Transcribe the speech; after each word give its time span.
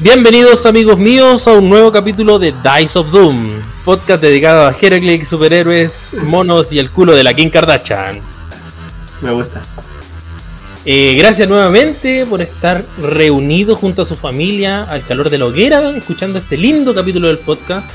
Bienvenidos 0.00 0.64
amigos 0.64 0.96
míos 0.96 1.48
a 1.48 1.54
un 1.54 1.68
nuevo 1.68 1.90
capítulo 1.90 2.38
de 2.38 2.52
Dice 2.52 3.00
of 3.00 3.10
Doom, 3.10 3.60
podcast 3.84 4.22
dedicado 4.22 4.64
a 4.64 4.70
Heraclick, 4.70 5.24
superhéroes, 5.24 6.10
monos 6.22 6.70
y 6.70 6.78
el 6.78 6.88
culo 6.88 7.16
de 7.16 7.24
la 7.24 7.34
Kim 7.34 7.50
Kardashian. 7.50 8.20
Me 9.22 9.32
gusta. 9.32 9.60
Eh, 10.84 11.16
gracias 11.18 11.48
nuevamente 11.48 12.24
por 12.26 12.40
estar 12.40 12.84
reunidos 12.98 13.80
junto 13.80 14.02
a 14.02 14.04
su 14.04 14.14
familia 14.14 14.84
al 14.84 15.04
calor 15.04 15.30
de 15.30 15.38
la 15.38 15.46
hoguera, 15.46 15.90
escuchando 15.96 16.38
este 16.38 16.56
lindo 16.56 16.94
capítulo 16.94 17.26
del 17.26 17.38
podcast. 17.38 17.90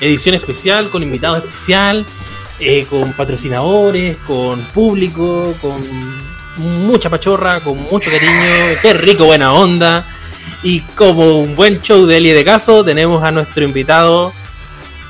Edición 0.00 0.34
especial, 0.34 0.90
con 0.90 1.04
invitado 1.04 1.36
especial, 1.36 2.04
eh, 2.58 2.84
con 2.90 3.12
patrocinadores, 3.12 4.18
con 4.26 4.60
público, 4.74 5.54
con 5.62 5.80
mucha 6.84 7.08
pachorra, 7.08 7.60
con 7.60 7.78
mucho 7.78 8.10
cariño. 8.10 8.76
Qué 8.82 8.92
rico, 8.94 9.26
buena 9.26 9.52
onda. 9.52 10.04
Y 10.62 10.80
como 10.80 11.40
un 11.40 11.54
buen 11.56 11.80
show 11.80 12.06
de 12.06 12.16
Eli 12.16 12.30
de 12.30 12.44
Caso, 12.44 12.84
tenemos 12.84 13.22
a 13.22 13.30
nuestro 13.32 13.64
invitado 13.64 14.32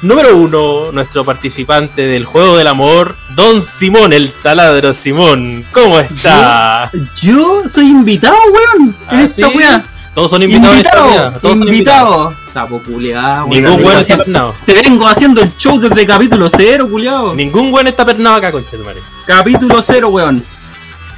número 0.02 0.37
uno, 0.37 0.93
nuestro 0.93 1.24
participante 1.24 2.02
del 2.02 2.24
Juego 2.24 2.57
del 2.57 2.66
Amor, 2.66 3.16
Don 3.34 3.62
Simón, 3.62 4.12
el 4.12 4.33
taladro 4.33 4.93
Simón. 4.93 5.65
¿Cómo 5.73 5.98
está? 5.98 6.91
Yo 7.16 7.62
soy 7.69 7.87
invitado, 7.87 8.37
weón. 8.52 8.95
¿Ah, 9.09 9.20
En 9.23 9.30
sí? 9.30 9.43
esta 9.43 9.57
weá. 9.57 9.84
Todos 10.15 10.30
son 10.30 10.43
invitados 10.45 10.77
en 10.77 10.87
esta 10.87 11.02
vida. 11.02 11.15
Invitado, 11.15 11.41
Todos 11.41 11.59
son 11.59 11.66
invitado. 11.69 12.37
Sapo 12.52 12.80
culiao, 12.82 13.48
Ningún 13.48 13.71
weón. 13.73 13.85
weón 13.85 13.98
está 13.98 14.16
pernado. 14.19 14.55
Te 14.65 14.74
vengo 14.74 15.09
haciendo 15.09 15.41
el 15.41 15.57
show 15.57 15.80
desde 15.80 16.07
capítulo 16.07 16.48
cero, 16.48 16.88
culiao. 16.88 17.35
Ningún 17.35 17.71
buen 17.71 17.87
está 17.88 18.05
pernado 18.07 18.37
acá, 18.37 18.52
madre. 18.52 19.01
Capítulo 19.27 19.82
cero, 19.82 20.09
weón. 20.10 20.43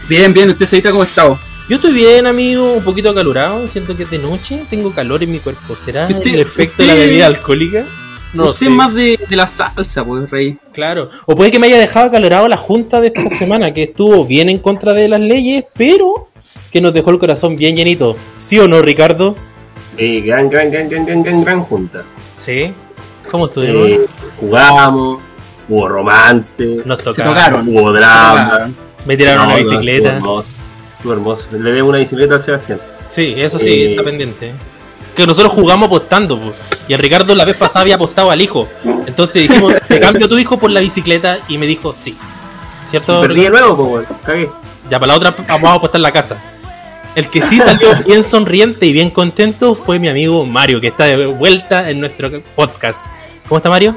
Bien, 0.08 0.32
bien, 0.32 0.50
usted 0.50 0.64
se 0.66 0.82
cómo 0.82 1.02
está. 1.02 1.36
Yo 1.68 1.76
estoy 1.76 1.92
bien, 1.92 2.26
amigo, 2.26 2.74
un 2.74 2.84
poquito 2.84 3.10
acalorado. 3.10 3.66
Siento 3.66 3.96
que 3.96 4.04
es 4.04 4.10
de 4.10 4.18
noche, 4.18 4.62
tengo 4.70 4.92
calor 4.92 5.22
en 5.22 5.32
mi 5.32 5.38
cuerpo. 5.40 5.74
¿Será 5.74 6.06
Usted- 6.08 6.34
el 6.34 6.40
efecto 6.40 6.82
de 6.82 6.88
la 6.88 6.94
bebida 6.94 7.26
alcohólica? 7.26 7.84
No 8.34 8.50
usted 8.50 8.58
sé. 8.60 8.64
es 8.66 8.70
más 8.70 8.94
de, 8.94 9.18
de 9.28 9.36
la 9.36 9.48
salsa, 9.48 10.04
pues, 10.04 10.30
rey. 10.30 10.58
Claro. 10.72 11.10
O 11.26 11.34
puede 11.34 11.50
que 11.50 11.58
me 11.58 11.66
haya 11.66 11.78
dejado 11.78 12.06
acalorado 12.06 12.46
la 12.48 12.56
junta 12.56 13.00
de 13.00 13.08
esta 13.08 13.30
semana, 13.30 13.72
que 13.72 13.84
estuvo 13.84 14.24
bien 14.26 14.48
en 14.48 14.58
contra 14.58 14.92
de 14.92 15.08
las 15.08 15.20
leyes, 15.20 15.64
pero 15.76 16.28
que 16.70 16.80
nos 16.80 16.92
dejó 16.92 17.10
el 17.10 17.18
corazón 17.18 17.56
bien 17.56 17.74
llenito. 17.74 18.16
¿Sí 18.36 18.58
o 18.58 18.68
no, 18.68 18.80
Ricardo? 18.82 19.34
Sí, 19.96 20.20
gran, 20.20 20.48
gran, 20.50 20.70
gran, 20.70 20.88
gran, 20.88 21.06
gran, 21.06 21.22
gran, 21.22 21.42
gran 21.44 21.60
junta. 21.62 22.04
Sí. 22.36 22.72
¿Cómo 23.30 23.46
estuvimos? 23.46 23.88
Eh, 23.88 24.00
jugamos, 24.38 25.20
hubo 25.68 25.88
romance, 25.88 26.82
Nos 26.84 26.98
Se 26.98 27.04
tocaron. 27.04 27.34
tocaron. 27.34 27.68
hubo 27.68 27.92
Se 27.92 27.98
drama. 27.98 28.44
tocaron. 28.50 28.76
Me 29.06 29.16
tiraron 29.16 29.42
No, 29.48 29.54
una 29.54 29.62
bicicleta. 29.62 30.20
Estuvo 31.06 31.12
hermoso. 31.12 31.46
Le 31.52 31.70
debo 31.70 31.90
una 31.90 31.98
bicicleta 31.98 32.34
al 32.34 32.42
Sebastián. 32.42 32.80
Sí, 33.06 33.34
eso 33.36 33.60
sí, 33.60 33.68
Eh. 33.70 33.90
está 33.92 34.02
pendiente. 34.02 34.52
Que 35.14 35.24
nosotros 35.24 35.52
jugamos 35.52 35.86
apostando, 35.86 36.38
po. 36.40 36.52
y 36.88 36.94
el 36.94 36.98
Ricardo 36.98 37.32
la 37.36 37.44
vez 37.44 37.56
pasada 37.56 37.82
había 37.82 37.94
apostado 37.94 38.30
al 38.32 38.42
hijo. 38.42 38.68
Entonces 39.06 39.48
dijimos, 39.48 39.72
te 39.88 40.00
cambio 40.00 40.28
tu 40.28 40.36
hijo 40.36 40.58
por 40.58 40.68
la 40.70 40.80
bicicleta, 40.80 41.38
y 41.48 41.58
me 41.58 41.66
dijo 41.68 41.92
sí. 41.92 42.16
¿Cierto? 42.90 43.20
Perdí 43.20 43.42
de 43.42 43.50
nuevo, 43.50 43.88
pues. 43.88 44.06
Cagué. 44.24 44.50
Ya 44.90 44.98
para 44.98 45.12
la 45.12 45.16
otra 45.16 45.36
vamos 45.48 45.70
a 45.70 45.74
apostar 45.74 46.00
la 46.00 46.10
casa. 46.10 46.42
El 47.14 47.30
que 47.30 47.40
sí 47.40 47.58
salió 47.58 47.88
bien 48.06 48.24
sonriente 48.24 48.84
y 48.86 48.92
bien 48.92 49.10
contento 49.10 49.76
fue 49.76 50.00
mi 50.00 50.08
amigo 50.08 50.44
Mario, 50.44 50.80
que 50.80 50.88
está 50.88 51.04
de 51.04 51.26
vuelta 51.26 51.88
en 51.88 52.00
nuestro 52.00 52.30
podcast. 52.56 53.12
¿Cómo 53.48 53.58
está 53.58 53.70
Mario? 53.70 53.96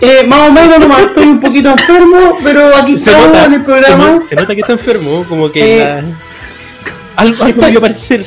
Eh, 0.00 0.24
más 0.28 0.48
o 0.48 0.52
menos 0.52 0.78
nomás 0.78 1.00
estoy 1.02 1.24
un 1.26 1.40
poquito 1.40 1.70
enfermo, 1.70 2.38
pero 2.44 2.74
aquí 2.76 2.96
Se 2.96 3.10
estamos 3.10 3.26
nota, 3.28 3.44
en 3.46 3.52
el 3.54 3.60
se, 3.60 3.66
programa. 3.66 4.20
se 4.20 4.36
nota 4.36 4.54
que 4.54 4.60
está 4.60 4.72
enfermo, 4.72 5.24
como 5.28 5.50
que 5.50 5.82
Eh, 5.82 5.84
la- 5.84 6.02
algo, 7.16 7.44
algo 7.44 7.62
debió 7.62 7.80
parecer. 7.80 8.26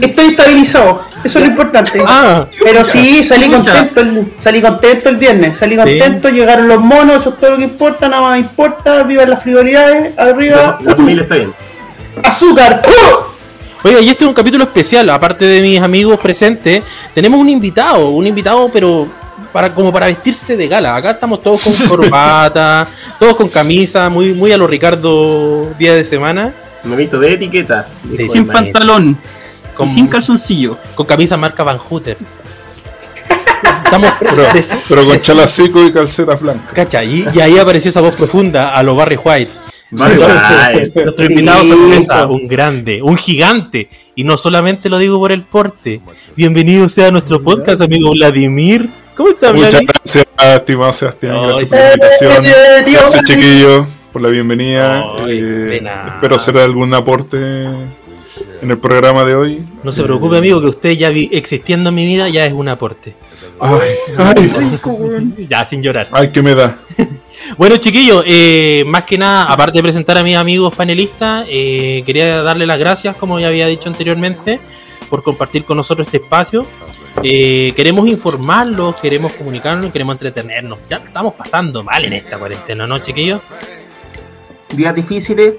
Estoy 0.00 0.28
estabilizado, 0.30 1.02
eso 1.22 1.38
es 1.38 1.44
lo 1.44 1.50
importante. 1.50 2.02
Ah, 2.06 2.46
pero 2.62 2.84
sí, 2.86 3.22
salí 3.22 3.48
contento, 3.50 4.00
el, 4.00 4.32
salí 4.38 4.62
contento 4.62 5.08
el 5.10 5.16
viernes, 5.18 5.58
salí 5.58 5.76
contento, 5.76 6.30
llegaron 6.30 6.66
los 6.68 6.80
monos, 6.80 7.18
eso 7.20 7.30
es 7.30 7.38
todo 7.38 7.50
lo 7.50 7.56
que 7.58 7.64
importa, 7.64 8.08
nada 8.08 8.22
más 8.22 8.32
me 8.32 8.38
importa, 8.38 9.02
viva 9.02 9.24
las 9.26 9.42
frivolidades, 9.42 10.18
arriba, 10.18 10.78
La, 10.80 10.90
la 10.90 10.96
familia 10.96 11.22
está 11.24 11.34
bien. 11.36 11.52
azúcar. 12.24 12.80
Oiga, 13.82 14.00
y 14.00 14.08
este 14.08 14.24
es 14.24 14.28
un 14.28 14.34
capítulo 14.34 14.64
especial, 14.64 15.08
aparte 15.10 15.44
de 15.44 15.60
mis 15.60 15.78
amigos 15.80 16.18
presentes, 16.18 16.82
tenemos 17.14 17.38
un 17.38 17.50
invitado, 17.50 18.08
un 18.08 18.26
invitado 18.26 18.70
pero 18.72 19.06
para 19.52 19.74
como 19.74 19.92
para 19.92 20.06
vestirse 20.06 20.56
de 20.56 20.68
gala. 20.68 20.96
Acá 20.96 21.12
estamos 21.12 21.42
todos 21.42 21.62
con 21.62 21.72
corbata, 21.88 22.86
todos 23.18 23.34
con 23.36 23.48
camisa, 23.48 24.08
muy 24.08 24.32
muy 24.34 24.52
a 24.52 24.58
lo 24.58 24.66
Ricardo 24.66 25.70
día 25.78 25.94
de 25.94 26.04
semana, 26.04 26.52
Me 26.84 26.96
visto 26.96 27.18
de 27.18 27.34
etiqueta. 27.34 27.88
Sin 28.30 28.46
pantalón. 28.46 29.18
con, 29.76 29.88
Y 29.88 29.94
sin 29.94 30.06
calzoncillo. 30.06 30.78
con 30.94 31.06
camisa 31.06 31.36
marca 31.36 31.62
Van 31.62 31.78
Hooter. 31.78 32.16
Estamos 33.84 34.12
Pero, 34.20 34.46
pero 34.88 35.04
con 35.06 35.20
chalacico 35.20 35.84
y 35.84 35.92
calcetas 35.92 36.40
blancas. 36.40 36.72
Cacha, 36.72 37.04
y, 37.04 37.26
y 37.34 37.40
ahí 37.40 37.58
apareció 37.58 37.90
esa 37.90 38.00
voz 38.00 38.16
profunda 38.16 38.74
a 38.74 38.82
lo 38.82 38.96
Barry 38.96 39.18
White. 39.22 39.50
Vale, 39.90 40.18
vale. 40.18 40.92
Nuestro 40.94 41.24
invitado 41.26 41.64
sorpresa, 41.64 42.26
un 42.26 42.48
grande, 42.48 43.00
un 43.02 43.16
gigante. 43.16 43.88
Y 44.16 44.24
no 44.24 44.36
solamente 44.36 44.88
lo 44.88 44.98
digo 44.98 45.18
por 45.18 45.30
el 45.30 45.42
porte. 45.42 46.00
Bienvenido 46.36 46.88
sea 46.88 47.08
a 47.08 47.10
nuestro 47.10 47.40
podcast, 47.42 47.80
amigo 47.82 48.10
Vladimir. 48.10 48.90
¿Cómo 49.16 49.28
está, 49.30 49.52
Muchas 49.52 49.70
Vladimir? 49.72 49.90
gracias, 49.94 50.26
estimado 50.56 50.92
Sebastián. 50.92 51.36
Ay, 51.36 51.46
Gracias 51.46 51.68
por 51.68 51.78
la 51.78 51.88
invitación. 51.92 52.92
Gracias, 52.92 53.22
chiquillo, 53.24 53.86
por 54.12 54.22
la 54.22 54.28
bienvenida. 54.28 55.04
Ay, 55.24 55.38
Eh, 55.42 55.66
pena. 55.68 56.04
espero 56.14 56.36
hacer 56.36 56.58
algún 56.58 56.92
aporte 56.94 57.36
en 57.36 58.70
el 58.70 58.78
programa 58.78 59.24
de 59.24 59.34
hoy. 59.36 59.64
No 59.84 59.92
se 59.92 60.02
preocupe, 60.02 60.36
amigo, 60.38 60.60
que 60.60 60.66
usted 60.66 60.90
ya 60.92 61.10
vi- 61.10 61.28
existiendo 61.32 61.90
en 61.90 61.94
mi 61.94 62.06
vida 62.06 62.28
ya 62.28 62.44
es 62.46 62.52
un 62.52 62.68
aporte. 62.68 63.14
Ay, 63.60 63.80
ay, 64.18 64.50
Ya, 65.48 65.64
sin 65.64 65.80
llorar. 65.82 66.08
ay, 66.12 66.30
que 66.32 66.42
me 66.42 66.54
da. 66.54 66.76
Bueno, 67.58 67.76
chiquillos, 67.76 68.24
eh, 68.26 68.84
más 68.86 69.04
que 69.04 69.18
nada, 69.18 69.44
aparte 69.44 69.78
de 69.78 69.82
presentar 69.82 70.16
a 70.16 70.22
mis 70.22 70.34
amigos 70.36 70.74
panelistas, 70.74 71.44
eh, 71.50 72.02
quería 72.06 72.42
darle 72.42 72.64
las 72.64 72.78
gracias, 72.78 73.16
como 73.16 73.38
ya 73.38 73.48
había 73.48 73.66
dicho 73.66 73.88
anteriormente, 73.88 74.60
por 75.04 75.22
compartir 75.22 75.64
con 75.64 75.76
nosotros 75.76 76.06
este 76.08 76.18
espacio. 76.18 76.66
Eh, 77.22 77.72
queremos 77.76 78.06
informarlos, 78.06 78.96
queremos 79.00 79.32
comunicarnos, 79.34 79.90
queremos 79.92 80.14
entretenernos. 80.14 80.78
Ya 80.88 80.96
estamos 80.98 81.34
pasando 81.34 81.82
mal 81.82 82.04
en 82.04 82.14
esta 82.14 82.38
cuarentena, 82.38 82.86
¿no, 82.86 82.98
chiquillos? 82.98 83.40
Días 84.70 84.94
difíciles. 84.94 85.54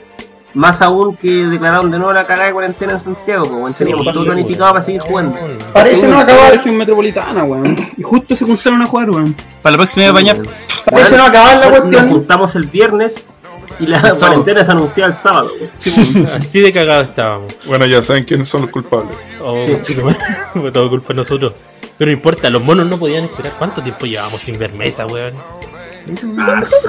Más 0.53 0.81
aún 0.81 1.17
que 1.17 1.27
declararon 1.27 1.91
de 1.91 1.97
nuevo 1.97 2.13
la 2.13 2.25
cagada 2.25 2.47
de 2.47 2.53
cuarentena 2.53 2.93
en 2.93 2.99
Santiago, 3.01 3.45
weón. 3.45 3.73
Teníamos 3.73 4.05
todo 4.13 4.23
planificado 4.23 4.71
para 4.71 4.81
seguir 4.81 5.01
jugando. 5.01 5.37
Parece 5.73 6.07
no 6.07 6.13
la 6.13 6.21
acabar, 6.21 6.53
región 6.53 6.77
metropolitana, 6.77 7.43
weón. 7.43 7.75
Y 7.97 8.03
justo 8.03 8.35
se 8.37 8.45
juntaron 8.45 8.81
a 8.81 8.85
jugar, 8.85 9.09
weón. 9.09 9.35
Para 9.61 9.73
la 9.73 9.77
próxima 9.79 10.03
voy 10.03 10.09
a 10.09 10.13
bañar. 10.13 10.37
parece 10.89 11.17
no 11.17 11.25
acabar 11.25 11.57
la 11.57 11.69
Nos 11.69 11.79
cuestión. 11.79 12.07
juntamos 12.09 12.55
el 12.55 12.67
viernes 12.67 13.25
y 13.79 13.87
la 13.87 13.97
El 13.99 14.13
cuarentena 14.17 14.63
se 14.63 14.71
anuncia 14.71 15.05
el 15.05 15.15
sábado. 15.15 15.49
weón. 15.59 16.27
Así 16.35 16.61
de 16.61 16.71
cagado 16.71 17.03
estábamos. 17.03 17.53
Bueno, 17.67 17.85
ya 17.85 18.01
saben 18.01 18.23
quiénes 18.23 18.47
son 18.47 18.61
los 18.61 18.69
culpables. 18.71 19.15
Oh, 19.41 19.65
chico, 19.81 20.09
fue 20.53 20.71
todo 20.71 20.89
culpa 20.89 21.09
de 21.09 21.15
nosotros. 21.15 21.53
Pero 21.97 22.09
no 22.09 22.13
importa, 22.13 22.49
los 22.49 22.61
monos 22.61 22.87
no 22.87 22.97
podían 22.97 23.25
esperar. 23.25 23.53
¿Cuánto 23.57 23.81
tiempo 23.81 24.05
llevábamos 24.05 24.41
sin 24.41 24.57
ver 24.59 24.73
mesa, 24.73 25.05
weón? 25.05 25.33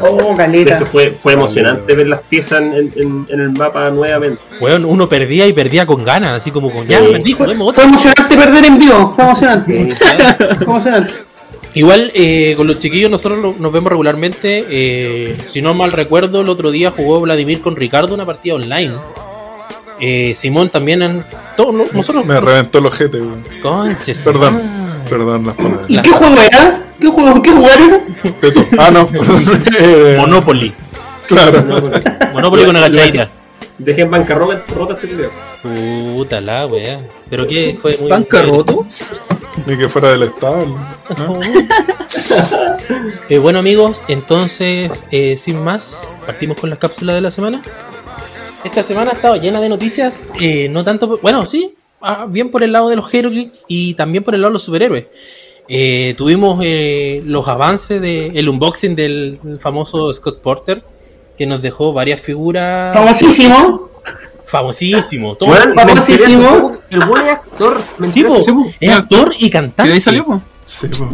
Oh, 0.03 0.37
caleta. 0.37 0.85
fue, 0.85 1.11
fue 1.11 1.33
emocionante 1.33 1.95
ver 1.95 2.07
las 2.09 2.21
piezas 2.23 2.61
en, 2.61 2.93
en- 2.95 3.27
en 3.31 3.41
el 3.41 3.51
mapa 3.53 3.89
nuevamente. 3.91 4.41
Weón, 4.61 4.85
uno 4.85 5.09
perdía 5.09 5.47
y 5.47 5.53
perdía 5.55 5.87
con 5.87 6.05
ganas, 6.05 6.33
así 6.37 6.51
como 6.51 6.71
con 6.71 6.87
ya, 6.87 6.99
Sí. 6.99 7.07
perdí, 7.13 7.35
Fue 7.35 7.53
emocionante 7.85 8.37
perder 8.37 8.65
en 8.67 8.79
vivo, 8.79 9.15
fue 9.17 9.25
emocionante. 9.25 9.95
Fue 10.59 10.65
emocionante. 10.65 11.13
Igual 11.77 12.11
eh, 12.15 12.55
con 12.57 12.67
los 12.67 12.79
chiquillos 12.79 13.11
nosotros 13.11 13.39
lo- 13.39 13.55
nos 13.59 13.71
vemos 13.71 13.91
regularmente. 13.91 14.65
eh, 14.69 15.37
si 15.49 15.61
no 15.61 15.75
mal 15.75 15.93
recuerdo, 15.93 16.41
el 16.41 16.49
otro 16.49 16.71
día 16.71 16.91
jugó 16.91 17.21
Vladimir 17.21 17.61
con 17.61 17.77
Ricardo 17.77 18.15
una 18.15 18.25
partida 18.25 18.55
online. 18.55 18.95
Eh, 20.01 20.35
Simón 20.35 20.71
también 20.71 21.03
en 21.03 21.25
nosotros. 21.93 22.25
Me 22.25 22.41
reventó 22.41 22.79
el 22.79 22.87
ojete, 22.87 23.19
weón. 23.21 23.43
Conches, 23.63 24.23
Perdón, 24.23 24.61
ah. 24.63 25.05
perdón 25.09 25.47
las 25.47 25.55
palabras. 25.57 25.87
¿Y 25.89 25.99
qué 26.01 26.11
juego 26.11 26.35
era? 26.35 26.83
¿Qué 27.01 27.07
juego? 27.09 27.43
¿Qué 27.43 27.51
juego 27.51 27.69
era? 27.69 28.01
Teto. 28.41 28.65
Ah, 28.79 28.91
no. 28.91 29.09
Eh, 29.79 30.17
Monopoly. 30.19 30.73
Claro. 31.27 31.63
Monopoly 32.33 32.65
con 32.65 32.77
agachadita. 32.77 33.31
Dejé 33.79 34.03
en 34.03 34.11
bancarrota 34.11 34.63
rota 34.75 34.95
este 34.95 35.09
video. 35.09 35.31
Puta 36.15 36.41
la 36.41 36.67
wea. 36.67 37.01
Pero 37.29 37.47
que 37.47 37.79
fue 37.83 37.99
muy. 38.01 38.11
¿Bancarroto? 38.11 38.87
Ni 39.67 39.77
que 39.77 39.89
fuera 39.89 40.11
del 40.11 40.25
estado. 40.25 40.67
Eh, 43.29 43.39
bueno 43.39 43.59
amigos, 43.59 44.05
entonces 44.07 45.05
eh, 45.11 45.37
sin 45.37 45.63
más, 45.63 46.07
partimos 46.25 46.57
con 46.59 46.71
las 46.71 46.79
cápsulas 46.79 47.17
de 47.17 47.21
la 47.21 47.31
semana. 47.33 47.61
Esta 48.63 48.83
semana 48.85 49.11
ha 49.11 49.15
estado 49.15 49.35
llena 49.37 49.61
de 49.61 49.69
noticias, 49.69 50.29
eh, 50.41 50.69
no 50.69 50.85
tanto, 50.85 51.09
por- 51.09 51.21
bueno, 51.21 51.45
sí, 51.45 51.75
ah, 52.01 52.27
bien 52.29 52.51
por 52.51 52.63
el 52.63 52.71
lado 52.73 52.89
de 52.89 52.95
los 52.97 53.13
Heroclix 53.13 53.63
y 53.67 53.95
también 53.95 54.23
por 54.23 54.35
el 54.35 54.43
lado 54.43 54.51
de 54.51 54.55
los 54.55 54.63
superhéroes. 54.63 55.07
Eh, 55.69 56.15
tuvimos 56.17 56.61
eh, 56.65 57.21
los 57.27 57.49
avances 57.49 58.01
del 58.01 58.49
unboxing 58.49 58.95
del 58.95 59.41
famoso 59.59 60.13
Scott 60.13 60.41
Porter, 60.41 60.83
que 61.37 61.47
nos 61.47 61.61
dejó 61.61 61.93
varias 61.93 62.21
figuras 62.21 62.95
Famosísimo. 62.95 63.86
Famosísimo. 64.47 65.35
Todo- 65.37 65.53
hace 65.53 65.73
famosísimo. 65.75 66.73
El 66.91 67.01
buen 67.05 67.27
es 67.27 67.33
actor. 67.33 67.83
Sí, 68.09 68.25
po, 68.25 68.37
es 68.81 68.91
actor 68.91 69.35
y 69.39 69.47
¿Y 69.47 69.51
cantante. 69.51 69.89
de 69.89 69.95
ahí 69.95 70.01
salió, 70.01 70.25
po? 70.25 70.41
Sí, 70.63 70.89
po. 70.89 71.09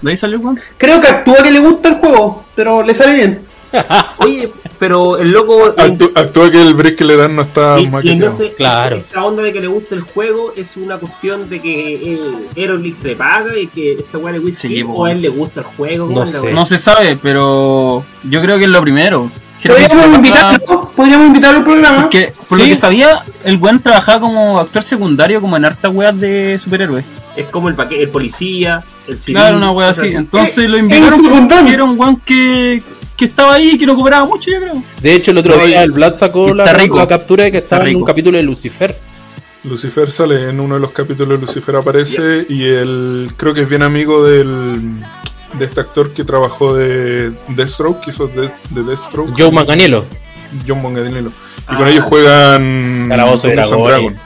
¿De 0.00 0.10
ahí 0.10 0.16
salió, 0.16 0.38
weón? 0.38 0.60
Creo 0.76 1.00
que 1.00 1.08
actúa 1.08 1.36
que 1.42 1.50
le 1.50 1.58
gusta 1.58 1.88
el 1.88 1.94
juego, 1.96 2.44
pero 2.54 2.82
le 2.82 2.94
sale 2.94 3.14
bien. 3.14 3.40
Oye, 4.18 4.50
pero 4.78 5.18
el 5.18 5.30
loco. 5.30 5.74
Actú- 5.76 6.10
actúa 6.14 6.50
que 6.50 6.62
el 6.62 6.72
break 6.72 6.96
que 6.96 7.04
le 7.04 7.16
dan 7.16 7.36
no 7.36 7.42
está 7.42 7.78
Y, 7.78 7.90
y 8.02 8.10
entonces, 8.12 8.54
Claro. 8.56 8.96
esta 8.96 9.22
onda 9.26 9.42
de 9.42 9.52
que 9.52 9.60
le 9.60 9.66
gusta 9.66 9.94
el 9.94 10.00
juego 10.02 10.54
es 10.56 10.76
una 10.78 10.96
cuestión 10.96 11.50
de 11.50 11.60
que 11.60 11.94
eh, 12.14 12.20
Aerolix 12.56 13.02
le 13.02 13.14
paga 13.16 13.58
y 13.58 13.66
que 13.66 13.92
esta 13.94 14.16
weá 14.18 14.32
le 14.32 14.38
gusta 14.38 14.60
Sí, 14.68 14.82
o 14.82 14.94
po. 14.94 15.04
a 15.04 15.12
él 15.12 15.20
le 15.20 15.28
gusta 15.28 15.60
el 15.60 15.66
juego. 15.66 16.06
¿cómo 16.06 16.20
No 16.20 16.26
sé. 16.26 16.50
No 16.52 16.64
se 16.64 16.78
sabe, 16.78 17.18
pero 17.20 18.04
yo 18.24 18.40
creo 18.40 18.56
que 18.56 18.64
es 18.64 18.70
lo 18.70 18.80
primero. 18.80 19.30
Podríamos 19.66 20.16
invitarlo, 20.16 20.92
podríamos 20.94 21.26
invitarlo 21.26 21.58
al 21.58 21.64
programa. 21.64 22.00
Porque, 22.02 22.32
por 22.48 22.58
Sí. 22.58 22.64
lo 22.64 22.68
que 22.70 22.76
sabía, 22.76 23.22
el 23.44 23.56
buen 23.56 23.80
trabajaba 23.80 24.20
como 24.20 24.58
actor 24.60 24.82
secundario, 24.82 25.40
como 25.40 25.56
en 25.56 25.64
hartas 25.64 25.92
weas 25.92 26.18
de 26.18 26.58
superhéroes. 26.62 27.04
Es 27.36 27.46
como 27.46 27.68
el, 27.68 27.74
paque- 27.74 28.02
el 28.02 28.08
policía, 28.08 28.82
el 29.06 29.20
civil. 29.20 29.40
Claro, 29.40 29.56
una 29.58 29.70
wea 29.70 29.90
así. 29.90 30.08
Entonces 30.08 30.58
Eh, 30.58 30.68
lo 30.68 30.78
invitaron 30.78 31.48
porque 31.48 31.72
era 31.74 31.84
un 31.84 31.98
weón 31.98 32.16
que, 32.24 32.82
que 33.16 33.24
estaba 33.24 33.54
ahí 33.54 33.70
y 33.74 33.78
que 33.78 33.86
no 33.86 33.96
cobraba 33.96 34.26
mucho, 34.26 34.50
yo 34.50 34.60
creo. 34.60 34.82
De 35.02 35.14
hecho, 35.14 35.30
el 35.32 35.38
otro 35.38 35.56
No, 35.56 35.64
día 35.66 35.82
el 35.82 35.92
Vlad 35.92 36.14
sacó 36.16 36.52
la, 36.54 36.72
rico. 36.72 36.96
la 36.96 37.06
captura 37.08 37.44
de 37.44 37.52
que 37.52 37.58
estaba 37.58 37.88
en 37.88 37.96
un 37.96 38.04
capítulo 38.04 38.36
de 38.36 38.42
Lucifer. 38.44 38.98
Lucifer 39.64 40.10
sale 40.10 40.50
en 40.50 40.60
uno 40.60 40.76
de 40.76 40.80
los 40.80 40.92
capítulos 40.92 41.38
de 41.40 41.46
Lucifer 41.46 41.74
aparece 41.76 42.46
y 42.48 42.64
él 42.64 43.28
creo 43.36 43.52
que 43.54 43.62
es 43.62 43.68
bien 43.68 43.82
amigo 43.82 44.24
del 44.24 44.80
de 45.58 45.64
este 45.64 45.80
actor 45.80 46.12
que 46.12 46.24
trabajó 46.24 46.74
de 46.74 47.32
Deathstroke, 47.48 48.00
que 48.04 48.10
hizo 48.10 48.28
de, 48.28 48.50
de 48.70 48.82
Deathstroke, 48.82 49.32
Joe 49.36 49.50
Manganiello. 49.50 50.04
John 50.66 50.82
Bongadinello. 50.82 51.28
Y 51.28 51.32
Ah. 51.66 51.76
con 51.76 51.88
ellos 51.88 52.04
juegan 52.06 53.06
Calabozo 53.10 53.48
de 53.48 53.56
Dragones. 53.56 54.18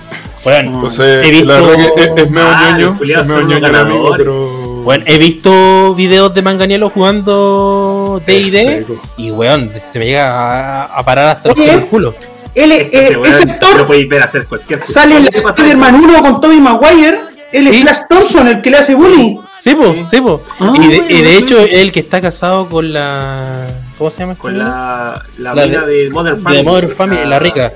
Bueno, 0.45 0.75
Entonces, 0.75 1.27
He 1.27 1.31
visto- 1.31 1.47
la 1.47 1.61
verdad 1.61 1.87
que 1.97 2.03
es, 2.03 2.11
es 2.17 2.31
medio 2.31 2.47
Ah, 2.49 2.77
ñoño, 2.79 2.99
es 3.01 3.29
medio 3.29 3.43
ñoño 3.43 3.67
el 3.67 3.75
amigo, 3.77 4.15
pero... 4.17 4.49
bueno, 4.85 5.05
he 5.07 5.19
visto 5.19 5.95
videos 5.95 6.35
de 6.35 6.43
Manganiello 6.43 6.91
jugando 6.91 8.21
Es 8.27 8.53
D&D 8.53 8.87
y 9.17 9.31
weón, 9.31 9.71
se 9.79 9.99
me 9.99 10.07
llega 10.07 10.31
a, 10.31 10.85
a 10.85 11.05
parar 11.05 11.29
hasta 11.37 11.51
los 11.51 11.59
Oye. 11.59 11.71
del 11.71 11.87
culo. 11.87 12.15
Él, 12.55 12.71
Es 12.73 12.89
que 12.91 13.07
eh, 13.09 13.19
ese 13.25 13.51
actor 13.51 13.87
hacer 14.23 14.47
cualquier 14.47 14.85
sale 14.85 15.17
en 15.17 15.25
la 15.25 15.31
¿Qué 15.31 15.41
pasa 15.41 15.63
Spider-Man 15.63 15.95
1 15.97 16.23
con 16.23 16.41
Tobey 16.41 16.61
Maguire. 16.61 17.21
Él 17.53 17.67
es 17.69 17.77
Sí. 17.77 17.83
Flash 17.83 17.99
Thompson, 18.09 18.47
el 18.49 18.61
que 18.63 18.71
le 18.71 18.77
hace 18.79 18.95
bullying. 18.95 19.39
Sí, 19.63 19.75
po, 19.77 19.95
sí, 20.05 20.21
po. 20.21 20.41
Ah, 20.59 20.73
y 20.75 20.89
de, 20.89 20.97
bueno, 20.99 21.11
y 21.15 21.23
de 21.23 21.33
sí. 21.37 21.43
hecho, 21.43 21.59
es 21.61 21.73
el 21.79 21.93
que 21.93 22.01
está 22.01 22.21
casado 22.21 22.69
con 22.69 22.93
la. 22.93 23.69
¿Cómo 23.97 24.11
se 24.11 24.19
llama? 24.21 24.33
esta 24.33 24.43
Con 24.43 24.59
la, 24.59 25.25
la, 25.39 25.55
La 25.55 25.67
mina 25.67 25.87
de, 25.87 26.11
Modern 26.11 26.39
Family. 26.41 26.57
de 26.57 26.63
Modern 26.65 26.89
Family, 26.89 27.25
la 27.27 27.39
rica, 27.39 27.73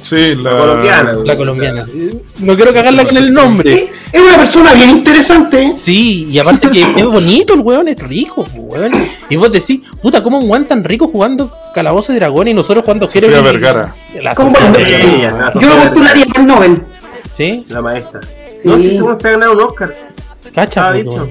Sí, 0.00 0.34
la, 0.34 0.50
La 0.52 0.58
colombiana. 0.58 1.12
la 1.24 1.36
colombiana. 1.36 1.86
No 2.38 2.56
quiero 2.56 2.72
cagarla 2.72 3.04
con 3.06 3.16
el 3.18 3.32
nombre. 3.32 3.90
Es 4.10 4.20
una 4.20 4.36
persona 4.36 4.72
bien 4.72 4.90
interesante. 4.90 5.72
Sí, 5.76 6.26
y 6.30 6.38
aparte 6.38 6.70
que 6.70 6.80
es 6.82 7.04
bonito 7.04 7.52
el 7.54 7.60
weón, 7.60 7.88
es 7.88 7.98
rico, 7.98 8.46
weón. 8.54 8.92
Y 9.28 9.36
vos 9.36 9.52
decís, 9.52 9.82
puta, 10.00 10.22
¿cómo 10.22 10.38
un 10.38 10.50
weón 10.50 10.64
tan 10.64 10.82
rico 10.84 11.06
jugando 11.06 11.52
Calabozo 11.74 12.12
y 12.12 12.16
Dragón 12.16 12.48
y 12.48 12.54
nosotros 12.54 12.82
jugando 12.84 13.06
Sofía 13.06 13.28
Hero- 13.28 13.42
Vergara. 13.42 13.94
La 14.22 14.34
¿Cómo? 14.34 14.52
Vergara. 14.72 15.50
Yo 15.54 15.68
lo 15.68 15.76
postularía 15.82 16.26
al 16.34 16.46
Nobel. 16.46 16.82
Sí, 17.32 17.64
La 17.68 17.82
maestra. 17.82 18.20
No 18.64 18.78
Sí. 18.78 18.84
sé 18.84 18.90
si 18.90 18.96
se 18.98 19.14
se 19.16 19.28
ha 19.28 19.30
ganado 19.32 19.52
un 19.52 19.60
Oscar. 19.60 19.94
Cacha, 20.54 20.90
Ah. 20.90 21.26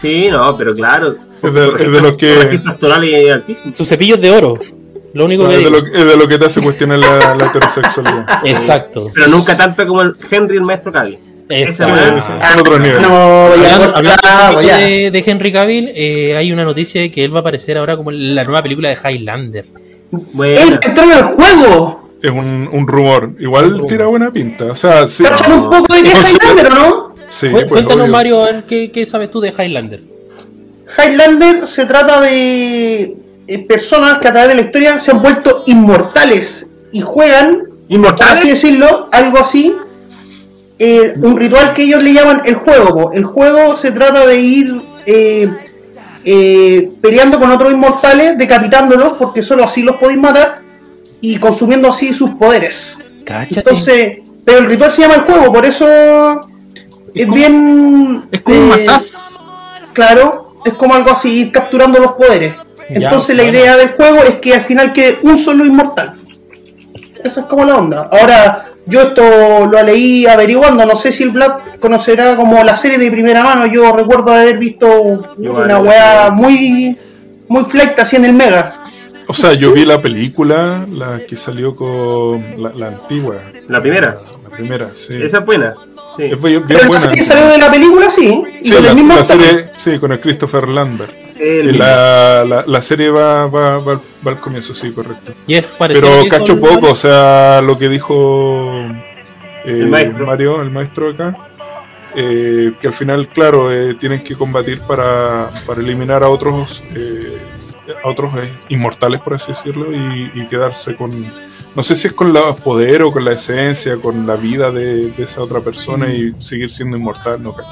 Sí, 0.00 0.28
no, 0.30 0.56
pero 0.56 0.74
claro. 0.74 1.14
Es 1.42 1.54
de- 1.54 1.72
es 1.84 1.92
de 1.92 2.00
los 2.02 2.16
que-. 2.16 2.60
Sus 3.72 3.88
cepillos 3.88 4.20
de 4.20 4.30
oro. 4.30 4.58
Lo 5.14 5.24
único 5.24 5.44
No, 5.44 5.48
que 5.48 5.56
es, 5.56 5.64
de 5.64 5.70
lo, 5.70 5.78
es 5.78 5.92
de 6.06 6.16
lo 6.16 6.28
que 6.28 6.38
te 6.38 6.44
hace 6.44 6.60
cuestionar 6.60 6.98
la, 6.98 7.34
la 7.34 7.46
heterosexualidad. 7.46 8.26
Exacto. 8.44 9.08
Pero 9.14 9.28
nunca 9.28 9.56
tanto 9.56 9.86
como 9.86 10.02
el 10.02 10.12
Henry 10.30 10.58
el 10.58 10.64
maestro 10.64 10.92
Cavill. 10.92 11.18
Exacto. 11.48 12.20
sí, 12.20 12.32
son 12.40 12.60
otros 12.60 12.80
niveles. 12.80 13.00
No, 13.02 13.46
Hablando, 13.94 14.58
un 14.60 14.66
de, 14.66 15.10
de 15.12 15.24
Henry 15.26 15.52
Cavill, 15.52 15.90
eh, 15.94 16.36
hay 16.36 16.52
una 16.52 16.64
noticia 16.64 17.00
de 17.00 17.10
que 17.10 17.24
él 17.24 17.32
va 17.32 17.38
a 17.38 17.40
aparecer 17.40 17.78
ahora 17.78 17.96
como 17.96 18.10
en 18.10 18.34
la 18.34 18.44
nueva 18.44 18.62
película 18.62 18.90
de 18.90 18.96
Highlander. 19.02 19.64
Bueno, 20.10 20.60
Él 20.60 20.78
entró 20.82 21.04
en 21.04 21.12
el 21.12 21.24
juego. 21.24 22.10
Es 22.22 22.30
un, 22.30 22.68
un 22.72 22.86
rumor. 22.86 23.30
Igual 23.38 23.84
tira 23.88 24.06
buena 24.06 24.30
pinta. 24.30 24.66
O 24.66 24.74
sea, 24.74 25.06
sí. 25.08 25.22
¿Cachan 25.24 25.52
un 25.52 25.70
poco 25.70 25.94
de 25.94 26.02
qué 26.02 26.12
No 26.14 26.20
es 26.20 26.26
sé. 26.26 26.38
Highlander 26.42 26.74
no? 26.74 27.05
Sí, 27.26 27.48
pues, 27.50 27.66
Cuéntanos, 27.66 28.04
obvio. 28.04 28.12
Mario, 28.12 28.42
a 28.42 28.52
ver, 28.52 28.64
¿qué, 28.64 28.90
qué 28.90 29.04
sabes 29.06 29.30
tú 29.30 29.40
de 29.40 29.50
Highlander? 29.50 30.00
Highlander 30.98 31.66
se 31.66 31.84
trata 31.86 32.20
de 32.20 33.16
eh, 33.46 33.58
personas 33.66 34.18
que 34.18 34.28
a 34.28 34.32
través 34.32 34.48
de 34.50 34.54
la 34.54 34.60
historia 34.62 34.98
se 34.98 35.10
han 35.10 35.20
vuelto 35.20 35.64
inmortales 35.66 36.66
y 36.92 37.00
juegan, 37.00 37.58
por 37.58 37.70
¿Inmortales? 37.88 38.38
así 38.40 38.48
decirlo, 38.48 39.08
algo 39.12 39.38
así, 39.38 39.74
eh, 40.78 41.14
un 41.22 41.36
ritual 41.36 41.74
que 41.74 41.82
ellos 41.84 42.02
le 42.02 42.12
llaman 42.12 42.42
el 42.44 42.56
juego. 42.56 42.94
po. 42.94 43.12
El 43.12 43.24
juego 43.24 43.76
se 43.76 43.92
trata 43.92 44.26
de 44.26 44.38
ir 44.38 44.80
eh, 45.06 45.48
eh, 46.24 46.88
peleando 47.00 47.38
con 47.38 47.50
otros 47.50 47.72
inmortales, 47.72 48.36
decapitándolos, 48.36 49.14
porque 49.14 49.42
solo 49.42 49.64
así 49.64 49.82
los 49.82 49.96
podéis 49.96 50.18
matar, 50.20 50.60
y 51.20 51.36
consumiendo 51.36 51.90
así 51.90 52.12
sus 52.12 52.30
poderes. 52.34 52.96
Cáchate. 53.24 53.60
Entonces, 53.60 54.18
pero 54.44 54.58
el 54.58 54.66
ritual 54.66 54.92
se 54.92 55.02
llama 55.02 55.14
el 55.16 55.20
juego, 55.22 55.52
por 55.52 55.64
eso 55.64 55.86
es, 57.22 57.26
como- 57.26 57.34
bien... 57.36 58.24
Es 58.30 58.42
como 58.42 58.58
un 58.58 58.64
eh, 58.64 58.68
masaz. 58.68 59.30
Claro, 59.92 60.54
es 60.64 60.74
como 60.74 60.94
algo 60.94 61.10
así, 61.10 61.28
ir 61.40 61.52
capturando 61.52 61.98
los 61.98 62.14
poderes. 62.14 62.54
Ya, 62.90 63.08
Entonces 63.08 63.36
la 63.36 63.44
idea 63.44 63.76
del 63.76 63.90
juego 63.92 64.22
es 64.22 64.36
que 64.36 64.54
al 64.54 64.60
final 64.60 64.92
quede 64.92 65.18
un 65.22 65.36
solo 65.36 65.64
inmortal. 65.64 66.12
Esa 67.24 67.40
es 67.40 67.46
como 67.46 67.64
la 67.64 67.76
onda. 67.76 68.08
Ahora, 68.12 68.64
yo 68.84 69.02
esto 69.02 69.66
lo 69.66 69.82
leí 69.82 70.26
averiguando, 70.26 70.86
no 70.86 70.94
sé 70.96 71.10
si 71.10 71.24
el 71.24 71.30
Vlad 71.30 71.58
conocerá 71.80 72.36
como 72.36 72.62
la 72.62 72.76
serie 72.76 72.98
de 72.98 73.10
primera 73.10 73.42
mano, 73.42 73.66
yo 73.66 73.92
recuerdo 73.92 74.32
haber 74.32 74.58
visto 74.58 75.34
Yo 75.38 75.52
una 75.54 75.78
vale, 75.78 75.88
weá 75.88 76.30
muy 76.30 76.96
muy 77.48 77.64
flight 77.64 77.98
así 77.98 78.16
en 78.16 78.26
el 78.26 78.32
Mega. 78.34 78.72
O 79.28 79.34
sea, 79.34 79.54
yo 79.54 79.72
vi 79.72 79.84
la 79.84 80.00
película, 80.00 80.86
la 80.92 81.18
que 81.26 81.34
salió 81.34 81.74
con 81.74 82.44
la, 82.62 82.70
la 82.76 82.86
antigua. 82.88 83.36
La 83.66 83.80
primera. 83.80 84.16
La 84.44 84.56
primera, 84.56 84.90
sí. 84.94 85.14
Esa 85.20 85.38
es 85.38 85.44
buena. 85.44 85.74
Sí. 86.16 86.22
Es 86.24 86.42
bien, 86.42 86.42
bien 86.42 86.64
Pero 86.66 86.80
la 86.80 86.86
buena. 86.88 87.08
serie 87.08 87.22
salió 87.24 87.46
de 87.48 87.58
la 87.58 87.70
película, 87.70 88.10
sí. 88.10 88.42
y 88.60 88.64
Sí, 88.64 88.74
con 88.74 88.84
el 88.86 89.08
la, 89.08 89.14
la 89.16 89.24
serie, 89.24 89.64
sí, 89.76 89.98
con 89.98 90.12
el 90.12 90.20
Christopher 90.20 90.68
Lambert. 90.68 91.12
El 91.38 91.78
la, 91.78 92.44
la, 92.46 92.64
la 92.66 92.80
serie 92.80 93.10
va, 93.10 93.46
va, 93.46 93.78
va, 93.78 94.00
va 94.26 94.30
al 94.30 94.38
comienzo, 94.40 94.72
sí, 94.74 94.92
correcto. 94.92 95.32
Y 95.46 95.54
es 95.54 95.64
parecido 95.64 96.08
Pero 96.20 96.28
cacho 96.30 96.58
poco, 96.58 96.74
Mario. 96.74 96.90
o 96.92 96.94
sea, 96.94 97.60
lo 97.60 97.78
que 97.78 97.88
dijo 97.90 98.86
eh, 99.64 99.80
El 99.82 99.88
maestro. 99.88 100.24
Mario, 100.26 100.62
el 100.62 100.70
maestro 100.70 101.10
acá, 101.10 101.36
eh, 102.14 102.72
que 102.80 102.86
al 102.86 102.94
final, 102.94 103.28
claro, 103.28 103.70
eh, 103.70 103.94
tienen 104.00 104.24
que 104.24 104.34
combatir 104.34 104.80
para, 104.80 105.50
para 105.66 105.80
eliminar 105.82 106.22
a 106.22 106.30
otros 106.30 106.82
eh, 106.94 107.36
a 108.02 108.08
otros 108.08 108.34
eh, 108.36 108.52
inmortales, 108.68 109.20
por 109.20 109.34
así 109.34 109.48
decirlo, 109.48 109.92
y, 109.92 110.30
y 110.34 110.46
quedarse 110.46 110.96
con, 110.96 111.10
no 111.74 111.82
sé 111.82 111.96
si 111.96 112.08
es 112.08 112.12
con 112.12 112.32
los 112.32 112.60
poder 112.60 113.02
o 113.02 113.12
con 113.12 113.24
la 113.24 113.32
esencia, 113.32 113.96
con 113.96 114.26
la 114.26 114.36
vida 114.36 114.70
de, 114.70 115.10
de 115.10 115.22
esa 115.22 115.42
otra 115.42 115.60
persona 115.60 116.12
y 116.12 116.34
seguir 116.38 116.70
siendo 116.70 116.96
inmortal, 116.96 117.42
no 117.42 117.52
cacho. 117.54 117.70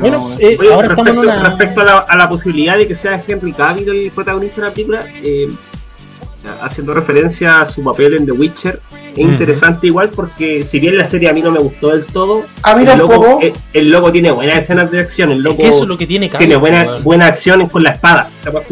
Bueno, 0.00 0.30
eh, 0.38 0.56
Oye, 0.58 0.72
ahora 0.72 0.88
estamos 0.88 1.06
respecto, 1.06 1.22
en 1.22 1.38
una. 1.38 1.48
respecto 1.48 1.80
a, 1.80 1.84
la, 1.84 1.98
a 1.98 2.16
la 2.16 2.28
posibilidad 2.28 2.76
de 2.76 2.88
que 2.88 2.94
sea 2.94 3.22
Henry 3.26 3.52
Cavill 3.52 3.88
el 3.88 4.10
protagonista 4.10 4.62
de 4.62 4.66
la 4.68 4.72
película, 4.74 5.04
eh, 5.22 5.48
haciendo 6.62 6.94
referencia 6.94 7.60
a 7.60 7.66
su 7.66 7.82
papel 7.82 8.14
en 8.14 8.26
The 8.26 8.32
Witcher, 8.32 8.80
es 9.16 9.18
interesante 9.18 9.86
igual 9.86 10.10
porque 10.14 10.62
si 10.62 10.78
bien 10.80 10.96
la 10.96 11.04
serie 11.04 11.28
a 11.28 11.32
mí 11.32 11.42
no 11.42 11.50
me 11.50 11.58
gustó 11.60 11.88
del 11.88 12.04
todo, 12.06 12.44
A 12.62 12.74
mí 12.76 12.84
el 12.86 12.98
loco, 12.98 13.12
tampoco. 13.12 13.40
el, 13.42 13.52
el 13.72 13.90
loco 13.90 14.12
tiene 14.12 14.30
buenas 14.30 14.58
escenas 14.58 14.90
de 14.90 15.00
acción, 15.00 15.30
el 15.30 15.38
Es 15.38 15.44
loco 15.44 15.58
que 15.58 15.68
eso 15.68 15.82
es 15.82 15.88
lo 15.88 15.98
que 15.98 16.06
tiene 16.06 16.28
tiene 16.28 16.56
buena, 16.56 16.84
buena 17.02 17.26
acción 17.26 17.66
con 17.68 17.82
la 17.82 17.90
espada. 17.90 18.28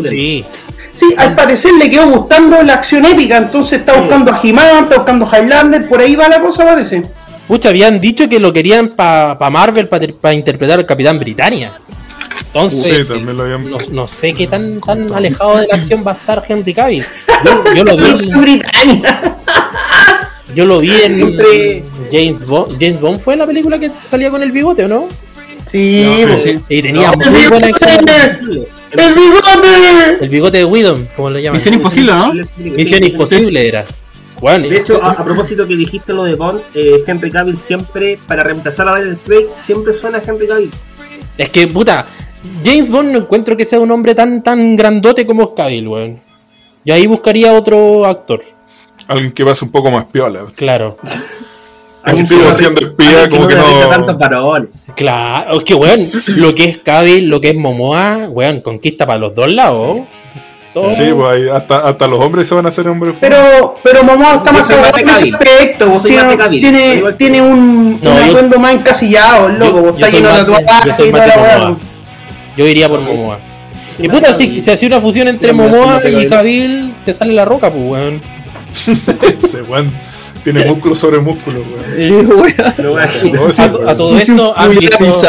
Sí, 0.09 0.45
Sí, 0.93 1.15
al 1.17 1.37
parecer 1.37 1.73
le 1.75 1.89
quedó 1.89 2.09
gustando 2.11 2.61
la 2.65 2.75
acción 2.75 3.05
épica, 3.05 3.37
entonces 3.37 3.79
está 3.81 3.95
Sí. 3.95 4.01
buscando 4.01 4.33
a 4.33 4.41
He-Man, 4.43 4.85
está 4.85 4.97
buscando 4.97 5.29
a 5.31 5.39
Highlander, 5.39 5.89
por 5.89 6.01
ahí 6.01 6.17
va 6.17 6.29
la 6.29 6.41
cosa 6.41 6.65
parece. 6.65 7.05
Pucha, 7.47 7.69
habían 7.69 8.01
dicho 8.01 8.29
que 8.29 8.41
lo 8.41 8.53
querían 8.53 8.89
para 8.89 9.37
Marvel, 9.49 9.87
para 9.87 10.35
interpretar 10.35 10.81
al 10.81 10.87
Capitán 10.87 11.19
Britannia. 11.21 11.71
Entonces, 12.47 13.07
Sí, 13.07 13.13
también 13.15 13.37
lo 13.37 13.45
habían- 13.45 13.71
no, 13.71 13.79
no 13.93 14.09
sé 14.09 14.33
qué 14.33 14.47
tan, 14.47 14.81
tan 14.81 15.13
alejado 15.13 15.59
de 15.59 15.67
la 15.69 15.75
acción 15.77 16.03
va 16.07 16.13
a 16.13 16.15
estar 16.15 16.43
Henry 16.49 16.75
Cavill. 16.75 17.05
Yo, 17.45 17.75
yo 17.75 17.85
lo 17.85 17.97
vi, 18.19 18.31
Britannia. 18.41 19.37
Yo 20.55 20.65
lo 20.67 20.81
vi 20.81 20.91
en 21.05 21.15
Siempre- 21.15 21.83
James 22.11 22.47
Bond. 22.47 22.73
James 22.81 23.01
Bond 23.01 23.21
fue 23.21 23.37
la 23.37 23.47
película 23.47 23.79
que 23.79 23.91
salía 24.07 24.31
con 24.31 24.43
el 24.43 24.53
bigote, 24.53 24.85
¿o 24.85 24.89
no? 24.89 25.07
Sí, 25.67 26.13
Sí, 26.17 26.25
po. 26.27 26.37
sí. 26.43 26.59
Y 26.69 26.83
tenía 26.83 27.11
¡El 27.11 27.31
muy 27.31 27.47
buena 27.49 27.67
bigote! 27.67 28.39
¡El 28.93 29.15
bigote! 29.15 30.19
El 30.25 30.29
bigote 30.29 30.59
de 30.59 30.65
Widom, 30.65 31.07
como 31.15 31.31
lo 31.31 31.39
llaman. 31.39 31.57
Misión 31.59 31.75
Imposible, 31.75 32.13
¿no? 32.13 32.33
Misión 32.57 33.05
imposible 33.05 33.69
era. 33.69 33.85
Bueno, 34.41 34.69
De 34.69 34.77
hecho, 34.79 35.03
a, 35.05 35.11
a 35.13 35.25
propósito 35.25 35.67
que 35.67 35.77
dijiste 35.77 36.13
lo 36.13 36.25
de 36.25 36.35
Bond, 36.37 36.61
eh, 36.75 37.03
Henry 37.07 37.31
Cavill 37.31 37.59
siempre, 37.59 38.19
para 38.29 38.45
reemplazar 38.45 38.87
a 38.89 38.93
Daniel 38.93 39.19
Craig, 39.27 39.47
siempre 39.57 39.93
suena 39.93 40.19
a 40.19 40.23
Henry 40.27 40.47
Cavill. 40.47 40.71
es 41.37 41.51
que 41.51 41.67
puta, 41.67 42.07
James 42.65 42.89
Bond 42.89 43.11
no 43.11 43.19
encuentro 43.19 43.57
que 43.57 43.65
sea 43.65 43.81
un 43.81 43.91
hombre 43.91 44.15
tan 44.15 44.43
tan 44.43 44.77
grandote 44.77 45.27
como 45.27 45.55
Cavill, 45.55 45.89
weón. 45.89 46.21
Y 46.85 46.93
ahí 46.93 47.07
buscaría 47.09 47.53
otro 47.53 48.07
actor. 48.07 48.43
Alguien 49.09 49.33
que 49.33 49.45
pase 49.45 49.65
un 49.65 49.73
poco 49.73 49.91
más 49.91 50.05
piola. 50.05 50.41
Claro. 50.55 50.99
Aquí 52.05 52.25
sigo 52.25 52.53
siendo 52.53 52.81
espía, 52.81 53.29
como 53.29 53.47
que 53.49 53.55
no. 53.55 53.63
tantos 53.89 54.19
varones. 54.19 54.87
Claro, 54.95 55.59
es 55.59 55.65
que 55.65 55.75
weón, 55.75 56.09
lo 56.37 56.55
que 56.55 56.65
es 56.65 56.79
Cavill, 56.79 57.29
lo 57.29 57.41
que 57.41 57.49
es 57.51 57.57
Momoa, 57.57 58.29
weón, 58.31 58.61
conquista 58.61 59.07
para 59.07 59.19
los 59.19 59.35
dos 59.35 59.53
lados. 59.53 60.01
Todo. 60.73 60.93
Sí, 60.93 61.05
pues 61.13 61.29
ahí 61.29 61.49
hasta, 61.49 61.79
hasta 61.79 62.07
los 62.07 62.21
hombres 62.21 62.47
se 62.47 62.55
van 62.55 62.67
a 62.67 62.69
hacer 62.69 62.87
hombres 62.87 63.17
Pero, 63.19 63.77
pero 63.83 64.05
Momoa 64.05 64.35
está 64.37 64.53
más 64.53 64.69
en 64.69 65.09
ese 65.09 65.31
aspecto, 65.33 65.87
pues, 65.89 66.03
tiene, 66.03 66.37
tiene, 66.61 67.03
que 67.19 67.41
un, 67.41 67.99
No, 68.03 68.11
un 68.11 68.17
yo- 68.19 68.25
atuendo 68.25 68.59
más 68.59 68.75
encasillado, 68.75 69.49
el 69.49 69.59
loco, 69.59 69.77
Yo- 69.77 69.93
pues, 69.95 69.99
yo 69.99 70.07
está 70.07 70.17
lleno 70.17 70.29
de 70.29 70.63
tatuajes 70.63 71.07
y 71.07 71.11
toda 71.11 71.27
la 71.27 71.37
weá. 71.37 71.77
Yo 72.57 72.67
iría 72.67 72.89
por 72.89 73.01
Momoa. 73.01 73.39
Y 73.99 74.09
puta, 74.09 74.33
si 74.33 74.61
se 74.61 74.73
hacía 74.73 74.89
una 74.89 75.01
fusión 75.01 75.27
entre 75.27 75.53
Momoa 75.53 76.01
y 76.09 76.27
Cavill, 76.27 76.95
te 77.05 77.13
sale 77.15 77.33
la 77.33 77.45
roca, 77.45 77.73
pues 77.73 77.83
weón. 77.85 78.38
Ese 79.23 79.63
weón 79.63 79.91
tiene 80.43 80.65
músculo 80.71 80.95
sobre 80.95 81.19
músculo, 81.21 81.61
weón. 81.61 82.49
A, 83.89 83.97
todo 83.97 84.19
esto, 84.19 84.55
¿han 84.57 84.71
visto. 84.71 85.29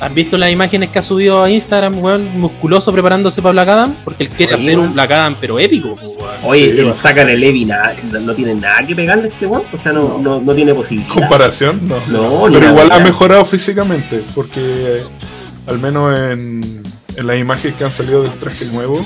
¿han 0.00 0.14
visto 0.14 0.38
las 0.38 0.50
imágenes 0.50 0.88
que 0.88 0.98
ha 0.98 1.02
subido 1.02 1.42
a 1.42 1.50
Instagram, 1.50 2.02
weón? 2.02 2.38
Musculoso 2.38 2.92
preparándose 2.92 3.42
para 3.42 3.52
Black 3.52 3.68
Adam. 3.68 3.94
Porque 4.04 4.24
él 4.24 4.30
quiere 4.30 4.56
Sí, 4.56 4.62
hacer 4.62 4.78
un. 4.78 4.92
Black 4.92 5.12
Adam, 5.12 5.36
pero 5.40 5.58
épico, 5.58 5.90
weón. 5.90 6.30
Oye, 6.44 6.72
Sí, 6.72 6.92
sacan 6.96 7.28
el 7.28 7.40
Levi, 7.40 7.64
no, 7.64 8.34
tiene 8.34 8.54
nada 8.54 8.86
que 8.86 8.94
pegarle 8.94 9.24
a 9.24 9.28
este 9.28 9.46
weón. 9.46 9.64
O 9.72 9.76
sea, 9.76 9.92
no, 9.92 10.18
no, 10.18 10.40
no 10.40 10.54
tiene 10.54 10.74
posibilidad. 10.74 11.12
Comparación, 11.12 11.80
no. 11.86 11.96
No, 12.08 12.52
Pero 12.52 12.66
igual 12.70 12.90
ha 12.92 12.98
mejorado 13.00 13.44
físicamente, 13.44 14.22
porque 14.34 14.60
eh, 14.60 15.02
al 15.66 15.78
menos 15.78 16.16
en, 16.16 16.82
en 17.16 17.26
las 17.26 17.38
imágenes 17.38 17.76
que 17.76 17.84
han 17.84 17.90
salido 17.90 18.22
del 18.22 18.34
traje 18.36 18.64
nuevo, 18.66 19.04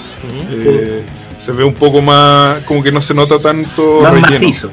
eh, 0.51 1.05
se 1.37 1.53
ve 1.53 1.65
un 1.65 1.75
poco 1.75 2.01
más, 2.03 2.63
como 2.65 2.83
que 2.83 2.93
no 2.93 3.01
se 3.01 3.15
nota 3.15 3.39
tanto 3.39 4.01
Más 4.03 4.13
relleno. 4.13 4.31
macizo. 4.33 4.71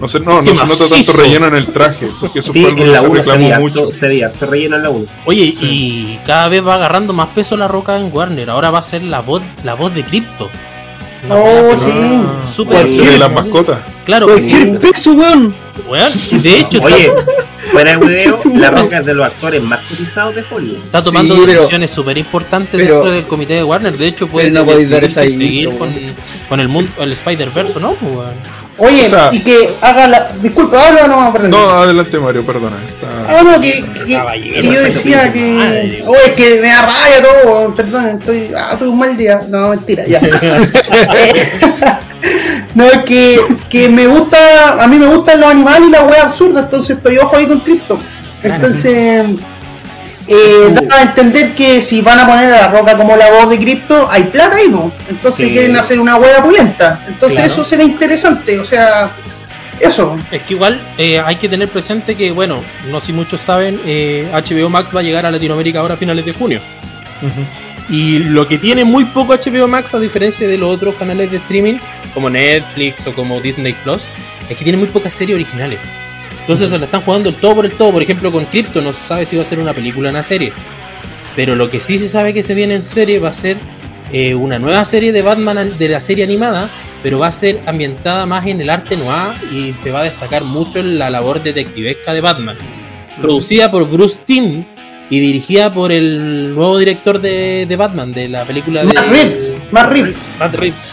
No, 0.00 0.08
se, 0.08 0.20
no, 0.20 0.42
¡Qué 0.42 0.50
no 0.50 0.54
se 0.54 0.66
nota 0.66 0.88
tanto 0.88 1.12
relleno 1.12 1.46
en 1.46 1.54
el 1.56 1.66
traje, 1.68 2.08
porque 2.20 2.38
eso 2.40 2.52
Sí, 2.52 2.60
fue 2.62 2.70
algo 2.70 2.80
en 2.82 2.86
que 2.86 2.92
la 2.92 3.00
se 3.00 3.06
1 3.06 3.14
se 3.14 3.20
reclamó 3.32 3.60
mucho. 3.60 3.80
harto- 3.84 3.90
se 3.92 4.08
veía, 4.08 4.26
harto 4.26 4.46
relleno 4.46 4.76
en 4.76 4.82
la 4.82 4.90
1. 4.90 5.06
Oye, 5.24 5.52
Sí. 5.54 5.66
y 5.66 6.20
cada 6.26 6.48
vez 6.48 6.66
va 6.66 6.74
agarrando 6.74 7.12
más 7.12 7.28
peso 7.28 7.56
la 7.56 7.68
roca 7.68 7.96
en 7.98 8.10
Warner. 8.12 8.50
Ahora 8.50 8.70
va 8.70 8.78
a 8.78 8.82
ser 8.82 9.02
la 9.02 9.20
voz, 9.20 9.42
la 9.64 9.74
voz 9.74 9.94
de 9.94 10.04
Crypto. 10.04 10.48
Oh, 11.30 11.76
sí. 11.84 11.90
Ah, 12.24 12.42
¿cuál 12.64 12.88
sería 12.90 13.08
bien. 13.10 13.20
las 13.20 13.32
mascotas. 13.32 13.78
Claro, 14.04 14.26
Cualquier 14.26 14.78
peso, 14.78 15.12
weón. 15.12 15.54
Weón. 15.88 16.12
De 16.42 16.58
hecho, 16.58 16.80
Oye, 16.82 17.12
fuera 17.72 17.96
de 17.96 18.06
video, 18.06 18.38
la 18.54 18.70
roca 18.70 18.98
es 19.00 19.06
de 19.06 19.14
los 19.14 19.26
actores 19.26 19.62
más 19.62 19.80
cotizados 19.80 20.34
de 20.34 20.44
Hollywood. 20.50 20.84
está 20.84 21.02
tomando 21.02 21.34
Sí, 21.34 21.46
decisiones 21.46 21.90
súper 21.90 22.18
importantes 22.18 22.78
dentro 22.78 23.10
del 23.10 23.24
comité 23.24 23.54
de 23.54 23.64
Warner. 23.64 23.96
De 23.96 24.06
hecho, 24.06 24.28
puede 24.28 24.50
no 24.50 24.64
seguir 25.08 25.76
con, 25.76 25.94
con 26.48 26.60
el 26.60 26.68
mundo, 26.68 26.92
el 26.98 27.12
Spider-Verse, 27.12 27.80
¿no? 27.80 27.94
Pues, 27.94 28.14
weón. 28.16 28.58
Oye, 28.80 29.06
O 29.06 29.08
sea- 29.08 29.30
y 29.32 29.40
que 29.40 29.74
haga 29.80 30.06
la. 30.06 30.30
Disculpa, 30.40 30.86
habla 30.86 31.06
o 31.06 31.08
no 31.08 31.20
me 31.20 31.26
aprendí. 31.26 31.50
No, 31.50 31.68
adelante 31.68 32.16
Mario, 32.20 32.46
perdona. 32.46 32.76
Ah, 32.80 32.84
Está... 32.88 33.42
no, 33.42 33.60
que, 33.60 33.84
que, 34.06 34.12
Caballero, 34.12 34.62
que 34.62 34.72
yo 34.72 34.80
decía 34.82 35.32
que. 35.32 35.40
madre. 35.40 36.02
Oye, 36.06 36.20
es 36.26 36.32
que 36.34 36.60
me 36.60 36.68
da 36.68 36.82
raya 36.82 37.22
todo, 37.22 37.74
perdón, 37.74 38.06
estoy. 38.20 38.50
Ah, 38.56 38.76
tuve 38.78 38.88
un 38.90 38.98
mal 39.00 39.16
día. 39.16 39.40
No, 39.48 39.70
mentira, 39.70 40.04
ya. 40.06 40.20
no, 42.78 42.84
es 42.86 42.98
que, 43.04 43.40
que 43.68 43.88
me 43.88 44.06
gusta. 44.06 44.82
A 44.82 44.86
mí 44.86 44.96
me 44.98 45.06
gustan 45.08 45.40
los 45.40 45.50
animales 45.50 45.88
y 45.88 45.90
la 45.90 46.02
wea 46.04 46.22
absurda, 46.22 46.60
entonces 46.60 46.96
estoy 46.96 47.18
ojo 47.18 47.36
ahí 47.36 47.46
con 47.46 47.58
Crypto. 47.60 47.98
Entonces. 48.42 49.26
Eh, 50.30 50.74
da 50.86 50.96
a 50.96 51.02
entender 51.04 51.54
que 51.54 51.80
si 51.80 52.02
van 52.02 52.20
a 52.20 52.26
poner 52.26 52.52
a 52.52 52.60
la 52.60 52.68
roca 52.68 52.98
como 52.98 53.16
la 53.16 53.30
voz 53.30 53.48
de 53.48 53.58
Crypto, 53.58 54.06
hay 54.10 54.24
plata 54.24 54.56
ahí, 54.58 54.68
¿no? 54.68 54.92
Entonces 55.08 55.46
Sí. 55.46 55.52
quieren 55.52 55.74
hacer 55.74 55.98
una 55.98 56.16
wea 56.16 56.42
pulenta. 56.42 57.02
Entonces 57.08 57.38
Claro. 57.38 57.52
eso 57.54 57.64
será 57.64 57.82
interesante, 57.82 58.58
o 58.58 58.64
sea. 58.64 59.10
Eso. 59.80 60.18
Es 60.30 60.42
que 60.42 60.52
igual 60.54 60.86
eh, 60.98 61.18
hay 61.24 61.36
que 61.36 61.48
tener 61.48 61.68
presente 61.70 62.14
que, 62.14 62.30
bueno, 62.30 62.62
no 62.90 63.00
sé 63.00 63.06
si 63.06 63.12
muchos 63.14 63.40
saben, 63.40 63.80
eh, 63.86 64.28
HBO 64.32 64.68
Max 64.68 64.90
va 64.94 65.00
a 65.00 65.02
llegar 65.02 65.24
a 65.24 65.30
Latinoamérica 65.30 65.78
ahora 65.80 65.94
a 65.94 65.96
finales 65.96 66.24
de 66.26 66.32
junio. 66.34 66.60
Y 67.90 68.18
lo 68.18 68.46
que 68.46 68.58
tiene 68.58 68.84
muy 68.84 69.06
poco 69.06 69.32
HBO 69.34 69.66
Max, 69.66 69.94
a 69.94 69.98
diferencia 69.98 70.46
de 70.46 70.58
los 70.58 70.68
otros 70.68 70.94
canales 70.96 71.30
de 71.30 71.38
streaming, 71.38 71.78
como 72.12 72.28
Netflix 72.28 73.06
o 73.06 73.14
como 73.14 73.40
Disney 73.40 73.72
Plus, 73.82 74.10
es 74.48 74.56
que 74.56 74.62
tiene 74.62 74.76
muy 74.78 74.88
pocas 74.88 75.12
series 75.12 75.36
originales. 75.36 75.78
Entonces 76.40 76.70
se 76.70 76.78
la 76.78 76.84
están 76.84 77.00
jugando 77.02 77.30
el 77.30 77.36
todo 77.36 77.54
por 77.56 77.64
el 77.64 77.72
todo. 77.72 77.92
Por 77.92 78.02
ejemplo, 78.02 78.30
con 78.30 78.44
Crypto 78.46 78.82
no 78.82 78.92
se 78.92 79.02
sabe 79.02 79.24
si 79.26 79.36
va 79.36 79.42
a 79.42 79.44
ser 79.46 79.58
una 79.58 79.72
película 79.72 80.08
o 80.08 80.12
una 80.12 80.22
serie. 80.22 80.52
Pero 81.36 81.54
lo 81.54 81.70
que 81.70 81.80
sí 81.80 81.98
se 81.98 82.08
sabe 82.08 82.34
que 82.34 82.42
se 82.42 82.54
viene 82.54 82.74
en 82.74 82.82
serie 82.82 83.18
va 83.20 83.28
a 83.28 83.32
ser 83.32 83.58
eh, 84.12 84.34
una 84.34 84.58
nueva 84.58 84.84
serie 84.84 85.12
de 85.12 85.22
Batman 85.22 85.56
an- 85.58 85.78
de 85.78 85.88
la 85.88 86.00
serie 86.00 86.24
animada, 86.24 86.68
pero 87.02 87.18
va 87.18 87.28
a 87.28 87.32
ser 87.32 87.60
ambientada 87.66 88.26
más 88.26 88.46
en 88.46 88.60
el 88.60 88.68
arte 88.70 88.96
noir 88.96 89.32
y 89.52 89.72
se 89.72 89.90
va 89.90 90.00
a 90.00 90.04
destacar 90.04 90.42
mucho 90.44 90.78
en 90.80 90.98
la 90.98 91.10
labor 91.10 91.42
detectivesca 91.42 92.12
de 92.12 92.20
Batman. 92.22 92.56
Producida 93.20 93.70
por 93.70 93.88
Bruce 93.88 94.20
Timm 94.24 94.64
y 95.10 95.20
dirigida 95.20 95.72
por 95.72 95.90
el 95.92 96.54
nuevo 96.54 96.78
director 96.78 97.20
de, 97.20 97.66
de 97.68 97.76
Batman, 97.76 98.12
de 98.12 98.28
la 98.28 98.44
película 98.44 98.80
de 98.80 98.86
Matt 98.86 99.08
Reeves, 99.10 99.56
Matt 99.70 99.90
Reeves. 99.92 100.16
Matt 100.38 100.54
Reeves. 100.54 100.92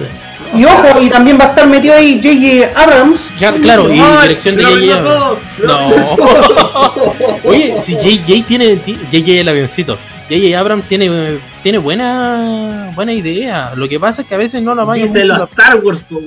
Y 0.53 0.63
ojo, 0.63 1.01
y 1.01 1.09
también 1.09 1.37
va 1.39 1.45
a 1.45 1.47
estar 1.49 1.67
metido 1.67 1.95
ahí 1.95 2.21
J.J. 2.23 2.81
Abrams. 2.81 3.27
Ya, 3.39 3.51
claro, 3.53 3.93
y 3.93 3.99
Ay, 3.99 4.21
dirección 4.29 4.55
de 4.55 4.63
J.J. 4.63 4.97
Abrams. 4.99 5.39
todo, 5.57 5.67
No. 5.67 7.35
Oye, 7.43 7.75
si 7.81 7.95
JJ 7.95 8.45
tiene 8.45 8.75
ti- 8.77 8.97
JJ 9.11 9.41
el 9.41 9.49
avioncito. 9.49 9.97
JJ 10.29 10.55
Abrams 10.55 10.87
tiene 10.87 11.39
tiene 11.61 11.77
buena 11.77 12.91
buena 12.95 13.11
idea. 13.13 13.73
Lo 13.75 13.87
que 13.89 13.99
pasa 13.99 14.21
es 14.21 14.27
que 14.27 14.35
a 14.35 14.37
veces 14.37 14.61
no 14.63 14.73
la 14.75 14.83
vaya 14.85 15.03
Dice 15.03 15.19
mucho 15.21 15.33
los 15.33 15.37
la- 15.39 15.45
Star 15.45 15.79
Wars, 15.83 16.03
pues. 16.09 16.23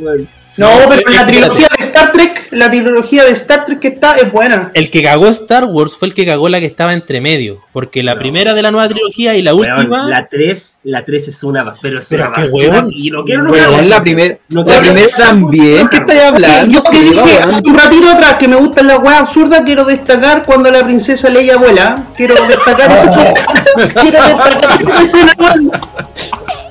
No, 0.57 0.69
pero 0.89 1.01
eh, 1.01 1.05
la 1.07 1.21
espérate. 1.21 1.33
trilogía 1.33 1.69
de 1.79 1.85
Star 1.99 2.13
Trek, 2.13 2.49
la 2.53 2.71
trilogía 2.71 3.25
de 3.25 3.31
Star 3.33 3.65
Trek 3.67 3.79
que 3.81 3.89
está 3.89 4.15
es 4.15 4.31
buena. 4.33 4.71
El 4.75 4.89
que 4.91 5.03
cagó 5.03 5.27
Star 5.29 5.65
Wars 5.65 5.95
fue 5.99 6.09
el 6.09 6.15
que 6.15 6.25
cagó 6.25 6.49
la 6.49 6.61
que 6.61 6.67
estaba 6.67 6.93
entre 6.93 7.21
medio. 7.21 7.59
Porque 7.73 8.03
la 8.03 8.15
No. 8.15 8.21
primera 8.21 8.55
de 8.55 8.63
la 8.63 8.71
nueva 8.71 8.89
trilogía 8.89 9.35
y 9.37 9.43
la 9.43 9.55
Weón, 9.55 9.73
última. 9.79 10.09
la 10.09 10.29
3, 10.29 10.81
la 10.85 11.05
3 11.05 11.29
es 11.29 11.43
una 11.45 11.65
bas- 11.65 11.79
pero 11.83 11.99
es 11.99 12.07
Pero 12.09 12.25
una 12.25 12.33
qué 12.33 12.41
basura, 12.43 12.69
weón. 12.71 12.91
y 12.93 13.11
no 13.11 13.25
quiero 13.25 13.45
Weón, 13.45 13.57
enojarme. 13.65 13.89
la 13.89 14.03
primera. 14.03 14.39
No 14.49 14.65
La 14.65 14.81
primera 14.81 15.09
también. 15.17 15.89
¿Qué 15.89 15.97
estáis 15.99 16.23
hablando? 16.23 16.75
yo 16.75 16.83
que 16.83 16.97
Sí, 16.97 17.03
dije 17.11 17.39
hace 17.43 17.63
un 17.67 17.75
ratito 17.77 18.09
atrás 18.11 18.35
que 18.39 18.49
me 18.49 18.57
gustan 18.57 18.87
las 18.87 18.99
weas 19.01 19.21
absurdas, 19.21 19.63
quiero 19.65 19.85
destacar 19.85 20.43
cuando 20.45 20.71
la 20.71 20.85
princesa 20.85 21.29
Leia 21.29 21.57
vuela. 21.57 22.05
Quiero 22.17 22.35
destacar 22.47 22.93
esa 22.93 23.11
Quiero 24.01 24.23
destacar 24.23 24.83
esa 24.83 25.03
escena, 25.03 25.33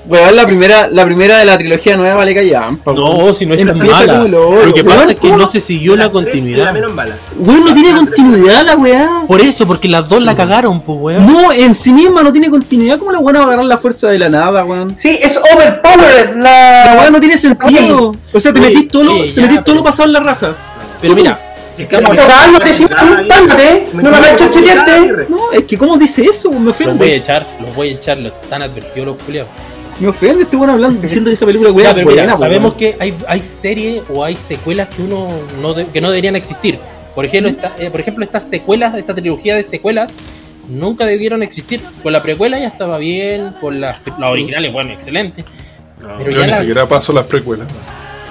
weón. 0.08 0.24
Weón, 0.24 0.36
la 0.36 0.46
primera, 0.46 0.88
la 0.90 1.06
primera 1.06 1.38
de 1.38 1.46
la 1.46 1.58
trilogía 1.58 1.98
nueva 1.98 2.16
vale 2.16 2.34
callampa. 2.34 2.94
No, 2.94 3.34
si 3.34 3.46
no 3.46 3.54
es 3.54 3.66
tan 3.66 3.88
mala. 3.88 4.24
Lo 4.24 4.74
que 4.74 4.82
Weón, 4.82 4.86
pasa 4.86 5.12
es 5.12 5.16
que 5.16 5.28
¿cómo? 5.28 5.38
no 5.38 5.48
se 5.48 5.60
siguió 5.60 5.96
la 5.96 6.10
continuidad. 6.10 6.74
Weón, 7.38 7.66
no 7.66 7.74
tiene 7.74 7.92
continuidad 7.92 8.66
la 8.66 8.76
weá. 8.76 9.24
Por 9.28 9.42
eso, 9.42 9.68
porque 9.68 9.88
las 9.88 10.08
dos 10.08 10.24
la 10.24 10.36
cagaron, 10.36 10.82
pues 10.82 10.98
weón. 11.00 11.26
No, 11.26 11.52
en 11.52 11.74
sí 11.74 11.92
misma 11.92 12.24
no 12.24 12.32
tiene 12.32 12.50
continuidad. 12.50 13.00
¿Cómo 13.00 13.12
la 13.12 13.20
weá 13.20 13.34
va 13.34 13.42
a 13.42 13.48
agarrar 13.48 13.66
la 13.66 13.78
fuerza 13.78 14.08
de 14.08 14.20
la 14.20 14.30
nada, 14.30 14.64
weón? 14.64 14.98
Sí, 14.98 15.18
es 15.22 15.38
overpowered. 15.38 16.36
La 16.38 16.94
weá 16.96 17.04
La... 17.06 17.10
no 17.12 17.20
tiene 17.20 17.38
sentido. 17.38 18.14
O 18.34 18.40
sea, 18.40 18.54
te 18.54 18.60
Oye, 18.60 18.70
metís 18.70 18.88
todo 18.88 19.04
lo, 19.04 19.22
te 19.22 19.34
ya, 19.34 19.42
metís 19.44 19.64
todo 19.64 19.76
lo 19.76 19.84
pasado 19.84 20.08
en 20.08 20.14
la 20.14 20.20
raja. 20.20 20.54
Pero 21.02 21.16
mira, 21.16 21.40
cálmate, 21.86 22.74
si 22.74 22.84
no 22.84 22.90
me. 22.90 23.24
No, 25.30 25.52
es 25.52 25.64
que 25.66 25.78
¿cómo 25.78 25.98
dice 25.98 26.26
eso? 26.26 26.52
Me 26.52 26.66
los 26.66 26.98
voy 26.98 27.12
a 27.12 27.16
echar, 27.16 27.46
los 27.60 27.76
voy 27.76 27.90
a 27.90 27.92
echar, 27.92 28.18
los 28.18 28.34
están 28.34 28.62
advertidos 28.62 29.08
los 29.08 29.18
culiados. 29.18 29.50
Me 30.00 30.08
ofende 30.08 30.44
este 30.44 30.56
weón 30.56 30.70
hablando, 30.70 31.02
diciendo 31.02 31.30
que 31.30 31.34
esa 31.34 31.46
película 31.46 31.72
weá 31.72 31.94
pero 31.94 32.06
buena, 32.06 32.38
sabemos 32.38 32.74
que 32.76 32.96
hay, 33.00 33.14
hay 33.28 33.40
series 33.40 34.04
o 34.14 34.24
hay 34.24 34.36
secuelas 34.36 34.90
que 34.90 35.02
uno 35.02 35.28
no 35.62 35.74
de- 35.74 35.88
que 35.88 36.02
no 36.02 36.10
deberían 36.10 36.36
existir. 36.36 36.78
Por 37.16 37.26
ejemplo, 37.26 37.50
esta, 37.50 37.74
eh, 37.80 37.90
por 37.90 38.00
ejemplo, 38.00 38.24
estas 38.24 38.48
secuelas, 38.48 38.94
esta 38.96 39.16
trilogía 39.16 39.56
de 39.56 39.64
secuelas, 39.64 40.18
nunca 40.70 41.06
debieron 41.06 41.42
existir. 41.42 41.82
Con 42.04 42.14
la 42.14 42.22
precuela 42.22 42.60
ya 42.60 42.68
estaba 42.68 43.00
bien, 43.00 43.52
con 43.60 43.82
las, 43.82 44.00
las 44.20 44.30
originales, 44.30 44.72
bueno, 44.72 44.92
excelente. 44.94 45.44
Pero 46.00 46.30
Yo 46.30 46.40
ya 46.40 46.46
ni 46.46 46.52
las, 46.52 46.60
siquiera 46.60 46.88
paso 46.88 47.12
las 47.12 47.24
precuelas. 47.24 47.68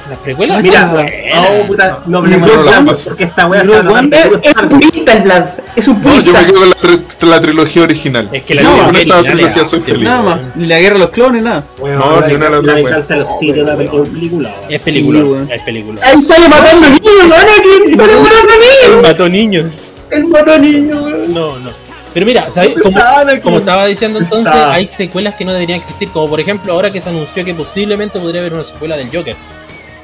Las 0.09 0.19
precuelas, 0.19 0.63
Mira. 0.63 0.87
No, 0.87 1.67
puta, 1.67 1.99
no 2.07 2.19
hablemos 2.19 2.49
no 2.49 2.63
de 2.65 2.71
la 2.71 2.85
porque 3.05 3.25
esta 3.25 3.47
weá 3.47 3.61
se 3.63 3.67
Pero, 3.71 3.91
va 3.93 3.99
a 3.99 4.03
tratar 4.09 4.31
de 4.31 4.49
Es, 4.49 4.57
un 4.63 4.69
purista, 4.69 5.13
el 5.13 5.23
Vlad. 5.23 5.45
Es 5.77 5.89
un 5.89 6.03
No, 6.03 6.09
yo 6.09 6.11
me 6.11 6.23
purista. 6.23 6.47
quedo 6.47 6.61
con 6.61 6.69
la, 6.69 6.77
tri- 6.77 7.29
la 7.29 7.41
trilogía 7.41 7.83
original. 7.83 8.29
Es 8.33 8.43
que 8.43 8.55
la 8.55 8.63
trilogía 8.63 8.87
con 8.87 8.97
esa 8.97 9.23
trilogía 9.23 9.63
es 9.63 9.69
soy 9.69 9.81
feliz. 9.81 10.03
Nada 10.05 10.23
más. 10.23 10.41
Ni 10.55 10.67
la 10.67 10.79
guerra 10.81 10.95
de 10.95 11.01
los 11.01 11.11
clones, 11.11 11.43
nada. 11.43 11.65
No, 11.79 12.21
la 12.21 12.27
ni 12.27 12.35
una 12.35 12.45
de 12.47 12.51
las 12.51 12.65
la 13.11 13.17
dos, 13.17 13.41
una 13.43 13.77
película. 13.77 14.55
Es 14.69 14.83
película, 14.83 15.55
es 15.55 15.63
película. 15.63 16.01
Ahí 16.05 16.23
sale 16.23 16.49
matando 16.49 16.89
niños, 16.89 17.25
Anakin. 17.25 17.97
Sale 17.97 18.17
matando 18.17 18.55
niños. 18.59 19.03
Mató 19.03 19.29
niños. 19.29 19.71
El 20.11 20.25
mató 20.27 20.59
niños. 20.59 21.29
No, 21.31 21.59
no. 21.59 21.87
Pero 22.15 22.25
mira, 22.25 22.51
¿sabes? 22.51 22.77
¿Dónde 22.83 23.43
Como, 23.43 23.59
estaba 23.59 23.85
diciendo 23.85 24.19
entonces, 24.19 24.55
hay 24.55 24.87
secuelas 24.87 25.35
que 25.35 25.45
no 25.45 25.53
deberían 25.53 25.81
existir. 25.81 26.09
Como 26.11 26.31
por 26.31 26.41
ejemplo, 26.41 26.73
ahora 26.73 26.91
que 26.91 26.99
se 26.99 27.11
anunció 27.11 27.45
que 27.45 27.53
posiblemente 27.53 28.19
podría 28.19 28.41
haber 28.41 28.55
una 28.55 28.65
secuela 28.65 28.97
del 28.97 29.09
Joker. 29.15 29.37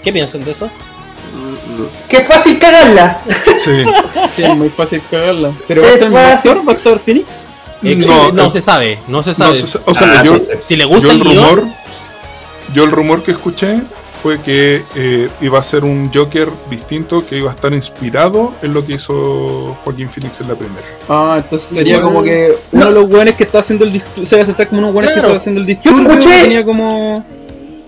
¿Qué 0.03 0.13
piensan 0.13 0.45
de 0.45 0.51
eso? 0.51 0.71
Qué 2.09 2.25
fácil 2.25 2.59
cagarla. 2.59 3.21
Sí. 3.57 3.85
Sí, 4.35 4.43
es 4.43 4.57
muy 4.57 4.69
fácil 4.71 5.01
cagarla. 5.11 5.53
Pero 5.69 5.83
Es 5.85 5.87
va 5.87 5.91
a 5.91 5.95
estar 5.95 6.09
el 6.09 6.17
actor, 6.57 6.69
va 6.69 6.73
a 6.73 6.77
estar 6.77 6.99
Phoenix. 6.99 7.45
Eh, 7.83 7.97
No, 7.97 8.33
no 8.33 8.51
se 8.51 8.61
sabe, 8.61 8.99
no 9.09 9.23
se 9.23 9.35
sabe. 9.35 9.55
No 9.59 9.83
o 9.91 9.95
sea, 9.95 10.21
Ah, 10.21 10.23
yo, 10.25 10.39
sí. 10.39 10.47
Si 10.61 10.77
le 10.77 10.85
yo 10.85 10.89
gusta 10.91 11.11
el 11.13 11.19
el 11.19 11.23
guion, 11.23 11.35
rumor, 11.37 11.69
yo 12.75 12.85
el 12.85 12.91
rumor 12.93 13.23
que 13.23 13.33
escuché 13.33 13.83
fue 14.23 14.41
que 14.41 14.85
eh, 14.95 15.29
iba 15.41 15.59
a 15.59 15.63
ser 15.65 15.83
un 15.85 16.11
Joker 16.15 16.49
distinto, 16.71 17.27
que 17.27 17.39
iba 17.39 17.51
a 17.51 17.55
estar 17.55 17.73
inspirado 17.73 18.55
en 18.63 18.73
lo 18.73 18.87
que 18.87 18.95
hizo 18.95 19.77
Joaquín 19.83 20.09
Phoenix 20.11 20.41
en 20.41 20.49
la 20.49 20.55
primera. 20.55 20.87
Ah, 21.09 21.35
entonces 21.39 21.71
sería 21.71 22.01
como 22.01 22.23
que 22.23 22.57
uno 22.71 22.85
de 22.87 22.91
los 22.93 23.11
weones 23.11 23.35
que 23.35 23.43
está 23.45 23.59
haciendo 23.59 23.85
el 23.85 23.93
disturbio, 23.93 24.27
se 24.27 24.37
va 24.37 24.43
a 24.43 24.47
sentar 24.47 24.69
como 24.69 24.81
unos 24.81 24.95
weones 24.95 25.11
que 25.15 25.21
Claro. 25.21 25.29
está 25.31 25.41
haciendo 25.41 25.61
el 25.61 25.67
disturbio, 25.67 26.09
escuché- 26.09 26.43
tenía 26.43 26.65
como... 26.65 27.25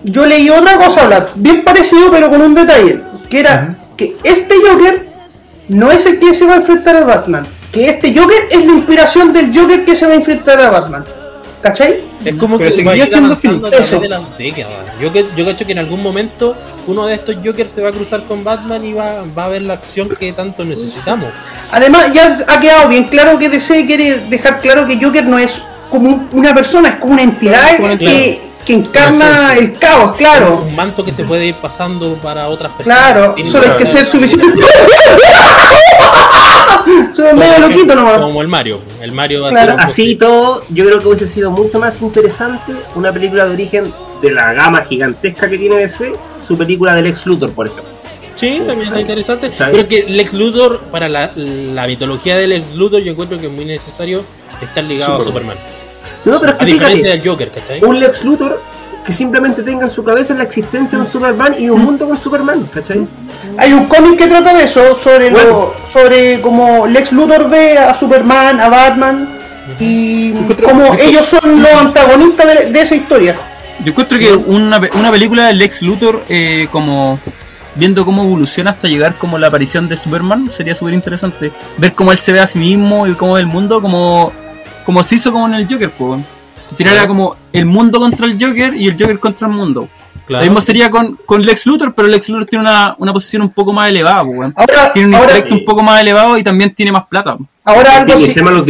Yo 0.07 0.25
leí 0.25 0.49
otra 0.49 0.77
cosa, 0.77 1.05
Vlad, 1.07 1.27
bien 1.35 1.63
parecido, 1.63 2.11
pero 2.11 2.29
con 2.29 2.41
un 2.41 2.53
detalle. 2.53 2.99
Que 3.29 3.39
era 3.39 3.75
que 3.97 4.15
este 4.23 4.55
Joker 4.55 5.03
no 5.69 5.91
es 5.91 6.05
el 6.05 6.19
que 6.19 6.33
se 6.33 6.45
va 6.45 6.53
a 6.53 6.57
enfrentar 6.57 6.95
a 6.97 7.05
Batman. 7.05 7.47
Que 7.71 7.89
este 7.89 8.15
Joker 8.17 8.47
es 8.51 8.65
la 8.65 8.71
inspiración 8.73 9.33
del 9.33 9.57
Joker 9.57 9.83
que 9.83 9.95
se 9.95 10.05
va 10.05 10.13
a 10.13 10.15
enfrentar 10.15 10.61
a 10.61 10.69
Batman. 10.69 11.03
¿Cachai? 11.61 12.03
Es 12.23 12.35
como 12.35 12.57
Pero 12.59 12.69
que 12.69 12.75
seguiría 12.75 13.03
ir 13.05 13.09
siendo 13.09 13.35
Phoenix. 13.35 13.73
Eso. 13.73 13.99
de. 13.99 14.65
Yo, 15.01 15.11
que, 15.11 15.25
yo 15.35 15.45
cacho 15.45 15.65
que 15.65 15.71
en 15.71 15.79
algún 15.79 16.03
momento 16.03 16.55
uno 16.85 17.07
de 17.07 17.15
estos 17.15 17.35
Jokers 17.43 17.71
se 17.71 17.81
va 17.81 17.89
a 17.89 17.91
cruzar 17.91 18.23
con 18.25 18.43
Batman 18.43 18.85
y 18.85 18.93
va, 18.93 19.23
va 19.35 19.45
a 19.45 19.47
ver 19.49 19.63
la 19.63 19.73
acción 19.73 20.07
que 20.09 20.31
tanto 20.33 20.63
necesitamos. 20.63 21.29
Además, 21.71 22.11
ya 22.13 22.37
ha 22.47 22.59
quedado 22.59 22.87
bien 22.89 23.05
claro 23.05 23.39
que 23.39 23.49
DC 23.49 23.87
quiere 23.87 24.17
dejar 24.29 24.61
claro 24.61 24.85
que 24.85 24.99
Joker 25.03 25.25
no 25.25 25.39
es 25.39 25.59
como 25.89 26.09
un- 26.09 26.29
una 26.33 26.53
persona, 26.53 26.89
es 26.89 26.95
como 26.95 27.13
una 27.13 27.23
entidad 27.23 27.77
que, 27.97 28.41
que 28.65 28.73
encarna 28.73 29.53
el 29.57 29.73
caos, 29.77 30.15
claro. 30.17 30.63
Un 30.67 30.75
manto 30.75 31.05
que 31.05 31.11
se 31.11 31.23
puede 31.23 31.45
ir 31.47 31.55
pasando 31.55 32.15
para 32.15 32.47
otras 32.49 32.71
personas. 32.73 32.97
Claro, 33.13 33.33
Tiene 33.35 33.49
solo 33.49 33.65
hay 33.65 33.77
que 33.77 33.83
una- 33.83 33.91
ser 33.91 34.05
suficiente. 34.07 34.59
Soy 37.15 37.33
medio 37.33 37.59
loquito 37.69 37.95
nomás. 37.95 38.19
Como 38.19 38.41
el 38.41 38.47
Mario. 38.47 38.79
El 39.01 39.11
Mario 39.11 39.41
va 39.43 39.47
a 39.49 39.51
Claro, 39.51 39.75
Así 39.79 40.11
y 40.11 40.15
todo, 40.15 40.63
yo 40.69 40.85
creo 40.85 40.99
que 40.99 41.07
hubiese 41.07 41.27
sido 41.27 41.51
mucho 41.51 41.79
más 41.79 42.01
interesante 42.01 42.73
una 42.95 43.11
película 43.11 43.45
de 43.45 43.53
origen 43.53 43.93
de 44.21 44.31
la 44.31 44.53
gama 44.53 44.83
gigantesca 44.83 45.49
que 45.49 45.57
tiene 45.57 45.77
DC, 45.77 46.13
su 46.41 46.57
película 46.57 46.95
del 46.95 47.07
ex 47.07 47.25
Luthor, 47.25 47.51
por 47.51 47.67
ejemplo. 47.67 47.93
Sí, 48.35 48.61
también 48.65 48.87
está 48.89 48.99
interesante. 48.99 49.49
Pero 49.57 49.87
que 49.87 50.03
Lex 50.09 50.33
Luthor, 50.33 50.79
para 50.91 51.07
la, 51.07 51.31
la 51.35 51.87
mitología 51.87 52.35
de 52.35 52.47
Lex 52.47 52.75
Luthor, 52.75 53.01
yo 53.01 53.11
encuentro 53.13 53.37
que 53.37 53.45
es 53.47 53.51
muy 53.51 53.63
necesario 53.65 54.23
estar 54.61 54.83
ligado 54.83 55.21
Superman. 55.21 55.57
a 55.57 55.61
Superman. 55.61 55.74
No, 56.25 56.39
pero 56.39 56.53
es 56.53 56.61
A 56.61 56.65
diferencia 56.65 57.03
fíjate, 57.11 57.19
del 57.19 57.27
Joker, 57.29 57.51
¿cachai? 57.51 57.83
un 57.83 57.99
Lex 57.99 58.23
Luthor 58.23 58.61
que 59.05 59.11
simplemente 59.11 59.61
tenga 59.61 59.83
en 59.83 59.89
su 59.91 60.03
cabeza 60.03 60.33
la 60.33 60.43
existencia 60.43 60.97
de 60.97 61.05
un 61.05 61.11
Superman 61.11 61.55
y 61.59 61.69
un 61.69 61.83
mundo 61.83 62.07
con 62.07 62.17
Superman, 62.17 62.67
¿cachai? 62.73 63.05
Hay 63.57 63.71
un 63.73 63.85
cómic 63.85 64.17
que 64.17 64.27
trata 64.27 64.53
de 64.55 64.63
eso, 64.63 64.95
sobre 64.95 65.29
Bueno. 65.29 65.49
lo, 65.49 65.75
sobre 65.87 66.41
cómo 66.41 66.87
Lex 66.87 67.11
Luthor 67.11 67.47
ve 67.49 67.77
a 67.77 67.95
Superman, 67.97 68.59
a 68.59 68.67
Batman 68.69 69.29
y 69.79 70.29
encuentro- 70.31 70.95
ellos 70.99 71.25
son 71.25 71.61
los 71.61 71.71
antagonistas 71.73 72.47
de, 72.47 72.71
de 72.71 72.81
esa 72.81 72.95
historia. 72.95 73.35
Yo 73.83 73.91
encuentro 73.91 74.17
que 74.17 74.31
una, 74.33 74.79
una 74.97 75.11
película 75.11 75.47
de 75.47 75.53
Lex 75.53 75.81
Luthor 75.83 76.23
eh, 76.29 76.67
como 76.71 77.19
viendo 77.75 78.05
cómo 78.05 78.23
evoluciona 78.23 78.71
hasta 78.71 78.87
llegar 78.87 79.15
como 79.15 79.37
la 79.37 79.47
aparición 79.47 79.87
de 79.89 79.97
Superman 79.97 80.49
sería 80.49 80.73
súper 80.75 80.93
interesante. 80.95 81.51
Ver 81.77 81.93
cómo 81.93 82.11
él 82.11 82.17
se 82.17 82.31
ve 82.31 82.39
a 82.39 82.47
sí 82.47 82.57
mismo 82.57 83.05
y 83.05 83.13
cómo 83.13 83.33
ve 83.33 83.41
el 83.41 83.47
mundo 83.47 83.81
como, 83.81 84.31
como 84.85 85.03
se 85.03 85.15
hizo 85.15 85.31
como 85.31 85.47
en 85.47 85.55
el 85.55 85.67
Joker. 85.67 85.89
po. 85.91 86.13
Al 86.15 86.75
final 86.75 86.93
era 86.95 87.07
como 87.07 87.35
el 87.53 87.65
mundo 87.65 87.99
contra 87.99 88.25
el 88.25 88.33
Joker 88.33 88.73
y 88.75 88.87
el 88.87 88.93
Joker 88.99 89.19
contra 89.19 89.47
el 89.47 89.53
mundo. 89.53 89.87
Claro. 90.25 90.43
Lo 90.43 90.49
mismo 90.51 90.61
sería 90.61 90.89
con, 90.89 91.19
con 91.25 91.43
Lex 91.43 91.67
Luthor, 91.67 91.93
pero 91.93 92.07
Lex 92.07 92.29
Luthor 92.29 92.47
tiene 92.47 92.63
una, 92.65 92.95
una 92.97 93.13
posición 93.13 93.43
un 93.43 93.51
poco 93.51 93.71
más 93.71 93.89
elevada. 93.89 94.23
weón. 94.23 94.53
Ahora, 94.57 94.91
Tiene 94.91 95.09
un 95.09 95.21
intelecto 95.21 95.53
un 95.53 95.65
poco 95.65 95.83
más 95.83 96.01
elevado 96.01 96.35
y 96.37 96.43
también 96.43 96.73
tiene 96.73 96.91
más 96.91 97.05
plata. 97.07 97.37
ahora 97.63 97.97
algo 97.97 98.13
que 98.17 98.27
si, 98.27 98.33
se 98.33 98.41
los. 98.41 98.65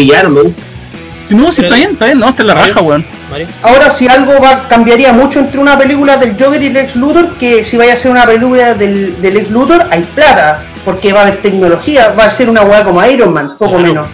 Si 1.26 1.34
no, 1.34 1.52
si 1.52 1.64
está 1.64 1.76
bien, 1.76 1.92
está 1.94 2.06
bien, 2.06 2.20
no, 2.20 2.30
está 2.30 2.44
en 2.44 2.48
la 2.48 2.56
raja, 2.56 2.82
weón. 2.82 3.06
Mario. 3.32 3.48
ahora 3.64 3.90
si 3.90 4.08
algo 4.08 4.34
va, 4.44 4.68
cambiaría 4.68 5.12
mucho 5.14 5.40
entre 5.40 5.60
una 5.60 5.78
película 5.78 6.18
del 6.18 6.36
Joker 6.40 6.62
y 6.62 6.70
Lex 6.70 6.96
Luthor, 6.98 7.36
que 7.38 7.64
si 7.64 7.78
vaya 7.78 7.94
a 7.94 7.98
ser 7.98 8.12
una 8.12 8.26
película 8.26 8.74
del, 8.76 9.20
de 9.22 9.32
Lex 9.32 9.50
Luthor, 9.50 9.86
hay 9.90 10.04
plata, 10.14 10.62
porque 10.84 11.14
va 11.14 11.22
a 11.22 11.28
haber 11.28 11.42
tecnología, 11.42 12.14
va 12.20 12.26
a 12.26 12.30
ser 12.32 12.50
una 12.50 12.62
weá 12.62 12.84
como 12.84 13.04
Iron 13.06 13.34
Man, 13.34 13.48
poco 13.58 13.72
Claro. 13.78 13.88
menos. 13.88 14.08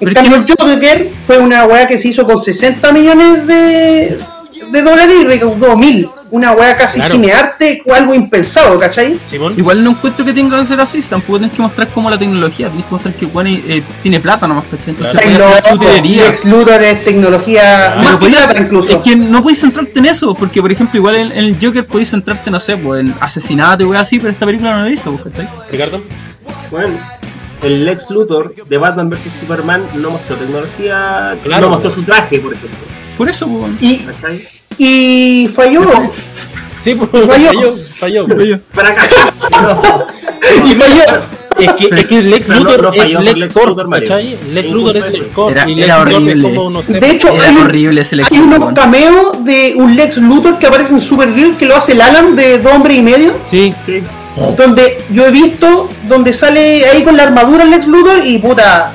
En 0.00 0.14
cambio, 0.14 0.36
el 0.36 0.44
Joker 0.48 1.10
fue 1.24 1.38
una 1.38 1.64
weá 1.64 1.86
que 1.86 1.98
se 1.98 2.08
hizo 2.08 2.24
con 2.24 2.42
60 2.42 2.92
millones 2.92 3.46
de, 3.46 4.18
de 4.70 4.82
dólares 4.82 5.16
y 5.20 5.24
recaudó 5.24 5.76
mil. 5.76 6.08
Una 6.30 6.52
weá 6.52 6.76
casi 6.76 6.96
Claro. 6.98 7.14
cinearte, 7.14 7.82
algo 7.94 8.12
impensado, 8.12 8.78
¿cachai? 8.78 9.18
Simón. 9.26 9.54
Igual 9.56 9.82
no 9.82 9.92
encuentro 9.92 10.26
que 10.26 10.34
tenga 10.34 10.60
que 10.60 10.66
ser 10.66 10.78
así, 10.78 11.00
tampoco 11.00 11.38
tienes 11.38 11.56
que 11.56 11.62
mostrar 11.62 11.88
como 11.88 12.10
la 12.10 12.18
tecnología, 12.18 12.66
tienes 12.68 12.84
que 12.84 12.92
mostrar 12.92 13.14
que 13.14 13.24
Juan 13.24 13.46
eh, 13.46 13.82
tiene 14.02 14.20
plata 14.20 14.46
nomás, 14.46 14.64
¿cachai? 14.70 14.90
Entonces 14.90 15.18
Claro. 15.18 15.46
hacer 15.48 15.62
Tecnología, 15.62 16.26
es 16.26 16.42
Ah, 17.96 18.02
más 18.04 18.16
podías- 18.18 18.44
plata 18.44 18.60
incluso. 18.60 18.92
es 18.92 18.98
que 18.98 19.16
no 19.16 19.40
podéis 19.42 19.60
centrarte 19.60 19.98
en 19.98 20.04
eso, 20.04 20.34
porque 20.34 20.60
por 20.60 20.70
ejemplo, 20.70 20.98
igual 20.98 21.14
en, 21.14 21.32
en 21.32 21.38
el 21.38 21.56
Joker 21.60 21.86
podéis 21.86 22.10
centrarte, 22.10 22.50
no 22.50 22.60
sé, 22.60 22.76
pues, 22.76 23.00
en 23.00 23.14
asesinato 23.20 23.82
y 23.84 23.86
weas 23.86 24.02
así, 24.02 24.18
pero 24.18 24.30
esta 24.30 24.44
película 24.44 24.76
no 24.76 24.82
lo 24.82 24.90
hizo, 24.90 25.10
pues, 25.10 25.22
¿cachai? 25.24 25.48
Ricardo. 25.72 26.02
Bueno, 26.70 26.90
el 27.62 27.84
Lex 27.84 28.10
Luthor 28.10 28.54
de 28.54 28.78
Batman 28.78 29.10
vs 29.10 29.20
Superman 29.40 29.82
no 29.94 30.10
mostró 30.10 30.36
tecnología, 30.36 31.36
Claro. 31.42 31.62
no 31.66 31.70
mostró 31.70 31.90
su 31.90 32.02
traje, 32.02 32.38
por 32.40 32.52
ejemplo. 32.54 32.78
Por 33.16 33.28
eso, 33.28 33.48
Y, 33.80 34.06
y 34.78 35.48
falló. 35.54 35.82
Sí, 36.80 36.94
pues, 36.94 37.10
Falló. 37.26 37.74
falló. 37.98 38.28
Falló. 38.28 38.60
Fracasaste, 38.72 39.46
no. 39.50 39.82
y 40.66 40.74
falló. 40.74 41.02
Es 41.58 41.72
que, 41.72 41.86
es 41.86 42.06
que 42.06 42.22
Lex 42.22 42.46
Pero 42.46 42.60
no- 42.60 42.70
Luthor 42.70 42.82
no 42.96 43.02
es 43.02 43.12
Lex 43.14 43.34
Lex 43.38 43.48
Corp, 43.48 43.68
Luthor. 43.70 43.90
¿cachai? 43.90 44.38
Lex 44.52 44.66
Es 44.66 44.70
Luthor 44.70 44.96
es 44.96 45.06
el 45.06 45.26
Corp 45.30 45.50
Era- 45.56 45.68
y 45.68 45.74
Lex 45.74 45.84
era 45.88 45.96
es 45.96 46.00
horrible. 46.02 46.42
como, 46.54 46.70
no 46.70 46.82
sé, 46.82 47.00
De 47.00 47.10
hecho, 47.10 47.28
Era 47.32 47.48
hay, 47.48 47.56
un- 47.56 47.62
horrible 47.64 48.00
ese 48.02 48.14
Lex 48.14 48.30
hay 48.30 48.38
Luthor, 48.38 48.58
unos 48.60 48.74
cameos 48.74 49.44
de 49.44 49.74
un 49.76 49.96
Lex 49.96 50.18
Luthor 50.18 50.58
que 50.60 50.66
aparece 50.68 50.92
en 50.94 51.00
Supergirl 51.00 51.56
que 51.56 51.66
lo 51.66 51.74
hace 51.74 51.92
el 51.92 52.00
Alan 52.00 52.36
de 52.36 52.60
dos 52.60 52.72
hombres 52.72 52.96
y 52.96 53.02
medio. 53.02 53.34
Sí, 53.42 53.74
Sí. 53.84 53.98
Donde 54.56 55.04
yo 55.10 55.26
he 55.26 55.30
visto 55.30 55.88
donde 56.08 56.32
sale 56.32 56.86
ahí 56.86 57.02
con 57.02 57.16
la 57.16 57.24
armadura 57.24 57.64
el 57.64 57.70
Lex 57.70 57.86
Luthor 57.86 58.24
y 58.24 58.38
puta. 58.38 58.92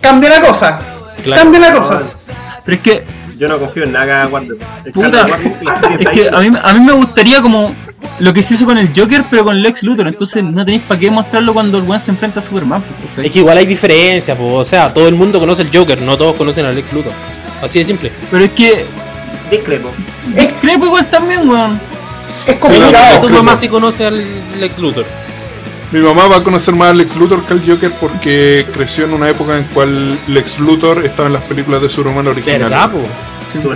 Cambia 0.00 0.30
la 0.30 0.40
cosa. 0.40 0.78
Claro. 1.22 1.42
Cambia 1.42 1.60
la 1.60 1.72
cosa. 1.72 2.02
Pero 2.64 2.76
es 2.76 2.82
que, 2.82 3.04
Yo 3.38 3.48
no 3.48 3.58
confío 3.58 3.84
en 3.84 3.92
nada, 3.92 4.26
Warner. 4.28 4.56
El 4.84 4.92
puta, 4.92 5.26
serie 5.26 5.98
es 6.00 6.10
que 6.10 6.28
a 6.28 6.40
mí, 6.40 6.56
a 6.62 6.74
mí 6.74 6.80
me 6.80 6.92
gustaría 6.92 7.40
como 7.40 7.74
lo 8.18 8.32
que 8.32 8.42
se 8.42 8.54
hizo 8.54 8.64
con 8.64 8.78
el 8.78 8.90
Joker, 8.94 9.24
pero 9.28 9.44
con 9.44 9.60
Lex 9.60 9.82
Luthor, 9.82 10.08
entonces 10.08 10.42
no 10.42 10.64
tenéis 10.64 10.82
para 10.82 10.98
qué 10.98 11.10
mostrarlo 11.10 11.52
cuando 11.52 11.78
el 11.78 11.84
weón 11.84 12.00
se 12.00 12.10
enfrenta 12.10 12.40
a 12.40 12.42
Superman, 12.42 12.82
pues, 13.14 13.26
es 13.26 13.32
que 13.32 13.38
igual 13.40 13.58
hay 13.58 13.66
diferencia, 13.66 14.36
pues, 14.36 14.52
o 14.52 14.64
sea, 14.64 14.92
todo 14.92 15.08
el 15.08 15.14
mundo 15.14 15.38
conoce 15.38 15.62
el 15.62 15.70
Joker, 15.72 16.00
no 16.02 16.16
todos 16.16 16.36
conocen 16.36 16.66
a 16.66 16.72
Lex 16.72 16.92
Luthor. 16.92 17.12
Así 17.62 17.78
de 17.78 17.84
simple. 17.84 18.12
Pero 18.30 18.44
es 18.44 18.50
que, 18.52 18.86
Discrepo. 19.50 19.90
que 20.60 20.72
igual 20.72 21.08
también, 21.08 21.48
weón. 21.48 21.80
Es 22.46 22.56
complicado. 22.58 23.20
tu 23.22 23.28
mamá 23.30 23.56
sí 23.56 23.68
conoce 23.68 24.06
al 24.06 24.24
Lex 24.60 24.78
Luthor. 24.78 25.04
Mi 25.92 26.00
mamá 26.00 26.26
va 26.26 26.38
a 26.38 26.42
conocer 26.42 26.74
más 26.74 26.90
a 26.90 26.94
Lex 26.94 27.16
Luthor 27.16 27.44
que 27.44 27.52
al 27.54 27.62
Joker 27.66 27.92
porque 28.00 28.66
creció 28.72 29.04
en 29.04 29.12
una 29.14 29.30
época 29.30 29.56
en 29.56 29.64
cual 29.64 30.18
Lex 30.26 30.58
Luthor 30.58 31.04
estaba 31.06 31.28
en 31.28 31.32
las 31.34 31.42
películas 31.42 31.80
de 31.80 31.88
Superman 31.88 32.26
original. 32.26 32.90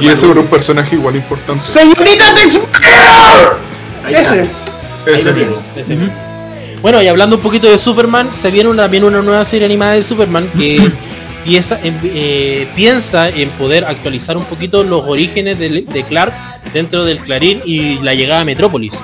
Y 0.00 0.08
ese 0.08 0.30
era 0.30 0.40
un 0.40 0.46
personaje 0.48 0.96
igual 0.96 1.14
importante. 1.16 1.64
Señorita 1.64 2.34
Tex. 2.34 2.60
Ese. 4.08 4.48
Ese 5.06 5.32
tiene. 5.32 5.38
mismo. 5.48 5.62
Ese. 5.76 5.96
Bueno, 6.82 7.00
y 7.02 7.08
hablando 7.08 7.36
un 7.36 7.42
poquito 7.42 7.68
de 7.68 7.78
Superman, 7.78 8.30
se 8.36 8.50
viene 8.50 8.68
una- 8.70 8.82
también 8.82 9.04
una 9.04 9.22
nueva 9.22 9.44
serie 9.44 9.66
animada 9.66 9.92
de 9.92 10.02
Superman 10.02 10.50
que 10.56 10.90
piensa 11.44 11.78
en, 11.82 11.98
eh, 12.04 12.66
piensa 12.74 13.28
en 13.28 13.48
poder 13.50 13.84
actualizar 13.84 14.36
un 14.36 14.44
poquito 14.44 14.82
los 14.84 15.04
orígenes 15.06 15.58
de, 15.58 15.82
de 15.82 16.02
Clark 16.04 16.32
dentro 16.72 17.04
del 17.04 17.18
Clarín 17.20 17.60
y 17.64 17.98
la 18.00 18.14
llegada 18.14 18.42
a 18.42 18.44
Metrópolis. 18.44 18.94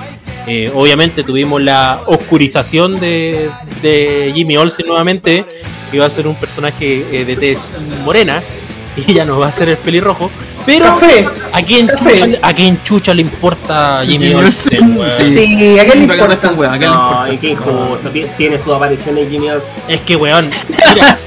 Eh, 0.47 0.71
obviamente 0.73 1.23
tuvimos 1.23 1.61
la 1.61 2.01
oscurización 2.05 2.99
de, 2.99 3.49
de 3.81 4.31
Jimmy 4.33 4.55
Olsen 4.57 4.87
nuevamente, 4.87 5.43
que 5.91 5.97
iba 5.97 6.05
a 6.05 6.09
ser 6.09 6.25
un 6.27 6.35
personaje 6.35 7.05
eh, 7.11 7.25
de 7.25 7.35
tez 7.35 7.67
morena 8.05 8.41
y 8.95 9.13
ya 9.13 9.25
no 9.25 9.39
va 9.39 9.47
a 9.47 9.51
ser 9.51 9.67
el 9.69 9.77
pelirrojo. 9.77 10.31
Pero 10.65 10.85
Café. 10.85 11.27
¿a 11.53 11.61
quién, 11.61 11.87
Café. 11.87 12.17
chucha, 12.19 12.39
¿a 12.41 12.53
quién 12.53 12.81
chucha 12.83 13.13
le 13.13 13.21
importa 13.21 14.03
Jimmy, 14.05 14.33
Olsen? 14.33 14.97
Sí. 15.19 15.31
Sí, 15.31 15.79
¿a 15.79 15.85
qué 15.85 15.95
le 15.95 16.07
no 16.07 16.13
importa? 16.13 16.33
estén, 16.35 16.59
weón, 16.59 16.73
¿a 16.73 16.79
qué 16.79 16.85
le 16.85 16.91
No, 16.91 17.03
importa? 17.09 17.33
y 17.33 17.37
qué 17.37 17.49
injusto. 17.49 18.09
Tiene- 18.11 18.27
Tiene 18.37 18.59
su 18.63 18.73
aparición 18.73 19.17
en 19.17 19.29
Jimmy 19.29 19.49
Olsen. 19.49 19.73
Es 19.87 20.01
que, 20.01 20.15
weón, 20.15 20.49
mira, 20.93 21.17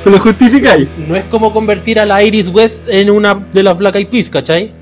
¿Lo 0.04 0.18
justificáis? 0.18 0.88
no 1.06 1.16
es 1.16 1.24
como 1.24 1.52
convertir 1.52 1.98
a 1.98 2.06
la 2.06 2.22
Iris 2.22 2.48
West 2.48 2.88
en 2.88 3.10
una 3.10 3.34
de 3.34 3.62
las 3.62 3.76
Black 3.76 3.96
Eyed 3.96 4.08
Peas, 4.08 4.30
¿cachai? 4.30 4.72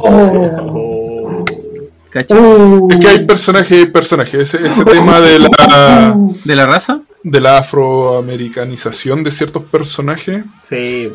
Oh. 0.00 1.44
¿Cachai? 2.10 2.38
Uh. 2.38 2.88
Es 2.90 2.98
que 2.98 3.08
hay 3.08 3.26
personajes 3.26 3.70
y 3.72 3.80
hay 3.80 3.86
personajes. 3.86 4.54
Ese, 4.54 4.66
ese 4.66 4.84
tema 4.84 5.18
de 5.20 5.40
la, 5.40 6.16
¿De 6.44 6.56
la 6.56 6.66
raza? 6.66 7.00
de 7.24 7.40
la 7.40 7.58
afroamericanización 7.58 9.24
de 9.24 9.30
ciertos 9.30 9.62
personajes 9.62 10.44
Sí, 10.68 11.10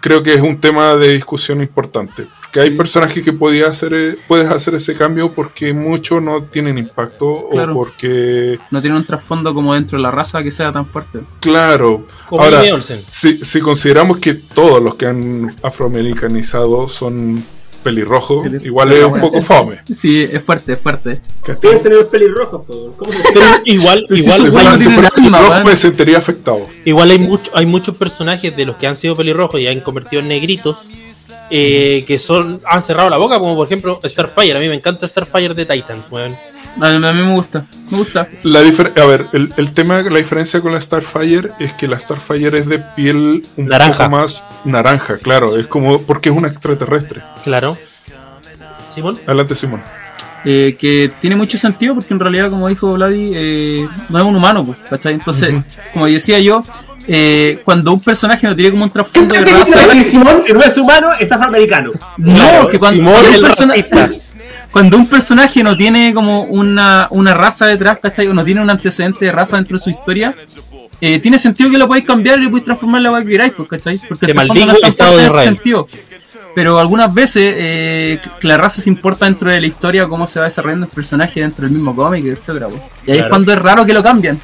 creo 0.00 0.22
que 0.22 0.32
es 0.32 0.40
un 0.40 0.58
tema 0.58 0.96
de 0.96 1.12
discusión 1.12 1.60
importante. 1.60 2.26
Porque 2.52 2.60
hay 2.68 2.70
personajes 2.76 3.22
que 3.24 3.32
podía 3.32 3.68
hacer, 3.68 3.94
eh, 3.94 4.16
puedes 4.26 4.48
hacer 4.48 4.74
ese 4.74 4.96
cambio 4.96 5.30
porque 5.30 5.72
muchos 5.72 6.20
no 6.20 6.42
tienen 6.42 6.78
impacto 6.78 7.48
Claro. 7.48 7.70
o 7.72 7.74
porque, 7.76 8.58
No 8.72 8.80
tiene 8.82 8.96
un 8.96 9.06
trasfondo 9.06 9.54
como 9.54 9.72
dentro 9.74 9.96
de 9.98 10.02
la 10.02 10.10
raza 10.10 10.42
que 10.42 10.50
sea 10.50 10.72
tan 10.72 10.84
fuerte. 10.84 11.20
claro, 11.38 12.06
Como 12.28 12.42
ahora, 12.42 12.62
si, 13.08 13.44
si 13.44 13.60
consideramos 13.60 14.18
que 14.18 14.34
todos 14.34 14.82
los 14.82 14.96
que 14.96 15.06
han 15.06 15.48
afroamericanizado 15.62 16.88
son 16.88 17.40
pelirrojo, 17.84 18.42
Pelir- 18.42 18.66
igual 18.66 18.92
es 18.92 19.04
un 19.04 19.20
poco 19.20 19.40
fome. 19.40 19.76
Sí, 19.90 20.20
es 20.30 20.42
fuerte, 20.44 20.72
es 20.74 20.80
fuerte. 20.80 21.20
Piensen 21.60 21.92
en 21.92 21.98
los 21.98 22.08
pelirrojos. 22.08 22.62
¿cómo 22.66 23.12
se 23.12 23.22
Pero 23.32 23.46
igual, 23.64 24.04
Pero 24.08 24.20
igual, 24.20 24.38
son 24.38 24.46
Igual 24.48 24.78
si 24.78 24.90
fuera 24.90 25.08
pelirrojo 25.10 25.64
me 25.64 25.76
sentiría 25.76 26.18
afectado. 26.18 26.66
igual 26.84 27.10
hay, 27.12 27.18
mucho, 27.18 27.50
hay 27.54 27.64
muchos 27.66 27.96
personajes 27.96 28.54
de 28.56 28.64
los 28.66 28.76
que 28.76 28.86
han 28.88 28.96
sido 28.96 29.14
pelirrojos 29.16 29.60
y 29.60 29.68
han 29.68 29.80
convertido 29.80 30.20
en 30.20 30.28
negritos 30.28 30.90
eh, 31.50 32.04
que 32.06 32.18
son 32.18 32.60
han 32.70 32.80
cerrado 32.82 33.10
la 33.10 33.16
boca, 33.16 33.38
como 33.38 33.54
por 33.56 33.66
ejemplo 33.66 34.00
Starfire. 34.04 34.56
A 34.56 34.60
mí 34.60 34.68
me 34.68 34.74
encanta 34.76 35.06
Starfire 35.06 35.54
de 35.54 35.66
Titans, 35.66 36.10
weón. 36.10 36.34
A 36.80 36.88
mí, 36.90 37.04
a 37.04 37.12
mí 37.12 37.22
me 37.22 37.34
gusta, 37.34 37.66
me 37.90 37.98
gusta. 37.98 38.28
La 38.44 38.62
difer- 38.62 38.96
a 39.00 39.04
ver, 39.04 39.26
el, 39.32 39.52
el 39.56 39.72
tema, 39.72 40.02
la 40.02 40.18
diferencia 40.18 40.60
con 40.60 40.72
la 40.72 40.80
Starfire 40.80 41.50
es 41.58 41.72
que 41.72 41.88
la 41.88 41.98
Starfire 41.98 42.56
es 42.56 42.66
de 42.66 42.78
piel 42.78 43.44
un 43.56 43.66
Naranja. 43.66 44.04
poco 44.04 44.10
más 44.10 44.44
naranja, 44.64 45.18
claro, 45.18 45.56
es 45.58 45.66
como 45.66 46.00
porque 46.02 46.28
es 46.28 46.34
una 46.36 46.46
extraterrestre. 46.46 47.22
Claro. 47.42 47.76
Simón. 48.94 49.18
Adelante, 49.26 49.54
Simón. 49.54 49.82
Eh, 50.44 50.76
que 50.80 51.10
tiene 51.20 51.36
mucho 51.36 51.58
sentido 51.58 51.94
porque 51.94 52.14
en 52.14 52.20
realidad, 52.20 52.50
como 52.50 52.68
dijo 52.68 52.92
Vladi, 52.94 53.32
eh, 53.34 53.88
no 54.08 54.18
es 54.18 54.24
un 54.24 54.36
humano, 54.36 54.64
pues, 54.64 54.78
¿cachai? 54.88 55.14
Entonces, 55.14 55.52
Ujú. 55.52 55.64
como 55.92 56.06
decía 56.06 56.38
yo, 56.38 56.62
eh, 57.12 57.60
cuando 57.64 57.92
un 57.92 58.00
personaje 58.00 58.46
no 58.46 58.54
tiene 58.54 58.70
como 58.70 58.84
un 58.84 58.90
¿Qué 58.90 58.94
trasfondo 58.94 59.34
de 59.34 59.44
raza, 59.44 59.78
decir, 59.80 60.02
Simón? 60.04 60.36
Si 60.46 60.52
no 60.52 60.62
es 60.62 60.78
humano, 60.78 61.10
es 61.18 61.32
afroamericano. 61.32 61.90
no, 62.18 62.34
Claro, 62.34 62.68
que 62.68 62.78
cuando, 62.78 62.98
Simón, 62.98 63.14
cuando 63.14 63.36
el 63.36 63.42
persona- 63.42 63.74
cuando 64.70 64.96
un 64.96 65.06
personaje 65.08 65.62
no 65.64 65.76
tiene 65.76 66.14
como 66.14 66.42
una, 66.44 67.08
una 67.10 67.34
raza 67.34 67.66
detrás, 67.66 67.98
¿cachai? 68.00 68.28
O 68.28 68.34
no 68.34 68.44
tiene 68.44 68.60
un 68.60 68.70
antecedente 68.70 69.24
de 69.24 69.32
raza 69.32 69.56
dentro 69.56 69.76
de 69.78 69.82
su 69.82 69.90
historia, 69.90 70.34
eh, 71.00 71.18
tiene 71.18 71.38
sentido 71.38 71.68
que 71.70 71.78
lo 71.78 71.88
podéis 71.88 72.06
cambiar 72.06 72.38
y 72.38 72.42
lo 72.42 72.50
podéis 72.50 72.66
transformar 72.66 72.98
en 73.00 73.02
la 73.04 73.10
weá 73.12 73.22
que 73.24 73.28
queráis, 73.30 73.52
pues, 73.56 73.68
¿cachai? 73.68 73.98
Porque 74.08 74.26
Te 74.26 74.32
el 74.32 74.36
maldigo 74.36 74.66
no 74.66 74.72
Estado 74.88 75.16
de 75.16 75.26
ese 75.26 75.42
sentido. 75.42 75.88
Pero 76.54 76.78
algunas 76.78 77.12
veces 77.12 77.42
eh, 77.56 78.18
que 78.40 78.46
la 78.46 78.56
raza 78.56 78.80
se 78.82 78.88
importa 78.90 79.24
dentro 79.24 79.50
de 79.50 79.60
la 79.60 79.66
historia, 79.66 80.06
cómo 80.06 80.26
se 80.28 80.38
va 80.40 80.44
desarrollando 80.46 80.86
el 80.86 80.92
personaje 80.92 81.40
dentro 81.40 81.62
del 81.64 81.72
mismo 81.72 81.94
cómic, 81.94 82.24
etcétera 82.26 82.68
pues. 82.68 82.80
Y 83.06 83.10
ahí 83.12 83.16
Claro. 83.16 83.22
es 83.24 83.28
cuando 83.30 83.52
es 83.52 83.58
raro 83.58 83.86
que 83.86 83.92
lo 83.92 84.02
cambian. 84.02 84.40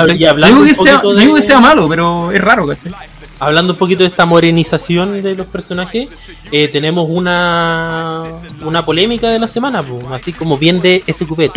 ¿Cachai? 0.00 0.16
y 0.16 0.24
digo, 0.52 0.64
que 0.64 0.74
sea, 0.74 1.00
digo 1.20 1.34
de- 1.34 1.40
que 1.40 1.46
sea 1.46 1.60
malo, 1.60 1.88
pero 1.88 2.32
es 2.32 2.40
raro, 2.40 2.66
¿cachai? 2.66 2.92
Hablando 3.40 3.72
un 3.72 3.78
poquito 3.78 4.04
de 4.04 4.08
esta 4.08 4.24
morenización 4.24 5.20
de 5.22 5.34
los 5.34 5.48
personajes, 5.48 6.08
eh, 6.52 6.68
tenemos 6.68 7.10
una 7.10 8.24
una 8.64 8.84
polémica 8.86 9.28
de 9.30 9.38
la 9.40 9.46
semana, 9.48 9.82
pues, 9.82 10.04
así 10.12 10.32
como 10.32 10.56
bien 10.58 10.80
de 10.80 11.02
SQP, 11.06 11.50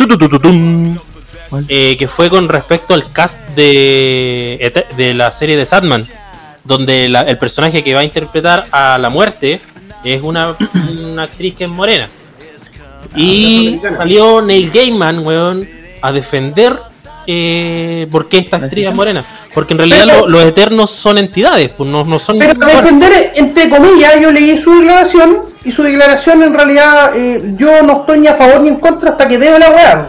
eh, 1.68 1.96
que 1.96 2.08
fue 2.08 2.28
con 2.28 2.48
respecto 2.48 2.92
al 2.92 3.12
cast 3.12 3.40
de, 3.54 4.58
Ete- 4.60 4.86
de 4.96 5.14
la 5.14 5.30
serie 5.30 5.56
de 5.56 5.64
Sadman, 5.64 6.06
donde 6.64 7.08
la- 7.08 7.20
el 7.22 7.38
personaje 7.38 7.84
que 7.84 7.94
va 7.94 8.00
a 8.00 8.04
interpretar 8.04 8.66
a 8.72 8.98
la 8.98 9.08
muerte 9.10 9.60
es 10.04 10.22
una, 10.22 10.56
una 11.00 11.22
actriz 11.22 11.54
que 11.54 11.64
es 11.64 11.70
morena. 11.70 12.08
Y 13.14 13.68
afroamericana. 13.76 13.96
salió 13.96 14.42
Neil 14.42 14.70
Gaiman, 14.72 15.24
weón, 15.24 15.68
a 16.02 16.10
defender 16.12 16.76
eh, 17.26 18.06
por 18.10 18.28
qué 18.28 18.38
esta 18.38 18.58
¿La 18.58 18.64
actriz 18.66 18.72
es 18.72 18.90
decisión? 18.90 18.96
morena. 18.96 19.24
Porque 19.54 19.74
en 19.74 19.78
realidad 19.78 20.02
Pero- 20.06 20.20
lo- 20.20 20.28
los 20.28 20.44
eternos 20.44 20.90
son 20.90 21.18
entidades, 21.18 21.70
pues 21.76 21.88
no, 21.88 22.04
no 22.04 22.18
son. 22.18 22.38
Pero 22.38 22.54
para 22.54 22.80
defender, 22.82 23.32
entre 23.34 23.68
comillas, 23.70 24.20
yo 24.20 24.30
leí 24.32 24.58
su 24.58 24.74
declaración 24.78 25.38
y 25.64 25.72
su 25.72 25.82
declaración 25.82 26.42
en 26.42 26.54
realidad 26.54 27.16
eh, 27.16 27.42
yo 27.56 27.82
no 27.82 28.00
estoy 28.00 28.20
ni 28.20 28.26
a 28.28 28.34
favor 28.34 28.60
ni 28.60 28.68
en 28.70 28.76
contra 28.76 29.10
hasta 29.10 29.26
que 29.28 29.38
veo 29.38 29.58
la 29.58 29.70
weá. 29.70 30.08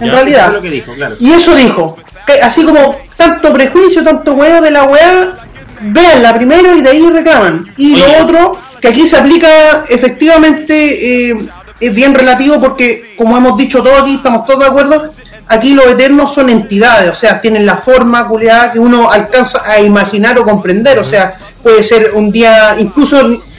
En 0.00 0.06
Ya, 0.06 0.06
Eso 0.06 0.14
realidad. 0.16 0.46
es 0.48 0.52
lo 0.54 0.62
que 0.62 0.70
dijo, 0.70 0.92
claro. 0.94 1.14
Y 1.20 1.30
eso 1.32 1.54
dijo. 1.54 1.96
que 2.26 2.34
así 2.40 2.64
como 2.64 2.96
tanto 3.16 3.52
prejuicio, 3.52 4.02
tanto 4.04 4.34
huevo 4.34 4.60
de 4.62 4.70
la 4.70 4.84
weá, 4.84 5.34
veanla 5.80 6.34
primero 6.34 6.76
y 6.76 6.80
de 6.80 6.88
ahí 6.90 7.08
reclaman. 7.10 7.66
Y 7.76 7.94
Oye. 7.94 8.02
lo 8.06 8.22
otro, 8.24 8.58
que 8.80 8.88
aquí 8.88 9.06
se 9.06 9.16
aplica 9.16 9.84
efectivamente, 9.88 11.30
eh, 11.30 11.36
es 11.80 11.92
bien 11.94 12.14
relativo 12.14 12.60
porque, 12.60 13.14
como 13.18 13.36
hemos 13.36 13.56
dicho 13.56 13.82
todos 13.82 14.02
aquí, 14.02 14.14
estamos 14.14 14.46
todos 14.46 14.60
de 14.60 14.66
acuerdo, 14.66 15.10
aquí 15.52 15.74
los 15.74 15.86
eternos 15.86 16.34
son 16.34 16.50
entidades, 16.50 17.10
o 17.10 17.14
sea, 17.14 17.40
tienen 17.40 17.64
la 17.66 17.78
forma 17.78 18.26
culiada 18.28 18.72
que 18.72 18.78
uno 18.78 19.10
alcanza 19.10 19.62
a 19.64 19.80
imaginar 19.80 20.38
o 20.38 20.44
comprender, 20.44 20.98
o 20.98 21.04
sea, 21.04 21.36
puede 21.62 21.82
ser 21.82 22.12
un 22.14 22.30
día, 22.30 22.76
incluso 22.78 23.16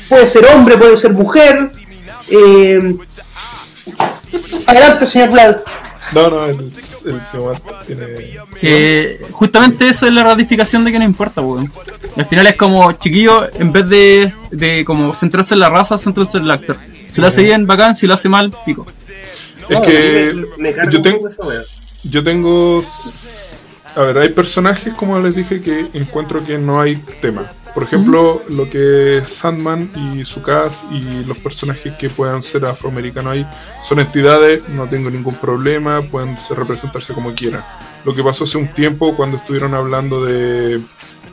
puede 0.09 0.27
ser 0.27 0.45
hombre, 0.53 0.77
puede 0.77 0.97
ser 0.97 1.13
mujer. 1.13 1.71
eh, 2.29 2.95
adelante, 4.67 5.05
señor 5.05 5.29
Vlad. 5.31 5.57
No, 6.13 6.29
no, 6.29 6.45
el, 6.45 6.59
el 6.59 7.21
tiene. 7.87 8.37
Que 8.59 9.25
justamente 9.31 9.87
eso 9.87 10.05
es 10.05 10.13
la 10.13 10.23
ratificación 10.23 10.83
de 10.83 10.91
que 10.91 10.99
no 10.99 11.05
importa, 11.05 11.41
weón. 11.41 11.71
Al 12.15 12.25
final 12.25 12.45
es 12.47 12.55
como, 12.55 12.91
chiquillo, 12.93 13.47
en 13.53 13.71
vez 13.71 13.87
de, 13.89 14.33
de 14.51 14.85
como 14.85 15.13
centrarse 15.13 15.55
en 15.55 15.61
la 15.61 15.69
raza, 15.69 15.97
centrarse 15.97 16.37
en 16.37 16.43
el 16.43 16.51
actor. 16.51 16.77
Si 17.11 17.21
lo 17.21 17.27
hace 17.27 17.41
bien, 17.41 17.65
bacán, 17.65 17.95
si 17.95 18.05
lo 18.05 18.13
hace 18.13 18.29
mal, 18.29 18.53
pico. 18.65 18.85
Es 19.69 19.69
No, 19.69 19.81
que 19.81 20.33
me, 20.57 20.69
me 20.69 20.73
carga 20.73 20.91
yo 20.91 21.01
tengo. 21.01 21.27
Yo 22.03 22.23
tengo. 22.23 22.81
A 23.95 24.01
ver, 24.01 24.17
hay 24.17 24.29
personajes, 24.29 24.93
como 24.93 25.19
les 25.19 25.35
dije, 25.35 25.61
que 25.61 25.87
encuentro 25.93 26.43
que 26.43 26.57
no 26.57 26.81
hay 26.81 26.95
tema. 27.21 27.51
Por 27.73 27.83
ejemplo, 27.83 28.43
lo 28.49 28.69
que 28.69 29.17
es 29.17 29.29
Sandman 29.29 29.91
y 29.95 30.23
su 30.25 30.43
cast 30.43 30.85
y 30.91 31.25
los 31.25 31.37
personajes 31.39 31.93
que 31.93 32.07
puedan 32.07 32.43
ser 32.43 32.65
afroamericanos 32.65 33.33
ahí 33.33 33.47
son 33.81 33.99
entidades, 33.99 34.61
no 34.69 34.87
tengo 34.87 35.09
ningún 35.09 35.33
problema, 35.35 36.03
pueden 36.03 36.37
representarse 36.55 37.13
como 37.13 37.33
quieran. 37.33 37.65
Lo 38.05 38.13
que 38.13 38.23
pasó 38.23 38.43
hace 38.43 38.59
un 38.59 38.67
tiempo 38.67 39.15
cuando 39.15 39.37
estuvieron 39.37 39.73
hablando 39.73 40.23
de, 40.23 40.79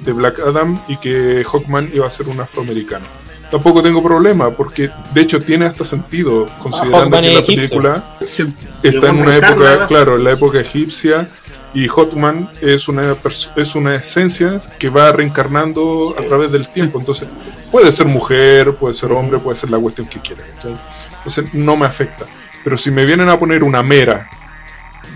de 0.02 0.12
Black 0.12 0.40
Adam 0.40 0.80
y 0.88 0.96
que 0.96 1.44
Hawkman 1.44 1.90
iba 1.92 2.06
a 2.06 2.10
ser 2.10 2.28
un 2.28 2.40
afroamericano. 2.40 3.04
Tampoco 3.50 3.82
tengo 3.82 4.02
problema, 4.02 4.50
porque 4.50 4.90
de 5.12 5.20
hecho 5.20 5.40
tiene 5.42 5.64
hasta 5.64 5.84
sentido, 5.84 6.48
considerando 6.60 7.16
Hawkman 7.16 7.22
que 7.22 7.34
la 7.34 7.42
película 7.42 8.16
Sí. 8.30 8.54
está 8.82 9.08
en 9.08 9.16
una 9.16 9.32
a 9.32 9.36
época, 9.38 9.86
claro, 9.86 10.16
en 10.16 10.24
la 10.24 10.32
época 10.32 10.60
egipcia 10.60 11.26
y 11.74 11.86
Hotman 11.88 12.50
es 12.60 12.88
una 12.88 13.16
es 13.56 13.74
una 13.74 13.94
esencia 13.94 14.58
que 14.78 14.88
va 14.88 15.12
reencarnando 15.12 16.14
a 16.18 16.22
través 16.22 16.50
del 16.52 16.68
tiempo, 16.68 16.98
entonces 16.98 17.28
puede 17.70 17.90
ser 17.92 18.06
mujer, 18.06 18.74
puede 18.76 18.94
ser 18.94 19.12
hombre, 19.12 19.38
puede 19.38 19.56
ser 19.56 19.70
la 19.70 19.78
cuestión 19.78 20.06
que 20.06 20.20
quiera, 20.20 20.42
entonces 20.54 21.44
no 21.52 21.76
me 21.76 21.86
afecta. 21.86 22.26
Pero 22.62 22.76
si 22.76 22.90
me 22.90 23.04
vienen 23.04 23.28
a 23.28 23.38
poner 23.38 23.64
una 23.64 23.82
mera 23.82 24.28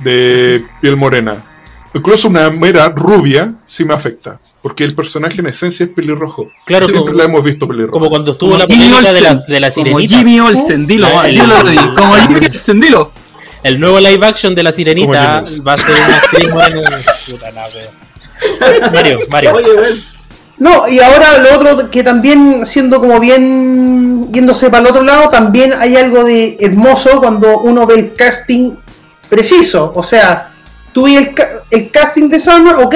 de 0.03 0.65
piel 0.81 0.97
morena, 0.97 1.37
incluso 1.93 2.29
una 2.29 2.51
mera 2.51 2.89
rubia, 2.89 3.55
sí 3.65 3.85
me 3.85 3.95
afecta, 3.95 4.41
porque 4.65 4.83
el 4.83 4.95
personaje 4.95 5.41
en 5.43 5.47
esencia 5.49 5.85
es 5.85 5.91
pelirrojo. 5.93 6.51
Claro, 6.65 6.89
Siempre 6.89 7.13
como- 7.13 7.19
la 7.19 7.25
hemos 7.25 7.45
visto 7.45 7.69
pelirrojo. 7.69 7.93
Como 7.93 8.09
cuando 8.09 8.33
estuvo 8.33 8.53
Como 8.53 8.61
la 8.61 8.67
polémica 8.67 9.13
de 9.13 9.21
la, 9.21 9.35
de 9.35 9.61
la 9.61 9.71
Como 9.71 9.85
sirenita. 9.87 10.17
Jimmy 10.17 10.41
Olsen, 10.41 10.87
dilo, 10.87 11.07
La- 11.09 11.15
va, 11.15 11.29
el- 11.29 11.35
dilo, 11.35 11.95
como 11.95 12.15
Jimmy 12.15 12.35
Olsen, 12.51 12.81
dilo. 12.81 13.13
El 13.63 13.79
nuevo 13.79 14.01
live 14.01 14.27
action 14.27 14.55
de 14.55 14.63
la 14.63 14.73
sirenita 14.73 15.43
Como 15.45 15.65
va 15.65 15.73
a 15.75 15.77
ser 15.77 15.91
una 16.01 16.17
actriz. 16.17 16.49
Puta 17.31 17.51
la 17.51 17.67
wea. 17.67 18.91
Mario, 18.91 19.19
Mario. 19.31 19.53
Oye, 19.55 19.71
No, 20.57 20.89
y 20.89 20.99
ahora 21.01 21.39
lo 21.39 21.55
otro 21.61 21.91
que 21.91 22.03
también, 22.03 22.65
siendo 22.65 23.01
como 23.01 23.21
bien 23.21 24.33
yéndose 24.33 24.71
para 24.71 24.83
el 24.83 24.89
otro 24.89 25.03
lado, 25.03 25.29
también 25.29 25.75
hay 25.79 25.95
algo 25.97 26.25
de 26.25 26.57
hermoso 26.59 27.21
cuando 27.21 27.59
uno 27.59 27.87
ve 27.87 27.95
el 27.97 28.15
casting 28.15 28.73
preciso. 29.29 29.93
O 29.95 30.03
sea, 30.03 30.53
tú 30.95 31.05
ves 31.05 31.19
el, 31.19 31.35
ca- 31.35 31.51
el 31.71 31.91
casting 31.91 32.29
de 32.31 32.41
Sandman, 32.41 32.77
ok, 32.83 32.95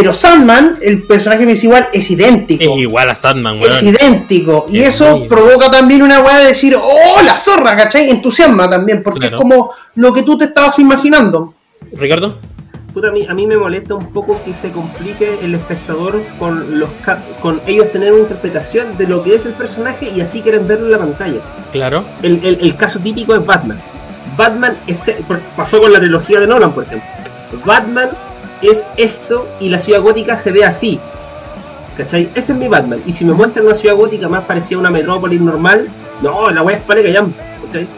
pero 0.00 0.12
Sandman, 0.12 0.76
el 0.82 1.02
personaje 1.04 1.44
principal, 1.44 1.88
es 1.92 2.10
idéntico. 2.10 2.62
Es 2.62 2.78
igual 2.78 3.08
a 3.08 3.14
Sandman, 3.14 3.56
Es 3.58 3.68
weón. 3.82 3.94
idéntico. 3.94 4.66
Y 4.68 4.80
Es 4.80 4.88
eso 5.00 5.26
provoca 5.28 5.70
también 5.70 6.02
una 6.02 6.20
weá 6.20 6.38
de 6.40 6.48
decir, 6.48 6.76
¡oh, 6.76 7.22
la 7.24 7.34
zorra! 7.36 7.74
¿cachai? 7.76 8.10
Entusiasma 8.10 8.68
también, 8.68 9.02
porque 9.02 9.20
Claro. 9.20 9.36
es 9.38 9.42
como 9.42 9.70
lo 9.94 10.12
que 10.12 10.22
tú 10.22 10.36
te 10.36 10.44
estabas 10.44 10.78
imaginando. 10.78 11.54
Ricardo. 11.92 12.36
puta, 12.92 13.08
a 13.08 13.10
mí, 13.10 13.26
a 13.28 13.34
mí 13.34 13.46
me 13.46 13.56
molesta 13.58 13.94
un 13.94 14.10
poco 14.12 14.40
que 14.42 14.54
se 14.54 14.70
complique 14.70 15.38
el 15.42 15.54
espectador 15.54 16.22
con 16.38 16.78
los 16.80 16.88
ca- 17.04 17.22
con 17.42 17.60
ellos 17.66 17.90
tener 17.92 18.10
una 18.12 18.22
interpretación 18.22 18.96
de 18.96 19.06
lo 19.06 19.22
que 19.22 19.34
es 19.34 19.44
el 19.44 19.52
personaje 19.52 20.10
y 20.14 20.20
así 20.22 20.40
quieren 20.40 20.66
verlo 20.66 20.86
en 20.86 20.92
la 20.92 20.98
pantalla. 20.98 21.40
Claro. 21.72 22.04
El, 22.22 22.40
el- 22.42 22.58
el 22.62 22.74
caso 22.76 22.98
típico 23.00 23.34
es 23.34 23.44
Batman. 23.44 23.78
Batman 24.36 24.78
es, 24.86 25.04
pasó 25.56 25.78
con 25.80 25.92
la 25.92 25.98
trilogía 25.98 26.40
de 26.40 26.46
Nolan, 26.46 26.72
por 26.72 26.84
ejemplo. 26.84 27.06
Batman 27.66 28.08
es 28.62 28.86
esto 28.96 29.48
y 29.60 29.68
la 29.68 29.78
ciudad 29.78 30.00
gótica 30.00 30.36
se 30.36 30.52
ve 30.52 30.64
así. 30.64 30.98
¿Cachai? 31.96 32.28
Ese 32.34 32.52
es 32.52 32.58
mi 32.58 32.68
Batman. 32.68 33.00
Y 33.06 33.12
si 33.12 33.24
me 33.24 33.32
muestran 33.32 33.64
una 33.64 33.74
ciudad 33.74 33.96
gótica 33.96 34.28
más 34.28 34.44
parecida 34.44 34.76
a 34.76 34.80
una 34.80 34.90
metrópolis 34.90 35.40
normal, 35.40 35.88
no, 36.22 36.50
la 36.50 36.62
wea 36.62 36.76
es 36.76 36.82
para 36.82 37.02
que. 37.02 37.16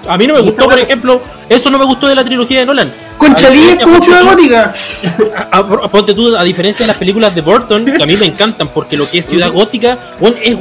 A 0.08 0.16
mí 0.16 0.26
no 0.26 0.34
me 0.34 0.40
Y 0.40 0.44
gustó, 0.44 0.64
por 0.64 0.74
wea- 0.74 0.82
ejemplo, 0.82 1.20
eso 1.48 1.68
no 1.70 1.78
me 1.78 1.84
gustó 1.84 2.06
de 2.08 2.14
la 2.14 2.24
trilogía 2.24 2.60
de 2.60 2.66
Nolan. 2.66 2.92
Conchalí 3.18 3.60
es 3.70 3.80
como 3.80 4.00
ciudad 4.00 4.24
gótica. 4.24 4.72
A- 5.50 5.58
a- 5.58 5.88
ponte 5.90 6.14
tú, 6.14 6.34
a 6.36 6.42
diferencia 6.44 6.84
de 6.84 6.88
las 6.88 6.96
películas 6.96 7.34
de 7.34 7.40
Burton, 7.42 7.84
que 7.84 8.02
a 8.02 8.06
mí 8.06 8.16
me 8.16 8.26
encantan, 8.26 8.68
porque 8.68 8.96
lo 8.96 9.08
que 9.08 9.18
es 9.18 9.26
Ciudad 9.26 9.52
Gótica, 9.52 9.98
es 10.42 10.56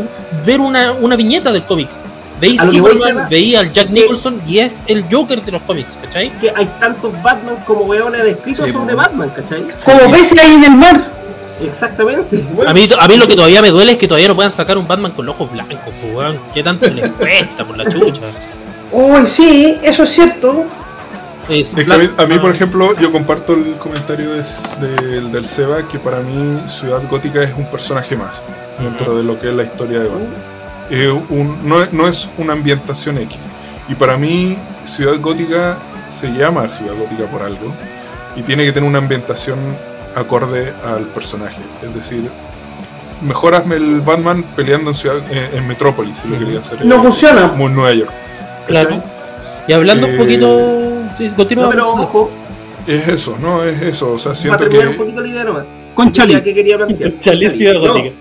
ver 0.46 0.60
una, 0.60 0.92
una 0.94 1.16
viñeta 1.16 1.52
del 1.52 1.64
cómics. 1.64 2.00
Veis 2.40 2.62
que 2.62 2.78
Superman, 2.78 3.28
veía 3.30 3.60
al 3.62 3.72
Jack 3.72 3.90
Nicholson 3.90 4.42
y 4.46 4.60
es 4.60 4.78
el 4.86 5.06
Joker 5.12 5.42
de 5.42 5.52
los 5.52 5.62
cómics, 5.64 5.98
¿cachai? 6.02 6.32
Que 6.40 6.52
hay 6.56 6.66
tantos 6.80 7.12
Batman 7.24 7.56
como 7.66 7.82
weones 7.82 8.24
descritos 8.24 8.68
Sí, 8.68 8.74
son 8.74 8.86
de 8.86 8.94
Batman, 8.94 9.32
¿cachai? 9.36 9.66
Como 9.84 10.12
peces 10.12 10.40
ahí 10.40 10.54
en 10.54 10.64
el 10.66 10.72
mar. 10.76 11.12
Exactamente. 11.60 12.38
Bueno, 12.54 12.70
A 12.70 12.74
mí, 12.74 12.88
a 13.00 13.08
mí 13.08 13.18
lo 13.18 13.28
que 13.28 13.36
todavía 13.36 13.62
me 13.64 13.70
duele 13.72 13.94
es 13.94 13.98
que 13.98 14.08
todavía 14.08 14.28
no 14.28 14.36
puedan 14.36 14.52
sacar 14.52 14.78
un 14.78 14.88
Batman 14.88 15.12
con 15.14 15.26
los 15.26 15.34
ojos 15.36 15.52
blancos, 15.52 15.80
weón. 16.14 16.40
¿Qué 16.54 16.62
tanto 16.62 16.88
les 16.92 17.10
cuesta 17.14 17.66
por 17.66 17.76
la 17.78 17.90
chucha? 17.90 18.22
Uy, 18.92 19.26
sí, 19.26 19.78
eso 19.82 20.04
es 20.04 20.10
cierto. 20.10 20.66
Es 21.50 21.70
que 21.74 21.82
a 21.92 21.98
mí, 21.98 22.10
a 22.18 22.26
mí, 22.26 22.38
por 22.40 22.54
ejemplo, 22.54 22.94
yo 23.00 23.12
comparto 23.12 23.54
el 23.54 23.74
comentario 23.78 24.34
des- 24.34 24.76
del, 24.82 25.32
del 25.32 25.46
Seba 25.46 25.88
que 25.88 25.98
para 25.98 26.20
mí 26.20 26.62
Ciudad 26.68 27.02
Gótica 27.10 27.42
es 27.42 27.54
un 27.54 27.66
personaje 27.72 28.16
más 28.18 28.46
dentro 28.80 29.18
de 29.18 29.24
lo 29.24 29.40
que 29.40 29.48
es 29.48 29.54
la 29.56 29.64
historia 29.64 30.00
de 30.00 30.10
Batman. 30.10 30.57
Es 30.90 31.10
un- 31.30 31.58
no, 31.68 31.82
es- 31.82 31.92
no 31.94 32.08
es 32.08 32.30
una 32.38 32.54
ambientación 32.54 33.18
X. 33.18 33.50
Y 33.90 33.96
para 33.96 34.18
mí 34.18 34.58
Ciudad 34.84 35.20
Gótica 35.20 35.78
se 36.08 36.28
llama 36.32 36.68
Ciudad 36.70 36.94
Gótica 36.96 37.26
por 37.26 37.42
algo 37.42 37.74
y 38.36 38.42
tiene 38.42 38.64
que 38.66 38.72
tener 38.72 38.88
una 38.88 39.00
ambientación 39.00 39.60
acorde 40.16 40.74
al 40.84 41.06
personaje. 41.08 41.62
Es 41.86 41.94
decir, 41.94 42.30
mejor 43.22 43.56
hazme 43.56 43.76
el 43.76 44.02
Batman 44.02 44.44
peleando 44.56 44.90
en, 44.92 44.96
ciudad, 44.96 45.18
en, 45.32 45.58
en 45.58 45.68
Metrópolis, 45.68 46.20
si 46.20 46.28
lo 46.28 46.38
quería 46.40 46.60
hacer. 46.60 46.84
No 46.86 46.96
eh, 46.96 47.00
funciona. 47.02 47.50
Como 47.50 47.68
en 47.68 47.76
Nueva 47.76 47.94
York. 47.94 48.12
Claro. 48.68 49.04
Y 49.68 49.74
hablando 49.74 50.08
Eh, 50.08 50.12
un 50.12 50.18
poquito. 50.18 50.78
Sí, 51.18 51.30
continúa. 51.36 51.66
no, 51.66 51.70
pero 51.72 51.90
ojo, 51.90 52.32
Es 52.86 53.08
eso, 53.08 53.38
¿no? 53.42 53.64
Es 53.64 53.82
eso. 53.82 54.14
O 54.14 54.18
sea, 54.18 54.34
siento 54.36 54.64
terminar 54.64 54.88
un 54.88 54.94
que. 54.94 55.00
poquito 55.00 55.22
la 55.22 55.28
idea 55.28 55.44
nomás. 55.44 55.66
Con 55.94 56.12
Chali. 56.12 56.42
que 56.42 56.54
quería 56.54 56.78
Ciudad 57.50 57.74
No, 57.74 57.80
Gótica. 57.94 58.16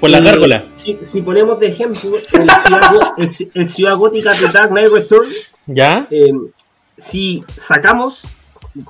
Por 0.00 0.10
la 0.10 0.20
gárgola. 0.20 0.64
Si, 0.76 0.98
si 1.02 1.22
ponemos 1.22 1.58
de 1.58 1.68
ejemplo 1.68 2.10
el 2.14 2.20
Ciudad, 2.20 2.82
Gó- 2.92 3.14
el 3.16 3.28
Ci- 3.28 3.50
el 3.54 3.68
Ciudad 3.68 3.96
Gótica 3.96 4.32
de 4.32 4.48
Dark 4.48 4.70
Knight 4.70 4.92
Returns, 4.92 5.34
¿Ya? 5.66 6.06
eh, 6.10 6.32
si 6.96 7.44
sacamos 7.56 8.24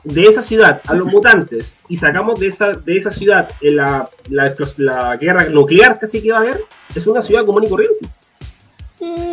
de 0.05 0.25
esa 0.25 0.43
ciudad 0.43 0.83
a 0.87 0.95
los 0.95 1.07
mutantes 1.07 1.79
y 1.89 1.97
sacamos 1.97 2.39
de 2.41 2.49
esa, 2.49 2.73
de 2.73 2.97
esa 2.97 3.11
ciudad 3.11 3.49
eh, 3.63 3.71
la, 3.71 4.09
la, 4.29 5.17
guerra 5.17 5.47
nuclear 5.47 5.99
casi 5.99 6.21
que 6.23 6.31
va 6.31 6.39
a 6.39 6.41
haber, 6.41 6.65
es 6.95 7.07
una 7.07 7.23
ciudad 7.23 7.45
común 7.47 7.65
y 7.65 7.69
corriente. 7.69 8.07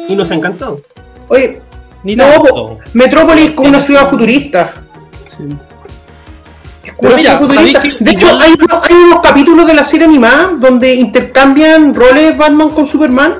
Y 0.07 0.15
nos 0.15 0.31
encantó. 0.31 0.79
Oye, 1.27 1.61
Ni 2.03 2.15
no, 2.15 2.79
Metrópolis 2.93 3.51
como 3.51 3.67
una 3.69 3.81
ciudad 3.81 4.09
futurista. 4.09 4.73
Sí. 5.27 5.43
Pero 6.99 7.13
una 7.13 7.17
mira, 7.17 7.31
ciudad 7.37 7.39
futurista. 7.47 7.79
¿sabéis 7.81 7.95
que 7.97 8.03
De 8.03 8.11
hecho, 8.11 8.27
hay, 8.39 8.53
unos- 8.59 8.83
hay 8.89 8.95
unos 8.95 9.19
capítulos 9.21 9.67
de 9.67 9.73
la 9.73 9.83
serie 9.85 10.05
animada 10.05 10.51
donde 10.57 10.95
intercambian 10.95 11.93
roles 11.93 12.37
Batman 12.37 12.69
con 12.69 12.85
Superman 12.85 13.35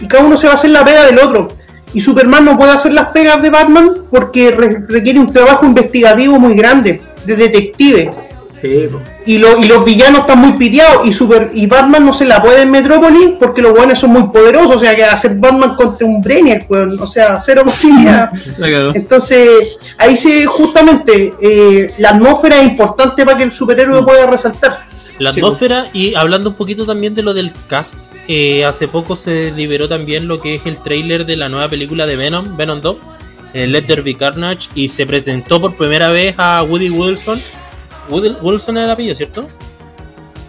y 0.00 0.06
cada 0.06 0.24
uno 0.24 0.36
se 0.36 0.46
va 0.46 0.52
a 0.52 0.56
hacer 0.56 0.70
la 0.70 0.84
pega 0.84 1.04
del 1.06 1.18
otro. 1.18 1.48
Y 1.92 2.00
Superman 2.00 2.44
no 2.44 2.56
puede 2.56 2.70
hacer 2.72 2.92
las 2.92 3.06
pegas 3.08 3.42
de 3.42 3.50
Batman 3.50 3.94
porque 4.10 4.52
re- 4.52 4.84
requiere 4.88 5.18
un 5.18 5.32
trabajo 5.32 5.66
investigativo 5.66 6.38
muy 6.38 6.54
grande, 6.54 7.02
de 7.24 7.36
detective. 7.36 8.12
Sí, 8.60 8.88
po. 8.90 9.00
Y, 9.24 9.38
lo- 9.38 9.58
y 9.58 9.66
los 9.66 9.84
villanos 9.84 10.20
están 10.20 10.38
muy 10.38 10.52
piteados 10.52 11.06
y 11.06 11.12
Super 11.12 11.50
y 11.54 11.66
Batman 11.66 12.04
no 12.04 12.12
se 12.12 12.24
la 12.26 12.42
puede 12.42 12.62
en 12.62 12.70
Metrópolis 12.70 13.30
porque 13.38 13.62
los 13.62 13.72
buenos 13.72 13.98
son 13.98 14.10
muy 14.10 14.24
poderosos, 14.32 14.76
o 14.76 14.78
sea 14.78 14.94
que 14.94 15.04
hacer 15.04 15.36
Batman 15.36 15.74
contra 15.76 16.06
un 16.06 16.20
Brainiac, 16.20 16.70
weón, 16.70 16.98
o 17.00 17.06
sea, 17.06 17.38
cero 17.38 17.62
posibilidad. 17.64 18.30
Entonces, 18.94 19.78
ahí 19.98 20.16
se 20.16 20.44
justamente 20.46 21.34
eh, 21.40 21.94
la 21.98 22.10
atmósfera 22.10 22.60
es 22.60 22.64
importante 22.68 23.24
para 23.24 23.36
que 23.38 23.44
el 23.44 23.52
superhéroe 23.52 24.02
pueda 24.02 24.26
resaltar. 24.26 24.84
La 25.18 25.32
Sí, 25.32 25.40
atmósfera 25.40 25.88
y 25.92 26.14
hablando 26.14 26.50
un 26.50 26.56
poquito 26.56 26.86
también 26.86 27.14
de 27.14 27.22
lo 27.22 27.34
del 27.34 27.52
cast, 27.66 27.94
eh, 28.26 28.64
hace 28.64 28.88
poco 28.88 29.16
se 29.16 29.52
liberó 29.54 29.86
también 29.88 30.26
lo 30.28 30.40
que 30.40 30.54
es 30.54 30.64
el 30.66 30.78
tráiler 30.82 31.26
de 31.26 31.36
la 31.36 31.48
nueva 31.50 31.68
película 31.68 32.06
de 32.06 32.16
Venom, 32.16 32.56
Venom 32.56 32.80
2, 32.80 32.96
eh, 33.52 33.66
Let 33.66 33.82
There 33.82 34.00
Be 34.00 34.14
Carnage, 34.14 34.68
y 34.74 34.88
se 34.88 35.04
presentó 35.06 35.60
por 35.60 35.74
primera 35.76 36.08
vez 36.08 36.34
a 36.38 36.62
Woody 36.62 36.88
Wilson. 36.88 37.38
Woody 38.10 38.36
Wilson 38.42 38.76
era 38.76 38.86
el 38.86 38.92
apellido, 38.92 39.14
¿cierto? 39.14 39.46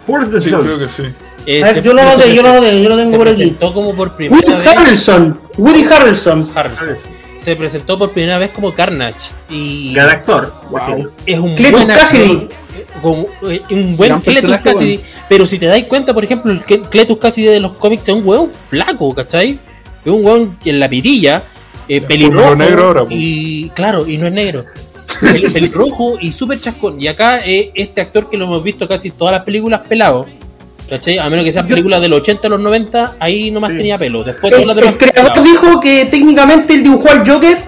Where's 0.06 0.30
the 0.30 0.40
Sí, 0.40 0.50
sun? 0.50 0.62
creo 0.62 0.78
que 0.78 0.88
sí. 0.88 1.02
Eh, 1.46 1.62
A 1.62 1.66
ver, 1.66 1.74
se- 1.74 1.82
yo 1.82 1.92
lo 1.92 2.02
noté, 2.04 2.34
yo 2.34 2.42
lo 2.42 2.48
presentó- 2.50 2.60
noté, 2.60 2.82
yo 2.82 2.88
lo 2.88 2.96
tengo 2.96 3.16
por 3.18 3.28
aquí. 3.28 3.36
presentó 3.36 3.74
como 3.74 3.94
por 3.94 4.08
Woody 4.08 4.16
primera 4.28 4.58
vez. 4.58 4.76
Harrelson, 4.76 5.40
Woody 5.58 5.84
Harrelson. 5.84 6.50
Harrelson. 6.54 6.96
Se 7.38 7.56
presentó 7.56 7.98
por 7.98 8.12
primera 8.12 8.38
vez 8.38 8.50
como 8.50 8.72
Carnage. 8.72 9.30
Y 9.50 9.92
Gran 9.94 10.10
actor. 10.10 10.52
Wow, 10.70 11.10
es 11.26 11.38
un 11.38 11.54
Cletus 11.56 11.72
buen 11.72 11.86
Cassidy. 11.88 12.48
como, 13.00 13.26
eh, 13.48 13.60
un 13.70 13.96
buen 13.96 14.20
Cletus 14.20 14.56
Cassidy. 14.58 15.00
Pero 15.28 15.44
si 15.46 15.58
te 15.58 15.66
dais 15.66 15.84
cuenta, 15.86 16.14
por 16.14 16.22
ejemplo, 16.24 16.52
el 16.52 16.62
Cle- 16.64 16.88
Cletus 16.88 17.18
Cassidy 17.18 17.48
de 17.48 17.58
los 17.60 17.72
cómics 17.72 18.08
es 18.08 18.14
un 18.14 18.26
hueón 18.26 18.48
flaco, 18.48 19.12
¿cachai? 19.12 19.58
Es 20.04 20.12
un 20.12 20.24
hueón 20.24 20.56
en 20.64 20.78
la 20.78 20.88
pirilla, 20.88 21.42
eh, 21.88 22.00
pelirrojo. 22.00 22.46
Por 22.50 22.56
negro 22.58 22.84
ahora, 22.84 23.04
y 23.10 23.68
claro, 23.70 24.06
y 24.06 24.18
no 24.18 24.26
es 24.28 24.32
negro. 24.32 24.64
Pel- 25.20 25.52
pelirrojo 25.52 26.18
y 26.20 26.32
súper 26.32 26.60
chascón. 26.60 27.00
Y 27.00 27.06
acá 27.08 27.40
eh, 27.44 27.70
este 27.74 28.00
actor 28.00 28.28
que 28.30 28.36
lo 28.36 28.44
hemos 28.44 28.62
visto 28.62 28.86
casi 28.88 29.08
en 29.08 29.14
todas 29.14 29.32
las 29.32 29.42
películas 29.44 29.82
pelado. 29.88 30.26
¿Cachai? 30.88 31.18
A 31.18 31.30
menos 31.30 31.44
que 31.44 31.52
sean 31.52 31.66
películas 31.66 32.00
de 32.02 32.08
los 32.08 32.18
80 32.20 32.46
a 32.48 32.50
los 32.50 32.60
90, 32.60 33.16
ahí 33.18 33.50
nomás 33.50 33.70
Sí. 33.70 33.76
tenía 33.76 33.96
pelo. 33.98 34.22
Después 34.24 34.52
El, 34.52 34.68
el 34.68 34.76
creador 34.98 34.98
pelado. 35.32 35.42
dijo 35.42 35.80
que 35.80 36.04
técnicamente 36.06 36.74
él 36.74 36.82
dibujó 36.82 37.08
al 37.10 37.26
Joker 37.26 37.58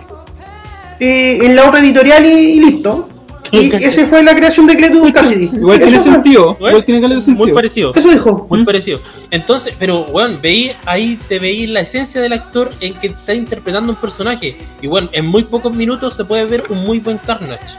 eh, 1.00 1.38
en 1.42 1.56
la 1.56 1.68
obra 1.68 1.80
editorial 1.80 2.24
y, 2.26 2.28
y 2.28 2.60
listo. 2.60 3.08
Y 3.50 3.70
esa 3.74 4.06
fue 4.06 4.22
la 4.22 4.34
creación 4.34 4.66
de 4.66 4.76
Cletus 4.76 5.12
Cassidy. 5.12 5.50
Igual 5.52 5.78
tiene 5.78 5.98
fue. 6.00 6.12
sentido. 6.12 6.56
Igual 6.58 6.84
tiene 6.84 7.00
caleta 7.00 7.20
de 7.20 7.26
Muy 7.26 7.36
sentido. 7.36 7.54
parecido. 7.54 7.92
Eso 7.94 8.10
dijo. 8.10 8.46
Muy 8.50 8.60
¿Mm? 8.62 8.64
parecido. 8.64 9.00
Entonces, 9.30 9.74
pero 9.78 10.04
bueno, 10.04 10.38
veí, 10.42 10.72
ahí 10.86 11.18
te 11.28 11.38
veí 11.38 11.66
la 11.66 11.80
esencia 11.80 12.20
del 12.20 12.32
actor 12.32 12.70
en 12.80 12.94
que 12.94 13.08
está 13.08 13.34
interpretando 13.34 13.92
un 13.92 13.96
personaje. 13.96 14.56
Y 14.80 14.86
bueno, 14.86 15.08
en 15.12 15.26
muy 15.26 15.44
pocos 15.44 15.74
minutos 15.76 16.14
se 16.14 16.24
puede 16.24 16.44
ver 16.46 16.64
un 16.70 16.84
muy 16.84 16.98
buen 16.98 17.18
Carnage. 17.18 17.78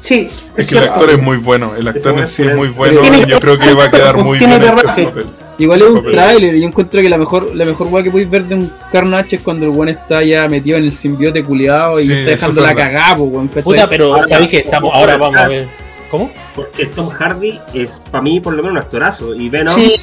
Sí, 0.00 0.28
Es 0.56 0.60
es 0.60 0.66
que 0.68 0.78
el 0.78 0.84
actor 0.84 1.10
es 1.10 1.20
muy 1.22 1.36
bueno. 1.36 1.74
El 1.76 1.86
actor 1.86 2.18
en 2.18 2.26
sí 2.26 2.42
es 2.44 2.56
muy 2.56 2.68
bueno. 2.68 3.00
Y 3.04 3.28
yo 3.28 3.38
creo 3.40 3.58
que 3.58 3.74
va 3.74 3.84
a 3.84 3.90
quedar 3.90 4.16
muy 4.16 4.38
bien 4.38 4.52
en 4.52 4.62
este 4.62 4.82
papel. 4.84 5.26
Igual 5.60 5.82
es 5.82 5.88
un 5.88 6.10
tráiler 6.10 6.54
y 6.54 6.60
yo 6.62 6.66
encuentro 6.66 7.02
que 7.02 7.10
la 7.10 7.18
mejor 7.18 7.54
la 7.54 7.66
mejor 7.66 7.88
weá 7.88 8.02
que 8.02 8.10
podéis 8.10 8.30
ver 8.30 8.44
de 8.44 8.54
un 8.54 8.72
Carnage 8.90 9.36
es 9.36 9.42
cuando 9.42 9.66
el 9.66 9.72
weón 9.72 9.90
está 9.90 10.24
ya 10.24 10.48
metido 10.48 10.78
en 10.78 10.84
el 10.84 10.92
simbiote 10.92 11.44
culiado 11.44 11.92
y 12.00 12.04
Sí, 12.04 12.12
está 12.12 12.30
dejando 12.30 12.60
es 12.62 12.66
la 12.66 12.74
cagada, 12.74 13.16
po, 13.16 13.24
weón. 13.24 13.48
Puta, 13.48 13.88
pero 13.88 14.14
Ahora, 14.14 14.26
sabéis 14.26 14.48
que 14.48 14.56
estamos, 14.58 14.90
ahora 14.94 15.18
vamos 15.18 15.38
a 15.38 15.48
ver. 15.48 15.68
¿Cómo? 16.10 16.30
Porque 16.54 16.86
Tom 16.86 17.08
Hardy 17.10 17.60
es, 17.74 18.02
para 18.10 18.22
mí, 18.22 18.40
por 18.40 18.54
lo 18.54 18.62
menos 18.62 18.72
un 18.72 18.78
actorazo. 18.78 19.34
Y 19.34 19.48
Venom, 19.48 19.78
Sí, 19.78 19.96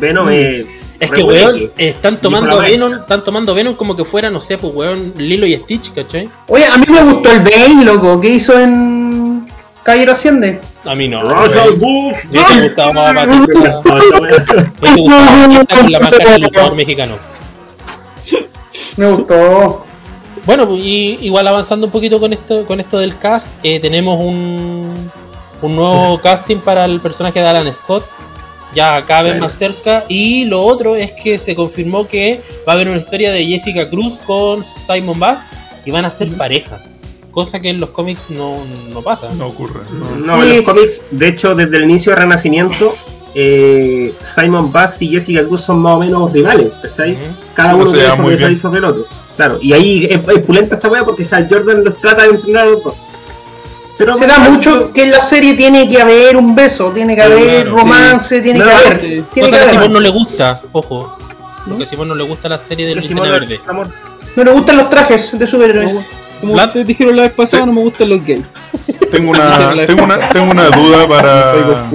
Venom 0.00 0.30
es. 0.30 0.66
Es 0.98 1.10
re 1.10 1.16
que, 1.16 1.22
weón, 1.24 1.72
están 1.76 2.20
tomando. 2.20 2.58
Venom, 2.60 2.94
están 2.94 3.22
tomando 3.22 3.54
Venom 3.54 3.74
como 3.76 3.94
que 3.94 4.04
fuera, 4.04 4.30
no 4.30 4.40
sé, 4.40 4.56
pues 4.56 4.74
weón, 4.74 5.12
Lilo 5.18 5.46
y 5.46 5.54
Stitch, 5.56 5.92
¿cachai? 5.92 6.28
Oye, 6.48 6.64
a 6.64 6.78
mí 6.78 6.86
me 6.90 7.02
gustó 7.02 7.30
el 7.32 7.40
Bane, 7.40 7.84
loco, 7.84 8.18
que 8.18 8.30
hizo 8.30 8.58
en 8.58 9.25
Caballero 9.86 10.12
Asciende. 10.12 10.60
A 10.84 10.96
mí 10.96 11.06
no. 11.06 11.22
Russell. 11.22 11.76
Bush. 11.78 12.24
Me 12.28 12.40
hubiese 12.40 12.62
gustado 12.62 12.92
más 12.92 13.26
hubiese 13.26 13.40
gustado 15.00 15.48
que 15.48 15.56
está 15.60 15.76
con 15.76 15.92
la 15.92 16.00
marca 16.00 16.32
del 16.32 16.42
luchador 16.42 16.76
mexicano. 16.76 17.14
Me 18.96 19.12
gustó. 19.12 19.86
Bueno, 20.44 20.66
pues, 20.66 20.80
y 20.82 21.18
igual 21.20 21.46
avanzando 21.46 21.86
un 21.86 21.92
poquito 21.92 22.18
con 22.18 22.32
esto, 22.32 22.66
con 22.66 22.80
esto 22.80 22.98
del 22.98 23.16
cast, 23.18 23.48
eh, 23.62 23.78
tenemos 23.78 24.18
un, 24.18 25.10
un 25.62 25.76
nuevo 25.76 26.20
casting 26.20 26.58
para 26.58 26.84
el 26.84 27.00
personaje 27.00 27.40
de 27.40 27.46
Alan 27.46 27.72
Scott, 27.72 28.04
ya 28.74 29.04
cada 29.06 29.22
vez 29.22 29.38
más 29.38 29.52
cerca. 29.52 30.04
Y 30.08 30.46
lo 30.46 30.62
otro 30.62 30.96
es 30.96 31.12
que 31.12 31.38
se 31.38 31.54
confirmó 31.54 32.08
que 32.08 32.42
va 32.66 32.72
a 32.72 32.74
haber 32.74 32.88
una 32.88 32.98
historia 32.98 33.30
de 33.30 33.44
Jessica 33.44 33.88
Cruz 33.88 34.18
con 34.18 34.64
Simon 34.64 35.20
Bass 35.20 35.48
y 35.84 35.92
van 35.92 36.04
a 36.04 36.10
ser 36.10 36.28
pareja, 36.36 36.82
cosa 37.36 37.60
que 37.60 37.68
en 37.68 37.78
los 37.78 37.90
cómics 37.90 38.22
no, 38.30 38.54
no 38.88 39.02
pasa. 39.02 39.28
No 39.36 39.48
ocurre. 39.48 39.80
no. 39.92 40.16
No, 40.16 40.42
en 40.42 40.56
los 40.56 40.64
cómics, 40.64 41.02
de 41.10 41.28
hecho, 41.28 41.54
desde 41.54 41.76
el 41.76 41.84
inicio 41.84 42.12
de 42.12 42.16
Renacimiento, 42.16 42.96
eh, 43.34 44.14
Simon 44.22 44.72
Bass 44.72 45.02
y 45.02 45.08
Jessica 45.10 45.44
Cruz 45.46 45.60
son 45.60 45.80
más 45.80 45.96
o 45.96 45.98
menos 45.98 46.32
rivales, 46.32 46.70
¿cachai? 46.82 47.18
Cada 47.52 47.68
Sí, 47.68 47.74
uno 47.74 47.78
pues 47.82 47.90
se 47.90 47.96
quiere 47.98 48.10
llevan 48.12 48.22
muy 48.22 48.32
sobresalir 48.32 48.48
bien. 48.48 48.56
sobre 48.62 48.78
el 48.78 48.84
otro. 48.86 49.04
Claro, 49.36 49.58
y 49.60 49.72
ahí 49.74 50.08
es, 50.10 50.18
es 50.26 50.38
pulenta 50.46 50.74
esa 50.76 50.88
wea 50.88 51.04
porque 51.04 51.28
Hal 51.30 51.46
Jordan 51.50 51.84
los 51.84 51.98
trata 51.98 52.22
de 52.22 52.30
entrenar 52.30 52.62
a 52.66 52.70
los 52.70 52.82
dos. 52.82 52.94
Pero 53.98 54.14
Se 54.14 54.26
da 54.26 54.38
mucho 54.38 54.90
que 54.94 55.02
en 55.04 55.10
la 55.10 55.20
serie 55.20 55.52
tiene 55.54 55.86
que 55.90 56.00
haber 56.00 56.38
un 56.38 56.54
beso, 56.54 56.90
tiene 56.90 57.14
que 57.14 57.20
haber 57.22 57.62
Claro, 57.64 57.76
romance, 57.76 58.40
tiene 58.40 58.60
No, 58.60 58.64
que 58.64 58.70
haber. 58.72 59.00
sí. 59.00 59.24
Tiene 59.34 59.50
Cosa 59.50 59.58
que 59.58 59.64
que 59.64 59.68
a. 59.68 59.72
Simón 59.72 59.92
no 59.92 60.00
le 60.00 60.08
gusta, 60.10 60.62
ojo. 60.72 61.16
Porque 61.68 61.82
a 61.82 61.86
Simón 61.86 62.08
no 62.08 62.14
le 62.14 62.24
gusta 62.24 62.48
la 62.48 62.56
serie 62.58 62.86
de 62.94 63.02
Simón, 63.02 63.28
Verde. 63.30 63.60
amor, 63.66 63.88
No 64.36 64.42
le 64.44 64.50
gustan 64.52 64.78
los 64.78 64.88
trajes 64.88 65.38
de 65.38 65.46
superhéroes. 65.46 65.96
Como 66.40 66.54
Vlad- 66.54 66.66
ustedes 66.68 66.86
dijeron 66.86 67.16
la 67.16 67.22
vez 67.22 67.32
pasada, 67.32 67.66
no 67.66 67.72
me 67.72 67.82
gustan 67.82 68.08
los 68.10 68.24
gays. 68.24 68.46
Tengo 69.10 69.30
una, 69.30 69.70
tengo 69.86 70.04
una, 70.04 70.28
tengo 70.30 70.50
una 70.50 70.66
duda 70.70 71.08
para. 71.08 71.88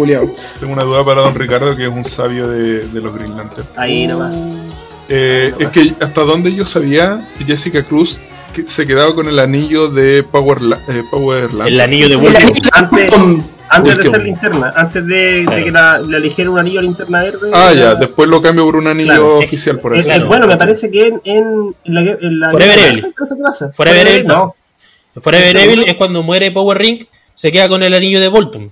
Tengo 0.59 0.73
una 0.73 0.83
duda 0.83 1.03
para 1.05 1.21
don 1.21 1.35
Ricardo, 1.35 1.75
que 1.75 1.83
es 1.83 1.89
un 1.91 2.03
sabio 2.03 2.47
de, 2.47 2.87
de 2.87 3.01
los 3.01 3.13
Green 3.15 3.35
Lantern. 3.37 3.67
ahí 3.77 4.07
nomás. 4.07 4.35
Eh, 5.09 5.53
es 5.59 5.67
que 5.69 5.93
hasta 5.99 6.21
donde 6.23 6.53
yo 6.55 6.63
sabía, 6.65 7.27
Jessica 7.45 7.83
Cruz 7.83 8.17
que 8.53 8.67
se 8.67 8.85
quedaba 8.85 9.13
con 9.15 9.27
el 9.29 9.39
anillo 9.39 9.89
de 9.89 10.23
Power, 10.23 10.61
La- 10.61 10.77
eh, 10.89 11.03
Power 11.09 11.53
Lantern. 11.53 11.67
El 11.67 11.79
anillo 11.81 12.09
de 12.09 12.15
Wolverine. 12.17 13.43
De 13.71 13.77
Antes- 13.91 13.97
de 13.97 14.09
ser 14.09 14.23
linterna, 14.23 14.73
antes 14.75 15.05
de, 15.07 15.15
de 15.15 15.45
Claro. 15.45 15.63
que 15.65 15.71
la, 15.71 15.99
le 15.99 16.17
eligieran 16.17 16.53
un 16.53 16.59
anillo 16.59 16.79
a 16.79 16.83
linterna 16.83 17.23
verde. 17.23 17.51
Ah, 17.53 17.71
ya, 17.73 17.95
después 17.95 18.27
lo 18.29 18.41
cambio 18.41 18.65
por 18.65 18.75
un 18.75 18.87
anillo 18.87 19.07
Claro, 19.11 19.37
oficial, 19.37 19.79
por 19.79 19.97
así 19.97 20.09
Claro. 20.09 20.27
bueno, 20.27 20.47
me 20.47 20.57
parece 20.57 20.91
que 20.91 21.07
en, 21.07 21.21
en, 21.23 21.75
en 21.85 21.93
la, 21.93 22.01
en 22.01 22.39
la 22.39 22.51
Forever 22.51 22.79
Evil. 22.79 23.05
Forever 23.73 24.07
Evil 24.07 24.27
no. 24.27 24.55
Forever. 25.19 25.57
Evil 25.57 25.83
es 25.87 25.95
cuando 25.95 26.23
muere 26.23 26.51
Power 26.51 26.77
Ring, 26.77 27.05
se 27.33 27.51
queda 27.51 27.67
con 27.69 27.83
el 27.83 27.93
anillo 27.93 28.19
de 28.19 28.27
Voltum. 28.27 28.69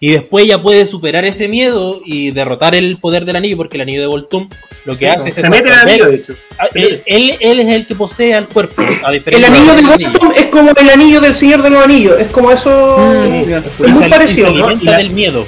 Y 0.00 0.10
después 0.10 0.46
ya 0.46 0.60
puede 0.60 0.84
superar 0.86 1.24
ese 1.24 1.48
miedo 1.48 2.00
y 2.04 2.30
derrotar 2.32 2.74
el 2.74 2.98
poder 2.98 3.24
del 3.24 3.36
anillo, 3.36 3.56
porque 3.56 3.76
el 3.76 3.82
anillo 3.82 4.00
de 4.02 4.06
Voltum 4.06 4.48
lo 4.84 4.96
que 4.98 5.08
hace 5.08 5.30
es 5.30 5.36
Se 5.36 5.48
mete 5.48 5.68
el 5.68 5.74
anillo, 5.74 6.06
de 6.10 6.16
hecho. 6.16 6.34
Ah, 6.58 6.66
Él, 6.74 7.02
él- 7.06 7.36
él 7.40 7.60
es 7.60 7.68
el 7.68 7.86
que 7.86 7.94
posee 7.94 8.34
al 8.34 8.46
cuerpo, 8.48 8.82
a 9.02 9.08
El 9.08 9.14
diferencia 9.14 9.48
anillo 9.48 9.70
de 9.70 9.76
del 9.76 10.12
Gotham 10.12 10.32
es 10.36 10.44
como 10.46 10.70
el 10.76 10.90
anillo 10.90 11.20
del 11.20 11.34
Señor 11.34 11.62
de 11.62 11.70
los 11.70 11.84
Anillos. 11.84 12.20
Es 12.20 12.26
como 12.28 12.50
eso. 12.50 12.98
Mm, 12.98 13.32
es 13.84 13.88
muy 13.98 14.08
parecido. 14.10 14.48
se 14.48 14.54
¿no? 14.58 14.66
alimenta 14.66 14.82
Y 14.82 14.86
la- 14.86 14.98
del 14.98 15.10
miedo. 15.10 15.46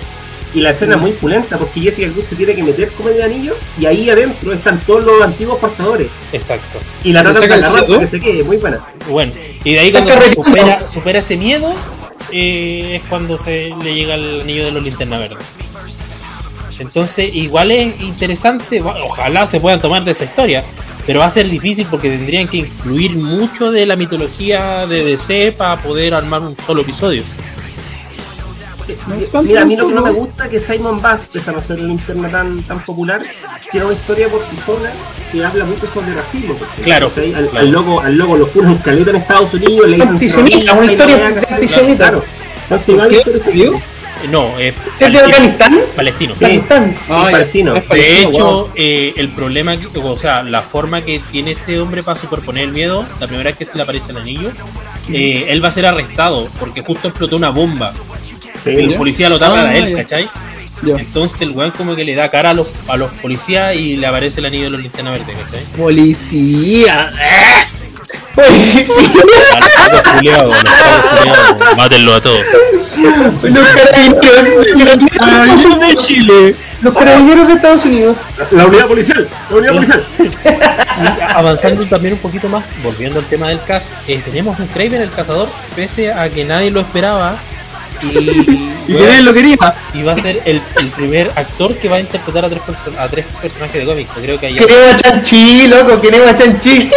Y 0.54 0.60
la 0.60 0.70
escena 0.70 0.94
es 0.94 1.00
muy 1.02 1.10
pulenta 1.10 1.58
porque 1.58 1.80
Jessica 1.80 2.10
Cruz 2.10 2.24
se 2.24 2.34
tiene 2.36 2.54
que 2.54 2.62
meter 2.62 2.88
como 2.92 3.10
en 3.10 3.16
el 3.16 3.22
anillo 3.22 3.54
y 3.78 3.84
ahí 3.84 4.08
adentro 4.08 4.54
están 4.54 4.80
todos 4.86 5.04
los 5.04 5.20
antiguos 5.20 5.58
portadores. 5.58 6.06
Exacto. 6.32 6.78
Y 7.04 7.12
la 7.12 7.22
¿Le 7.22 7.30
tratan 7.32 7.48
de 7.50 7.54
el 7.56 7.64
agarrar 7.64 7.98
que 8.00 8.06
se 8.06 8.20
quede, 8.20 8.42
muy 8.42 8.56
buena. 8.56 8.80
Bueno, 9.10 9.32
y 9.64 9.74
de 9.74 9.80
ahí 9.80 9.92
cuando 9.92 10.12
supera, 10.34 10.88
supera 10.88 11.18
ese 11.18 11.36
miedo, 11.36 11.74
eh, 12.32 12.96
es 12.96 13.08
cuando 13.08 13.38
se 13.38 13.74
le 13.82 13.94
llega 13.94 14.14
el 14.14 14.42
anillo 14.42 14.64
de 14.66 14.72
los 14.72 14.82
linterna 14.82 15.18
verdes. 15.18 15.46
Entonces, 16.78 17.30
igual 17.32 17.70
es 17.70 18.00
interesante, 18.00 18.82
ojalá 18.82 19.46
se 19.46 19.60
puedan 19.60 19.80
tomar 19.80 20.04
de 20.04 20.10
esa 20.10 20.24
historia, 20.24 20.64
pero 21.06 21.20
va 21.20 21.26
a 21.26 21.30
ser 21.30 21.48
difícil 21.48 21.86
porque 21.90 22.10
tendrían 22.10 22.48
que 22.48 22.58
incluir 22.58 23.16
mucho 23.16 23.70
de 23.70 23.86
la 23.86 23.96
mitología 23.96 24.86
de 24.86 25.04
DC 25.04 25.52
para 25.56 25.80
poder 25.82 26.14
armar 26.14 26.42
un 26.42 26.56
solo 26.66 26.82
episodio. 26.82 27.22
Mira, 29.42 29.62
a 29.62 29.64
mí 29.64 29.76
lo 29.76 29.88
que 29.88 29.94
no 29.94 30.02
me 30.02 30.12
gusta 30.12 30.44
es 30.44 30.50
que 30.50 30.60
Simon 30.60 31.00
Bass, 31.02 31.26
pese 31.32 31.50
a 31.50 31.52
no 31.54 31.62
ser 31.62 31.80
linterna 31.80 32.28
tan, 32.28 32.62
tan 32.62 32.84
popular, 32.84 33.20
tiene 33.70 33.86
una 33.86 33.94
historia 33.94 34.28
por 34.28 34.42
sí 34.44 34.56
sola 34.64 34.92
que 35.32 35.44
habla 35.44 35.64
mucho 35.64 35.86
sobre 35.86 36.14
racismo. 36.14 36.54
Claro, 36.82 37.10
al, 37.16 37.32
claro. 37.32 37.58
al 37.58 37.70
loco, 37.70 38.00
al 38.00 38.16
loco 38.16 38.36
lo 38.36 38.46
funan 38.46 38.78
caleta 38.78 39.10
en 39.10 39.16
Estados 39.16 39.52
Unidos, 39.54 39.88
le 39.88 39.96
dicen 39.96 40.12
Antisemita, 40.12 40.72
una 40.74 40.92
historia 40.92 41.26
antisemita. 41.26 41.96
Claro. 41.96 42.24
Entonces, 42.68 42.96
No, 44.30 44.58
es 44.58 44.74
¿Es 44.74 45.12
de 45.12 45.18
palestino. 45.18 45.20
Afganistán? 45.26 45.78
palestino. 45.94 46.34
Sí. 46.34 46.44
Afganistán. 46.44 46.94
Ah, 47.08 47.24
ya. 47.26 47.30
palestino. 47.32 47.76
Es 47.76 47.82
De 47.82 47.88
palestino, 47.88 48.28
hecho, 48.30 48.44
wow. 48.44 48.70
eh, 48.74 49.12
el 49.16 49.28
problema, 49.30 49.76
que- 49.76 49.86
o 49.98 50.16
sea, 50.16 50.42
la 50.42 50.62
forma 50.62 51.02
que 51.02 51.20
tiene 51.30 51.52
este 51.52 51.78
hombre 51.78 52.02
para 52.02 52.18
superponer 52.18 52.64
el 52.64 52.72
miedo, 52.72 53.04
la 53.20 53.26
primera 53.26 53.50
vez 53.50 53.58
que 53.58 53.64
se 53.64 53.76
le 53.76 53.82
aparece 53.82 54.12
el 54.12 54.18
anillo, 54.18 54.50
eh, 55.12 55.46
él 55.48 55.62
va 55.62 55.68
a 55.68 55.72
ser 55.72 55.86
arrestado 55.86 56.48
porque 56.58 56.82
justo 56.82 57.08
explotó 57.08 57.36
una 57.36 57.50
bomba. 57.50 57.92
Sí, 58.66 58.70
El 58.74 58.90
¿Ya? 58.90 58.98
policía 58.98 59.28
lo 59.28 59.38
tapa 59.38 59.60
Ah, 59.60 59.68
a 59.68 59.76
él, 59.76 59.90
ya. 59.90 59.96
¿cachai? 59.96 60.28
Ya. 60.82 60.96
Entonces 60.96 61.40
el 61.40 61.52
weón 61.52 61.70
como 61.70 61.94
que 61.96 62.04
le 62.04 62.14
da 62.14 62.28
cara 62.28 62.50
a 62.50 62.54
los, 62.54 62.70
a 62.88 62.96
los 62.98 63.10
policías 63.12 63.74
y 63.76 63.96
le 63.96 64.06
aparece 64.06 64.40
el 64.40 64.46
anillo 64.46 64.64
de 64.64 64.70
los 64.70 64.80
linterna 64.82 65.12
verde, 65.12 65.32
¿cachai? 65.32 65.62
Policía. 65.76 67.12
A 68.36 68.44
los 71.24 71.76
mátenlo 71.76 72.14
a 72.14 72.20
todos. 72.20 72.44
Los 73.42 73.68
carabineros. 73.68 75.80
de 75.80 75.94
Chile. 75.96 76.54
Los 76.82 76.94
carabineros 76.94 77.48
de 77.48 77.54
Estados 77.54 77.84
Unidos. 77.84 78.16
La 78.50 78.66
unidad 78.66 78.86
policial, 78.86 79.28
la 79.50 79.56
unidad 79.56 79.72
policial. 79.74 80.04
Avanzando 81.34 81.84
también 81.86 82.14
un 82.14 82.20
poquito 82.20 82.48
más, 82.48 82.64
volviendo 82.82 83.18
al 83.18 83.26
tema 83.26 83.48
del 83.48 83.60
cast, 83.62 83.92
eh, 84.08 84.20
tenemos 84.24 84.58
un 84.58 84.66
Kraven 84.66 85.00
el 85.00 85.10
cazador, 85.10 85.48
pese 85.74 86.12
a 86.12 86.28
que 86.28 86.44
nadie 86.44 86.70
lo 86.70 86.80
esperaba. 86.80 87.36
Y, 88.88 88.92
Y 88.92 88.94
que 88.96 89.04
nadie 89.06 89.22
lo 89.22 89.32
quería. 89.34 89.56
y 89.94 90.02
va 90.02 90.12
a 90.12 90.16
ser 90.16 90.40
el, 90.44 90.62
el 90.80 90.86
primer 90.90 91.32
actor 91.34 91.74
que 91.74 91.88
va 91.88 91.96
a 91.96 92.00
interpretar 92.00 92.44
a 92.44 92.48
tres, 92.48 92.62
perso- 92.62 92.96
a 92.98 93.08
tres 93.08 93.26
personajes 93.42 93.80
de 93.80 93.84
cómics. 93.86 94.10
Creo 94.22 94.38
que 94.38 94.46
ahí 94.46 94.54
Queremos 94.54 94.92
a 94.92 94.96
Chanchi, 94.96 95.66
loco, 95.66 96.00
queremos 96.00 96.28
a 96.28 96.34
Chanchi. 96.36 96.90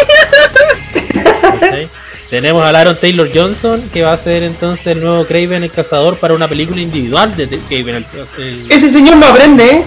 Tenemos 2.30 2.64
a 2.64 2.70
Aaron 2.70 2.96
Taylor 3.00 3.28
Johnson, 3.34 3.90
que 3.92 4.04
va 4.04 4.14
a 4.14 4.18
ser 4.18 4.44
entonces 4.44 4.86
el 4.88 5.00
nuevo 5.02 5.26
Kraven 5.26 5.64
el 5.64 5.72
cazador 5.72 6.18
para 6.18 6.36
una 6.36 6.48
película 6.48 6.80
individual 6.80 7.36
de 7.36 7.44
el, 7.46 8.06
el- 8.38 8.72
Ese 8.72 8.90
señor 8.90 9.18
no 9.18 9.26
aprende, 9.26 9.64
¿eh? 9.72 9.84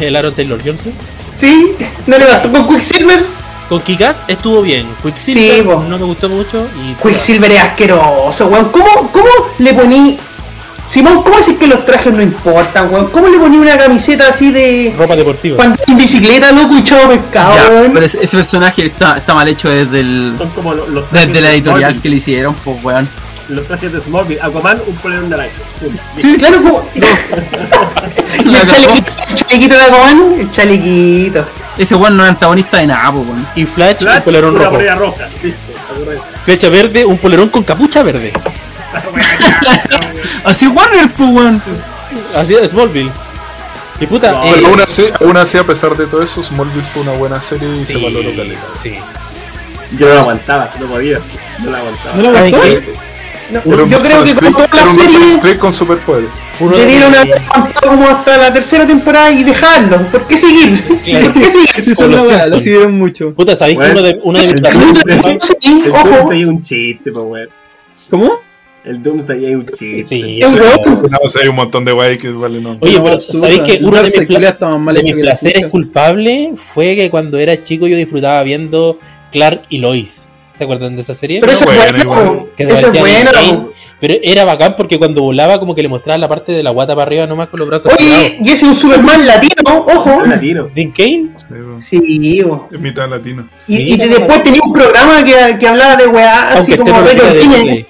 el 0.00 0.16
Aaron 0.16 0.34
Taylor 0.34 0.58
Johnson. 0.64 0.94
Sí, 1.32 1.74
no 2.06 2.16
le 2.16 2.24
bastó 2.24 2.50
con 2.50 2.66
Quicksilver. 2.66 3.22
Con 3.68 3.80
Kikas 3.82 4.24
estuvo 4.28 4.62
bien. 4.62 4.86
Quicksilver 5.02 5.56
Sí, 5.56 5.62
no 5.66 5.98
me 5.98 6.04
gustó 6.06 6.30
mucho. 6.30 6.66
Y 6.82 6.94
Quicksilver 7.06 7.50
es 7.52 7.58
asqueroso, 7.60 8.46
weón. 8.46 8.70
¿Cómo, 8.70 9.10
cómo 9.12 9.28
le 9.58 9.74
poní. 9.74 10.18
Simón, 10.86 11.22
¿cómo 11.24 11.36
decís 11.36 11.54
que 11.58 11.66
los 11.66 11.84
trajes 11.84 12.12
no 12.12 12.22
importan, 12.22 12.92
weón? 12.92 13.08
¿Cómo 13.10 13.26
le 13.28 13.38
poní 13.38 13.56
una 13.58 13.76
camiseta 13.76 14.28
así 14.28 14.52
de. 14.52 14.94
ropa 14.96 15.16
deportiva. 15.16 15.56
Cuando 15.56 15.76
en 15.86 15.96
bicicleta, 15.96 16.52
loco, 16.52 16.76
y 16.76 16.84
chavo 16.84 17.08
pescado, 17.10 17.54
Ya, 17.56 17.68
weón? 17.70 17.92
pero 17.92 18.06
ese, 18.06 18.22
ese 18.22 18.36
personaje 18.36 18.86
está, 18.86 19.16
está 19.18 19.34
mal 19.34 19.48
hecho 19.48 19.68
desde 19.68 20.00
el 20.00 20.34
Son 20.38 20.48
como 20.50 20.74
los, 20.74 20.88
los 20.88 21.08
trajes 21.08 21.28
desde 21.28 21.40
la 21.40 21.52
editorial 21.52 21.80
Smallville. 21.80 22.02
que 22.02 22.08
le 22.08 22.16
hicieron, 22.16 22.54
pues 22.64 22.84
weón. 22.84 23.08
Los 23.48 23.66
trajes 23.66 23.92
de 23.92 24.00
Smallville. 24.00 24.40
Aquaman, 24.40 24.80
un 24.86 24.94
polerón 24.96 25.28
naranja. 25.30 25.50
Sí, 26.18 26.36
Claro, 26.36 26.62
como. 26.62 26.88
y 26.94 28.44
La 28.44 28.60
el 28.60 28.66
chalequito, 28.68 29.10
el 29.30 29.36
chalequito 29.36 29.74
de 29.74 29.82
Aquaman, 29.82 30.34
el 30.40 30.50
chalequito. 30.50 31.46
Ese 31.78 31.94
weón 31.96 32.16
no 32.16 32.22
es 32.22 32.30
antagonista 32.30 32.78
de 32.78 32.86
nada, 32.86 33.10
pues 33.12 33.26
weón. 33.26 33.46
Y 33.56 33.64
Flash, 33.66 33.98
Flash, 33.98 34.16
un 34.18 34.22
polerón 34.22 34.54
rojo. 34.56 34.78
roja. 34.96 35.28
Listo. 35.42 35.72
Flecha 36.44 36.68
verde, 36.68 37.04
un 37.04 37.18
polerón 37.18 37.48
con 37.48 37.64
capucha 37.64 38.02
verde. 38.02 38.32
Así 40.44 40.66
Warner, 40.68 41.10
pues 41.12 41.30
weón. 41.30 41.62
Así 42.34 42.54
es 42.54 42.70
Smallville. 42.70 43.10
Y 44.00 44.06
puta, 44.06 44.32
No, 44.32 44.44
eh, 44.44 44.50
Pero 44.54 44.68
aún 44.68 44.80
así, 44.80 45.02
aún 45.20 45.36
así, 45.36 45.56
a 45.58 45.64
pesar 45.64 45.96
de 45.96 46.06
todo 46.06 46.22
eso, 46.22 46.42
Smallville 46.42 46.82
fue 46.84 47.02
una 47.02 47.12
buena 47.12 47.40
serie 47.40 47.68
y 47.76 47.86
se 47.86 47.94
sí, 47.94 48.02
valoró 48.04 48.30
caleta. 48.36 48.60
sí. 48.74 48.94
Yo 49.98 50.06
no 50.08 50.14
lo 50.14 50.20
aguantaba, 50.20 50.70
no 50.80 50.86
podía. 50.86 51.20
No 51.62 51.70
lo 51.70 51.76
aguantaba. 51.76 52.16
¿No 52.16 52.22
lo 52.22 52.32
¿Saben 52.34 52.54
aguantó? 52.54 52.80
qué? 52.80 52.94
No, 53.48 53.62
yo 53.64 53.70
creo 53.76 53.86
que 53.88 54.08
las 54.08 54.34
un 54.42 54.52
Dawson's 54.72 55.10
series 55.12 55.38
Creek 55.38 55.58
con 55.58 55.72
superpoderes. 55.72 56.28
Uno 56.58 56.72
de- 56.72 56.80
debieron 56.84 57.14
haber 57.14 57.40
aguantado 57.48 57.90
como 57.96 58.08
hasta 58.08 58.36
la 58.36 58.52
tercera 58.52 58.84
temporada 58.86 59.30
y 59.30 59.44
dejarlo. 59.44 59.98
¿Por 60.10 60.26
qué 60.26 60.36
seguir? 60.36 60.82
Claro. 61.04 61.24
¿Por 61.32 61.34
qué 61.34 61.48
seguir? 61.50 61.84
Sí, 61.84 61.94
son 61.94 62.10
los 62.10 62.26
la 62.26 62.46
lo 62.48 62.58
siguieron 62.58 62.98
mucho. 62.98 63.30
Puta, 63.32 63.54
¿sabéis 63.54 63.78
que 63.78 63.92
Bueno, 63.92 64.00
uno 64.00 64.08
de, 64.08 64.20
una 64.24 64.40
de 64.40 64.54
mis 65.34 65.44
Sí, 65.60 65.84
ojo. 65.92 66.26
Un 66.28 66.60
chiste, 66.60 67.12
pues, 67.12 67.24
weón. 67.24 67.48
¿Cómo? 68.10 68.40
El 68.86 69.02
Doomsday 69.02 69.44
es 69.46 69.54
un 69.56 69.66
chiste. 69.66 70.04
Sí, 70.04 70.40
Es 70.40 70.52
eso- 70.52 70.62
weón. 70.62 71.02
No, 71.10 71.18
o 71.20 71.28
sea, 71.28 71.42
hay 71.42 71.48
un 71.48 71.56
montón 71.56 71.84
de 71.84 71.90
guay 71.92 72.16
que 72.18 72.30
vale 72.30 72.60
no. 72.60 72.78
Oye, 72.80 73.00
pero. 73.02 73.20
¿sabéis 73.20 73.60
que 73.62 73.80
uno 73.82 73.96
de 73.96 74.02
mis, 74.04 74.12
de 74.12 75.02
mis 75.02 75.14
la 75.16 75.20
placeres 75.22 75.66
culpables 75.66 76.50
fue 76.60 76.94
que 76.94 77.10
cuando 77.10 77.36
era 77.38 77.60
chico 77.62 77.88
yo 77.88 77.96
disfrutaba 77.96 78.42
viendo 78.44 78.98
Clark 79.32 79.62
y 79.70 79.78
Lois? 79.78 80.28
¿Se 80.54 80.64
acuerdan 80.64 80.94
de 80.96 81.02
esa 81.02 81.12
serie? 81.14 81.38
Pero 81.40 81.52
eso 81.52 81.64
es 81.70 82.04
Bueno. 82.06 82.46
Que 82.56 82.62
Eso 82.62 82.86
es 82.92 83.00
bueno. 83.00 83.70
Pero 83.98 84.14
era 84.22 84.44
bacán 84.44 84.74
porque 84.76 84.98
cuando 84.98 85.22
volaba 85.22 85.58
como 85.58 85.74
que 85.74 85.82
le 85.82 85.88
mostraba 85.88 86.16
la 86.18 86.28
parte 86.28 86.52
de 86.52 86.62
la 86.62 86.70
guata 86.70 86.94
para 86.94 87.06
arriba 87.06 87.26
nomás 87.26 87.48
con 87.48 87.58
los 87.60 87.68
brazos. 87.68 87.92
Oye, 87.98 88.36
y 88.40 88.44
ese 88.44 88.54
es 88.54 88.62
un 88.62 88.74
Superman 88.74 89.26
latino, 89.26 89.84
ojo. 89.86 90.16
Un 90.22 90.30
latino. 90.30 90.68
Dean 90.74 90.92
Kane, 90.92 91.28
Sí. 91.80 91.98
Sí, 92.00 92.42
bo. 92.42 92.68
Es 92.72 92.78
mitad 92.78 93.08
latino. 93.08 93.48
y, 93.66 93.94
y 93.94 93.96
de- 93.96 94.08
después 94.08 94.42
tenía 94.44 94.60
un 94.64 94.72
programa 94.72 95.24
que, 95.24 95.58
que 95.58 95.66
hablaba 95.66 95.96
de 95.96 96.06
weá 96.06 96.52
aunque 96.52 96.60
así 96.60 96.72
esté 96.72 96.84
como 96.90 97.02
de 97.02 97.42
Cine. 97.42 97.86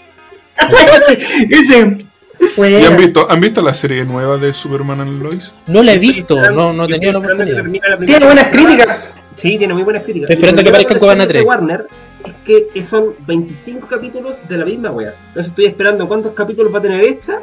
Disney. 0.57 1.49
ese, 1.49 1.49
ese. 1.51 2.07
Fue. 2.55 2.71
¿Y 2.71 2.85
han 2.85 2.97
visto, 2.97 3.31
han 3.31 3.40
visto 3.40 3.62
la 3.62 3.73
serie 3.73 4.05
nueva 4.05 4.37
de 4.37 4.53
Superman 4.53 5.01
and 5.01 5.23
Lois? 5.23 5.55
No 5.66 5.83
la 5.83 5.95
he 5.95 5.99
visto, 5.99 6.38
no, 6.51 6.73
no 6.73 6.87
tenido 6.87 7.12
la 7.12 7.19
oportunidad. 7.19 7.64
la 7.64 7.99
Tiene 7.99 8.25
buenas 8.25 8.49
críticas. 8.49 9.16
Sí, 9.33 9.59
tiene 9.59 9.75
muy 9.75 9.83
buenas 9.83 10.03
críticas. 10.03 10.31
Estoy 10.31 10.37
esperando 10.37 10.62
que 10.62 10.69
aparezca 10.69 11.12
en 11.12 11.19
de 11.19 11.27
3. 11.27 11.45
Warner 11.45 11.87
es 12.25 12.33
que 12.73 12.83
son 12.83 13.14
25 13.27 13.87
capítulos 13.87 14.37
de 14.49 14.59
la 14.59 14.64
misma 14.64 14.90
wea. 14.90 15.14
Entonces 15.29 15.51
estoy 15.51 15.66
esperando 15.66 16.09
cuántos 16.09 16.33
capítulos 16.33 16.73
va 16.75 16.79
a 16.79 16.83
tener 16.83 17.05
esta. 17.05 17.40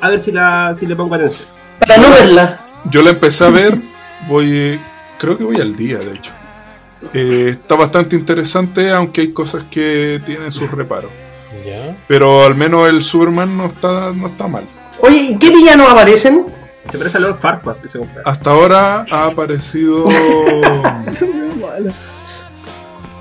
A 0.00 0.10
ver 0.10 0.20
si, 0.20 0.32
la, 0.32 0.74
si 0.74 0.86
le 0.86 0.96
pongo 0.96 1.14
atención. 1.14 1.48
Para 1.78 1.96
no 1.98 2.10
verla. 2.10 2.66
Yo 2.90 3.02
la 3.02 3.10
empecé 3.10 3.44
a 3.44 3.50
ver, 3.50 3.78
voy, 4.26 4.78
creo 5.18 5.38
que 5.38 5.44
voy 5.44 5.56
al 5.56 5.74
día, 5.74 5.98
de 5.98 6.12
hecho. 6.14 6.32
Eh, 7.12 7.48
está 7.50 7.76
bastante 7.76 8.16
interesante, 8.16 8.90
aunque 8.90 9.22
hay 9.22 9.32
cosas 9.32 9.64
que 9.70 10.20
tienen 10.24 10.52
sus 10.52 10.70
reparos. 10.70 11.10
Ya. 11.64 11.96
Pero 12.06 12.44
al 12.44 12.54
menos 12.54 12.88
el 12.88 13.02
Superman 13.02 13.56
no 13.56 13.66
está, 13.66 14.12
no 14.12 14.26
está 14.26 14.48
mal. 14.48 14.64
Oye, 15.00 15.16
¿y 15.16 15.38
qué 15.38 15.50
villanos 15.50 15.88
aparecen? 15.88 16.46
Se 16.90 16.98
parece 16.98 17.18
a 17.18 17.20
Lord 17.20 17.40
Farquaad 17.40 17.76
que 17.76 17.88
se 17.88 17.98
compra. 17.98 18.22
Hasta 18.24 18.50
ahora 18.50 19.04
ha 19.10 19.26
aparecido. 19.26 20.08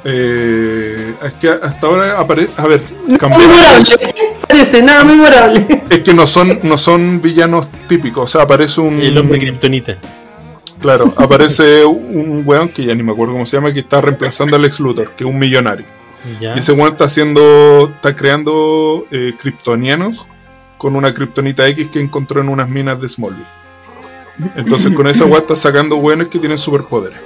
Eh, 0.06 1.16
es 1.24 1.34
que 1.34 1.48
hasta 1.48 1.88
ahora 1.88 2.20
aparece. 2.20 2.52
A 2.58 2.68
ver, 2.68 2.82
memorable. 3.08 3.86
Parece 4.46 4.82
nada 4.82 5.06
memorable. 5.06 5.66
Es 5.90 6.02
que 6.02 6.14
no 6.14 6.28
son, 6.28 6.60
no 6.64 6.78
son 6.78 7.22
villanos 7.22 7.70
típicos. 7.88 8.24
O 8.24 8.28
sea, 8.28 8.42
aparece 8.42 8.82
un. 8.82 9.00
El 9.02 9.18
hombre 9.18 9.40
kriptonita. 9.40 9.96
Claro, 10.82 11.14
aparece 11.16 11.86
un 11.86 12.44
weón 12.46 12.68
que 12.68 12.84
ya 12.84 12.94
ni 12.94 13.02
me 13.02 13.14
acuerdo 13.14 13.32
cómo 13.32 13.46
se 13.46 13.56
llama, 13.56 13.72
que 13.72 13.80
está 13.80 14.02
reemplazando 14.02 14.58
al 14.58 14.66
ex 14.66 14.82
Luthor, 14.82 15.12
que 15.12 15.24
es 15.24 15.30
un 15.30 15.40
millonario. 15.40 15.86
Ya. 16.40 16.56
Y 16.56 16.60
ese 16.60 16.72
weón 16.72 16.92
está 16.94 17.06
haciendo. 17.06 17.92
está 17.96 18.16
creando 18.16 19.06
eh, 19.12 19.34
kryptonianos 19.38 20.28
con 20.78 20.96
una 20.96 21.14
kriptonita 21.14 21.68
X 21.70 21.90
que 21.90 22.00
encontró 22.00 22.42
en 22.42 22.50
unas 22.50 22.70
minas 22.70 23.00
de 23.02 23.10
Smallville. 23.10 23.48
Entonces 24.56 24.92
con 24.94 25.08
esa 25.08 25.26
weá 25.26 25.40
está 25.40 25.56
sacando 25.56 25.96
weones 25.98 26.28
que 26.28 26.40
tienen 26.40 26.58
superpoderes. 26.58 27.20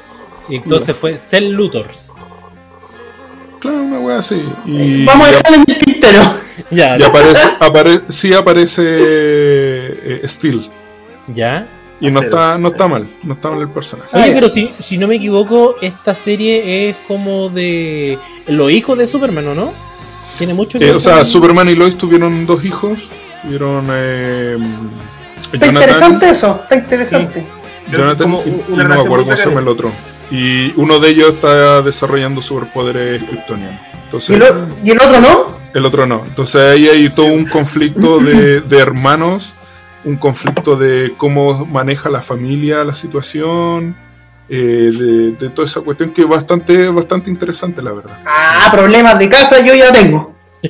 Y 0.50 0.56
entonces 0.58 0.96
fue 0.96 1.18
Cell 1.18 1.52
Luthor. 1.52 1.88
Claro, 3.60 3.82
una 3.84 4.00
weá 4.00 4.20
así. 4.20 4.42
Y, 4.66 5.06
Vamos 5.06 5.28
a 5.28 5.32
dejarlo 5.32 5.56
en 5.58 5.66
el 5.68 5.78
tintero. 5.80 6.22
Ya, 6.72 6.98
y 6.98 7.04
aparece, 7.04 7.48
apare- 7.60 8.04
sí 8.10 8.34
aparece 8.34 8.82
eh, 8.84 10.22
Steel. 10.26 10.68
¿Ya? 11.28 11.66
Y 12.00 12.12
no 12.12 12.20
está, 12.20 12.58
no 12.58 12.68
está 12.70 12.88
mal, 12.88 13.08
no 13.24 13.34
está 13.34 13.50
mal 13.50 13.62
el 13.62 13.70
personaje. 13.70 14.10
Oye, 14.16 14.32
pero 14.32 14.50
si, 14.50 14.72
si 14.80 14.98
no 14.98 15.08
me 15.08 15.16
equivoco, 15.16 15.76
esta 15.82 16.14
serie 16.14 16.90
es 16.90 16.96
como 17.08 17.50
de 17.50 18.20
los 18.48 18.72
hijos 18.72 18.98
de 18.98 19.08
Superman, 19.08 19.48
¿o 19.48 19.56
no? 19.56 19.74
Tiene 20.38 20.54
mucho 20.54 20.78
que 20.78 20.86
Eh, 20.86 20.88
ver 20.90 20.98
o 20.98 21.00
sea, 21.00 21.18
con- 21.18 21.26
Superman 21.26 21.70
y 21.70 21.76
Lois 21.76 21.98
tuvieron 21.98 22.46
dos 22.46 22.64
hijos. 22.66 23.12
Tuvieron 23.42 23.88
eh, 23.92 24.58
Está 25.40 25.58
Jonathan, 25.68 25.74
interesante 25.74 26.30
eso, 26.30 26.60
está 26.64 26.76
interesante. 26.76 27.46
Jonathan 27.92 28.34
y, 28.46 28.50
y 28.74 28.76
no 28.76 28.88
me 28.90 28.96
acuerdo 28.96 29.26
cómo 29.26 29.38
se 29.38 29.50
llama 29.50 29.62
el 29.62 29.68
otro. 29.68 29.92
Y 30.30 30.74
uno 30.80 31.00
de 31.00 31.10
ellos 31.10 31.30
está 31.36 31.82
desarrollando 31.82 32.42
superpoderes 32.42 33.24
kryptonianos. 33.24 33.80
¿Y 33.82 34.04
Entonces, 34.04 34.36
el, 34.36 34.44
o- 34.44 34.68
y 34.84 34.90
el 34.92 34.98
otro 35.00 35.22
no? 35.22 35.58
el 35.74 35.86
otro 35.86 36.06
no. 36.06 36.24
Entonces 36.28 36.62
ahí 36.62 36.88
hay 36.88 37.10
todo 37.10 37.28
un 37.28 37.46
conflicto 37.46 38.20
de, 38.20 38.62
de 38.62 38.78
hermanos, 38.78 39.56
un 40.04 40.16
conflicto 40.18 40.76
de 40.76 41.14
cómo 41.18 41.66
maneja 41.66 42.10
la 42.10 42.22
familia 42.22 42.84
la 42.84 42.94
situación, 42.94 43.96
eh, 44.50 44.92
de, 44.98 45.32
de 45.32 45.50
toda 45.50 45.66
esa 45.68 45.82
cuestión 45.82 46.12
que 46.12 46.22
es 46.22 46.28
bastante, 46.28 46.88
bastante 46.90 47.30
interesante, 47.30 47.82
la 47.82 47.92
verdad. 47.94 48.20
Ah, 48.26 48.70
problemas 48.72 49.20
de 49.20 49.28
casa 49.30 49.60
yo 49.66 49.74
ya 49.76 49.92
tengo. 49.92 50.34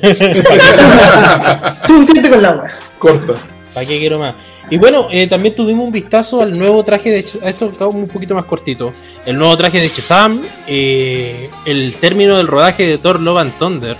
Suficiente 1.86 2.30
con 2.30 2.42
la 2.42 2.50
wea. 2.52 2.78
Corta. 2.98 3.34
¿Para 3.74 3.86
qué 3.86 3.98
quiero 3.98 4.18
más? 4.18 4.34
Y 4.70 4.76
bueno, 4.76 5.08
eh, 5.10 5.26
también 5.28 5.54
tuvimos 5.54 5.86
un 5.86 5.92
vistazo 5.92 6.42
al 6.42 6.58
nuevo 6.58 6.82
traje 6.84 7.10
de 7.10 7.24
Ch- 7.24 7.38
Esto 7.42 7.70
un 7.88 8.08
poquito 8.08 8.34
más 8.34 8.44
cortito. 8.44 8.92
El 9.24 9.38
nuevo 9.38 9.56
traje 9.56 9.80
de 9.80 9.88
Shazam, 9.88 10.42
eh, 10.66 11.48
el 11.64 11.94
término 11.96 12.36
del 12.36 12.46
rodaje 12.48 12.86
de 12.86 12.98
Thor 12.98 13.20
Love 13.20 13.38
and 13.38 13.56
Thunder, 13.58 13.96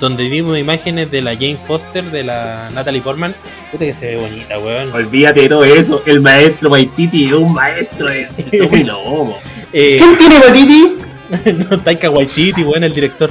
donde 0.00 0.28
vimos 0.28 0.58
imágenes 0.58 1.10
de 1.10 1.22
la 1.22 1.34
Jane 1.34 1.56
Foster, 1.56 2.02
de 2.04 2.24
la 2.24 2.68
Natalie 2.74 3.00
Portman. 3.02 3.34
Puta 3.70 3.84
que 3.84 3.92
se 3.92 4.06
ve 4.08 4.16
bonita, 4.16 4.58
weón. 4.58 4.92
Olvídate 4.92 5.42
de 5.42 5.48
todo 5.48 5.64
eso. 5.64 6.02
El 6.06 6.20
maestro 6.20 6.70
Waititi 6.70 7.26
es 7.26 7.32
un 7.34 7.52
maestro 7.52 8.08
de 8.08 8.26
Tommy 8.58 8.84
Lomo. 8.84 9.36
Eh, 9.72 9.98
¿Quién 9.98 10.18
tiene 10.18 10.38
Batiti? 10.38 10.92
no, 11.70 11.80
Taika 11.80 12.10
Waititi, 12.10 12.62
weón, 12.64 12.82
el 12.82 12.92
director. 12.92 13.30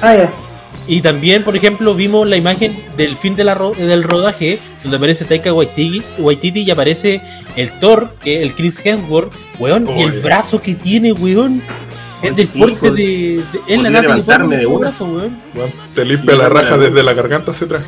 Ah, 0.00 0.14
ya. 0.14 0.32
Y 0.88 1.00
también, 1.00 1.42
por 1.42 1.56
ejemplo, 1.56 1.94
vimos 1.96 2.28
la 2.28 2.36
imagen 2.36 2.76
del 2.96 3.16
fin 3.16 3.34
de 3.34 3.42
la 3.42 3.54
ro- 3.54 3.72
del 3.74 4.04
rodaje, 4.04 4.60
donde 4.84 4.98
aparece 4.98 5.24
Taika 5.24 5.52
Waititi, 5.52 6.00
Waititi 6.18 6.60
y 6.62 6.70
aparece 6.70 7.22
el 7.56 7.72
Thor, 7.80 8.14
que 8.22 8.40
el 8.42 8.54
Chris 8.54 8.84
Hemsworth, 8.84 9.32
weón, 9.58 9.88
y 9.96 10.02
el 10.02 10.20
brazo 10.20 10.62
que 10.62 10.76
tiene, 10.76 11.10
weón. 11.12 11.60
Es 12.22 12.34
del 12.36 12.46
sí, 12.48 12.58
porte 12.58 12.76
pues, 12.80 12.94
de, 12.94 13.02
de- 13.04 13.44
es 13.74 13.82
la 13.82 13.90
levantarme 13.90 14.22
Portman 14.56 14.58
de 14.60 14.66
una. 14.66 14.78
brazo, 14.78 15.04
weón. 15.04 15.40
Bueno, 15.54 15.72
te 15.94 16.04
limpia 16.04 16.34
la 16.36 16.48
raja 16.48 16.78
desde 16.78 17.02
la 17.02 17.12
garganta 17.14 17.50
hacia 17.52 17.66
atrás. 17.66 17.82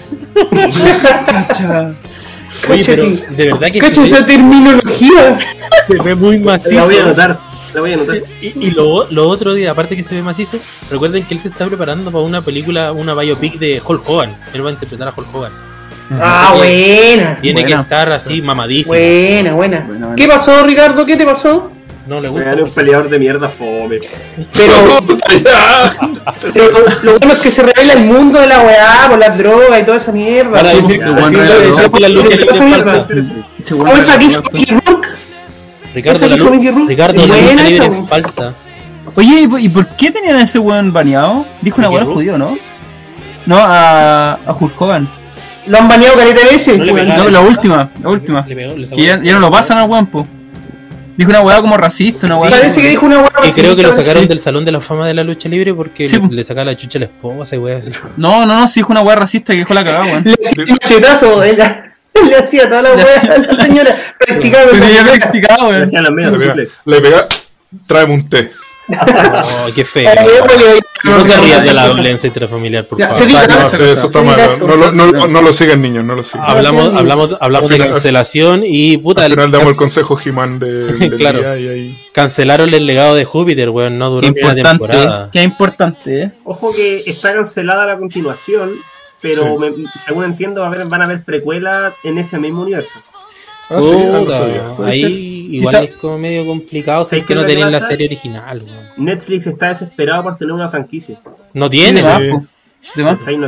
Cacha. 1.26 1.93
Oye, 2.70 2.83
pero 2.87 3.05
de 3.07 3.45
verdad 3.53 3.70
que 3.70 3.79
Cacha 3.79 4.03
esa 4.05 4.24
terminología. 4.26 5.39
se 5.87 6.03
ve 6.03 6.14
muy 6.14 6.39
macizo. 6.39 6.76
La 6.76 6.85
voy 6.85 6.97
a 6.97 7.03
anotar. 7.05 7.41
La 7.74 7.81
voy 7.81 7.93
a 7.93 7.95
anotar. 7.95 8.16
Y, 8.41 8.66
y 8.66 8.70
lo, 8.70 9.07
lo 9.11 9.29
otro 9.29 9.55
día, 9.55 9.70
aparte 9.72 9.97
que 9.97 10.03
se 10.03 10.14
ve 10.14 10.22
macizo, 10.22 10.59
recuerden 10.91 11.24
que 11.24 11.35
él 11.35 11.41
se 11.41 11.49
está 11.49 11.66
preparando 11.66 12.11
para 12.11 12.24
una 12.24 12.41
película, 12.43 12.93
una 12.93 13.14
biopic 13.14 13.59
de 13.59 13.81
Hulk 13.85 14.09
Hogan. 14.09 14.37
Él 14.55 14.64
va 14.64 14.70
a 14.70 14.72
interpretar 14.72 15.09
a 15.09 15.12
Hulk 15.16 15.35
Hogan. 15.35 15.53
Ah, 16.11 16.55
buena. 16.57 17.39
Tiene 17.43 17.61
Buena. 17.61 17.76
que 17.76 17.83
estar 17.83 18.12
así, 18.12 18.41
mamadísimo. 18.41 18.95
Buena, 18.95 19.53
buena. 19.53 19.81
Buena, 19.81 20.07
buena. 20.07 20.16
¿Qué 20.16 20.26
pasó, 20.26 20.62
Ricardo? 20.64 21.05
¿Qué 21.05 21.16
te 21.16 21.26
pasó? 21.26 21.70
No 22.09 22.20
le 22.22 22.28
gusta. 22.30 22.52
es 22.54 22.61
un 22.62 22.70
peleador 22.70 23.11
de 23.11 23.18
mierda 23.18 23.48
fome. 23.50 23.98
Pero, 24.56 24.72
pero 26.54 26.70
lo, 26.70 26.78
lo 27.02 27.18
bueno 27.18 27.34
es 27.34 27.40
que 27.40 27.50
se 27.50 27.62
revela 27.62 27.92
el 27.92 28.04
mundo 28.06 28.40
de 28.40 28.46
la 28.46 28.61
weá, 28.61 29.06
por 29.11 29.18
las 29.18 29.36
drogas 29.36 29.82
y 29.82 29.84
toda 29.84 29.98
esa 29.98 30.12
mierda. 30.12 30.52
Para 30.52 30.72
decir 30.72 30.98
que 31.00 31.04
Juan 31.11 31.32
la 32.00 32.09
lucha 32.09 32.38
¿Cómo 33.68 33.96
esa 33.96 34.16
recuerdo. 34.16 34.50
Mickey 34.52 34.78
Rourke? 34.86 35.09
Ricardo, 35.94 36.28
la, 36.28 36.36
lucha 36.36 36.50
buena 36.50 37.62
libre 37.62 37.86
esa, 37.86 37.98
es 38.00 38.09
falsa. 38.09 38.54
Oye, 39.14 39.40
¿y 39.42 39.48
por- 39.48 39.61
¿y 39.61 39.68
por 39.68 39.88
qué 39.96 40.11
tenían 40.11 40.36
a 40.36 40.42
ese 40.42 40.59
weón 40.59 40.92
baneado? 40.92 41.44
Dijo 41.61 41.78
una 41.78 41.88
¿Mickey 41.90 42.04
weá 42.04 42.14
judío, 42.14 42.38
¿no? 42.38 42.56
No, 43.44 43.56
a, 43.59 44.32
a 44.46 44.52
Hulk 44.59 44.80
Hogan. 44.80 45.09
Lo 45.66 45.76
han 45.78 45.88
baneado 45.88 46.16
caleta 46.16 46.40
de 46.40 46.46
veces. 46.52 46.78
No 46.78 47.28
la 47.30 47.40
última, 47.40 47.90
la 48.02 48.09
última. 48.09 48.44
Le 48.48 48.56
pegó- 48.56 48.76
le 48.76 48.86
sacó 48.86 48.96
Que 48.96 49.02
ya 49.06 49.34
no 49.34 49.40
lo 49.40 49.50
pasan 49.50 49.76
al 49.78 49.90
weón, 49.90 50.06
po. 50.06 50.26
Dijo 51.18 51.28
una 51.30 51.40
weá 51.42 51.60
como 51.60 51.76
racista, 51.76 52.26
una 52.26 52.36
Sí, 52.36 52.42
weá. 52.42 52.50
Parece 52.52 52.80
que 52.80 52.88
dijo 52.88 53.04
una 53.04 53.18
weá 53.18 53.30
Y 53.46 53.52
creo 53.52 53.76
que 53.76 53.82
lo 53.82 53.88
racista. 53.88 54.04
sacaron 54.04 54.22
Sí. 54.22 54.28
del 54.28 54.38
Salón 54.38 54.64
de 54.64 54.72
la 54.72 54.80
Fama 54.80 55.06
de 55.06 55.12
la 55.14 55.24
Lucha 55.24 55.48
Libre 55.50 55.74
porque 55.74 56.06
Sí, 56.08 56.16
le, 56.18 56.28
le 56.36 56.42
sacaba 56.44 56.64
la 56.66 56.76
chucha 56.76 56.98
a 56.98 57.00
la 57.00 57.06
esposa 57.06 57.56
y 57.56 57.58
weas 57.58 57.86
así. 57.86 57.98
No, 58.16 58.46
no, 58.46 58.56
no, 58.58 58.66
sí 58.68 58.80
dijo 58.80 58.92
una 58.92 59.02
weá 59.02 59.16
racista 59.16 59.52
que 59.52 59.58
dejó 59.58 59.74
la 59.74 59.84
cagada, 59.84 60.04
weón. 60.06 60.24
Le 60.24 60.32
hacía 60.32 60.62
un 60.62 62.28
le 62.30 62.36
hacía 62.36 62.68
toda 62.68 62.82
la 62.82 62.94
Le 62.94 63.02
hacía- 63.02 63.32
a 63.34 63.38
la 63.38 63.64
señora. 63.66 63.90
Weá. 63.90 65.04
practicado, 65.04 65.62
Le 65.66 65.70
weón. 65.72 65.82
hacían 65.82 66.04
los 66.04 66.12
medios 66.12 66.32
Le 66.34 66.38
pega, 66.40 66.50
suplex. 66.52 66.82
le 66.86 67.00
pega, 67.00 67.26
tráeme 67.86 68.14
un 68.14 68.28
té. 68.28 68.50
Oh, 68.91 69.68
qué 69.74 69.84
feo. 69.84 70.11
No 71.05 71.22
se 71.24 71.36
rías 71.36 71.64
de 71.64 71.72
la 71.72 71.86
violencia 71.86 72.26
intrafamiliar, 72.26 72.86
por 72.86 72.99
Ya, 72.99 73.09
favor. 73.09 73.22
se 73.22 73.28
diga, 73.28 73.47
No, 73.47 73.62
eso 73.93 74.07
está 74.07 74.22
mal. 74.22 74.36
lo- 74.59 74.93
no, 74.93 75.16
eso. 75.16 75.28
no 75.28 75.43
lo 75.43 75.53
sigan 75.53 75.80
niños, 75.82 76.05
no 76.05 76.14
lo 76.14 76.22
sigan. 76.22 76.45
Hablamos, 76.49 76.95
hablamos, 76.95 77.36
hablamos 77.41 77.70
de 77.70 77.78
cancelación 77.78 78.62
y 78.64 78.97
puta. 78.99 79.24
Al 79.24 79.30
final 79.32 79.51
damos 79.51 79.70
el 79.70 79.76
consejo 79.76 80.18
He-Man 80.24 80.59
de, 80.59 81.11
Claro. 81.18 81.39
día 81.41 81.59
y 81.59 81.68
ahí. 81.68 81.99
Cancelaron 82.12 82.72
el 82.74 82.86
legado 82.86 83.14
de 83.14 83.24
Júpiter, 83.24 83.70
weón. 83.70 83.99
No 83.99 84.11
duró 84.11 84.28
una 84.28 84.55
temporada. 84.55 85.28
qué 85.32 85.43
importante, 85.43 86.22
eh. 86.22 86.30
Ojo 86.45 86.72
que 86.74 86.97
está 87.07 87.34
cancelada 87.34 87.86
la 87.86 87.97
continuación, 87.99 88.70
pero 89.20 89.43
Sí. 89.45 89.59
me- 89.59 89.84
según 90.05 90.24
entiendo 90.24 90.62
van 90.62 91.03
a 91.03 91.05
haber 91.05 91.22
precuelas 91.24 91.95
en 92.05 92.18
ese 92.18 92.39
mismo 92.39 92.62
universo. 92.62 93.01
Ah, 93.70 93.80
sí, 93.82 93.91
ah, 93.93 94.76
ahí 94.86 95.03
ser. 95.03 95.11
Igual 95.57 95.74
Quizá- 95.74 95.84
es 95.84 95.94
como 95.96 96.18
medio 96.18 96.46
complicado 96.46 97.05
si 97.05 97.11
¿Sabes 97.11 97.22
es 97.22 97.28
que 97.28 97.34
no 97.34 97.42
lo 97.42 97.46
tenían 97.46 97.72
la 97.72 97.80
serie 97.82 98.07
original. 98.07 98.62
Netflix 98.96 99.46
está 99.46 99.68
desesperado 99.68 100.22
por 100.24 100.36
tener 100.36 100.53
una 100.53 100.68
franquicia. 100.68 101.20
No 101.55 101.68
tiene, 101.70 102.01
sí. 102.03 102.99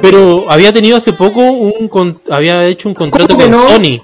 Pero 0.02 0.50
había 0.50 0.72
tenido 0.72 0.96
hace 0.96 1.12
poco 1.12 1.40
un 1.40 1.88
con- 1.88 2.20
había 2.30 2.64
hecho 2.66 2.88
un 2.88 2.94
contrato 2.94 3.34
¿Cómo 3.34 3.38
que 3.46 3.50
con 3.50 3.52
no? 3.52 3.68
Sony 3.70 4.02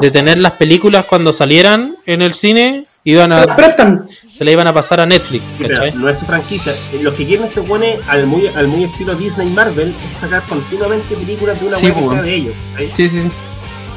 de 0.00 0.10
tener 0.10 0.38
las 0.38 0.52
películas 0.52 1.06
cuando 1.06 1.32
salieran 1.32 1.96
en 2.04 2.20
el 2.22 2.34
cine 2.34 2.82
iban 3.04 3.30
Se 3.32 3.36
a 3.50 3.56
prestan. 3.56 4.06
se 4.30 4.44
la 4.44 4.50
iban 4.52 4.66
a 4.66 4.74
pasar 4.74 5.00
a 5.00 5.06
Netflix, 5.06 5.42
Sí, 5.52 5.58
pero 5.62 5.74
¿cachai? 5.74 5.92
no 5.94 6.08
es 6.08 6.18
su 6.18 6.26
franquicia. 6.26 6.74
Los 7.00 7.14
que 7.14 7.26
quieren 7.26 7.46
este 7.46 7.62
pone 7.62 7.98
al 8.06 8.26
muy, 8.26 8.46
al 8.48 8.68
muy 8.68 8.84
estilo 8.84 9.14
Disney 9.14 9.48
y 9.48 9.50
Marvel 9.50 9.94
es 10.04 10.10
sacar 10.12 10.42
continuamente 10.42 11.14
películas 11.16 11.58
de 11.60 11.66
una 11.68 11.76
Sí, 11.78 11.86
sea 11.86 11.94
bueno. 11.94 12.22
de 12.22 12.34
ellos. 12.34 12.54
Sí, 12.94 13.08
sí, 13.08 13.22
sí. 13.22 13.30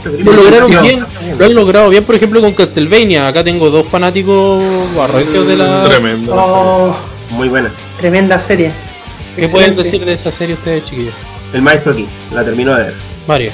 Lo 0.06 0.32
lograron 0.34 0.72
bien, 0.82 1.06
lo 1.38 1.46
han 1.46 1.54
logrado 1.54 1.90
bien, 1.90 2.04
por 2.04 2.16
ejemplo, 2.16 2.42
con 2.42 2.54
Castlevania. 2.54 3.28
Acá 3.28 3.44
tengo 3.44 3.70
dos 3.70 3.88
fanáticos 3.88 4.64
barrecios 4.96 5.48
de 5.48 5.58
la. 5.58 5.84
Tremendo. 5.84 6.34
Oh, 6.36 6.96
Muy 7.32 7.50
buena. 7.50 7.72
tremenda 8.00 8.40
serie. 8.40 8.72
¿Qué 9.36 9.46
Excelente. 9.46 9.52
pueden 9.52 9.76
decir 9.76 10.06
de 10.06 10.14
esa 10.14 10.32
serie 10.32 10.56
ustedes, 10.56 10.86
chiquillos? 10.86 11.14
El 11.54 11.62
maestro 11.62 11.94
aquí, 11.94 12.08
la 12.34 12.44
terminó 12.44 12.76
de 12.76 12.84
ver. 12.86 12.94
Mario. 13.28 13.52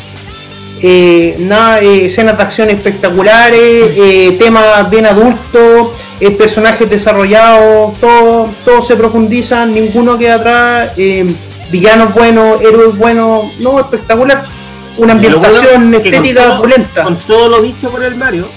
Eh, 0.82 1.36
nada, 1.40 1.82
eh, 1.82 2.06
escenas 2.06 2.38
de 2.38 2.44
acción 2.44 2.70
espectaculares, 2.70 3.60
eh, 3.98 4.36
temas 4.40 4.90
bien 4.92 5.06
adultos, 5.08 5.90
eh, 6.20 6.32
personajes 6.32 6.88
desarrollados, 6.90 8.00
todo, 8.00 8.50
todo 8.64 8.82
se 8.84 8.96
profundiza, 8.96 9.66
ninguno 9.66 10.18
queda 10.18 10.36
atrás, 10.36 10.92
eh, 10.98 11.26
villanos 11.72 12.14
buenos, 12.14 12.62
héroes 12.62 12.96
buenos, 12.96 13.46
no, 13.60 13.80
espectacular. 13.80 14.46
Una 14.98 15.14
bueno 15.14 15.38
ambientación 15.38 15.92
con 15.92 15.94
estética 15.96 16.44
todo- 16.44 16.58
opulenta. 16.60 17.04
Con 17.04 17.16
todo 17.18 17.50
lo 17.50 17.62
dicho 17.62 17.90
por 17.90 18.04
el 18.04 18.16
Mario, 18.16 18.48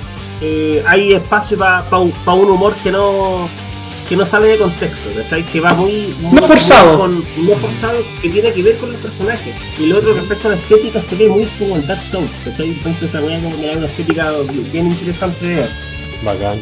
eh, 0.40 0.82
hay 0.86 1.12
espacio 1.12 1.58
para 1.58 1.98
un 1.98 2.12
humor 2.50 2.74
que 2.82 2.90
no 2.90 3.48
que 4.08 4.16
no 4.16 4.26
sale 4.26 4.48
de 4.48 4.58
contexto, 4.58 5.08
¿cachai? 5.16 5.44
Que 5.44 5.60
va 5.60 5.72
muy, 5.72 6.12
muy- 6.20 6.40
No 6.40 6.44
forzado. 6.48 6.98
con- 6.98 7.24
no 7.36 7.54
forzado, 7.58 7.96
que 8.20 8.28
tiene 8.28 8.52
que 8.52 8.60
ver 8.60 8.76
con 8.78 8.90
el 8.90 8.96
personaje. 8.96 9.54
Y 9.78 9.86
lo 9.86 9.98
otro 9.98 10.14
respecto 10.14 10.48
a 10.48 10.50
la 10.50 10.56
estética 10.56 10.98
se 11.00 11.14
ve 11.14 11.28
muy 11.28 11.44
como 11.60 11.76
en 11.76 11.86
Dark 11.86 12.02
Souls, 12.02 12.28
¿cachai? 12.44 12.70
Entonces 12.70 13.04
esa 13.04 13.20
weá 13.20 13.40
como 13.40 13.56
que 13.60 13.66
da 13.68 13.76
una 13.76 13.86
estética 13.86 14.32
bien 14.72 14.88
interesante 14.88 15.46
de 15.46 15.54
ver. 15.54 15.70
Bacán. 16.24 16.58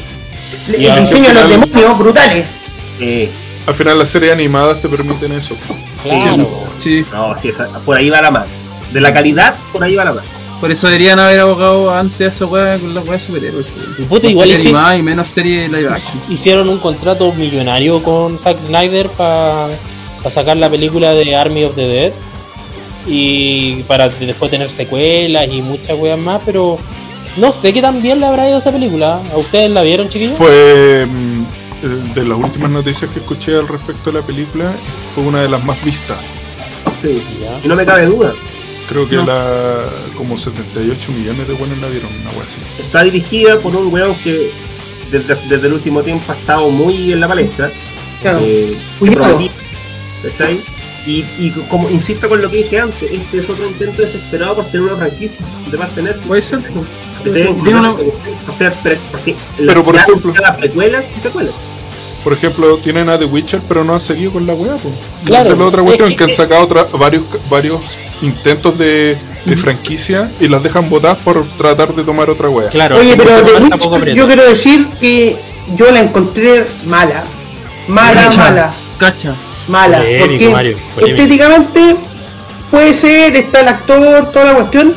El 0.68 0.74
y 0.82 0.84
de 0.88 1.34
los 1.34 1.48
demonios, 1.48 1.98
brutales. 1.98 2.46
Eh, 3.00 3.30
Al 3.66 3.74
final 3.74 3.98
las 3.98 4.10
series 4.10 4.32
animadas 4.32 4.82
te 4.82 4.88
permiten 4.90 5.32
eso. 5.32 5.56
Claro. 6.02 6.64
Sí. 6.78 7.02
no, 7.12 7.34
sí, 7.34 7.48
esa- 7.48 7.66
por 7.80 7.96
ahí 7.96 8.10
va 8.10 8.20
la 8.20 8.30
mano. 8.30 8.46
De 8.92 9.00
la 9.00 9.12
calidad, 9.12 9.54
por 9.72 9.82
ahí 9.84 9.94
va 9.94 10.04
la 10.04 10.12
mano. 10.14 10.26
Por 10.60 10.72
eso 10.72 10.86
deberían 10.88 11.18
haber 11.20 11.38
abogado 11.40 11.90
antes 11.92 12.20
a 12.20 12.26
esa 12.34 12.46
weá 12.46 12.78
con 12.78 12.92
las 12.94 13.06
weas 13.06 13.22
superhéroes. 13.22 13.66
puta, 14.08 14.24
Más 14.24 14.32
igual 14.32 14.48
serie 14.48 14.56
hici- 14.56 14.66
animada 14.68 14.96
y 14.96 15.02
menos 15.02 15.28
serie 15.28 15.68
live 15.68 15.88
action. 15.88 16.20
hicieron 16.28 16.68
un 16.68 16.78
contrato 16.78 17.32
millonario 17.32 18.02
con 18.02 18.38
Zack 18.38 18.58
Snyder 18.66 19.08
para 19.10 19.68
sacar 20.28 20.56
la 20.56 20.68
película 20.68 21.14
de 21.14 21.36
Army 21.36 21.62
of 21.64 21.74
the 21.76 21.86
Dead 21.86 22.12
y 23.06 23.82
para 23.84 24.08
después 24.08 24.50
tener 24.50 24.70
secuelas 24.70 25.46
y 25.50 25.62
muchas 25.62 25.96
weas 25.98 26.18
más, 26.18 26.42
pero 26.44 26.78
no 27.36 27.52
sé 27.52 27.72
qué 27.72 27.80
tan 27.80 28.02
bien 28.02 28.20
le 28.20 28.26
habrá 28.26 28.48
ido 28.48 28.58
esa 28.58 28.72
película. 28.72 29.20
¿A 29.32 29.36
ustedes 29.38 29.70
la 29.70 29.82
vieron, 29.82 30.08
chiquillos? 30.08 30.36
Fue 30.36 31.06
mm, 31.06 32.12
de 32.14 32.24
las 32.24 32.36
últimas 32.38 32.70
noticias 32.70 33.10
que 33.12 33.20
escuché 33.20 33.54
al 33.54 33.68
respecto 33.68 34.10
de 34.10 34.20
la 34.20 34.26
película, 34.26 34.72
fue 35.14 35.24
una 35.24 35.40
de 35.42 35.48
las 35.48 35.64
más 35.64 35.82
vistas. 35.84 36.32
Sí. 37.00 37.22
Ya. 37.40 37.60
Y 37.64 37.68
no 37.68 37.76
me 37.76 37.86
cabe 37.86 38.06
duda. 38.06 38.34
Creo 38.88 39.08
que 39.08 39.16
la 39.16 39.84
como 40.16 40.36
78 40.36 41.12
millones 41.12 41.46
de 41.46 41.54
buenos 41.54 41.78
la 41.78 41.88
vieron, 41.88 42.10
una 42.22 42.30
wea 42.30 42.42
así. 42.44 42.56
Está 42.78 43.02
dirigida 43.02 43.58
por 43.58 43.76
un 43.76 43.92
weón 43.92 44.14
que 44.16 44.50
desde, 45.10 45.34
desde 45.48 45.66
el 45.66 45.72
último 45.74 46.02
tiempo 46.02 46.32
ha 46.32 46.36
estado 46.36 46.70
muy 46.70 47.12
en 47.12 47.20
la 47.20 47.28
palestra. 47.28 47.70
Claro. 48.22 48.40
Eh. 48.42 48.76
Y, 51.06 51.24
y 51.38 51.50
como 51.70 51.88
insisto 51.88 52.28
con 52.28 52.42
lo 52.42 52.50
que 52.50 52.58
dije 52.58 52.80
antes, 52.80 53.02
este 53.10 53.38
es 53.38 53.48
otro 53.48 53.66
intento 53.66 54.02
desesperado 54.02 54.56
por 54.56 54.66
tener 54.66 54.82
una 54.88 54.96
franquicia 54.96 55.40
de 55.70 55.78
parte 55.78 56.02
de. 56.02 56.12
Puede 56.14 56.42
ser. 56.42 56.58
Que 57.22 57.30
se 57.30 57.38
den 57.44 57.56
Tiene 57.62 57.78
una- 57.80 57.92
o 57.92 58.52
sea, 58.56 58.70
pre- 58.70 58.98
porque 59.10 59.34
Pero, 59.56 59.82
por 59.84 59.96
ejemplo- 59.96 60.34
las 60.40 60.56
precuelas 60.56 61.12
y 61.16 61.20
secuelas. 61.20 61.54
Por 62.28 62.36
ejemplo, 62.36 62.76
tienen 62.76 63.08
a 63.08 63.18
The 63.18 63.24
Witcher, 63.24 63.62
pero 63.66 63.84
no 63.84 63.94
han 63.94 64.02
seguido 64.02 64.32
con 64.34 64.46
la 64.46 64.52
weá, 64.52 64.76
pues. 64.76 64.92
Claro, 65.24 65.42
Esa 65.42 65.52
es 65.52 65.58
la 65.58 65.64
otra 65.64 65.80
es 65.80 65.84
cuestión, 65.86 66.10
que- 66.10 66.16
que 66.16 66.24
han 66.24 66.30
sacado 66.30 66.62
otra, 66.62 66.84
varios, 66.92 67.22
varios 67.48 67.96
intentos 68.20 68.76
de, 68.76 69.16
de 69.46 69.56
franquicia 69.56 70.30
y 70.38 70.46
las 70.46 70.62
dejan 70.62 70.90
botadas 70.90 71.16
por 71.24 71.42
tratar 71.56 71.94
de 71.94 72.02
tomar 72.02 72.28
otra 72.28 72.50
weá. 72.50 72.68
Claro, 72.68 72.98
Oye, 72.98 73.16
pero 73.16 73.30
The 73.30 73.62
Witcher, 73.62 74.14
yo 74.14 74.26
quiero 74.26 74.44
decir 74.46 74.86
que 75.00 75.38
yo 75.74 75.90
la 75.90 76.00
encontré 76.00 76.66
mala. 76.84 77.24
Mala, 77.88 78.24
Cacha. 78.26 78.36
mala, 78.38 78.72
Cacha. 78.98 79.34
mala. 79.66 79.96
Polémico, 79.96 80.28
porque 80.28 80.48
Mario, 80.50 80.76
estéticamente 81.06 81.96
puede 82.70 82.92
ser, 82.92 83.36
está 83.36 83.60
el 83.60 83.68
actor, 83.68 84.30
toda 84.32 84.44
la 84.44 84.54
cuestión, 84.54 84.92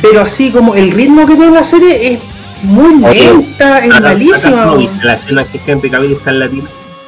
pero 0.00 0.22
así 0.22 0.50
como 0.50 0.74
el 0.74 0.92
ritmo 0.92 1.26
que 1.26 1.36
tiene 1.36 1.50
la 1.50 1.62
serie 1.64 2.14
es 2.14 2.20
muy 2.62 3.14
lenta, 3.14 3.84
es 3.84 4.00
malísima. 4.00 4.76
La 5.02 5.14
escena 5.14 5.44
que 5.44 5.60
Henry 5.66 5.90
Cavill 5.90 6.12
está 6.12 6.30
en 6.30 6.38
latina. 6.40 6.64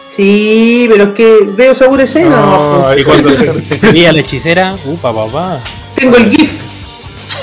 Sí, 0.09 0.87
pero 0.91 1.05
es 1.05 1.11
que 1.11 1.37
veo 1.57 1.73
esa 1.73 1.87
pura 1.89 2.05
escena. 2.05 2.37
No, 2.37 2.95
Y 2.99 3.03
cuando 3.05 3.33
cuando- 3.35 3.55
se, 3.55 3.61
se 3.63 3.79
salía 3.79 4.13
la 4.13 4.21
hechicera, 4.21 4.77
upa, 4.85 5.15
papá. 5.15 5.61
Tengo 5.95 6.17
el 6.17 6.31
GIF. 6.31 6.53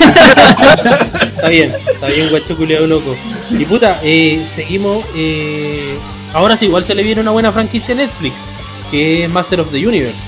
Está 0.00 1.48
bien, 1.48 1.74
está 1.92 2.06
bien, 2.08 2.28
guacho 2.30 2.56
culiado 2.56 2.86
loco. 2.86 3.14
Y 3.50 3.64
puta, 3.64 3.98
eh, 4.02 4.44
seguimos. 4.52 5.04
Eh, 5.14 5.96
ahora 6.32 6.56
sí, 6.56 6.66
igual 6.66 6.84
se 6.84 6.94
le 6.94 7.02
viene 7.02 7.20
una 7.20 7.30
buena 7.32 7.52
franquicia 7.52 7.94
a 7.94 7.98
Netflix, 7.98 8.34
que 8.90 9.24
es 9.24 9.30
Master 9.30 9.60
of 9.60 9.70
the 9.70 9.86
Universe. 9.86 10.18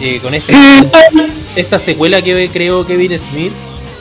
Eh, 0.00 0.18
con 0.22 0.34
este, 0.34 0.52
esta 1.56 1.78
secuela 1.78 2.22
que 2.22 2.48
creó 2.52 2.86
Kevin 2.86 3.16
Smith, 3.18 3.52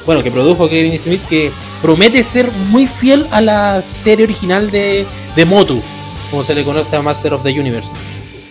bueno, 0.06 0.24
que 0.24 0.32
produjo 0.32 0.68
Kevin 0.70 0.98
Smith, 1.00 1.22
que 1.30 1.52
promete 1.82 2.24
ser 2.24 2.52
muy 2.70 2.88
fiel 2.88 3.28
a 3.32 3.42
la 3.42 3.82
serie 3.82 4.26
original 4.26 4.72
de, 4.72 5.06
de 5.36 5.46
Motu, 5.46 5.82
como 6.30 6.44
se 6.44 6.54
le 6.54 6.64
conoce 6.64 6.96
a 6.96 7.02
Master 7.02 7.34
of 7.34 7.44
the 7.44 7.60
Universe. 7.60 7.92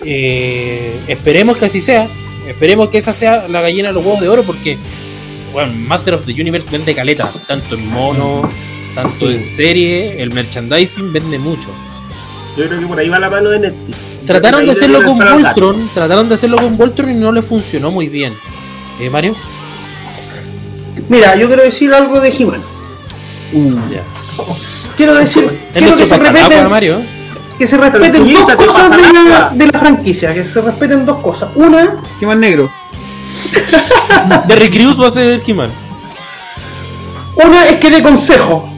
Eh, 0.04 1.00
esperemos 1.08 1.56
que 1.56 1.66
así 1.66 1.80
sea, 1.80 2.08
esperemos 2.48 2.88
que 2.88 2.98
esa 2.98 3.12
sea 3.12 3.48
la 3.48 3.60
gallina 3.60 3.88
de 3.88 3.94
los 3.94 4.04
huevos 4.04 4.20
de 4.20 4.28
oro, 4.28 4.44
porque 4.44 4.78
bueno, 5.52 5.72
Master 5.72 6.14
of 6.14 6.24
the 6.26 6.32
Universe 6.32 6.68
vende 6.70 6.94
caleta, 6.94 7.32
tanto 7.46 7.74
en 7.74 7.86
mono, 7.88 8.48
tanto 8.94 9.30
en 9.30 9.42
serie, 9.42 10.22
el 10.22 10.32
merchandising 10.32 11.12
vende 11.12 11.38
mucho. 11.38 11.68
Yo 12.56 12.66
creo 12.66 12.80
que 12.80 12.86
por 12.86 12.98
ahí 12.98 13.08
va 13.08 13.18
la 13.18 13.30
mano 13.30 13.50
de 13.50 13.60
Netflix. 13.60 14.22
Trataron 14.26 14.64
de 14.64 14.72
hacerlo 14.72 15.04
con 15.04 15.18
Voltron, 15.18 15.90
trataron 15.94 16.28
de 16.28 16.34
hacerlo 16.34 16.56
con 16.56 16.76
Voltron 16.76 17.10
y 17.10 17.14
no 17.14 17.32
le 17.32 17.42
funcionó 17.42 17.90
muy 17.90 18.08
bien. 18.08 18.32
¿Eh, 19.00 19.08
Mario? 19.08 19.34
Mira, 21.08 21.36
yo 21.36 21.46
quiero 21.46 21.62
decir 21.62 21.92
algo 21.92 22.20
de 22.20 22.28
He-Man. 22.28 22.60
Ya. 23.52 24.02
Quiero 24.96 25.14
decir, 25.14 25.58
quiero 25.72 25.96
que, 25.96 26.02
que 26.04 26.08
se 26.08 26.18
respeten, 26.18 26.70
Mario. 26.70 27.00
que 27.58 27.66
se 27.66 27.78
Pero 27.78 27.90
respeten 27.90 28.24
tú 28.24 28.40
dos 28.46 28.54
cosas 28.54 28.90
de 28.90 29.02
la, 29.02 29.12
nada. 29.12 29.50
de 29.54 29.66
la 29.66 29.78
franquicia, 29.78 30.34
que 30.34 30.44
se 30.44 30.60
respeten 30.60 31.04
dos 31.06 31.18
cosas. 31.18 31.50
Una, 31.56 31.96
¿Qué 32.18 32.26
más 32.26 32.36
negro? 32.36 32.70
De 34.46 34.56
Recrews 34.56 35.00
va 35.00 35.06
a 35.06 35.10
ser 35.10 35.40
He-Man. 35.46 35.70
una 37.44 37.68
es 37.68 37.76
que 37.76 37.90
de 37.90 38.02
consejo, 38.02 38.68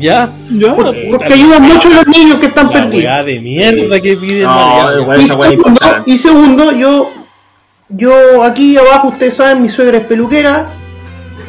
¿Ya? 0.00 0.30
¿Ya? 0.50 0.74
porque 0.74 1.32
ayudan 1.32 1.62
mucho 1.62 1.88
a 1.88 1.92
los 1.94 2.06
niños 2.06 2.38
que 2.38 2.46
están 2.46 2.66
La 2.66 2.72
perdidos. 2.72 3.26
de 3.26 3.40
mierda 3.40 4.00
que 4.00 4.16
pide 4.16 4.40
el 4.40 4.46
No, 4.46 5.00
igual 5.00 5.20
Y 5.20 5.26
segundo, 5.26 5.80
y 6.06 6.16
segundo, 6.16 6.72
yo, 6.72 7.10
yo 7.88 8.42
aquí 8.42 8.76
abajo, 8.76 9.08
ustedes 9.08 9.34
saben, 9.34 9.62
mi 9.62 9.68
suegra 9.68 9.98
es 9.98 10.04
peluquera, 10.04 10.66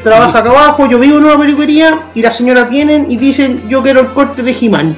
trabaja 0.07 0.39
acá 0.39 0.49
abajo, 0.49 0.87
yo 0.89 0.99
vivo 0.99 1.17
en 1.17 1.25
una 1.25 1.37
peluquería 1.37 2.07
y 2.15 2.21
las 2.21 2.37
señoras 2.37 2.69
vienen 2.69 3.05
y 3.09 3.17
dicen, 3.17 3.63
yo 3.67 3.83
quiero 3.83 4.01
el 4.01 4.07
corte 4.07 4.41
de 4.43 4.55
He-Man. 4.59 4.95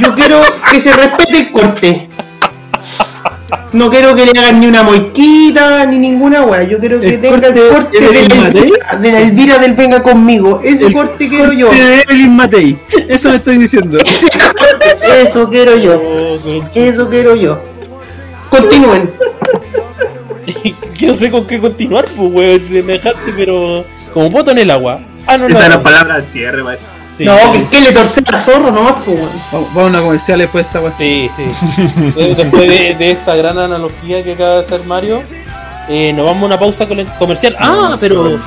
Yo 0.00 0.14
quiero 0.14 0.40
que 0.70 0.80
se 0.80 0.92
respete 0.92 1.38
el 1.38 1.52
corte. 1.52 2.08
No 3.72 3.90
quiero 3.90 4.14
que 4.14 4.24
le 4.26 4.32
hagan 4.38 4.58
ni 4.58 4.66
una 4.66 4.82
moiquita 4.82 5.86
ni 5.86 5.98
ninguna 5.98 6.42
wea. 6.42 6.64
Yo 6.64 6.78
quiero 6.78 7.00
que 7.00 7.14
¿El 7.14 7.20
tenga 7.20 7.48
el 7.48 7.68
corte 7.68 8.00
de 8.00 8.08
de 8.08 8.28
la, 8.28 8.34
Matei? 8.42 8.62
Elvira, 8.62 8.96
de 8.96 9.12
la 9.12 9.20
Elvira 9.20 9.58
del 9.58 9.74
Venga 9.74 10.02
conmigo. 10.02 10.60
Ese 10.62 10.86
El 10.86 10.92
corte 10.92 11.28
quiero 11.28 11.52
yo. 11.52 11.70
De 11.70 12.00
Evelyn 12.00 12.34
Matei. 12.34 12.76
Eso 13.08 13.30
me 13.30 13.36
estoy 13.36 13.58
diciendo. 13.58 13.98
Ese 14.04 14.28
corte, 14.28 14.96
eso 15.22 15.48
quiero 15.48 15.76
yo. 15.76 16.00
Oh. 16.02 16.38
Eso 16.74 17.08
quiero 17.08 17.36
yo. 17.36 17.60
Continúen. 18.50 19.10
que 20.98 21.06
no 21.06 21.14
sé 21.14 21.30
con 21.30 21.46
qué 21.46 21.60
continuar, 21.60 22.04
pues, 22.16 22.30
weón. 22.32 22.60
Se 22.68 22.82
me 22.82 22.94
dejaste, 22.94 23.32
pero. 23.36 23.84
Como 24.12 24.30
poto 24.30 24.50
en 24.52 24.58
el 24.58 24.70
agua. 24.70 24.98
Ah, 25.26 25.36
no, 25.36 25.48
no. 25.48 25.54
Esa 25.54 25.64
es 25.64 25.68
la 25.70 25.76
no. 25.76 25.82
palabra 25.82 26.14
al 26.16 26.26
cierre, 26.26 26.62
maestro. 26.62 26.88
Sí, 27.16 27.24
no, 27.24 27.34
sí. 27.52 27.58
que, 27.58 27.68
que 27.78 27.80
le 27.82 27.92
torce 27.92 28.22
la 28.30 28.38
zorra 28.38 28.70
nomás, 28.70 28.94
pues, 29.04 29.18
weón. 29.18 29.30
Vamos 29.52 29.76
a 29.76 29.80
una 29.86 30.00
comercial 30.02 30.38
después 30.38 30.64
de 30.64 30.68
esta 30.68 30.80
weá. 30.80 30.92
Sí, 30.96 31.30
sí. 31.36 31.82
De- 32.20 32.34
Después 32.34 32.68
de, 32.68 32.94
de 32.94 33.10
esta 33.10 33.34
gran 33.36 33.58
analogía 33.58 34.22
que 34.22 34.32
acaba 34.32 34.54
de 34.54 34.60
hacer 34.60 34.84
Mario, 34.84 35.22
eh, 35.88 36.12
nos 36.14 36.26
vamos 36.26 36.42
a 36.42 36.46
una 36.46 36.58
pausa 36.58 36.86
comercial. 37.18 37.56
Ah, 37.58 37.96
pero 38.00 38.38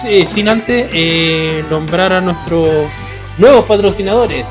sí, 0.00 0.26
sin 0.26 0.48
antes 0.48 0.88
eh, 0.92 1.62
nombrar 1.70 2.12
a 2.12 2.20
nuestros 2.20 2.86
nuevos 3.38 3.64
patrocinadores. 3.66 4.46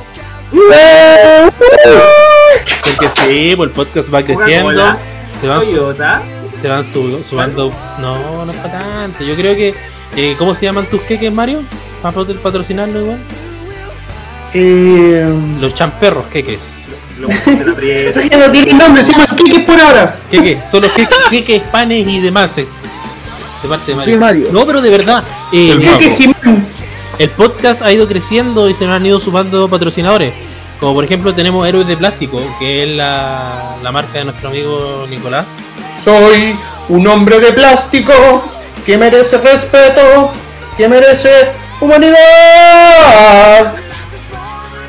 Porque 2.83 3.07
sí, 3.21 3.53
pues 3.55 3.67
el 3.67 3.71
podcast 3.71 4.13
va 4.13 4.23
creciendo, 4.23 4.95
se 5.39 5.47
Toyota. 5.47 6.21
Se 6.59 6.67
van 6.67 6.83
su- 6.83 7.23
sumando. 7.23 7.71
No, 7.99 8.45
no 8.45 8.51
es 8.51 8.57
para 8.59 8.79
tanto. 8.79 9.23
Yo 9.23 9.35
creo 9.35 9.55
que. 9.55 9.73
eh, 10.15 10.35
¿Cómo 10.37 10.53
se 10.53 10.65
llaman 10.65 10.85
tus 10.85 11.01
queques, 11.01 11.31
Mario? 11.31 11.61
¿Para 12.01 12.13
poder 12.13 12.39
patrocinarlo 12.39 13.01
igual? 13.01 13.19
Eh, 14.53 15.27
Los 15.59 15.73
champerros 15.75 16.25
queques. 16.27 16.83
Lo 17.19 17.27
puse 17.27 17.51
en 17.51 17.65
la 17.65 17.71
aprieta. 17.73 18.21
ya 18.29 18.37
no 18.47 18.51
tiene 18.51 18.73
nombre, 18.73 19.03
se 19.03 19.11
llama 19.11 19.27
Kike 19.35 19.59
por 19.61 19.79
ahora. 19.79 20.19
Queque, 20.31 20.59
son 20.69 20.81
los 20.83 20.91
queques, 20.93 21.17
queques, 21.29 21.61
panes 21.63 22.07
y 22.07 22.19
demás. 22.21 22.55
De 22.55 22.65
parte 23.67 23.91
de 23.91 23.95
Mario. 23.97 24.13
Sí, 24.15 24.19
Mario. 24.19 24.47
No, 24.51 24.65
pero 24.65 24.81
de 24.81 24.89
verdad. 24.89 25.23
eh, 25.51 25.71
El 25.71 26.35
el, 27.19 27.29
podcast 27.31 27.81
ha 27.81 27.91
ido 27.91 28.07
creciendo 28.07 28.69
y 28.69 28.73
se 28.73 28.85
nos 28.85 28.95
han 28.95 29.05
ido 29.05 29.19
sumando 29.19 29.67
patrocinadores. 29.67 30.33
Como 30.79 30.93
por 30.93 31.03
ejemplo 31.03 31.33
tenemos 31.33 31.67
Héroes 31.67 31.87
de 31.87 31.97
Plástico, 31.97 32.41
que 32.57 32.83
es 32.83 32.89
la, 32.95 33.75
la 33.83 33.91
marca 33.91 34.19
de 34.19 34.25
nuestro 34.25 34.49
amigo 34.49 35.05
Nicolás. 35.09 35.49
Soy 36.03 36.55
un 36.87 37.05
hombre 37.07 37.39
de 37.39 37.51
plástico 37.51 38.13
que 38.85 38.97
merece 38.97 39.37
respeto, 39.39 40.31
que 40.77 40.87
merece 40.87 41.29
humanidad. 41.81 43.73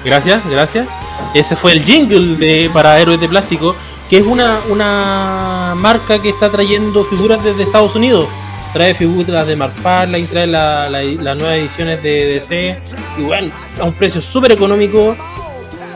Gracias, 0.04 0.40
gracias. 0.48 0.88
Ese 1.34 1.56
fue 1.56 1.72
el 1.72 1.84
jingle 1.84 2.36
de, 2.36 2.70
para 2.72 2.98
Héroes 3.00 3.20
de 3.20 3.28
Plástico, 3.28 3.74
que 4.08 4.18
es 4.18 4.24
una, 4.26 4.58
una 4.70 5.74
marca 5.76 6.20
que 6.20 6.30
está 6.30 6.50
trayendo 6.50 7.04
figuras 7.04 7.42
desde 7.42 7.64
Estados 7.64 7.96
Unidos. 7.96 8.28
Trae 8.72 8.94
figuras 8.94 9.46
de 9.46 9.56
McFarlane, 9.56 10.24
trae 10.26 10.46
la- 10.46 10.88
la- 10.88 11.02
las 11.02 11.36
nuevas 11.36 11.56
ediciones 11.58 12.00
de 12.02 12.26
DC. 12.26 12.80
Y 13.18 13.22
bueno, 13.22 13.50
a 13.80 13.84
un 13.84 13.92
precio 13.92 14.20
súper 14.20 14.52
económico, 14.52 15.16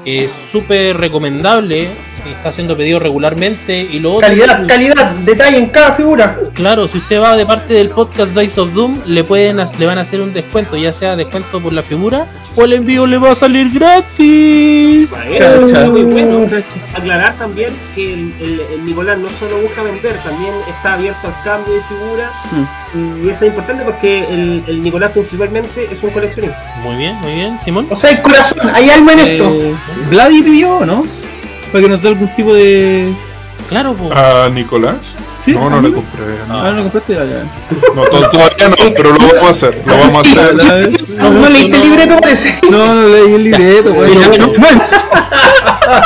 es 0.05 0.31
súper 0.31 0.97
recomendable. 0.97 1.89
Está 2.31 2.53
siendo 2.53 2.77
pedido 2.77 2.99
regularmente. 2.99 3.79
Y 3.91 3.99
lo 4.01 4.15
otro, 4.15 4.29
Calidad, 4.29 4.67
calidad, 4.67 5.11
detalle 5.25 5.59
en 5.59 5.69
cada 5.71 5.95
figura. 5.95 6.39
Claro, 6.55 6.87
si 6.89 6.99
usted 6.99 7.21
va 7.21 7.37
de 7.37 7.45
parte 7.47 7.75
del 7.75 7.91
podcast 7.91 8.37
Dice 8.37 8.61
of 8.61 8.73
Doom, 8.73 8.99
le 9.07 9.25
pueden 9.25 9.57
le 9.79 9.87
van 9.87 9.99
a 9.99 10.03
hacer 10.03 10.21
un 10.21 10.33
descuento, 10.33 10.77
ya 10.77 10.93
sea 10.93 11.17
descuento 11.17 11.61
por 11.61 11.73
la 11.73 11.83
figura 11.83 12.27
o 12.57 12.65
el 12.65 12.73
envío 12.75 13.07
le 13.07 13.19
va 13.19 13.33
a 13.33 13.35
salir 13.35 13.71
gratis. 14.29 15.11
Bueno, 15.11 15.67
Cacha. 15.67 15.85
muy 15.91 16.03
bueno. 16.03 16.47
Aclarar 16.95 17.35
también 17.37 17.71
que 17.95 18.13
el, 18.15 18.35
el- 18.41 18.61
el 18.75 18.85
Nicolás 18.87 19.19
no 19.19 19.29
solo 19.31 19.59
busca 19.61 19.83
vender, 19.83 20.15
también 20.19 20.53
está 20.69 20.95
abierto 20.95 21.27
al 21.27 21.35
cambio 21.45 21.75
de 21.75 21.81
figura. 21.83 22.31
Y 23.25 23.29
eso 23.29 23.45
es 23.45 23.51
importante 23.51 23.85
porque 23.85 24.25
el, 24.29 24.63
el 24.67 24.83
Nicolás 24.83 25.13
principalmente 25.13 25.89
es 25.91 26.03
un 26.03 26.11
coleccionista. 26.11 26.57
Muy 26.83 26.97
bien, 26.97 27.15
muy 27.21 27.33
bien, 27.35 27.59
Simón. 27.65 27.87
O 27.91 27.97
sea, 27.97 28.11
hay 28.11 28.17
corazón, 28.19 28.59
hay 28.73 28.91
alma 28.91 29.13
en 29.13 29.19
esto. 29.21 29.55
Eh, 29.55 29.75
Vladi 30.11 30.43
pidió, 30.43 30.79
¿o 30.79 30.85
¿no? 30.87 31.05
Para 31.75 31.83
que 31.85 31.91
nos 31.91 32.03
dé 32.03 32.09
algún 32.09 32.29
tipo 32.37 32.55
de. 32.55 33.13
Claro, 33.69 33.95
po. 33.95 34.13
¿A 34.15 34.49
Nicolás? 34.49 35.17
¿Sí? 35.39 35.53
No, 35.53 35.69
no 35.71 35.81
le 35.83 35.93
compré. 35.93 36.23
No, 36.47 36.61
Ah, 36.61 36.71
¿lo 36.71 36.83
compraste? 36.83 37.15
Ya, 37.15 37.25
ya. 37.25 37.45
no, 37.95 38.03
to- 38.05 38.29
todavía 38.29 38.69
no, 38.69 38.77
pero 38.95 39.11
lo 39.13 39.19
vamos 39.19 39.43
a 39.43 39.51
hacer. 39.51 39.83
Lo 39.87 39.99
vamos 39.99 40.27
a 40.27 40.31
hacer. 40.31 40.55
No, 41.17 41.31
no 41.31 41.49
leíste 41.49 41.77
el 41.77 41.83
libreto, 41.83 42.17
parece. 42.21 42.59
No, 42.71 42.95
no 42.95 43.09
leí 43.09 43.35
el 43.35 43.45
libreto. 43.45 43.95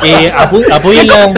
Eh, 0.04 0.32
apo- 0.36 0.62
apoyen 0.72 1.06
la 1.06 1.32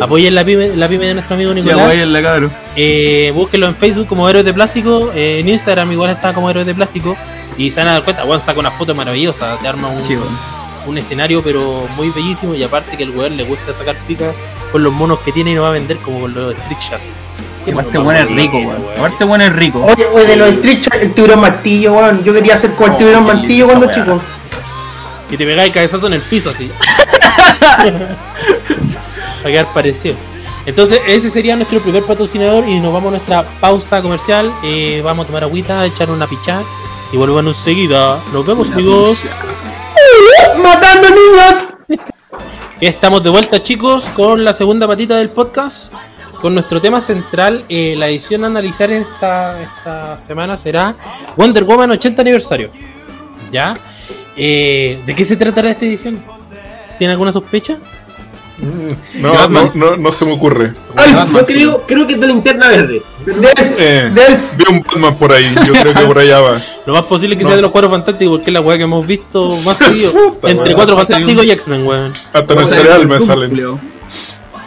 Apoyen 0.00 0.34
la 0.34 0.44
pyme, 0.44 0.68
la 0.76 0.88
pyme 0.88 1.06
de 1.08 1.14
nuestro 1.14 1.34
amigo 1.36 1.52
Sí, 1.52 1.62
Nicolás. 1.62 1.94
cabrón. 2.22 2.50
Eh, 2.74 3.32
búsquenlo 3.34 3.66
en 3.66 3.76
Facebook 3.76 4.06
como 4.06 4.26
Héroes 4.28 4.44
de 4.46 4.54
Plástico. 4.54 5.10
eh, 5.14 5.40
en 5.40 5.48
Instagram 5.48 5.92
igual 5.92 6.10
está 6.10 6.32
como 6.32 6.48
Héroes 6.48 6.66
de 6.66 6.74
Plástico. 6.74 7.14
Y 7.58 7.70
se 7.70 7.80
van 7.80 7.88
a 7.88 7.92
dar 7.94 8.02
cuenta, 8.02 8.22
Juan 8.22 8.40
saca 8.40 8.60
una 8.60 8.70
foto 8.70 8.94
maravillosa. 8.94 9.58
Te 9.60 9.68
arma 9.68 9.88
un, 9.88 10.02
Sí. 10.02 10.16
Un 10.86 10.98
escenario, 10.98 11.42
pero 11.42 11.86
muy 11.96 12.10
bellísimo. 12.10 12.54
Y 12.54 12.62
aparte 12.62 12.96
que 12.96 13.02
el 13.04 13.10
weón 13.10 13.36
le 13.36 13.44
gusta 13.44 13.72
sacar 13.72 13.96
picas 14.06 14.34
con 14.72 14.82
los 14.82 14.92
monos 14.92 15.18
que 15.20 15.32
tiene 15.32 15.52
y 15.52 15.54
no 15.54 15.62
va 15.62 15.68
a 15.68 15.72
vender 15.72 15.98
como 15.98 16.20
con 16.20 16.32
los 16.34 16.54
Trick 16.56 16.80
Shot. 16.80 17.00
Qué 17.64 17.72
Aparte, 17.72 17.98
bueno 17.98 18.20
es 18.20 18.30
rico, 18.34 18.56
weón. 18.56 18.82
weón. 18.82 18.98
Aparte, 18.98 19.24
bueno 19.24 19.44
es 19.44 19.52
rico. 19.52 19.84
Oye, 19.84 20.06
oye, 20.14 20.26
de 20.26 20.36
los 20.36 20.48
Street 20.50 20.80
Shark, 20.82 21.02
el 21.02 21.12
tiburón 21.12 21.40
martillo, 21.40 21.92
weón. 21.92 22.24
Yo 22.24 22.32
quería 22.32 22.54
hacer 22.54 22.72
con 22.74 22.86
el 22.86 22.92
Oh, 22.94 22.98
tiburón 22.98 23.26
martillo 23.26 23.66
cuando 23.66 23.92
chico. 23.92 24.20
Y 25.30 25.36
te 25.36 25.44
pegáis 25.46 25.72
cabezazo 25.72 26.06
en 26.08 26.14
el 26.14 26.22
piso 26.22 26.50
así. 26.50 26.68
Va 29.44 29.44
a 29.44 29.46
quedar 29.46 29.66
parecido. 29.72 30.16
Entonces, 30.66 31.00
ese 31.06 31.30
sería 31.30 31.56
nuestro 31.56 31.80
primer 31.80 32.02
patrocinador 32.04 32.68
y 32.68 32.80
nos 32.80 32.92
vamos 32.92 33.08
a 33.08 33.10
nuestra 33.12 33.42
pausa 33.60 34.02
comercial. 34.02 34.52
Eh, 34.62 35.00
vamos 35.04 35.24
a 35.24 35.26
tomar 35.28 35.44
agüita, 35.44 35.84
echar 35.86 36.10
una 36.10 36.26
pichada 36.26 36.62
y 37.12 37.16
volvemos 37.16 37.56
enseguida. 37.56 38.18
Nos 38.32 38.46
vemos, 38.46 38.70
amigos. 38.70 39.18
¡Matando 40.58 41.08
niños! 41.10 42.00
Estamos 42.80 43.22
de 43.22 43.30
vuelta, 43.30 43.62
chicos, 43.62 44.08
con 44.10 44.44
la 44.44 44.52
segunda 44.52 44.86
patita 44.86 45.16
del 45.16 45.30
podcast. 45.30 45.92
Con 46.40 46.54
nuestro 46.54 46.80
tema 46.80 47.00
central, 47.00 47.64
eh, 47.68 47.94
la 47.96 48.08
edición 48.08 48.44
a 48.44 48.46
analizar 48.46 48.90
esta, 48.90 49.60
esta 49.60 50.18
semana 50.18 50.56
será 50.56 50.94
Wonder 51.36 51.64
Woman 51.64 51.90
80 51.90 52.22
aniversario. 52.22 52.70
¿Ya? 53.50 53.74
Eh, 54.36 55.02
¿De 55.04 55.14
qué 55.14 55.24
se 55.24 55.36
tratará 55.36 55.70
esta 55.70 55.84
edición? 55.84 56.20
¿Tiene 56.98 57.12
alguna 57.12 57.32
sospecha? 57.32 57.78
No, 59.20 59.48
no, 59.48 59.70
no, 59.74 59.96
no 59.96 60.12
se 60.12 60.24
me 60.24 60.32
ocurre. 60.32 60.72
Yo 61.32 61.46
creo, 61.46 61.82
creo 61.86 62.06
que 62.06 62.14
es 62.14 62.20
de 62.20 62.26
linterna 62.26 62.68
verde. 62.68 63.02
Pero 63.24 63.40
De 63.40 63.48
Eh, 63.78 64.10
vi 64.56 64.64
un 64.74 64.80
Batman 64.82 65.16
por 65.16 65.32
ahí, 65.32 65.44
yo 65.66 65.72
creo 65.72 65.94
que 65.94 66.00
por 66.06 66.18
allá 66.18 66.40
va. 66.40 66.58
Lo 66.86 66.92
más 66.94 67.02
posible 67.04 67.34
es 67.34 67.38
que 67.38 67.44
No. 67.44 67.50
sea 67.50 67.56
de 67.56 67.62
los 67.62 67.70
cuatro 67.70 67.90
fantásticos, 67.90 68.36
porque 68.38 68.50
es 68.50 68.54
la 68.54 68.60
weá 68.60 68.76
que 68.76 68.84
hemos 68.84 69.06
visto 69.06 69.56
más 69.64 69.76
seguido. 69.78 70.12
Puta, 70.12 70.50
entre 70.50 70.74
cuatro 70.74 70.96
fantásticos 70.96 71.44
y 71.44 71.50
X-Men, 71.52 71.86
weón. 71.86 72.12
Hasta 72.32 72.52
en 72.52 72.58
el 72.60 72.66
cereal 72.66 73.06
me 73.06 73.20
salen. 73.20 73.78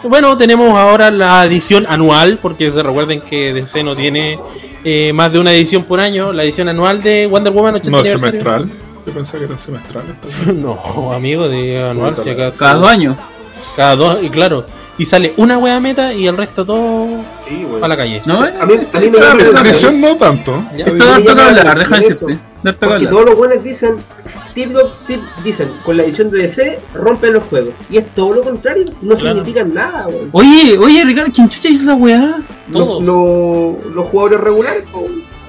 Bueno, 0.02 0.36
tenemos 0.36 0.76
ahora 0.78 1.10
la 1.10 1.44
edición 1.46 1.86
anual, 1.88 2.38
porque 2.42 2.70
se 2.70 2.82
recuerden 2.82 3.22
que 3.22 3.54
DC 3.54 3.82
no 3.82 3.96
tiene 3.96 4.38
eh, 4.84 5.12
más 5.14 5.32
de 5.32 5.38
una 5.38 5.52
edición 5.52 5.84
por 5.84 5.98
año. 6.00 6.32
La 6.32 6.44
edición 6.44 6.68
anual 6.68 7.02
de 7.02 7.26
Wonder 7.26 7.52
Woman 7.52 7.76
80 7.76 7.90
No, 7.90 8.04
semestral. 8.04 8.70
Yo 9.06 9.12
pensaba 9.12 9.38
que 9.38 9.44
eran 9.46 9.58
semestrales. 9.58 10.14
No, 10.54 11.12
amigo, 11.12 11.48
de 11.48 11.82
anual, 11.82 12.16
si 12.18 12.28
acá 12.30 12.52
Cada 12.52 12.74
dos 12.74 12.88
años. 12.88 13.16
Cada 13.76 13.96
dos, 13.96 14.18
y 14.22 14.28
claro. 14.30 14.64
Y 14.96 15.04
sale 15.06 15.34
una 15.38 15.58
wea 15.58 15.80
meta 15.80 16.12
y 16.14 16.28
el 16.28 16.36
resto 16.36 16.64
todo 16.64 17.06
Sí, 17.48 17.66
a 17.82 17.88
la 17.88 17.96
calle. 17.96 18.22
¿No? 18.26 18.36
A 18.44 18.64
mí- 18.64 18.78
a 18.92 18.98
mí 19.00 19.10
me 19.10 19.18
da 19.18 19.32
Esta 19.32 19.50
Claro. 19.50 19.68
edición 19.68 20.00
no 20.00 20.16
tanto. 20.16 20.62
Esto 20.76 20.94
da 20.94 21.18
llama 21.18 21.34
la 21.34 21.48
hablar, 21.48 21.78
déjame 21.78 21.96
atención 21.96 22.28
decirte. 22.30 22.38
Porque 22.86 23.06
todos 23.08 23.24
los 23.26 23.36
buenos 23.36 23.62
dicen, 23.64 23.96
típico, 24.54 24.92
tip- 25.08 25.20
dicen, 25.42 25.68
con 25.84 25.96
la 25.96 26.04
edición 26.04 26.30
de 26.30 26.38
DC 26.42 26.78
rompen 26.94 27.32
los 27.32 27.42
juegos. 27.42 27.74
Y 27.90 27.96
es 27.98 28.14
todo 28.14 28.34
lo 28.34 28.42
contrario, 28.44 28.84
no 29.02 29.16
Claro. 29.16 29.34
significan 29.36 29.74
nada, 29.74 30.04
güey. 30.04 30.28
Oye, 30.30 30.78
oye, 30.78 31.04
Ricardo, 31.04 31.32
¿quién 31.34 31.48
chucha 31.48 31.68
hizo 31.68 31.82
esa 31.82 31.94
weá? 31.94 32.36
Los, 32.70 32.86
Todos. 32.86 33.02
los- 33.04 33.94
los 33.96 34.06
jugadores 34.06 34.40
regulares, 34.40 34.84
po. 34.92 35.06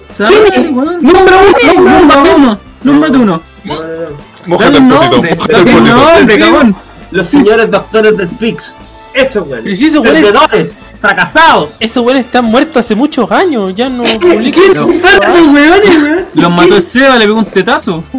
¿Sabes, 0.09 0.39
¿Quién? 0.55 0.76
weón? 0.76 0.97
Número 1.03 1.38
uno, 1.78 1.91
número 1.99 2.22
uno. 2.24 2.36
uno, 2.36 2.59
nómbrate 2.84 3.18
uno. 3.18 3.41
No, 3.63 3.76
no, 3.76 3.82
no. 3.82 4.26
Mójate 4.47 4.78
el 4.78 4.84
potito, 4.88 5.22
mójate 5.22 5.53
dale 5.53 5.72
el 5.72 5.78
un 5.78 5.84
potito. 5.84 5.95
nombre, 5.95 6.39
cabrón. 6.39 6.76
Los 7.16 7.28
señores 7.28 7.72
doctores 7.72 8.18
del 8.18 8.30
Fix. 8.30 8.76
Eso, 9.13 9.45
güey. 9.45 9.63
Pero 9.63 9.76
si 9.76 9.86
esos 9.86 10.03
güeyes- 10.03 10.22
Perdedores, 10.26 10.80
fracasados. 10.99 11.78
Esos 11.80 12.03
weones 12.05 12.26
están 12.26 12.43
muertos 12.45 12.76
hace 12.78 12.95
muchos 12.95 13.32
años, 13.32 13.74
ya 13.74 13.88
no 13.88 14.03
publican. 14.03 14.51
¿Quién 14.51 14.74
No. 14.74 14.80
son 14.82 14.91
esos? 14.91 16.26
Los 16.34 16.51
mató 16.51 16.76
el 16.76 16.82
Seba, 16.82 17.16
le 17.18 17.26
pegó 17.26 17.38
un 17.39 17.45
tetazo. 17.45 18.03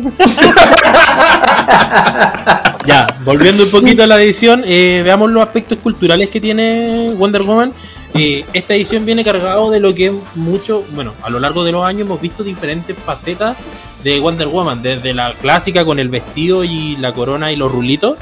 Ya, 2.87 3.07
volviendo 3.25 3.65
un 3.65 3.71
poquito 3.73 4.05
a 4.05 4.07
la 4.07 4.23
edición, 4.23 4.63
eh, 4.65 5.03
veamos 5.05 5.31
los 5.33 5.43
aspectos 5.43 5.79
culturales 5.83 6.31
que 6.31 6.41
tiene 6.41 7.13
Wonder 7.19 7.43
Woman. 7.43 7.73
Eh, 8.15 8.45
esta 8.53 8.75
edición 8.77 9.05
viene 9.05 9.25
cargado 9.25 9.71
de 9.73 9.81
lo 9.81 9.93
que 9.93 10.13
mucho, 10.37 10.85
bueno, 10.95 11.13
a 11.25 11.31
lo 11.31 11.41
largo 11.41 11.65
de 11.65 11.73
los 11.73 11.85
años 11.85 12.03
hemos 12.03 12.21
visto 12.21 12.45
diferentes 12.45 12.97
facetas 13.05 13.57
de 14.05 14.21
Wonder 14.21 14.47
Woman, 14.47 14.83
desde 14.83 15.13
la 15.15 15.33
clásica 15.35 15.85
con 15.85 15.99
el 15.99 16.09
vestido 16.09 16.63
y 16.63 16.97
la 16.99 17.13
corona 17.13 17.51
y 17.51 17.57
los 17.57 17.73
rulitos, 17.73 18.17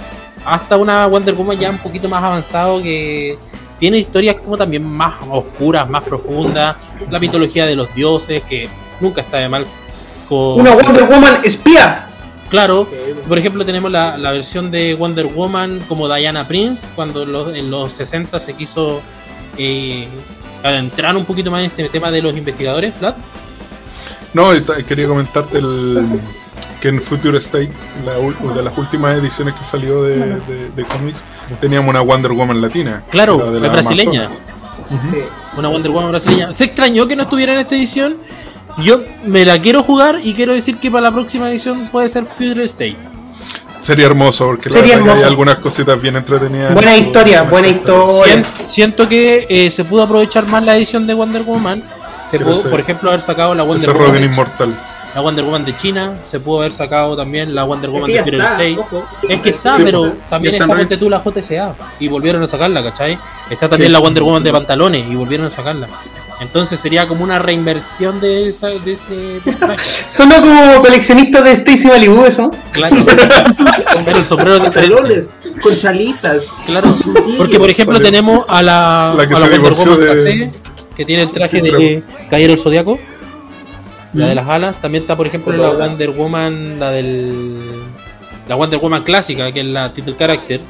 hasta 0.44 0.76
una 0.76 1.06
Wonder 1.06 1.34
Woman 1.34 1.58
ya 1.58 1.70
un 1.70 1.78
poquito 1.78 2.08
más 2.08 2.22
avanzado 2.22 2.82
que 2.82 3.38
tiene 3.78 3.98
historias 3.98 4.36
como 4.36 4.56
también 4.56 4.84
más 4.84 5.14
oscuras, 5.30 5.88
más 5.88 6.02
profundas, 6.04 6.76
la 7.10 7.18
mitología 7.18 7.66
de 7.66 7.74
los 7.76 7.92
dioses, 7.94 8.42
que 8.44 8.68
nunca 9.00 9.20
está 9.20 9.38
de 9.38 9.48
mal 9.48 9.66
con... 10.28 10.60
Una 10.60 10.74
Wonder 10.74 11.04
Woman 11.04 11.40
espía. 11.44 12.06
Claro, 12.50 12.88
por 13.26 13.36
ejemplo, 13.36 13.64
tenemos 13.64 13.90
la, 13.90 14.16
la 14.16 14.30
versión 14.30 14.70
de 14.70 14.94
Wonder 14.94 15.26
Woman 15.26 15.80
como 15.88 16.08
Diana 16.14 16.46
Prince, 16.46 16.86
cuando 16.94 17.24
lo- 17.26 17.52
en 17.54 17.68
los 17.70 17.92
60 17.92 18.38
se 18.38 18.54
quiso 18.54 19.00
eh, 19.58 20.06
adentrar 20.62 21.16
un 21.16 21.24
poquito 21.24 21.50
más 21.50 21.60
en 21.60 21.66
este 21.66 21.88
tema 21.88 22.10
de 22.12 22.22
los 22.22 22.36
investigadores, 22.36 22.92
Vlad. 23.00 23.14
No, 24.34 24.50
quería 24.86 25.08
comentarte 25.08 25.58
el, 25.58 26.20
que 26.84 26.90
en 26.90 27.00
Future 27.00 27.38
State, 27.38 27.70
la 28.04 28.12
de 28.54 28.62
las 28.62 28.76
últimas 28.76 29.14
ediciones 29.14 29.54
que 29.54 29.64
salió 29.64 30.02
de, 30.02 30.18
de- 30.18 30.68
de 30.76 30.84
cómics, 30.84 31.24
teníamos 31.58 31.88
una 31.88 32.02
Wonder 32.02 32.32
Woman 32.32 32.60
latina. 32.60 33.02
Claro, 33.10 33.38
de 33.50 33.58
la 33.58 33.68
las 33.68 33.86
brasileña. 33.86 34.28
Una 35.56 35.68
Wonder 35.68 35.90
Woman 35.90 36.10
brasileña. 36.10 36.52
Se 36.52 36.64
extrañó 36.64 37.08
que 37.08 37.16
no 37.16 37.22
estuviera 37.22 37.54
en 37.54 37.60
esta 37.60 37.74
edición. 37.74 38.18
Yo 38.82 39.00
me 39.24 39.46
la 39.46 39.58
quiero 39.62 39.82
jugar 39.82 40.18
y 40.22 40.34
quiero 40.34 40.52
decir 40.52 40.76
que 40.76 40.90
para 40.90 41.04
la 41.04 41.12
próxima 41.12 41.48
edición 41.50 41.88
puede 41.90 42.10
ser 42.10 42.26
Future 42.26 42.64
State. 42.64 42.98
Sería 43.80 44.04
hermoso, 44.04 44.44
porque 44.46 44.68
la 44.68 44.76
Sería 44.76 44.96
verdad 44.96 45.04
que 45.04 45.10
hay 45.12 45.16
hermoso. 45.20 45.28
algunas 45.30 45.56
cositas 45.60 46.02
bien 46.02 46.16
entretenidas. 46.16 46.74
Buena 46.74 46.96
historia, 46.98 47.38
en 47.44 47.50
buena 47.50 47.68
historia. 47.68 48.24
Sien- 48.34 48.44
siento 48.68 49.08
que 49.08 49.46
eh, 49.48 49.70
se 49.70 49.84
pudo 49.84 50.02
aprovechar 50.02 50.46
más 50.48 50.62
la 50.62 50.76
edición 50.76 51.06
de 51.06 51.14
Wonder 51.14 51.44
Woman. 51.44 51.82
Se 52.30 52.36
Quiero 52.36 52.52
pudo, 52.52 52.68
por 52.70 52.80
ejemplo, 52.80 53.08
haber 53.08 53.22
sacado 53.22 53.54
la 53.54 53.62
Wonder 53.62 53.82
Ese 53.82 53.90
Woman. 53.90 54.06
Robin 54.08 54.20
de- 54.22 54.26
inmortal. 54.28 54.74
La 55.14 55.20
Wonder 55.20 55.44
Woman 55.44 55.64
de 55.64 55.76
China, 55.76 56.16
se 56.28 56.40
pudo 56.40 56.58
haber 56.60 56.72
sacado 56.72 57.16
también 57.16 57.54
la 57.54 57.64
Wonder 57.64 57.90
Woman 57.90 58.10
Es 58.10 58.24
de 58.24 58.30
que 58.32 58.36
State. 58.38 58.76
ojo. 58.78 59.04
Es 59.28 59.40
que 59.40 59.48
está, 59.50 59.76
Sí, 59.76 59.82
pero 59.84 60.00
pues. 60.12 60.28
también 60.28 60.54
está 60.54 60.66
ponte 60.66 60.96
tú 60.96 61.08
la 61.08 61.22
JCA 61.22 61.74
y 62.00 62.08
volvieron 62.08 62.42
a 62.42 62.46
sacarla, 62.46 62.82
¿cachai? 62.82 63.18
Está 63.50 63.68
también 63.68 63.90
Sí. 63.90 63.92
la 63.92 63.98
Wonder 64.00 64.22
Woman 64.24 64.42
de 64.42 64.50
pantalones 64.52 65.06
y 65.10 65.14
volvieron 65.14 65.46
a 65.46 65.50
sacarla. 65.50 65.88
Entonces 66.40 66.80
sería 66.80 67.06
como 67.06 67.22
una 67.22 67.38
reinversión 67.38 68.20
de, 68.20 68.48
esa, 68.48 68.66
de 68.66 68.92
ese 68.92 69.40
personaje. 69.44 69.80
Sonó 70.10 70.40
como 70.40 70.82
coleccionistas 70.82 71.44
de 71.44 71.52
Stacy 71.52 71.86
Malibu, 71.86 72.24
eso. 72.24 72.50
Claro. 72.72 72.96
pero 74.04 74.18
el 74.18 74.26
sombrero 74.26 74.56
es 74.56 74.62
diferente. 74.64 74.94
Pantalones, 74.96 75.30
con 75.62 75.78
chalitas. 75.78 76.50
Claro. 76.66 76.92
Porque 77.38 77.58
por 77.58 77.70
ejemplo 77.70 77.96
Salió- 77.98 78.10
tenemos 78.10 78.50
a 78.50 78.62
la, 78.64 79.14
La 79.16 79.28
que 79.28 79.34
a 79.34 79.36
se 79.36 79.42
la 79.44 79.50
Wonder 79.56 79.60
divorció 79.60 79.92
Woman 79.92 80.24
de- 80.24 80.50
que 80.96 81.04
tiene 81.04 81.22
el 81.22 81.30
traje 81.30 81.60
de 81.62 82.02
Caballero 82.28 82.52
del 82.52 82.58
Zodiaco. 82.58 82.98
La 84.14 84.28
de 84.28 84.34
las 84.34 84.48
alas. 84.48 84.80
También 84.80 85.02
está, 85.04 85.16
por 85.16 85.26
ejemplo, 85.26 85.52
la 85.56 85.70
Wonder 85.70 86.10
Woman, 86.10 86.78
la 86.80 86.90
del. 86.90 87.58
La 88.48 88.54
Wonder 88.56 88.78
Woman 88.78 89.02
clásica, 89.04 89.50
que 89.52 89.60
es 89.60 89.66
la 89.66 89.92
title 89.92 90.14
character. 90.16 90.60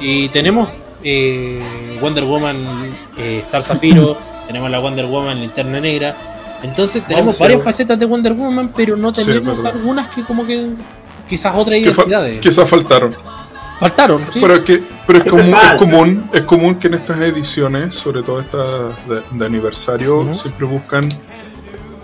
Y 0.00 0.28
tenemos 0.28 0.68
eh, 1.04 1.60
Wonder 2.00 2.24
Woman 2.24 2.90
eh, 3.18 3.40
Star 3.42 3.62
Zafiro, 3.62 4.16
tenemos 4.46 4.70
la 4.70 4.78
Wonder 4.80 5.06
Woman 5.06 5.40
Linterna 5.40 5.80
Negra. 5.80 6.16
Entonces 6.62 7.04
tenemos 7.06 7.36
Oh, 7.36 7.40
varias 7.40 7.60
sí. 7.60 7.64
facetas 7.64 7.98
de 7.98 8.06
Wonder 8.06 8.32
Woman, 8.34 8.72
pero 8.76 8.96
no 8.96 9.12
tenemos 9.12 9.64
algunas 9.64 10.08
que 10.08 10.22
como 10.22 10.46
que 10.46 10.68
quizás 11.28 11.54
otras 11.56 11.78
Que 11.78 11.86
fa- 11.92 12.02
identidades. 12.02 12.38
quizás 12.38 12.68
faltaron. 12.68 13.14
Faltaron, 13.80 14.22
¿sí? 14.32 14.38
Pero, 14.40 14.54
es 14.54 14.60
que, 14.60 14.80
pero 15.08 15.18
es, 15.18 15.24
común, 15.26 15.54
es, 15.60 15.72
común, 15.76 16.30
es 16.32 16.42
común 16.42 16.74
que 16.76 16.86
en 16.86 16.94
estas 16.94 17.18
ediciones, 17.20 17.96
sobre 17.96 18.22
todo 18.22 18.38
estas 18.40 19.08
de, 19.08 19.22
de 19.32 19.44
aniversario, 19.46 20.32
siempre 20.32 20.66
buscan 20.66 21.02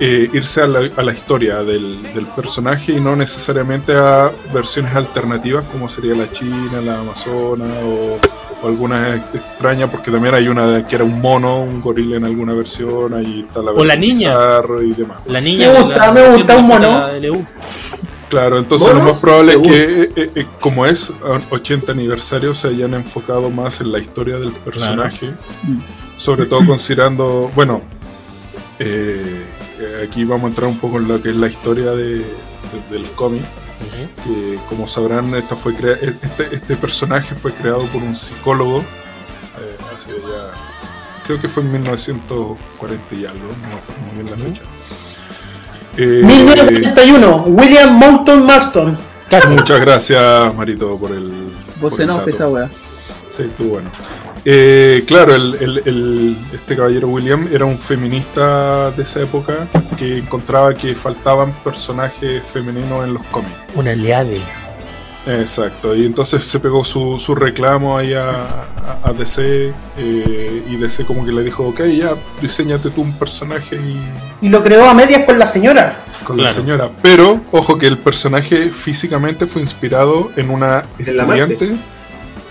eh, 0.01 0.31
irse 0.33 0.63
a 0.63 0.67
la, 0.67 0.91
a 0.97 1.03
la 1.03 1.13
historia 1.13 1.63
del, 1.65 2.03
del 2.15 2.27
personaje 2.27 2.93
y 2.93 3.01
no 3.01 3.17
necesariamente 3.17 3.95
a 3.97 4.31
versiones 4.55 4.95
alternativas 4.95 5.65
como 5.73 5.89
sería 5.89 6.15
la 6.15 6.31
China, 6.31 6.81
la 6.85 7.01
Amazona 7.01 7.65
o, 7.85 8.19
o 8.63 8.69
alguna 8.69 9.17
ex- 9.17 9.35
extraña, 9.35 9.91
porque 9.91 10.11
también 10.11 10.35
hay 10.35 10.49
una 10.49 10.87
que 10.87 10.95
era 10.97 11.05
un 11.05 11.21
mono, 11.21 11.61
un 11.63 11.81
gorila 11.81 12.17
en 12.17 12.25
alguna 12.25 12.53
versión, 12.55 13.13
ahí 13.15 13.45
está 13.47 13.61
la 13.63 13.73
O 13.73 13.85
la 13.85 13.95
versión 13.97 14.01
niña. 14.01 14.31
Bizarro 14.31 14.83
y 14.83 14.93
demás. 14.93 15.19
La 15.27 15.41
niña. 15.41 15.73
Me 15.73 15.83
gusta, 15.83 15.97
la 16.07 16.13
me 16.13 16.27
gusta 16.27 16.57
un 16.57 16.69
de 16.69 16.69
mono. 16.69 17.09
Claro, 18.29 18.59
entonces 18.59 18.93
lo 18.93 19.03
más 19.03 19.19
probable 19.21 19.53
es 19.55 19.59
que, 19.63 20.03
eh, 20.15 20.31
eh, 20.35 20.47
como 20.61 20.85
es 20.85 21.11
a 21.25 21.41
80 21.55 21.93
aniversario, 21.93 22.53
se 22.53 22.69
hayan 22.69 22.93
enfocado 22.95 23.49
más 23.51 23.81
en 23.81 23.91
la 23.91 23.99
historia 24.01 24.37
del 24.39 24.53
personaje. 24.53 25.31
Mm. 25.63 25.79
Sobre 26.17 26.45
todo 26.45 26.67
considerando, 26.67 27.51
bueno, 27.55 27.81
eh, 28.79 29.47
eh, 29.81 30.05
aquí 30.09 30.25
vamos 30.25 30.45
a 30.45 30.49
entrar 30.49 30.69
un 30.69 30.79
poco 30.79 30.99
en 30.99 31.09
lo 31.09 31.21
que 31.23 31.31
es 31.31 31.37
la 31.37 31.47
historia 31.49 31.91
de- 31.93 32.19
de- 32.19 32.25
del 32.91 33.11
cómic. 33.13 33.43
Que 34.25 34.59
como 34.69 34.87
sabrán, 34.89 35.33
esta 35.37 35.55
fue 35.55 35.73
crea- 35.75 35.97
este, 36.03 36.49
este 36.53 36.77
personaje 36.77 37.35
fue 37.37 37.53
creado 37.55 37.85
por 37.87 38.03
un 38.03 38.15
psicólogo 38.15 38.83
hace 39.95 40.11
ya. 40.13 40.53
Creo 41.27 41.41
que 41.41 41.49
fue 41.49 41.63
en 41.63 41.73
1940 41.73 43.15
y 43.15 43.25
algo, 43.27 43.39
no 43.63 43.69
me 43.69 43.75
acuerdo 43.75 44.03
muy 44.07 44.15
bien 44.23 44.31
la 44.31 44.37
fecha. 44.37 44.63
Eh, 45.97 46.23
1931, 46.25 47.45
William 47.47 47.93
Moulton 47.95 48.47
Marston. 48.47 48.99
muchas 49.51 49.81
gracias, 49.81 50.55
Marito, 50.55 50.97
por 50.99 51.13
el. 51.13 51.53
Vos 51.81 51.93
por 51.95 52.01
el 52.01 52.11
off 52.11 52.27
esa 52.29 52.49
weá. 52.49 52.71
Sí, 53.29 53.43
estuvo 53.43 53.69
bueno. 53.75 53.91
Eh, 54.45 55.05
claro, 55.07 55.35
el, 55.35 55.55
el- 55.61 55.83
el- 55.85 56.37
este 56.55 56.77
caballero 56.77 57.09
William 57.09 57.47
era 57.53 57.65
un 57.65 57.79
feminista 57.79 58.91
de 58.93 59.03
esa 59.03 59.21
época 59.23 59.67
que 59.99 60.19
encontraba 60.19 60.73
que 60.75 60.95
faltaban 60.95 61.53
personajes 61.65 62.43
femeninos 62.45 63.05
en 63.05 63.15
los 63.15 63.23
cómics. 63.25 63.55
Un 63.75 63.89
aliade. 63.89 64.41
Exacto, 65.27 65.95
y 65.95 66.07
entonces 66.07 66.43
se 66.45 66.59
pegó 66.59 66.83
su, 66.85 67.19
su 67.19 67.35
reclamo 67.35 67.99
ahí 67.99 68.15
a, 68.15 68.31
a- 68.31 68.99
a 69.05 69.13
DC 69.13 69.73
eh, 69.99 70.63
y 70.67 70.77
DC 70.77 71.05
como 71.05 71.27
que 71.27 71.33
le 71.33 71.43
dijo, 71.43 71.67
ok, 71.69 71.81
ya, 71.87 72.15
diseñate 72.41 72.89
tú 72.91 73.03
un 73.03 73.13
personaje 73.13 73.77
y 73.77 74.01
Y 74.47 74.49
lo 74.49 74.63
creó 74.65 74.89
a 74.89 74.95
medias 74.95 75.25
con 75.25 75.39
la 75.39 75.47
señora. 75.47 75.99
con 76.25 76.39
la 76.41 76.49
señora. 76.49 76.91
Pero, 77.03 77.41
ojo 77.53 77.77
que 77.77 77.87
el 77.89 77.99
personaje 77.99 78.71
físicamente 78.71 79.47
fue 79.47 79.61
inspirado 79.61 80.31
en 80.37 80.49
una 80.49 80.85
estudiante 80.99 81.77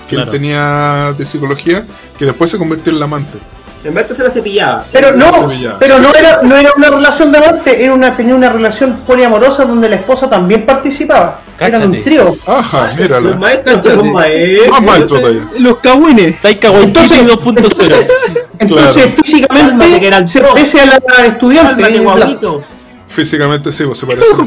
que 0.08 0.16
Claro. 0.16 0.32
él 0.32 0.38
tenía 0.38 1.14
de 1.18 1.26
psicología 1.26 1.84
que 2.18 2.26
después 2.26 2.50
se 2.52 2.58
convirtió 2.58 2.92
en 2.94 3.00
la 3.00 3.06
amante. 3.06 3.38
En 3.84 3.94
verdad 3.94 4.16
se 4.18 4.24
la 4.24 4.30
cepillaba. 4.30 4.86
Pero 4.92 5.16
no, 5.16 5.32
Sevilla. 5.50 5.78
pero 5.80 6.00
no 6.00 6.12
era, 6.14 6.42
no 6.42 6.58
era 6.58 6.72
una 6.76 6.90
relación 6.90 7.32
de 7.32 7.38
amante, 7.38 7.84
era 7.84 7.94
una, 7.94 8.18
tenía 8.18 8.34
una 8.36 8.50
relación 8.50 8.98
poliamorosa 9.06 9.66
donde 9.66 9.88
la 9.88 9.98
esposa 9.98 10.28
también 10.30 10.66
participaba. 10.66 11.42
Eran 11.60 11.72
Cáchate. 11.72 11.86
un 11.98 12.04
trío. 12.04 12.38
Ajá, 12.46 12.92
Los 13.22 13.38
maestros, 13.40 13.76
Cáchate. 13.78 13.96
los 13.96 14.06
maestros. 14.08 14.70
Más 14.72 14.82
maestro 14.84 15.20
todavía. 15.20 15.48
Los 15.60 15.78
cagüines. 15.78 16.42
Taika 16.42 16.72
Waititi 16.72 16.88
Entonces- 17.00 17.28
2.0. 17.28 17.96
Entonces 18.60 18.94
Claro. 19.04 19.12
Físicamente 19.24 20.08
eran 20.08 20.28
se 20.28 20.40
dos. 20.40 20.50
parece 20.54 20.80
a 20.82 20.86
la 20.86 21.26
estudiante. 21.28 21.84
Cálmate. 21.84 22.48
Físicamente 23.08 23.72
sí, 23.72 23.84
pues 23.86 23.98
se 24.00 24.06
parece 24.08 24.26
a 24.34 24.36
un 24.38 24.46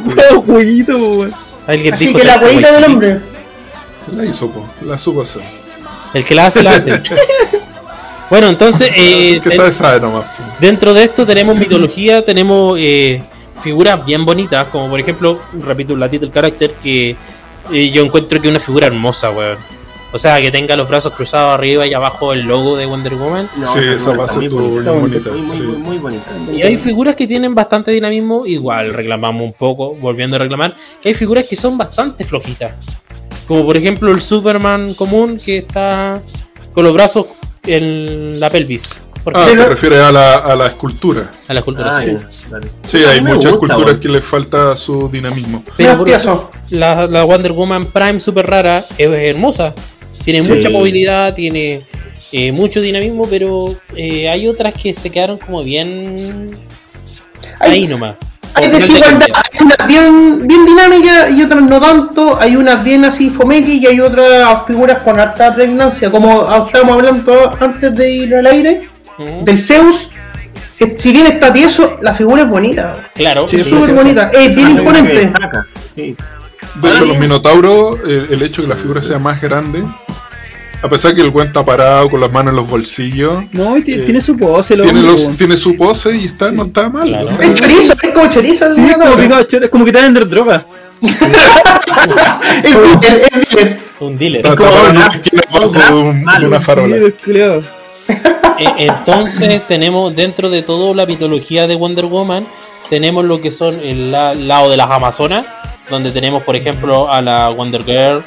estudiante. 0.60 1.34
Alguien 1.66 1.94
Así 1.94 2.06
dijo 2.06 2.18
que 2.18 2.24
la 2.24 2.38
huevita 2.38 2.72
del 2.72 2.84
hombre. 2.84 3.20
La 4.14 4.24
hizo, 4.24 4.50
po, 4.50 4.66
la 4.84 4.98
supo 4.98 5.22
hacer. 5.22 5.42
El 6.14 6.24
que 6.24 6.34
la 6.34 6.46
hace, 6.46 6.62
la 6.62 6.72
hace. 6.74 6.90
bueno, 8.30 8.48
entonces, 8.48 8.88
eh, 8.96 9.40
que 9.42 9.50
ten- 9.50 9.58
sabe, 9.58 9.72
sabe 9.72 10.00
nomás. 10.00 10.24
po. 10.24 10.42
dentro 10.58 10.92
de 10.94 11.04
esto 11.04 11.24
tenemos 11.26 11.56
mitología, 11.56 12.24
tenemos 12.24 12.76
eh, 12.80 13.22
figuras 13.62 14.04
bien 14.04 14.24
bonitas, 14.24 14.66
como 14.68 14.88
por 14.88 14.98
ejemplo, 14.98 15.40
repito, 15.64 15.96
la 15.96 16.08
Title 16.10 16.30
Character, 16.32 16.74
que 16.74 17.16
eh, 17.72 17.90
yo 17.90 18.02
encuentro 18.02 18.40
que 18.40 18.48
es 18.48 18.50
una 18.50 18.60
figura 18.60 18.86
hermosa, 18.88 19.30
weón. 19.30 19.58
O 20.12 20.18
sea, 20.18 20.40
que 20.40 20.50
tenga 20.50 20.74
los 20.74 20.88
brazos 20.88 21.12
cruzados 21.14 21.54
arriba 21.54 21.86
y 21.86 21.94
abajo 21.94 22.32
el 22.32 22.40
logo 22.40 22.76
de 22.76 22.84
Wonder 22.84 23.14
Woman. 23.14 23.48
No, 23.56 23.64
sí, 23.64 23.78
esa 23.94 24.12
va 24.16 24.24
a 24.24 24.26
ser 24.26 24.38
muy 24.40 24.48
tu 24.48 24.58
bonita. 24.58 24.90
Muy, 25.30 25.40
muy, 25.42 25.48
sí. 25.48 25.62
muy, 25.62 25.76
muy 25.76 25.98
bonita. 25.98 26.24
Y 26.52 26.62
hay 26.62 26.76
figuras 26.78 27.14
que 27.14 27.28
tienen 27.28 27.54
bastante 27.54 27.92
dinamismo, 27.92 28.44
igual 28.44 28.92
reclamamos 28.92 29.42
un 29.42 29.52
poco, 29.52 29.94
volviendo 29.94 30.34
a 30.34 30.40
reclamar, 30.40 30.74
que 31.00 31.10
hay 31.10 31.14
figuras 31.14 31.46
que 31.46 31.54
son 31.54 31.78
bastante 31.78 32.24
flojitas. 32.24 32.72
Como 33.50 33.64
por 33.66 33.76
ejemplo 33.76 34.12
el 34.12 34.22
Superman 34.22 34.94
común 34.94 35.36
que 35.44 35.58
está 35.58 36.22
con 36.72 36.84
los 36.84 36.94
brazos 36.94 37.26
en 37.66 38.38
la 38.38 38.48
pelvis. 38.48 38.84
Ah, 39.34 39.44
te 39.52 39.66
refieres 39.66 39.98
a 40.02 40.12
la, 40.12 40.36
a 40.36 40.54
la 40.54 40.68
escultura. 40.68 41.28
a 41.48 41.52
la 41.52 41.58
escultura. 41.58 41.96
Ah, 41.98 42.00
sí. 42.00 42.16
vale. 42.48 42.68
Sí, 42.84 42.98
hay 42.98 43.20
muchas 43.20 43.50
gusta, 43.50 43.74
esculturas 43.74 43.96
que 43.96 44.08
les 44.08 44.24
falta 44.24 44.76
su 44.76 45.08
dinamismo. 45.08 45.64
Pero 45.76 45.96
por 45.96 46.06
tieso. 46.06 46.48
la, 46.68 47.08
la 47.08 47.24
Wonder 47.24 47.50
Woman 47.50 47.86
Prime 47.86 48.20
super 48.20 48.46
rara 48.48 48.84
es 48.96 49.08
hermosa. 49.10 49.74
Tiene 50.24 50.44
Sí. 50.44 50.52
mucha 50.52 50.70
movilidad, 50.70 51.34
tiene 51.34 51.82
eh, 52.30 52.52
mucho 52.52 52.80
dinamismo, 52.80 53.26
pero 53.28 53.74
eh, 53.96 54.28
hay 54.28 54.46
otras 54.46 54.74
que 54.80 54.94
se 54.94 55.10
quedaron 55.10 55.38
como 55.38 55.64
bien 55.64 56.56
Hay- 57.58 57.72
ahí 57.72 57.86
nomás. 57.88 58.14
Hay 58.54 58.68
desigualdad, 58.68 59.26
hay 59.34 59.64
unas 59.66 59.86
bien, 59.86 60.46
bien 60.46 60.66
dinámicas 60.66 61.30
y 61.30 61.42
otras 61.42 61.62
no 61.62 61.80
tanto, 61.80 62.38
hay 62.40 62.56
unas 62.56 62.82
bien 62.82 63.04
así 63.04 63.30
fomeque 63.30 63.74
y 63.74 63.86
hay 63.86 64.00
otras 64.00 64.66
figuras 64.66 64.98
con 65.04 65.18
harta 65.20 65.54
pregnancia, 65.54 66.10
como 66.10 66.42
estábamos 66.66 66.94
hablando 66.96 67.54
antes 67.60 67.94
de 67.94 68.10
ir 68.10 68.34
al 68.34 68.46
aire, 68.46 68.88
del 69.44 69.58
Zeus, 69.58 70.10
que 70.78 70.96
si 70.98 71.12
bien 71.12 71.26
está 71.26 71.52
tieso, 71.52 71.98
la 72.00 72.14
figura 72.14 72.42
es 72.42 72.48
bonita, 72.48 72.96
Claro, 73.14 73.46
Sí, 73.46 73.56
es 73.56 73.68
súper 73.68 73.94
bonita, 73.94 74.30
es 74.32 74.54
bien 74.54 74.68
Ah, 74.68 74.70
imponente. 74.78 75.32
De 75.96 76.88
hecho, 76.88 77.04
los 77.04 77.18
minotauros, 77.18 77.98
eh, 78.06 78.28
el 78.30 78.42
hecho 78.42 78.62
de 78.62 78.68
que 78.68 78.74
la 78.74 78.80
figura 78.80 79.02
sea 79.02 79.18
más 79.18 79.40
grande, 79.42 79.82
a 80.82 80.88
pesar 80.88 81.14
que 81.14 81.20
el 81.20 81.30
buen 81.30 81.48
está 81.48 81.64
parado 81.64 82.08
con 82.10 82.20
las 82.20 82.32
manos 82.32 82.50
en 82.52 82.56
los 82.56 82.68
bolsillos, 82.68 83.44
No, 83.52 83.76
y 83.76 83.80
Eh, 83.86 83.98
tiene 84.04 84.20
su 84.20 84.36
pose, 84.36 84.76
lo 84.76 84.84
tiene, 84.84 85.02
los, 85.02 85.22
weón. 85.22 85.36
tiene 85.36 85.56
su 85.56 85.76
pose 85.76 86.16
y 86.16 86.24
está, 86.26 86.50
no 86.50 86.62
está 86.64 86.88
mal. 86.88 87.08
Claro. 87.08 87.26
o 87.26 87.28
sea, 87.28 87.44
Es 87.46 87.54
chorizo, 87.60 87.92
es 88.02 88.12
como 88.12 88.26
chorizo. 88.28 88.74
Sí, 88.74 88.80
es 88.80 88.92
como, 88.94 88.98
Minotauro. 88.98 89.22
picado 89.22 89.42
choro, 89.44 89.64
es 89.66 89.70
como 89.70 89.84
que 89.84 89.92
te 89.92 90.00
vender 90.02 90.28
droga. 90.28 90.66
Es 92.64 92.74
dealer, 93.00 93.28
es 93.32 93.50
dealer. 93.54 93.78
un 94.00 94.18
dealer. 94.18 94.40
está 94.44 94.56
como 94.56 94.70
una 94.70 95.08
de, 95.08 95.94
un- 95.94 96.24
de 96.40 96.46
una 96.46 96.60
farola. 96.60 96.96
Eh, 96.96 97.62
Entonces 98.78 99.66
tenemos 99.66 100.14
dentro 100.14 100.50
de 100.50 100.62
toda 100.62 100.94
la 100.94 101.06
mitología 101.06 101.66
de 101.66 101.74
Wonder 101.76 102.06
Woman, 102.06 102.46
tenemos 102.88 103.24
lo 103.24 103.40
que 103.40 103.50
son 103.50 103.80
el 103.82 104.10
la- 104.12 104.34
lado 104.34 104.68
de 104.70 104.76
las 104.76 104.90
Amazonas, 104.90 105.46
donde 105.88 106.10
tenemos 106.10 106.42
por 106.42 106.56
ejemplo 106.56 107.10
a 107.10 107.20
la 107.22 107.48
Wonder 107.50 107.82
Girl, 107.84 108.22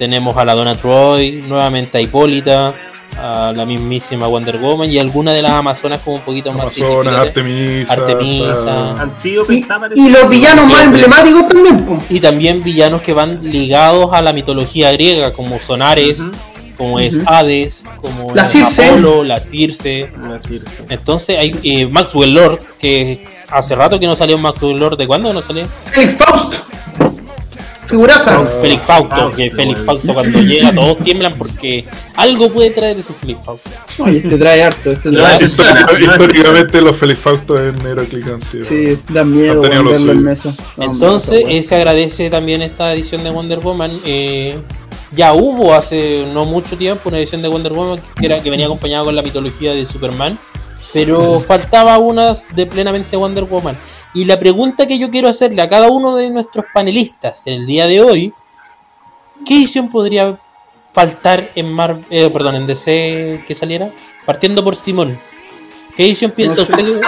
tenemos 0.00 0.34
a 0.38 0.46
la 0.46 0.54
Donna 0.54 0.74
Troy, 0.76 1.44
nuevamente 1.46 1.98
a 1.98 2.00
Hipólita, 2.00 2.72
a 3.18 3.52
la 3.54 3.66
mismísima 3.66 4.28
Wonder 4.28 4.56
Woman 4.56 4.90
y 4.90 4.98
alguna 4.98 5.34
de 5.34 5.42
las 5.42 5.52
Amazonas 5.52 6.00
como 6.02 6.16
un 6.16 6.22
poquito 6.22 6.50
más 6.52 6.62
Amazonas. 6.80 7.14
Artemisa. 7.16 7.92
Artemisa. 7.92 9.10
Y, 9.22 10.06
y 10.06 10.08
los 10.08 10.30
villanos 10.30 10.68
más 10.68 10.84
emblemáticos 10.84 11.48
también. 11.48 12.00
y 12.08 12.18
también 12.18 12.64
villanos 12.64 13.02
que 13.02 13.12
van 13.12 13.40
ligados 13.42 14.10
a 14.14 14.22
la 14.22 14.32
mitología 14.32 14.90
griega, 14.92 15.32
como 15.32 15.58
son 15.58 15.82
Ares, 15.82 16.18
como 16.78 16.98
es. 16.98 17.20
Hades, 17.26 17.84
como 18.00 18.34
La 18.34 18.46
Circe. 18.46 18.86
Apolo, 18.86 19.22
la 19.22 19.38
Circe. 19.38 20.10
Así 20.34 20.56
es. 20.56 20.64
Entonces 20.88 21.38
hay 21.38 21.54
eh, 21.62 21.86
Maxwell 21.86 22.32
Lord, 22.32 22.58
que 22.78 23.22
hace 23.50 23.74
rato 23.74 24.00
que 24.00 24.06
no 24.06 24.16
salió 24.16 24.38
Maxwell 24.38 24.78
Lord, 24.78 24.96
¿de 24.96 25.06
cuándo 25.06 25.30
no 25.34 25.42
salió? 25.42 25.68
Félix 25.92 26.16
Faust. 26.16 26.69
Figuraza. 27.90 28.44
Félix 28.60 28.82
Fausto, 28.82 29.14
Fausto, 29.14 29.36
que 29.36 29.50
Félix 29.50 29.74
güey. 29.74 29.86
Fausto 29.86 30.14
cuando 30.14 30.40
llega 30.40 30.72
todos 30.74 30.98
tiemblan 30.98 31.34
porque 31.36 31.84
algo 32.16 32.50
puede 32.50 32.70
traer 32.70 32.98
ese 32.98 33.12
Félix 33.12 33.44
Fausto. 33.44 33.70
Oye, 33.98 34.18
este 34.18 34.38
trae 34.38 34.62
harto, 34.62 34.92
este 34.92 35.10
trae 35.10 35.38
no, 35.38 36.10
históricamente 36.12 36.80
los 36.80 36.96
Félix 36.96 37.20
Faustos 37.20 37.60
en 37.60 37.86
Heraclic 37.86 38.28
han 38.28 38.40
sido. 38.40 38.64
Sí, 38.64 38.98
da 39.08 39.24
miedo 39.24 39.60
verlo 39.60 40.12
en 40.12 40.22
mesa. 40.22 40.54
Entonces 40.78 41.44
eh, 41.46 41.62
se 41.62 41.74
agradece 41.76 42.30
también 42.30 42.62
esta 42.62 42.92
edición 42.94 43.22
de 43.24 43.30
Wonder 43.30 43.58
Woman. 43.60 43.90
eh, 44.04 44.56
ya 45.12 45.32
hubo 45.32 45.74
hace 45.74 46.26
no 46.32 46.44
mucho 46.44 46.76
tiempo 46.76 47.08
una 47.08 47.18
edición 47.18 47.42
de 47.42 47.48
Wonder 47.48 47.72
Woman 47.72 48.00
que, 48.16 48.26
era, 48.26 48.40
que 48.40 48.50
venía 48.50 48.66
acompañada 48.66 49.04
con 49.04 49.16
la 49.16 49.22
mitología 49.22 49.72
de 49.72 49.84
Superman, 49.84 50.38
pero 50.92 51.40
faltaba 51.40 51.98
una 51.98 52.34
de 52.54 52.66
plenamente 52.66 53.16
Wonder 53.16 53.44
Woman. 53.44 53.76
Y 54.14 54.24
la 54.24 54.38
pregunta 54.40 54.86
que 54.86 54.98
yo 54.98 55.10
quiero 55.10 55.28
hacerle 55.28 55.62
a 55.62 55.68
cada 55.68 55.88
uno 55.88 56.16
de 56.16 56.30
nuestros 56.30 56.64
panelistas 56.74 57.46
en 57.46 57.54
el 57.54 57.66
día 57.66 57.86
de 57.86 58.00
hoy, 58.02 58.32
¿qué 59.46 59.54
edición 59.54 59.88
podría 59.88 60.36
faltar 60.92 61.48
en 61.54 61.72
Mar 61.72 61.96
eh, 62.10 62.28
perdón, 62.32 62.56
en 62.56 62.66
DC 62.66 63.44
que 63.46 63.54
saliera? 63.54 63.88
Partiendo 64.26 64.64
por 64.64 64.74
Simón. 64.74 65.18
¿Qué 65.96 66.04
edición 66.06 66.30
piensa 66.32 66.56
No 66.62 66.64
sé. 66.66 66.72
usted? 66.72 66.84
que- 67.00 67.06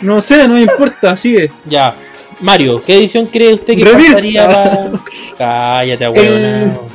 No 0.06 0.20
sé, 0.22 0.48
no 0.48 0.54
me 0.54 0.62
importa, 0.62 1.16
sigue. 1.16 1.50
Ya. 1.66 1.94
Mario, 2.40 2.82
¿qué 2.84 2.96
edición 2.96 3.26
cree 3.26 3.52
usted 3.54 3.76
que 3.76 3.84
Revit. 3.84 4.06
faltaría 4.06 4.46
para... 4.48 4.90
Cállate, 5.38 6.04
abuelo. 6.06 6.88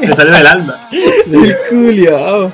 Le 0.00 0.14
salió 0.16 0.32
del 0.34 0.46
alma. 0.46 0.88
El 0.90 1.56
culiao. 1.68 2.52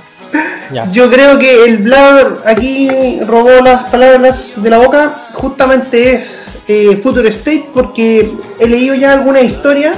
Ya. 0.75 0.91
Yo 0.91 1.11
creo 1.11 1.39
que 1.39 1.65
el 1.65 1.79
Blur 1.79 2.43
aquí 2.45 3.21
robó 3.27 3.51
las 3.63 3.89
palabras 3.91 4.53
de 4.57 4.71
la 4.71 4.79
boca. 4.79 5.15
Justamente 5.35 6.15
es 6.15 6.63
eh, 6.69 6.99
Future 7.03 7.29
State 7.29 7.71
porque 7.73 8.31
he 8.59 8.67
leído 8.67 8.95
ya 8.95 9.13
alguna 9.13 9.41
historia 9.41 9.95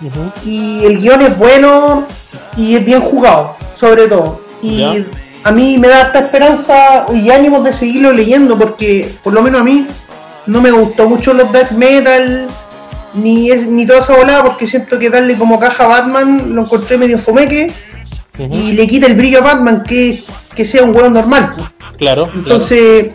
Ujú. 0.00 0.48
y 0.48 0.84
el 0.84 0.98
guion 1.00 1.22
es 1.22 1.36
bueno 1.36 2.06
y 2.56 2.76
es 2.76 2.84
bien 2.84 3.00
jugado, 3.00 3.56
sobre 3.74 4.06
todo. 4.06 4.40
Y 4.62 4.78
Ya. 4.80 5.04
a 5.44 5.50
mí 5.52 5.78
me 5.78 5.88
da 5.88 6.02
esta 6.02 6.20
esperanza 6.20 7.06
y 7.12 7.30
ánimos 7.30 7.64
de 7.64 7.72
seguirlo 7.72 8.12
leyendo 8.12 8.56
porque 8.58 9.12
por 9.24 9.32
lo 9.32 9.42
menos 9.42 9.60
a 9.62 9.64
mí 9.64 9.86
no 10.46 10.60
me 10.60 10.70
gustó 10.70 11.08
mucho 11.08 11.32
los 11.34 11.50
death 11.52 11.72
metal 11.72 12.46
ni 13.14 13.50
es, 13.50 13.66
ni 13.66 13.86
toda 13.86 13.98
esa 14.00 14.16
volada 14.16 14.44
porque 14.44 14.66
siento 14.66 14.98
que 14.98 15.10
darle 15.10 15.36
como 15.36 15.58
caja 15.58 15.84
a 15.84 15.88
Batman 15.88 16.54
lo 16.54 16.62
encontré 16.62 16.96
medio 16.98 17.18
fomeque 17.18 17.72
Y 18.50 18.72
le 18.72 18.86
quita 18.86 19.06
el 19.06 19.14
brillo 19.14 19.38
a 19.38 19.42
Batman 19.42 19.82
que, 19.82 20.22
que 20.54 20.64
sea 20.64 20.82
un 20.82 20.94
hueón 20.94 21.12
normal. 21.12 21.52
Claro. 21.98 22.26
claro. 22.26 22.30
Entonces, 22.34 23.12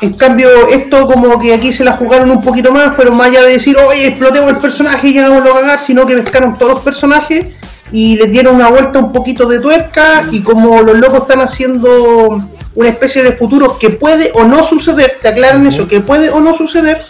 en 0.00 0.12
cambio, 0.14 0.68
esto 0.68 1.06
como 1.06 1.38
que 1.38 1.52
aquí 1.52 1.72
se 1.72 1.84
la 1.84 1.96
jugaron 1.96 2.30
un 2.30 2.42
poquito 2.42 2.70
más, 2.70 2.94
fueron 2.94 3.16
más 3.16 3.28
allá 3.28 3.42
de 3.42 3.52
decir, 3.52 3.76
oye, 3.76 4.06
explotemos 4.06 4.50
el 4.50 4.58
personaje 4.58 5.08
y 5.08 5.18
hagámoslo 5.18 5.54
cagar, 5.54 5.80
sino 5.80 6.06
que 6.06 6.16
pescaron 6.16 6.56
todos 6.56 6.74
los 6.74 6.80
personajes 6.82 7.46
y 7.90 8.16
le 8.16 8.26
dieron 8.26 8.56
una 8.56 8.68
vuelta 8.68 8.98
un 8.98 9.12
poquito 9.12 9.48
de 9.48 9.60
tuerca 9.60 10.26
y 10.30 10.40
como 10.42 10.82
los 10.82 10.98
locos 10.98 11.22
están 11.22 11.40
haciendo 11.40 12.42
una 12.74 12.88
especie 12.88 13.24
de 13.24 13.32
futuro 13.32 13.78
que 13.78 13.90
puede 13.90 14.30
o 14.34 14.44
no 14.44 14.62
suceder, 14.62 15.18
te 15.20 15.28
aclaran 15.28 15.66
eso, 15.66 15.88
que 15.88 16.00
puede 16.00 16.30
o 16.30 16.40
no 16.40 16.54
suceder, 16.54 17.02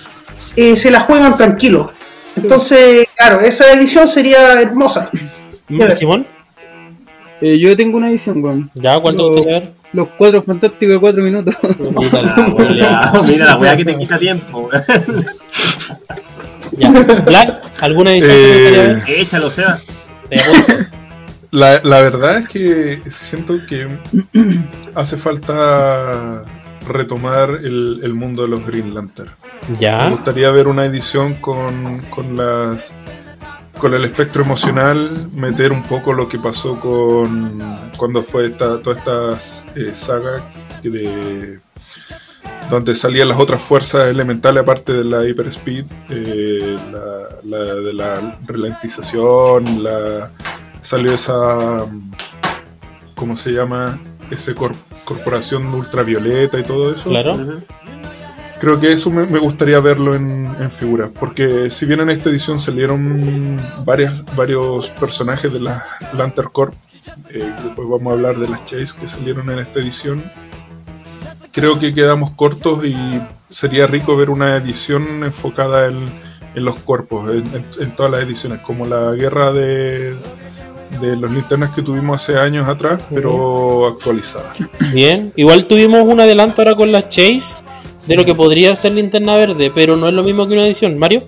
eh, 0.56 0.76
se 0.76 0.90
la 0.90 1.00
juegan 1.00 1.36
tranquilos. 1.36 1.90
Entonces, 2.36 3.06
claro, 3.16 3.40
esa 3.40 3.72
edición 3.72 4.08
sería 4.08 4.62
hermosa. 4.62 5.10
Simón, 5.96 6.26
Eh, 7.40 7.58
yo 7.58 7.76
tengo 7.76 7.96
una 7.98 8.08
edición, 8.10 8.42
weón. 8.42 8.70
ya, 8.74 8.98
¿cuál 9.00 9.14
te 9.16 9.22
Lo- 9.22 9.28
gustaría 9.30 9.60
ver? 9.60 9.72
Los 9.92 10.08
cuatro 10.18 10.42
fantásticos 10.42 10.92
de 10.94 10.98
cuatro 11.00 11.22
minutos. 11.22 11.54
La 12.12 13.12
mira 13.26 13.44
la 13.46 13.56
weá 13.56 13.76
que 13.76 13.84
te 13.86 13.96
quita 13.96 14.18
tiempo. 14.18 14.68
Ya. 16.76 16.90
Black, 16.90 17.64
¿alguna 17.80 18.12
edición 18.12 18.36
que 18.36 18.42
te 18.42 18.52
gustaría 18.52 18.84
Eh, 18.84 18.86
ver? 19.06 19.20
Échalo, 19.20 19.50
Seba. 19.50 19.78
La, 21.50 21.80
la 21.82 22.02
verdad 22.02 22.38
es 22.38 22.48
que 22.48 23.00
siento 23.10 23.54
que 23.66 23.88
hace 24.94 25.16
falta 25.16 26.44
retomar 26.86 27.50
el, 27.50 28.00
el 28.02 28.12
mundo 28.12 28.42
de 28.42 28.48
los 28.48 28.66
Green 28.66 28.94
Lantern. 28.94 29.30
Me 29.70 29.76
Ya, 29.78 30.08
gustaría 30.10 30.50
ver 30.50 30.68
una 30.68 30.84
edición 30.84 31.34
con, 31.36 31.98
con 32.10 32.36
las 32.36 32.94
con 33.78 33.94
el 33.94 34.04
espectro 34.04 34.42
emocional, 34.42 35.28
meter 35.32 35.72
un 35.72 35.82
poco 35.82 36.12
lo 36.12 36.28
que 36.28 36.38
pasó 36.38 36.78
con 36.80 37.90
cuando 37.96 38.22
fue 38.22 38.46
esta, 38.48 38.80
toda 38.82 38.96
esta 38.98 39.70
eh, 39.76 39.94
saga 39.94 40.42
de 40.82 41.60
donde 42.70 42.94
salían 42.94 43.28
las 43.28 43.38
otras 43.38 43.62
fuerzas 43.62 44.08
elementales 44.10 44.62
aparte 44.62 44.92
de 44.92 45.04
la 45.04 45.24
Hyper 45.26 45.46
Speed, 45.46 45.84
eh, 46.10 46.76
la, 46.92 47.56
la 47.58 47.74
de 47.74 47.92
la 47.94 48.38
ralentización, 48.46 49.82
la 49.82 50.30
salió 50.80 51.12
esa 51.12 51.86
¿cómo 53.14 53.36
se 53.36 53.52
llama? 53.52 53.98
ese 54.30 54.54
cor- 54.54 54.74
corporación 55.04 55.66
ultravioleta 55.72 56.58
y 56.58 56.62
todo 56.64 56.92
eso. 56.92 57.08
claro. 57.08 57.32
Creo 58.60 58.80
que 58.80 58.92
eso 58.92 59.10
me, 59.10 59.24
me 59.26 59.38
gustaría 59.38 59.78
verlo 59.80 60.14
en, 60.16 60.52
en 60.60 60.70
figuras, 60.70 61.10
porque 61.18 61.70
si 61.70 61.86
bien 61.86 62.00
en 62.00 62.10
esta 62.10 62.28
edición 62.28 62.58
salieron 62.58 63.56
varias, 63.84 64.24
varios 64.34 64.90
personajes 64.90 65.52
de 65.52 65.60
la 65.60 65.84
Lantern 66.14 66.48
Corp, 66.50 66.74
eh, 67.30 67.52
después 67.64 67.88
vamos 67.88 68.08
a 68.08 68.12
hablar 68.12 68.36
de 68.36 68.48
las 68.48 68.64
Chase 68.64 68.98
que 68.98 69.06
salieron 69.06 69.48
en 69.50 69.60
esta 69.60 69.78
edición, 69.78 70.24
creo 71.52 71.78
que 71.78 71.94
quedamos 71.94 72.32
cortos 72.32 72.84
y 72.84 72.96
sería 73.48 73.86
rico 73.86 74.16
ver 74.16 74.28
una 74.28 74.56
edición 74.56 75.22
enfocada 75.22 75.86
en, 75.86 76.04
en 76.56 76.64
los 76.64 76.76
cuerpos, 76.76 77.30
en, 77.30 77.46
en- 77.54 77.64
en 77.78 77.90
todas 77.94 78.10
las 78.10 78.22
ediciones, 78.22 78.58
como 78.60 78.86
la 78.86 79.12
guerra 79.12 79.52
de, 79.52 80.16
de 81.00 81.16
los 81.16 81.30
linternas 81.30 81.70
que 81.70 81.82
tuvimos 81.82 82.20
hace 82.20 82.36
años 82.38 82.66
atrás, 82.68 83.00
pero 83.14 83.86
actualizada. 83.86 84.52
Bien, 84.92 85.32
igual 85.36 85.66
tuvimos 85.66 86.02
un 86.04 86.18
adelanto 86.20 86.60
ahora 86.62 86.74
con 86.74 86.90
las 86.90 87.08
Chase 87.08 87.56
de 88.08 88.16
lo 88.16 88.24
que 88.24 88.34
podría 88.34 88.74
ser 88.74 88.92
linterna 88.92 89.36
verde, 89.36 89.70
pero 89.74 89.94
no 89.96 90.08
es 90.08 90.14
lo 90.14 90.22
mismo 90.22 90.46
que 90.48 90.54
una 90.54 90.64
edición. 90.64 90.98
Mario, 90.98 91.24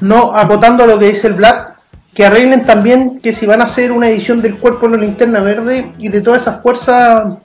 No, 0.00 0.36
acotando 0.36 0.86
lo 0.86 0.98
que 0.98 1.12
dice 1.12 1.28
el 1.28 1.34
Black, 1.34 1.76
que 2.12 2.26
arreglen 2.26 2.66
también 2.66 3.20
que 3.20 3.32
si 3.32 3.46
van 3.46 3.60
a 3.60 3.64
hacer 3.64 3.92
una 3.92 4.08
edición 4.08 4.42
del 4.42 4.56
cuerpo 4.56 4.88
de 4.88 4.96
la 4.98 5.04
linterna 5.04 5.40
verde 5.40 5.92
y 5.98 6.08
de 6.08 6.20
todas 6.20 6.42
esas 6.42 6.60
fuerzas 6.60 7.38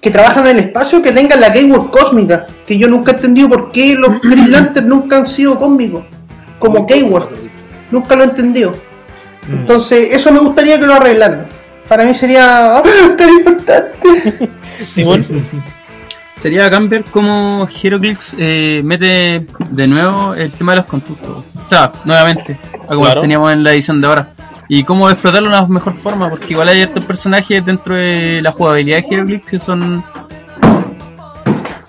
que 0.00 0.10
trabajan 0.10 0.46
en 0.46 0.58
el 0.58 0.64
espacio, 0.64 1.02
que 1.02 1.12
tengan 1.12 1.40
la 1.40 1.52
Keyword 1.52 1.90
cósmica, 1.90 2.46
que 2.66 2.78
yo 2.78 2.88
nunca 2.88 3.12
he 3.12 3.14
entendido 3.16 3.48
por 3.48 3.72
qué 3.72 3.94
los 3.94 4.20
Green 4.22 4.50
Lantern 4.50 4.88
nunca 4.88 5.16
han 5.16 5.28
sido 5.28 5.58
cósmicos, 5.58 6.04
como 6.58 6.86
Keyword, 6.86 7.28
nunca 7.90 8.16
lo 8.16 8.22
he 8.24 8.26
entendido. 8.26 8.74
Entonces, 9.48 10.14
eso 10.14 10.30
me 10.30 10.40
gustaría 10.40 10.78
que 10.78 10.86
lo 10.86 10.94
arreglaran. 10.94 11.48
Para 11.88 12.04
mí 12.04 12.14
sería 12.14 12.76
¡ah, 12.76 12.82
tan 13.18 13.28
importante. 13.30 14.50
Simón, 14.86 15.24
Sería 16.40 16.70
cambiar 16.70 17.04
como 17.04 17.68
Heroclix 17.82 18.34
eh, 18.38 18.80
mete 18.84 19.46
de 19.70 19.86
nuevo 19.86 20.34
el 20.34 20.50
tema 20.52 20.72
de 20.72 20.76
los 20.78 20.86
constructos. 20.86 21.44
O 21.64 21.68
sea, 21.68 21.92
nuevamente, 22.04 22.58
como 22.86 23.02
Claro. 23.02 23.20
teníamos 23.20 23.52
en 23.52 23.62
la 23.62 23.72
edición 23.72 24.00
de 24.00 24.06
ahora. 24.06 24.30
Y 24.68 24.84
cómo 24.84 25.10
explotarlo 25.10 25.50
de 25.50 25.56
una 25.56 25.66
mejor 25.66 25.94
forma, 25.96 26.30
porque 26.30 26.52
igual 26.52 26.68
hay 26.68 26.76
ciertos 26.76 27.04
personajes 27.04 27.64
dentro 27.64 27.94
de 27.94 28.40
la 28.40 28.52
jugabilidad 28.52 28.98
de 29.02 29.14
Heroclix 29.14 29.50
que 29.50 29.60
son. 29.60 30.02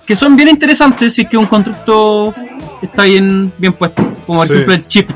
que 0.06 0.16
son 0.16 0.36
bien 0.36 0.48
interesantes 0.48 1.16
y 1.18 1.24
que 1.24 1.36
un 1.36 1.46
constructo 1.46 2.34
está 2.82 3.04
bien, 3.04 3.52
bien 3.56 3.72
puesto. 3.72 4.02
Como 4.26 4.38
por 4.40 4.46
Sí. 4.48 4.52
ejemplo 4.52 4.74
el 4.74 4.86
chip. 4.86 5.10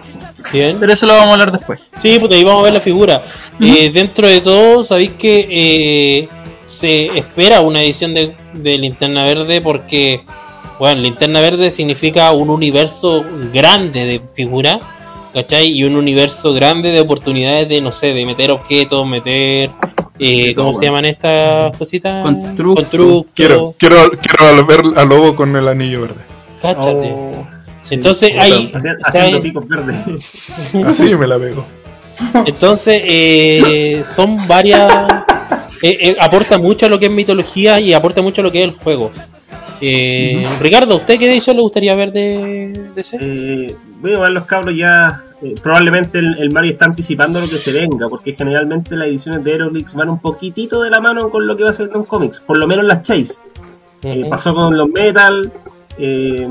bien. 0.53 0.77
Pero 0.79 0.93
eso 0.93 1.07
lo 1.07 1.13
vamos 1.13 1.29
a 1.31 1.33
hablar 1.33 1.53
después. 1.53 1.81
Sí, 1.97 2.17
pues 2.21 2.33
ahí 2.33 2.45
vamos 2.45 2.61
a 2.61 2.65
ver 2.65 2.75
la 2.75 2.81
figura. 2.81 3.21
Eh, 3.61 3.91
dentro 3.93 4.29
de 4.29 4.41
todo, 4.41 4.85
sabéis 4.85 5.11
que 5.19 5.47
eh, 5.51 6.29
se 6.67 7.07
espera 7.19 7.63
una 7.63 7.83
edición 7.83 8.13
de, 8.13 8.35
de 8.53 8.77
Linterna 8.77 9.25
Verde 9.25 9.63
porque, 9.63 10.21
bueno, 10.79 11.01
Linterna 11.01 11.41
Verde 11.41 11.71
significa 11.71 12.31
un 12.33 12.51
universo 12.51 13.25
grande 13.55 14.05
de 14.05 14.21
figuras, 14.35 14.81
¿cachai? 15.33 15.69
Y 15.69 15.85
un 15.85 15.97
universo 15.97 16.53
grande 16.53 16.91
de 16.91 17.01
oportunidades 17.01 17.69
de, 17.69 17.81
no 17.81 17.91
sé, 17.93 18.13
de 18.13 18.27
meter 18.27 18.51
objetos, 18.51 19.07
meter... 19.07 19.71
Eh, 20.19 20.55
¿Cómo 20.55 20.73
se 20.73 20.87
llaman 20.87 21.05
estas 21.05 21.77
cositas? 21.77 22.23
Constructo. 22.25 22.75
Constructo. 22.75 23.27
Quiero, 23.35 23.75
quiero, 23.79 23.97
quiero 24.11 24.67
ver 24.67 24.81
a 24.97 25.05
Lobo 25.05 25.37
con 25.37 25.55
el 25.55 25.69
anillo 25.69 26.01
verde. 26.01 26.23
Cáchate. 26.63 27.13
Oh, 27.15 27.47
Entonces, 27.91 28.33
ahí... 28.39 28.73
Haci- 28.73 28.77
o 28.77 28.81
sea, 28.81 28.97
Haciendo 29.05 29.43
picos 29.43 29.69
verdes. 29.69 30.51
Así 30.87 31.15
me 31.15 31.27
la 31.27 31.39
pego. 31.39 31.67
Entonces, 32.47 33.03
eh, 33.05 34.03
son 34.03 34.39
varias. 34.49 35.07
Eh, 35.83 35.99
eh, 36.01 36.17
aporta 36.21 36.59
mucho 36.59 36.87
a 36.87 36.89
lo 36.89 36.99
que 36.99 37.07
es 37.07 37.13
mitología 37.13 37.79
y 37.81 37.93
aporta 37.93 38.23
mucho 38.23 38.41
a 38.41 38.45
lo 38.45 38.53
que 38.53 38.63
es 38.65 38.71
el 38.71 38.77
juego. 38.77 39.11
Eh, 39.81 40.47
Ricardo, 40.61 40.95
¿a 40.95 40.97
¿usted 40.97 41.19
qué 41.19 41.31
edición 41.31 41.57
le 41.57 41.63
gustaría 41.63 41.95
ver 41.95 42.13
de, 42.13 42.91
de 42.95 43.01
ese? 43.01 43.19
Eh, 43.21 43.75
bueno, 44.01 44.17
igual 44.17 44.35
los 44.35 44.47
cabros 44.47 44.75
ya. 44.75 45.23
eh, 45.43 45.55
probablemente 45.63 46.19
el, 46.19 46.39
el 46.39 46.51
Mario 46.51 46.73
está 46.73 46.87
anticipando 46.87 47.41
lo 47.41 47.49
que 47.49 47.57
se 47.59 47.73
venga, 47.73 48.09
porque 48.09 48.33
generalmente 48.33 48.97
las 48.97 49.09
ediciones 49.09 49.45
de 49.45 49.53
Aerolix 49.53 49.93
van 49.95 50.09
un 50.09 50.19
poquitito 50.19 50.81
de 50.83 50.89
la 50.91 51.01
mano 51.01 51.29
con 51.31 51.47
lo 51.47 51.57
que 51.57 51.65
va 51.65 51.71
a 51.71 51.75
ser 51.75 51.91
en 51.95 52.05
cómics, 52.05 52.41
por 52.41 52.57
lo 52.57 52.67
menos 52.67 52.87
las 52.87 53.03
Chase. 53.03 53.35
Eh, 54.03 54.25
pasó 54.31 54.55
con 54.55 54.77
los 54.77 54.89
Metal 54.89 55.53
eh, 55.99 56.49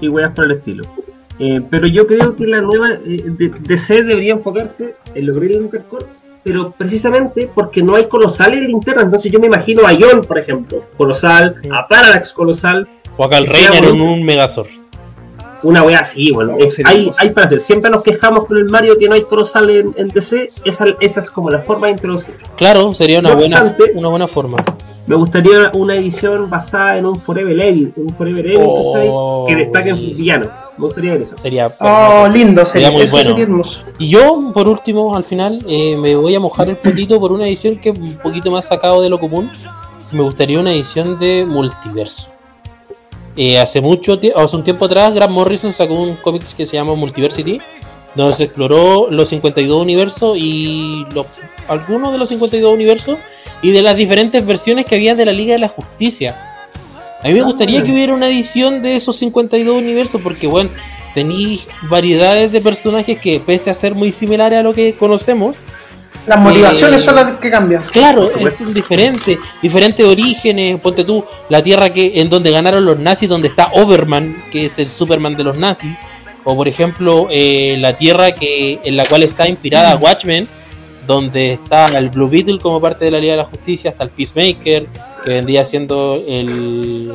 y 0.00 0.08
weas 0.08 0.32
por 0.32 0.46
el 0.46 0.52
estilo. 0.52 0.84
Eh, 1.38 1.60
pero 1.70 1.86
yo 1.88 2.06
creo 2.06 2.34
que 2.36 2.46
la 2.46 2.60
nueva 2.60 2.92
eh, 2.94 3.22
de- 3.26 3.52
DC 3.60 4.02
debería 4.04 4.34
enfocarse 4.34 4.94
en 5.14 5.26
los 5.26 5.36
Green 5.36 5.60
Lantern 5.62 5.84
Corps, 5.84 6.06
pero 6.44 6.70
precisamente 6.70 7.50
porque 7.52 7.82
no 7.82 7.96
hay 7.96 8.04
colosales 8.06 8.60
en 8.60 8.66
linterna. 8.68 9.02
Entonces 9.02 9.32
yo 9.32 9.40
me 9.40 9.46
imagino 9.46 9.86
a 9.86 9.92
Ion, 9.92 10.20
por 10.20 10.38
ejemplo, 10.38 10.84
colosal, 10.96 11.56
a 11.72 11.88
Parallax 11.88 12.32
colosal, 12.32 12.86
O 13.16 13.24
acá 13.24 13.38
el 13.38 13.46
Reiner 13.46 13.84
en 13.84 14.00
un 14.00 14.22
Megazord. 14.22 14.68
una 15.62 15.82
wea 15.82 16.00
así, 16.00 16.30
bueno. 16.32 16.56
Hay, 16.84 17.10
hay 17.18 17.30
para 17.30 17.46
hacer. 17.46 17.60
Siempre 17.60 17.90
nos 17.90 18.02
quejamos 18.02 18.44
con 18.44 18.58
el 18.58 18.66
Mario 18.66 18.98
que 18.98 19.08
no 19.08 19.14
hay 19.14 19.22
colosal 19.22 19.70
en, 19.70 19.94
en 19.96 20.08
DC. 20.08 20.50
Esa, 20.64 20.84
esa 21.00 21.20
es 21.20 21.30
como 21.30 21.50
la 21.50 21.60
forma 21.62 21.86
de 21.86 21.94
introducir. 21.94 22.34
Claro, 22.56 22.92
sería 22.92 23.20
una 23.20 23.30
No 23.30 23.36
buena, 23.36 23.62
obstante- 23.62 23.92
una 23.94 24.08
buena 24.10 24.28
forma. 24.28 24.58
Me 25.06 25.16
gustaría 25.16 25.70
una 25.74 25.94
edición 25.96 26.48
basada 26.50 26.96
en 26.98 27.06
un 27.06 27.20
Forever 27.20 27.58
Evil, 27.60 27.92
un 27.96 28.14
Forever 28.14 28.46
Evil, 28.46 28.58
Oh, 28.62 29.44
¿cachai? 29.46 29.56
Que 29.58 29.64
destaque 29.64 29.90
en 29.90 29.96
villano. 29.96 30.50
Me 30.76 30.86
gustaría 30.86 31.12
ver 31.12 31.22
eso. 31.22 31.36
Sería. 31.36 31.74
Oh, 31.78 32.26
lindo, 32.28 32.64
sería, 32.66 32.88
Sería 32.88 32.90
muy 32.90 33.06
bueno. 33.06 33.64
sería. 33.64 33.94
Y 33.98 34.08
yo, 34.08 34.50
por 34.52 34.68
último, 34.68 35.14
al 35.14 35.24
final, 35.24 35.64
eh, 35.68 35.96
me 35.96 36.16
voy 36.16 36.34
a 36.34 36.40
mojar 36.40 36.68
el 36.68 36.76
potito 36.76 37.20
por 37.20 37.32
una 37.32 37.46
edición 37.46 37.76
que 37.76 37.90
es 37.90 37.98
un 37.98 38.16
poquito 38.16 38.50
más 38.50 38.66
sacado 38.66 39.00
de 39.02 39.08
lo 39.08 39.20
común. 39.20 39.50
Me 40.12 40.22
gustaría 40.22 40.58
una 40.60 40.72
edición 40.72 41.18
de 41.18 41.44
multiverso. 41.46 42.28
Eh, 43.36 43.58
hace 43.58 43.80
mucho 43.80 44.18
hace 44.36 44.56
un 44.56 44.62
tiempo 44.62 44.84
atrás, 44.84 45.12
Grant 45.12 45.32
Morrison 45.32 45.72
sacó 45.72 45.94
un 45.94 46.14
cómic 46.16 46.44
que 46.56 46.66
se 46.66 46.76
llama 46.76 46.94
Multiversity, 46.94 47.60
donde 48.14 48.32
se 48.32 48.44
exploró 48.44 49.08
los 49.10 49.28
52 49.28 49.82
universos 49.82 50.36
y 50.38 51.04
los, 51.12 51.26
algunos 51.66 52.12
de 52.12 52.18
los 52.18 52.28
52 52.28 52.72
universos 52.72 53.18
y 53.60 53.72
de 53.72 53.82
las 53.82 53.96
diferentes 53.96 54.44
versiones 54.46 54.86
que 54.86 54.94
había 54.94 55.16
de 55.16 55.24
la 55.24 55.32
Liga 55.32 55.54
de 55.54 55.58
la 55.58 55.68
Justicia. 55.68 56.53
A 57.24 57.28
mí 57.28 57.32
me 57.32 57.42
gustaría 57.42 57.82
que 57.82 57.90
hubiera 57.90 58.12
una 58.12 58.28
edición 58.28 58.82
de 58.82 58.96
esos 58.96 59.16
52 59.16 59.74
universos 59.74 60.20
porque, 60.20 60.46
bueno, 60.46 60.68
tenéis 61.14 61.66
variedades 61.88 62.52
de 62.52 62.60
personajes 62.60 63.18
que, 63.18 63.40
pese 63.40 63.70
a 63.70 63.74
ser 63.74 63.94
muy 63.94 64.12
similares 64.12 64.58
a 64.58 64.62
lo 64.62 64.74
que 64.74 64.94
conocemos, 64.94 65.64
Las 66.26 66.38
motivaciones 66.38 67.00
Eh, 67.00 67.04
son 67.04 67.14
las 67.14 67.32
que 67.38 67.50
cambian. 67.50 67.82
Claro, 67.92 68.30
es 68.30 68.74
diferente, 68.74 69.38
diferentes 69.62 70.04
orígenes. 70.04 70.78
Ponte 70.80 71.04
tú, 71.04 71.24
la 71.48 71.62
tierra 71.62 71.90
que 71.90 72.20
en 72.20 72.28
donde 72.28 72.50
ganaron 72.50 72.84
los 72.84 72.98
nazis, 72.98 73.26
donde 73.26 73.48
está 73.48 73.70
Overman, 73.72 74.44
que 74.50 74.66
es 74.66 74.78
el 74.78 74.90
Superman 74.90 75.34
de 75.34 75.44
los 75.44 75.56
nazis, 75.56 75.96
o 76.44 76.54
por 76.54 76.68
ejemplo 76.68 77.28
eh, 77.30 77.76
la 77.78 77.96
tierra 77.96 78.32
que 78.32 78.80
en 78.84 78.96
la 78.96 79.06
cual 79.06 79.22
está 79.22 79.48
inspirada 79.48 79.96
Watchmen, 79.96 80.46
donde 81.06 81.52
está 81.52 81.86
el 81.86 82.08
Blue 82.10 82.28
Beetle 82.28 82.58
como 82.58 82.80
parte 82.80 83.04
de 83.04 83.10
la 83.10 83.18
Liga 83.18 83.32
de 83.32 83.38
la 83.38 83.44
Justicia, 83.44 83.90
hasta 83.90 84.04
el 84.04 84.10
Peacemaker, 84.10 84.86
que 85.22 85.30
vendría 85.30 85.64
siendo 85.64 86.20
el, 86.26 87.12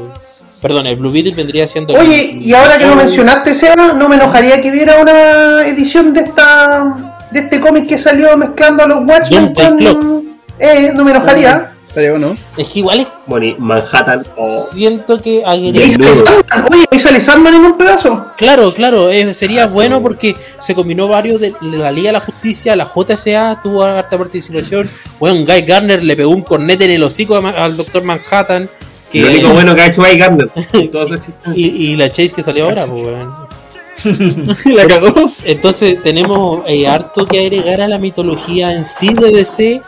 perdón, 0.61 0.87
el 0.87 0.95
Blue 0.97 1.11
Beetle 1.11 1.33
vendría 1.35 1.67
siendo. 1.67 1.93
el- 1.95 1.99
Oye, 2.01 2.37
y 2.39 2.53
ahora 2.53 2.77
que 2.77 2.85
lo 2.85 2.95
mencionaste, 2.95 3.53
Seba, 3.53 3.93
no 3.93 4.09
me 4.09 4.15
enojaría 4.15 4.61
que 4.61 4.69
hubiera 4.71 4.99
una 5.01 5.65
edición 5.67 6.13
de 6.13 6.21
esta 6.21 7.15
de 7.31 7.39
este 7.41 7.59
cómic 7.61 7.87
que 7.87 7.97
salió 7.99 8.35
mezclando 8.37 8.83
a 8.83 8.87
los 8.87 8.97
Watchmen 9.07 9.53
con. 9.53 10.29
Eh, 10.57 10.91
no 10.95 11.03
me 11.05 11.11
enojaría. 11.11 11.73
Estaría 11.89 12.11
bueno. 12.11 12.37
Es 12.55 12.69
que 12.69 12.79
igual 12.79 12.99
es- 12.99 13.07
Bueno, 13.25 13.47
y 13.47 13.55
Manhattan. 13.57 14.23
oh, 14.37 14.67
siento 14.71 15.19
que 15.19 15.41
Sandman, 15.41 16.67
Oye, 16.71 16.85
ahí 16.91 16.99
sale 16.99 17.19
Sandman 17.19 17.55
en 17.55 17.65
un 17.65 17.77
pedazo. 17.77 18.27
Claro, 18.37 18.73
claro, 18.75 19.09
eh, 19.09 19.33
sería 19.33 19.63
Ah, 19.63 19.67
bueno 19.67 19.97
sí. 19.97 20.03
porque 20.03 20.35
se 20.59 20.75
combinó 20.75 21.07
varios 21.07 21.41
de, 21.41 21.53
la 21.61 21.91
Liga 21.91 22.09
de 22.09 22.13
la 22.13 22.19
Justicia, 22.19 22.75
la 22.75 22.85
JSA 22.85 23.59
tuvo 23.63 23.81
harta 23.83 24.17
participación. 24.19 24.87
Bueno, 25.19 25.43
Guy 25.45 25.61
Garner 25.63 26.03
le 26.03 26.15
pegó 26.15 26.29
un 26.29 26.43
cornete 26.43 26.85
en 26.85 26.91
el 26.91 27.03
hocico 27.03 27.35
al 27.37 27.75
Doctor 27.75 28.03
Manhattan. 28.03 28.69
Que, 29.11 29.21
Lo 29.21 29.31
único 29.31 29.49
bueno 29.49 29.73
que 29.73 29.81
ha 29.81 29.87
hecho 29.87 30.03
Guy 30.03 30.21
existencia. 30.55 31.31
y, 31.55 31.65
y 31.65 31.95
la 31.95 32.11
Chase 32.11 32.29
que 32.35 32.43
salió 32.43 32.65
ahora, 32.65 32.85
pues, 32.85 33.03
weón. 33.03 33.49
la 34.75 34.87
cagó. 34.87 35.31
Entonces 35.43 36.01
tenemos 36.03 36.61
eh, 36.67 36.87
harto 36.87 37.25
que 37.25 37.39
agregar 37.39 37.81
a 37.81 37.87
la 37.87 37.97
mitología 37.97 38.73
en 38.73 38.85
sí 38.85 39.13
de 39.13 39.31
DC, 39.31 39.81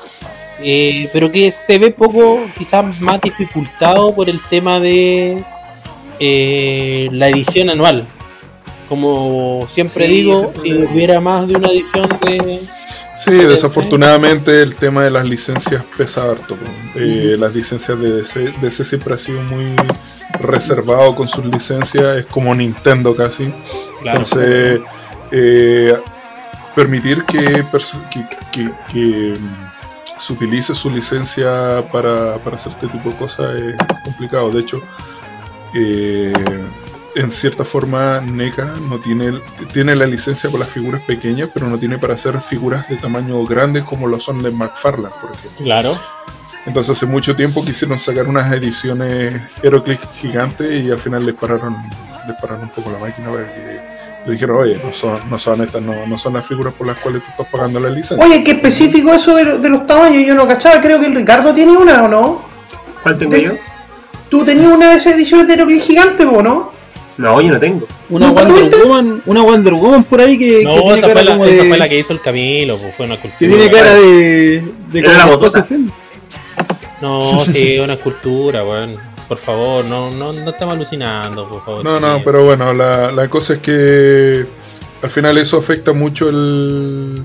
eh, 0.63 1.09
pero 1.13 1.31
que 1.31 1.51
se 1.51 1.77
ve 1.79 1.91
poco, 1.91 2.39
quizás 2.57 2.99
más 3.01 3.19
dificultado 3.21 4.13
por 4.13 4.29
el 4.29 4.41
tema 4.49 4.79
de 4.79 5.43
eh, 6.19 7.09
la 7.11 7.29
edición 7.29 7.69
anual. 7.69 8.07
Como 8.89 9.65
siempre 9.67 10.05
Sí, 10.07 10.13
digo, 10.13 10.51
si 10.61 10.73
hubiera 10.73 11.19
más 11.21 11.47
de 11.47 11.55
una 11.55 11.69
edición 11.69 12.07
de... 12.25 12.59
Sí, 13.15 13.31
desafortunadamente 13.31 14.61
el 14.61 14.75
tema 14.75 15.03
de 15.03 15.11
las 15.11 15.27
licencias 15.27 15.83
pesa 15.97 16.23
harto. 16.29 16.57
Eh, 16.95 17.35
Las 17.39 17.53
licencias 17.53 17.99
de 17.99 18.11
DC, 18.17 18.53
DC 18.61 18.83
siempre 18.85 19.13
ha 19.13 19.17
sido 19.17 19.41
muy 19.43 19.75
reservado 20.39 21.15
con 21.15 21.27
sus 21.27 21.45
licencias, 21.45 22.17
es 22.19 22.25
como 22.25 22.53
Nintendo 22.55 23.15
casi. 23.15 23.53
Entonces, 24.03 24.81
permitir 26.75 27.23
que, 27.25 27.63
perso- 27.65 28.01
que, 28.09 28.23
que- 28.51 28.71
que, 28.91 29.33
se 30.17 30.33
utilice 30.33 30.75
su 30.75 30.89
licencia 30.89 31.87
para, 31.91 32.37
para 32.37 32.55
hacer 32.55 32.73
este 32.73 32.87
tipo 32.87 33.09
de 33.09 33.15
cosas 33.15 33.55
es 33.55 33.75
complicado. 34.03 34.51
De 34.51 34.61
hecho, 34.61 34.81
eh, 35.73 36.33
en 37.15 37.31
cierta 37.31 37.65
forma, 37.65 38.21
NECA 38.21 38.73
no 38.87 38.99
tiene, 38.99 39.41
tiene 39.73 39.95
la 39.95 40.05
licencia 40.05 40.49
con 40.49 40.59
las 40.59 40.69
figuras 40.69 41.01
pequeñas, 41.01 41.49
pero 41.53 41.67
no 41.67 41.77
tiene 41.77 41.97
para 41.97 42.13
hacer 42.13 42.39
figuras 42.39 42.87
de 42.87 42.97
tamaño 42.97 43.43
grande 43.45 43.83
como 43.83 44.07
lo 44.07 44.19
son 44.19 44.41
de 44.41 44.51
McFarlane, 44.51 45.15
por 45.19 45.31
ejemplo. 45.31 45.63
Claro. 45.63 45.97
Entonces 46.65 46.95
hace 46.97 47.05
mucho 47.07 47.35
tiempo 47.35 47.65
quisieron 47.65 47.97
sacar 47.97 48.27
unas 48.27 48.51
ediciones 48.53 49.41
Heroclix 49.63 50.07
gigantes 50.13 50.85
y 50.85 50.91
al 50.91 50.99
final 50.99 51.25
les 51.25 51.33
pararon, 51.35 51.75
les 52.27 52.35
pararon 52.39 52.63
un 52.63 52.69
poco 52.69 52.91
la 52.91 52.99
máquina 52.99 53.29
porque 53.29 53.90
le 54.25 54.33
dijeron, 54.33 54.57
oye, 54.57 54.79
no 54.83 54.91
son, 54.93 55.19
no 55.29 55.39
son 55.39 55.61
estas, 55.61 55.81
no, 55.81 56.05
no 56.05 56.17
son 56.17 56.33
las 56.33 56.47
figuras 56.47 56.73
por 56.73 56.87
las 56.87 56.97
cuales 56.99 57.23
tú 57.23 57.29
estás 57.31 57.47
pagando 57.51 57.79
la 57.79 57.89
licencia. 57.89 58.23
Oye, 58.25 58.43
qué 58.43 58.51
específico 58.51 59.13
eso 59.13 59.35
de, 59.35 59.57
de 59.57 59.69
los 59.69 59.87
tamaños. 59.87 60.25
Yo 60.25 60.35
no 60.35 60.47
cachaba. 60.47 60.81
Creo 60.81 60.99
que 60.99 61.07
el 61.07 61.15
Ricardo 61.15 61.53
tiene 61.53 61.71
una, 61.71 62.03
¿o 62.03 62.07
no? 62.07 62.41
¿Cuál 63.01 63.17
tengo 63.17 63.35
yo? 63.35 63.53
Tú 64.29 64.45
tenías 64.45 64.67
una 64.67 64.91
de 64.91 64.97
esas 64.97 65.13
ediciones 65.13 65.47
de 65.47 65.53
Heroclix 65.55 65.83
gigante, 65.83 66.23
¿o 66.25 66.41
no? 66.41 66.71
No, 67.17 67.41
yo 67.41 67.51
no 67.51 67.59
tengo. 67.59 67.87
Una 68.09 68.27
¿Nunca 68.27 68.43
Wonder? 68.43 68.79
Woman, 68.85 69.21
una 69.25 69.41
Wonder 69.41 69.73
Woman 69.73 70.03
por 70.03 70.21
ahí 70.21 70.37
que, 70.37 70.59
que 70.59 70.63
No, 70.63 70.75
tiene 70.75 70.97
esa 70.97 71.01
fue, 71.01 71.13
cara 71.13 71.23
la, 71.23 71.31
como 71.31 71.45
esa 71.45 71.63
de, 71.63 71.69
fue 71.69 71.77
la 71.77 71.89
que 71.89 71.99
hizo 71.99 72.13
el 72.13 72.21
Camilo, 72.21 72.77
pues 72.77 72.95
fue 72.95 73.05
una 73.05 73.19
cultura. 73.19 73.39
que 73.39 73.47
tiene 73.47 73.69
cara 73.69 73.93
de, 73.95 74.63
de 74.91 75.03
como 75.03 75.49
de 75.49 75.63
Finn. 75.63 75.91
No, 77.01 77.43
sí, 77.45 77.79
una 77.79 77.93
escultura, 77.93 78.63
weón. 78.63 78.95
Por 79.31 79.37
favor, 79.37 79.85
no, 79.85 80.11
no, 80.11 80.33
no 80.33 80.49
estamos 80.49 80.73
alucinando, 80.73 81.47
por 81.47 81.63
favor. 81.63 81.85
No, 81.85 82.01
no, 82.01 82.21
pero 82.21 82.43
bueno, 82.43 82.73
la, 82.73 83.13
la 83.13 83.29
cosa 83.29 83.53
es 83.53 83.59
que 83.59 84.45
al 85.01 85.09
final 85.09 85.37
eso 85.37 85.57
afecta 85.57 85.93
mucho 85.93 86.27
el, 86.27 87.23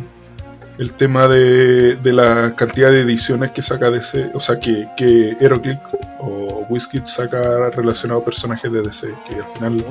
el 0.78 0.92
tema 0.92 1.26
de, 1.26 1.96
de 1.96 2.12
la 2.12 2.54
cantidad 2.54 2.92
de 2.92 3.00
ediciones 3.00 3.50
que 3.50 3.60
saca 3.60 3.90
DC, 3.90 4.30
o 4.34 4.38
sea, 4.38 4.60
que, 4.60 4.86
que 4.96 5.36
Heroclix 5.40 5.80
o 6.20 6.64
Wizkid 6.68 7.06
saca 7.06 7.70
relacionado 7.70 8.20
a 8.20 8.24
personajes 8.24 8.70
de 8.70 8.82
DC, 8.82 9.12
que 9.28 9.34
al 9.40 9.48
final 9.48 9.84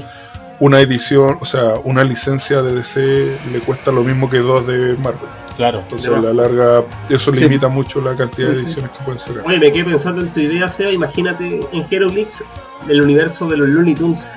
una 0.61 0.79
edición, 0.79 1.37
o 1.41 1.43
sea, 1.43 1.73
una 1.83 2.05
licencia 2.05 2.61
de 2.61 2.75
DC 2.75 3.37
le 3.51 3.59
cuesta 3.59 3.91
lo 3.91 4.05
mismo 4.05 4.29
que 4.29 4.37
dos 4.37 4.65
de 4.65 4.95
Marvel. 4.99 5.44
Claro. 5.57 5.79
Entonces 5.79 6.11
a 6.13 6.19
la 6.19 6.33
larga 6.33 6.83
eso 7.09 7.31
Sí. 7.33 7.39
limita 7.41 7.67
mucho 7.69 8.01
la 8.01 8.15
cantidad 8.15 8.49
de 8.49 8.55
ediciones 8.55 8.91
que 8.91 9.03
pueden 9.03 9.19
sacar. 9.19 9.43
Oye, 9.45 9.57
me 9.57 9.71
quedé 9.71 9.85
pensando 9.85 10.21
en 10.21 10.29
tu 10.29 10.39
idea, 10.41 10.67
Seba. 10.67 10.91
Imagínate 10.91 11.61
en 11.71 11.85
Heroclix 11.89 12.43
el 12.89 13.01
universo 13.01 13.47
de 13.47 13.57
los 13.57 13.69
Looney 13.69 13.95
Tunes. 13.95 14.27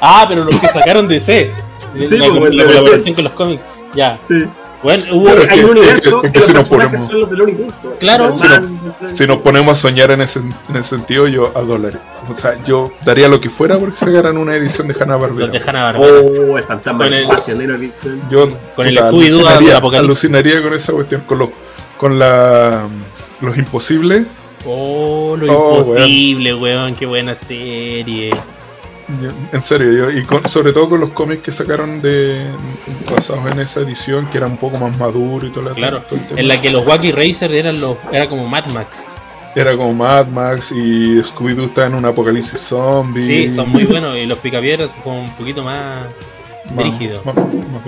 Ah, 0.00 0.26
pero 0.28 0.44
los 0.44 0.54
que 0.60 0.66
sacaron 0.68 1.08
de 1.08 1.20
C. 1.20 1.50
Sí, 2.06 2.16
la, 2.18 2.26
de 2.26 2.32
colaboración 2.38 2.98
DC. 2.98 3.14
con 3.14 3.24
los 3.24 3.32
cómics. 3.32 3.62
Ya. 3.94 4.18
Sí. 4.20 4.44
Bueno, 4.82 5.04
hubo. 5.12 5.28
Hay 5.30 5.46
que- 5.48 5.64
un 5.64 5.70
universo 5.70 6.20
que- 6.20 6.28
que 6.28 6.32
que 6.38 6.42
si 6.42 6.52
nos 6.52 6.68
personajes 6.68 7.00
ponemos- 7.00 7.06
son 7.10 7.20
los 7.20 7.30
de 7.30 7.36
Looney 7.36 7.54
Tunes. 7.56 7.76
po. 7.76 7.90
Claro. 7.98 8.34
Superman, 8.34 8.80
Si 9.06 9.26
nos 9.26 9.38
ponemos 9.38 9.72
a 9.72 9.80
soñar 9.80 10.10
en 10.12 10.20
ese, 10.20 10.38
en 10.38 10.76
ese 10.76 10.82
sentido, 10.90 11.26
yo 11.26 11.50
adolaría. 11.56 12.00
O 12.30 12.36
sea, 12.36 12.62
yo 12.64 12.92
daría 13.04 13.28
lo 13.28 13.40
que 13.40 13.50
fuera 13.50 13.76
porque 13.78 13.96
sacaran 13.96 14.36
una 14.36 14.54
edición 14.54 14.86
de 14.88 14.94
Hanna 14.94 15.16
Los 15.18 15.36
de 15.36 15.42
Barbera. 15.46 15.64
Hanna 15.66 15.82
Barbera. 15.84 16.12
Oh, 16.12 16.58
el 16.58 16.64
fantasma 16.64 17.04
Con 17.04 17.12
el- 17.14 17.24
en 17.24 17.60
Heroclix. 17.60 17.94
Yo 18.30 18.48
Con 18.76 18.86
el 18.86 18.98
alucinaría, 18.98 19.76
apocalipsis. 19.78 19.98
alucinaría 19.98 20.62
con 20.62 20.74
esa 20.74 20.92
cuestión, 20.92 21.22
con 21.26 21.38
los 21.38 21.48
con 21.96 22.18
la 22.18 22.86
los 23.40 23.56
imposibles. 23.58 24.26
Oh, 24.64 25.36
lo 25.38 25.52
Oh, 25.52 25.78
imposible, 25.78 26.54
weón. 26.54 26.94
Qué 26.94 27.06
buena 27.06 27.34
serie. 27.34 28.30
Yo- 29.22 29.30
En 29.52 29.62
serio, 29.62 29.90
yo, 29.92 30.10
y 30.10 30.22
con- 30.24 30.46
sobre 30.46 30.72
todo 30.72 30.90
con 30.90 31.00
los 31.00 31.10
cómics 31.10 31.42
que 31.42 31.50
sacaron 31.52 32.02
de 32.02 32.46
basados 33.10 33.50
en 33.50 33.58
esa 33.60 33.80
edición, 33.80 34.28
que 34.28 34.36
era 34.36 34.46
un 34.46 34.58
poco 34.58 34.78
más 34.78 34.96
maduro 34.98 35.46
y 35.46 35.50
todo, 35.50 35.64
la- 35.64 35.72
Claro. 35.74 36.02
todo 36.02 36.18
el 36.18 36.26
tema. 36.26 36.40
En 36.40 36.48
la 36.48 36.60
que 36.60 36.70
los 36.70 36.86
Wacky 36.86 37.12
Racers 37.12 37.52
eran 37.54 37.80
los. 37.80 37.96
Era 38.12 38.28
como 38.28 38.46
Mad 38.46 38.66
Max. 38.66 39.10
Era 39.54 39.74
como 39.76 39.94
Mad 39.94 40.26
Max 40.28 40.72
y 40.72 41.16
Scooby-Doo 41.22 41.64
está 41.64 41.86
en 41.86 41.94
un 41.94 42.04
apocalipsis 42.04 42.60
zombie. 42.60 43.22
Sí, 43.22 43.50
son 43.50 43.70
muy 43.70 43.84
buenos. 43.84 44.14
Y 44.14 44.26
los 44.26 44.38
picapiedras 44.38 44.90
como 45.02 45.20
un 45.22 45.30
poquito 45.32 45.62
más. 45.64 46.02
Más- 46.66 46.84
brígido, 46.84 47.22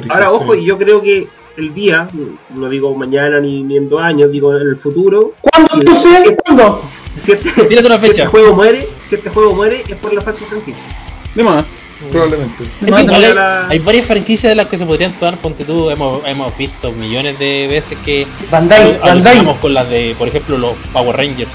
Ahora, 0.09 0.31
sí. 0.31 0.35
ojo, 0.37 0.55
y 0.55 0.65
yo 0.65 0.79
creo 0.79 1.03
que 1.03 1.29
el 1.59 1.75
día, 1.75 2.09
no 2.55 2.69
digo 2.71 2.95
mañana 2.95 3.39
ni, 3.39 3.63
ni 3.63 3.77
en 3.77 3.91
dos 3.91 4.01
años, 4.01 4.33
digo 4.33 4.57
en 4.57 4.67
el 4.69 4.77
futuro, 4.79 5.35
¿Cuándo? 5.43 5.95
Sí, 5.95 5.97
sí. 6.25 6.35
¿cuándo? 6.47 6.83
si 7.15 7.33
este, 7.33 7.51
Tírate 7.65 7.87
una 7.87 7.99
si 7.99 8.07
fecha. 8.07 8.23
este 8.23 8.27
juego 8.39 8.55
muere, 8.55 8.89
si 9.05 9.17
este 9.17 9.29
juego 9.29 9.55
muere 9.55 9.83
es 9.87 9.97
por 9.97 10.15
la 10.15 10.23
falta 10.23 10.41
de 10.41 10.47
franquicia. 10.47 10.83
De 11.35 11.43
más. 11.45 11.65
Probablemente. 12.11 12.65
Que 12.81 12.87
igual 12.87 13.25
hay, 13.25 13.35
la- 13.35 13.69
hay 13.69 13.79
varias 13.79 14.07
franquicias 14.07 14.51
de 14.51 14.55
las 14.57 14.69
que 14.69 14.79
se 14.79 14.87
podrían 14.87 15.13
tomar, 15.13 15.37
ponte 15.37 15.65
tú, 15.65 15.91
hemos, 15.91 16.25
hemos 16.27 16.57
visto 16.57 16.93
millones 16.93 17.39
de 17.39 17.67
veces 17.71 17.99
que 18.05 18.27
Bandai, 18.51 18.99
Bandai, 18.99 19.45
con 19.61 19.75
las 19.75 19.89
de, 19.91 20.15
por 20.19 20.27
ejemplo, 20.29 20.57
los 20.57 20.73
Power 20.95 21.17
Rangers. 21.17 21.51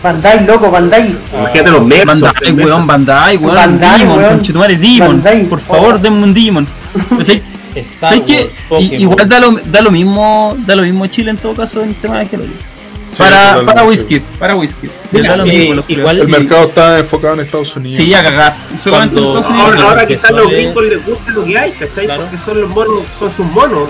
Bandai, 0.00 0.46
loco, 0.46 0.70
Bandai. 0.70 1.16
Imagínate 1.36 1.70
los 1.72 1.84
Mex. 1.84 2.06
Bandai, 2.06 2.52
weón, 2.54 2.86
Bandai, 2.86 3.36
weón. 3.38 3.54
Bandai, 3.56 3.92
Digimon, 3.98 4.18
weón. 4.18 4.30
conchetumare, 4.36 4.76
Digimon. 4.76 5.08
Bandai. 5.08 5.44
Por 5.46 5.60
favor, 5.60 5.94
Oh. 5.96 5.98
denme 5.98 6.22
un 6.22 6.32
Digimon. 6.34 6.66
O 7.10 7.22
Pokémon. 8.68 9.00
Igual 9.00 9.28
da 9.28 9.40
lo, 9.40 9.52
da 9.66 9.80
lo 9.82 9.90
mismo 9.90 10.56
da 10.66 10.74
lo 10.74 10.82
mismo 10.82 11.06
Chile 11.06 11.30
en 11.30 11.36
todo 11.36 11.54
caso 11.54 11.82
en 11.82 11.90
el 11.90 11.94
tema 11.96 12.18
de 12.18 12.24
Heroclix. 12.24 12.80
Sí, 13.10 13.22
para, 13.22 13.64
para 13.64 13.84
Whisky, 13.84 14.20
para 14.38 14.54
Whisky. 14.54 14.88
Mira, 15.12 15.36
lo 15.36 15.44
eh, 15.44 15.46
mismo, 15.46 15.82
igual-. 15.88 16.18
El 16.18 16.26
Sí. 16.26 16.30
mercado 16.32 16.62
está 16.68 16.98
enfocado 16.98 17.34
en 17.34 17.40
Estados 17.40 17.74
Unidos. 17.76 17.96
Sí, 17.96 18.12
a 18.12 18.22
cagar. 18.22 18.54
Solamente 18.82 19.18
Unidos. 19.20 19.46
Ahora, 19.48 19.82
ahora 19.82 20.06
quizás 20.06 20.30
los 20.30 20.50
gringos 20.50 20.84
les 20.84 21.06
gusta 21.06 21.30
lo 21.32 21.44
que 21.44 21.58
hay, 21.58 21.70
¿cachai? 21.72 22.04
Claro. 22.04 22.22
Porque 22.22 22.36
son 22.38 22.60
los 22.60 22.70
monos, 22.70 23.02
son 23.18 23.30
sus 23.30 23.46
monos. 23.46 23.88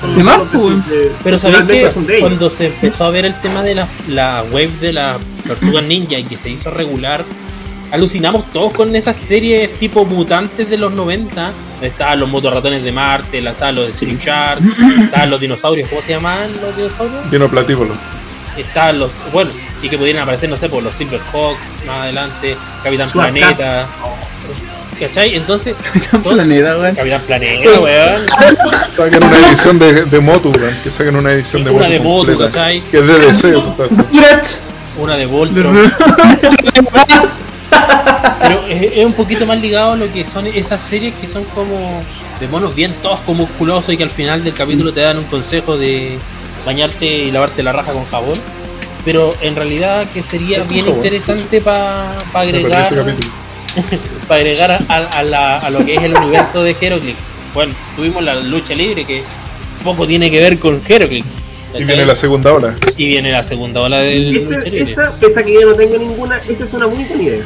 Son 0.00 0.14
De 0.16 0.22
los 0.24 0.38
monos 0.38 0.48
pues, 0.52 0.88
de- 0.88 1.12
Pero 1.24 1.38
sabéis 1.38 1.94
que 2.06 2.20
cuando 2.20 2.50
se 2.50 2.66
empezó 2.66 3.04
a 3.04 3.10
ver 3.10 3.24
el 3.24 3.34
tema 3.40 3.62
de 3.62 3.74
la, 3.76 3.88
la 4.08 4.44
web 4.52 4.68
de 4.80 4.92
la 4.92 5.16
Tortuga 5.46 5.80
Ninja 5.80 6.18
y 6.18 6.24
que 6.24 6.36
se 6.36 6.50
hizo 6.50 6.70
regular, 6.70 7.24
alucinamos 7.92 8.52
todos 8.52 8.72
con 8.74 8.94
esas 8.94 9.16
series 9.16 9.72
tipo 9.78 10.04
mutantes 10.04 10.68
de 10.68 10.76
los 10.76 10.92
90. 10.92 11.50
donde 11.72 11.86
Estaban 11.88 12.20
los 12.20 12.28
motorratones 12.28 12.84
de 12.84 12.92
Marte, 12.92 13.40
la- 13.40 13.52
estaban 13.52 13.74
los 13.76 13.98
de 13.98 14.16
Shark, 14.16 14.60
estaban 15.04 15.30
los 15.30 15.40
dinosaurios, 15.40 15.88
¿cómo 15.88 16.02
se 16.02 16.10
llamaban 16.10 16.48
los 16.60 16.76
dinosaurios? 16.76 17.30
Dinoplatíbulo. 17.30 17.94
Estaban 18.56 18.98
los, 18.98 19.12
bueno, 19.32 19.50
y 19.82 19.88
que 19.88 19.96
pudieran 19.96 20.22
aparecer, 20.22 20.50
no 20.50 20.56
sé, 20.56 20.68
por 20.68 20.82
los 20.82 20.94
Silverhawks 20.94 21.60
más 21.86 22.02
adelante, 22.02 22.56
Capitán. 22.82 23.10
Planeta. 23.10 23.86
¿Cachai? 24.98 25.34
Entonces, 25.34 25.74
Capitán 25.82 26.22
Planeta, 26.22 26.78
weón. 26.78 26.94
Capitán 26.94 27.22
Planeta, 27.22 27.80
weón. 27.80 28.22
Saquen 28.94 29.24
una 29.24 29.46
edición 29.48 29.78
de, 29.78 30.04
de 30.04 30.20
Motu, 30.20 30.50
weón, 30.50 30.76
que 30.82 30.90
saquen 30.90 31.16
una 31.16 31.32
edición 31.32 31.64
de 31.64 31.70
Una 31.70 31.80
Motu. 31.80 31.92
de 31.92 32.00
Motu, 32.00 32.26
completa, 32.26 32.50
¿cachai? 32.50 32.80
Que 32.82 32.98
es 32.98 33.06
de 33.06 33.18
DC. 33.18 33.54
Una 34.98 35.16
de 35.16 35.26
Voltron. 35.26 35.78
Pero 38.42 38.66
es, 38.68 38.98
es 38.98 39.06
un 39.06 39.12
poquito 39.12 39.46
más 39.46 39.58
ligado 39.60 39.92
a 39.92 39.96
lo 39.96 40.12
que 40.12 40.26
son 40.26 40.46
esas 40.46 40.80
series 40.80 41.14
que 41.14 41.26
son 41.26 41.44
como 41.44 42.02
de 42.38 42.48
monos 42.48 42.74
bien 42.74 42.92
toscos, 43.02 43.34
musculosos 43.36 43.94
y 43.94 43.96
que 43.96 44.02
al 44.02 44.10
final 44.10 44.44
del 44.44 44.52
capítulo 44.52 44.92
te 44.92 45.00
dan 45.00 45.18
un 45.18 45.24
consejo 45.24 45.78
de 45.78 46.18
bañarte 46.66 47.06
y 47.06 47.30
lavarte 47.30 47.62
la 47.62 47.72
raja 47.72 47.92
con 47.92 48.04
jabón. 48.06 48.38
Pero 49.04 49.34
en 49.40 49.56
realidad 49.56 50.06
que 50.12 50.22
sería 50.22 50.62
bien 50.64 50.84
jabón. 50.84 50.98
interesante 50.98 51.60
para 51.60 52.16
perdí 52.32 52.48
agregar 52.58 52.88
para 54.28 54.40
agregar 54.40 54.70
a, 54.88 54.96
a 54.96 55.22
la- 55.22 55.58
a 55.58 55.70
lo 55.70 55.84
que 55.84 55.94
es 55.94 56.02
el 56.02 56.14
universo 56.14 56.62
de 56.62 56.76
Heroclix. 56.80 57.16
Bueno, 57.54 57.72
tuvimos 57.96 58.22
la 58.22 58.34
lucha 58.36 58.74
libre 58.74 59.04
que 59.04 59.22
tampoco 59.76 60.06
tiene 60.06 60.30
que 60.30 60.40
ver 60.40 60.58
con 60.58 60.80
Heroclix. 60.86 61.26
Y 61.72 61.84
viene 61.84 62.04
la 62.04 62.16
segunda 62.16 62.52
ola. 62.52 62.74
Y 62.96 63.06
viene 63.06 63.30
la 63.30 63.44
segunda 63.44 63.80
ola 63.82 63.98
del 63.98 64.36
Esa, 64.36 64.56
lucha 64.56 64.68
libre. 64.68 64.82
esa, 64.82 65.12
pese 65.20 65.38
a 65.38 65.42
que 65.44 65.54
yo 65.54 65.60
no 65.66 65.74
tengo 65.74 65.98
ninguna, 65.98 66.36
esa 66.38 66.64
es 66.64 66.72
una 66.72 66.88
muy 66.88 67.04
buena 67.04 67.22
idea. 67.22 67.44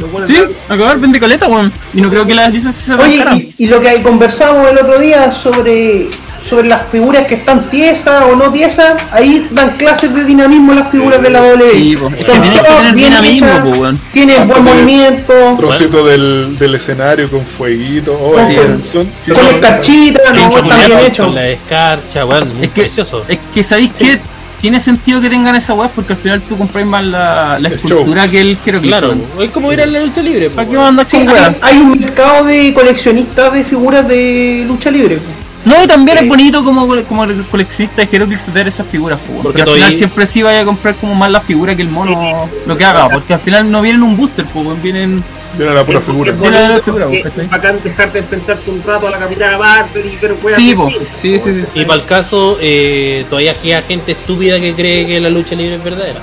Los 0.00 0.10
buenos 0.10 0.28
Sí, 0.28 0.36
acabar 0.68 0.98
vende 0.98 1.20
caleta, 1.20 1.46
weón. 1.46 1.72
Y 1.94 2.00
no 2.00 2.10
creo 2.10 2.26
que 2.26 2.34
las 2.34 2.52
licencias 2.52 2.84
se 2.84 2.94
Oye, 2.94 3.48
y 3.58 3.66
lo 3.68 3.80
que 3.80 4.02
conversamos 4.02 4.68
el 4.68 4.76
otro 4.78 4.98
día 4.98 5.30
sobre, 5.30 6.08
sobre 6.50 6.68
las 6.68 6.82
figuras 6.90 7.26
que 7.28 7.36
están 7.36 7.70
tiesas 7.70 8.24
o 8.24 8.34
no 8.34 8.50
tiesas, 8.50 9.00
ahí 9.12 9.46
dan 9.52 9.76
clases 9.76 10.12
de 10.12 10.24
dinamismo 10.24 10.72
las 10.74 10.90
figuras 10.90 11.22
de 11.22 11.30
la 11.30 11.40
WWE. 11.42 11.72
Sí, 11.72 11.96
Son 12.24 12.42
que 12.42 12.48
bien 12.50 12.94
dinamismo, 12.94 13.46
hechas, 13.46 13.64
weón. 13.64 14.00
tienen 14.12 14.48
buen 14.48 14.64
movimiento, 14.64 15.32
Trocito 15.58 16.04
del, 16.04 16.58
del 16.58 16.74
escenario 16.74 17.30
con 17.30 17.40
fueguito. 17.42 18.12
Oh, 18.20 18.32
Sí. 18.46 18.56
son- 18.56 18.82
son- 18.82 19.08
Sí, 19.20 19.30
con 19.30 19.44
sí. 19.48 19.54
escarchita, 19.54 20.32
no, 20.34 20.48
están 20.48 20.64
bien 20.68 20.90
con 20.90 20.98
hechos. 21.06 21.34
la 21.34 21.48
escarcha, 21.48 22.26
weón, 22.26 22.56
muy 22.56 22.66
Es 22.66 22.72
que- 22.72 22.80
precioso. 22.82 23.24
Es 23.28 23.38
que 23.54 23.62
sabéis 23.62 23.90
que 23.92 24.18
tiene 24.60 24.78
sentido 24.80 25.20
que 25.22 25.30
tengan 25.30 25.54
esa 25.56 25.72
weá 25.72 25.88
porque 25.88 26.12
al 26.14 26.18
final 26.18 26.42
tú 26.42 26.58
compras 26.58 26.84
más 26.84 27.04
la, 27.04 27.58
la 27.60 27.68
escultura 27.68 28.28
que 28.28 28.40
el 28.40 28.58
jeroglifo. 28.58 28.98
Claro, 28.98 29.14
es 29.40 29.50
como 29.52 29.72
ir 29.72 29.80
a 29.80 29.86
la 29.86 30.00
lucha 30.00 30.20
libre. 30.20 30.50
¿Para 30.50 30.66
qué 30.68 30.72
weón. 30.72 30.84
mandas 30.96 31.08
Sí, 31.08 31.18
con 31.24 31.28
hay, 31.30 31.56
hay 31.62 31.76
un 31.78 31.98
mercado 31.98 32.44
de 32.44 32.74
coleccionistas 32.74 33.52
de 33.54 33.64
figuras 33.64 34.06
de 34.08 34.64
lucha 34.66 34.90
libre. 34.90 35.18
No, 35.64 35.82
y 35.84 35.86
también 35.86 36.18
Sí. 36.18 36.24
es 36.24 36.28
bonito 36.28 36.64
como, 36.64 36.86
como 37.06 37.24
el 37.24 37.42
coleccionista 37.44 38.02
de 38.04 38.08
Heroclix 38.16 38.52
ver 38.52 38.68
esas 38.68 38.86
figuras. 38.86 39.18
Porque 39.26 39.42
porque 39.42 39.62
al 39.62 39.68
final 39.68 39.92
siempre 39.92 40.26
sí 40.26 40.42
vaya 40.42 40.60
a 40.60 40.64
comprar 40.64 40.94
como 40.96 41.14
más 41.14 41.30
la 41.30 41.40
figura 41.40 41.76
que 41.76 41.82
el 41.82 41.88
mono 41.88 42.48
lo 42.66 42.76
que 42.76 42.84
haga, 42.84 43.08
porque 43.08 43.34
al 43.34 43.40
final 43.40 43.70
no 43.70 43.82
vienen 43.82 44.02
un 44.02 44.16
booster, 44.16 44.46
weón, 44.54 44.80
vienen 44.82 45.22
Viene 45.58 45.74
la 45.74 45.84
pura 45.84 46.00
figura. 46.00 46.30
es 46.30 46.40
Viene 46.40 46.68
la 46.68 46.80
figura, 46.80 47.06
bacán 47.50 47.78
dejarte 47.82 48.20
enfrentarte 48.20 48.70
un 48.70 48.82
rato 48.84 49.08
a 49.08 49.10
la 49.10 49.18
capitana 49.18 49.58
Marvel 49.58 50.06
y 50.06 50.16
ver 50.16 50.36
Sí. 50.54 50.74
Sí, 51.16 51.40
sí, 51.40 51.64
sí. 51.72 51.80
Y 51.80 51.84
para 51.84 52.00
el 52.00 52.06
caso, 52.06 52.56
eh, 52.60 53.24
todavía 53.28 53.54
queda 53.54 53.82
gente 53.82 54.12
estúpida 54.12 54.60
que 54.60 54.74
cree 54.74 55.06
que 55.06 55.20
la 55.20 55.28
lucha 55.28 55.54
libre 55.56 55.74
es 55.76 55.84
verdadera. 55.84 56.20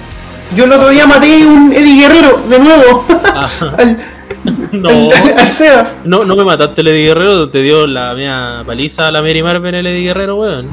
Yo 0.56 0.64
el 0.64 0.72
otro 0.72 0.90
día 0.90 1.06
maté 1.06 1.46
un 1.46 1.74
Eddie 1.74 2.02
Guerrero, 2.02 2.42
de 2.50 2.58
nuevo, 2.60 3.06
Ajá. 3.36 3.76
al, 3.78 3.98
No, 4.72 5.12
no, 6.06 6.24
no 6.26 6.36
me 6.36 6.44
mataste 6.44 6.82
el 6.82 6.88
Eddie 6.90 7.08
Guerrero, 7.08 7.50
te 7.50 7.62
dio 7.62 7.88
la 7.88 8.14
mía 8.14 8.64
paliza 8.66 9.08
a 9.08 9.12
la 9.12 9.22
Mary 9.22 9.42
Marvel 9.44 9.76
el 9.76 9.88
Eddie 9.88 10.04
Guerrero, 10.04 10.36
weón. 10.36 10.68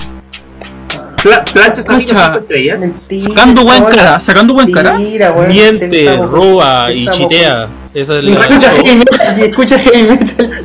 Pla- 1.23 1.45
Planchas 1.45 1.87
cinco 1.87 2.37
estrellas. 2.37 2.81
Mentira, 2.81 3.23
Sacando 3.23 3.63
buen 3.65 3.85
cara, 3.85 4.21
sacando 4.21 4.55
buen 4.55 4.71
cara. 4.71 4.97
Weón. 4.99 5.49
Miente, 5.49 6.05
Estamos- 6.07 6.31
roba 6.31 6.93
y 6.93 7.07
chitea. 7.09 7.69
Esa 7.95 8.19
es 8.19 8.25
la- 8.25 8.41
escucha 8.41 8.71
heavy 8.73 8.97
metal, 8.97 9.41
escucha 9.41 9.79
heavy 9.79 10.03
metal. 10.09 10.65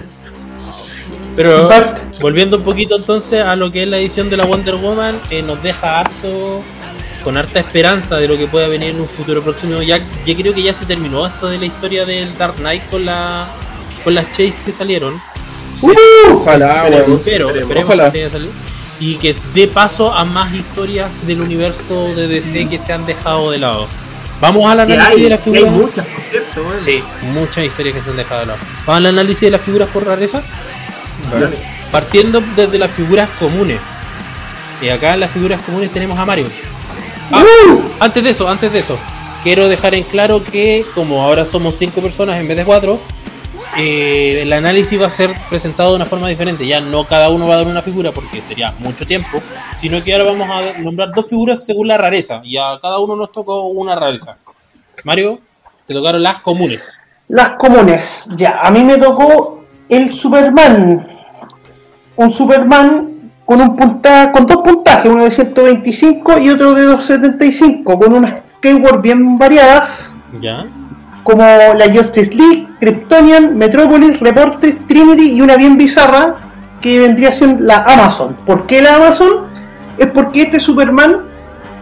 Pero 1.36 1.70
Bart. 1.70 1.98
volviendo 2.20 2.58
un 2.58 2.64
poquito 2.64 2.98
entonces 2.98 3.42
a 3.42 3.56
lo 3.56 3.72
que 3.72 3.84
es 3.84 3.88
la 3.88 3.98
edición 3.98 4.30
de 4.30 4.36
la 4.38 4.44
Wonder 4.46 4.76
Woman, 4.76 5.16
eh, 5.30 5.42
nos 5.42 5.62
deja 5.64 6.02
harto 6.02 6.62
con 7.24 7.38
harta 7.38 7.60
esperanza 7.60 8.18
de 8.18 8.28
lo 8.28 8.38
que 8.38 8.48
pueda 8.48 8.68
venir 8.68 8.90
en 8.92 9.02
un 9.02 9.08
futuro 9.08 9.42
próximo. 9.44 9.82
Ya, 9.82 9.98
ya 10.26 10.36
creo 10.36 10.54
que 10.54 10.62
ya 10.64 10.74
se 10.74 10.86
terminó 10.86 11.26
esto 11.28 11.48
de 11.48 11.58
la 11.58 11.66
historia 11.66 12.06
del 12.06 12.38
Dark 12.38 12.56
Knight 12.56 12.90
con 12.90 13.06
la 13.06 13.48
con 14.04 14.16
las 14.16 14.28
Chase 14.28 14.56
que 14.66 14.72
salieron. 14.72 15.20
Ojalá, 16.34 16.84
Pero, 16.86 17.06
pero 17.06 17.16
esperemos. 17.18 17.56
esperemos 17.56 17.84
Ojalá. 17.86 18.12
que 18.12 18.20
haya 18.20 18.30
salido. 18.30 18.52
Y 19.00 19.16
que 19.16 19.36
dé 19.54 19.68
paso 19.68 20.14
a 20.14 20.26
más 20.26 20.54
historias 20.54 21.10
del 21.26 21.42
universo 21.42 22.14
de 22.16 22.28
DC 22.28 22.68
que 22.68 22.78
se 22.78 22.92
han 22.92 23.06
dejado 23.06 23.52
de 23.52 23.60
lado. 23.60 23.88
Vamos 24.42 24.70
al 24.72 24.82
análisis 24.82 25.16
hay, 25.16 25.22
de 25.22 25.30
la 25.30 25.38
que 25.38 25.58
hay 25.58 25.66
muchas, 25.66 26.06
por 26.06 26.22
cierto, 26.22 26.62
weón. 26.62 26.80
Sí, 26.82 27.04
muchas 27.34 27.66
historias 27.66 27.96
que 27.96 28.02
se 28.02 28.10
han 28.10 28.18
dejado 28.18 28.42
de 28.42 28.46
lado. 28.48 28.60
Vamos 28.86 28.98
al 28.98 29.06
análisis 29.08 29.42
de 29.42 29.52
las 29.52 29.62
figuras 29.62 29.88
por 29.90 30.06
rareza. 30.06 30.42
Partiendo 31.92 32.42
desde 32.56 32.78
las 32.78 32.92
figuras 32.92 33.30
comunes. 33.40 33.80
Y 34.82 34.90
acá 34.90 35.14
en 35.14 35.20
las 35.22 35.32
figuras 35.32 35.62
comunes 35.62 35.92
tenemos 35.92 36.18
a 36.18 36.26
Mario. 36.26 36.48
Ah, 37.32 37.44
antes 38.00 38.24
de 38.24 38.30
eso, 38.32 38.48
antes 38.50 38.72
de 38.72 38.80
eso, 38.80 38.98
quiero 39.44 39.68
dejar 39.68 39.94
en 39.94 40.04
claro 40.04 40.44
que 40.44 40.84
como 40.96 41.22
ahora 41.22 41.46
somos 41.46 41.76
cinco 41.76 42.02
personas 42.02 42.40
en 42.40 42.48
vez 42.48 42.58
de 42.58 42.66
cuatro, 42.66 43.00
eh, 43.78 44.42
el 44.42 44.52
análisis 44.52 45.00
va 45.00 45.08
a 45.08 45.12
ser 45.12 45.32
presentado 45.48 45.92
de 45.92 45.98
una 45.98 46.06
forma 46.06 46.28
diferente. 46.28 46.66
Ya 46.66 46.82
no 46.82 47.06
cada 47.06 47.30
uno 47.30 47.48
va 47.48 47.56
a 47.56 47.58
dar 47.58 47.68
una 47.68 47.82
figura 47.82 48.12
porque 48.12 48.42
sería 48.42 48.74
mucho 48.80 49.06
tiempo, 49.06 49.42
sino 49.78 50.02
que 50.02 50.14
ahora 50.14 50.32
vamos 50.32 50.50
a 50.50 50.80
nombrar 50.80 51.12
dos 51.14 51.28
figuras 51.28 51.66
según 51.66 51.88
la 51.88 51.98
rareza. 51.98 52.42
Y 52.44 52.58
a 52.58 52.80
cada 52.82 53.00
uno 53.00 53.16
nos 53.16 53.32
tocó 53.32 53.64
una 53.68 53.96
rareza. 53.96 54.38
Mario, 55.04 55.40
te 55.86 55.94
tocaron 55.94 56.24
las 56.24 56.42
comunes. 56.42 57.00
Las 57.28 57.52
comunes, 57.54 58.28
ya. 58.36 58.60
A 58.62 58.72
mí 58.72 58.84
me 58.84 58.98
tocó 58.98 59.64
el 59.88 60.12
Superman. 60.14 61.08
Un 62.16 62.32
Superman 62.32 63.09
con 63.50 63.60
un 63.62 63.76
punta 63.76 64.32
con 64.32 64.46
dos 64.46 64.58
puntajes, 64.58 65.12
uno 65.12 65.24
de 65.24 65.32
125 65.32 66.38
y 66.38 66.52
otro 66.52 66.76
de 66.76 66.84
275, 66.84 67.98
con 67.98 68.14
unas 68.14 68.36
keywords 68.62 69.02
bien 69.02 69.40
variadas, 69.40 70.14
¿Ya? 70.40 70.68
como 71.24 71.42
la 71.42 71.92
Justice 71.92 72.32
League, 72.32 72.68
Kryptonian, 72.80 73.56
Metropolis, 73.56 74.20
Reportes, 74.20 74.78
Trinity 74.88 75.32
y 75.32 75.42
una 75.42 75.56
bien 75.56 75.78
bizarra 75.78 76.36
que 76.80 77.00
vendría 77.00 77.32
siendo 77.32 77.64
la 77.66 77.78
Amazon. 77.88 78.38
¿Por 78.46 78.68
qué 78.68 78.84
la 78.84 78.98
Amazon? 78.98 79.48
Es 79.98 80.12
porque 80.12 80.44
este 80.44 80.60
Superman 80.60 81.22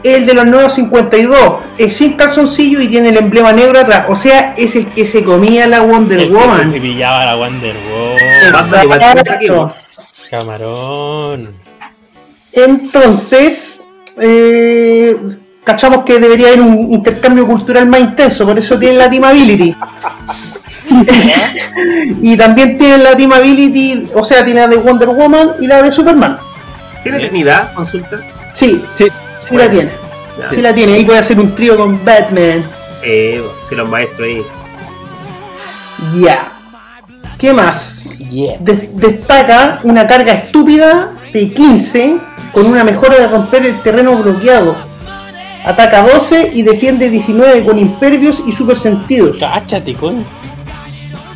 es 0.04 0.20
el 0.20 0.26
de 0.26 0.36
los 0.36 0.46
nuevos 0.46 0.72
52, 0.72 1.38
es 1.78 1.98
sin 1.98 2.14
calzoncillo 2.14 2.80
y 2.80 2.88
tiene 2.88 3.10
el 3.10 3.18
emblema 3.18 3.52
negro 3.52 3.78
atrás. 3.78 4.06
O 4.08 4.16
sea, 4.16 4.54
es 4.58 4.74
el 4.78 4.86
que 4.94 5.06
se 5.06 5.22
comía 5.22 5.68
la 5.68 5.82
Wonder 5.82 6.18
El 6.18 6.28
que 6.28 6.34
Woman. 6.34 6.72
se 6.72 6.80
pillaba 6.80 7.26
la 7.26 7.36
Wonder 7.36 7.76
Woman. 7.92 9.18
Exacto. 9.18 9.74
Camarón. 10.30 11.54
Entonces, 12.52 13.82
eh, 14.20 15.16
cachamos 15.64 16.04
que 16.04 16.20
debería 16.20 16.48
haber 16.48 16.62
un 16.62 16.92
intercambio 16.92 17.46
cultural 17.46 17.88
más 17.88 18.00
intenso, 18.00 18.46
por 18.46 18.58
eso 18.58 18.80
tienen 18.80 18.98
la 18.98 19.10
Team 19.10 19.24
Ability. 19.24 19.76
y 22.22 22.38
también 22.38 22.78
tienen 22.78 23.04
la 23.04 23.16
Team 23.16 23.32
Ability, 23.34 24.10
o 24.14 24.24
sea, 24.24 24.44
tiene 24.44 24.62
la 24.62 24.68
de 24.68 24.78
Wonder 24.78 25.10
Woman 25.10 25.52
y 25.60 25.68
la 25.68 25.82
de 25.82 25.92
Superman. 25.92 26.40
¿Tiene 27.04 27.20
Trinidad? 27.20 27.74
Consulta. 27.74 28.20
Sí, 28.54 28.84
Sí. 28.96 29.08
sí 29.40 29.56
la 29.56 29.70
tiene. 29.70 29.92
Ya. 30.40 30.50
Sí 30.50 30.58
la 30.58 30.74
tiene. 30.74 30.94
Ahí 30.94 31.06
puede 31.06 31.20
hacer 31.20 31.40
un 31.40 31.54
trío 31.56 31.78
con 31.78 32.04
Batman. 32.04 32.64
Eh, 33.04 33.44
si 33.68 33.76
los 33.76 33.90
maestros 33.90 34.28
ahí. 34.28 34.42
Ya. 36.20 36.52
¿Qué 37.38 37.54
más? 37.54 38.04
De- 38.60 38.90
destaca 38.94 39.80
una 39.84 40.08
carga 40.08 40.34
estúpida 40.34 41.12
de 41.34 41.52
15 41.54 42.18
con 42.52 42.66
una 42.66 42.84
mejora 42.84 43.18
de 43.18 43.28
romper 43.28 43.66
el 43.66 43.82
terreno 43.82 44.16
bloqueado. 44.18 44.76
Ataca 45.66 46.02
12 46.08 46.52
y 46.54 46.64
defiende 46.64 47.10
19 47.10 47.64
con 47.66 47.78
impervios 47.78 48.42
y 48.48 48.54
super 48.54 48.78
sentidos. 48.78 49.38
Cáchate, 49.40 49.94
coño. 49.94 50.24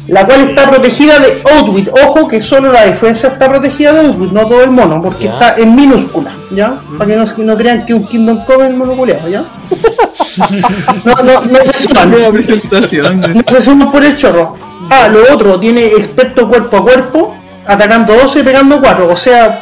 La 0.07 0.25
cual 0.25 0.49
está 0.49 0.69
protegida 0.69 1.19
de 1.19 1.41
Outwit. 1.53 1.89
Ojo 2.05 2.27
que 2.27 2.41
solo 2.41 2.71
la 2.71 2.85
defensa 2.85 3.27
está 3.27 3.47
protegida 3.49 3.93
de 3.93 4.07
Outwit, 4.07 4.31
no 4.31 4.47
todo 4.47 4.63
el 4.63 4.71
mono, 4.71 5.01
porque 5.01 5.25
Ya. 5.25 5.33
está 5.33 5.55
en 5.57 5.75
minúscula, 5.75 6.31
¿ya? 6.49 6.73
Para 6.97 7.09
que 7.11 7.15
no, 7.17 7.25
no 7.45 7.57
crean 7.57 7.85
que 7.85 7.93
un 7.93 8.07
Kingdom 8.07 8.43
Come 8.45 8.63
es 8.63 8.69
el 8.71 8.75
mono 8.77 8.93
culeado, 8.93 9.29
¿ya? 9.29 9.43
no, 11.05 11.15
no, 11.23 11.41
no 11.41 11.57
se 11.65 11.73
suman. 11.87 12.09
Nueva 12.11 12.31
presentación. 12.31 13.21
No 13.21 13.43
se 13.51 13.61
suman 13.61 13.91
por 13.91 14.03
el 14.03 14.17
chorro. 14.17 14.57
Ah, 14.89 15.07
lo 15.07 15.33
otro, 15.33 15.59
tiene 15.59 15.85
experto 15.87 16.47
cuerpo 16.49 16.77
a 16.77 16.83
cuerpo, 16.83 17.35
atacando 17.65 18.13
12 18.15 18.39
y 18.39 18.43
pegando 18.43 18.79
4. 18.81 19.07
O 19.09 19.15
sea, 19.17 19.61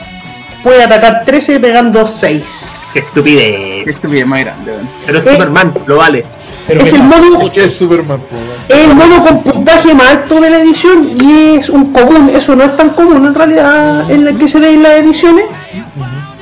puede 0.63 0.83
atacar 0.83 1.23
13 1.25 1.55
y 1.55 1.59
pegando 1.59 2.05
6. 2.07 2.89
Qué 2.93 2.99
estupidez. 2.99 3.83
Qué 3.85 3.91
estupidez 3.91 4.25
más 4.25 4.39
grande, 4.41 4.71
güey. 4.73 4.85
Pero 5.05 5.19
es 5.19 5.25
Eh. 5.27 5.31
Superman, 5.33 5.73
lo 5.85 5.97
vale. 5.97 6.25
Pero 6.67 6.81
es 6.83 6.93
el 6.93 7.01
mono, 7.01 7.51
¿Qué 7.51 7.63
es 7.65 7.75
Superman? 7.77 8.21
es 8.67 8.77
el 8.79 8.93
mono 8.93 9.17
con 9.25 9.41
puntaje 9.43 9.91
más 9.95 10.09
alto 10.09 10.39
de 10.39 10.49
la 10.51 10.57
edición 10.59 11.15
y 11.19 11.57
es 11.57 11.69
un 11.69 11.91
común. 11.91 12.29
Eso 12.35 12.55
no 12.55 12.63
es 12.63 12.77
tan 12.77 12.89
común 12.89 13.25
en 13.25 13.33
realidad 13.33 14.09
en 14.11 14.23
la 14.25 14.33
que 14.33 14.47
se 14.47 14.59
ve 14.59 14.73
en 14.73 14.83
las 14.83 14.91
ediciones. 14.99 15.45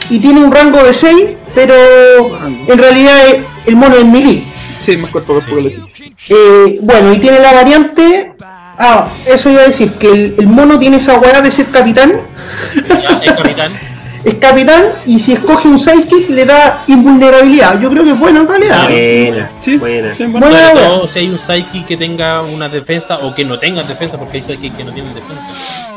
Y 0.09 0.19
tiene 0.19 0.43
un 0.43 0.51
rango 0.51 0.83
de 0.83 0.93
6, 0.93 1.15
pero 1.55 1.73
en 2.67 2.77
realidad 2.77 3.27
es- 3.27 3.39
el 3.67 3.75
mono 3.77 3.95
es 3.95 4.05
melee. 4.05 4.45
Sí, 4.85 4.97
más 4.97 5.11
cuerpo 5.11 5.39
que 5.45 5.61
la 5.61 5.69
Eh, 6.29 6.79
bueno, 6.81 7.13
y 7.13 7.17
tiene 7.19 7.39
la 7.39 7.53
variante. 7.53 8.33
Ah, 8.77 9.09
eso 9.25 9.49
iba 9.49 9.61
a 9.61 9.65
decir, 9.65 9.93
que 9.93 10.11
el, 10.11 10.35
el 10.37 10.47
mono 10.47 10.77
tiene 10.77 10.97
esa 10.97 11.19
weá 11.19 11.41
de 11.41 11.51
ser 11.51 11.67
capitán. 11.67 12.13
Ya, 13.23 13.35
capitán. 13.35 13.71
Es 14.23 14.35
capitán 14.35 14.84
y 15.06 15.19
si 15.19 15.34
escoge 15.34 15.68
un 15.68 15.80
sidekick 15.80 16.30
le 16.30 16.45
da 16.45 16.84
invulnerabilidad. 16.88 17.80
Yo 17.80 17.89
creo 17.89 18.03
que 18.03 18.11
es 18.11 18.19
bueno 18.19 18.41
en 18.41 18.48
realidad. 18.48 18.89
Buena. 18.89 19.52
Sí, 19.60 19.77
Buena. 19.77 20.14
sí, 20.14 20.23
bueno. 20.26 20.48
Buena 20.48 20.69
Sobre 20.69 20.80
wea. 20.80 20.88
todo 20.88 21.07
si 21.07 21.19
hay 21.19 21.30
un 21.30 21.39
psyche 21.39 21.85
que 21.85 21.98
tenga 21.98 22.41
una 22.41 22.68
defensa 22.69 23.19
o 23.19 23.34
que 23.34 23.45
no 23.45 23.60
tenga 23.60 23.84
defensa, 23.84 24.18
porque 24.18 24.38
hay 24.38 24.44
psyche 24.44 24.72
que 24.72 24.84
no 24.84 24.91
tienen 24.94 25.14
defensa. 25.14 25.44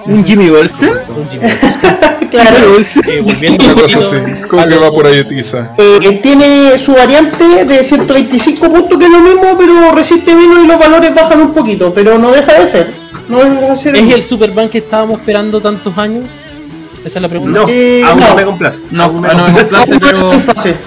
¿Un 0.06 0.24
Jimmy 0.24 0.48
Olsen? 0.50 0.92
Un 1.16 1.28
Jimmy. 1.28 1.48
Claro. 2.30 2.76
Eh, 2.78 3.20
volviendo 3.22 3.64
Una 3.64 3.74
cosa 3.74 3.98
así. 3.98 4.14
A 4.16 4.64
que 4.66 4.76
va 4.76 4.92
por 4.92 5.04
ahí 5.04 5.24
tiza. 5.24 5.72
Eh, 5.76 6.20
tiene 6.22 6.78
su 6.78 6.94
variante 6.94 7.64
de 7.64 7.82
125 7.82 8.72
puntos, 8.72 8.96
que 8.98 9.06
es 9.06 9.10
lo 9.10 9.18
mismo, 9.20 9.58
pero 9.58 9.90
resiste 9.90 10.36
menos 10.36 10.60
y 10.64 10.68
los 10.68 10.78
valores 10.78 11.12
bajan 11.12 11.40
un 11.40 11.52
poquito. 11.52 11.92
Pero 11.92 12.18
no 12.18 12.30
deja 12.30 12.54
de 12.60 12.68
ser. 12.68 12.92
No 13.28 13.38
deja 13.38 13.70
de 13.72 13.76
ser. 13.76 13.96
¿Es 13.96 14.14
el 14.14 14.22
Superman 14.22 14.68
que 14.68 14.78
estábamos 14.78 15.18
esperando 15.18 15.60
tantos 15.60 15.98
años? 15.98 16.26
Esa 17.04 17.18
es 17.18 17.22
la 17.22 17.28
pregunta. 17.28 17.60
No, 17.60 17.66
Eh, 17.68 18.02
aún 18.04 18.20
no 18.20 18.28
no. 18.28 18.34
me 18.36 18.44
complace. 18.44 18.82
No, 18.90 19.04
Aún 19.04 19.20
me 19.20 19.28
ah, 19.28 19.34
no 19.34 19.44
me 19.48 19.52
complace. 19.52 19.70
complace. 19.70 19.92
No, 19.92 20.00
pero- 20.00 20.20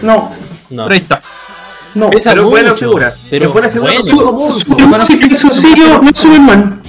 no 0.02 0.14
no, 0.14 0.32
No. 0.70 0.84
Pero 0.84 0.94
ahí 0.94 0.98
está. 1.00 1.22
no. 1.96 2.10
Pesa 2.10 2.30
Pero 2.32 2.50
buena 2.50 2.76
figura. 2.78 3.14
Pero 3.30 3.52
buena 3.52 3.70
figura 3.70 3.92
bueno. 3.94 4.04
Su, 4.06 4.18
su 4.18 4.60
su 4.60 4.88
música 4.88 5.00
sí, 5.06 5.28
y 5.30 5.38
su 5.38 5.50
sello 5.52 6.02
no 6.02 6.10
es 6.10 6.18
Superman. 6.18 6.82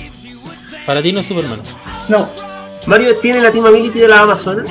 Para 0.86 1.02
ti 1.02 1.12
no 1.12 1.20
es 1.20 1.26
Superman. 1.26 1.58
No. 2.08 2.28
Mario 2.86 3.16
tiene 3.16 3.40
la 3.40 3.50
Team 3.50 3.64
Ability 3.66 3.98
de 4.00 4.08
la 4.08 4.20
Amazonas. 4.20 4.66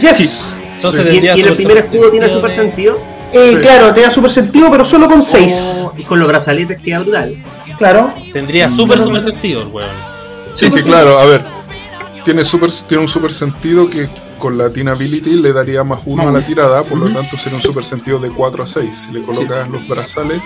Yes. 0.00 0.56
Entonces 0.76 1.00
Y, 1.00 1.04
tendría 1.04 1.36
y 1.36 1.40
en 1.40 1.46
el 1.46 1.56
super 1.56 1.56
primer 1.56 1.78
escudo 1.84 2.10
tiene 2.10 2.28
super 2.28 2.50
sentido. 2.50 2.94
Eh, 3.32 3.52
Sí. 3.52 3.56
Claro, 3.60 3.94
te 3.94 4.00
da 4.00 4.10
super 4.10 4.30
sentido, 4.30 4.70
pero 4.70 4.84
solo 4.84 5.06
con 5.06 5.22
6. 5.22 5.52
Oh, 5.82 5.92
y 5.96 6.02
con 6.04 6.18
los 6.18 6.26
brazaletes 6.26 6.80
queda 6.80 6.98
brutal. 7.00 7.36
Claro. 7.78 8.12
Tendría 8.32 8.68
súper 8.68 8.98
super 8.98 9.20
sentido 9.20 9.62
el 9.62 9.68
weón. 9.68 9.88
Sí, 10.56 10.68
que 10.70 10.82
claro, 10.82 11.18
a 11.18 11.26
ver, 11.26 11.40
tiene, 12.24 12.44
super, 12.44 12.70
tiene 12.88 13.02
un 13.02 13.08
super 13.08 13.32
sentido 13.32 13.88
que 13.88 14.08
con 14.38 14.56
la 14.56 14.70
Teen 14.70 14.88
Ability 14.88 15.34
le 15.34 15.52
daría 15.52 15.84
más 15.84 16.00
uno 16.06 16.28
a 16.28 16.32
la 16.32 16.44
tirada, 16.44 16.82
por 16.82 16.98
lo 16.98 17.12
tanto 17.12 17.36
sería 17.36 17.56
un 17.56 17.62
super 17.62 17.84
sentido 17.84 18.18
de 18.18 18.30
4 18.30 18.62
a 18.62 18.66
6. 18.66 18.94
Si 18.94 19.12
le 19.12 19.22
colocas 19.22 19.68
los 19.68 19.86
brazales. 19.86 20.40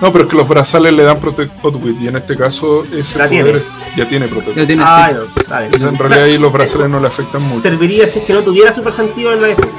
No, 0.00 0.10
pero 0.12 0.24
es 0.24 0.30
que 0.30 0.36
los 0.36 0.48
brazales 0.48 0.92
le 0.92 1.04
dan 1.04 1.20
Protect 1.20 1.64
Outwit 1.64 2.00
y 2.00 2.08
en 2.08 2.16
este 2.16 2.34
caso 2.36 2.84
ese 2.92 3.16
La 3.18 3.26
poder 3.28 3.62
tiene. 3.62 3.62
ya 3.96 4.08
tiene 4.08 4.28
Protect. 4.28 4.56
Ya 4.56 4.66
tiene, 4.66 4.82
Ah, 4.84 5.08
sí. 5.10 5.14
no, 5.16 5.48
vale. 5.50 5.66
Entonces 5.66 5.88
en 5.88 5.94
O 5.94 5.98
realidad 5.98 6.16
sea, 6.16 6.24
ahí 6.24 6.38
los 6.38 6.52
brazales 6.52 6.88
no 6.90 7.00
le 7.00 7.06
afectan 7.06 7.42
mucho. 7.42 7.62
serviría 7.62 8.06
si 8.06 8.18
es 8.18 8.24
que 8.24 8.32
no 8.32 8.42
tuviera 8.42 8.74
super 8.74 8.92
sentido 8.92 9.32
en 9.32 9.42
la 9.42 9.48
defensa. 9.48 9.78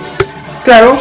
Claro. 0.63 0.97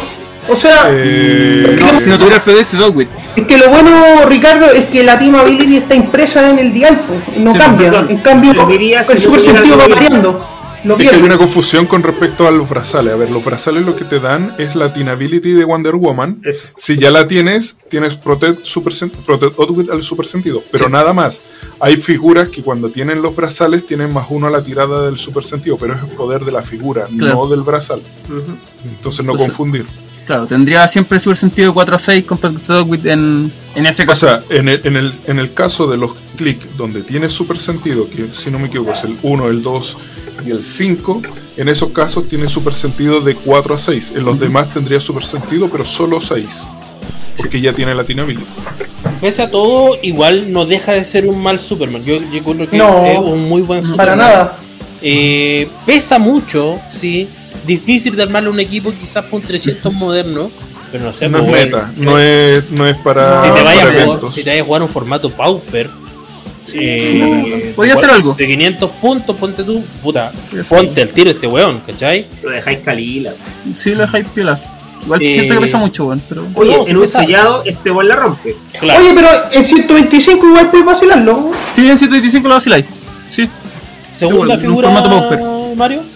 O 0.47 0.55
sea, 0.55 0.87
Eh, 0.91 1.77
No, 1.79 1.99
si 1.99 2.09
no 2.09 2.17
tuviera 2.17 2.37
el 2.37 2.41
PD, 2.43 2.65
te 2.65 2.77
Dogwit. 2.77 3.09
es 3.35 3.45
que 3.45 3.57
lo 3.57 3.69
bueno, 3.69 4.25
Ricardo, 4.27 4.67
es 4.71 4.85
que 4.85 5.03
la 5.03 5.17
Team 5.17 5.35
Ability 5.35 5.77
está 5.77 5.95
impresa 5.95 6.49
en 6.49 6.59
el 6.59 6.73
dial, 6.73 6.99
pues, 7.07 7.37
no 7.37 7.51
Sí, 7.53 7.57
cambia. 7.57 7.91
perdón. 7.91 8.11
En 8.11 8.17
cambio, 8.19 8.53
si 8.53 8.59
el 8.77 8.95
no 8.97 9.19
super 9.19 9.39
sentido 9.41 9.77
va 9.77 9.87
variando. 9.87 10.51
Lo 10.83 10.97
Es 10.99 11.09
que 11.09 11.15
hay 11.15 11.21
una 11.23 11.39
confusión 11.39 11.87
con 11.87 12.03
respecto 12.03 12.47
a 12.47 12.51
los 12.51 12.69
brazales. 12.69 13.11
A 13.11 13.17
ver, 13.17 13.31
los 13.31 13.43
brazales 13.43 13.81
lo 13.83 13.95
que 13.95 14.05
te 14.05 14.19
dan 14.19 14.53
es 14.59 14.75
la 14.75 14.93
Teen 14.93 15.09
Ability 15.09 15.53
de 15.53 15.65
Wonder 15.65 15.95
Woman. 15.95 16.41
Eso. 16.45 16.67
Si 16.77 16.95
ya 16.95 17.09
la 17.09 17.25
tienes, 17.25 17.77
tienes 17.89 18.15
Protect, 18.17 18.63
super 18.63 18.93
sen- 18.93 19.09
Protect 19.09 19.57
Outwit 19.57 19.89
al 19.89 20.03
super 20.03 20.27
sentido. 20.27 20.61
Pero 20.71 20.85
Sí. 20.85 20.91
nada 20.91 21.11
más. 21.11 21.41
Hay 21.79 21.97
figuras 21.97 22.49
que 22.49 22.61
cuando 22.61 22.91
tienen 22.91 23.23
los 23.23 23.35
brazales 23.35 23.87
tienen 23.87 24.13
más 24.13 24.27
uno 24.29 24.45
a 24.45 24.51
la 24.51 24.61
tirada 24.63 25.03
del 25.07 25.17
super 25.17 25.43
sentido. 25.43 25.75
Pero 25.79 25.95
es 25.95 26.03
el 26.03 26.09
poder 26.09 26.45
de 26.45 26.51
la 26.51 26.61
figura, 26.61 27.07
Claro. 27.17 27.33
no 27.33 27.47
del 27.47 27.63
brazal. 27.63 28.03
Entonces 28.83 29.25
no 29.25 29.31
Entonces- 29.31 29.55
confundir. 29.57 29.85
Claro, 30.25 30.47
tendría 30.47 30.87
siempre 30.87 31.19
super 31.19 31.37
sentido 31.37 31.71
4 31.73 31.95
a 31.95 31.99
6 31.99 32.23
con 32.25 32.37
Protect 32.39 32.65
Dogwit 32.65 33.05
en, 33.05 33.51
en 33.75 33.85
ese 33.85 34.03
O 34.03 34.07
caso. 34.07 34.25
sea, 34.27 34.43
en 34.49 34.69
el, 34.69 34.81
en 34.83 34.95
el, 34.97 35.11
en 35.27 35.37
el 35.37 35.51
caso 35.51 35.85
de 35.87 35.97
los 35.97 36.15
clics 36.35 36.67
donde 36.75 37.03
tiene 37.03 37.29
super 37.29 37.59
sentido, 37.59 38.09
que 38.09 38.27
si 38.31 38.49
no 38.49 38.57
me 38.57 38.67
equivoco 38.67 38.91
es 38.93 39.03
el 39.03 39.15
1, 39.21 39.47
el 39.49 39.61
2 39.61 39.97
y 40.47 40.51
el 40.51 40.63
5, 40.63 41.21
en 41.57 41.69
esos 41.69 41.89
casos 41.91 42.27
tiene 42.27 42.49
super 42.49 42.73
sentido 42.73 43.21
de 43.21 43.35
4 43.35 43.75
a 43.75 43.77
6. 43.77 44.13
En 44.15 44.25
los 44.25 44.39
demás 44.39 44.71
tendría 44.71 44.99
super 44.99 45.23
sentido, 45.23 45.69
pero 45.69 45.85
solo 45.85 46.19
6. 46.19 46.67
Porque 47.37 47.61
ya 47.61 47.73
tiene 47.73 47.93
la 47.93 48.03
Teen 48.03 48.19
Ability. 48.19 48.45
Pese 49.21 49.43
a 49.43 49.51
todo, 49.51 49.97
igual 50.01 50.51
no 50.51 50.65
deja 50.65 50.93
de 50.93 51.03
ser 51.03 51.27
un 51.27 51.41
mal 51.41 51.59
Superman. 51.59 52.03
Yo, 52.03 52.17
yo 52.31 52.43
creo 52.43 52.67
que 52.69 52.77
No, 52.77 53.05
es 53.05 53.19
un 53.19 53.47
muy 53.47 53.61
buen 53.61 53.83
Superman. 53.83 53.97
Para 54.05 54.15
nada. 54.15 54.59
Eh, 55.01 55.69
pesa 55.85 56.17
mucho, 56.17 56.79
sí. 56.89 57.29
Difícil 57.65 58.15
de 58.15 58.23
armarle 58.23 58.49
un 58.49 58.59
equipo 58.59 58.91
quizás 58.91 59.23
para 59.25 59.37
un 59.37 59.41
300 59.41 59.93
moderno. 59.93 60.51
Pero 60.91 61.05
no 61.05 61.13
sé, 61.13 61.27
No 61.27 61.39
es 61.39 61.43
pues, 61.45 61.65
meta, 61.65 61.91
no 61.97 62.19
es, 62.19 62.71
no 62.71 62.87
es 62.87 62.95
para, 62.97 63.43
si 63.43 63.51
te 63.53 63.63
vayas 63.63 63.83
a 63.83 64.05
jugar, 64.05 64.31
si 64.31 64.43
te 64.43 64.49
vayas 64.49 64.63
a 64.63 64.65
jugar 64.65 64.81
un 64.83 64.89
formato 64.89 65.29
Pauper, 65.29 65.89
eh, 66.73 67.73
Podría 67.75 67.93
hacer 67.93 68.09
algo. 68.09 68.33
De 68.33 68.47
500 68.47 68.89
puntos, 68.91 69.35
ponte 69.35 69.63
tú, 69.63 69.83
puta, 70.01 70.31
ponte 70.67 71.01
el 71.01 71.09
tiro 71.11 71.31
este 71.31 71.47
weón, 71.47 71.81
¿cachai? 71.85 72.25
Lo 72.43 72.51
dejáis 72.51 72.79
calila. 72.79 73.33
Sí, 73.75 73.91
lo 73.91 74.01
dejáis 74.01 74.25
piola. 74.33 74.59
Igual 75.03 75.21
Eh, 75.21 75.33
siento 75.35 75.53
que 75.53 75.61
pesa 75.61 75.77
mucho, 75.77 76.05
weón. 76.05 76.21
Pero... 76.27 76.47
Oye, 76.55 76.77
sí 76.85 76.91
en 76.91 76.97
un 76.97 77.07
sellado 77.07 77.63
este 77.65 77.89
bol 77.91 78.07
la 78.07 78.15
rompe. 78.15 78.55
Claro. 78.79 78.99
Oye, 78.99 79.13
pero 79.13 79.27
en 79.51 79.63
125 79.63 80.47
igual 80.47 80.71
puedes 80.71 80.85
vacilarlo. 80.85 81.51
Sí, 81.73 81.87
en 81.89 81.97
125 81.97 82.47
lo 82.47 82.53
vaciláis. 82.55 82.85
Sí. 83.29 83.49
Segunda 84.13 84.57
figura, 84.57 84.89
formato 84.89 85.09
Pauper. 85.09 85.39
Mario. 85.75 86.14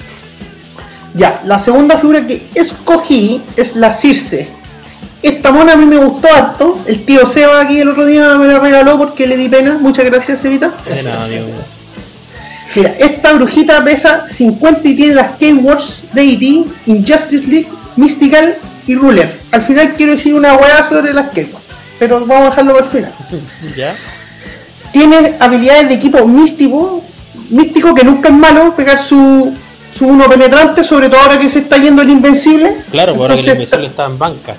Ya, 1.14 1.42
la 1.46 1.60
segunda 1.60 1.98
figura 1.98 2.26
que 2.26 2.48
escogí 2.54 3.42
es 3.56 3.76
la 3.76 3.94
Circe. 3.94 4.48
Esta 5.22 5.52
mona 5.52 5.74
a 5.74 5.76
mí 5.76 5.86
me 5.86 5.98
gustó 5.98 6.28
harto. 6.34 6.80
El 6.86 7.04
tío 7.06 7.26
Seba 7.26 7.62
aquí 7.62 7.80
el 7.80 7.90
otro 7.90 8.06
día 8.06 8.36
me 8.36 8.48
la 8.48 8.60
regaló 8.60 8.98
porque 8.98 9.28
le 9.28 9.36
di 9.38 9.50
pena. 9.50 9.78
Muchas 9.80 10.06
gracias, 10.06 10.44
Evita. 10.46 10.74
De 10.86 11.04
nada, 11.04 11.26
amigo. 11.26 11.48
Mira, 12.76 12.96
esta 13.00 13.34
brujita 13.34 13.84
pesa 13.84 14.30
50 14.30 14.88
y 14.88 14.96
tiene 14.96 15.16
las 15.16 15.32
K-Wars, 15.40 16.04
Deity, 16.14 16.66
Injustice 16.86 17.48
League, 17.48 17.68
Mystical 17.96 18.58
y 18.86 18.96
Ruler. 18.96 19.40
Al 19.52 19.64
final 19.64 19.96
quiero 19.98 20.12
decir 20.12 20.36
una 20.36 20.56
hueá 20.56 20.88
sobre 20.88 21.14
las 21.14 21.32
K-Wars, 21.32 21.66
pero 21.98 22.26
vamos 22.26 22.48
a 22.48 22.50
dejarlo 22.52 22.74
para 22.74 22.86
el 22.86 22.92
final. 22.92 23.14
¿Ya? 23.76 23.96
Tiene 24.92 25.36
habilidades 25.40 25.90
de 25.90 25.96
equipo 25.96 26.26
místico, 26.28 27.04
místico 27.50 27.96
que 27.96 28.04
nunca 28.04 28.30
es 28.30 28.36
malo, 28.36 28.76
pegar 28.76 29.00
su, 29.00 29.52
su 29.90 30.08
uno 30.08 30.30
penetrante, 30.30 30.84
sobre 30.84 31.10
todo 31.10 31.22
ahora 31.22 31.40
que 31.40 31.50
se 31.50 31.60
está 31.60 31.78
yendo 31.78 32.02
el 32.02 32.10
invencible. 32.10 32.78
Claro, 32.92 33.16
pues 33.16 33.30
ahora 33.30 33.36
que 33.36 33.42
el 33.42 33.50
invencible 33.50 33.88
está 33.88 34.06
en 34.06 34.18
banca. 34.18 34.56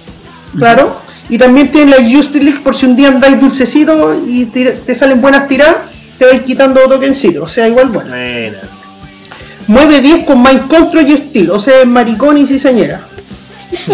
Claro. 0.57 0.97
Y 1.29 1.39
también 1.39 1.71
tiene 1.71 1.93
la 1.93 2.03
Justice 2.03 2.45
League 2.45 2.61
por 2.61 2.75
si 2.75 2.87
un 2.87 2.97
día 2.97 3.09
andáis 3.09 3.39
dulcecito 3.39 4.21
y 4.27 4.47
te 4.47 4.95
salen 4.95 5.21
buenas 5.21 5.47
tiradas, 5.47 5.77
te 6.19 6.27
vais 6.27 6.43
quitando 6.43 6.81
tokencitos. 6.89 7.45
O 7.45 7.49
sea, 7.49 7.69
igual 7.69 7.89
bueno. 7.89 8.11
Buena. 8.11 8.59
Mueve 9.69 10.01
10 10.01 10.25
con 10.27 10.43
Mind 10.43 10.67
Control 10.67 11.09
y 11.09 11.13
estilo. 11.13 11.55
O 11.55 11.59
sea, 11.61 11.83
es 11.83 11.87
maricón 11.87 12.37
y 12.37 12.47
cizañera. 12.47 13.01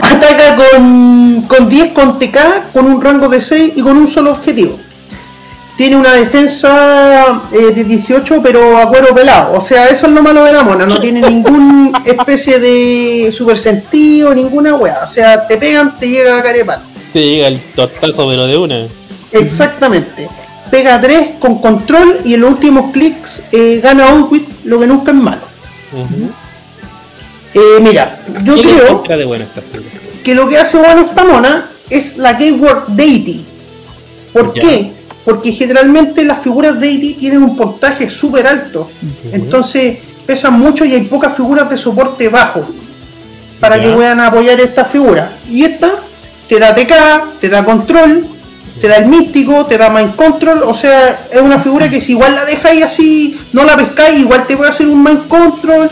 Ataca 0.00 0.56
con, 0.56 1.42
con 1.42 1.68
10 1.68 1.92
con 1.92 2.18
TK, 2.18 2.72
con 2.72 2.86
un 2.86 3.02
rango 3.02 3.28
de 3.28 3.42
6 3.42 3.74
y 3.76 3.82
con 3.82 3.98
un 3.98 4.08
solo 4.08 4.30
objetivo. 4.32 4.78
Tiene 5.76 5.96
una 5.96 6.14
defensa 6.14 7.42
eh, 7.52 7.72
de 7.74 7.84
18 7.84 8.40
pero 8.42 8.78
a 8.78 8.88
cuero 8.88 9.14
pelado. 9.14 9.54
O 9.54 9.60
sea, 9.60 9.88
eso 9.88 10.06
es 10.06 10.12
lo 10.12 10.22
malo 10.22 10.42
de 10.44 10.52
la 10.52 10.62
mona. 10.62 10.86
No 10.86 10.98
tiene 11.00 11.20
ninguna 11.20 12.00
especie 12.04 12.58
de 12.58 13.30
super 13.36 13.58
sentido, 13.58 14.34
ninguna 14.34 14.74
wea. 14.74 15.00
O 15.04 15.12
sea, 15.12 15.46
te 15.46 15.56
pegan, 15.58 15.98
te 15.98 16.08
llega 16.08 16.38
a 16.38 16.42
carepal. 16.42 16.80
Te 17.12 17.20
llega 17.22 17.48
el 17.48 17.60
tortazo, 17.74 18.28
pero 18.28 18.46
de 18.46 18.56
una. 18.56 18.86
Exactamente. 19.32 20.28
Pega 20.70 21.00
3 21.00 21.32
con 21.38 21.60
control 21.60 22.20
y 22.24 22.34
en 22.34 22.40
los 22.40 22.50
últimos 22.52 22.92
clics 22.92 23.42
eh, 23.52 23.80
gana 23.82 24.08
Outwit, 24.08 24.48
lo 24.64 24.80
que 24.80 24.86
nunca 24.86 25.12
es 25.12 25.16
malo. 25.16 25.42
Eh, 27.54 27.78
mira, 27.80 28.18
yo 28.44 28.54
¿Quién 28.54 28.66
creo 28.66 29.02
de 29.06 29.42
esta 29.42 29.60
que 30.24 30.34
lo 30.34 30.48
que 30.48 30.58
hace 30.58 30.76
bueno 30.76 31.02
esta 31.02 31.24
mona 31.24 31.70
es 31.88 32.16
la 32.16 32.36
Keyword 32.36 32.88
Deity. 32.88 33.46
¿Por 34.32 34.52
Ya. 34.54 34.60
qué? 34.60 34.95
Porque 35.26 35.52
generalmente 35.52 36.24
las 36.24 36.42
figuras 36.42 36.80
Deity 36.80 37.14
tienen 37.14 37.42
un 37.42 37.56
portaje 37.56 38.08
súper 38.08 38.46
alto. 38.46 38.88
Entonces 39.30 39.98
pesan 40.24 40.58
mucho 40.58 40.86
y 40.86 40.94
hay 40.94 41.02
pocas 41.02 41.36
figuras 41.36 41.68
de 41.68 41.76
soporte 41.76 42.28
bajo 42.28 42.66
para 43.60 43.80
que 43.80 43.88
puedan 43.90 44.20
apoyar 44.20 44.58
estas 44.60 44.88
figuras. 44.88 45.30
Y 45.50 45.64
esta 45.64 45.96
te 46.48 46.58
da 46.58 46.74
TK, 46.74 47.40
te 47.40 47.48
da 47.48 47.64
control, 47.64 48.26
te 48.80 48.88
da 48.88 48.96
el 48.96 49.06
místico, 49.06 49.66
te 49.66 49.76
da 49.76 49.90
mind 49.90 50.14
control. 50.14 50.62
O 50.62 50.74
sea, 50.74 51.26
es 51.30 51.40
una 51.40 51.58
figura 51.58 51.90
que 51.90 52.00
si 52.00 52.12
igual 52.12 52.34
la 52.34 52.44
dejáis 52.44 52.84
así, 52.84 53.38
no 53.52 53.64
la 53.64 53.76
pescáis, 53.76 54.20
igual 54.20 54.46
te 54.46 54.56
puede 54.56 54.70
hacer 54.70 54.86
un 54.86 55.02
mind 55.02 55.26
control 55.26 55.90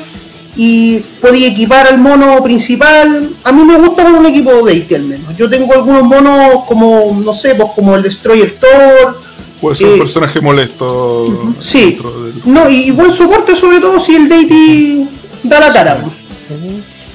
y 0.56 1.00
podéis 1.20 1.50
equipar 1.50 1.88
al 1.88 1.98
mono 1.98 2.42
principal. 2.42 3.30
A 3.42 3.52
mí 3.52 3.64
me 3.64 3.76
gusta 3.76 4.04
con 4.04 4.14
un 4.14 4.26
equipo 4.26 4.52
de 4.52 4.74
Deity 4.74 4.94
al 4.94 5.02
menos. 5.02 5.36
Yo 5.36 5.50
tengo 5.50 5.74
algunos 5.74 6.04
monos 6.04 6.64
como, 6.66 7.20
no 7.24 7.34
sé, 7.34 7.54
pues 7.54 7.70
como 7.74 7.96
el 7.96 8.02
Destroyer 8.02 8.52
Thor. 8.52 9.23
Puede 9.64 9.76
ser 9.76 9.86
Eh, 9.88 9.92
un 9.92 9.98
personaje 9.98 10.40
molesto. 10.42 11.54
Sí. 11.58 11.80
dentro 11.86 12.22
del- 12.24 12.34
No, 12.44 12.68
y, 12.68 12.90
buen 12.90 13.10
soporte 13.10 13.56
sobre 13.56 13.80
todo 13.80 13.98
si 13.98 14.14
el 14.14 14.28
Deity 14.28 15.08
da 15.42 15.58
la 15.58 15.72
cara. 15.72 16.04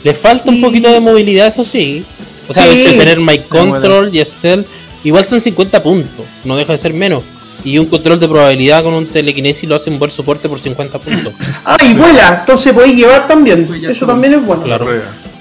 Le 0.04 0.14
falta 0.16 0.50
un 0.50 0.60
poquito 0.60 0.92
de 0.92 1.00
movilidad, 1.00 1.46
eso 1.46 1.64
sí. 1.64 2.04
O 2.48 2.54
sea, 2.54 2.64
Sí. 2.66 2.96
tener 2.98 3.20
My 3.20 3.40
bueno. 3.52 3.74
Control 3.74 4.16
y 4.16 4.26
Stealth. 4.26 4.66
Igual 5.04 5.24
son 5.26 5.40
50 5.40 5.84
puntos, 5.84 6.26
no 6.44 6.58
deja 6.58 6.72
de 6.74 6.80
ser 6.80 6.92
menos. 6.94 7.22
Y 7.64 7.78
un 7.78 7.86
control 7.86 8.20
de 8.20 8.28
probabilidad 8.28 8.84
con 8.84 8.94
un 8.96 9.06
telequinesis 9.06 9.70
lo 9.70 9.76
hace 9.76 9.92
un 9.92 10.00
buen 10.00 10.10
soporte 10.10 10.50
por 10.50 10.60
50 10.60 10.98
puntos. 10.98 11.34
Ah, 11.64 11.78
y 11.88 11.94
vuela, 11.94 12.38
entonces 12.40 12.74
podéis 12.74 12.96
llevar 12.98 13.28
también. 13.28 13.66
Pues 13.68 13.84
Eso 13.84 14.08
también 14.08 14.34
es 14.34 14.44
bueno. 14.44 14.64
Claro. 14.64 14.88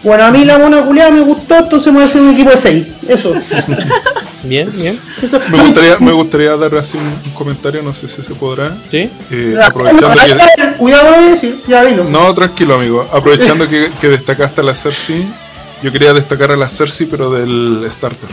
Bueno, 0.02 0.24
a 0.24 0.30
mí 0.30 0.44
la 0.44 0.58
mona 0.58 0.82
culiada 0.84 1.10
me 1.10 1.20
gustó, 1.22 1.56
entonces 1.56 1.86
me 1.88 1.94
voy 1.94 2.02
a 2.02 2.06
hacer 2.06 2.20
un 2.22 2.30
equipo 2.32 2.50
de 2.50 2.56
6. 2.56 2.86
Eso. 3.08 3.34
Bien, 4.44 4.70
bien. 4.72 4.98
Eso. 5.20 5.40
Me 5.50 5.60
gustaría, 5.60 5.98
me 5.98 6.12
gustaría 6.12 6.56
dar 6.56 6.72
así 6.76 6.96
un, 6.96 7.06
un 7.06 7.30
comentario, 7.34 7.82
no 7.82 7.92
sé 7.92 8.06
si 8.06 8.22
se 8.22 8.34
podrá. 8.36 8.78
¿Sí? 8.88 9.10
Eh, 9.32 9.56
Ah, 9.60 9.66
aprovechando 9.66 10.14
que. 10.14 10.76
Cuidado 10.78 11.10
con 11.12 11.20
lo 11.24 11.30
decir, 11.30 11.56
ya 11.66 11.84
dilo. 11.84 12.04
No, 12.04 12.32
tranquilo, 12.34 12.74
amigo. 12.76 13.04
Aprovechando 13.12 13.68
que, 13.68 13.90
que 14.00 14.08
destacaste 14.08 14.60
a 14.60 14.64
la 14.64 14.76
Cersei, 14.76 15.26
yo 15.82 15.90
quería 15.90 16.12
destacar 16.14 16.52
a 16.52 16.56
la 16.56 16.68
Cersei, 16.68 17.08
pero 17.08 17.30
del 17.32 17.84
starter. 17.90 18.28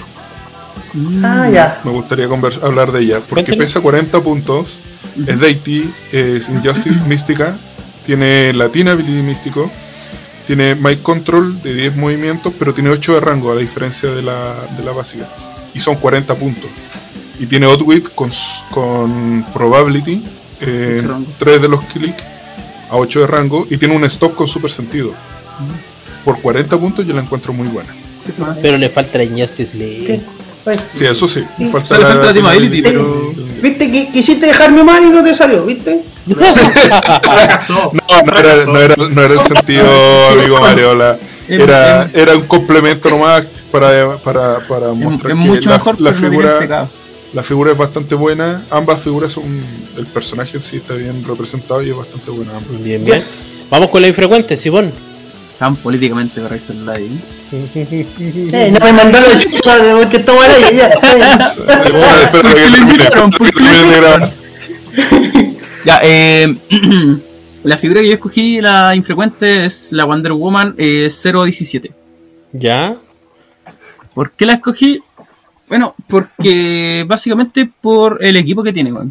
Ah, 1.23 1.49
ya. 1.51 1.81
Me 1.83 1.91
gustaría 1.91 2.27
hablar 2.61 2.91
de 2.91 3.01
ella. 3.01 3.21
Porque 3.27 3.53
pesa 3.53 3.81
40 3.81 4.21
puntos. 4.21 4.79
Es 5.25 5.39
Deity, 5.39 5.89
es 6.11 6.49
Injustice 6.49 6.99
Mística. 7.07 7.57
Tiene 8.05 8.53
Latina 8.53 8.91
Ability 8.91 9.23
Místico. 9.23 9.71
Tiene 10.47 10.75
Mic 10.75 11.01
Control 11.01 11.61
de 11.61 11.73
10 11.73 11.95
movimientos, 11.95 12.53
pero 12.57 12.73
tiene 12.73 12.89
8 12.91 13.15
de 13.15 13.19
rango, 13.19 13.51
a 13.51 13.55
diferencia 13.55 14.11
de 14.11 14.21
la, 14.21 14.67
de 14.77 14.83
la 14.83 14.91
básica. 14.91 15.27
Y 15.73 15.79
son 15.79 15.95
40 15.95 16.35
puntos. 16.35 16.69
Y 17.39 17.47
tiene 17.47 17.65
Outwit 17.65 18.09
con, 18.13 18.29
s- 18.29 18.63
con 18.71 19.45
Probability, 19.53 20.23
eh, 20.61 20.99
¿Qué 21.01 21.07
rango? 21.07 21.27
3 21.37 21.61
de 21.61 21.67
los 21.67 21.81
clics, 21.81 22.23
a 22.89 22.95
8 22.97 23.21
de 23.21 23.27
rango. 23.27 23.67
Y 23.69 23.77
tiene 23.77 23.95
un 23.95 24.03
stop 24.05 24.35
con 24.35 24.47
Super 24.47 24.69
Sentido. 24.71 25.13
Por 26.23 26.39
40 26.41 26.77
puntos 26.79 27.05
yo 27.05 27.13
la 27.13 27.21
encuentro 27.21 27.51
muy 27.53 27.67
buena. 27.67 27.89
Pero 28.61 28.77
le 28.77 28.89
falta 28.89 29.17
la 29.17 29.23
Injustice 29.23 29.77
League. 29.77 30.03
¿Qué? 30.05 30.21
Pues, 30.63 30.79
Sí, 30.91 31.05
eso 31.05 31.27
sí. 31.27 31.43
Sí, 31.57 31.67
Falta 31.67 31.87
solo 31.95 32.01
falta 32.07 32.25
la 32.25 32.33
Team 32.33 32.45
Ability, 32.47 32.81
pero... 32.81 33.33
Viste 33.61 33.91
que 33.91 34.09
quisiste 34.11 34.47
dejarme 34.47 34.83
mal 34.83 35.03
y 35.03 35.09
no 35.09 35.23
te 35.23 35.33
salió, 35.35 35.63
¿viste? 35.65 36.01
No, 37.69 37.91
no 38.25 38.39
era, 38.39 38.65
no, 38.65 38.79
era, 38.79 38.95
no 38.95 39.21
era 39.21 39.33
el 39.33 39.39
sentido, 39.39 39.85
amigo 40.31 40.59
Mariola. 40.59 41.17
Era, 41.47 42.09
era 42.11 42.35
un 42.35 42.47
complemento 42.47 43.07
nomás 43.07 43.45
para, 43.71 44.17
para, 44.17 44.67
para 44.67 44.93
mostrar 44.93 45.33
es 45.33 45.39
que 45.39 45.47
mucho 45.47 45.69
la, 45.99 46.11
figura, 46.11 46.57
pecado. 46.57 46.89
la 47.33 47.43
figura 47.43 47.71
es 47.71 47.77
bastante 47.77 48.15
buena. 48.15 48.65
Ambas 48.71 49.03
figuras 49.03 49.33
son. 49.33 49.43
El 49.95 50.07
personaje 50.07 50.57
en 50.57 50.63
sí 50.63 50.77
está 50.77 50.95
bien 50.95 51.23
representado 51.23 51.83
y 51.83 51.91
es 51.91 51.95
bastante 51.95 52.31
buena. 52.31 52.53
ambas. 52.53 52.83
Bien, 52.83 53.03
bien. 53.03 53.17
Yes. 53.17 53.67
Vamos 53.69 53.91
con 53.91 54.01
la 54.01 54.07
infrecuente, 54.07 54.57
Simón. 54.57 54.91
Tan 55.59 55.75
políticamente 55.75 56.41
correcto 56.41 56.73
el 56.73 56.83
live. 56.85 57.21
Eh, 58.51 58.71
no 58.71 58.83
me 58.83 58.91
mandó 58.91 59.21
la 59.21 59.37
chucha 59.37 59.77
porque 59.95 60.17
estaba 60.17 60.43
ahí 60.45 60.77
ya. 60.77 60.87
Espera, 60.87 61.45
espera 61.45 62.31
¿por 62.31 62.41
que 62.41 62.53
termine, 62.55 63.09
Ya, 65.85 65.99
eh, 66.03 66.55
la 67.63 67.77
figura 67.77 68.01
que 68.01 68.07
yo 68.07 68.13
escogí, 68.15 68.59
la 68.61 68.95
infrecuente, 68.95 69.65
es 69.65 69.91
la 69.91 70.05
Wonder 70.05 70.33
Woman 70.33 70.75
eh, 70.77 71.09
017. 71.09 71.91
¿Ya? 72.53 72.97
¿Por 74.13 74.31
qué 74.31 74.45
la 74.45 74.53
escogí? 74.53 74.99
Bueno, 75.67 75.95
porque 76.07 77.05
básicamente 77.07 77.69
por 77.81 78.17
el 78.23 78.37
equipo 78.37 78.63
que 78.63 78.73
tiene, 78.73 78.91
weón. 78.93 79.09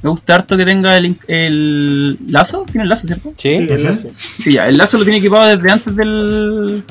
Me 0.00 0.10
gusta 0.10 0.36
harto 0.36 0.56
que 0.56 0.64
tenga 0.64 0.96
el, 0.96 1.16
el 1.26 2.18
lazo. 2.28 2.64
¿Tiene 2.70 2.84
el 2.84 2.88
lazo, 2.88 3.06
cierto? 3.06 3.32
Sí. 3.36 3.50
Sí, 3.50 3.66
es 3.68 3.80
lazo. 3.82 4.10
Sí, 4.38 4.52
ya, 4.52 4.68
el 4.68 4.76
lazo 4.76 4.96
lo 4.98 5.04
tiene 5.04 5.18
equipado 5.18 5.56
desde 5.56 5.70
antes 5.72 5.94
del, 5.96 6.84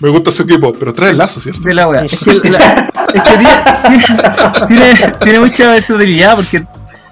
Me 0.00 0.08
gusta 0.10 0.30
su 0.30 0.42
equipo, 0.42 0.72
pero 0.74 0.92
trae 0.92 1.10
el 1.12 1.18
lazo, 1.18 1.40
¿cierto? 1.40 1.62
de 1.62 1.74
la 1.74 1.88
wea. 1.88 2.04
Es 2.04 2.18
que, 2.18 2.50
la- 2.50 2.90
es 3.14 3.22
que 3.22 3.30
tiene, 3.38 3.48
tiene, 4.68 5.12
tiene 5.22 5.40
mucha 5.40 5.70
versatilidad 5.72 6.36
porque, 6.36 6.64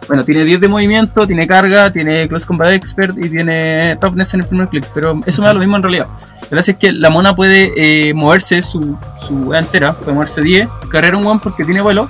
bueno, 0.08 0.24
tiene 0.24 0.44
10 0.44 0.60
de 0.60 0.68
movimiento, 0.68 1.26
tiene 1.26 1.46
carga, 1.46 1.92
tiene 1.92 2.28
Close 2.28 2.46
Combat 2.46 2.72
Expert 2.72 3.16
y 3.18 3.28
tiene 3.28 3.96
Toughness 4.00 4.34
en 4.34 4.40
el 4.40 4.46
primer 4.46 4.68
clic. 4.68 4.86
Pero 4.94 5.20
eso 5.26 5.42
me 5.42 5.48
da 5.48 5.54
lo 5.54 5.60
mismo 5.60 5.76
en 5.76 5.82
realidad. 5.82 6.06
La 6.42 6.48
gracia 6.50 6.72
es 6.72 6.78
que 6.78 6.92
la 6.92 7.10
mona 7.10 7.34
puede 7.34 7.72
eh, 7.76 8.14
moverse 8.14 8.62
su, 8.62 8.96
su 9.16 9.52
entera, 9.52 9.94
puede 9.94 10.12
moverse 10.12 10.40
10, 10.40 10.68
cargar 10.88 11.16
un 11.16 11.26
one 11.26 11.40
porque 11.42 11.64
tiene 11.64 11.80
vuelo 11.80 12.08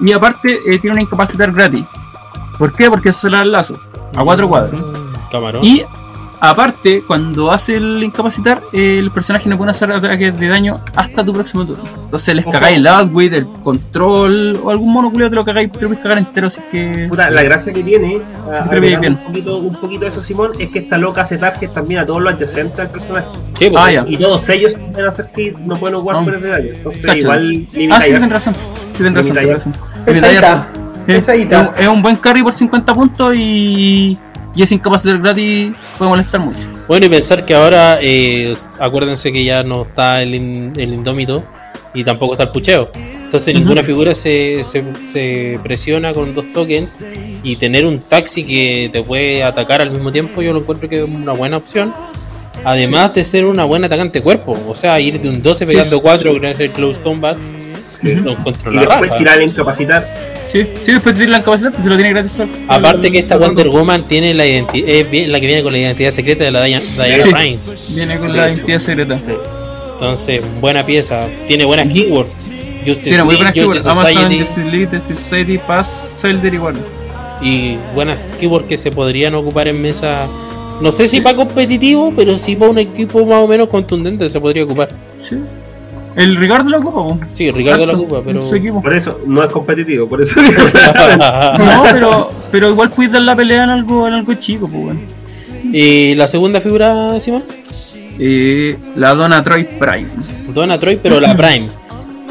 y 0.00 0.12
aparte 0.12 0.58
eh, 0.66 0.78
tiene 0.78 0.92
una 0.92 1.02
incapacitar 1.02 1.52
gratis. 1.52 1.84
¿Por 2.58 2.72
qué? 2.72 2.90
Porque 2.90 3.10
eso 3.10 3.20
se 3.20 3.30
le 3.30 3.36
da 3.36 3.42
el 3.44 3.52
lazo 3.52 3.78
a 4.16 4.24
4 4.24 4.48
cuadros. 4.48 4.84
Camarón. 5.30 5.64
Y 5.64 5.84
aparte, 6.40 7.02
cuando 7.06 7.50
hace 7.52 7.74
el 7.76 8.02
incapacitar, 8.04 8.62
eh, 8.72 8.98
el 8.98 9.10
personaje 9.10 9.48
no 9.48 9.56
puede 9.58 9.70
hacer 9.72 9.90
ataques 9.92 10.38
de 10.38 10.48
daño 10.48 10.80
hasta 10.96 11.24
tu 11.24 11.32
próximo 11.32 11.64
turno. 11.64 11.84
Entonces 12.04 12.34
les 12.34 12.46
cagáis 12.46 12.76
el 12.78 12.86
outwit, 12.86 13.32
el 13.34 13.46
control 13.62 14.58
o 14.62 14.70
algún 14.70 14.92
mono 14.92 15.10
te 15.12 15.28
lo 15.34 15.44
cagáis, 15.44 15.70
te 15.72 15.80
lo 15.82 15.88
puedes 15.88 16.02
cagar 16.02 16.18
entero. 16.18 16.46
Así 16.46 16.60
que. 16.70 17.06
Puta, 17.08 17.28
la 17.30 17.42
gracia 17.42 17.72
que 17.72 17.82
tiene, 17.82 18.20
a- 18.50 18.54
Sí, 18.54 18.60
agregando 18.76 19.00
bien. 19.00 19.12
un 19.14 19.24
poquito, 19.26 19.56
un 19.58 19.74
poquito 19.76 20.00
de 20.02 20.08
eso, 20.08 20.22
Simón, 20.22 20.52
es 20.58 20.70
que 20.70 20.78
esta 20.78 20.96
loca 20.96 21.20
hace 21.22 21.36
targets 21.38 21.72
también 21.72 22.00
a 22.00 22.06
todos 22.06 22.22
los 22.22 22.32
adyacentes 22.34 22.78
al 22.78 22.90
personaje. 22.90 23.26
Sí, 23.58 23.68
pues, 23.70 23.82
Ah, 23.84 23.92
ya. 23.92 24.04
Y 24.08 24.16
todos 24.16 24.48
ellos 24.48 24.74
pueden 24.74 25.06
hacer 25.08 25.26
hit, 25.36 25.56
no 25.58 25.76
pueden 25.76 25.98
jugar 26.00 26.16
Ah. 26.20 26.24
por 26.24 26.34
ese 26.34 26.46
daño. 26.48 26.68
Entonces, 26.74 27.02
Cacho. 27.04 27.18
igual 27.18 27.66
Ah, 27.66 27.70
sí, 27.72 27.88
ya. 27.88 27.98
tienes 28.00 28.30
razón. 28.30 28.54
Sí, 28.54 29.02
tienes 29.02 29.14
razón, 29.14 29.34
ya. 29.46 29.54
razón. 29.54 29.72
Pesadita. 30.04 30.28
Limita 30.28 30.40
ya. 30.40 31.72
Es, 31.74 31.82
es 31.82 31.88
un 31.88 32.02
buen 32.02 32.16
carry 32.16 32.42
por 32.42 32.52
50 32.52 32.92
puntos 32.92 33.34
y. 33.36 34.16
Y 34.54 34.62
es 34.62 34.72
incapacitar 34.72 35.18
gratis, 35.20 35.72
puede 35.98 36.08
molestar 36.10 36.40
mucho. 36.40 36.58
Bueno, 36.88 37.06
y 37.06 37.08
pensar 37.08 37.44
que 37.44 37.54
ahora, 37.54 37.98
eh, 38.00 38.54
acuérdense 38.80 39.30
que 39.32 39.44
ya 39.44 39.62
no 39.62 39.82
está 39.82 40.22
el, 40.22 40.34
in- 40.34 40.72
el 40.76 40.94
indómito 40.94 41.44
y 41.94 42.02
tampoco 42.02 42.32
está 42.32 42.44
el 42.44 42.50
pucheo. 42.50 42.90
Entonces 43.24 43.54
ninguna 43.54 43.82
figura 43.82 44.14
se, 44.14 44.64
se, 44.64 44.82
se 45.06 45.60
presiona 45.62 46.12
con 46.14 46.34
dos 46.34 46.46
tokens 46.54 46.96
y 47.42 47.56
tener 47.56 47.84
un 47.84 47.98
taxi 48.00 48.42
que 48.42 48.88
te 48.90 49.02
puede 49.02 49.44
atacar 49.44 49.82
al 49.82 49.90
mismo 49.90 50.10
tiempo 50.10 50.40
yo 50.40 50.52
lo 50.54 50.60
encuentro 50.60 50.88
que 50.88 51.00
es 51.02 51.08
una 51.08 51.32
buena 51.32 51.58
opción. 51.58 51.92
Además 52.64 53.14
de 53.14 53.22
ser 53.24 53.44
una 53.44 53.64
buena 53.64 53.86
atacante 53.86 54.20
cuerpo, 54.20 54.58
o 54.66 54.74
sea, 54.74 54.98
ir 54.98 55.20
de 55.20 55.28
un 55.28 55.40
12 55.42 55.60
Sí, 55.60 55.66
pegando 55.66 55.96
sí, 55.96 56.02
4 56.02 56.32
sí. 56.32 56.38
gracias 56.40 56.68
al 56.70 56.74
close 56.74 57.00
combat, 57.02 57.36
lo 58.02 58.32
encuentro 58.32 58.72
Y 58.72 58.74
la 58.76 58.80
después 58.82 59.00
raja. 59.10 59.18
tirar 59.18 59.38
el 59.40 59.48
incapacitar. 59.48 60.28
Sí, 60.46 60.66
sí, 60.82 60.92
después 60.92 61.14
de 61.16 61.24
tirar 61.24 61.30
la 61.30 61.38
incapacitar, 61.38 61.72
pues 61.72 61.84
se 61.84 61.90
lo 61.90 61.96
tiene 61.96 62.10
gratis. 62.10 62.32
al- 62.40 62.48
Aparte 62.68 63.10
que 63.10 63.18
esta 63.18 63.36
Wonder 63.36 63.68
Woman 63.68 64.06
tiene 64.08 64.32
la 64.34 64.46
identidad, 64.46 64.88
es 64.88 65.10
bien- 65.10 65.30
la 65.32 65.40
que 65.40 65.46
viene 65.46 65.62
con 65.62 65.72
la 65.72 65.78
identidad 65.78 66.10
secreta 66.10 66.44
de 66.44 66.50
la 66.50 66.62
Diana, 66.64 66.84
Diana 66.96 67.22
Sí. 67.22 67.30
Prince. 67.30 67.94
Viene 67.94 68.18
con 68.18 68.36
la 68.36 68.48
identidad 68.50 68.78
secreta. 68.78 69.18
Entonces, 69.94 70.42
buena 70.60 70.84
pieza. 70.86 71.26
Tiene 71.46 71.64
buenas 71.64 71.92
keywords. 71.92 72.34
Justice 72.86 73.10
Sí, 73.10 73.22
muy 73.22 73.34
buena 73.36 73.40
League, 73.50 73.52
keyword. 73.54 73.76
Justice 73.76 73.90
Amazon, 73.90 74.12
Society, 74.14 74.38
Justice 74.38 74.70
League, 74.70 74.86
Justice 74.98 75.16
Society, 75.22 75.58
Pass, 75.58 76.16
Zelda 76.20 76.48
igual. 76.48 76.74
y 77.42 77.76
buenas 77.94 78.18
keywords 78.40 78.66
que 78.66 78.76
se 78.78 78.90
podrían 78.90 79.34
ocupar 79.34 79.68
en 79.68 79.80
mesa. 79.82 80.26
No 80.80 80.90
sé 80.92 81.06
si 81.08 81.20
para 81.20 81.36
competitivo, 81.36 82.12
pero 82.16 82.38
sí 82.38 82.54
para 82.56 82.70
un 82.70 82.78
equipo 82.78 83.26
más 83.26 83.42
o 83.42 83.48
menos 83.48 83.68
contundente 83.68 84.28
se 84.28 84.40
podría 84.40 84.62
ocupar. 84.64 84.88
Sí. 85.18 85.36
El 86.18 86.36
Ricardo 86.36 86.68
lo 86.68 86.78
ocupa, 86.78 86.94
po. 87.06 87.20
Sí, 87.30 87.50
Ricardo 87.50 87.86
la 87.86 87.92
Harto, 87.92 88.02
ocupa, 88.04 88.22
pero. 88.24 88.40
en 88.40 88.46
Su 88.46 88.54
equipo. 88.56 88.82
Por 88.82 88.94
eso, 88.96 89.20
no 89.26 89.42
es 89.44 89.52
competitivo, 89.52 90.08
por 90.08 90.20
eso 90.20 90.40
digo. 90.40 90.62
No, 91.58 91.82
pero, 91.92 92.30
pero 92.50 92.70
igual 92.70 92.90
puedes 92.90 93.12
dar 93.12 93.22
la 93.22 93.36
pelea 93.36 93.64
en 93.64 93.70
algo, 93.70 94.06
en 94.08 94.14
algo 94.14 94.34
chico, 94.34 94.68
pues 94.68 94.82
bueno. 94.82 95.00
y 95.72 96.14
la 96.16 96.26
segunda 96.28 96.60
figura, 96.60 97.18
Simón, 97.20 97.44
Eh, 98.18 98.76
la 98.96 99.14
Donna 99.14 99.42
Troy 99.44 99.64
Prime. 99.64 100.08
Donna 100.52 100.78
Troy, 100.78 100.98
pero 101.02 101.20
la 101.20 101.36
Prime. 101.36 101.68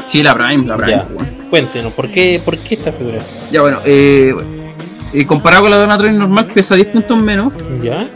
Sí, 0.06 0.22
la 0.22 0.34
Prime, 0.34 0.66
la 0.66 0.76
Prime. 0.76 0.90
Ya. 0.92 1.06
bueno. 1.12 1.28
Cuéntenos, 1.48 1.92
¿por 1.94 2.08
qué, 2.10 2.42
¿por 2.44 2.58
qué 2.58 2.74
esta 2.74 2.92
figura? 2.92 3.18
Ya 3.50 3.62
bueno, 3.62 3.78
eh, 3.86 4.34
eh, 5.14 5.24
comparado 5.26 5.62
con 5.62 5.70
la 5.70 5.78
Donna 5.78 5.96
Troy 5.96 6.12
normal, 6.12 6.44
pesa 6.52 6.74
10 6.74 6.88
puntos 6.88 7.18
menos 7.22 7.54
¿Ya? 7.82 8.06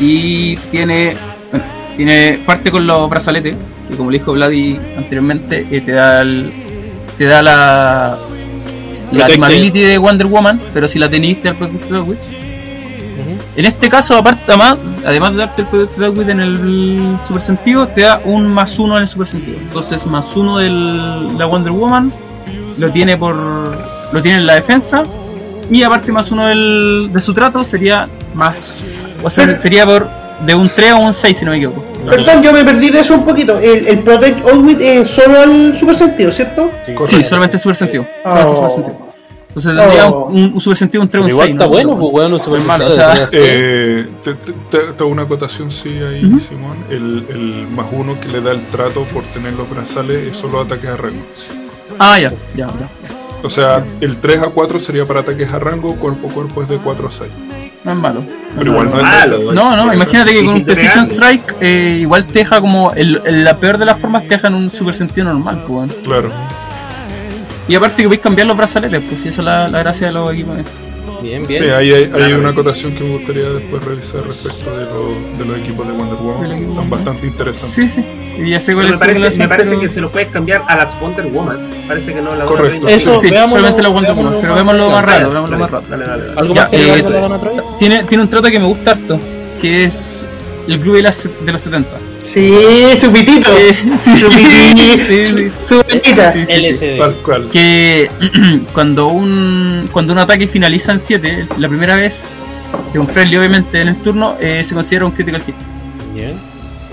y 0.00 0.56
tiene, 0.70 1.14
bueno, 1.50 1.66
tiene 1.94 2.38
parte 2.46 2.70
con 2.70 2.86
los 2.86 3.10
brazaletes, 3.10 3.54
que 3.94 3.98
como 3.98 4.10
le 4.10 4.18
dijo 4.18 4.32
Vladi 4.32 4.78
anteriormente, 4.96 5.66
eh, 5.70 5.80
te 5.80 5.92
da 5.92 6.22
el, 6.22 6.52
te 7.16 7.24
da 7.24 7.42
la 7.42 8.18
la 9.12 9.26
Protected. 9.26 9.44
ability 9.44 9.80
de 9.80 9.98
Wonder 9.98 10.26
Woman, 10.26 10.60
pero 10.72 10.88
si 10.88 10.98
la 10.98 11.08
tenéis 11.08 11.40
te 11.40 11.48
da 11.48 11.50
el 11.52 11.56
Protected. 11.56 12.16
En 13.56 13.64
este 13.64 13.88
caso, 13.88 14.16
aparte 14.16 14.42
además, 14.48 14.76
además 15.06 15.32
de 15.32 15.38
darte 15.38 15.62
el 15.62 15.68
Protected 15.68 16.02
Outwit 16.04 16.28
en 16.28 16.40
el 16.40 17.16
super 17.26 17.40
sentido, 17.40 17.86
te 17.86 18.02
da 18.02 18.20
un 18.24 18.52
más 18.52 18.78
uno 18.78 18.96
en 18.96 19.02
el 19.02 19.08
super 19.08 19.26
sentido. 19.26 19.58
Entonces 19.58 20.04
más 20.06 20.34
uno 20.34 20.58
de 20.58 20.70
la 20.70 21.46
Wonder 21.46 21.72
Woman 21.72 22.12
lo 22.78 22.90
tiene 22.90 23.16
por 23.16 23.36
lo 23.36 24.22
tiene 24.22 24.38
en 24.38 24.46
la 24.46 24.54
defensa 24.54 25.04
y 25.70 25.82
aparte 25.82 26.10
más 26.12 26.30
uno 26.30 26.46
del, 26.46 27.10
de 27.12 27.20
su 27.20 27.32
trato 27.32 27.62
sería 27.62 28.08
más 28.34 28.82
o 29.22 29.30
sea 29.30 29.58
sería 29.58 29.86
por 29.86 30.08
de 30.44 30.54
un 30.54 30.68
3 30.68 30.90
a 30.90 30.96
un 30.96 31.14
6 31.14 31.38
si 31.38 31.44
no 31.44 31.52
me 31.52 31.58
equivoco. 31.58 31.93
Perdón, 32.10 32.42
yo 32.42 32.52
me 32.52 32.64
perdí 32.64 32.90
de 32.90 33.00
eso 33.00 33.14
un 33.14 33.24
poquito. 33.24 33.58
El, 33.58 33.86
el 33.86 33.98
Protect 34.00 34.46
Always 34.46 34.78
es 34.80 35.10
solo 35.10 35.40
al 35.40 35.76
super 35.78 35.94
sentido, 35.96 36.32
¿cierto? 36.32 36.70
Correcto. 36.70 37.06
Sí, 37.08 37.24
solamente 37.24 37.58
super 37.58 37.76
sentido. 37.76 38.06
solamente 38.22 38.50
Oh. 38.50 38.56
super 38.56 38.70
sentido. 38.70 39.14
Entonces 39.48 39.76
tendría 39.76 40.08
Oh. 40.08 40.26
un, 40.30 40.52
un 40.54 40.60
super 40.60 40.76
sentido 40.76 41.02
un 41.02 41.08
3 41.10 41.22
o 41.22 41.24
Pero 41.26 41.36
un 41.36 41.40
6. 41.42 41.50
igual 41.50 41.50
está 41.52 41.66
bueno, 41.66 41.98
pues 41.98 42.12
weón, 42.12 42.32
un 42.32 42.40
super 42.40 42.60
malo, 42.62 42.86
o 42.86 42.90
sea. 42.90 43.14
Eh, 43.32 44.06
te, 44.22 44.78
hago 44.98 45.06
una 45.06 45.22
acotación, 45.22 45.70
sí, 45.70 45.90
ahí, 45.90 46.24
Ujú. 46.26 46.38
Simón. 46.40 46.76
El, 46.90 47.24
el 47.30 47.68
más 47.68 47.86
uno 47.92 48.18
que 48.20 48.28
le 48.28 48.40
da 48.40 48.50
el 48.50 48.64
trato 48.70 49.04
por 49.04 49.22
tener 49.24 49.52
los 49.52 49.70
brazales 49.70 50.26
es 50.28 50.36
solo 50.36 50.60
ataques 50.60 50.90
a 50.90 50.96
rango. 50.96 51.22
Ah, 51.98 52.18
ya, 52.18 52.30
ya, 52.56 52.66
ya. 52.66 52.88
O 53.44 53.50
sea, 53.50 53.84
el 54.00 54.16
3 54.18 54.40
a 54.42 54.48
4 54.48 54.78
sería 54.80 55.04
para 55.04 55.20
ataques 55.20 55.52
a 55.52 55.58
rango, 55.60 55.94
cuerpo 55.96 56.28
a 56.28 56.32
cuerpo 56.32 56.62
es 56.62 56.68
de 56.68 56.78
4 56.78 57.06
a 57.06 57.10
6. 57.10 57.32
No 57.84 57.92
es 57.92 57.98
malo. 57.98 58.24
Pero 58.56 58.70
igual 58.70 58.90
no 58.90 58.96
es 58.98 59.02
malo, 59.02 59.52
No, 59.52 59.76
no, 59.84 59.92
imagínate 59.94 60.30
que 60.32 60.40
Y 60.40 60.46
con 60.46 60.54
un 60.56 60.64
Precision. 60.64 61.04
Strike 61.06 61.54
eh, 61.60 61.98
igual 62.00 62.24
te 62.24 62.38
deja 62.40 62.60
como 62.60 62.92
el, 62.92 63.20
el- 63.24 63.44
la 63.44 63.56
peor 63.58 63.76
de 63.78 63.84
las 63.84 63.98
formas 63.98 64.22
te 64.22 64.30
deja 64.30 64.48
en 64.48 64.54
un 64.54 64.70
super 64.70 64.94
sentido 64.94 65.26
normal, 65.26 65.64
pues. 65.66 65.68
bueno. 65.68 65.94
Claro. 66.04 66.30
Y 67.68 67.74
aparte 67.74 67.96
que 68.02 68.04
podéis 68.04 68.22
cambiar 68.22 68.46
los 68.46 68.56
brazaletes, 68.56 69.02
pues 69.08 69.20
sí, 69.20 69.28
eso 69.28 69.40
es 69.40 69.44
la, 69.46 69.68
la 69.68 69.78
gracia 69.80 70.06
de 70.08 70.12
los 70.12 70.32
equipos. 70.32 70.56
Bien, 71.24 71.46
bien. 71.46 71.62
Sí, 71.62 71.70
ahí 71.70 71.90
hay, 71.92 72.10
hay 72.14 72.32
una 72.34 72.50
acotación 72.50 72.92
que 72.94 73.02
me 73.02 73.16
gustaría 73.16 73.48
después 73.50 73.82
revisar 73.82 74.22
respecto 74.26 74.76
de, 74.76 74.84
lo- 74.84 75.38
de 75.38 75.44
los 75.46 75.58
equipos 75.58 75.86
de 75.86 75.92
Wonder 75.94 76.18
Woman. 76.18 76.52
Están 76.52 76.66
Wonder 76.74 76.90
bastante 76.90 77.26
interesantes. 77.26 77.74
Sí, 77.94 78.02
sí. 78.02 78.42
Y 78.42 78.50
ya 78.50 78.60
sé 78.62 78.74
cuál 78.74 78.90
me 78.90 78.98
parece, 78.98 79.38
me 79.38 79.48
parece 79.48 79.70
pero- 79.70 79.80
que 79.80 79.88
se 79.88 80.00
lo 80.02 80.10
puedes 80.10 80.28
cambiar 80.28 80.62
a 80.68 80.76
las 80.76 81.00
Wonder 81.00 81.26
Woman. 81.26 81.58
Parece 81.88 82.12
que 82.12 82.20
no 82.20 82.34
la 82.34 82.44
Correcto. 82.44 82.88
Eso, 82.88 83.20
Sí, 83.20 83.30
veámoslo, 83.30 83.56
solamente 83.68 83.82
la 83.82 83.88
Wonder 83.88 84.12
Woman, 84.14 84.32
veámoslo 84.32 84.40
pero 84.42 84.52
más 84.54 84.58
vémoslo 84.64 84.90
más 84.90 85.04
raro, 85.04 85.30
vémoslo 85.30 85.58
más 85.58 85.70
raro. 85.70 85.84
Dale, 85.88 86.04
dale, 86.04 86.22
dale. 86.26 86.40
¿Algo 86.40 86.54
Ya, 86.54 86.60
más 86.62 86.70
que 86.70 86.76
eh, 86.98 87.02
Troy? 87.40 87.54
Tiene, 87.78 88.04
tiene 88.04 88.22
un 88.24 88.28
trato 88.30 88.50
que 88.50 88.58
me 88.60 88.66
gusta 88.66 88.90
harto, 88.92 89.18
que 89.60 89.84
es 89.84 90.22
el 90.68 90.78
club 90.80 90.96
de, 90.96 91.02
las, 91.02 91.28
de 91.44 91.52
los 91.52 91.62
70. 91.62 91.88
Sí, 92.26 92.96
su 92.98 93.12
pitito. 93.12 93.50
Eh, 93.56 93.76
sí, 93.98 94.18
Su 94.18 94.28
pitito. 94.28 94.98
sí, 94.98 95.26
sí. 95.26 95.52
Su 95.62 95.82
pitita. 95.84 96.32
Sí, 96.32 96.40
sí, 96.40 96.46
sí. 96.46 96.52
LCD. 96.66 96.98
Tal 96.98 97.14
cual. 97.16 97.48
que 97.52 98.10
cuando 98.72 99.08
un 99.08 99.88
cuando 99.92 100.12
un 100.12 100.18
ataque 100.18 100.48
finaliza 100.48 100.92
en 100.92 101.00
7, 101.00 101.48
la 101.58 101.68
primera 101.68 101.96
vez 101.96 102.56
de 102.92 102.98
un 102.98 103.06
friendly 103.06 103.36
obviamente 103.36 103.80
en 103.80 103.88
el 103.88 103.96
turno, 103.96 104.36
eh, 104.40 104.62
se 104.64 104.74
considera 104.74 105.04
un 105.04 105.12
critical 105.12 105.42
hit. 105.42 105.54
Bien. 106.14 106.34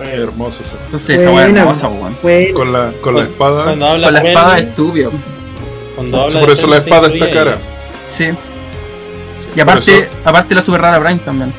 Hermoso. 0.01 0.63
ese. 0.63 0.75
Entonces 0.85 1.21
esa 1.21 1.31
weá 1.31 1.47
es 1.47 1.55
hermosa, 1.55 1.87
weón. 1.87 2.53
Con 2.53 2.73
la, 2.73 2.91
con 3.01 3.15
la 3.15 3.21
espada. 3.23 3.63
Cuando 3.65 3.85
habla 3.87 4.07
Con 4.07 4.13
la 4.15 4.19
espada 4.29 4.57
cuando 5.95 6.17
Sí, 6.17 6.23
habla 6.25 6.39
por 6.39 6.49
eso 6.51 6.67
la 6.67 6.77
espada 6.77 7.07
está 7.07 7.29
cara. 7.31 7.57
Sí. 8.07 8.29
Y 9.55 9.59
aparte, 9.59 9.91
eso- 9.99 10.09
aparte 10.25 10.55
la 10.55 10.61
super 10.61 10.81
rara 10.81 10.97
Brain 10.99 11.19
también. 11.19 11.53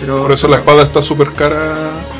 Pero 0.00 0.22
Por 0.22 0.32
eso 0.32 0.48
la 0.48 0.56
espada 0.56 0.82
está 0.82 1.02
súper 1.02 1.32
cara, 1.32 1.74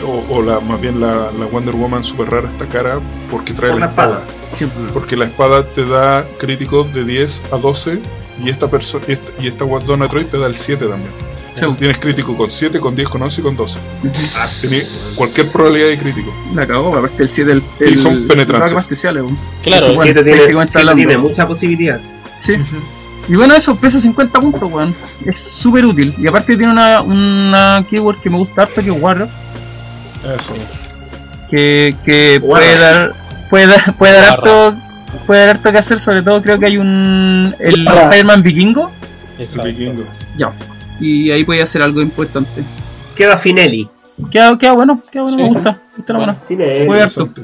o, 0.05 0.35
o 0.37 0.43
la, 0.43 0.61
más 0.61 0.81
bien 0.81 1.01
la, 1.01 1.31
la 1.39 1.47
Wonder 1.47 1.75
Woman 1.75 2.05
súper 2.05 2.31
rara 2.31 2.49
está 2.49 2.67
cara 2.67 3.01
porque 3.31 3.53
trae 3.53 3.79
la 3.79 3.87
espada. 3.87 4.23
espada. 4.53 4.93
Porque 4.93 5.17
la 5.17 5.25
espada 5.27 5.65
te 5.67 5.85
da 5.87 6.27
críticos 6.39 6.93
de 6.93 7.05
10 7.05 7.45
a 7.53 7.57
12 7.57 7.99
y 8.45 8.49
esta 8.51 8.71
persona 8.71 9.05
y 9.09 9.13
esta, 9.13 9.33
y 9.41 9.47
esta 9.49 9.65
Donna 9.65 10.09
Troy 10.09 10.25
te 10.25 10.39
da 10.39 10.47
el 10.47 10.57
7 10.57 10.87
también. 10.87 11.11
Entonces 11.55 11.79
tienes 11.79 11.99
crítico 11.99 12.37
con 12.37 12.49
7, 12.49 12.79
con 12.81 12.95
10, 12.95 13.09
con 13.09 13.23
11 13.23 13.41
y 13.41 13.45
con 13.45 13.57
12. 13.57 13.79
Tienes 14.61 15.15
cualquier 15.17 15.51
probabilidad 15.51 15.89
de 15.89 15.99
crítico. 15.99 16.33
la 16.55 16.67
cagó, 16.67 16.97
aparte 16.97 17.23
el 17.23 17.29
7 17.31 17.53
el, 17.53 17.63
Y 17.81 17.85
el 17.85 17.99
son 17.99 18.29
penetrantes. 18.29 18.79
especiales. 18.79 19.25
Claro, 19.63 19.87
El 19.87 19.95
bueno, 19.95 20.13
7 20.15 20.25
tiene, 20.25 20.95
tiene 20.95 21.19
mucha 21.19 21.47
posibilidad. 21.47 22.01
Sí. 22.39 22.55
Y 23.29 23.37
bueno, 23.37 23.55
eso, 23.55 23.77
pesa 23.77 23.99
50 24.01 24.41
puntos, 24.41 24.71
weón. 24.73 24.95
Es 25.25 25.39
súper 25.39 25.87
útil. 25.87 26.15
Y 26.19 26.27
aparte 26.27 26.57
tiene 26.57 26.73
una, 26.73 27.01
una 27.03 27.85
keyword 27.89 28.21
que 28.21 28.31
me 28.31 28.39
gusta 28.39 28.63
harto, 28.63 28.83
que 28.83 28.91
es 28.91 29.01
Warrior. 29.01 29.29
Eso. 30.37 30.55
que, 31.51 31.95
que 32.05 32.39
Guarda. 32.41 32.67
puede 32.67 32.79
dar 32.79 33.13
puede 33.49 33.67
dar, 33.67 33.95
puede 33.97 34.13
dar 34.13 34.25
harto 34.33 34.75
puede 35.27 35.41
dar 35.47 35.57
harto 35.57 35.73
que 35.73 35.79
hacer 35.79 35.99
sobre 35.99 36.23
todo 36.23 36.41
creo 36.43 36.59
que 36.59 36.67
hay 36.67 36.77
un 36.77 37.55
el. 37.59 37.87
Spider-Man 37.89 38.43
vikingo 38.43 38.91
El 39.39 39.45
exacto. 39.45 39.69
vikingo. 39.69 40.05
ya 40.37 40.53
y 41.01 41.31
ahí 41.31 41.43
puede 41.45 41.63
hacer 41.63 41.83
algo 41.83 42.01
importante 42.03 42.63
Queda 43.17 43.37
Finelli. 43.39 43.89
queda, 44.31 44.57
queda 44.59 44.73
bueno 44.73 45.03
queda 45.11 45.23
bueno 45.23 45.37
Sí. 45.37 45.43
me 45.43 45.49
gusta 45.49 45.81
la 46.07 46.19
Bueno. 46.19 46.37
Interesante. 46.49 47.43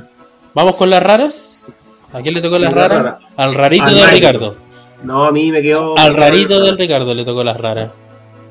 Vamos 0.54 0.76
con 0.76 0.88
las 0.90 1.02
raras. 1.02 1.66
¿A 2.12 2.20
quién 2.20 2.34
le 2.34 2.40
tocó 2.40 2.56
Sí, 2.56 2.62
las 2.64 2.74
la 2.74 2.88
raras? 2.88 3.02
rara. 3.04 3.18
Al 3.36 3.54
rarito 3.54 3.84
Al 3.86 3.94
de. 3.94 4.06
Ricardo. 4.06 4.56
No, 5.02 5.24
a 5.24 5.32
mí 5.32 5.50
me 5.52 5.62
quedó. 5.62 5.96
Al 5.98 6.14
rarito 6.14 6.60
del 6.64 6.76
Ricardo 6.78 7.14
le 7.14 7.24
tocó 7.24 7.44
las 7.44 7.58
raras. 7.60 7.90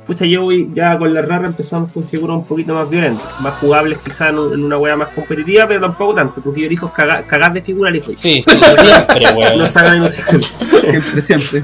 Pucha, 0.07 0.23
yo 0.25 0.43
voy 0.43 0.69
ya 0.75 0.97
con 0.99 1.11
la 1.11 1.23
rara 1.23 1.47
empezamos 1.47 1.91
con 1.91 2.07
figuras 2.07 2.37
un 2.37 2.45
poquito 2.45 2.75
más 2.75 2.87
violentas, 2.87 3.25
más 3.41 3.55
jugables 3.55 3.97
quizás 3.97 4.29
en, 4.29 4.37
un- 4.37 4.53
en 4.53 4.63
una 4.65 4.77
wea 4.77 4.95
más 4.95 5.09
competitiva, 5.09 5.65
pero 5.67 5.81
tampoco 5.81 6.13
tanto, 6.13 6.41
porque 6.41 6.61
yo 6.61 6.67
elijo 6.67 6.93
cagar, 6.93 7.25
cagar 7.25 7.53
de 7.53 7.61
figura, 7.63 7.89
elijo. 7.89 8.11
Sí, 8.11 8.43
siempre, 8.43 9.25
weón. 9.35 9.57
No 9.57 9.65
ilusiones. 9.65 10.23
siempre 10.83 11.21
siempre 11.23 11.63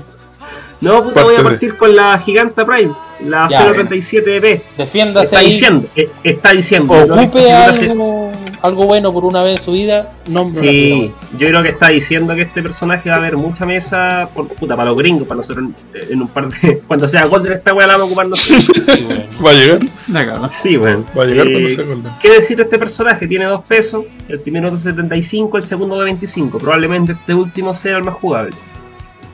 No, 0.81 1.03
puta, 1.03 1.23
voy 1.23 1.35
a 1.35 1.43
partir 1.43 1.77
con 1.77 1.95
la 1.95 2.17
Giganta 2.17 2.65
Prime, 2.65 2.91
la 3.27 3.47
Ya. 3.47 3.71
037B. 3.71 4.61
Defiéndase 4.75 5.25
Está 5.25 5.37
ahí. 5.37 5.45
diciendo, 5.45 5.87
eh, 5.95 6.09
está 6.23 6.51
diciendo. 6.53 7.05
¿no? 7.05 7.13
Ocupe 7.21 7.51
algo, 7.51 8.30
algo 8.61 8.85
bueno 8.85 9.11
por 9.11 9.25
una 9.25 9.43
vez 9.43 9.57
en 9.59 9.63
su 9.63 9.71
vida. 9.71 10.09
Nombre 10.27 10.59
una 10.59 10.69
Sí, 10.69 11.11
yo 11.37 11.47
creo 11.47 11.63
que 11.63 11.69
está 11.69 11.89
diciendo 11.89 12.35
que 12.35 12.43
este 12.43 12.61
personaje 12.61 13.09
va 13.09 13.15
a 13.15 13.19
haber 13.19 13.37
mucha 13.37 13.65
mesa, 13.65 14.29
por, 14.33 14.47
puta, 14.47 14.75
para 14.75 14.89
los 14.89 14.97
gringos, 14.97 15.27
para 15.27 15.37
nosotros 15.37 15.65
en, 15.93 16.13
en 16.13 16.21
un 16.21 16.27
par 16.27 16.49
de. 16.49 16.79
Cuando 16.87 17.07
sea 17.07 17.25
Golden, 17.25 17.53
esta 17.53 17.73
wea 17.73 17.87
la 17.87 17.93
vamos 17.97 18.03
a 18.03 18.07
ocupar 18.07 18.27
nosotros. 18.27 18.67
Sí. 18.91 19.07
Va 19.43 19.51
a 19.51 19.53
llegar. 19.53 20.49
Sí, 20.49 20.77
bueno. 20.77 21.03
va 21.17 21.23
a 21.23 21.25
llegar 21.25 21.47
Eh, 21.47 21.51
cuando 21.53 21.69
sea 21.69 21.85
Golden. 21.85 22.11
¿Qué 22.21 22.29
decir 22.31 22.57
de 22.57 22.63
este 22.63 22.77
personaje? 22.77 23.27
Tiene 23.27 23.45
dos 23.45 23.61
pesos, 23.65 24.05
el 24.27 24.39
primero 24.39 24.69
de 24.69 24.77
75, 24.77 25.57
el 25.57 25.65
segundo 25.65 25.97
de 25.97 26.05
25. 26.05 26.59
Probablemente 26.59 27.13
este 27.13 27.33
último 27.33 27.73
sea 27.73 27.97
el 27.97 28.03
más 28.03 28.15
jugable. 28.15 28.51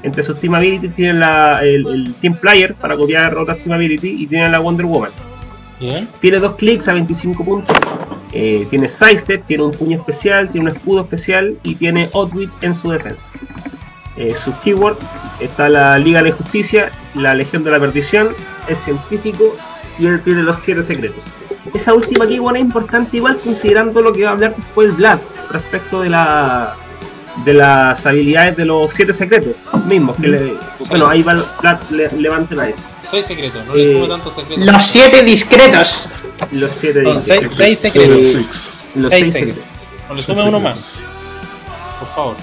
Entre 0.03 0.23
sus 0.23 0.39
team 0.39 0.53
abilities 0.55 0.93
tienen 0.93 1.19
la, 1.19 1.63
el, 1.63 1.85
el 1.87 2.13
Team 2.15 2.35
Player 2.35 2.73
para 2.75 2.95
copiar 2.95 3.35
otras 3.37 3.57
team 3.57 3.73
ability 3.73 4.23
y 4.23 4.27
tienen 4.27 4.51
la 4.51 4.59
Wonder 4.59 4.85
Woman. 4.85 5.09
Bien. 5.79 6.07
Tiene 6.21 6.39
dos 6.39 6.55
clics 6.55 6.87
a 6.87 6.93
25 6.93 7.43
puntos. 7.43 7.75
Eh, 8.39 8.67
tiene 8.69 8.87
sidestep, 8.87 9.43
tiene 9.47 9.63
un 9.63 9.71
puño 9.71 9.97
especial, 9.97 10.47
tiene 10.49 10.69
un 10.69 10.75
escudo 10.75 11.01
especial 11.01 11.57
y 11.63 11.73
tiene 11.73 12.07
Outwit 12.13 12.51
en 12.61 12.75
su 12.75 12.91
defensa. 12.91 13.31
Eh, 14.15 14.35
sus 14.35 14.53
keywords 14.57 14.99
está 15.39 15.69
la 15.69 15.97
Liga 15.97 16.21
de 16.21 16.31
Justicia, 16.31 16.91
la 17.15 17.33
Legión 17.33 17.63
de 17.63 17.71
la 17.71 17.79
Perdición, 17.79 18.35
es 18.67 18.77
científico 18.77 19.57
y 19.97 20.05
él 20.05 20.21
tiene 20.21 20.43
los 20.43 20.57
siete 20.57 20.83
secretos. 20.83 21.23
Esa 21.73 21.95
última 21.95 22.27
keyword 22.27 22.57
es 22.57 22.61
importante 22.61 23.17
igual 23.17 23.39
considerando 23.43 24.03
lo 24.03 24.13
que 24.13 24.25
va 24.25 24.29
a 24.29 24.33
hablar 24.33 24.55
después 24.55 24.95
Vlad 24.95 25.17
respecto 25.49 26.01
de 26.01 26.11
la 26.11 26.75
de 27.43 27.53
las 27.53 28.05
habilidades 28.05 28.55
de 28.55 28.65
los 28.65 28.91
siete 28.91 29.13
secretos 29.13 29.55
mismos 29.85 30.15
que 30.17 30.27
le, 30.27 30.53
bueno 30.89 31.07
ahí 31.07 31.21
va 31.21 31.35
Vlad 31.61 31.79
le, 31.91 32.11
levante 32.13 32.55
la 32.55 32.65
Seis 33.09 33.25
secretos. 33.25 33.65
No 33.65 33.73
Eh, 33.75 33.77
le 33.85 33.93
sumo 33.93 34.07
tantos 34.07 34.35
secretos. 34.35 34.65
los 34.65 34.83
siete 34.85 35.23
discretos. 35.23 36.09
los 36.51 36.71
siete 36.71 36.99
dice. 37.01 37.21
seis, 37.21 37.51
seis 37.55 37.79
secretos. 37.79 38.27
Six. 38.27 38.79
los 38.95 39.09
seis 39.11 39.23
seis 39.23 39.33
secretos. 39.33 39.63
secretos 39.63 40.09
No 40.09 40.15
le 40.15 40.21
sume 40.21 40.49
uno 40.49 40.59
más, 40.59 40.99
por 41.99 42.09
favor. 42.09 42.35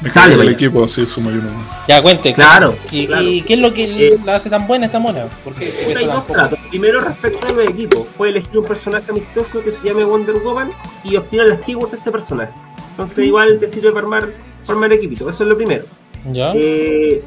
Me 0.00 0.10
carga 0.10 0.34
el 0.42 0.48
equipo, 0.50 0.84
así 0.84 1.04
suma 1.06 1.30
uno 1.30 1.50
más. 1.50 1.86
Ya, 1.88 2.02
cuente. 2.02 2.34
Claro, 2.34 2.76
¿Y, 2.90 3.06
claro. 3.06 3.22
y 3.22 3.40
qué 3.42 3.54
es 3.54 3.60
lo 3.60 3.72
que 3.72 3.84
Eh, 4.08 4.18
la 4.24 4.34
hace 4.36 4.50
tan 4.50 4.66
buena 4.66 4.86
esta 4.86 4.98
mona? 4.98 5.24
¿Por 5.42 5.54
qué 5.54 5.94
Hay 5.96 6.04
dos 6.06 6.26
tratos. 6.26 6.58
Primero, 6.68 7.00
respecto 7.00 7.46
a 7.46 7.52
los 7.52 7.66
equipos, 7.68 8.06
puede 8.16 8.32
elegir 8.32 8.58
un 8.58 8.66
personaje 8.66 9.10
amistoso 9.10 9.62
que 9.62 9.70
se 9.70 9.86
llame 9.88 10.04
Wonder 10.04 10.36
Woman 10.36 10.70
y 11.04 11.16
obtiene 11.16 11.48
las 11.48 11.58
keywords 11.60 11.92
de 11.92 11.98
este 11.98 12.10
personaje. 12.10 12.52
Entonces, 12.90 13.24
igual 13.26 13.58
te 13.58 13.66
sirve 13.66 13.88
para 13.92 14.00
armar, 14.04 14.28
para 14.66 14.72
armar 14.74 14.92
equipito. 14.92 15.28
Eso 15.28 15.44
es 15.44 15.48
lo 15.48 15.56
primero. 15.56 15.84
¿Ya? 16.26 16.52
Eh, 16.54 17.22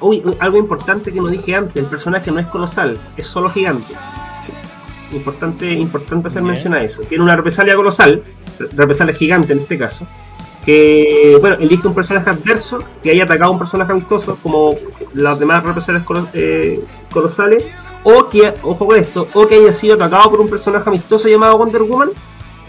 uy, 0.00 0.22
algo 0.38 0.58
importante 0.58 1.12
que 1.12 1.20
no 1.20 1.28
dije 1.28 1.54
antes: 1.54 1.76
el 1.76 1.86
personaje 1.86 2.30
no 2.30 2.40
es 2.40 2.46
colosal, 2.46 2.98
es 3.16 3.26
solo 3.26 3.50
gigante. 3.50 3.94
Importante, 5.12 5.72
importante 5.72 6.28
hacer 6.28 6.42
Bien. 6.42 6.52
mención 6.52 6.74
a 6.74 6.82
eso. 6.82 7.02
Tiene 7.02 7.24
una 7.24 7.34
represalia 7.34 7.74
colosal, 7.74 8.22
re- 8.58 8.68
represalia 8.76 9.12
gigante 9.14 9.52
en 9.52 9.60
este 9.60 9.76
caso. 9.76 10.06
Que, 10.64 11.36
bueno, 11.40 11.56
elige 11.58 11.88
un 11.88 11.94
personaje 11.94 12.30
adverso 12.30 12.84
que 13.02 13.10
haya 13.10 13.24
atacado 13.24 13.50
a 13.50 13.52
un 13.52 13.58
personaje 13.58 13.90
amistoso, 13.92 14.38
como 14.42 14.76
las 15.14 15.38
demás 15.40 15.64
represalias 15.64 16.04
eh, 16.34 16.78
colosales, 17.10 17.64
o 18.04 18.28
que, 18.28 18.52
ojo 18.62 18.86
con 18.86 18.98
esto, 18.98 19.26
o 19.32 19.46
que 19.46 19.56
haya 19.56 19.72
sido 19.72 19.94
atacado 19.94 20.30
por 20.30 20.40
un 20.40 20.48
personaje 20.50 20.88
amistoso 20.88 21.28
llamado 21.28 21.58
Wonder 21.58 21.82
Woman 21.82 22.10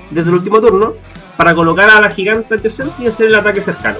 desde 0.09 0.29
el 0.29 0.35
último 0.35 0.59
turno, 0.61 0.93
para 1.37 1.53
colocar 1.53 1.89
a 1.89 1.99
la 2.01 2.09
gigante 2.09 2.55
adyacente 2.55 3.03
y 3.03 3.07
hacer 3.07 3.27
el 3.27 3.35
ataque 3.35 3.61
cercano. 3.61 3.97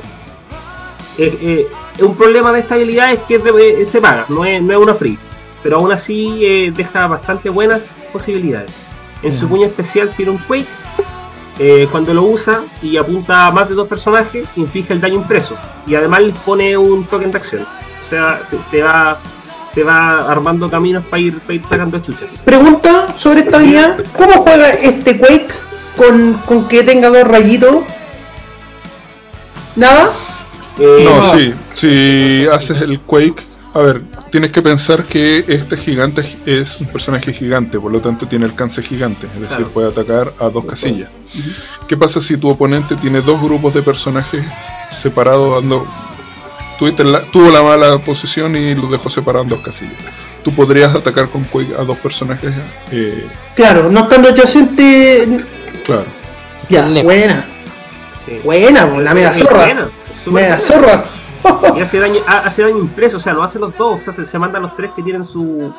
Eh, 1.18 1.68
eh, 2.00 2.04
un 2.04 2.16
problema 2.16 2.52
de 2.52 2.60
esta 2.62 2.76
habilidad 2.76 3.12
es 3.12 3.20
que 3.28 3.38
de- 3.38 3.82
eh, 3.82 3.86
se 3.86 4.00
paga, 4.00 4.26
no 4.30 4.46
es, 4.46 4.62
no 4.62 4.74
es 4.74 4.80
una 4.80 4.94
free, 4.94 5.18
pero 5.62 5.78
aún 5.78 5.92
así 5.92 6.72
deja 6.76 7.08
bastante 7.08 7.50
buenas 7.50 7.96
posibilidades. 8.14 8.72
En 9.22 9.32
su 9.32 9.48
puño 9.48 9.66
especial 9.68 10.10
tiene 10.16 10.32
un 10.32 10.38
Quake, 10.40 10.66
eh, 11.60 11.88
cuando 11.92 12.12
lo 12.14 12.24
usa 12.24 12.62
y 12.82 12.98
apunta 12.98 13.46
a 13.46 13.52
más 13.52 13.70
de 13.70 13.76
dos 13.76 13.88
personajes, 13.88 14.46
inflige 14.56 14.94
el 14.94 15.02
daño 15.02 15.16
impreso 15.16 15.56
y 15.86 15.94
además 15.94 16.24
les 16.24 16.36
pone 16.40 16.76
un 16.78 17.06
token 17.06 17.30
de 17.32 17.38
acción. 17.38 17.64
O 18.04 18.08
sea, 18.10 18.42
te, 18.50 18.58
te 18.72 18.82
va 18.82 19.20
te 19.76 19.84
va 19.84 20.18
armando 20.30 20.70
caminos 20.70 21.04
para 21.06 21.22
ir, 21.22 21.40
para 21.40 21.54
ir 21.54 21.62
sacando 21.62 22.00
chuchas. 22.00 22.40
Pregunta 22.44 23.14
sobre 23.16 23.42
esta 23.42 23.58
habilidad: 23.58 23.98
¿Cómo 24.18 24.42
juega 24.44 24.70
este 24.70 25.18
Quake 25.20 25.48
con, 25.96 26.34
con 26.46 26.68
que 26.68 26.84
tenga 26.84 27.10
dos 27.10 27.24
rayitos? 27.26 27.84
¿Nada? 29.76 30.12
Eh, 30.80 31.02
No, 31.04 31.24
sí, 31.24 31.54
si 31.74 32.48
haces 32.48 32.82
el 32.82 33.00
Quake, 33.02 33.44
a 33.74 33.80
ver, 33.80 34.02
tienes 34.32 34.52
que 34.52 34.62
pensar 34.62 35.06
que 35.06 35.44
este 35.48 35.78
gigante 35.78 36.24
es 36.46 36.80
un 36.82 36.88
personaje 36.88 37.32
gigante, 37.34 37.80
por 37.80 37.92
lo 37.92 38.02
tanto 38.02 38.28
tiene 38.28 38.46
alcance 38.46 38.82
gigante, 38.82 39.28
es 39.28 39.42
decir, 39.42 39.58
Claro. 39.58 39.72
puede 39.72 39.88
atacar 39.90 40.34
a 40.40 40.50
dos 40.50 40.66
casillas. 40.66 41.10
¿Qué 41.88 41.96
pasa 41.98 42.20
si 42.20 42.38
tu 42.38 42.50
oponente 42.50 42.96
tiene 42.96 43.22
dos 43.22 43.42
grupos 43.42 43.74
de 43.74 43.82
personajes 43.84 44.44
separados 44.90 45.62
dando... 45.62 45.86
la- 47.06 47.22
tuvo 47.32 47.50
la 47.52 47.62
mala 47.62 48.00
posición 48.00 48.56
y 48.56 48.74
los 48.76 48.90
dejó 48.92 49.10
separados 49.10 49.46
en 49.46 49.50
dos 49.50 49.60
casillas. 49.62 49.98
Tú 50.44 50.54
podrías 50.56 50.94
atacar 50.96 51.30
con 51.30 51.44
Quake 51.46 51.76
a 51.78 51.84
dos 51.84 51.98
personajes, 52.00 52.54
eh, 52.92 53.28
Claro, 53.56 53.90
no 53.90 54.02
estando 54.02 54.30
adyacente. 54.30 55.46
claro. 55.86 56.06
Ya, 56.70 56.86
buena. 57.04 57.46
sí. 58.26 58.40
Buena, 58.44 58.86
la 58.86 59.14
mega 59.14 59.34
zorra. 59.34 59.66
buena, 59.66 59.90
Mega 60.32 60.58
zorra. 60.60 61.04
Y 61.76 61.80
hace 61.82 62.00
daño, 62.00 62.22
ha- 62.28 62.40
hace 62.40 62.62
daño 62.64 62.78
impreso, 62.80 63.18
o 63.18 63.20
sea, 63.20 63.34
lo 63.34 63.44
hacen 63.44 63.62
los 63.62 63.76
dos, 63.78 63.96
o 64.02 64.04
sea, 64.04 64.14
se, 64.14 64.26
se 64.26 64.38
mandan 64.40 64.62
los 64.62 64.76
tres 64.76 64.92
que 64.96 65.02
tienen 65.02 65.26
su, 65.26 65.74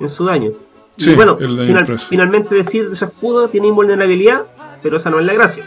en 0.00 0.08
su 0.08 0.24
daño. 0.24 0.50
Y 0.96 1.02
Sí, 1.04 1.14
bueno, 1.14 1.36
el 1.40 1.56
daño 1.56 1.66
final- 1.66 1.80
impreso. 1.82 2.06
finalmente 2.08 2.54
decir 2.54 2.88
de 2.90 2.96
su 2.96 3.04
escudo 3.04 3.48
tiene 3.48 3.68
invulnerabilidad, 3.68 4.42
pero 4.82 4.96
esa 4.96 5.10
no 5.10 5.20
es 5.20 5.26
la 5.26 5.32
gracia. 5.34 5.64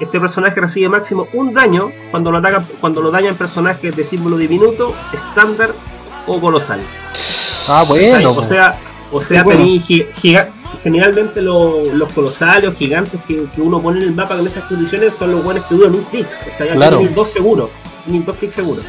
Este 0.00 0.18
personaje 0.20 0.60
recibe 0.60 0.88
máximo 0.88 1.26
un 1.34 1.54
daño 1.54 1.90
cuando 2.10 2.30
lo, 2.32 2.38
atacan, 2.38 2.66
cuando 2.80 3.00
lo 3.00 3.10
dañan 3.10 3.34
personajes 3.36 3.94
de 3.94 4.02
símbolo 4.04 4.36
diminuto, 4.36 4.92
estándar 5.12 5.70
o 6.26 6.40
colosal. 6.40 6.80
Ah, 7.68 7.84
bueno. 7.88 8.30
o 8.32 8.42
sea, 8.42 8.78
o 9.12 9.20
sea, 9.20 9.42
bueno. 9.44 9.60
tení 9.60 9.80
gi- 9.80 10.06
giga- 10.20 10.48
generalmente 10.84 11.42
lo- 11.42 11.82
los 11.94 12.12
colosales 12.12 12.70
o 12.70 12.74
gigantes 12.74 13.18
que, 13.26 13.44
que 13.52 13.60
uno 13.60 13.80
pone 13.82 14.00
en 14.02 14.08
el 14.10 14.14
mapa 14.14 14.36
con 14.36 14.46
estas 14.46 14.64
condiciones 14.64 15.14
son 15.14 15.32
los 15.32 15.42
buenos 15.42 15.64
que 15.66 15.74
duran 15.74 15.94
un 15.94 16.02
clic. 16.04 16.28
¿cachai? 16.28 16.68
Aquí 16.68 16.76
Claro. 16.76 16.98
tenés 16.98 17.14
dos 17.14 17.28
seguros, 17.28 17.70
tenés 18.06 18.24
dos 18.26 18.36
clics 18.36 18.54
seguros. 18.54 18.84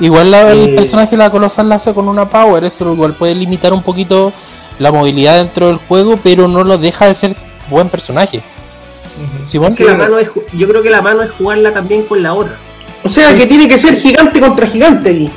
Igual 0.00 0.30
la- 0.30 0.52
el 0.52 0.70
Eh, 0.70 0.74
personaje 0.76 1.12
de 1.12 1.16
la 1.18 1.30
colosal 1.30 1.68
la 1.70 1.76
hace 1.76 1.94
con 1.94 2.06
una 2.08 2.28
power, 2.28 2.62
eso 2.64 2.92
igual 2.92 3.14
puede 3.16 3.34
limitar 3.34 3.72
un 3.72 3.82
poquito 3.82 4.32
la 4.78 4.92
movilidad 4.92 5.38
dentro 5.38 5.68
del 5.68 5.76
juego, 5.76 6.16
pero 6.22 6.48
no 6.48 6.62
lo 6.64 6.76
deja 6.76 7.06
de 7.06 7.14
ser 7.14 7.34
buen 7.70 7.88
personaje. 7.88 8.42
Es 9.44 9.52
que 9.78 9.84
la 9.84 9.94
mano 9.96 10.18
es 10.18 10.28
yo 10.52 10.68
creo 10.68 10.82
que 10.82 10.90
la 10.90 11.00
mano 11.00 11.22
es 11.22 11.30
jugarla 11.30 11.72
también 11.72 12.02
con 12.02 12.22
la 12.22 12.34
otra. 12.34 12.56
O 13.04 13.08
sea 13.08 13.34
que 13.34 13.46
tiene 13.46 13.68
que 13.68 13.78
ser 13.78 13.94
gigante 13.96 14.40
contra 14.40 14.66
gigante 14.66 15.10
aquí. 15.10 15.30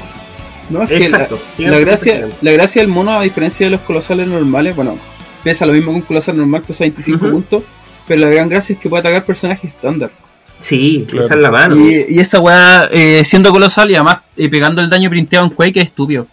No, 0.69 0.83
es 0.83 0.89
que 0.89 0.97
Exacto. 0.97 1.39
la, 1.57 1.79
gracia, 1.79 2.27
la 2.41 2.51
gracia 2.51 2.81
del 2.81 2.89
mono, 2.89 3.17
a 3.17 3.21
diferencia 3.23 3.65
de 3.65 3.71
los 3.71 3.81
colosales 3.81 4.27
normales, 4.27 4.75
bueno, 4.75 4.97
pesa 5.43 5.65
lo 5.65 5.73
mismo 5.73 5.91
que 5.91 5.95
un 5.97 6.01
colosal 6.03 6.37
normal, 6.37 6.61
pesa 6.67 6.83
25 6.83 7.17
Ujú. 7.25 7.33
puntos, 7.33 7.63
pero 8.07 8.21
la 8.21 8.27
gran 8.29 8.49
gracia 8.49 8.73
es 8.73 8.79
que 8.79 8.89
puede 8.89 9.01
atacar 9.01 9.23
personajes 9.25 9.71
estándar. 9.71 10.11
Sí, 10.57 11.05
Claro. 11.07 11.25
esa 11.25 11.35
es 11.35 11.39
la 11.41 11.51
mano. 11.51 11.75
Y, 11.77 12.05
y 12.09 12.19
esa 12.19 12.39
weá, 12.39 12.89
eh, 12.91 13.23
siendo 13.23 13.51
colosal 13.51 13.89
y 13.91 13.95
además 13.95 14.19
eh, 14.35 14.49
pegando 14.49 14.81
el 14.81 14.89
daño 14.89 15.09
printeado 15.09 15.45
en 15.45 15.51
Quake, 15.51 15.79
es 15.79 15.85
estúpido. 15.85 16.27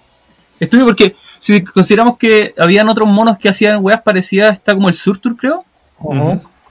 Estúpido 0.59 0.87
porque 0.87 1.15
si 1.39 1.63
consideramos 1.63 2.17
que 2.19 2.55
habían 2.59 2.89
otros 2.89 3.07
monos 3.09 3.39
que 3.39 3.49
hacían 3.49 3.79
weas 3.85 4.03
parecidas, 4.03 4.55
está 4.55 4.75
como 4.75 4.89
el 4.89 4.95
Surtur, 4.95 5.37
creo, 5.37 5.65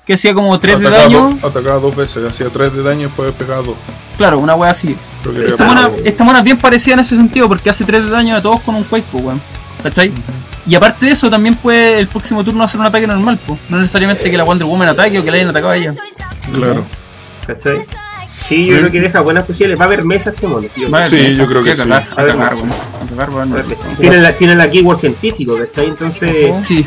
que 0.06 0.14
hacía 0.14 0.34
como 0.34 0.60
3 0.60 0.80
de 0.80 0.90
daño. 0.90 1.38
dos- 1.42 1.52
Atacaba 1.52 1.80
dos 1.80 1.96
veces, 1.96 2.24
hacía 2.28 2.50
3 2.50 2.74
de 2.74 2.84
daño 2.84 3.02
y 3.02 3.04
después 3.06 3.32
pegaba 3.34 3.62
2. 3.62 3.76
Claro, 4.18 4.40
una 4.40 4.56
wea 4.56 4.72
así. 4.72 4.96
Esta 5.48 5.66
mona, 5.66 5.90
esta 6.04 6.24
mona 6.24 6.40
es 6.40 6.46
bien 6.46 6.58
parecida 6.58 6.96
en 6.96 7.00
ese 7.00 7.16
sentido 7.16 7.48
porque 7.48 7.70
hace 7.70 7.86
3 7.86 8.04
de 8.06 8.10
daño 8.12 8.36
a 8.36 8.42
todos 8.42 8.60
con 8.62 8.76
un 8.76 8.84
Quake, 8.84 9.06
po, 9.12 9.20
weón. 9.20 9.42
¿Cachai? 9.82 10.12
Y 10.68 10.74
aparte 10.76 11.06
de 11.06 11.12
eso, 11.12 11.30
también 11.30 11.56
puede 11.56 12.00
el 12.00 12.08
próximo 12.08 12.44
turno 12.44 12.64
hacer 12.64 12.80
un 12.80 12.86
ataque 12.88 13.06
normal, 13.06 13.38
po. 13.46 13.58
No 13.70 13.78
necesariamente 13.78 14.30
que 14.32 14.38
la 14.38 14.44
Wonder 14.44 14.66
Woman 14.68 14.88
ataque 14.90 15.20
o 15.20 15.24
que 15.24 15.30
la 15.32 15.38
hayan 15.38 15.50
atacado 15.50 15.72
a 15.74 15.78
ella. 15.78 15.94
Claro. 16.54 16.84
¿Cachai? 17.46 17.86
Sí, 18.48 18.66
yo 18.68 18.78
creo 18.78 18.92
que 18.92 19.02
deja 19.02 19.22
buenas 19.22 19.46
posibilidades. 19.46 19.80
Va 19.80 19.86
a 19.86 19.88
haber 19.88 20.06
mesas 20.06 20.34
este 20.34 20.48
mono. 20.48 20.68
tío. 20.68 20.88
Sí, 21.06 21.16
mesas, 21.16 21.38
yo 21.38 21.48
creo 21.48 21.64
que 21.64 21.72
a 21.72 21.76
sí. 21.76 21.82
cagar, 21.90 22.08
A 22.16 22.22
A 22.22 22.24
ver, 22.24 22.36
cagar, 22.36 22.54
sí. 22.54 22.64
cagar. 23.10 23.98
Tiene 24.00 24.18
la, 24.18 24.32
tiene 24.34 24.56
la 24.56 24.70
keyword 24.70 24.98
científico, 24.98 25.58
¿cachai? 25.58 25.86
Entonces, 25.88 26.32
Sí, 26.64 26.86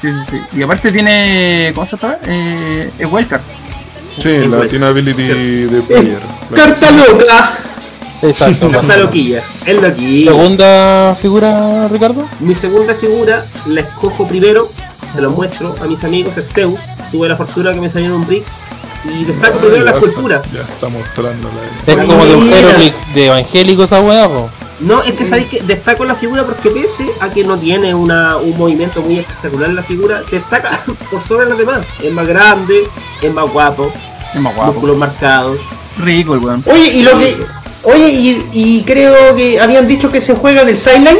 sí, 0.00 0.08
sí, 0.10 0.20
sí. 0.30 0.58
Y 0.58 0.62
aparte 0.62 0.90
tiene. 0.92 1.72
¿Cómo 1.74 1.86
se 1.88 1.96
llama? 1.96 2.16
Eh, 2.26 2.90
es 2.98 3.12
Wildcard. 3.12 3.40
Sí, 4.16 4.36
la 4.48 4.66
tiene 4.66 4.86
ability 4.86 5.22
de 5.22 5.82
player. 5.82 6.20
La- 6.50 6.56
Carta 6.64 6.90
loca. 6.90 7.52
Exacto. 8.22 8.68
está 8.80 8.96
loquilla. 8.96 9.42
Es 9.66 9.80
loquilla. 9.80 10.32
Segunda 10.32 11.16
figura, 11.20 11.88
Ricardo. 11.88 12.24
Mi 12.40 12.54
segunda 12.54 12.94
figura 12.94 13.44
la 13.66 13.80
escojo 13.82 14.26
primero, 14.26 14.68
se 15.14 15.20
lo 15.20 15.30
muestro 15.30 15.74
a 15.82 15.86
mis 15.86 16.02
amigos, 16.04 16.36
es 16.36 16.52
Zeus. 16.52 16.78
Tuve 17.12 17.28
la 17.28 17.36
fortuna 17.36 17.72
que 17.72 17.80
me 17.80 17.88
salió 17.88 18.08
en 18.08 18.12
un 18.14 18.26
brick. 18.26 18.44
Y 19.04 19.24
destaco 19.24 19.58
primero 19.58 19.84
la 19.84 19.92
ya 19.92 19.96
escultura. 19.98 20.36
está- 20.44 20.50
Ya 20.56 20.60
está 20.62 20.88
mostrándola. 20.88 21.54
Es 21.86 21.96
Mira. 21.96 22.06
como 22.06 22.26
de 22.26 22.34
un 22.34 22.50
de 23.14 23.26
evangélico 23.26 23.84
esa 23.84 24.00
weá. 24.00 24.28
No, 24.80 25.02
es 25.02 25.14
que 25.14 25.24
sabéis 25.24 25.48
que 25.48 25.60
destaco 25.62 26.04
la 26.04 26.14
figura 26.14 26.44
porque 26.44 26.70
pese 26.70 27.06
a 27.20 27.28
que 27.30 27.42
no 27.44 27.56
tiene 27.58 27.94
una, 27.94 28.36
un 28.36 28.56
movimiento 28.58 29.00
muy 29.02 29.18
espectacular 29.18 29.70
en 29.70 29.76
la 29.76 29.82
figura, 29.82 30.22
destaca 30.30 30.80
por 31.10 31.22
sobre 31.22 31.48
las 31.48 31.58
demás. 31.58 31.86
Es 32.02 32.12
más 32.12 32.26
grande, 32.26 32.88
es 33.22 33.32
más 33.32 33.50
guapo, 33.50 33.90
Es 34.34 34.40
más 34.40 34.54
guapo. 34.54 34.72
músculos 34.72 34.96
marcados. 34.96 35.58
Rico 35.98 36.34
el 36.34 36.40
weón. 36.40 36.62
Oye, 36.66 36.88
y 36.94 37.02
lo 37.02 37.18
que. 37.18 37.36
Oye, 37.84 38.08
y, 38.08 38.46
y 38.52 38.82
creo 38.84 39.34
que 39.36 39.60
habían 39.60 39.86
dicho 39.86 40.10
que 40.10 40.20
se 40.20 40.34
juega 40.34 40.64
del 40.64 40.76
sideline. 40.76 41.18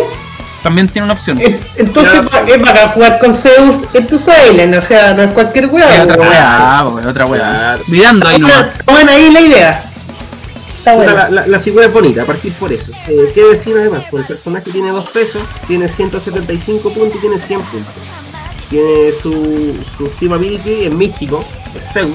También 0.62 0.88
tiene 0.88 1.04
una 1.04 1.14
opción. 1.14 1.40
Eh, 1.40 1.58
Entonces 1.76 2.20
sí. 2.30 2.38
es 2.52 2.60
bacán 2.60 2.90
jugar 2.90 3.18
con 3.20 3.32
Zeus 3.32 3.84
en 3.94 4.06
tu 4.08 4.18
sideline. 4.18 4.74
O 4.76 4.82
sea, 4.82 5.14
no 5.14 5.22
es 5.22 5.32
cualquier 5.32 5.66
Es 5.66 5.70
weá. 5.72 6.02
otra 6.02 6.16
weón. 6.16 6.28
weá, 6.30 7.00
es 7.00 7.06
otra 7.06 7.26
weá. 7.26 7.78
Mirando 7.86 8.26
ahí 8.28 8.38
nomás. 8.40 8.56
Toman- 8.56 8.84
Toman 8.84 9.08
ahí 9.08 9.30
la 9.32 9.40
idea. 9.40 9.84
Está 10.78 10.94
bueno. 10.94 11.14
La, 11.14 11.28
la- 11.30 11.46
la 11.46 11.60
figura 11.60 11.86
es 11.86 11.92
bonita, 11.92 12.22
a 12.22 12.26
partir 12.26 12.52
por 12.54 12.72
eso. 12.72 12.90
Eh, 13.06 13.30
¿Qué 13.34 13.44
decir 13.44 13.76
además? 13.78 14.02
Pues 14.10 14.22
el 14.24 14.34
personaje 14.34 14.70
tiene 14.70 14.90
2 14.90 15.08
pesos, 15.10 15.42
tiene 15.68 15.88
175 15.88 16.90
puntos 16.92 17.16
y 17.16 17.20
tiene 17.20 17.38
100 17.38 17.60
puntos. 17.60 17.92
Tiene 18.68 19.10
su, 19.12 19.76
su 19.96 20.04
team 20.18 20.32
ability, 20.34 20.84
es 20.86 20.92
místico, 20.92 21.42
es 21.78 21.90
Zeus 21.92 22.10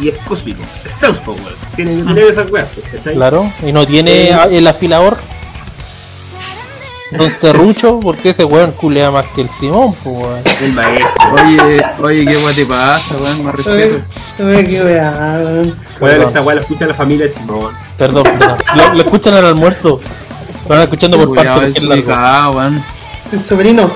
y 0.00 0.08
es 0.08 0.16
cósmico. 0.28 0.60
Es 0.84 0.98
Zeus 0.98 1.18
Power. 1.18 1.40
Tiene 1.74 1.96
que 1.96 2.02
tener 2.02 2.24
esas 2.28 2.50
weas, 2.50 2.68
pues, 2.74 2.86
¿cachai? 2.94 3.14
Claro. 3.14 3.50
Y 3.66 3.72
no 3.72 3.86
tiene 3.86 4.32
a- 4.32 4.44
el 4.44 4.66
afilador. 4.66 5.16
Don 7.12 7.30
Serrucho, 7.30 8.00
porque 8.00 8.30
ese 8.30 8.44
weón 8.44 8.72
culea 8.72 9.12
más 9.12 9.26
que 9.28 9.42
el 9.42 9.50
Simón, 9.50 9.94
po, 10.02 10.10
weón. 10.10 10.40
El 10.60 10.72
maestro. 10.72 11.08
Oye, 11.34 11.82
oye, 12.02 12.26
qué 12.26 12.36
weá 12.38 12.52
te 12.54 12.66
pasa, 12.66 13.14
weón, 13.16 13.44
más 13.44 13.54
respeto. 13.54 14.02
Ay, 14.40 14.66
qué 14.66 14.82
weón. 14.82 15.62
Bueno, 15.62 15.76
Perdón. 16.00 16.28
esta 16.28 16.42
wea 16.42 16.54
la 16.56 16.60
escucha 16.62 16.86
la 16.86 16.94
familia 16.94 17.26
del 17.26 17.34
Simón. 17.34 17.72
Perdón, 17.96 18.24
perdón. 18.24 18.58
Lo, 18.74 18.94
lo 18.94 19.02
escuchan 19.02 19.34
al 19.34 19.44
almuerzo. 19.46 20.00
Lo 20.64 20.68
van 20.68 20.82
escuchando 20.82 21.16
por 21.24 21.34
parte 21.36 21.80
de 21.80 21.86
ubicado, 21.86 22.52
weón. 22.56 22.84
El 23.32 23.40
sobrino. 23.40 23.88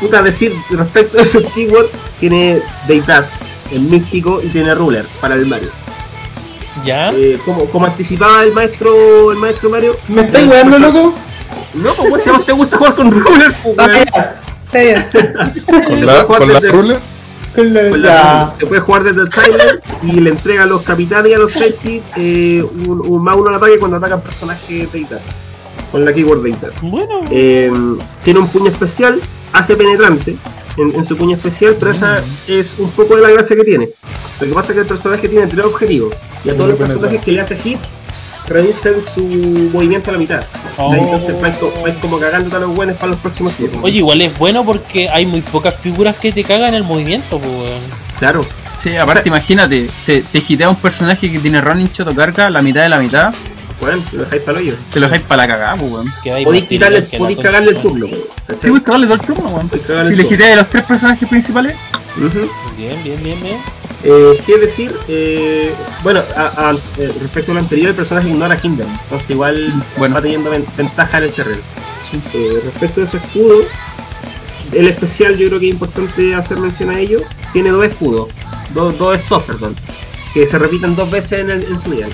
Puta, 0.00 0.22
decir 0.22 0.54
respecto 0.70 1.18
a 1.18 1.22
ese 1.22 1.42
keyword, 1.42 1.88
tiene 2.20 2.62
deidad, 2.86 3.26
el 3.72 3.80
místico 3.80 4.38
y 4.42 4.48
tiene 4.48 4.74
ruler 4.74 5.04
para 5.20 5.34
el 5.34 5.46
Mario. 5.46 5.70
¿Ya? 6.84 7.10
Eh, 7.12 7.38
como, 7.44 7.64
como 7.66 7.86
anticipaba 7.86 8.42
el 8.44 8.52
maestro 8.52 9.32
el 9.32 9.38
maestro 9.38 9.70
Mario. 9.70 9.96
¿Me 10.08 10.22
estáis 10.22 10.46
weando, 10.48 10.78
loco? 10.78 11.14
No, 11.74 11.90
pues 12.08 12.22
si 12.22 12.30
a 12.30 12.34
vos 12.34 12.46
te 12.46 12.52
gusta 12.52 12.76
jugar 12.78 12.94
con 12.94 13.10
ruler, 13.10 13.52
pues, 13.62 13.76
Ah. 13.78 14.34
Está 14.66 14.78
bien. 14.78 15.04
Con 15.66 16.06
la, 16.06 16.12
puede 16.12 16.22
jugar 16.24 16.38
con 16.38 16.48
la 16.52 16.60
desde- 16.60 16.72
ruler. 16.72 16.98
Con 17.54 18.02
la- 18.02 18.54
se 18.56 18.66
puede 18.66 18.80
jugar 18.80 19.02
desde 19.02 19.22
el 19.22 19.30
Silent 19.32 19.80
y 20.04 20.12
le 20.20 20.30
entrega 20.30 20.62
a 20.62 20.66
los 20.66 20.82
capitanes 20.82 21.32
y 21.32 21.34
a 21.34 21.38
los 21.38 21.50
safety 21.52 22.00
eh, 22.16 22.62
un, 22.86 23.00
un 23.04 23.24
más 23.24 23.34
uno 23.36 23.48
al 23.48 23.56
ataque 23.56 23.78
cuando 23.80 23.96
atacan 23.96 24.20
personajes 24.20 24.92
de 24.92 24.98
Ita. 25.00 25.18
Con 25.90 26.04
la 26.04 26.12
keyword 26.12 26.42
de 26.44 26.50
Ita. 26.50 26.68
Bueno. 26.82 27.24
Eh, 27.32 27.72
tiene 28.22 28.38
un 28.38 28.46
puño 28.46 28.70
especial, 28.70 29.20
hace 29.52 29.76
penetrante 29.76 30.36
en, 30.76 30.94
en 30.94 31.04
su 31.04 31.16
puño 31.16 31.36
especial, 31.36 31.76
pero 31.78 31.90
esa 31.90 32.22
es 32.46 32.74
un 32.78 32.90
poco 32.90 33.16
de 33.16 33.22
la 33.22 33.30
gracia 33.30 33.56
que 33.56 33.64
tiene. 33.64 33.88
Lo 34.40 34.46
que 34.46 34.52
pasa 34.54 34.68
es 34.68 34.74
que 34.74 34.80
el 34.80 34.86
personaje 34.86 35.28
tiene 35.28 35.46
tres 35.46 35.64
objetivos 35.64 36.14
y 36.44 36.50
a 36.50 36.56
todos 36.56 36.70
los 36.70 36.78
personajes 36.78 37.20
que 37.20 37.32
le 37.32 37.40
hace 37.40 37.56
hit 37.56 37.78
reducen 38.46 38.94
su 39.02 39.22
movimiento 39.72 40.10
a 40.10 40.14
la 40.14 40.18
mitad. 40.18 40.44
Oh. 40.76 40.92
Entonces 40.94 41.40
vais, 41.40 41.56
vais 41.82 41.96
como 41.98 42.18
cagando 42.18 42.56
a 42.56 42.60
los 42.60 42.74
buenos 42.74 42.96
para 42.96 43.12
los 43.12 43.20
próximos 43.20 43.52
turnos. 43.54 43.82
Oye, 43.82 43.98
igual 43.98 44.20
es 44.20 44.36
bueno 44.36 44.64
porque 44.64 45.08
hay 45.08 45.24
muy 45.24 45.40
pocas 45.40 45.74
figuras 45.76 46.16
que 46.16 46.32
te 46.32 46.42
cagan 46.42 46.74
el 46.74 46.84
movimiento, 46.84 47.36
weón. 47.36 47.80
claro. 48.18 48.44
Sí, 48.78 48.96
aparte, 48.96 49.28
imagínate, 49.28 49.90
te, 50.06 50.22
te 50.22 50.38
hitea 50.38 50.70
un 50.70 50.76
personaje 50.76 51.30
que 51.30 51.38
tiene 51.38 51.60
running 51.60 51.90
shot 51.92 52.08
o 52.08 52.14
carga 52.14 52.48
la 52.48 52.62
mitad 52.62 52.82
de 52.82 52.88
la 52.88 52.98
mitad, 52.98 53.34
Bueno, 53.80 54.02
lo 54.12 54.24
dejáis 54.24 54.42
para 54.42 54.58
el 54.60 54.64
hoyo. 54.66 54.76
te 54.92 55.00
lo 55.00 55.06
dejáis 55.06 55.22
para 55.22 55.42
la 55.42 55.48
cagada, 55.48 55.76
pues, 55.76 55.90
weón. 55.92 56.44
Podéis 56.44 56.64
quitarle, 56.66 57.02
podéis 57.02 57.38
cagarle 57.38 57.70
el 57.70 57.76
turno. 57.78 58.06
weón. 58.06 58.20
Sí, 58.60 58.68
voy 58.70 58.80
a 58.80 58.84
cagarle 58.84 59.06
todo 59.06 59.14
el 59.14 59.20
turno, 59.22 59.48
weón. 59.48 59.70
Si 60.08 60.14
le 60.16 60.22
hitea 60.22 60.48
de 60.50 60.56
los 60.56 60.68
tres 60.68 60.84
personajes 60.84 61.28
principales. 61.28 61.76
Bien, 62.76 63.02
bien, 63.02 63.22
bien, 63.22 63.42
bien. 63.42 63.56
Eh, 64.02 64.42
¿Qué 64.46 64.58
decir? 64.58 64.92
Eh, 65.08 65.72
bueno, 66.02 66.22
a- 66.36 66.70
a- 66.70 66.74
eh, 66.98 67.12
respecto 67.20 67.52
a 67.52 67.54
lo 67.54 67.60
anterior, 67.60 67.90
el 67.90 67.94
personaje 67.94 68.28
ignora 68.28 68.54
a 68.54 68.56
Kingdom, 68.60 68.88
entonces 69.04 69.30
igual 69.30 69.72
Bueno. 69.98 70.14
va 70.14 70.22
teniendo 70.22 70.50
ven- 70.50 70.64
ventaja 70.76 71.18
en 71.18 71.24
el 71.24 71.32
terreno. 71.32 71.60
Eh, 72.34 72.60
respecto 72.64 73.00
a 73.02 73.04
ese 73.04 73.18
escudo, 73.18 73.62
el 74.72 74.88
especial 74.88 75.36
yo 75.36 75.46
creo 75.48 75.60
que 75.60 75.68
es 75.68 75.72
importante 75.74 76.34
hacer 76.34 76.58
mención 76.58 76.90
a 76.90 76.98
ello. 76.98 77.20
Tiene 77.52 77.70
dos 77.70 77.86
escudos, 77.86 78.28
dos, 78.74 78.96
dos 78.98 79.18
stops, 79.20 79.46
perdón, 79.46 79.76
que 80.34 80.46
se 80.46 80.58
repiten 80.58 80.96
dos 80.96 81.10
veces 81.10 81.40
en, 81.40 81.50
el, 81.50 81.64
en 81.64 81.78
su 81.78 81.90
dial. 81.92 82.10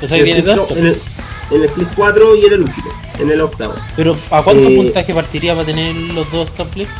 Que 0.00 0.06
tiene 0.06 0.42
dos. 0.42 0.70
en 0.72 0.86
el, 0.86 0.98
en 1.50 1.56
el 1.62 1.64
Split 1.64 1.88
4 1.96 2.36
y 2.36 2.44
en 2.46 2.52
el 2.52 2.60
último, 2.62 2.86
en 3.18 3.30
el 3.30 3.40
octavo. 3.40 3.74
Pero, 3.96 4.16
¿a 4.30 4.42
cuánto 4.42 4.68
Eh, 4.68 4.76
puntaje 4.76 5.14
partiría 5.14 5.54
para 5.54 5.66
tener 5.66 5.94
los 5.96 6.30
dos 6.32 6.52
top 6.52 6.68
flips? 6.68 6.90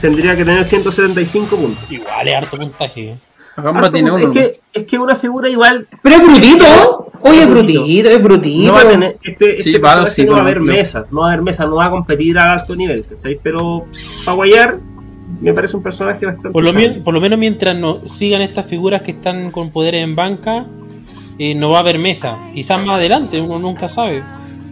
Tendría 0.00 0.34
que 0.34 0.44
tener 0.44 0.64
175 0.64 1.56
puntos. 1.56 1.92
Igual 1.92 2.28
es 2.28 2.34
harto 2.34 2.56
puntaje. 2.56 3.14
Harto 3.56 3.90
tiene 3.90 4.10
punto. 4.10 4.30
uno. 4.30 4.40
Es 4.40 4.48
que, 4.48 4.60
es 4.72 4.86
que 4.86 4.98
una 4.98 5.16
figura 5.16 5.48
igual 5.48 5.86
Pero 6.02 6.16
es 6.16 6.22
brutito. 6.22 7.06
Oye, 7.22 7.42
es 7.42 7.50
brutito. 7.50 8.08
es 8.08 8.22
brutito. 8.22 8.68
no 8.68 8.72
va 8.72 8.80
a 8.80 8.88
tener, 8.88 9.16
este, 9.22 9.50
este 9.56 9.62
Sí, 9.62 9.72
va, 9.74 9.90
personaje 9.90 10.10
sí, 10.14 10.24
no 10.24 10.32
va 10.32 10.38
a 10.38 10.40
haber 10.40 10.60
mesa, 10.60 11.06
no 11.10 11.20
va 11.20 11.26
a 11.26 11.32
haber 11.32 11.42
mesa, 11.42 11.64
no 11.66 11.76
va 11.76 11.86
a 11.86 11.90
competir 11.90 12.38
a 12.38 12.52
alto 12.52 12.74
nivel, 12.74 13.04
¿cachai? 13.04 13.38
Pero 13.42 13.84
para 14.24 14.36
guayar 14.36 14.78
me 15.42 15.52
parece 15.52 15.76
un 15.76 15.82
personaje 15.82 16.24
bastante 16.24 16.50
Por 16.50 16.64
lo, 16.64 16.72
por 17.04 17.12
lo 17.12 17.20
menos 17.20 17.38
mientras 17.38 17.76
no 17.76 18.00
sigan 18.08 18.40
estas 18.40 18.64
figuras 18.66 19.02
que 19.02 19.10
están 19.10 19.50
con 19.50 19.70
poderes 19.70 20.02
en 20.02 20.16
banca, 20.16 20.64
eh, 21.42 21.54
no 21.54 21.70
va 21.70 21.78
a 21.78 21.80
haber 21.80 21.98
mesa. 21.98 22.36
Quizás 22.52 22.84
más 22.84 22.96
adelante, 22.98 23.40
uno 23.40 23.58
nunca 23.58 23.88
sabe. 23.88 24.22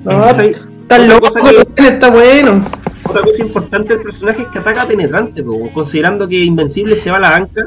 No, 0.04 0.18
Otra 0.18 0.98
loco, 1.06 1.20
cosa 1.20 1.40
que- 1.74 1.82
está 1.88 2.10
bueno. 2.10 2.70
Otra 3.04 3.22
cosa 3.22 3.42
importante 3.42 3.88
del 3.94 4.02
personaje 4.02 4.42
es 4.42 4.48
que 4.48 4.58
ataca 4.58 4.86
penetrante, 4.86 5.42
po, 5.42 5.70
considerando 5.72 6.28
que 6.28 6.44
Invencible 6.44 6.94
se 6.94 7.10
va 7.10 7.16
a 7.16 7.20
la 7.20 7.30
banca, 7.30 7.62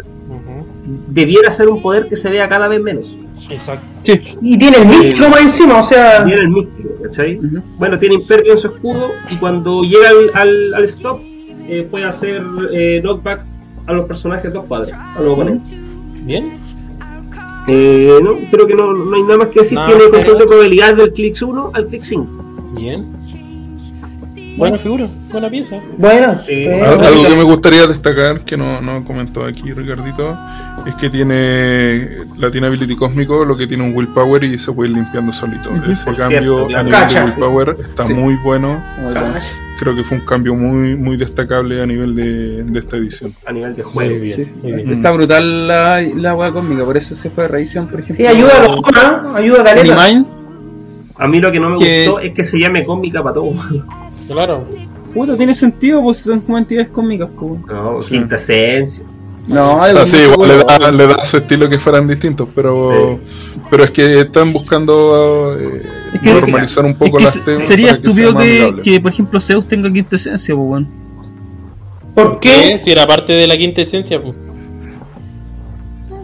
debiera 1.08 1.50
ser 1.50 1.68
un 1.68 1.82
poder 1.82 2.08
que 2.08 2.16
se 2.16 2.30
vea 2.30 2.48
cada 2.48 2.68
vez 2.68 2.80
menos. 2.82 3.18
Exacto. 3.50 3.86
Sí. 4.04 4.22
Y 4.42 4.58
tiene 4.60 4.78
el 4.78 4.86
místico 4.88 5.30
más 5.30 5.42
encima, 5.42 5.80
o 5.80 5.84
sea. 5.84 6.24
Tiene 6.24 6.42
el 6.42 6.50
místico, 6.50 6.90
¿cachai? 7.04 7.40
Bueno, 7.80 7.98
tiene 7.98 8.16
impervio 8.16 8.52
en 8.54 8.58
su 8.60 8.68
escudo 8.68 9.12
y 9.32 9.36
cuando 9.38 9.82
llega 9.82 10.10
al, 10.10 10.30
al, 10.36 10.74
al 10.76 10.84
stop 10.84 11.22
eh, 11.68 11.88
puede 11.90 12.06
hacer 12.06 12.42
eh, 12.72 13.00
knockback 13.04 13.44
a 13.88 13.94
los 13.94 14.06
personajes 14.06 14.54
dos 14.54 14.66
cuadros, 14.66 14.92
a 14.94 15.20
los 15.20 15.34
oponentes. 15.34 15.74
Bien. 16.24 16.60
Eh, 17.68 18.20
no, 18.24 18.36
creo 18.50 18.66
que 18.68 18.76
no, 18.76 18.94
no 18.94 19.16
hay 19.16 19.24
nada 19.24 19.38
más 19.38 19.48
que 19.50 19.60
decir. 19.60 19.78
No, 19.78 19.86
tiene 19.86 20.02
pero- 20.06 20.12
control 20.14 20.40
de 20.40 20.46
probabilidad 20.46 20.96
del 20.96 21.14
click 21.14 21.36
1 21.42 21.72
al 21.74 21.88
click 21.88 22.04
5. 22.04 22.28
Bien. 22.76 23.08
Buena 24.58 24.78
figura, 24.78 25.08
buena 25.32 25.50
pieza. 25.50 25.80
Bueno, 25.98 26.36
Sí. 26.46 26.66
bueno. 26.66 26.86
Al- 26.86 27.06
Algo 27.06 27.26
que 27.28 27.36
me 27.36 27.44
gustaría 27.44 27.88
destacar, 27.88 28.44
que 28.44 28.58
no, 28.58 28.82
no 28.82 29.04
comentó 29.06 29.46
aquí 29.46 29.72
Ricardito, 29.74 30.38
es 30.86 30.94
que 30.96 31.10
tiene 31.10 32.26
Latin 32.38 32.66
Ability 32.66 32.96
Cósmico, 32.96 33.46
lo 33.46 33.56
que 33.58 33.66
tiene 33.66 33.84
un 33.84 33.96
Willpower 33.96 34.44
y 34.44 34.60
se 34.60 34.72
puede 34.74 34.92
ir 34.92 34.98
limpiando 34.98 35.32
solito. 35.32 35.72
Ese 35.90 36.04
Por 36.06 36.16
cambio 36.18 36.68
cierto, 36.68 36.78
a 36.78 36.84
nivel 36.84 36.92
Cacha. 36.92 37.20
de 37.22 37.26
Willpower 37.32 37.78
está 37.80 38.06
Sí. 38.06 38.14
muy 38.14 38.36
bueno. 38.44 38.84
Creo 39.82 39.96
que 39.96 40.04
fue 40.04 40.20
un 40.20 40.26
cambio 40.26 40.54
muy 40.54 40.96
muy 40.96 41.18
destacable 41.18 41.82
a 41.82 41.88
nivel 41.88 42.14
de, 42.14 42.64
de 42.64 42.80
esta 42.80 42.98
edición. 42.98 43.34
a 43.48 43.52
nivel 43.52 43.76
de 43.76 43.84
Muy 43.84 43.92
juego. 43.94 44.20
bien, 44.22 44.36
Sí. 44.46 44.52
muy 44.62 44.72
bien. 44.74 44.94
Está 44.94 45.10
brutal 45.10 45.68
la, 45.68 46.02
la 46.02 46.36
wea 46.36 46.52
cósmica, 46.52 46.86
por 46.86 46.96
eso 46.98 47.16
se 47.16 47.32
fue 47.32 47.46
a 47.46 47.48
revisión, 47.48 47.88
por 47.88 48.00
ejemplo. 48.00 48.24
Sí, 48.24 48.32
ayuda 48.32 48.52
a 48.60 48.68
los 48.68 48.82
¿ah? 48.96 49.34
ayuda 49.38 49.64
a 51.18 51.24
A 51.24 51.28
mí 51.28 51.40
lo 51.40 51.52
que 51.52 51.60
no 51.60 51.70
me 51.72 51.80
Que- 51.80 52.06
gustó 52.06 52.20
es 52.20 52.32
que 52.34 52.44
se 52.44 52.60
llame 52.60 52.86
cómica 52.86 53.24
para 53.24 53.34
todo. 53.34 53.54
Claro. 54.28 54.68
puta, 55.16 55.36
tiene 55.36 55.54
sentido, 55.56 56.02
pues 56.04 56.20
son 56.20 56.40
como 56.42 56.58
entidades 56.60 56.90
cómicas, 56.90 57.30
pues. 57.38 57.60
No, 57.68 58.00
Sí. 58.02 58.12
quinta 58.12 58.36
esencia. 58.36 59.04
No, 59.48 59.78
O 59.82 59.88
sea, 59.88 60.06
sí, 60.06 60.18
igual 60.18 60.48
le 60.48 60.58
da, 60.64 60.92
le 60.92 61.08
da 61.08 61.26
su 61.26 61.38
estilo 61.38 61.68
que 61.68 61.80
fueran 61.80 62.08
distintos, 62.08 62.48
pero, 62.54 63.20
pero 63.72 63.84
es 63.86 63.90
que 63.92 64.20
están 64.20 64.54
buscando 64.54 65.56
eh, 65.60 65.82
Es 66.14 66.22
que- 66.22 66.34
normalizar 66.34 66.86
un 66.86 66.94
poco 66.94 67.18
Es 67.18 67.22
que 67.22 67.24
las 67.24 67.34
se- 67.34 67.40
temas. 67.40 67.64
sería 67.64 67.88
para 67.88 68.02
que 68.02 68.12
sea 68.12 68.26
estúpido 68.26 68.34
más 68.34 68.76
que, 68.76 68.82
que, 68.84 69.00
por 69.02 69.12
ejemplo, 69.12 69.40
Zeus 69.42 69.68
tenga 69.68 69.92
quinta 69.92 70.16
esencia, 70.16 70.54
pues, 70.56 70.68
weón. 70.70 70.88
¿Por 72.14 72.40
qué? 72.40 72.78
Si 72.78 72.92
era 72.92 73.08
parte 73.08 73.34
de 73.34 73.48
la 73.48 73.58
quinta 73.58 73.82
esencia, 73.82 74.22
pues. 74.22 74.36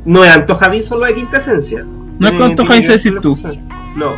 No 0.06 0.24
es 0.24 0.32
antojadizo 0.32 0.98
lo 0.98 1.06
de 1.06 1.16
quinta 1.16 1.38
esencia. 1.38 1.84
No 1.84 2.28
es 2.28 2.32
Tiene- 2.32 2.38
con 2.38 2.50
antojadizo 2.52 2.88
tiene 2.88 2.88
que 2.88 2.94
decir 2.94 3.22
tú. 3.22 3.38
No. 3.96 4.14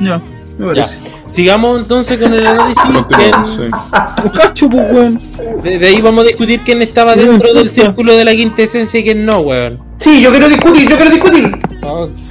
Ya, 0.00 0.20
parece. 0.58 0.98
Sigamos 1.26 1.80
entonces 1.80 2.18
con 2.18 2.32
el 2.32 2.46
análisis. 2.46 2.82
Continuamos, 2.82 3.56
¿Quién- 3.56 3.70
sí. 3.70 4.22
Un 4.24 4.28
cacho, 4.30 4.68
pues, 4.68 5.62
de, 5.62 5.78
de 5.78 5.86
ahí 5.86 6.00
vamos 6.00 6.24
a 6.24 6.26
discutir 6.28 6.60
quién 6.64 6.82
estaba 6.82 7.14
No 7.16 7.22
dentro 7.22 7.54
del 7.54 7.68
círculo 7.70 8.14
de 8.16 8.24
la 8.24 8.32
quinta 8.32 8.62
esencia 8.62 9.00
y 9.00 9.04
quién 9.04 9.24
no, 9.24 9.38
weón. 9.40 9.78
Sí, 9.96 10.20
yo 10.20 10.30
quiero 10.30 10.48
discutir, 10.48 10.88
yo 10.88 10.96
quiero 10.96 11.10
discutir. 11.12 11.52
A 11.82 11.88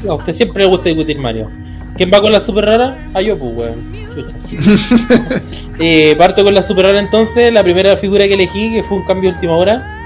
a 0.10 0.14
usted 0.14 0.34
siempre 0.34 0.64
le 0.64 0.70
gusta 0.70 0.90
discutir, 0.90 1.18
Mario. 1.20 1.50
¿Quién 1.98 2.10
va 2.14 2.22
con 2.22 2.32
la 2.32 2.40
super 2.40 2.66
rara? 2.66 3.10
Ah, 3.14 3.22
yo, 3.22 3.38
pues, 3.38 3.52
weón. 3.56 3.92
Chucha. 4.16 4.36
Eh, 5.84 6.16
parto 6.16 6.44
con 6.44 6.54
la 6.54 6.62
super 6.62 6.86
rara 6.86 7.00
entonces. 7.00 7.52
La 7.52 7.64
primera 7.64 7.98
figura 7.98 8.28
que 8.28 8.36
elegí, 8.36 8.72
que 8.72 8.84
fue 8.84 8.98
un 8.98 9.04
cambio 9.04 9.32
de 9.32 9.36
última 9.36 9.58
hora, 9.58 10.00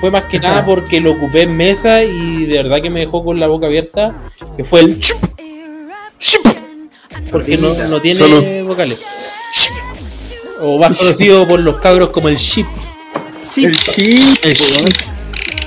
fue 0.00 0.10
más 0.10 0.24
que 0.24 0.38
nada 0.38 0.64
porque 0.66 1.00
lo 1.00 1.12
ocupé 1.12 1.42
en 1.42 1.56
mesa 1.56 2.04
y 2.04 2.44
de 2.46 2.62
verdad 2.62 2.80
que 2.80 2.90
me 2.90 3.00
dejó 3.00 3.24
con 3.24 3.40
la 3.40 3.48
boca 3.48 3.66
abierta. 3.66 4.14
Que 4.56 4.62
fue 4.64 4.80
el 4.80 5.00
chup. 5.00 5.18
Chup. 6.20 6.46
Porque 7.32 7.56
no, 7.58 7.74
no 7.88 8.00
tiene 8.00 8.62
vocales. 8.62 9.02
O 10.60 10.78
más 10.78 10.96
conocido 10.96 11.46
por 11.46 11.60
los 11.60 11.76
cabros 11.78 12.10
como 12.10 12.28
el 12.28 12.36
ship. 12.36 12.66
Sí, 13.46 13.64
El 13.64 13.76
chip, 13.76 14.20
El 14.42 14.56
weón. 14.58 14.88
ship. 14.88 14.88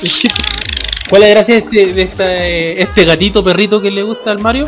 El 0.01 0.07
ship. 0.07 0.31
¿Cuál 1.09 1.23
es 1.23 1.29
la 1.29 1.35
gracia 1.35 1.55
de 1.55 1.61
este, 1.61 1.93
de 1.93 2.01
esta, 2.03 2.37
eh, 2.47 2.81
este 2.81 3.03
gatito 3.03 3.43
perrito 3.43 3.81
que 3.81 3.89
le 3.89 4.03
gusta 4.03 4.31
al 4.31 4.39
Mario? 4.39 4.67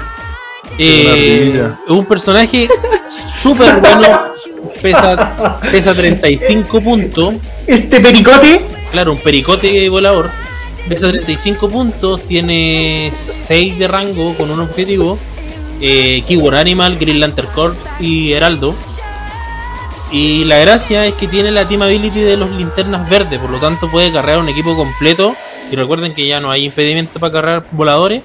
Eh, 0.78 1.70
un 1.90 2.06
personaje 2.06 2.68
súper 3.42 3.80
bueno. 3.80 4.22
Pesa, 4.82 5.60
pesa 5.72 5.94
35 5.94 6.82
puntos. 6.82 7.36
Este 7.68 8.00
pericote, 8.00 8.62
Claro, 8.92 9.12
un 9.14 9.20
pericote 9.20 9.88
volador. 9.90 10.32
Pesa 10.90 11.10
35 11.10 11.70
puntos. 11.70 12.22
Tiene 12.24 13.12
6 13.14 13.78
de 13.78 13.88
rango 13.88 14.34
con 14.36 14.50
un 14.50 14.62
objetivo. 14.62 15.20
Eh, 15.80 16.24
Keyword 16.28 16.56
Animal, 16.56 16.98
Green 16.98 17.20
Lantern 17.20 17.50
Corps 17.54 17.78
y 18.00 18.34
Heraldo. 18.34 18.76
Y 20.12 20.44
la 20.46 20.58
gracia 20.58 21.06
es 21.06 21.14
que 21.14 21.28
tiene 21.28 21.52
la 21.52 21.68
team 21.68 21.84
ability 21.84 22.20
de 22.20 22.36
los 22.36 22.50
linternas 22.52 23.10
verdes, 23.10 23.40
por 23.40 23.50
lo 23.50 23.60
tanto 23.60 23.90
puede 23.90 24.12
cargar 24.12 24.40
un 24.40 24.50
equipo 24.50 24.76
completo. 24.76 25.36
Y 25.70 25.76
recuerden 25.76 26.14
que 26.14 26.26
ya 26.26 26.40
no 26.40 26.50
hay 26.50 26.66
impedimento 26.66 27.20
para 27.20 27.34
cargar 27.34 27.68
voladores. 27.72 28.22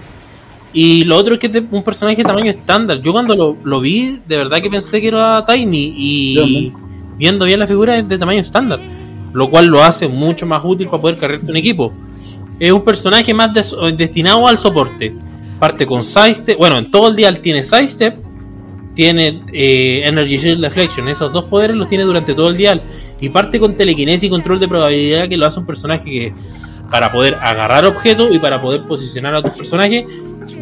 Y 0.72 1.04
lo 1.04 1.16
otro 1.16 1.34
es 1.34 1.40
que 1.40 1.46
es 1.46 1.62
un 1.70 1.82
personaje 1.82 2.16
de 2.18 2.24
tamaño 2.24 2.50
estándar. 2.50 3.00
Yo 3.00 3.12
cuando 3.12 3.34
lo, 3.34 3.56
lo 3.64 3.80
vi, 3.80 4.20
de 4.26 4.36
verdad 4.36 4.60
que 4.60 4.70
pensé 4.70 5.00
que 5.00 5.08
era 5.08 5.44
Tiny. 5.44 5.94
Y 5.96 6.72
viendo 7.16 7.44
bien 7.44 7.58
la 7.60 7.66
figura 7.66 7.96
es 7.96 8.08
de 8.08 8.18
tamaño 8.18 8.40
estándar. 8.40 8.80
Lo 9.32 9.48
cual 9.50 9.66
lo 9.66 9.82
hace 9.82 10.08
mucho 10.08 10.46
más 10.46 10.62
útil 10.64 10.88
para 10.88 11.00
poder 11.00 11.18
cargarte 11.18 11.50
un 11.50 11.56
equipo. 11.56 11.92
Es 12.58 12.72
un 12.72 12.82
personaje 12.82 13.32
más 13.34 13.52
des- 13.52 13.74
destinado 13.96 14.46
al 14.48 14.56
soporte. 14.58 15.14
Parte 15.58 15.86
con 15.86 16.02
Sidestep. 16.02 16.58
Bueno, 16.58 16.78
en 16.78 16.90
todo 16.90 17.08
el 17.08 17.16
día 17.16 17.32
tiene 17.40 17.62
Sidestep 17.62 18.26
tiene 18.94 19.42
eh, 19.52 20.02
Energy 20.04 20.38
Shield 20.38 20.62
Deflection. 20.62 21.06
Esos 21.08 21.30
dos 21.32 21.44
poderes 21.44 21.76
los 21.76 21.86
tiene 21.86 22.04
durante 22.04 22.34
todo 22.34 22.48
el 22.48 22.56
día. 22.56 22.80
Y 23.20 23.28
parte 23.28 23.60
con 23.60 23.76
telequinesis 23.76 24.24
y 24.24 24.30
control 24.30 24.58
de 24.58 24.68
probabilidad 24.68 25.28
que 25.28 25.36
lo 25.36 25.46
hace 25.46 25.60
un 25.60 25.66
personaje 25.66 26.04
que 26.04 26.32
para 26.90 27.12
poder 27.12 27.34
agarrar 27.40 27.84
objetos 27.84 28.34
y 28.34 28.38
para 28.38 28.60
poder 28.60 28.82
posicionar 28.82 29.34
a 29.34 29.42
tus 29.42 29.52
personajes 29.52 30.04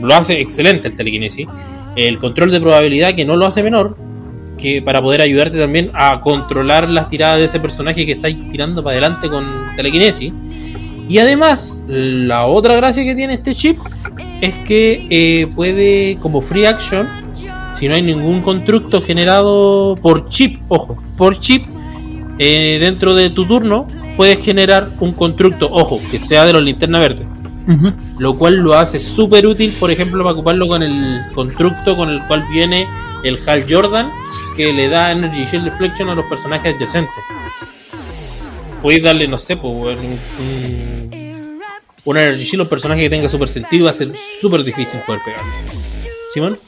lo 0.00 0.14
hace 0.14 0.40
excelente 0.40 0.88
el 0.88 0.96
telequinesis. 0.96 1.46
El 1.96 2.18
control 2.18 2.50
de 2.50 2.60
probabilidad 2.60 3.14
que 3.14 3.24
no 3.24 3.36
lo 3.36 3.46
hace 3.46 3.62
menor. 3.62 3.96
Que 4.58 4.82
para 4.82 5.02
poder 5.02 5.20
ayudarte 5.20 5.58
también 5.58 5.90
a 5.94 6.20
controlar 6.20 6.88
las 6.88 7.08
tiradas 7.08 7.38
de 7.38 7.44
ese 7.44 7.60
personaje 7.60 8.06
que 8.06 8.12
estáis 8.12 8.50
tirando 8.50 8.82
para 8.82 8.92
adelante 8.92 9.28
con 9.28 9.44
telequinesis. 9.76 10.32
Y 11.08 11.18
además, 11.18 11.84
la 11.86 12.46
otra 12.46 12.76
gracia 12.76 13.04
que 13.04 13.14
tiene 13.14 13.34
este 13.34 13.52
chip 13.52 13.78
es 14.40 14.54
que 14.60 15.06
eh, 15.10 15.46
puede, 15.54 16.16
como 16.20 16.40
free 16.40 16.66
action, 16.66 17.06
si 17.74 17.88
no 17.88 17.94
hay 17.94 18.02
ningún 18.02 18.40
constructo 18.40 19.02
generado 19.02 19.98
por 20.00 20.28
chip, 20.28 20.60
ojo, 20.68 21.02
por 21.16 21.38
chip, 21.38 21.66
eh, 22.38 22.78
dentro 22.80 23.14
de 23.14 23.30
tu 23.30 23.44
turno, 23.44 23.86
puedes 24.16 24.44
generar 24.44 24.90
un 25.00 25.12
constructo, 25.12 25.68
ojo, 25.70 26.00
que 26.10 26.18
sea 26.18 26.44
de 26.44 26.52
los 26.52 26.62
linterna 26.62 26.98
verde. 26.98 27.26
Ujú. 27.66 27.92
Lo 28.18 28.36
cual 28.36 28.56
lo 28.56 28.74
hace 28.74 28.98
súper 29.00 29.46
útil, 29.46 29.72
por 29.80 29.90
ejemplo, 29.90 30.22
para 30.22 30.34
ocuparlo 30.34 30.66
con 30.66 30.82
el 30.82 31.22
constructo 31.34 31.96
con 31.96 32.10
el 32.10 32.22
cual 32.26 32.44
viene 32.52 32.86
el 33.24 33.38
Hal 33.46 33.64
Jordan, 33.68 34.10
que 34.56 34.72
le 34.72 34.88
da 34.88 35.12
Energy 35.12 35.44
Shield 35.46 35.64
Reflection 35.64 36.08
a 36.10 36.14
los 36.14 36.26
personajes 36.26 36.74
adyacentes. 36.74 37.14
Podéis 38.82 39.02
darle, 39.02 39.26
no 39.26 39.38
sé, 39.38 39.56
pues, 39.56 39.98
un, 39.98 40.18
un, 40.40 41.60
un 42.04 42.16
Energy 42.16 42.44
Shield 42.44 42.60
a 42.60 42.62
un 42.64 42.68
personaje 42.68 43.00
que 43.02 43.10
tenga 43.10 43.28
super 43.28 43.48
sentido, 43.48 43.84
va 43.84 43.90
a 43.90 43.94
ser 43.94 44.12
súper 44.40 44.62
difícil 44.62 45.00
poder 45.06 45.22
pegarle. 45.24 45.52
¿Simón? 46.34 46.58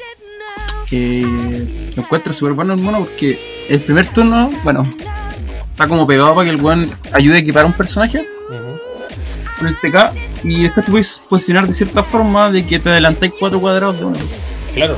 que 0.89 1.23
lo 1.95 2.03
encuentro 2.03 2.33
súper 2.33 2.55
bueno 2.55 2.75
el 2.75 2.81
mono 2.81 3.01
porque 3.01 3.39
el 3.69 3.81
primer 3.81 4.09
turno, 4.09 4.51
bueno, 4.63 4.85
está 5.77 5.87
como 5.87 6.07
pegado 6.07 6.35
para 6.35 6.47
que 6.47 6.55
el 6.55 6.63
weón 6.63 6.91
ayude 7.13 7.37
a 7.37 7.39
equipar 7.41 7.65
a 7.65 7.67
un 7.67 7.75
personaje 7.75 8.25
con 9.59 9.69
el 9.69 9.77
TK 9.77 10.45
y 10.45 10.63
después 10.63 10.87
tú 10.87 10.93
puedes 10.93 11.21
posicionar 11.29 11.67
de 11.67 11.75
cierta 11.75 12.03
forma 12.03 12.51
de 12.51 12.65
que 12.67 12.79
te 12.79 12.89
adelantáis 12.89 13.33
cuatro 13.39 13.61
cuadrados 13.61 13.99
de 13.99 14.05
uno. 14.07 14.19
Claro. 14.75 14.97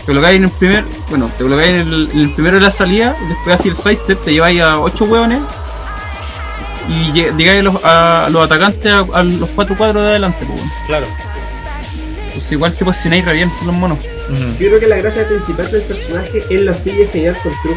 Te 0.00 0.06
colocáis 0.12 0.36
en 0.38 0.44
el 0.44 0.50
primer, 0.50 0.84
bueno, 1.10 1.30
te 1.36 1.42
colocáis 1.44 1.68
en 1.70 1.80
el, 1.80 2.10
en 2.12 2.20
el 2.20 2.30
primero 2.30 2.56
de 2.56 2.62
la 2.62 2.70
salida, 2.70 3.14
y 3.24 3.28
después 3.28 3.60
así 3.60 3.68
el 3.68 3.76
sidestep, 3.76 4.24
te 4.24 4.32
lleváis 4.32 4.60
a 4.62 4.78
ocho 4.80 5.04
hueones 5.04 5.40
y 6.88 7.10
lle- 7.12 7.36
llegáis 7.36 7.60
a 7.60 7.62
los, 7.62 7.84
a 7.84 8.28
los 8.30 8.44
atacantes 8.44 8.92
a, 8.92 8.98
a 9.12 9.22
los 9.22 9.48
cuatro 9.50 9.76
cuadros 9.76 10.02
de 10.02 10.08
adelante, 10.10 10.46
pues. 10.46 10.60
Claro. 10.86 11.06
Entonces 12.28 12.52
igual 12.52 12.72
te 12.74 12.84
posicionáis 12.84 13.24
re 13.24 13.32
bien 13.34 13.50
los 13.64 13.74
monos. 13.74 13.98
Yo 14.58 14.68
creo 14.68 14.80
que 14.80 14.86
la 14.86 14.96
gracia 14.96 15.26
principal 15.26 15.70
del 15.70 15.82
personaje 15.82 16.42
es 16.50 16.60
la 16.60 16.72
fila 16.74 16.96
de 16.98 17.06
generar 17.06 17.36
control. 17.42 17.74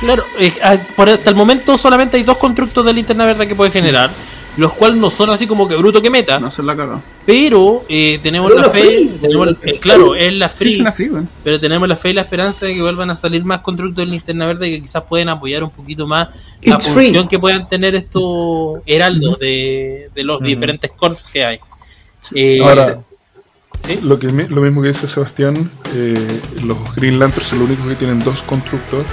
Claro, 0.00 0.24
eh, 0.38 0.52
ah, 0.62 0.76
por 0.96 1.08
hasta 1.08 1.30
el 1.30 1.36
momento 1.36 1.78
solamente 1.78 2.16
hay 2.16 2.22
dos 2.24 2.36
constructos 2.38 2.84
de 2.84 2.92
linterna 2.92 3.24
verde 3.26 3.46
que 3.48 3.54
puedes 3.54 3.72
generar, 3.72 4.10
los 4.56 4.72
cuales 4.72 4.98
no 4.98 5.08
son 5.08 5.30
así 5.30 5.46
como 5.46 5.66
que 5.68 5.76
bruto 5.76 6.02
que 6.02 6.10
meta, 6.10 6.38
No 6.40 6.50
se 6.50 6.62
la 6.62 6.76
caga. 6.76 7.00
pero 7.24 7.84
eh, 7.88 8.18
tenemos 8.22 8.50
Pero 8.50 8.62
la 8.66 8.70
fe, 8.70 8.82
free, 8.82 9.06
tenemos, 9.20 9.46
una 9.48 9.56
eh, 9.62 9.78
claro, 9.80 10.14
es 10.14 10.32
la 10.34 10.48
Sí, 10.50 10.56
free, 10.56 10.74
es 10.74 10.80
una 10.80 10.92
free, 10.92 11.08
weón. 11.10 11.28
pero 11.42 11.58
tenemos 11.60 11.88
la 11.88 11.96
fe 11.96 12.10
y 12.10 12.12
la 12.12 12.20
esperanza 12.22 12.66
de 12.66 12.74
que 12.74 12.82
vuelvan 12.82 13.10
a 13.10 13.16
salir 13.16 13.44
más 13.44 13.60
constructos 13.60 14.04
de 14.04 14.10
linterna 14.10 14.46
verde 14.46 14.70
que 14.70 14.80
quizás 14.82 15.04
pueden 15.04 15.28
apoyar 15.28 15.64
un 15.64 15.70
poquito 15.70 16.06
más 16.06 16.28
la 16.62 16.78
función 16.80 17.14
free. 17.14 17.28
que 17.28 17.38
puedan 17.38 17.66
tener 17.68 17.94
estos 17.94 18.80
heraldos 18.86 19.38
de, 19.38 20.10
de 20.14 20.24
los 20.24 20.40
diferentes 20.42 20.90
corps 20.90 21.30
que 21.30 21.44
hay. 21.44 21.58
Eh, 22.34 22.58
Ahora, 22.62 23.00
¿Sí? 23.86 23.98
Lo, 24.02 24.18
que, 24.18 24.28
lo 24.28 24.60
mismo 24.62 24.80
que 24.82 24.88
dice 24.88 25.06
Sebastián, 25.08 25.70
eh, 25.94 26.40
los 26.64 26.94
Green 26.94 27.18
Lanterns 27.18 27.48
son 27.48 27.58
los 27.58 27.68
únicos 27.68 27.86
que 27.88 27.96
tienen 27.96 28.20
dos 28.20 28.42
constructos. 28.42 29.04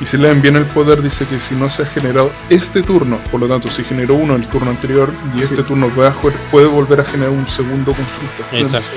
Y 0.00 0.04
si 0.06 0.16
leen 0.16 0.40
bien 0.40 0.56
el 0.56 0.64
poder, 0.64 1.02
dice 1.02 1.26
que 1.26 1.38
si 1.38 1.54
no 1.54 1.68
se 1.68 1.82
ha 1.82 1.86
generado 1.86 2.30
este 2.48 2.82
turno, 2.82 3.18
por 3.30 3.38
lo 3.40 3.46
tanto, 3.48 3.68
si 3.70 3.84
generó 3.84 4.14
uno 4.14 4.34
el 4.34 4.48
turno 4.48 4.70
anterior 4.70 5.12
y 5.36 5.42
este 5.42 5.62
turno 5.62 5.88
puede, 5.90 6.10
jugar- 6.10 6.36
puede 6.50 6.66
volver 6.68 7.00
a 7.00 7.04
generar 7.04 7.30
un 7.32 7.46
segundo 7.46 7.92
constructo. 7.92 8.44
Exacto. 8.52 8.96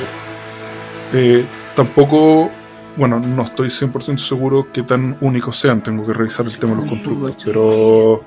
Eh, 1.13 1.45
tampoco, 1.75 2.49
bueno, 2.95 3.19
no 3.19 3.41
estoy 3.43 3.67
100% 3.69 4.17
seguro 4.17 4.67
qué 4.71 4.83
tan 4.83 5.17
únicos 5.21 5.57
sean, 5.57 5.81
tengo 5.83 6.05
que 6.07 6.13
revisar 6.13 6.45
el 6.45 6.57
tema 6.57 6.75
de 6.75 6.81
los 6.81 6.89
constructos, 6.89 7.35
pero 7.43 8.23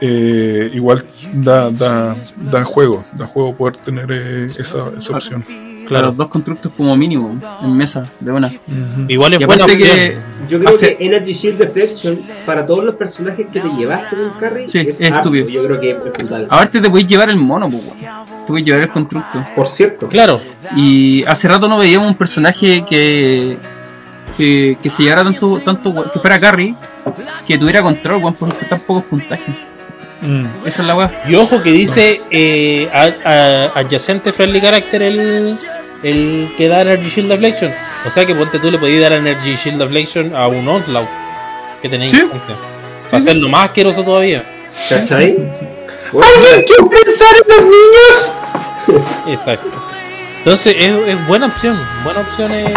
eh, 0.00 0.70
igual 0.74 1.04
da, 1.34 1.70
da, 1.70 2.16
da 2.36 2.64
juego, 2.64 3.04
da 3.14 3.26
juego 3.26 3.54
poder 3.54 3.76
tener 3.76 4.06
eh, 4.10 4.46
esa, 4.58 4.90
esa 4.96 5.12
opción. 5.16 5.44
Claro. 5.88 6.06
Los 6.06 6.16
dos 6.16 6.28
constructos 6.28 6.70
como 6.76 6.96
mínimo 6.96 7.34
en 7.62 7.76
mesa, 7.76 8.04
de 8.20 8.30
una. 8.32 8.52
Igual 9.08 9.34
es 9.34 9.38
buena 9.46 9.64
aparte 9.64 9.72
opción. 9.82 9.96
que 9.98 10.18
Yo 10.48 10.58
creo 10.58 10.70
Hace- 10.70 10.96
que 10.96 11.06
Energy 11.06 11.32
Shield 11.32 11.58
Deflection 11.58 12.20
para 12.46 12.64
todos 12.66 12.84
los 12.84 12.94
personajes 12.94 13.46
que 13.52 13.60
te 13.60 13.68
llevaste 13.70 14.14
en 14.16 14.22
el 14.22 14.30
carry 14.38 14.66
Sí, 14.66 14.78
es 14.80 15.00
es 15.00 15.14
estúpido. 15.14 15.48
Yo 15.48 15.64
creo 15.64 15.80
que 15.80 15.90
es 15.92 16.00
brutal. 16.02 16.46
aparte 16.50 16.80
te 16.80 16.90
podéis 16.90 17.06
llevar 17.08 17.30
el 17.30 17.36
mono, 17.36 17.68
pues. 17.70 17.90
Te 17.98 18.46
podéis 18.46 18.66
llevar 18.66 18.82
el 18.82 18.88
constructo. 18.88 19.44
Por 19.56 19.66
cierto, 19.66 20.08
Claro, 20.08 20.40
Y 20.76 21.24
hace 21.26 21.48
rato 21.48 21.66
no 21.68 21.78
veíamos 21.78 22.08
un 22.08 22.14
personaje 22.16 22.84
que 22.88 23.56
que, 24.36 24.78
que 24.80 24.88
se 24.90 25.02
llevara 25.02 25.24
tanto, 25.24 25.58
tanto 25.58 25.92
que 26.12 26.18
fuera 26.20 26.38
carry, 26.38 26.76
que 27.46 27.58
tuviera 27.58 27.82
control, 27.82 28.22
weón, 28.22 28.34
por 28.34 28.52
tan 28.52 28.78
pocos 28.80 29.02
puntajes. 29.04 29.52
Mm. 30.22 30.44
Esa 30.66 30.82
es 30.82 30.86
la 30.88 30.96
weá. 30.96 31.10
y 31.28 31.34
ojo 31.34 31.60
que 31.62 31.72
dice 31.72 32.20
eh, 32.30 32.88
a- 32.92 33.28
a- 33.28 33.78
adyacente 33.80 34.32
friendly 34.32 34.60
character 34.60 35.02
el, 35.02 35.56
el 36.02 36.48
que 36.56 36.68
da 36.68 36.82
Energy 36.82 37.08
Shield 37.08 37.30
Deflection. 37.30 37.72
O 38.06 38.10
sea 38.10 38.24
que 38.24 38.34
ponte 38.34 38.58
tú 38.58 38.70
le 38.70 38.78
podías 38.78 39.00
dar 39.02 39.12
Energy 39.12 39.54
Shield 39.54 39.78
Deflection 39.78 40.34
a 40.34 40.48
un 40.48 40.66
Onslaught 40.66 41.08
que 41.82 41.88
tenéis 41.88 42.12
Sí. 42.12 42.22
Para 43.10 43.22
hacerlo 43.22 43.48
más 43.48 43.66
asqueroso 43.66 44.02
todavía. 44.02 44.44
¿cachai? 44.88 45.36
¿Alguien 46.12 46.64
quiere 46.64 46.84
pensar 46.90 47.34
en 47.36 47.56
los 47.56 47.64
niños? 47.64 49.08
Exacto. 49.28 49.88
Entonces 50.38 50.74
es, 50.78 51.08
es 51.08 51.26
buena 51.26 51.46
opción, 51.46 51.78
buena 52.04 52.20
opción 52.20 52.52
el, 52.52 52.72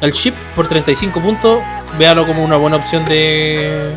el 0.00 0.12
chip 0.12 0.34
por 0.54 0.66
35 0.66 1.20
puntos. 1.20 1.60
Véalo 1.98 2.26
como 2.26 2.44
una 2.44 2.56
buena 2.56 2.76
opción 2.76 3.04
de. 3.04 3.92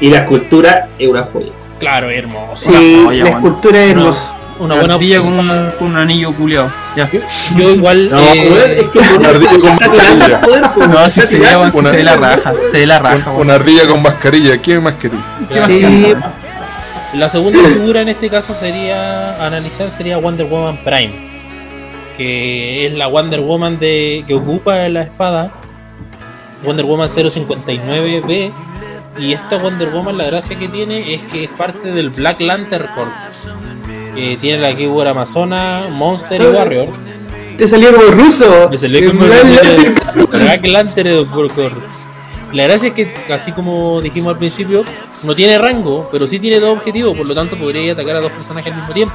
Y 0.00 0.10
la 0.10 0.18
escultura 0.18 0.88
es 0.98 1.08
una 1.08 1.24
joya. 1.24 1.52
Claro, 1.78 2.10
hermoso. 2.10 2.70
Sí, 2.70 3.02
joya, 3.04 3.24
la 3.24 3.30
escultura 3.30 3.82
es 3.82 3.90
hermosa. 3.90 4.34
Una 4.58 4.76
buena 4.76 4.96
opción. 4.96 5.24
con 5.24 5.50
un, 5.50 5.70
con 5.78 5.88
un 5.88 5.96
anillo 5.96 6.32
culiado. 6.32 6.70
Ya. 6.96 7.10
Yo 7.56 7.70
igual. 7.70 8.08
No, 8.10 8.18
eh, 8.20 8.48
weón, 8.50 8.70
es 8.70 8.84
que 8.84 8.98
Una 8.98 9.28
ardilla 9.28 9.58
con 9.58 9.76
mascarilla. 9.76 10.40
poder, 10.40 10.62
pues, 10.74 10.88
No, 10.88 11.08
si 11.08 11.20
se 11.22 11.38
ve, 11.38 11.46
se 11.72 11.96
ve 11.96 12.04
la 12.04 12.16
raja. 12.16 12.52
Se 12.70 12.78
ve 12.78 12.86
la 12.86 12.98
raja. 12.98 13.30
Una 13.32 13.54
ardilla 13.54 13.86
con 13.88 14.02
mascarilla, 14.02 14.58
¿qué 14.62 14.78
más 14.78 14.94
queréis? 14.94 15.22
¿Qué? 15.48 16.16
La 17.14 17.28
segunda 17.28 17.60
figura 17.60 18.00
en 18.00 18.08
este 18.08 18.28
caso 18.28 18.54
sería 18.54 19.36
a 19.36 19.46
analizar 19.46 19.90
sería 19.92 20.16
Wonder 20.16 20.46
Woman 20.46 20.78
Prime, 20.84 21.12
que 22.16 22.86
es 22.86 22.92
la 22.94 23.06
Wonder 23.06 23.38
Woman 23.40 23.78
de 23.78 24.24
que 24.26 24.34
ocupa 24.34 24.88
la 24.88 25.02
espada 25.02 25.52
Wonder 26.64 26.84
Woman 26.84 27.08
059B 27.08 28.50
y 29.20 29.32
esta 29.32 29.58
Wonder 29.58 29.90
Woman 29.90 30.18
la 30.18 30.24
gracia 30.24 30.58
que 30.58 30.66
tiene 30.66 31.14
es 31.14 31.22
que 31.22 31.44
es 31.44 31.50
parte 31.50 31.92
del 31.92 32.10
Black 32.10 32.40
Lantern 32.40 32.88
Corps. 32.96 33.46
Eh, 34.16 34.36
tiene 34.40 34.58
la 34.58 34.74
keyword 34.74 35.08
Amazona, 35.08 35.86
Monster 35.90 36.40
y 36.40 36.46
Warrior. 36.46 36.88
Te 37.56 37.68
salió 37.68 37.92
como 37.92 38.10
ruso. 38.10 38.68
Me 38.70 38.78
salió 38.78 39.10
como 39.10 39.26
Lantern 39.26 41.24
Corps. 41.26 42.04
La 42.52 42.64
gracia 42.64 42.88
es 42.88 42.94
que, 42.94 43.12
así 43.32 43.50
como 43.50 44.00
dijimos 44.00 44.32
al 44.32 44.38
principio, 44.38 44.84
no 45.24 45.34
tiene 45.34 45.58
rango, 45.58 46.08
pero 46.12 46.26
sí 46.28 46.38
tiene 46.38 46.60
dos 46.60 46.76
objetivos, 46.76 47.16
por 47.16 47.26
lo 47.26 47.34
tanto 47.34 47.56
podría 47.56 47.92
atacar 47.92 48.16
a 48.16 48.20
dos 48.20 48.30
personajes 48.30 48.72
al 48.72 48.78
mismo 48.78 48.94
tiempo. 48.94 49.14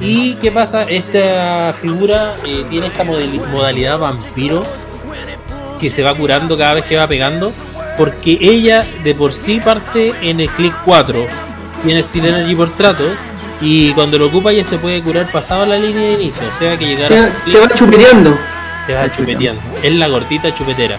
¿Y 0.00 0.34
qué 0.36 0.50
pasa? 0.50 0.84
Esta 0.84 1.74
figura 1.78 2.32
eh, 2.46 2.64
tiene 2.70 2.86
esta 2.86 3.04
modalidad 3.04 3.98
vampiro 3.98 4.64
que 5.78 5.90
se 5.90 6.02
va 6.02 6.16
curando 6.16 6.56
cada 6.56 6.72
vez 6.74 6.86
que 6.86 6.96
va 6.96 7.06
pegando, 7.06 7.52
porque 7.98 8.38
ella 8.40 8.86
de 9.04 9.14
por 9.14 9.34
sí 9.34 9.60
parte 9.60 10.14
en 10.22 10.40
el 10.40 10.48
click 10.48 10.74
4, 10.86 11.26
tiene 11.84 12.02
Steel 12.02 12.26
Energy 12.26 12.54
por 12.54 12.70
trato, 12.74 13.04
y 13.60 13.92
cuando 13.92 14.18
lo 14.18 14.26
ocupa 14.26 14.52
ya 14.52 14.64
se 14.64 14.78
puede 14.78 15.00
curar 15.02 15.30
pasado 15.30 15.64
la 15.66 15.76
línea 15.78 16.02
de 16.08 16.12
inicio, 16.14 16.42
o 16.48 16.52
sea 16.58 16.76
que 16.76 16.86
llegar 16.86 17.08
Te, 17.08 17.18
a 17.18 17.30
te 17.44 17.60
va 17.60 17.68
chupeteando. 17.68 18.36
te 18.86 18.94
va 18.94 19.10
chupeteando. 19.10 19.62
Es 19.82 19.92
la 19.94 20.08
gordita 20.08 20.52
chupetera. 20.52 20.98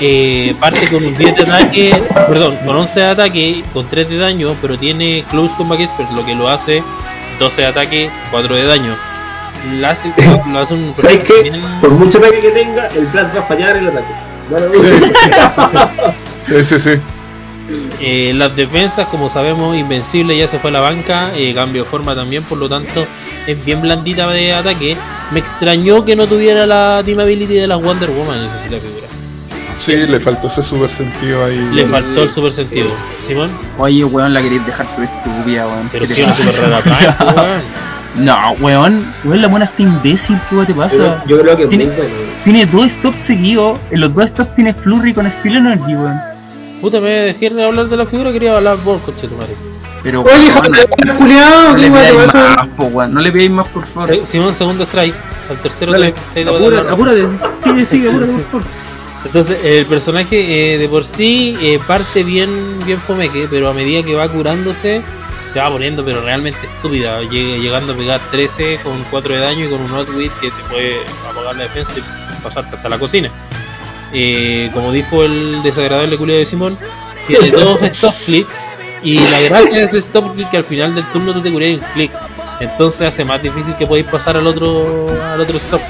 Eh, 0.00 0.54
parte 0.60 0.88
con 0.88 1.04
un 1.04 1.16
10 1.16 1.36
de 1.36 1.42
ataque, 1.42 2.02
perdón, 2.28 2.56
con 2.66 2.76
11 2.76 3.00
de 3.00 3.06
ataque, 3.06 3.64
con 3.72 3.88
3 3.88 4.08
de 4.08 4.16
daño, 4.18 4.54
pero 4.60 4.76
tiene 4.78 5.24
Close 5.30 5.54
Combat 5.56 5.80
Expert, 5.80 6.10
lo 6.12 6.24
que 6.26 6.34
lo 6.34 6.48
hace 6.48 6.82
12 7.38 7.60
de 7.62 7.66
ataque, 7.66 8.10
4 8.30 8.54
de 8.56 8.64
daño. 8.64 8.94
Lo 9.80 9.88
hace, 9.88 10.12
lo 10.52 10.58
hace 10.58 10.74
un 10.74 10.92
¿Sabes 10.94 11.24
qué? 11.24 11.50
Por 11.80 11.90
mucho 11.92 12.18
ataque 12.18 12.38
que 12.38 12.50
tenga, 12.50 12.86
el 12.88 13.06
Blast 13.06 13.34
va 13.34 13.40
a 13.40 13.44
fallar 13.44 13.74
el 13.78 13.88
ataque. 13.88 14.12
Sí, 16.38 16.62
sí, 16.62 16.78
sí. 16.78 16.90
Eh, 18.00 18.32
las 18.34 18.54
defensas, 18.54 19.06
como 19.08 19.30
sabemos, 19.30 19.76
Invencible 19.76 20.36
ya 20.36 20.46
se 20.46 20.58
fue 20.58 20.70
a 20.70 20.72
la 20.74 20.80
banca, 20.80 21.30
eh, 21.36 21.52
cambio 21.54 21.84
de 21.84 21.88
forma 21.88 22.14
también, 22.14 22.42
por 22.42 22.58
lo 22.58 22.68
tanto 22.68 23.06
es 23.46 23.64
bien 23.64 23.80
blandita 23.80 24.28
de 24.30 24.52
ataque. 24.52 24.96
Me 25.32 25.38
extrañó 25.40 26.04
que 26.04 26.14
no 26.16 26.26
tuviera 26.26 26.66
la 26.66 27.02
team 27.04 27.20
ability 27.20 27.54
de 27.54 27.66
las 27.66 27.80
Wonder 27.80 28.10
Woman, 28.10 28.44
esa 28.44 28.58
sí 28.58 28.68
la 28.70 28.78
figura. 28.78 29.06
Sí, 29.76 29.92
le 30.06 30.20
faltó 30.20 30.48
ese 30.48 30.62
super 30.62 30.88
sentido 30.90 31.44
ahí. 31.44 31.58
Le 31.72 31.86
faltó 31.86 32.22
el 32.22 32.30
super 32.30 32.52
sentido. 32.52 32.86
Simón, 33.26 33.50
Oye, 33.78 34.04
weón, 34.04 34.32
la 34.32 34.40
queréis 34.42 34.64
dejar 34.66 34.86
pero 34.94 35.08
estúpida, 35.08 35.66
weón. 35.66 35.88
pero 35.90 36.06
¿Qué 36.06 36.14
si 36.14 36.22
pasa, 36.22 36.48
super 36.48 36.70
rara 36.70 37.16
weón? 37.42 37.62
No, 38.24 38.52
weón, 38.60 39.14
weón, 39.24 39.42
la 39.42 39.48
buena 39.48 39.64
está 39.64 39.82
imbécil, 39.82 40.38
¿qué 40.48 40.54
weón 40.54 40.66
te 40.66 40.74
pasa? 40.74 41.24
yo 41.26 41.40
creo 41.40 41.56
que 41.56 41.62
es 41.64 41.68
Tiene- 41.70 41.86
muy 41.86 41.94
bueno. 41.96 42.10
Tiene 42.44 42.66
dos 42.66 42.92
stops 42.92 43.20
seguidos, 43.22 43.80
en 43.90 44.00
los 44.00 44.14
dos 44.14 44.30
stops 44.30 44.54
tiene 44.54 44.72
Flurry 44.74 45.12
con 45.14 45.28
Steel 45.30 45.56
Energy, 45.56 45.94
weón. 45.94 46.20
Puta, 46.84 47.00
me 47.00 47.08
dejé 47.08 47.48
de 47.48 47.64
hablar 47.64 47.88
de 47.88 47.96
la 47.96 48.04
figura, 48.04 48.30
quería 48.30 48.54
hablar 48.54 48.76
vos, 48.84 49.00
coche 49.00 49.26
tu 49.26 49.34
madre. 49.36 49.54
Pero, 50.02 50.20
Oye, 50.20 50.30
weón, 50.34 50.52
joder, 50.52 50.88
culiao, 51.16 51.70
no 51.70 51.76
¿qué 51.76 51.90
te 51.90 52.68
po, 52.76 52.84
weón, 52.84 53.14
no 53.14 53.20
le 53.22 53.32
pidáis 53.32 53.50
más, 53.52 53.66
por 53.68 53.86
favor. 53.86 54.06
Se- 54.10 54.26
Simón, 54.26 54.52
segundo 54.52 54.84
strike. 54.84 55.14
Al 55.48 55.56
tercero 55.62 55.92
Dale, 55.92 56.12
te, 56.34 56.44
te 56.44 56.50
apura- 56.50 56.82
te- 56.82 56.88
apúrate, 56.90 57.26
sigue, 57.60 57.86
sigue, 57.86 58.10
apúrate, 58.10 58.32
por 58.32 58.42
favor. 58.42 58.66
Entonces, 59.24 59.64
el 59.64 59.86
personaje 59.86 60.74
eh, 60.74 60.76
de 60.76 60.86
por 60.90 61.04
sí 61.06 61.56
eh, 61.62 61.80
parte 61.86 62.22
bien, 62.22 62.50
bien 62.84 62.98
fomeque, 63.00 63.48
pero 63.50 63.70
a 63.70 63.72
medida 63.72 64.02
que 64.02 64.14
va 64.14 64.28
curándose, 64.28 65.00
se 65.50 65.60
va 65.60 65.70
poniendo, 65.70 66.04
pero 66.04 66.20
realmente 66.20 66.58
estúpida. 66.66 67.22
Llega- 67.22 67.56
llegando 67.56 67.94
a 67.94 67.96
pegar 67.96 68.20
13 68.30 68.78
con 68.84 68.92
4 69.10 69.32
de 69.32 69.40
daño 69.40 69.64
y 69.64 69.68
con 69.70 69.80
un 69.80 69.90
Outwit 69.92 70.32
que 70.34 70.50
te 70.50 70.62
puede 70.68 70.98
apagar 71.30 71.56
la 71.56 71.62
defensa 71.62 71.94
y 71.98 72.42
pasarte 72.42 72.76
hasta 72.76 72.90
la 72.90 72.98
cocina. 72.98 73.30
Eh, 74.14 74.70
como 74.72 74.92
dijo 74.92 75.24
el 75.24 75.62
desagradable 75.62 76.16
culiado 76.16 76.38
de 76.38 76.46
Simón, 76.46 76.78
tiene 77.26 77.50
dos 77.50 77.82
stop 77.82 78.14
click 78.24 78.46
y 79.02 79.18
la 79.18 79.40
gracia 79.40 79.78
de 79.78 79.84
ese 79.84 79.98
stop 79.98 80.34
click 80.34 80.48
que 80.50 80.56
al 80.58 80.64
final 80.64 80.94
del 80.94 81.04
turno 81.06 81.32
tú 81.32 81.42
te 81.42 81.50
curas 81.50 81.70
un 81.70 81.80
click. 81.94 82.12
Entonces 82.60 83.02
hace 83.02 83.24
más 83.24 83.42
difícil 83.42 83.74
que 83.74 83.86
podáis 83.86 84.06
pasar 84.06 84.36
al 84.36 84.46
otro 84.46 85.08
al 85.32 85.40
otro 85.40 85.56
stop. 85.58 85.80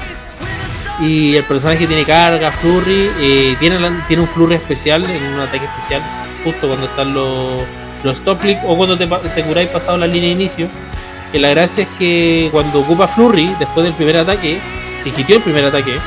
Y 1.01 1.35
el 1.35 1.43
personaje 1.43 1.85
tiene 1.87 2.03
carga, 2.05 2.51
flurry, 2.51 3.11
eh, 3.19 3.55
tiene, 3.59 3.77
tiene 4.07 4.23
un 4.23 4.29
flurry 4.29 4.55
especial, 4.55 5.03
en 5.03 5.33
un 5.33 5.41
ataque 5.41 5.65
especial, 5.65 6.01
justo 6.43 6.67
cuando 6.67 6.85
están 6.85 7.13
los, 7.13 7.61
los 8.03 8.17
stop 8.17 8.39
click 8.39 8.57
o 8.65 8.77
cuando 8.77 8.97
te, 8.97 9.05
te 9.05 9.43
curáis 9.43 9.69
pasado 9.69 9.97
la 9.97 10.07
línea 10.07 10.29
de 10.29 10.35
inicio. 10.35 10.67
Que 11.31 11.39
la 11.39 11.49
gracia 11.49 11.83
es 11.83 11.89
que 11.99 12.47
cuando 12.51 12.79
ocupa 12.79 13.07
flurry, 13.09 13.53
después 13.59 13.83
del 13.83 13.93
primer 13.93 14.17
ataque, 14.17 14.59
si 14.97 15.09
hitió 15.09 15.35
el 15.35 15.41
primer 15.41 15.65
ataque, 15.65 15.97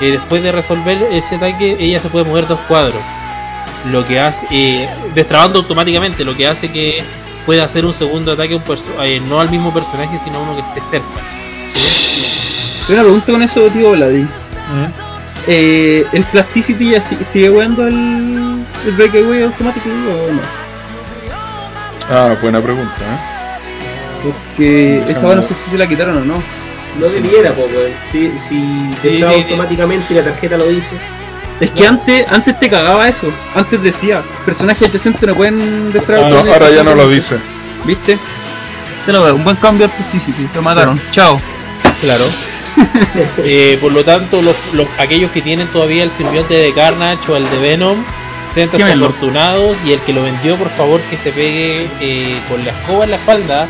eh, 0.00 0.12
después 0.12 0.42
de 0.42 0.52
resolver 0.52 0.98
ese 1.12 1.36
ataque, 1.36 1.76
ella 1.78 2.00
se 2.00 2.08
puede 2.08 2.24
mover 2.24 2.46
dos 2.46 2.60
cuadros. 2.68 3.00
Lo 3.90 4.04
que 4.04 4.20
hace, 4.20 4.46
eh, 4.50 4.88
destrabando 5.14 5.58
automáticamente, 5.60 6.24
lo 6.24 6.36
que 6.36 6.46
hace 6.46 6.70
que 6.70 7.02
pueda 7.46 7.64
hacer 7.64 7.86
un 7.86 7.94
segundo 7.94 8.32
ataque 8.32 8.54
un 8.54 8.62
eh, 9.02 9.20
no 9.26 9.40
al 9.40 9.50
mismo 9.50 9.72
personaje, 9.72 10.18
sino 10.18 10.36
a 10.38 10.42
uno 10.42 10.54
que 10.56 10.60
esté 10.78 10.80
cerca. 10.90 11.20
¿Sí? 11.72 12.84
Tengo 12.86 13.00
una 13.00 13.02
pregunta 13.04 13.32
con 13.32 13.42
eso, 13.42 13.60
tío 13.68 13.92
Vladi. 13.92 14.26
Eh, 15.46 16.04
¿El 16.12 16.24
Plasticity 16.24 16.90
ya 16.90 17.00
si- 17.00 17.16
sigue 17.24 17.48
jugando 17.48 17.86
el, 17.86 18.62
el 18.86 18.92
Breakaway 18.96 19.42
automático 19.44 19.88
o 19.88 20.32
no? 20.32 20.40
Ah, 22.10 22.36
buena 22.42 22.60
pregunta, 22.60 22.92
¿eh? 23.00 23.18
Porque 24.22 25.02
esa 25.08 25.34
no 25.34 25.42
sé 25.42 25.54
si 25.54 25.70
se 25.70 25.78
la 25.78 25.86
quitaron 25.86 26.18
o 26.18 26.24
no. 26.24 26.34
No 26.98 27.06
debiera, 27.06 27.52
weón. 27.52 27.92
Si, 28.10 28.30
si 28.38 28.90
se 29.00 29.10
Sí, 29.10 29.16
sí, 29.18 29.22
automáticamente 29.22 30.12
y 30.12 30.16
la 30.16 30.24
tarjeta 30.24 30.56
lo 30.56 30.66
dice. 30.68 30.90
Es 31.60 31.70
que 31.72 31.86
antes, 31.86 32.26
antes 32.30 32.58
te 32.58 32.68
cagaba 32.70 33.08
eso. 33.08 33.28
Antes 33.54 33.82
decía, 33.82 34.22
personajes 34.44 34.88
adyacentes 34.88 35.22
no 35.28 35.34
pueden 35.34 35.92
destrabar. 35.92 36.32
Ah, 36.32 36.42
No, 36.44 36.52
ahora 36.52 36.70
ya 36.70 36.82
no 36.82 36.94
lo 36.94 37.08
dice. 37.08 37.36
¿Viste? 37.84 38.18
Te 39.06 39.12
lo 39.12 39.22
veo, 39.22 39.34
un 39.34 39.44
buen 39.44 39.56
cambio 39.56 39.86
al 39.86 39.92
Plasticity. 39.92 40.44
Te 40.46 40.60
mataron. 40.60 41.00
Chao. 41.10 41.40
Claro. 42.00 42.24
Eh, 43.44 43.76
por 43.80 43.92
lo 43.92 44.04
tanto, 44.04 44.40
los, 44.40 44.54
los- 44.72 44.86
aquellos 44.98 45.30
que 45.32 45.42
tienen 45.42 45.66
todavía 45.68 46.02
el 46.04 46.10
simbionte 46.10 46.54
de 46.54 46.72
Carnage 46.72 47.30
o 47.30 47.36
el 47.36 47.50
de 47.50 47.58
Venom, 47.58 48.02
Quémenlo. 48.54 49.06
afortunados. 49.06 49.76
Y 49.84 49.92
el 49.92 50.00
que 50.00 50.12
lo 50.12 50.22
vendió, 50.22 50.56
por 50.56 50.70
favor, 50.70 51.00
que 51.10 51.16
se 51.16 51.30
pegue 51.32 51.88
eh, 52.00 52.38
con 52.48 52.64
la 52.64 52.70
escoba 52.70 53.04
en 53.04 53.10
la 53.10 53.16
espalda 53.16 53.68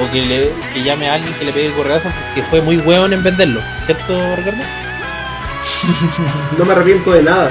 o 0.00 0.10
que, 0.12 0.22
le, 0.22 0.50
que 0.72 0.82
llame 0.82 1.08
a 1.08 1.14
alguien 1.14 1.32
que 1.34 1.44
le 1.44 1.52
pegue 1.52 1.72
correazo 1.72 2.08
porque 2.28 2.42
fue 2.48 2.60
muy 2.60 2.78
hueón 2.78 3.12
en 3.12 3.22
venderlo. 3.22 3.60
¿Cierto, 3.84 4.18
Ricardo? 4.36 4.62
No 6.58 6.64
me 6.64 6.72
arrepiento 6.72 7.12
de 7.12 7.22
nada. 7.22 7.50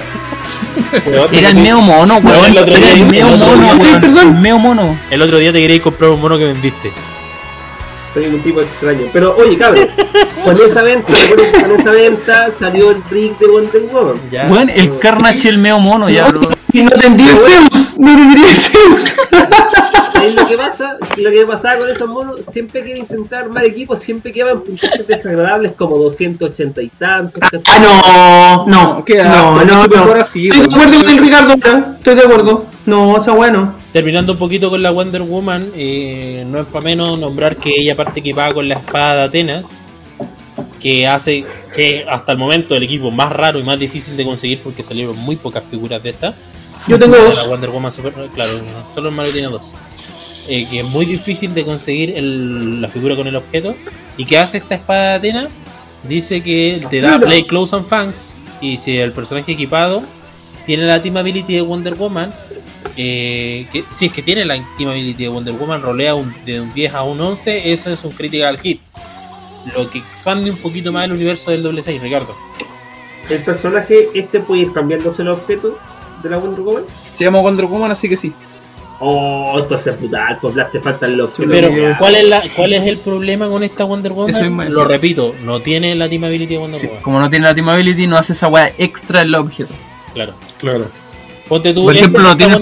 Era 1.31 1.49
el 1.49 1.55
meo 1.55 1.81
mono, 1.81 2.17
weón. 2.17 2.57
el 2.57 2.57
Era 2.57 3.05
meo 3.05 3.27
mono, 3.37 3.67
weón. 3.77 4.41
meo 4.41 4.57
mono. 4.59 4.99
El 5.09 5.21
otro 5.21 5.37
día 5.37 5.51
te 5.51 5.59
queréis 5.59 5.81
comprar 5.81 6.09
un 6.11 6.21
mono 6.21 6.37
que 6.37 6.45
vendiste. 6.45 6.91
Soy 8.13 8.25
un 8.27 8.41
tipo 8.41 8.61
extraño. 8.61 9.07
Pero 9.13 9.35
oye, 9.37 9.57
cabrón, 9.57 9.87
con 10.43 10.55
esa 10.61 10.81
venta, 10.81 11.13
con 11.61 11.71
esa 11.71 11.91
venta 11.91 12.51
salió 12.51 12.91
el 12.91 13.01
rig 13.09 13.37
de 13.37 13.47
Wonder 13.47 13.81
Woman. 13.91 14.19
Weón, 14.49 14.69
el 14.69 14.97
Carnage 14.97 15.47
el 15.49 15.57
meo 15.57 15.79
mono, 15.79 16.09
ya. 16.09 16.27
Y 16.73 16.81
no 16.83 16.89
tendría 16.91 17.35
Zeus, 17.35 17.95
no 17.97 18.07
tendría 18.15 18.53
Zeus. 18.55 19.13
Ahí 20.21 20.33
lo 20.35 20.47
que 20.47 20.55
pasa, 20.55 20.97
lo 21.17 21.31
que 21.31 21.45
pasaba 21.47 21.79
con 21.79 21.89
esos 21.89 22.07
monos, 22.07 22.45
siempre 22.45 22.83
que 22.83 22.97
intentar 22.97 23.45
armar 23.45 23.65
equipos, 23.65 23.97
siempre 23.99 24.31
quedaban 24.31 24.61
puntajes 24.61 25.07
desagradables 25.07 25.71
como 25.71 25.97
280 25.97 26.81
y 26.81 26.87
tantos. 26.89 27.41
Ah, 27.67 28.65
no, 28.67 28.67
no, 28.67 29.03
no, 29.03 29.65
no, 29.65 29.87
no. 29.87 30.15
Estoy 30.21 30.49
de 30.49 30.63
acuerdo 30.63 30.99
con 30.99 31.09
el 31.09 31.17
Ricardo, 31.17 31.53
estoy 31.53 32.15
de 32.15 32.21
acuerdo. 32.21 32.65
No, 32.85 33.17
está 33.17 33.31
bueno. 33.31 33.73
Terminando 33.91 34.33
un 34.33 34.39
poquito 34.39 34.69
con 34.69 34.83
la 34.83 34.91
Wonder 34.91 35.23
Woman, 35.23 35.71
eh, 35.75 36.45
no 36.47 36.59
es 36.59 36.67
para 36.67 36.85
menos 36.85 37.19
nombrar 37.19 37.57
que 37.57 37.71
ella 37.71 37.95
parte 37.95 38.19
equipada 38.19 38.53
con 38.53 38.67
la 38.67 38.75
espada 38.75 39.15
de 39.15 39.21
Atena, 39.23 39.63
que 40.79 41.07
hace 41.07 41.45
que 41.73 42.05
hasta 42.07 42.31
el 42.33 42.37
momento 42.37 42.75
el 42.75 42.83
equipo 42.83 43.09
más 43.09 43.31
raro 43.31 43.57
y 43.57 43.63
más 43.63 43.79
difícil 43.79 44.15
de 44.17 44.23
conseguir 44.23 44.59
porque 44.63 44.83
salieron 44.83 45.17
muy 45.17 45.35
pocas 45.35 45.63
figuras 45.69 46.01
de 46.03 46.11
esta. 46.11 46.35
Yo 46.87 46.97
tengo 46.99 47.15
dos. 47.15 47.35
La 47.37 47.43
Wonder 47.43 47.69
Woman 47.69 47.91
Super, 47.91 48.13
claro, 48.33 48.51
solo 48.93 49.09
el 49.09 49.15
Mario 49.15 49.31
tiene 49.33 49.47
dos. 49.49 49.73
Eh, 50.49 50.67
que 50.69 50.79
es 50.79 50.85
muy 50.85 51.05
difícil 51.05 51.53
de 51.53 51.63
conseguir 51.63 52.17
el- 52.17 52.81
la 52.81 52.87
figura 52.87 53.15
con 53.15 53.27
el 53.27 53.35
objeto. 53.35 53.75
¿Y 54.17 54.25
qué 54.25 54.37
hace 54.39 54.57
esta 54.57 54.75
espada 54.75 55.11
de 55.19 55.29
Atena? 55.29 55.49
Dice 56.03 56.41
que 56.41 56.81
te 56.89 56.99
da. 57.01 57.19
Play 57.19 57.43
Close 57.43 57.75
and 57.75 57.85
Fangs. 57.87 58.37
Y 58.59 58.77
si 58.77 58.97
el 58.97 59.11
personaje 59.11 59.51
equipado 59.51 60.03
tiene 60.65 60.85
la 60.85 61.01
Team 61.01 61.17
Ability 61.17 61.53
de 61.55 61.61
Wonder 61.61 61.93
Woman, 61.95 62.33
eh, 62.97 63.67
que, 63.71 63.83
si 63.91 64.07
es 64.07 64.11
que 64.11 64.21
tiene 64.23 64.43
la 64.45 64.55
Team 64.77 64.89
Ability 64.89 65.23
de 65.23 65.29
Wonder 65.29 65.53
Woman, 65.53 65.81
rolea 65.83 66.15
un- 66.15 66.33
de 66.45 66.59
un 66.61 66.73
10 66.73 66.93
a 66.93 67.03
un 67.03 67.21
11, 67.21 67.71
eso 67.71 67.91
es 67.91 68.03
un 68.03 68.11
critical 68.11 68.59
hit. 68.59 68.81
Lo 69.77 69.89
que 69.89 69.99
expande 69.99 70.49
un 70.49 70.57
poquito 70.57 70.91
más 70.91 71.05
el 71.05 71.11
universo 71.11 71.51
del 71.51 71.61
doble 71.61 71.83
6, 71.83 72.01
Ricardo. 72.01 72.35
El 73.29 73.43
personaje 73.43 74.07
este 74.15 74.39
puede 74.39 74.63
ir 74.63 74.73
cambiándose 74.73 75.21
el 75.21 75.27
objeto 75.29 75.77
de 76.21 76.29
la 76.29 76.37
Wonder 76.37 76.61
Woman. 76.61 76.83
Se 77.11 77.23
llama 77.23 77.39
Wonder 77.39 77.65
Woman, 77.65 77.91
así 77.91 78.07
que 78.09 78.17
sí. 78.17 78.31
Oh, 79.03 79.57
esto 79.59 79.73
es 79.75 79.99
brutal, 79.99 80.37
pues 80.39 80.53
te 80.71 80.79
faltan 80.79 81.17
los 81.17 81.31
Pero. 81.35 81.69
¿cuál 81.97 82.15
es, 82.15 82.27
la, 82.27 82.43
¿cuál 82.55 82.73
es 82.73 82.85
el 82.85 82.97
problema 82.97 83.47
con 83.47 83.63
esta 83.63 83.83
Wonder 83.83 84.11
Woman? 84.13 84.29
Eso 84.29 84.41
mismo 84.43 84.63
Lo 84.65 84.85
repito, 84.85 85.33
no 85.43 85.59
tiene 85.59 85.95
la 85.95 86.07
Team 86.07 86.23
Ability 86.25 86.53
de 86.53 86.59
Wonder 86.59 86.79
Sí, 86.79 86.85
Woman. 86.87 87.01
Como 87.03 87.19
no 87.19 87.29
tiene 87.29 87.45
la 87.45 87.55
Team 87.55 87.67
Ability, 87.69 88.05
no 88.05 88.17
hace 88.17 88.33
esa 88.33 88.47
weá 88.47 88.71
extra 88.77 89.21
en 89.21 89.31
los 89.31 89.41
objetos. 89.45 89.75
Claro. 90.13 90.33
Claro. 90.59 90.85
Ponte 91.47 91.73
tú. 91.73 91.83
Por 91.83 91.97
ejemplo, 91.97 92.21
no 92.21 92.37
tiene 92.37 92.53
el 92.53 92.61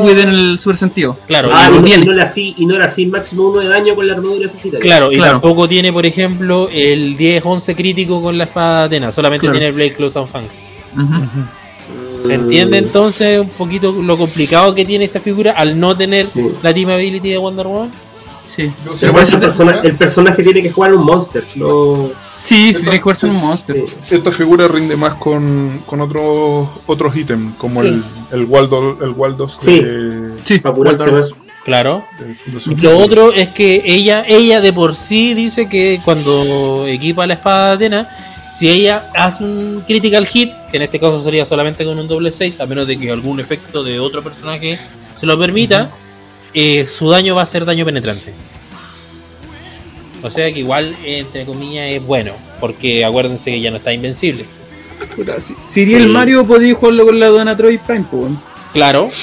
With 0.00 0.14
no- 0.14 0.20
en 0.22 0.28
el 0.28 0.58
super 0.60 0.76
sentido. 0.78 1.16
Claro, 1.26 1.50
Ah, 1.52 1.68
y 1.70 1.74
no 1.76 1.82
tiene. 1.82 2.04
y 2.04 2.06
no 2.06 2.12
le 2.12 2.22
así, 2.22 2.54
y 2.56 2.66
no 2.66 2.78
le 2.78 2.84
así 2.84 3.04
máximo 3.06 3.48
uno 3.48 3.60
de 3.60 3.68
daño 3.68 3.94
con 3.96 4.06
la 4.06 4.14
armadura 4.14 4.48
sagitaria. 4.48 4.80
Claro, 4.80 5.10
y 5.12 5.16
Claro. 5.16 5.32
tampoco 5.32 5.68
tiene, 5.68 5.92
por 5.92 6.06
ejemplo, 6.06 6.68
el 6.72 7.16
10-11 7.18 7.74
crítico 7.74 8.22
con 8.22 8.38
la 8.38 8.44
espada 8.44 8.80
de 8.82 8.96
Atena. 8.96 9.12
Solamente 9.12 9.40
Claro. 9.40 9.54
tiene 9.58 9.66
el 9.66 9.72
Blade 9.74 9.92
Close 9.92 10.18
and 10.20 10.28
Fangs. 10.28 10.64
Ujú. 10.94 11.04
¿Se 12.26 12.34
entiende 12.34 12.78
entonces 12.78 13.40
un 13.40 13.48
poquito 13.48 13.92
lo 13.92 14.16
complicado 14.18 14.74
que 14.74 14.84
tiene 14.84 15.04
esta 15.04 15.20
figura 15.20 15.52
al 15.52 15.78
no 15.78 15.96
tener 15.96 16.26
Sí. 16.32 16.46
la 16.62 16.72
Team 16.74 16.90
Ability 16.90 17.30
de 17.30 17.38
Wonder 17.38 17.66
Woman? 17.66 17.90
Sí. 18.44 18.70
Pero 19.00 19.12
por 19.12 19.22
eso 19.22 19.36
el, 19.36 19.42
persona- 19.42 19.82
personaje 19.98 20.42
tiene 20.42 20.62
que 20.62 20.70
jugar 20.70 20.94
un 20.94 21.04
monster, 21.04 21.44
no. 21.56 22.10
Sí, 22.42 22.72
sí, 22.72 22.80
tiene 22.82 22.96
que 22.96 23.02
jugarse 23.02 23.26
un 23.26 23.36
monster. 23.36 23.76
Sí. 24.08 24.14
Esta 24.14 24.32
figura 24.32 24.66
rinde 24.66 24.96
más 24.96 25.14
con, 25.16 25.82
con 25.86 26.00
otros 26.00 26.68
otros 26.86 27.14
ítems, 27.16 27.54
como 27.56 27.82
Sí. 27.82 27.88
el, 27.88 28.04
el 28.32 28.44
Waldo, 28.46 28.98
el 29.02 29.10
Waldos 29.10 29.58
Sí. 29.60 29.78
de, 29.80 30.32
Sí, 30.44 30.58
Para. 30.58 30.74
Claro. 31.62 32.02
de 32.18 32.76
Lo 32.82 32.98
otro 32.98 33.32
es 33.32 33.50
que 33.50 33.82
ella, 33.84 34.24
ella 34.26 34.62
de 34.62 34.72
por 34.72 34.96
sí 34.96 35.34
dice 35.34 35.68
que 35.68 36.00
cuando 36.04 36.86
equipa 36.86 37.26
la 37.26 37.34
espada 37.34 37.76
de 37.76 37.86
Atena, 37.86 38.08
si 38.52 38.68
ella 38.68 39.10
hace 39.14 39.44
un 39.44 39.82
critical 39.86 40.26
hit, 40.26 40.52
que 40.70 40.76
en 40.76 40.82
este 40.82 40.98
caso 40.98 41.20
sería 41.20 41.44
solamente 41.44 41.84
con 41.84 41.98
un 41.98 42.08
doble 42.08 42.30
6, 42.30 42.60
a 42.60 42.66
menos 42.66 42.86
de 42.86 42.98
que 42.98 43.10
algún 43.10 43.40
efecto 43.40 43.82
de 43.84 44.00
otro 44.00 44.22
personaje 44.22 44.78
se 45.16 45.26
lo 45.26 45.38
permita, 45.38 45.90
eh, 46.54 46.84
su 46.86 47.10
daño 47.10 47.34
va 47.34 47.42
a 47.42 47.46
ser 47.46 47.64
daño 47.64 47.84
penetrante. 47.84 48.32
O 50.22 50.30
sea 50.30 50.52
que 50.52 50.60
igual, 50.60 50.96
entre 51.04 51.44
comillas, 51.46 51.86
es 51.90 52.04
bueno, 52.04 52.32
porque 52.60 53.04
acuérdense 53.04 53.50
que 53.50 53.60
ya 53.60 53.70
no 53.70 53.78
está 53.78 53.92
invencible. 53.92 54.44
Puta, 55.16 55.40
si, 55.40 55.54
si 55.66 55.80
iría 55.80 55.96
el. 55.98 56.08
Mario, 56.08 56.46
podía 56.46 56.74
jugarlo 56.74 57.06
con 57.06 57.18
la 57.18 57.28
Dona 57.28 57.56
Troy 57.56 57.78
Prime, 57.78 58.04
pues. 58.10 58.32
Claro. 58.72 59.08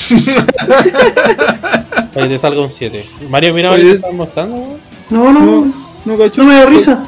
Que 2.13 2.27
te 2.27 2.39
salga 2.39 2.61
un 2.61 2.71
7. 2.71 3.05
Mario, 3.29 3.53
mira. 3.53 3.69
Mario, 3.69 3.91
¿te 3.91 3.95
están 3.97 4.15
mostrando? 4.15 4.79
No, 5.11 5.31
no, 5.31 5.39
No, 5.39 5.86
no, 6.07 6.13
no 6.13 6.17
cacho. 6.17 6.41
no 6.41 6.47
me 6.49 6.55
da 6.55 6.65
risa. 6.65 7.07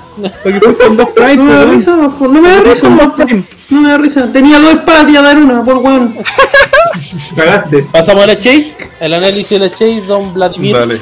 Con 0.85 0.97
dos 0.97 1.09
Prime, 1.15 1.35
No 1.37 1.43
me 1.45 1.53
da 1.53 1.65
risa, 1.65 1.91
no 1.95 2.29
me 2.29 2.41
da 2.49 2.59
risa. 2.61 2.81
con 2.81 2.97
dos 2.97 3.07
No, 3.07 3.15
Prime. 3.15 3.45
no 3.69 3.81
me 3.81 3.89
da 3.89 3.97
risa. 3.97 4.31
Tenía 4.31 4.59
dos 4.59 4.73
espadas 4.73 5.09
y 5.11 5.15
a 5.17 5.21
dar 5.21 5.37
una, 5.37 5.63
por 5.63 5.77
weón. 5.77 6.15
Cagaste. 7.35 7.83
Pasamos 7.91 8.23
a 8.23 8.27
la 8.27 8.37
Chase, 8.37 8.89
el 8.99 9.13
análisis 9.13 9.49
de 9.59 9.59
la 9.59 9.69
Chase, 9.69 10.01
Don 10.07 10.33
Vladimir. 10.33 10.75
Dale. 10.75 11.01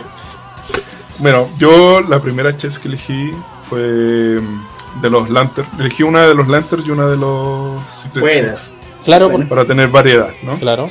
Bueno, 1.20 1.50
yo 1.58 2.02
la 2.02 2.20
primera 2.22 2.56
chess 2.56 2.78
que 2.78 2.88
elegí 2.90 3.32
fue 3.60 4.40
mm, 4.40 5.02
de 5.02 5.10
los 5.10 5.30
Lanterns. 5.30 5.70
Elegí 5.80 6.04
una 6.04 6.28
de 6.28 6.36
los 6.36 6.48
Lanterns 6.48 6.88
y 6.88 6.92
una 6.92 7.08
de 7.08 7.18
los 7.18 7.90
Secret. 7.90 8.30
Six. 8.30 8.76
Claro, 9.04 9.30
Bueno. 9.30 9.48
Para 9.50 9.66
tener 9.66 9.88
variedad, 9.88 10.30
¿no? 10.44 10.58
claro. 10.60 10.90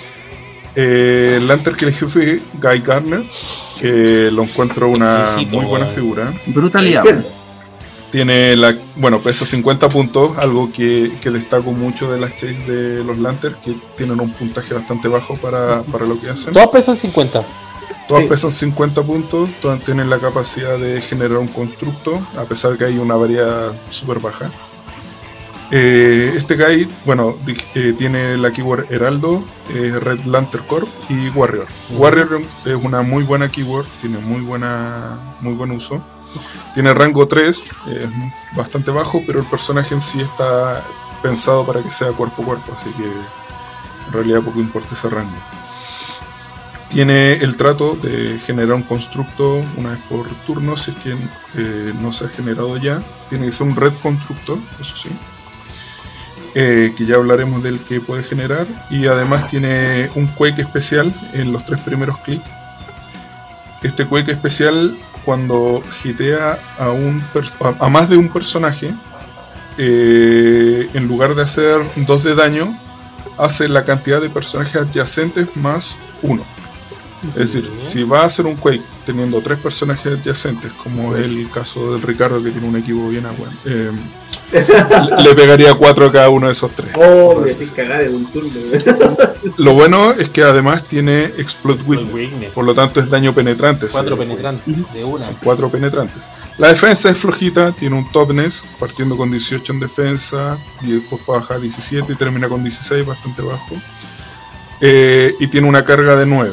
Eh, 0.76 1.36
el 1.38 1.48
Lantern 1.48 1.74
que 1.74 1.86
elegí 1.86 2.04
fue 2.06 2.42
Guy 2.60 2.80
Garner, 2.80 3.24
que 3.80 4.30
lo 4.30 4.42
encuentro 4.42 4.88
una 4.88 5.22
Exquisito, 5.22 5.56
muy 5.56 5.64
buena 5.64 5.86
figura. 5.86 6.32
Brutalidad. 6.46 7.02
Sí. 7.02 7.10
Tiene 8.12 8.56
la, 8.56 8.74
bueno, 8.96 9.20
pesa 9.20 9.44
50 9.44 9.88
puntos, 9.88 10.38
algo 10.38 10.70
que, 10.70 11.12
que 11.20 11.30
destaco 11.30 11.72
mucho 11.72 12.10
de 12.12 12.20
las 12.20 12.34
chase 12.36 12.62
de 12.66 13.02
los 13.04 13.18
Lanterns, 13.18 13.56
que 13.64 13.74
tienen 13.96 14.20
un 14.20 14.30
puntaje 14.32 14.74
bastante 14.74 15.08
bajo 15.08 15.36
para, 15.36 15.82
para 15.82 16.04
lo 16.06 16.20
que 16.20 16.30
hacen. 16.30 16.52
Todas 16.52 16.68
pesan 16.68 16.94
50. 16.96 17.44
Todas 18.06 18.22
Sí. 18.22 18.28
pesan 18.28 18.50
50 18.52 19.02
puntos, 19.02 19.50
todas 19.60 19.82
tienen 19.82 20.08
la 20.08 20.18
capacidad 20.20 20.78
de 20.78 21.00
generar 21.00 21.38
un 21.38 21.48
constructo, 21.48 22.24
a 22.38 22.44
pesar 22.44 22.76
que 22.78 22.84
hay 22.84 22.98
una 22.98 23.16
variedad 23.16 23.72
súper 23.90 24.20
baja. 24.20 24.50
Eh, 25.72 26.32
este 26.36 26.54
guide, 26.54 26.88
bueno, 27.04 27.36
eh, 27.74 27.92
tiene 27.98 28.36
la 28.38 28.52
keyword 28.52 28.86
Heraldo, 28.92 29.44
eh, 29.74 29.98
Red 30.00 30.24
Lantern 30.24 30.64
Corp 30.66 30.88
y 31.08 31.28
Warrior. 31.30 31.66
Warrior 31.90 32.42
es 32.64 32.76
una 32.76 33.02
muy 33.02 33.24
buena 33.24 33.50
keyword, 33.50 33.86
tiene 34.00 34.18
muy, 34.18 34.42
buena, 34.42 35.36
muy 35.40 35.54
buen 35.54 35.72
uso. 35.72 36.02
Tiene 36.74 36.94
rango 36.94 37.26
3, 37.26 37.48
es 37.88 38.10
bastante 38.54 38.90
bajo, 38.90 39.22
pero 39.26 39.40
el 39.40 39.46
personaje 39.46 39.94
en 39.94 40.00
sí 40.00 40.20
está 40.20 40.84
pensado 41.22 41.66
para 41.66 41.82
que 41.82 41.90
sea 41.90 42.12
cuerpo 42.12 42.42
a 42.42 42.44
cuerpo, 42.44 42.72
así 42.76 42.90
que 42.90 43.04
en 43.04 44.12
realidad 44.12 44.42
poco 44.42 44.60
importa 44.60 44.90
ese 44.92 45.08
rango. 45.08 45.36
Tiene 46.90 47.32
el 47.32 47.56
trato 47.56 47.96
de 47.96 48.38
generar 48.46 48.74
un 48.74 48.82
constructo 48.82 49.64
una 49.76 49.90
vez 49.90 49.98
por 50.08 50.28
turno, 50.46 50.76
si 50.76 50.92
es 50.92 50.96
que 50.98 51.16
no 52.00 52.12
se 52.12 52.26
ha 52.26 52.28
generado 52.28 52.76
ya. 52.76 53.02
Tiene 53.28 53.46
que 53.46 53.52
ser 53.52 53.66
un 53.66 53.74
red 53.74 53.92
constructo, 54.00 54.58
eso 54.78 54.94
sí. 54.94 55.08
Eh, 56.58 56.94
que 56.96 57.04
ya 57.04 57.16
hablaremos 57.16 57.62
del 57.62 57.80
que 57.80 58.00
puede 58.00 58.22
generar. 58.22 58.66
Y 58.88 59.06
además 59.08 59.46
tiene 59.46 60.10
un 60.14 60.26
quake 60.28 60.62
especial 60.62 61.12
en 61.34 61.52
los 61.52 61.66
tres 61.66 61.80
primeros 61.80 62.16
clics. 62.20 62.46
Este 63.82 64.06
quake 64.06 64.30
especial, 64.30 64.96
cuando 65.26 65.82
hitea 66.02 66.58
a, 66.78 66.92
un 66.92 67.22
a, 67.60 67.88
más 67.90 68.08
de 68.08 68.16
un 68.16 68.30
personaje, 68.30 68.94
eh, 69.76 70.88
en 70.94 71.06
lugar 71.06 71.34
de 71.34 71.42
hacer 71.42 71.82
2 71.94 72.24
de 72.24 72.34
daño, 72.34 72.74
hace 73.36 73.68
la 73.68 73.84
cantidad 73.84 74.22
de 74.22 74.30
personajes 74.30 74.76
adyacentes 74.76 75.54
más 75.58 75.98
1. 76.22 76.42
Es 77.34 77.52
decir, 77.52 77.70
si 77.76 78.02
va 78.04 78.22
a 78.22 78.24
hacer 78.26 78.46
un 78.46 78.56
Quake 78.56 78.82
teniendo 79.04 79.40
tres 79.40 79.58
personajes 79.58 80.06
adyacentes, 80.18 80.72
como 80.72 81.14
es 81.16 81.24
el 81.24 81.48
caso 81.50 81.92
del 81.92 82.02
Ricardo 82.02 82.42
que 82.42 82.50
tiene 82.50 82.68
un 82.68 82.76
equipo 82.76 83.08
bien 83.08 83.26
agua, 83.26 83.48
eh, 83.64 83.90
le- 85.22 85.34
pegaría 85.34 85.74
4 85.74 86.06
a 86.06 86.12
cada 86.12 86.28
uno 86.28 86.46
de 86.46 86.52
esos 86.52 86.70
tres. 86.72 86.90
Oh, 86.94 87.44
cagar 87.74 88.02
en 88.02 88.14
un 88.14 88.26
turno. 88.26 88.50
lo 89.56 89.74
bueno 89.74 90.12
es 90.12 90.28
que 90.28 90.42
además 90.42 90.84
tiene 90.84 91.24
Explode 91.24 91.82
Witness. 91.82 92.14
Witness. 92.14 92.52
Por 92.52 92.64
lo 92.64 92.74
tanto 92.74 93.00
es 93.00 93.10
daño 93.10 93.34
penetrante. 93.34 93.86
Cuatro 93.90 94.16
penetrantes 94.16 94.64
de 94.94 95.04
una. 95.04 95.24
Son 95.24 95.36
cuatro 95.42 95.68
penetrantes. 95.70 96.24
La 96.58 96.68
defensa 96.68 97.10
es 97.10 97.18
flojita, 97.18 97.72
tiene 97.72 97.96
un 97.96 98.10
toughness, 98.12 98.64
partiendo 98.78 99.16
con 99.16 99.30
18 99.30 99.72
en 99.74 99.80
defensa, 99.80 100.56
y 100.80 100.92
después 100.92 101.20
baja 101.26 101.54
a 101.54 101.58
17 101.58 102.12
y 102.12 102.16
termina 102.16 102.48
con 102.48 102.62
16, 102.62 103.04
bastante 103.04 103.42
bajo. 103.42 103.74
Eh, 104.80 105.34
y 105.40 105.46
tiene 105.48 105.68
una 105.68 105.84
carga 105.84 106.16
de 106.16 106.24
9. 106.26 106.52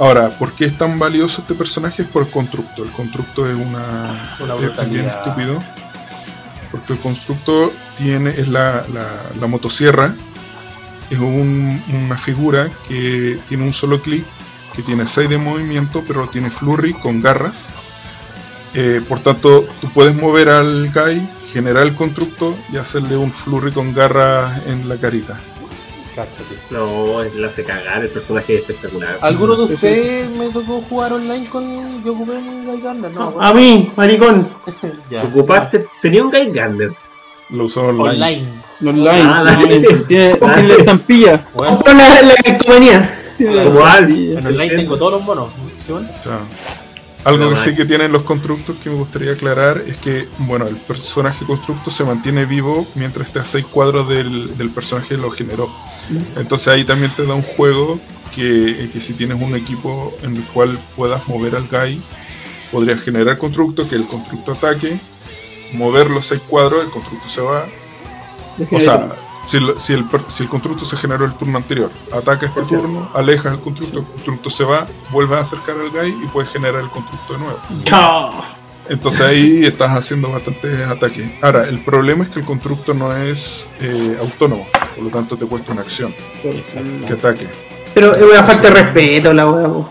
Ahora, 0.00 0.30
¿por 0.30 0.54
qué 0.54 0.64
es 0.64 0.76
tan 0.76 0.98
valioso 0.98 1.42
este 1.42 1.54
personaje? 1.54 2.02
Es 2.02 2.08
por 2.08 2.22
el 2.22 2.30
constructo. 2.30 2.82
El 2.82 2.90
constructo 2.90 3.46
es 3.48 3.54
una, 3.54 4.34
Una 4.40 4.54
bien 4.86 5.04
estúpido. 5.18 5.62
Porque 6.72 6.94
el 6.94 6.98
constructo 7.00 7.72
tiene, 7.98 8.30
es 8.30 8.48
la, 8.48 8.84
la- 8.92 9.22
la 9.38 9.46
motosierra. 9.46 10.14
Es 11.10 11.18
un- 11.18 11.82
una 11.92 12.16
figura 12.16 12.70
que 12.88 13.38
tiene 13.48 13.64
un 13.64 13.72
solo 13.72 14.00
clic, 14.00 14.24
que 14.74 14.82
tiene 14.82 15.06
6 15.06 15.28
de 15.28 15.36
movimiento, 15.38 16.02
pero 16.08 16.28
tiene 16.28 16.50
flurry 16.50 16.94
con 16.94 17.20
garras. 17.20 17.68
Eh, 18.72 19.02
por 19.08 19.20
tanto, 19.20 19.66
tú 19.80 19.90
puedes 19.90 20.14
mover 20.14 20.48
al 20.48 20.90
guy, 20.92 21.28
generar 21.52 21.82
el 21.82 21.94
constructo 21.94 22.56
y 22.72 22.76
hacerle 22.78 23.16
un 23.16 23.32
flurry 23.32 23.72
con 23.72 23.92
garras 23.92 24.62
en 24.66 24.88
la 24.88 24.96
carita. 24.96 25.38
Cáchate. 26.24 26.54
No, 26.70 27.22
es- 27.22 27.34
la 27.34 27.48
hace 27.48 27.64
cagar, 27.64 28.02
el 28.02 28.08
personaje 28.10 28.54
es 28.54 28.60
espectacular. 28.60 29.18
¿Alguno 29.22 29.56
de 29.56 29.62
Sí, 29.62 29.68
sí. 29.68 29.74
ustedes 29.74 30.30
me 30.30 30.48
tocó 30.50 30.82
jugar 30.88 31.12
online 31.14 31.46
con 31.48 32.04
yo 32.04 32.12
ocupé 32.12 32.32
un 32.32 32.66
Guy 32.66 32.80
Gardner? 32.80 33.10
No, 33.12 33.34
A 33.40 33.52
mí, 33.54 33.90
maricón. 33.96 34.48
ya. 35.10 35.22
Ocupaste, 35.24 35.86
tenía 36.02 36.22
un 36.24 36.30
Guy 36.30 36.46
Gunner. 36.46 36.92
Lo 37.50 37.64
usó 37.64 37.82
online. 37.86 38.08
Online. 38.10 38.46
Online. 38.86 39.22
Ah, 39.34 39.42
la- 39.42 39.56
tiene, 39.56 39.80
tiene, 40.06 40.34
tiene 40.36 40.68
la 40.68 40.74
estampilla. 40.74 41.46
Bueno, 41.54 41.80
la, 41.86 41.92
la 41.92 42.22
la 42.22 43.64
Como 43.64 43.80
estampilla. 43.86 44.38
en 44.38 44.46
online 44.46 44.76
tengo 44.76 44.96
todos 44.98 45.12
los 45.12 45.22
monos. 45.22 45.48
¿Sí, 45.84 45.92
bueno? 45.92 46.08
Algo 47.24 47.50
que 47.50 47.56
sí 47.56 47.74
que 47.74 47.84
tienen 47.84 48.12
los 48.12 48.22
constructos 48.22 48.76
que 48.76 48.88
me 48.88 48.96
gustaría 48.96 49.32
aclarar 49.32 49.82
es 49.86 49.96
que, 49.98 50.26
bueno, 50.38 50.66
el 50.66 50.76
personaje 50.76 51.44
constructo 51.44 51.90
se 51.90 52.04
mantiene 52.04 52.46
vivo 52.46 52.86
mientras 52.94 53.26
esté 53.26 53.40
a 53.40 53.44
6 53.44 53.66
cuadros 53.66 54.08
del, 54.08 54.56
del 54.56 54.70
personaje 54.70 55.16
que 55.16 55.16
lo 55.20 55.30
generó. 55.30 55.70
Entonces 56.36 56.68
ahí 56.68 56.84
también 56.84 57.14
te 57.14 57.26
da 57.26 57.34
un 57.34 57.42
juego 57.42 58.00
que, 58.34 58.88
que 58.92 59.00
si 59.00 59.12
tienes 59.12 59.40
un 59.40 59.54
equipo 59.54 60.16
en 60.22 60.36
el 60.36 60.44
cual 60.44 60.78
puedas 60.96 61.28
mover 61.28 61.56
al 61.56 61.68
guy, 61.68 62.00
podrías 62.72 63.00
generar 63.00 63.36
constructo, 63.38 63.88
que 63.88 63.96
el 63.96 64.06
constructo 64.06 64.52
ataque, 64.52 64.98
mover 65.72 66.10
los 66.10 66.26
6 66.26 66.40
cuadros, 66.48 66.84
el 66.84 66.90
constructo 66.90 67.28
se 67.28 67.40
va. 67.42 67.66
O 68.70 68.80
sea, 68.80 69.10
si, 69.44 69.56
el, 69.56 69.74
si 69.78 70.42
el 70.42 70.48
constructo 70.48 70.84
se 70.84 70.96
generó 70.96 71.24
el 71.24 71.34
turno 71.34 71.58
anterior, 71.58 71.90
ataca 72.12 72.46
este 72.46 72.62
turno, 72.62 73.10
alejas 73.14 73.54
el 73.54 73.60
constructo, 73.60 74.00
el 74.00 74.04
constructo 74.06 74.50
se 74.50 74.64
va, 74.64 74.86
vuelves 75.10 75.38
a 75.38 75.40
acercar 75.40 75.76
al 75.78 75.90
guy 75.90 76.10
y 76.22 76.26
puedes 76.28 76.50
generar 76.50 76.80
el 76.82 76.90
constructo 76.90 77.32
de 77.34 77.38
nuevo. 77.40 77.58
Entonces 78.88 79.20
ahí 79.20 79.64
estás 79.64 79.90
haciendo 79.96 80.30
bastantes 80.30 80.80
ataques. 80.88 81.30
Ahora, 81.42 81.68
el 81.68 81.80
problema 81.84 82.24
es 82.24 82.30
que 82.30 82.40
el 82.40 82.46
constructo 82.46 82.92
no 82.92 83.16
es 83.16 83.68
eh, 83.80 84.16
autónomo, 84.20 84.66
por 84.96 85.04
lo 85.04 85.10
tanto 85.10 85.36
te 85.36 85.46
cuesta 85.46 85.72
una 85.72 85.82
acción 85.82 86.12
que 86.42 87.12
ataque. 87.12 87.48
Pero 87.94 88.12
es 88.12 88.18
una 88.22 88.42
falta 88.42 88.62
de 88.68 88.70
respeto 88.82 89.32
la 89.32 89.48
weá. 89.48 89.68
po. 89.68 89.88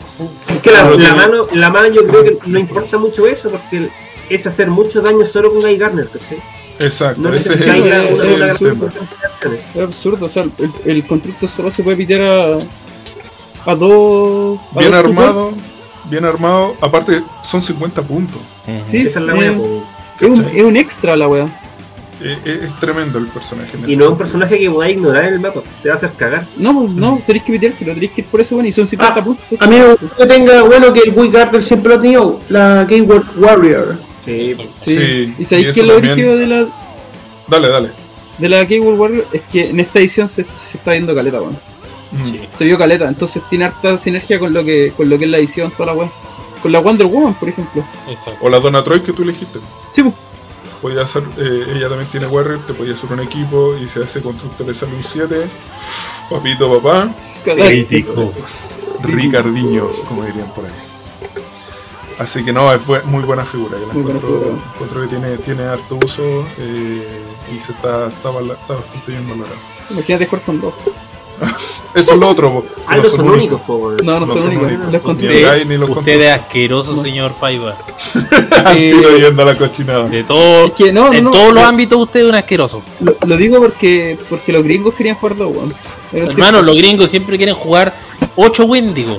Es 0.49 0.57
que 0.61 0.71
la, 0.71 0.83
Pero 0.83 0.89
la 0.91 0.97
tiene- 0.97 1.15
mano, 1.15 1.47
la 1.53 1.69
mano 1.69 1.87
yo 1.93 2.05
creo 2.07 2.23
que 2.23 2.37
no 2.45 2.59
importa 2.59 2.97
mucho 2.97 3.25
eso, 3.27 3.49
porque 3.51 3.89
es 4.29 4.47
hacer 4.47 4.69
mucho 4.69 5.01
daño 5.01 5.25
solo 5.25 5.51
con 5.51 5.61
Guy 5.61 5.77
Garner, 5.77 6.07
¿cachai? 6.09 6.37
Exacto, 6.79 7.21
No 7.21 7.33
ese 7.33 7.53
es 7.53 7.61
el, 7.67 7.87
es 7.91 8.19
el 8.21 8.57
tema. 8.57 8.91
Es 9.75 9.81
absurdo, 9.81 10.25
o 10.25 10.29
sea, 10.29 10.43
el, 10.43 10.71
el 10.85 11.07
constructo 11.07 11.47
solo 11.47 11.71
se 11.71 11.83
puede 11.83 11.97
pitear 11.97 12.21
a, 12.21 12.57
a 13.71 13.75
dos. 13.75 14.59
a 14.75 14.79
Bien 14.79 14.91
dos 14.91 15.05
armado, 15.05 15.53
bien 16.09 16.25
armado. 16.25 16.75
Aparte, 16.81 17.21
son 17.43 17.61
50 17.61 18.01
puntos. 18.03 18.41
Sí, 18.85 18.97
Esa 19.05 19.19
es 19.19 19.25
la 19.25 19.33
eh, 19.35 19.37
wea, 19.39 19.53
po. 19.57 19.83
es, 20.19 20.29
un, 20.29 20.35
¿cachai? 20.43 20.59
es 20.59 20.63
un 20.65 20.77
extra 20.77 21.15
la 21.15 21.27
wea. 21.27 21.47
Eh, 22.21 22.37
eh, 22.43 22.59
es 22.63 22.75
tremendo 22.79 23.17
el 23.17 23.27
personaje. 23.27 23.77
en 23.77 23.79
Y 23.79 23.81
no 23.81 23.87
es 23.87 23.89
un 23.93 23.95
sentido. 23.95 24.17
personaje 24.17 24.59
que 24.59 24.69
podáis 24.69 24.97
ignorar 24.97 25.23
en 25.25 25.33
el 25.35 25.39
mapa, 25.39 25.61
te 25.81 25.87
va 25.87 25.95
a 25.95 25.97
hacer 25.97 26.11
cagar. 26.17 26.45
No, 26.57 26.77
pues, 26.77 26.91
no, 26.91 27.21
tenéis 27.25 27.45
que 27.45 27.53
pitear, 27.53 27.73
pero 27.79 27.93
tenéis 27.93 28.11
que 28.11 28.21
ir 28.21 28.27
por 28.27 28.41
eso, 28.41 28.55
bueno, 28.55 28.67
y 28.67 28.73
son 28.73 28.85
50 28.85 29.19
Ah, 29.19 29.23
puntos. 29.23 29.45
A 29.57 29.67
mí 29.67 29.75
me 29.77 29.87
gusta 29.95 30.05
que 30.17 30.25
tenga, 30.25 30.61
bueno, 30.63 30.91
que 30.91 30.99
el 30.99 31.13
Wii 31.17 31.31
Garden 31.31 31.63
siempre 31.63 31.89
lo 31.93 31.95
ha 31.97 32.01
tenido, 32.01 32.39
la 32.49 32.83
Game 32.83 33.07
Warrior. 33.37 33.95
Sí, 34.25 34.53
Sí. 34.53 34.67
Sí. 34.79 34.95
sí, 34.95 35.33
¿Y 35.39 35.45
sabéis 35.45 35.73
que 35.73 35.83
lo 35.83 35.95
origen 35.95 36.39
de 36.39 36.45
la, 36.45 36.65
Dale, 37.47 37.67
dale. 37.69 37.89
De 38.39 38.49
la 38.49 38.65
Keyword 38.65 38.97
Warrior 38.99 39.25
es 39.33 39.41
que 39.51 39.69
en 39.69 39.79
esta 39.79 39.99
edición 39.99 40.27
se, 40.29 40.43
se 40.43 40.77
está 40.77 40.91
viendo 40.91 41.13
caleta, 41.13 41.39
weón. 41.41 41.57
Mm. 42.11 42.25
Sí. 42.25 42.39
Se 42.53 42.65
vio 42.65 42.77
caleta, 42.77 43.07
entonces 43.07 43.43
tiene 43.49 43.65
harta 43.65 43.97
sinergia 43.97 44.39
con 44.39 44.51
lo 44.53 44.63
que 44.63 44.93
con 44.97 45.09
lo 45.09 45.17
que 45.19 45.25
es 45.25 45.31
la 45.31 45.37
edición, 45.37 45.71
toda 45.71 45.87
la 45.87 45.93
weá. 45.93 46.09
Con 46.61 46.71
la 46.71 46.79
Wonder 46.79 47.07
Woman, 47.07 47.35
por 47.35 47.47
ejemplo. 47.49 47.85
Exacto. 48.09 48.39
O 48.41 48.49
la 48.49 48.59
Donna 48.59 48.83
Troy 48.83 49.01
que 49.01 49.13
tú 49.13 49.23
elegiste. 49.23 49.59
Sí, 49.91 50.03
pues. 50.03 50.15
Podía 50.81 51.01
hacer, 51.01 51.23
eh, 51.37 51.73
ella 51.75 51.89
también 51.89 52.09
tiene 52.09 52.25
Warrior, 52.27 52.65
te 52.65 52.73
podía 52.73 52.93
hacer 52.93 53.11
un 53.11 53.19
equipo 53.19 53.75
y 53.75 53.87
si 53.89 53.99
a 53.99 54.03
ese 54.05 54.21
constructo 54.21 54.63
le 54.63 54.73
sale 54.73 54.95
un 54.95 55.03
7, 55.03 55.35
papito 56.29 56.79
papá, 56.81 57.13
Crítico. 57.43 58.31
Ricardiño, 59.03 59.87
como 60.07 60.23
dirían 60.23 60.47
por 60.53 60.65
ahí. 60.65 60.71
Así 62.17 62.43
que 62.43 62.51
no, 62.51 62.73
es 62.73 62.81
muy 63.05 63.23
buena 63.23 63.45
figura. 63.45 63.77
Yo 63.79 63.87
la 63.87 63.93
Muy 63.93 64.03
buena 64.03 64.19
encuentro, 64.19 64.39
figura. 64.49 64.63
encuentro 64.73 65.01
que 65.01 65.07
tiene, 65.07 65.37
tiene 65.37 65.63
harto 65.63 65.97
uso 66.03 66.45
eh, 66.57 67.23
y 67.55 67.59
se 67.59 67.71
está, 67.73 68.07
está, 68.07 68.29
está 68.29 68.73
bastante 68.75 69.11
bien 69.11 69.27
valorado. 69.29 69.55
Imagínate 69.91 70.25
jugar 70.27 70.41
con 70.45 70.61
dos. 70.61 70.73
Eso 71.95 72.13
es 72.13 72.19
lo 72.19 72.27
otro, 72.29 72.65
Ah, 72.85 72.97
no 72.97 73.03
son 73.05 73.29
únicos. 73.29 73.61
No, 73.67 74.19
no, 74.19 74.19
No 74.19 74.27
son 74.27 74.37
son 74.39 74.47
únicos. 74.57 74.65
únicos. 74.87 75.03
Los 75.05 75.17
Ni 75.17 75.27
guy 75.41 75.65
ni 75.65 75.77
los 75.77 75.89
Usted 75.89 76.21
es 76.21 76.31
asqueroso, 76.31 77.01
señor 77.01 77.33
Paiva. 77.33 77.75
Eh, 78.75 78.93
yendo 79.19 79.41
a 79.41 79.45
la 79.45 79.55
cochinada. 79.55 80.07
De 80.09 80.23
todo, 80.23 80.65
Es 80.67 80.73
que 80.73 80.91
no, 80.91 81.07
no, 81.07 81.13
en 81.13 81.23
no, 81.23 81.31
todos 81.31 81.53
los 81.53 81.63
lo- 81.63 81.65
ámbitos 81.65 81.99
usted 82.01 82.19
es 82.21 82.25
un 82.27 82.35
asqueroso. 82.35 82.81
Lo, 82.99 83.15
lo 83.25 83.37
digo 83.37 83.59
porque 83.61 84.17
porque 84.29 84.51
los 84.51 84.63
gringos 84.63 84.93
querían 84.95 85.15
jugar 85.15 85.37
dos, 85.37 85.55
weón. 85.55 85.73
Hermano, 86.11 86.61
los 86.61 86.75
gringos 86.75 87.09
siempre 87.09 87.37
quieren 87.37 87.55
jugar 87.55 87.93
8 88.35 88.65
Wendigo. 88.65 89.17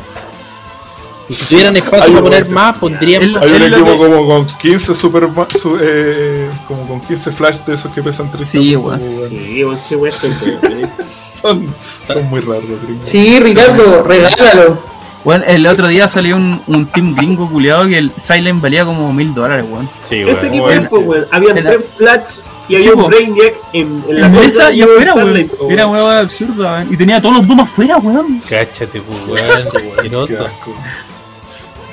Y 1.30 1.34
si 1.34 1.44
tuvieran 1.46 1.76
espacio 1.76 2.12
para 2.12 2.22
poner 2.24 2.50
más, 2.50 2.76
pondrían 2.78 3.30
más. 3.32 3.42
Hay 3.44 3.52
un 3.52 3.62
equipo 3.62 3.84
que- 3.92 3.96
como 3.96 4.26
con 4.26 4.46
15 4.46 4.94
super 4.94 5.28
su- 5.54 5.78
eh, 5.80 6.50
como 6.66 6.88
con 6.88 7.00
15 7.00 7.30
flash 7.30 7.60
de 7.60 7.74
esos 7.74 7.92
que 7.94 8.02
pesan 8.02 8.30
30 8.30 8.50
Sí, 8.50 8.74
weón. 8.74 9.00
weón. 9.00 9.30
Sí, 9.30 9.94
weón, 9.94 10.12
weón, 10.22 10.58
weón. 10.62 10.90
Son, 11.40 11.74
son 12.06 12.24
muy 12.28 12.40
raros 12.40 12.64
los 12.68 12.82
gringos. 12.82 13.08
Sí, 13.08 13.38
Ricardo, 13.40 14.02
regálalo. 14.02 14.82
Bueno, 15.24 15.44
el 15.46 15.66
otro 15.66 15.86
día 15.86 16.06
salió 16.08 16.36
un, 16.36 16.60
un 16.66 16.86
team 16.86 17.14
gringo 17.14 17.48
culiado 17.48 17.86
que 17.86 17.96
el 17.98 18.12
Silent 18.20 18.60
valía 18.60 18.84
como 18.84 19.10
mil 19.12 19.32
dólares, 19.32 19.64
weón. 19.70 19.88
Sí, 20.04 20.16
Ese 20.16 20.48
equipo 20.48 20.64
weón. 20.66 20.88
weón. 20.90 21.26
La- 21.30 21.62
tres 21.70 21.80
Flash 21.96 22.20
y 22.68 22.76
Sí, 22.76 22.88
había 22.88 23.04
un. 23.04 23.10
Brainiac 23.10 23.54
en, 23.72 24.04
en 24.08 24.20
la 24.20 24.28
mesa 24.28 24.70
y 24.72 24.82
afuera, 24.82 25.14
weón. 25.14 25.50
Era 25.70 25.86
weón. 25.86 26.04
weón 26.04 26.16
absurda, 26.16 26.72
weón. 26.74 26.88
Y 26.92 26.96
tenía 26.96 27.20
todos 27.22 27.36
los 27.36 27.46
domas 27.46 27.70
afuera, 27.70 27.96
weón. 27.98 28.42
Cáchate, 28.48 29.00
pues, 29.00 29.18
weón. 29.28 30.26
Qué 30.26 30.36
asco. 30.36 30.74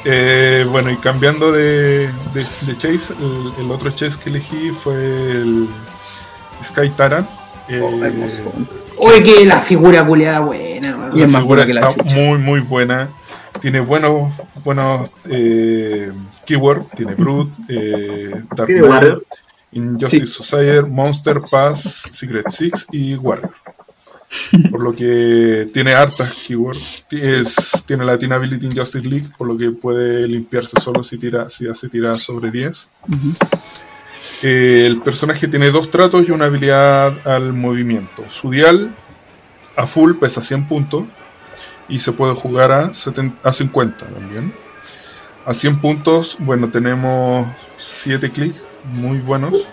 Eh, 0.06 0.66
bueno, 0.70 0.90
y 0.92 0.98
cambiando 0.98 1.52
de, 1.52 2.08
de, 2.34 2.46
de 2.62 2.78
Chase, 2.78 3.14
el, 3.20 3.66
el 3.66 3.72
otro 3.72 3.92
Chase 3.92 4.18
que 4.24 4.30
elegí 4.30 4.70
fue 4.72 4.94
el 4.96 5.68
Sky 6.64 6.90
Taran. 6.92 7.28
Eh, 7.70 7.82
Oh, 7.84 8.04
hermoso. 8.04 8.44
Oye, 8.98 9.24
que 9.24 9.46
la 9.46 9.60
figura 9.62 10.06
culiada 10.06 10.40
buena. 10.40 11.12
Y 11.14 11.22
es 11.22 11.30
más 11.30 11.42
figura 11.42 11.64
buena 11.64 11.66
que 11.66 11.74
la 11.74 11.90
está 11.90 12.04
chucha. 12.04 12.16
muy, 12.16 12.38
muy 12.40 12.60
buena. 12.62 13.10
Tiene 13.60 13.80
buenos, 13.82 14.30
buenos 14.64 15.12
eh, 15.30 16.12
keyword. 16.46 16.86
Tiene 16.96 17.16
Brood, 17.16 17.50
eh, 17.68 18.32
Dark 18.56 18.68
Tiene 18.68 18.82
Knight, 18.82 18.92
Warrior. 18.94 19.26
Injustice 19.74 20.26
Sí. 20.28 20.32
Society, 20.32 20.90
Monster 20.90 21.42
Pass, 21.52 22.08
Secret 22.12 22.50
Six 22.50 22.88
y 22.92 23.16
Warrior. 23.16 23.52
Por 24.72 24.82
lo 24.82 24.94
que 24.94 25.70
tiene 25.74 25.94
hartas 25.94 26.34
keywords. 26.46 27.06
Es, 27.12 27.84
tiene 27.86 28.06
la 28.06 28.18
Teen 28.18 28.34
Ability 28.34 28.66
in 28.68 28.78
Justice 28.78 29.08
League, 29.08 29.28
por 29.38 29.48
lo 29.48 29.58
que 29.58 29.72
puede 29.72 30.28
limpiarse 30.28 30.80
solo 30.80 31.04
si, 31.04 31.18
tira, 31.18 31.50
si 31.50 31.68
hace 31.68 31.90
tiradas 31.90 32.24
sobre 32.24 32.52
10. 32.52 32.90
Ujú. 33.08 33.34
Eh, 34.44 34.86
el 34.86 35.02
personaje 35.02 35.48
tiene 35.48 35.72
dos 35.72 35.90
tratos 35.90 36.28
y 36.28 36.32
una 36.32 36.46
habilidad 36.46 37.28
al 37.28 37.54
movimiento. 37.54 38.24
Su 38.28 38.52
dial 38.52 38.94
a 39.76 39.88
full 39.88 40.16
pesa 40.16 40.42
100 40.42 40.68
puntos 40.68 41.06
y 41.90 42.00
se 42.00 42.12
puede 42.12 42.36
jugar 42.36 42.72
a, 42.72 42.94
70 42.94 43.48
a 43.48 43.54
50 43.54 44.06
también. 44.06 44.54
A 45.46 45.54
100 45.54 45.80
puntos, 45.80 46.38
bueno, 46.42 46.70
tenemos 46.70 47.48
7 47.76 48.32
clics 48.32 48.66
muy 48.84 49.20
buenos. 49.20 49.70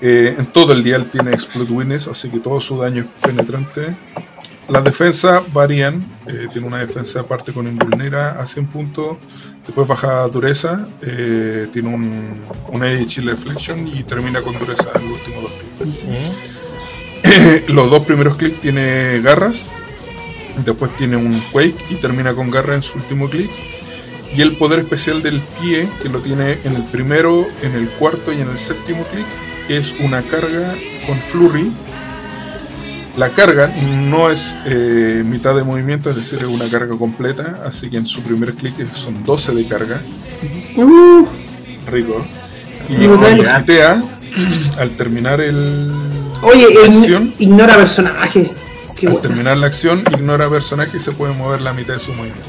Eh, 0.00 0.34
en 0.38 0.46
todo 0.46 0.72
el 0.72 0.82
dial 0.82 1.10
tiene 1.10 1.30
Explode 1.30 1.72
Witness, 1.72 2.08
así 2.08 2.28
que 2.28 2.40
todo 2.40 2.58
su 2.60 2.76
daño 2.78 3.02
es 3.02 3.08
penetrante. 3.22 3.96
Las 4.68 4.82
defensas 4.82 5.42
varían, 5.52 6.04
eh, 6.26 6.48
tiene 6.52 6.66
una 6.66 6.78
defensa 6.78 7.20
aparte 7.20 7.52
con 7.52 7.68
invulnera 7.68 8.40
a 8.40 8.46
100 8.46 8.66
puntos, 8.68 9.18
después 9.64 9.86
baja 9.86 10.26
dureza, 10.28 10.88
eh, 11.02 11.68
tiene 11.70 11.94
un, 11.94 12.40
un 12.72 12.84
Edge 12.84 13.06
Chill 13.06 13.28
Reflection 13.28 13.86
y 13.86 14.02
termina 14.04 14.40
con 14.40 14.58
dureza 14.58 14.88
en 14.94 15.10
los 15.10 15.20
últimos 15.20 15.42
dos 15.42 15.52
tiros. 15.58 16.00
los 17.68 17.90
dos 17.90 18.00
primeros 18.04 18.36
clics 18.36 18.60
tiene 18.60 19.20
garras, 19.20 19.70
después 20.64 20.96
tiene 20.96 21.16
un 21.16 21.42
Quake 21.52 21.76
y 21.90 21.96
termina 21.96 22.34
con 22.34 22.50
garra 22.50 22.74
en 22.74 22.82
su 22.82 22.96
último 22.96 23.28
clic. 23.28 23.50
Y 24.34 24.42
el 24.42 24.56
poder 24.56 24.80
especial 24.80 25.22
del 25.22 25.40
pie, 25.60 25.88
que 26.02 26.08
lo 26.08 26.20
tiene 26.20 26.58
en 26.64 26.74
el 26.74 26.84
primero, 26.84 27.46
en 27.62 27.72
el 27.72 27.88
cuarto 27.90 28.32
y 28.32 28.40
en 28.40 28.50
el 28.50 28.58
séptimo 28.58 29.04
clic, 29.04 29.26
es 29.68 29.94
una 30.00 30.22
carga 30.22 30.74
con 31.06 31.18
flurry. 31.18 31.72
La 33.16 33.30
carga 33.30 33.72
no 34.10 34.28
es 34.30 34.56
eh, 34.66 35.22
mitad 35.24 35.54
de 35.54 35.62
movimiento, 35.62 36.10
es 36.10 36.16
decir, 36.16 36.40
es 36.40 36.48
una 36.48 36.66
carga 36.68 36.98
completa, 36.98 37.60
así 37.64 37.88
que 37.88 37.96
en 37.96 38.06
su 38.06 38.22
primer 38.22 38.54
clic 38.54 38.74
son 38.92 39.22
12 39.22 39.54
de 39.54 39.66
carga. 39.68 40.00
Uh, 40.76 41.26
Rico. 41.90 42.26
Y 42.88 42.96
gitea, 42.96 44.02
al 44.78 44.90
terminar 44.96 45.40
el, 45.40 45.92
oye, 46.42 46.74
la 46.74 46.80
el- 46.86 46.90
acción, 46.90 47.34
ignora 47.38 47.76
personaje. 47.76 48.52
Qué 48.96 49.06
al 49.06 49.12
bueno. 49.12 49.28
terminar 49.28 49.56
la 49.58 49.66
acción, 49.66 50.02
ignora 50.12 50.50
personaje 50.50 50.96
y 50.96 51.00
se 51.00 51.12
puede 51.12 51.34
mover 51.34 51.60
la 51.60 51.72
mitad 51.72 51.94
de 51.94 52.00
su 52.00 52.12
movimiento. 52.14 52.48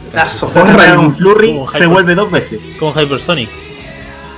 Con 0.52 1.16
Flurry, 1.16 1.60
se 1.72 1.86
vuelve 1.86 2.16
dos 2.16 2.32
veces. 2.32 2.60
Como 2.80 2.92
Hypersonic. 3.00 3.50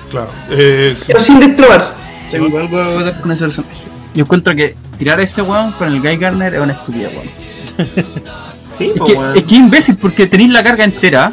Claro. 0.10 0.32
Eh. 0.50 0.96
Pero 1.08 1.20
sin 1.20 1.40
destrobar. 1.40 1.96
Tengo 2.32 2.58
algo 2.58 2.78
a 2.80 3.04
ver 3.04 3.20
con 3.22 3.32
ese 3.32 3.46
personaje. 3.46 3.74
Yo 4.14 4.24
encuentro 4.24 4.56
que 4.56 4.76
tirar 4.98 5.20
a 5.20 5.24
ese 5.24 5.42
weón 5.42 5.72
con 5.74 5.88
el 5.88 6.00
Guy 6.02 6.18
Garner 6.18 6.56
es 6.56 6.62
una 6.62 6.74
estupidez, 6.74 7.12
weón. 7.14 7.30
Sí, 8.68 8.92
Es 8.94 8.98
pues, 8.98 9.12
que, 9.12 9.18
weón. 9.18 9.38
es 9.38 9.44
que 9.44 9.56
es 9.56 9.60
imbécil 9.60 9.98
porque 9.98 10.28
tenéis 10.28 10.52
la 10.52 10.62
carga 10.64 10.84
entera 10.84 11.32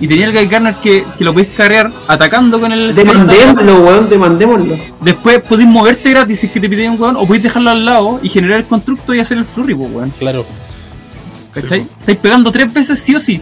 y 0.00 0.06
tenéis 0.08 0.26
el 0.28 0.32
Guy 0.32 0.46
Garner 0.46 0.74
que, 0.74 1.04
que 1.16 1.24
lo 1.24 1.32
podéis 1.32 1.54
cargar 1.56 1.90
atacando 2.08 2.60
con 2.60 2.70
el. 2.72 2.94
Demandémoslo, 2.94 3.80
weón, 3.80 4.08
demandémoslo. 4.10 4.76
Después 5.00 5.42
podéis 5.42 5.68
moverte 5.68 6.10
gratis 6.10 6.40
si 6.40 6.46
es 6.46 6.52
que 6.52 6.60
te 6.60 6.68
piden 6.68 6.92
un 6.92 7.00
weón, 7.00 7.16
o 7.16 7.26
podéis 7.26 7.44
dejarlo 7.44 7.70
al 7.70 7.84
lado 7.84 8.20
y 8.22 8.28
generar 8.28 8.58
el 8.58 8.66
constructo 8.66 9.14
y 9.14 9.20
hacer 9.20 9.38
el 9.38 9.44
flurry, 9.46 9.74
pues, 9.74 9.90
weón. 9.90 10.10
Claro. 10.18 10.44
¿Cachai? 11.52 11.80
Sí, 11.80 11.86
Estáis 12.00 12.18
pegando 12.18 12.52
tres 12.52 12.72
veces 12.72 12.98
sí 12.98 13.14
o 13.14 13.20
sí. 13.20 13.40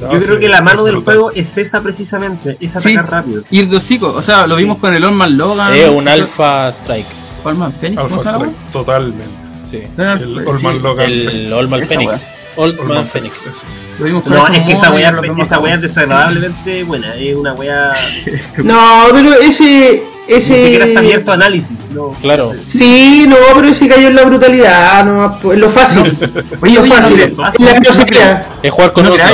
Yo 0.00 0.18
creo 0.18 0.38
que 0.38 0.48
la 0.48 0.60
mano 0.62 0.84
del 0.84 0.96
juego 0.96 1.30
es 1.32 1.56
esa 1.58 1.80
precisamente, 1.80 2.56
es 2.60 2.72
Sí. 2.72 2.78
atacar 2.78 3.10
rápido. 3.10 3.42
Ir 3.50 3.68
de 3.68 3.76
hocico. 3.76 4.08
O 4.16 4.22
sea, 4.22 4.46
lo 4.46 4.56
Sí. 4.56 4.62
vimos 4.62 4.78
con 4.78 4.94
el 4.94 5.04
Olman 5.04 5.36
Logan. 5.36 5.72
Es 5.74 5.88
un 5.88 6.08
Alpha 6.08 6.68
Strike. 6.68 7.06
Olman 7.44 7.72
Phoenix, 7.72 8.00
¿cómo 8.02 8.20
Alpha? 8.20 8.30
Strike, 8.30 8.70
totalmente. 8.70 9.24
Sí. 9.64 9.76
El 9.98 10.18
sí, 10.18 10.36
Olman 10.46 10.82
Logan 10.82 11.10
El 11.10 11.20
Phoenix. 11.20 11.52
Esa 11.52 11.86
Phoenix. 11.88 12.30
Olman 12.56 13.06
Phoenix. 13.08 13.10
Phoenix, 13.10 13.50
sí. 13.54 13.66
Lo 13.98 14.04
vimos 14.04 14.22
con 14.22 14.32
No, 14.34 14.46
es 14.48 14.60
que 14.60 14.72
esa 14.72 14.90
demás 15.22 15.46
esa 15.46 15.58
weá 15.58 15.74
es 15.74 15.80
desagradablemente 15.82 16.84
buena, 16.84 17.14
es 17.14 17.34
una 17.36 17.52
weá 17.54 17.88
No, 18.62 19.04
pero 19.12 19.34
ese. 19.40 20.04
ni 20.28 20.40
siquiera 20.40 20.86
está 20.86 21.00
abierto 21.00 21.32
a 21.32 21.34
Ese. 21.34 21.44
análisis, 21.44 21.90
no. 21.90 22.12
Claro. 22.22 22.52
Sí, 22.66 23.26
no, 23.28 23.36
pero 23.54 23.68
ese 23.68 23.88
cayó 23.88 24.08
en 24.08 24.14
la 24.16 24.24
brutalidad, 24.24 25.04
no, 25.04 25.38
pues, 25.42 25.58
lo 25.58 25.68
fácil. 25.68 26.02
Oye, 26.62 26.74
lo 26.74 26.84
fácil, 26.84 27.34
no, 27.36 27.42
no, 27.44 27.50
la 27.58 27.74
velocidad. 27.74 28.46
Es 28.62 28.70
jugar 28.72 28.92
con 28.92 29.04
no 29.04 29.12
Oslo. 29.12 29.24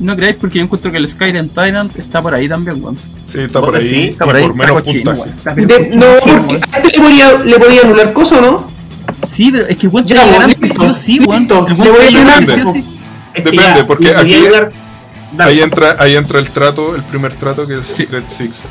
No 0.00 0.16
creáis 0.16 0.36
porque 0.36 0.58
yo 0.58 0.64
encuentro 0.64 0.90
que 0.90 0.98
el 0.98 1.08
Skyrim 1.08 1.48
Tyrant 1.48 1.96
está 1.98 2.22
por 2.22 2.34
ahí 2.34 2.48
también, 2.48 2.82
weón. 2.82 2.96
Sí, 3.24 3.40
está 3.40 3.60
por 3.60 3.74
ahí 3.76 3.82
sí, 3.82 4.04
Está 4.08 4.24
por 4.24 4.36
ahí, 4.36 4.46
por 4.46 4.54
menos 4.54 4.82
puntaje. 4.82 5.96
no, 5.96 6.06
porque 6.46 6.60
le 6.84 7.00
podía, 7.00 7.38
le 7.38 7.58
podía 7.58 7.80
anular 7.82 8.12
cosas, 8.12 8.40
¿no? 8.40 8.70
Sí, 9.26 9.50
pero 9.50 9.66
es 9.66 9.76
que 9.76 9.86
el 9.86 9.92
weón 9.92 10.06
tiene 10.06 10.22
weón, 10.22 10.32
garante 10.34 10.68
sí 10.94 11.20
o 11.20 11.28
weón. 11.28 11.46
El 11.50 11.74
weón 11.74 12.66
o 12.66 12.72
Depende, 13.34 13.56
ya, 13.56 13.86
porque 13.86 14.14
aquí-. 14.14 14.44
Ahí 15.38 15.60
entra, 15.60 15.96
ahí 15.98 16.16
entra 16.16 16.38
el 16.38 16.50
trato, 16.50 16.94
el 16.96 17.02
primer 17.02 17.34
trato 17.34 17.66
que 17.66 17.78
es 17.78 17.86
Sí. 17.86 18.04
Secret 18.04 18.28
Six. 18.28 18.66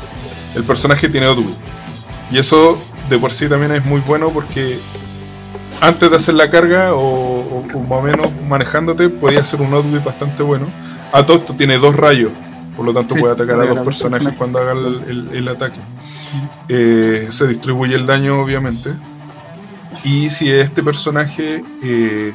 El 0.54 0.64
personaje 0.64 1.08
tiene 1.08 1.28
Odwin. 1.28 1.54
Y 2.30 2.38
eso 2.38 2.78
de 3.08 3.18
por 3.18 3.30
sí 3.30 3.48
también 3.48 3.72
es 3.72 3.84
muy 3.84 4.00
bueno 4.00 4.30
porque 4.30 4.78
antes 5.80 6.10
de 6.10 6.16
hacer 6.16 6.34
la 6.34 6.50
carga 6.50 6.94
o, 6.94 7.27
o- 7.58 7.78
o 7.78 7.80
más 7.82 7.98
o 7.98 8.02
menos 8.02 8.26
manejándote 8.48 9.08
podía 9.08 9.40
hacer 9.40 9.60
un 9.60 9.72
Odwin 9.74 10.02
bastante 10.04 10.42
bueno. 10.42 10.66
A 11.12 11.24
todo 11.26 11.38
esto 11.38 11.54
tiene 11.54 11.78
dos 11.78 11.96
rayos, 11.96 12.32
por 12.76 12.84
lo 12.86 12.92
tanto 12.92 13.14
Sí, 13.14 13.20
puede 13.20 13.32
atacar 13.34 13.56
a 13.60 13.66
dos 13.66 13.84
personajes 13.84 14.28
cuando 14.38 14.58
haga 14.60 14.72
el, 14.72 15.02
el- 15.08 15.28
el 15.36 15.48
ataque. 15.48 15.78
Eh, 16.68 17.26
se 17.30 17.46
distribuye 17.46 17.94
el 17.94 18.06
daño 18.06 18.40
obviamente. 18.40 18.90
Y 20.04 20.30
si 20.30 20.50
este 20.50 20.82
personaje 20.82 21.64
eh, 21.82 22.34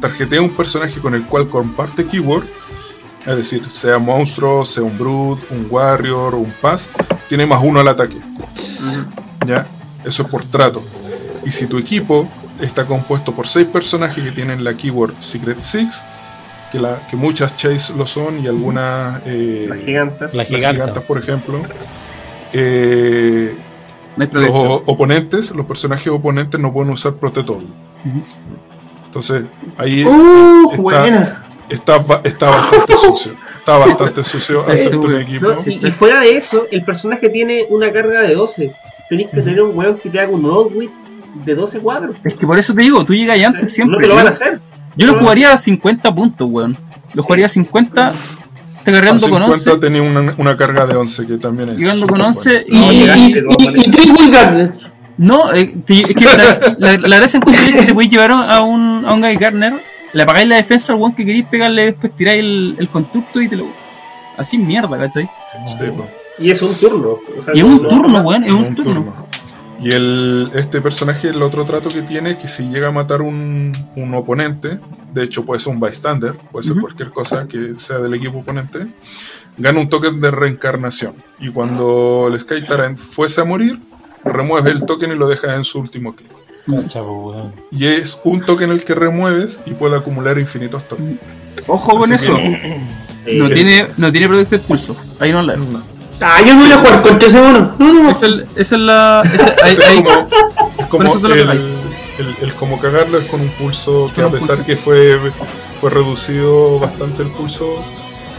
tarjetea 0.00 0.40
un 0.40 0.50
personaje 0.54 1.00
con 1.00 1.14
el 1.14 1.24
cual 1.26 1.48
comparte 1.48 2.06
keyword, 2.06 2.44
es 3.26 3.36
decir, 3.36 3.68
sea 3.68 3.98
monstruo, 3.98 4.64
sea 4.64 4.84
un 4.84 4.96
brute, 4.96 5.44
un 5.50 5.66
warrior, 5.68 6.34
un 6.36 6.52
pass, 6.62 6.90
tiene 7.28 7.44
más 7.44 7.60
uno 7.62 7.80
al 7.80 7.88
ataque. 7.88 8.16
¿Ya? 9.46 9.66
Eso 10.04 10.22
es 10.22 10.28
por 10.28 10.44
trato. 10.44 10.82
Y 11.44 11.50
si 11.50 11.66
tu 11.66 11.78
equipo 11.78 12.28
está 12.60 12.86
compuesto 12.86 13.32
por 13.34 13.46
seis 13.46 13.66
personajes 13.66 14.22
que 14.24 14.30
tienen 14.32 14.64
la 14.64 14.74
keyword 14.74 15.14
Secret 15.18 15.60
Six, 15.60 16.04
que, 16.72 16.80
la, 16.80 17.06
que 17.06 17.16
muchas 17.16 17.54
Chase 17.54 17.94
lo 17.96 18.06
son 18.06 18.42
y 18.42 18.46
algunas 18.46 19.20
eh, 19.26 19.66
Las 19.68 19.78
gigantes. 19.78 20.34
La 20.34 20.38
las 20.42 20.48
giganta. 20.48 20.80
gigantas, 20.80 21.02
por 21.04 21.18
ejemplo, 21.18 21.62
eh, 22.52 23.54
los 24.16 24.50
oponentes, 24.86 25.54
los 25.54 25.66
personajes 25.66 26.08
oponentes 26.08 26.58
no 26.60 26.72
pueden 26.72 26.90
usar 26.92 27.14
Protector. 27.14 27.56
Ujú. 27.58 28.22
Entonces, 29.06 29.44
ahí 29.78 30.04
Uh, 30.04 30.70
está, 30.70 30.82
buena. 30.82 31.44
está, 31.68 31.98
ba- 31.98 32.20
está 32.24 32.48
bastante 32.50 32.96
sucio. 32.96 33.32
Está 33.58 33.78
bastante 33.78 34.24
sucio, 34.24 34.64
güey. 34.64 35.14
mi 35.16 35.22
equipo. 35.22 35.48
No, 35.52 35.62
y, 35.66 35.84
y 35.86 35.90
fuera 35.90 36.20
de 36.20 36.36
eso, 36.36 36.66
el 36.70 36.84
personaje 36.84 37.28
tiene 37.28 37.66
una 37.68 37.92
carga 37.92 38.22
de 38.22 38.34
12. 38.34 38.72
Tenéis 39.08 39.28
que 39.30 39.40
tener 39.42 39.60
un 39.62 39.76
weón 39.76 39.98
que 39.98 40.08
te 40.10 40.20
haga 40.20 40.30
un 40.30 40.44
outwit 40.46 40.90
de 41.44 41.54
12 41.54 41.80
cuadros. 41.80 42.16
Es 42.24 42.34
que 42.34 42.46
por 42.46 42.58
eso 42.58 42.74
te 42.74 42.82
digo, 42.82 43.04
tú 43.04 43.14
llegas 43.14 43.38
ya 43.38 43.48
antes 43.48 43.70
¿sí? 43.70 43.76
siempre. 43.76 43.96
No 43.98 44.02
te 44.02 44.08
lo 44.08 44.14
van 44.14 44.26
a 44.26 44.30
Yo- 44.30 44.34
hacer. 44.34 44.60
Yo 44.96 45.06
lo 45.06 45.14
jugaría 45.18 45.52
a 45.52 45.56
50 45.58 46.14
puntos, 46.14 46.48
weón. 46.50 46.76
Lo 47.12 47.22
jugaría 47.22 47.46
a 47.46 47.48
50, 47.50 48.12
te 48.84 48.90
agarrando 48.90 49.26
A 49.26 49.30
con 49.30 49.38
50 49.42 49.70
11. 49.72 49.78
tenía 49.80 50.02
una, 50.02 50.34
una 50.38 50.56
carga 50.56 50.86
de 50.86 50.94
11 50.96 51.26
que 51.26 51.36
también 51.38 51.68
es. 51.70 51.78
Llegando 51.78 52.06
con 52.06 52.16
súper 52.34 52.62
11 52.62 52.66
buena. 52.68 52.86
No, 52.86 52.92
y, 52.92 52.96
y, 52.96 53.02
y, 53.06 54.10
y. 54.10 54.70
No, 55.18 55.52
eh, 55.52 55.74
te- 55.84 56.00
es 56.00 56.14
que 56.14 56.24
la, 56.24 56.58
la, 56.78 56.98
la 56.98 57.16
gracia 57.16 57.40
en 57.44 57.54
es 57.54 57.74
que 57.74 57.82
te 57.86 57.94
podéis 57.94 58.10
llevar 58.10 58.32
a 58.32 58.60
un, 58.60 59.04
a 59.06 59.14
un 59.14 59.20
Guy 59.22 59.36
Gardner, 59.36 59.74
le 60.12 60.22
apagáis 60.22 60.46
la 60.48 60.56
defensa 60.56 60.92
al 60.92 61.02
one 61.02 61.14
que 61.14 61.24
queréis 61.24 61.46
pegarle, 61.46 61.86
después 61.86 62.14
tiráis 62.14 62.40
el, 62.40 62.76
el 62.78 62.88
constructo 62.88 63.40
y 63.40 63.48
te 63.48 63.56
lo. 63.56 63.66
Así 64.36 64.58
mierda, 64.58 64.96
¿cachai? 64.98 65.28
Sí. 65.66 65.84
Y 66.38 66.50
es 66.50 66.60
un 66.60 66.74
turno. 66.74 67.18
o 67.36 67.40
sea, 67.42 67.54
Y 67.54 67.60
es 67.60 67.64
un 67.64 67.82
no- 67.82 67.88
turno, 67.88 68.20
weón, 68.20 68.44
es 68.44 68.52
un 68.52 68.74
turno. 68.74 69.25
Y 69.80 69.92
el, 69.92 70.50
este 70.54 70.80
personaje, 70.80 71.28
el 71.28 71.42
otro 71.42 71.64
trato 71.64 71.88
que 71.90 72.02
tiene 72.02 72.30
es 72.30 72.36
que 72.38 72.48
si 72.48 72.64
llega 72.64 72.88
a 72.88 72.92
matar 72.92 73.20
un, 73.22 73.72
un 73.94 74.14
oponente, 74.14 74.78
de 75.12 75.22
hecho 75.22 75.44
puede 75.44 75.60
ser 75.60 75.74
un 75.74 75.80
bystander, 75.80 76.32
puede 76.50 76.66
ser 76.66 76.76
cualquier 76.80 77.10
cosa 77.10 77.46
que 77.46 77.74
sea 77.78 77.98
del 77.98 78.14
equipo 78.14 78.38
oponente, 78.38 78.86
gana 79.58 79.78
un 79.80 79.88
token 79.88 80.20
de 80.20 80.30
reencarnación. 80.30 81.14
Y 81.38 81.50
cuando 81.50 82.28
el 82.32 82.38
Sky 82.40 82.66
Tyrant 82.66 82.96
fuese 82.98 83.42
a 83.42 83.44
morir, 83.44 83.78
remueve 84.24 84.70
el 84.70 84.84
token 84.84 85.12
y 85.12 85.14
lo 85.14 85.28
deja 85.28 85.54
en 85.54 85.64
su 85.64 85.78
último 85.78 86.14
clic. 86.14 86.30
Chavo. 86.88 87.52
Y 87.70 87.86
es 87.86 88.18
un 88.24 88.44
token 88.44 88.70
el 88.70 88.82
que 88.84 88.94
remueves 88.94 89.60
y 89.66 89.74
puede 89.74 89.96
acumular 89.96 90.38
infinitos 90.38 90.88
tokens. 90.88 91.20
Ojo 91.68 91.98
con 91.98 92.12
Así 92.12 92.24
eso. 92.24 92.34
que- 92.36 92.80
Eh, 93.28 93.38
No 93.38 93.48
tiene, 93.50 93.86
no 93.96 94.12
tiene 94.12 94.28
protector 94.28 94.60
pulso. 94.60 94.96
Ahí 95.18 95.32
no 95.32 95.42
la. 95.42 95.56
Ah, 96.20 96.40
yo 96.46 96.54
no 96.54 96.62
voy 96.62 96.72
a 96.72 96.78
jugar 96.78 97.02
contra 97.02 97.28
ese 97.28 97.40
mono. 97.40 97.74
No, 97.78 97.92
no. 97.92 98.10
Esa 98.10 98.26
es, 98.26 98.32
esa 98.56 98.74
es 98.76 98.80
la. 98.82 99.22
esa- 99.34 99.54
ahí- 99.64 99.72
Ese 99.72 99.82
es 99.82 99.88
ahí- 99.88 100.02
como, 100.04 100.28
es 100.78 100.86
como 100.86 101.02
eso 101.08 101.20
te 101.20 101.28
lo 101.28 101.34
el, 101.34 101.40
el- 101.50 102.36
el 102.40 102.54
como 102.54 102.80
cagarlo 102.80 103.18
es 103.18 103.24
con 103.26 103.40
un 103.42 103.50
pulso 103.50 104.10
que 104.14 104.22
a 104.22 104.30
pesar 104.30 104.56
pulso. 104.56 104.64
que 104.64 104.76
fue, 104.76 105.18
fue 105.78 105.90
reducido 105.90 106.78
bastante 106.78 107.22
el 107.22 107.28
pulso, 107.28 107.84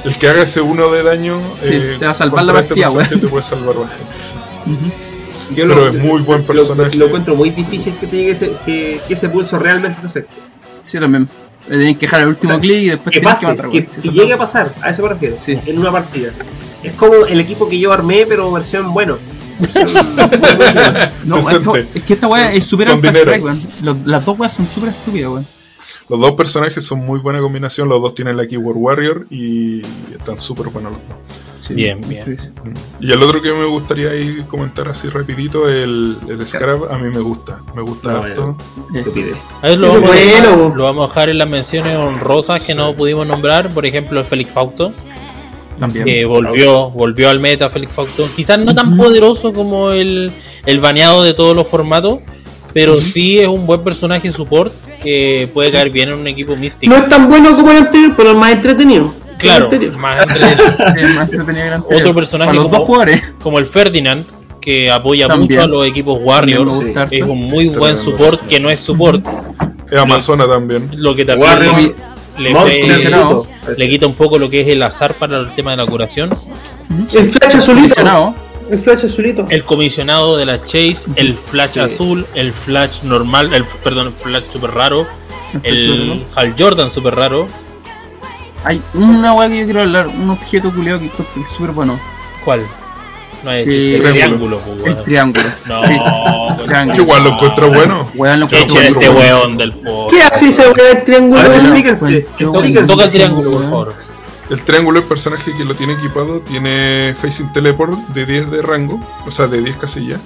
el 0.03 0.17
que 0.17 0.27
haga 0.27 0.41
ese 0.43 0.61
uno 0.61 0.89
de 0.89 1.03
daño 1.03 1.39
Sí, 1.59 1.69
te 1.99 2.05
va 2.05 2.11
a 2.11 2.15
salvar 2.15 2.43
la 2.45 2.53
este 2.53 2.67
partida, 2.69 2.85
personaje 2.85 3.09
weón. 3.11 3.21
te 3.21 3.27
puede 3.27 3.43
salvar 3.43 3.75
bastante. 3.77 4.13
sí. 4.19 4.33
Ujú. 4.65 5.55
yo 5.55 5.67
pero 5.67 5.87
es 5.87 5.93
muy 5.93 6.21
buen 6.23 6.43
personaje. 6.43 6.97
Lo, 6.97 7.05
encuentro 7.05 7.35
muy 7.35 7.51
difícil 7.51 7.95
que 7.97 8.07
te 8.07 8.15
llegue 8.17 8.31
ese, 8.31 8.51
que, 8.65 8.99
que 9.07 9.13
ese 9.13 9.29
pulso 9.29 9.59
realmente 9.59 10.01
te 10.01 10.07
afecte. 10.07 10.33
Sí, 10.81 10.99
también. 10.99 11.29
Le 11.69 11.77
tenéis 11.77 11.97
que 11.97 12.05
dejar 12.07 12.21
el 12.21 12.27
último 12.29 12.53
O 12.53 12.55
sea, 12.55 12.61
clic 12.61 12.77
y 12.77 12.89
después 12.89 13.13
Que 13.13 13.19
tenés 13.19 13.39
que 13.39 13.45
pase, 13.45 13.55
matar, 13.57 13.69
que. 13.69 13.87
Sí, 13.89 14.01
que 14.09 14.11
llegue 14.11 14.33
a 14.33 14.37
pasa. 14.37 14.63
pasar, 14.65 14.83
a 14.83 14.89
eso 14.89 15.03
me 15.03 15.09
refiero, 15.09 15.35
Sí. 15.37 15.57
en 15.65 15.77
una 15.79 15.91
partida. 15.91 16.31
Es 16.83 16.93
como 16.93 17.25
el 17.25 17.39
equipo 17.39 17.67
que 17.67 17.79
yo 17.79 17.91
armé, 17.91 18.25
pero 18.27 18.51
versión 18.51 18.93
bueno. 18.93 19.17
No, 21.25 21.39
es 21.39 21.47
es 21.95 22.03
que 22.03 22.13
esta 22.13 22.27
weá 22.27 22.53
es 22.53 22.65
súper 22.65 22.87
Las 24.05 24.25
dos 24.25 24.39
weas 24.39 24.53
son 24.53 24.67
súper 24.69 24.89
estúpidas, 24.89 25.31
weón. 25.31 25.47
Los 26.09 26.19
dos 26.21 26.31
personajes 26.33 26.85
son 26.85 26.99
muy 26.99 27.19
buena 27.19 27.39
combinación, 27.41 27.89
los 27.89 28.01
dos 28.01 28.15
tienen 28.15 28.37
la 28.37 28.47
Keyword 28.47 28.77
Warrior 28.77 29.27
y 29.29 29.81
están 30.15 30.37
súper 30.37 30.67
buenos 30.69 30.93
los 30.93 31.01
dos. 31.07 31.17
Sí. 31.59 31.73
Bien, 31.73 31.99
bien. 32.07 32.23
Sí, 32.23 32.37
sí. 32.45 32.71
Y 33.01 33.11
el 33.11 33.21
otro 33.21 33.41
que 33.41 33.51
me 33.51 33.65
gustaría 33.65 34.11
ahí 34.11 34.41
comentar 34.47 34.87
así 34.87 35.09
rapidito, 35.09 35.67
el, 35.67 36.17
el 36.29 36.45
Scarab, 36.47 36.89
a 36.89 36.97
mí 36.97 37.09
me 37.09 37.19
gusta, 37.19 37.61
me 37.75 37.81
gusta 37.81 38.11
No, 38.13 38.17
harto. 38.19 38.57
Ver, 38.93 39.77
lo 39.77 39.87
vamos, 39.89 40.03
a 40.03 40.07
bueno. 40.13 40.21
dejar, 40.21 40.77
lo 40.77 40.83
vamos 40.85 41.03
a 41.03 41.07
dejar 41.09 41.29
en 41.29 41.37
las 41.39 41.49
menciones 41.49 41.97
honrosas 41.97 42.61
que 42.61 42.71
Sí. 42.71 42.77
no 42.77 42.93
pudimos 42.93 43.27
nombrar. 43.27 43.73
Por 43.73 43.85
ejemplo, 43.85 44.17
el 44.21 44.25
Félix 44.25 44.51
Fausto, 44.51 44.93
También. 45.79 46.05
que 46.05 46.25
volvió, 46.25 46.89
volvió 46.91 47.29
al 47.29 47.39
meta 47.39 47.69
Félix 47.69 47.93
Fausto. 47.93 48.27
Quizás 48.35 48.59
no 48.59 48.73
tan 48.73 48.97
poderoso 48.97 49.53
como 49.53 49.91
el, 49.91 50.31
el 50.65 50.79
baneado 50.79 51.23
de 51.23 51.33
todos 51.33 51.55
los 51.55 51.67
formatos, 51.67 52.19
pero 52.73 52.99
sí 53.01 53.39
es 53.39 53.47
un 53.47 53.65
buen 53.65 53.83
personaje 53.83 54.31
support 54.31 54.71
que 55.01 55.47
puede 55.53 55.71
caer 55.71 55.89
bien 55.89 56.09
en 56.09 56.15
un 56.19 56.27
equipo 56.27 56.55
místico. 56.55 56.93
No 56.93 56.99
es 57.01 57.07
tan 57.09 57.29
bueno 57.29 57.51
como 57.55 57.71
el 57.71 57.77
anterior, 57.77 58.13
pero 58.17 58.31
es 58.31 58.35
más 58.37 58.51
entretenido. 58.53 59.13
Claro, 59.37 59.69
más 59.97 60.21
entretenido. 60.21 60.65
Sí, 60.95 60.99
es 61.01 61.15
más 61.15 61.31
entretenido 61.31 61.61
que 61.63 61.67
el 61.67 61.73
anterior. 61.73 62.01
Otro 62.01 62.15
personaje 62.15 62.49
Para 62.49 62.55
los 62.61 62.65
como- 62.69 62.77
dos 62.79 62.85
jugadores. 62.87 63.21
como 63.41 63.59
el 63.59 63.65
Ferdinand, 63.67 64.25
que 64.59 64.89
apoya 64.91 65.27
También. 65.27 65.49
mucho 65.51 65.61
a 65.63 65.67
los 65.67 65.87
equipos 65.87 66.19
Warriors. 66.23 66.73
Es 67.11 67.21
un 67.23 67.37
muy 67.45 67.67
buen 67.67 67.95
support 67.95 68.41
que 68.47 68.59
no 68.59 68.69
es 68.69 68.79
support. 68.79 69.23
Es 69.89 69.97
Amazona 69.97 70.47
también. 70.47 70.89
Lo 70.97 71.15
que 71.15 71.23
también 71.23 71.49
Warrior, 71.49 71.95
le, 72.37 72.53
le, 72.53 73.75
le 73.77 73.89
quita 73.89 74.07
un 74.07 74.13
poco 74.15 74.37
lo 74.37 74.49
que 74.49 74.61
es 74.61 74.67
el 74.67 74.81
azar 74.83 75.13
para 75.13 75.37
el 75.39 75.53
tema 75.55 75.71
de 75.71 75.77
la 75.77 75.85
curación. 75.85 76.29
El 77.13 77.31
flash 77.31 77.55
azulito. 77.55 78.33
El 78.69 78.79
flash 78.79 79.05
azulito. 79.05 79.45
El 79.49 79.63
comisionado 79.63 80.35
de 80.37 80.45
la 80.45 80.59
Chase, 80.61 81.07
el 81.15 81.37
flash 81.37 81.73
Sí. 81.73 81.79
azul, 81.79 82.25
el 82.33 82.51
flash 82.51 83.03
normal, 83.03 83.53
el 83.53 83.63
perdón, 83.83 84.07
el 84.07 84.13
flash 84.13 84.43
super 84.51 84.71
raro, 84.71 85.07
el. 85.63 86.25
Hal 86.35 86.53
Jordan 86.57 86.91
super 86.91 87.15
raro. 87.15 87.47
Hay 88.63 88.81
una 88.93 89.33
weá 89.33 89.47
que 89.49 89.59
yo 89.59 89.65
quiero 89.65 89.81
hablar, 89.81 90.07
un 90.07 90.29
objeto 90.29 90.73
culiado 90.73 90.99
que 90.99 91.05
encuentro 91.05 91.33
que 91.33 91.41
es 91.41 91.51
súper 91.51 91.71
bueno. 91.71 91.97
¿Cuál? 92.43 92.61
No 93.43 93.51
es 93.51 93.65
decir, 93.65 93.95
el 93.95 94.01
triángulo. 94.13 94.59
triángulo, 94.59 94.59
pues, 94.59 94.77
El 94.87 94.93
weón. 94.93 95.05
triángulo. 95.05 95.43
No, 95.67 95.83
Sí. 95.83 95.93
weón. 95.93 96.57
Triángulo. 96.67 97.01
Igual 97.03 97.23
lo 97.23 97.29
encuentro 97.33 97.69
bueno. 97.69 98.11
Weón, 98.15 98.39
lo 98.39 98.47
Qué 98.47 98.55
encuentro 98.61 98.79
este 98.81 99.09
buenísimo. 99.09 99.39
weón 99.41 99.57
del 99.57 99.73
por. 99.73 100.11
¿Qué 100.11 100.21
hace 100.21 100.47
esa 100.49 100.71
weá 100.71 100.93
del 100.93 101.03
triángulo? 101.03 101.41
Ver, 101.41 101.49
Weón, 101.51 101.73
buenísimo, 102.51 102.87
Toca 102.87 103.05
el 103.05 103.11
triángulo, 103.11 103.51
por 103.51 103.59
weón. 103.59 103.69
favor. 103.71 103.93
El 104.49 104.61
triángulo, 104.61 104.99
el 104.99 105.05
personaje 105.05 105.53
que 105.53 105.65
lo 105.65 105.75
tiene 105.75 105.93
equipado, 105.93 106.39
tiene 106.41 107.13
Facing 107.21 107.51
Teleport 107.51 107.91
de 108.09 108.25
10 108.25 108.49
de 108.49 108.61
rango, 108.61 108.99
o 109.25 109.31
sea, 109.31 109.47
de 109.47 109.61
10 109.61 109.75
casillas. 109.75 110.21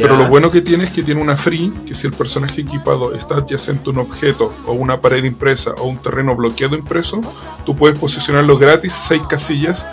Pero 0.00 0.16
lo 0.16 0.26
bueno 0.28 0.50
que 0.50 0.60
tiene 0.60 0.84
es 0.84 0.90
que 0.90 1.02
tiene 1.02 1.20
una 1.20 1.36
free, 1.36 1.72
que 1.86 1.94
si 1.94 2.06
el 2.06 2.12
personaje 2.12 2.60
equipado 2.62 3.14
está 3.14 3.36
adyacente 3.36 3.88
a 3.90 3.92
un 3.92 3.98
objeto 3.98 4.52
o 4.66 4.72
una 4.72 5.00
pared 5.00 5.24
impresa 5.24 5.72
o 5.78 5.84
un 5.86 5.98
terreno 5.98 6.34
bloqueado 6.36 6.76
impreso, 6.76 7.20
tú 7.64 7.74
puedes 7.76 7.98
posicionarlo 7.98 8.58
gratis 8.58 8.92
6 8.92 9.22
casillas 9.28 9.86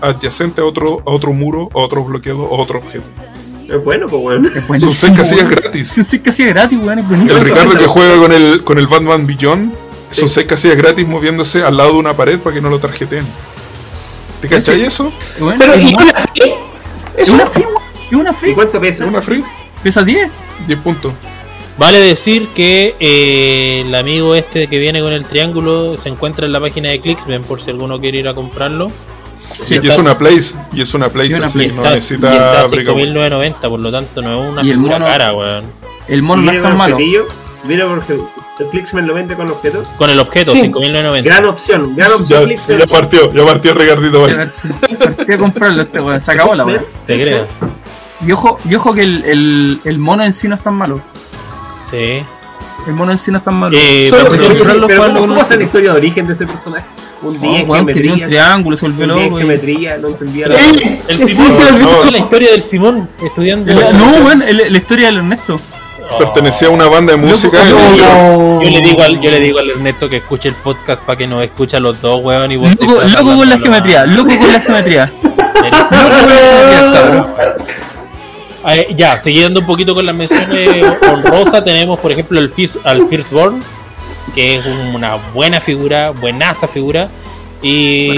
adyacente 0.00 0.60
a 0.60 0.64
otro, 0.64 1.02
a 1.06 1.10
otro 1.10 1.32
muro, 1.32 1.68
a 1.74 1.78
otro 1.78 2.04
bloqueado 2.04 2.44
o 2.44 2.56
a 2.58 2.62
otro 2.62 2.78
objeto. 2.78 3.04
Es 3.68 3.82
bueno, 3.84 4.06
pues 4.06 4.22
bueno. 4.22 4.48
Es 4.48 4.82
Son 4.82 4.92
6 4.92 5.12
casillas 5.16 5.48
gratis. 5.48 5.88
Son 5.88 6.04
seis 6.04 6.20
casillas 6.22 6.52
gratis, 6.54 6.78
weón, 6.82 6.98
es 6.98 7.08
buenísimo. 7.08 7.38
El 7.38 7.44
Ricardo 7.46 7.72
que 7.78 7.86
juega 7.86 8.16
con 8.16 8.32
el, 8.32 8.62
con 8.64 8.78
el 8.78 8.86
Batman 8.86 9.26
Beyond, 9.26 9.72
son 10.10 10.28
Sí. 10.28 10.34
6 10.34 10.46
casillas 10.46 10.76
gratis 10.76 11.06
moviéndose 11.06 11.62
al 11.62 11.76
lado 11.76 11.92
de 11.92 11.98
una 11.98 12.14
pared 12.14 12.38
para 12.38 12.54
que 12.54 12.60
no 12.60 12.68
lo 12.68 12.78
tarjeten. 12.78 13.24
¿Te 14.42 14.48
cachai 14.48 14.82
eso? 14.82 15.10
Pero, 15.38 15.72
es 15.74 15.90
¿y 15.90 15.94
una 15.94 16.12
free? 16.12 16.52
es 17.16 17.22
¿Eso? 17.28 17.32
una 17.34 17.46
free, 17.46 17.64
¿Y 18.12 18.52
cuánto 18.54 18.80
pesa? 18.80 19.04
¿Es 19.04 19.10
una 19.10 19.22
free? 19.22 19.42
Pesa 19.82 20.02
10. 20.04 20.30
10 20.66 20.78
puntos. 20.80 21.12
Vale 21.78 21.98
decir 22.00 22.48
que 22.54 22.94
eh, 23.00 23.82
el 23.86 23.94
amigo 23.94 24.34
este 24.34 24.66
que 24.68 24.78
viene 24.78 25.00
con 25.00 25.12
el 25.12 25.24
triángulo 25.24 25.96
se 25.96 26.10
encuentra 26.10 26.44
en 26.46 26.52
la 26.52 26.60
página 26.60 26.90
de 26.90 27.00
Clicksman 27.00 27.42
por 27.44 27.60
si 27.62 27.70
alguno 27.70 27.98
quiere 27.98 28.18
ir 28.18 28.28
a 28.28 28.34
comprarlo. 28.34 28.88
Sí, 29.64 29.78
y 29.82 29.88
es 29.88 29.98
una 29.98 30.16
place, 30.16 30.58
y 30.72 30.82
es 30.82 30.94
una 30.94 31.08
place, 31.08 31.30
Y 31.34 31.34
una 31.36 31.46
así 31.46 31.58
place. 31.58 31.74
no 31.74 31.76
está, 31.82 31.90
y 31.90 31.94
necesita 31.94 32.32
está 32.32 32.60
a 32.62 32.66
break 32.68 32.86
5.990, 32.88 33.60
por 33.68 33.80
lo 33.80 33.90
tanto 33.90 34.22
no 34.22 34.44
es 34.44 34.50
una 34.52 34.62
Y 34.62 34.70
el 34.70 34.76
figura 34.76 34.92
mono- 34.98 35.06
cara, 35.06 35.32
weón. 35.32 35.64
El 36.08 36.22
mono 36.22 36.42
no 36.42 36.52
es 36.52 36.62
tan 36.62 36.76
malo. 36.76 36.96
Viene 37.64 37.84
porque 37.84 38.14
el 38.60 38.66
Clicksman 38.70 39.06
lo 39.06 39.14
vende 39.14 39.34
con 39.36 39.48
objetos. 39.48 39.86
Con 39.96 40.10
el 40.10 40.18
objeto, 40.18 40.52
Sí. 40.52 40.60
5.990. 40.62 41.22
Gran 41.22 41.46
opción, 41.46 41.94
gran 41.96 42.10
Ya, 42.10 42.16
opción 42.16 42.78
ya 42.78 42.86
partió, 42.86 43.32
ya 43.32 43.44
partió 43.44 43.74
Ricardito. 43.74 44.20
vaya. 44.22 44.50
Voy 45.26 45.34
a 45.34 45.38
comprarlo 45.38 45.82
este 45.82 46.00
weón. 46.00 46.22
Se 46.22 46.32
acabó 46.32 46.54
la 46.54 46.64
weón. 46.64 46.84
Te 47.06 47.20
creo. 47.22 47.46
Y 48.26 48.32
ojo, 48.32 48.58
y 48.68 48.74
ojo 48.74 48.94
que 48.94 49.02
el, 49.02 49.24
el, 49.24 49.80
el 49.84 49.98
mono 49.98 50.24
en 50.24 50.32
sí 50.32 50.48
no 50.48 50.54
es 50.54 50.62
tan 50.62 50.74
malo. 50.74 51.00
Sí. 51.88 52.22
El 52.86 52.94
mono 52.94 53.12
en 53.12 53.18
sí 53.18 53.30
no 53.30 53.38
es 53.38 53.44
tan 53.44 53.54
malo. 53.54 53.76
Eh, 53.78 54.08
Solo- 54.10 54.28
pero- 54.30 54.48
pero- 54.48 54.58
Pero 54.58 54.82
jugarlo 54.88 55.20
¿cómo, 55.20 55.28
cómo 55.28 55.40
está 55.42 55.56
la 55.56 55.62
historia 55.64 55.92
de 55.92 55.98
origen 55.98 56.26
de 56.26 56.32
ese 56.34 56.46
personaje? 56.46 56.84
Un 57.22 57.40
día 57.40 57.64
Oh, 57.68 57.76
en 57.76 57.86
tiene 57.86 58.12
un 58.14 58.20
triángulo, 58.20 58.76
se 58.76 58.86
volvió 58.86 59.06
loco. 59.06 59.36
geometría, 59.36 59.96
no 59.98 60.08
entendía 60.08 60.48
la... 60.48 60.56
Eh, 60.56 61.00
el 61.06 61.18
sí, 61.20 61.34
Simón, 61.34 61.52
se 61.52 61.62
olvidó. 61.72 62.04
no, 62.04 62.10
la 62.10 62.18
historia 62.18 62.50
del 62.50 62.64
Simón 62.64 63.08
estudiando. 63.22 63.70
El- 63.70 63.96
No, 63.96 64.06
weón, 64.26 64.42
el- 64.42 64.56
la 64.72 64.78
historia 64.78 65.06
del 65.06 65.18
Ernesto. 65.18 65.60
Oh. 66.10 66.18
Pertenecía 66.18 66.66
a 66.66 66.70
una 66.72 66.88
banda 66.88 67.12
de 67.12 67.18
música. 67.18 67.58
Loco, 67.70 67.80
y- 67.94 68.00
No. 68.00 68.62
Yo 68.62 68.70
le 68.70 68.80
digo 68.80 69.02
al, 69.02 69.20
yo 69.20 69.30
le 69.30 69.38
digo 69.38 69.58
al 69.60 69.70
Ernesto 69.70 70.08
que 70.08 70.16
escuche 70.16 70.48
el 70.48 70.56
podcast 70.56 71.02
para 71.04 71.16
que 71.16 71.28
nos 71.28 71.44
escuche 71.44 71.76
a 71.76 71.80
los 71.80 72.00
dos, 72.00 72.20
weón, 72.24 72.50
y 72.50 72.56
vos 72.56 72.70
Loco, 72.80 73.00
loco 73.02 73.36
con 73.36 73.48
la 73.48 73.58
geometría, 73.58 74.04
loco 74.06 74.36
con 74.36 74.52
la 74.52 74.60
geometría. 74.60 75.12
Loco 75.22 75.36
con 75.38 75.98
la 75.98 76.20
geometría, 76.26 76.92
cabrón. 76.92 77.26
Eh, 78.68 78.92
ya, 78.96 79.18
siguiendo 79.18 79.60
un 79.60 79.66
poquito 79.66 79.94
con 79.94 80.06
las 80.06 80.14
menciones 80.14 80.84
honrosas, 81.10 81.64
tenemos 81.64 81.98
por 81.98 82.12
ejemplo 82.12 82.38
el 82.38 82.52
Fis- 82.54 82.78
al 82.84 83.08
Firstborn, 83.08 83.60
que 84.34 84.56
es 84.56 84.66
un- 84.66 84.94
una 84.94 85.16
buena 85.34 85.60
figura, 85.60 86.10
buenaza 86.10 86.68
figura. 86.68 87.08
Y, 87.60 88.10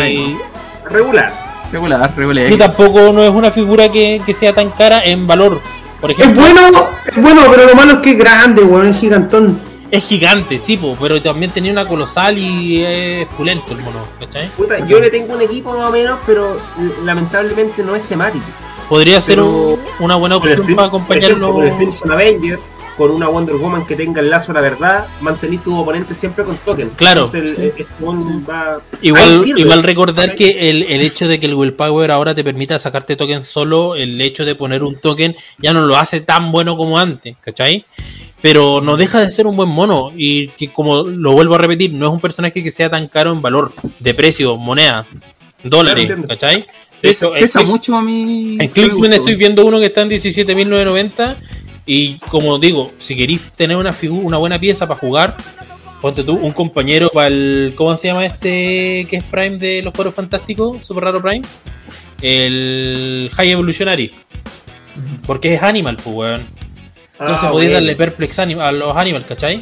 Regular. 0.88 1.32
Regular, 1.72 2.12
regular. 2.16 2.52
y 2.52 2.56
tampoco 2.56 3.12
no 3.12 3.22
es 3.22 3.30
una 3.30 3.50
figura 3.50 3.90
que, 3.90 4.20
que 4.24 4.32
sea 4.34 4.52
tan 4.52 4.70
cara 4.70 5.04
en 5.04 5.26
valor. 5.26 5.60
Por 6.00 6.12
Es 6.12 6.18
bueno, 6.34 6.60
es 7.06 7.22
bueno, 7.22 7.42
pero 7.50 7.66
lo 7.68 7.74
malo 7.74 7.94
es 7.94 7.98
que 8.00 8.10
es 8.10 8.18
grande, 8.18 8.62
weón, 8.62 8.86
es 8.88 8.98
gigantón. 9.00 9.58
es 9.90 10.06
gigante, 10.06 10.58
sí, 10.58 10.76
po, 10.76 10.96
pero 11.00 11.20
también 11.22 11.50
tenía 11.50 11.72
una 11.72 11.86
colosal 11.86 12.36
y 12.38 12.84
es 12.84 13.26
pulento 13.28 13.72
el 13.72 13.78
mono, 13.80 14.06
¿cachai? 14.20 14.48
Puta, 14.50 14.86
yo 14.86 15.00
le 15.00 15.08
tengo 15.10 15.34
un 15.34 15.40
equipo 15.42 15.72
más 15.72 15.88
o 15.88 15.92
menos, 15.92 16.18
pero 16.26 16.56
lamentablemente 17.02 17.82
no 17.82 17.96
es 17.96 18.02
temático. 18.02 18.44
Podría 18.88 19.20
ser 19.20 19.36
Pero- 19.36 19.48
un- 19.48 19.80
una 20.00 20.16
buena 20.16 20.34
el 20.36 20.40
opción 20.42 20.62
Prin- 20.66 20.76
para 20.76 20.88
acompañarlo. 20.88 21.52
Con 21.52 21.64
el 21.66 21.72
Crimson 21.74 22.12
Avenger, 22.12 22.58
con 22.96 23.10
una 23.10 23.26
Wonder 23.28 23.56
Woman 23.56 23.86
que 23.86 23.96
tenga 23.96 24.20
el 24.20 24.30
lazo 24.30 24.52
a 24.52 24.54
la 24.54 24.60
verdad, 24.60 25.06
mantener 25.20 25.60
tu 25.62 25.76
oponente 25.76 26.14
siempre 26.14 26.44
con 26.44 26.56
token. 26.58 26.90
Claro, 26.90 27.24
Entonces, 27.24 27.56
sí. 27.56 27.72
el- 27.82 27.86
weón 27.98 28.46
va- 28.48 28.80
Igual, 29.02 29.42
igual 29.56 29.82
recordar 29.82 30.34
que 30.36 30.70
el, 30.70 30.84
el 30.84 31.00
hecho 31.00 31.26
de 31.26 31.40
que 31.40 31.46
el 31.46 31.54
willpower 31.54 32.10
ahora 32.12 32.34
te 32.34 32.44
permita 32.44 32.78
sacarte 32.78 33.16
token 33.16 33.42
solo, 33.44 33.96
el 33.96 34.20
hecho 34.20 34.44
de 34.44 34.54
poner 34.54 34.82
un 34.84 34.96
token 34.96 35.34
ya 35.58 35.72
no 35.72 35.82
lo 35.86 35.96
hace 35.96 36.20
tan 36.20 36.52
bueno 36.52 36.76
como 36.76 36.98
antes, 36.98 37.36
¿cachai? 37.40 37.84
Pero 38.40 38.80
no 38.82 38.96
deja 38.98 39.20
de 39.20 39.30
ser 39.30 39.46
un 39.46 39.56
buen 39.56 39.70
mono 39.70 40.10
y 40.14 40.48
que 40.48 40.68
como 40.70 41.02
lo 41.02 41.32
vuelvo 41.32 41.54
a 41.54 41.58
repetir, 41.58 41.92
no 41.94 42.06
es 42.06 42.12
un 42.12 42.20
personaje 42.20 42.62
que 42.62 42.70
sea 42.70 42.90
tan 42.90 43.08
caro 43.08 43.32
en 43.32 43.40
valor, 43.42 43.72
de 43.98 44.14
precio, 44.14 44.56
moneda, 44.56 45.06
dólares, 45.62 46.02
entiendo. 46.02 46.28
¿cachai? 46.28 46.66
Pesa, 47.08 47.26
Eso, 47.26 47.32
pesa 47.32 47.60
en, 47.60 47.68
mucho 47.68 47.94
a 47.96 48.02
mí. 48.02 48.46
en 48.58 48.68
Clicksman 48.70 49.12
estoy 49.12 49.34
viendo 49.34 49.64
uno 49.66 49.78
que 49.78 49.86
está 49.86 50.00
en 50.02 50.08
17.990 50.10 51.36
y 51.86 52.16
como 52.30 52.58
digo, 52.58 52.92
si 52.98 53.14
queréis 53.14 53.42
tener 53.56 53.76
una, 53.76 53.94
una 54.10 54.38
buena 54.38 54.58
pieza 54.58 54.86
para 54.88 54.98
jugar, 54.98 55.36
ponte 56.00 56.24
tú 56.24 56.34
un 56.34 56.52
compañero 56.52 57.10
para 57.12 57.26
el... 57.26 57.74
¿Cómo 57.76 57.94
se 57.96 58.08
llama 58.08 58.24
este 58.24 59.06
que 59.10 59.16
es 59.16 59.24
Prime 59.24 59.58
de 59.58 59.82
los 59.82 59.92
Juegos 59.94 60.14
Fantásticos? 60.14 60.84
Super 60.86 61.04
Raro 61.04 61.20
Prime. 61.20 61.42
El 62.22 63.28
High 63.34 63.50
Evolutionary. 63.50 64.10
Porque 65.26 65.54
es 65.54 65.62
Animal, 65.62 65.96
pues, 66.02 66.16
weón. 66.16 66.42
Entonces 67.20 67.44
Ah, 67.44 67.50
podéis 67.50 67.70
bueno. 67.70 67.84
darle 67.86 67.96
Perplex 67.96 68.38
anim- 68.38 68.60
a 68.60 68.72
los 68.72 68.96
Animal, 68.96 69.24
¿cachai? 69.26 69.60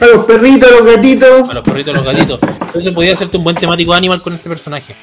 A 0.00 0.06
los 0.06 0.24
perritos, 0.26 0.70
a 0.70 0.74
los 0.76 0.84
gatitos. 0.94 1.48
A 1.48 1.54
los 1.54 1.64
perritos, 1.64 1.94
a 1.94 1.96
los 1.98 2.06
gatitos. 2.06 2.40
Entonces 2.60 2.92
podía 2.92 3.14
hacerte 3.14 3.36
un 3.38 3.44
buen 3.44 3.56
temático 3.56 3.92
Animal 3.94 4.20
con 4.22 4.34
este 4.34 4.48
personaje. 4.48 4.94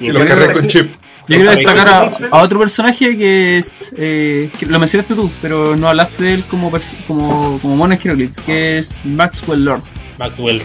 Y 0.00 0.10
los 0.10 0.50
con 0.52 0.66
chip. 0.66 0.92
Yo 1.28 1.36
quiero 1.36 1.50
destacar 1.50 2.10
a, 2.30 2.42
otro 2.42 2.58
personaje 2.58 3.16
que 3.18 3.58
es. 3.58 3.92
Eh, 3.98 4.50
que 4.58 4.64
lo 4.64 4.78
mencionaste 4.78 5.14
tú, 5.14 5.30
pero 5.42 5.76
no 5.76 5.88
hablaste 5.88 6.24
de 6.24 6.34
él 6.34 6.44
como, 6.48 6.72
como, 7.06 7.58
como 7.60 7.76
mono 7.76 7.92
en 7.92 8.00
Heroclix, 8.02 8.40
que 8.40 8.78
es 8.78 9.00
Maxwell 9.04 9.62
Lord. 9.62 9.82
Maxwell. 10.18 10.62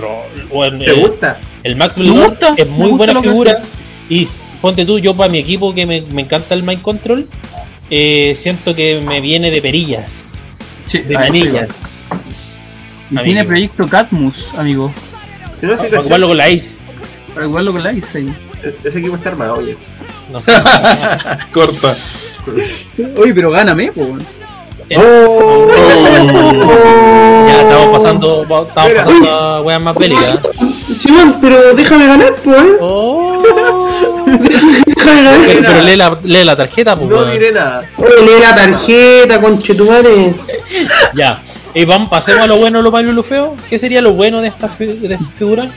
Bueno, 0.50 0.80
¿Te 0.80 0.92
el- 0.92 1.02
gusta? 1.02 1.38
El 1.64 1.76
Maxwell 1.76 2.08
Lord 2.08 2.30
gusta, 2.30 2.54
es 2.56 2.70
muy 2.70 2.92
gusta 2.92 3.06
buena 3.06 3.22
figura. 3.22 3.62
Y 4.08 4.26
ponte 4.62 4.86
tú, 4.86 5.00
yo 5.00 5.14
para 5.18 5.30
mi 5.30 5.40
equipo 5.40 5.74
que 5.74 5.86
me, 5.86 6.02
me 6.02 6.22
encanta 6.22 6.56
el 6.56 6.64
Mind 6.64 6.82
Control, 6.82 7.28
eh, 7.90 8.34
siento 8.38 8.74
que 8.74 9.02
me 9.06 9.20
viene 9.20 9.52
de 9.52 9.62
perillas, 9.62 10.32
Sí, 10.86 11.00
de 11.00 11.14
manillas. 11.16 11.54
igual. 11.54 11.68
Y 13.12 13.18
Amigo. 13.18 13.24
tiene 13.26 13.44
proyecto 13.44 13.88
Catmus, 13.88 14.54
amigo. 14.56 14.94
Si 15.60 15.66
no, 15.66 15.76
se 15.76 15.88
Para 15.88 16.02
jugarlo 16.04 16.30
con 16.30 16.38
la 16.38 16.50
Ice. 16.50 16.80
Para 17.34 17.46
igual 17.48 17.66
con 17.72 17.84
la 17.84 17.92
Ice 17.92 18.18
ahí. 18.20 18.34
Ese 18.84 19.00
equipo 19.00 19.16
está 19.16 19.30
armado, 19.30 19.56
oye. 19.56 19.76
No. 20.32 20.40
Corta. 21.54 21.96
Oye, 23.18 23.34
pero 23.34 23.52
gáname, 23.52 23.92
po. 23.92 24.02
weón. 24.02 24.26
Oh. 24.98 25.68
Ya 27.48 27.62
estamos 27.62 27.88
pasando, 27.92 28.44
estamos 28.44 28.94
pasando 28.94 29.30
a 29.32 29.62
weas 29.62 29.82
más 29.82 29.96
bélicas. 29.96 30.40
Simón, 30.98 31.38
pero 31.42 31.74
déjame 31.74 32.08
ganar, 32.08 32.36
pues, 32.44 32.58
¿eh? 32.62 32.72
Oh. 32.80 33.42
Déjame 34.86 35.24
ganar. 35.24 35.40
pero 35.46 35.62
pero 35.68 35.82
lee, 35.82 35.96
la, 35.96 36.18
lee 36.24 36.44
la 36.44 36.56
tarjeta, 36.56 36.96
pues. 36.96 37.10
No 37.10 37.26
diré 37.26 37.52
nada. 37.52 37.84
Oye, 37.98 38.08
lee 38.26 38.40
la 38.40 38.56
tarjeta, 38.56 39.42
conchetumare. 39.42 40.34
Ya. 41.14 41.42
Y 41.74 41.86
vamos, 41.86 42.10
pasemos 42.10 42.42
a 42.42 42.48
lo 42.48 42.58
bueno, 42.58 42.82
lo 42.82 42.92
malo 42.92 43.10
y 43.12 43.14
lo 43.14 43.24
feo. 43.24 43.56
¿Qué 43.70 43.78
sería 43.78 44.02
lo 44.02 44.14
bueno 44.14 44.42
de 44.42 44.48
esta, 44.48 44.68
fi- 44.70 44.86
de 44.88 45.14
esta 45.16 45.30
figura? 45.32 45.68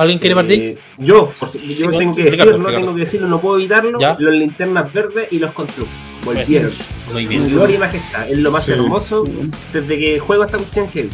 ¿Alguien 0.00 0.18
quiere 0.18 0.34
partir? 0.34 0.58
Eh, 0.62 0.78
yo, 0.98 1.30
por, 1.38 1.50
si- 1.50 1.58
yo 1.74 1.90
Sí, 1.90 1.98
tengo 1.98 2.14
que 2.14 2.24
decirlo, 2.24 2.56
Ricardo. 2.56 2.76
tengo 2.78 2.94
que 2.94 3.00
decirlo, 3.00 3.28
no 3.28 3.40
puedo 3.40 3.58
evitarlo. 3.58 4.00
Ya. 4.00 4.16
Los 4.18 4.34
linternas 4.34 4.92
verdes 4.92 5.28
y 5.30 5.38
los 5.38 5.52
constructos. 5.52 5.94
Volvieron. 6.24 6.70
Muy 7.12 7.22
En 7.24 7.28
bien. 7.28 7.48
gloria 7.50 7.76
y 7.76 7.78
majestad. 7.78 8.28
Es 8.30 8.38
lo 8.38 8.50
más 8.50 8.64
Sí. 8.64 8.72
hermoso 8.72 9.24
desde 9.72 9.98
que 9.98 10.18
juego 10.18 10.44
esta 10.44 10.56
cuestión 10.58 10.88
que 10.88 11.08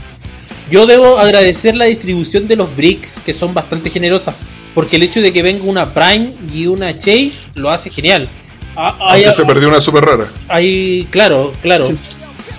Yo 0.70 0.84
debo 0.86 1.18
agradecer 1.18 1.76
la 1.76 1.84
distribución 1.86 2.48
de 2.48 2.56
los 2.56 2.74
bricks, 2.76 3.20
que 3.24 3.32
son 3.32 3.54
bastante 3.54 3.88
generosas. 3.90 4.34
Porque 4.74 4.96
el 4.96 5.04
hecho 5.04 5.20
de 5.20 5.32
que 5.32 5.42
venga 5.42 5.64
una 5.64 5.92
Prime 5.94 6.32
y 6.52 6.66
una 6.66 6.96
Chase 6.98 7.48
lo 7.54 7.70
hace 7.70 7.88
genial. 7.90 8.28
Ah, 8.76 8.96
Hay, 9.00 9.22
Aunque 9.24 9.36
se 9.36 9.44
perdió 9.46 9.68
una 9.68 9.80
super 9.80 10.04
rara. 10.04 10.26
hay- 10.48 11.06
claro, 11.10 11.52
claro. 11.62 11.88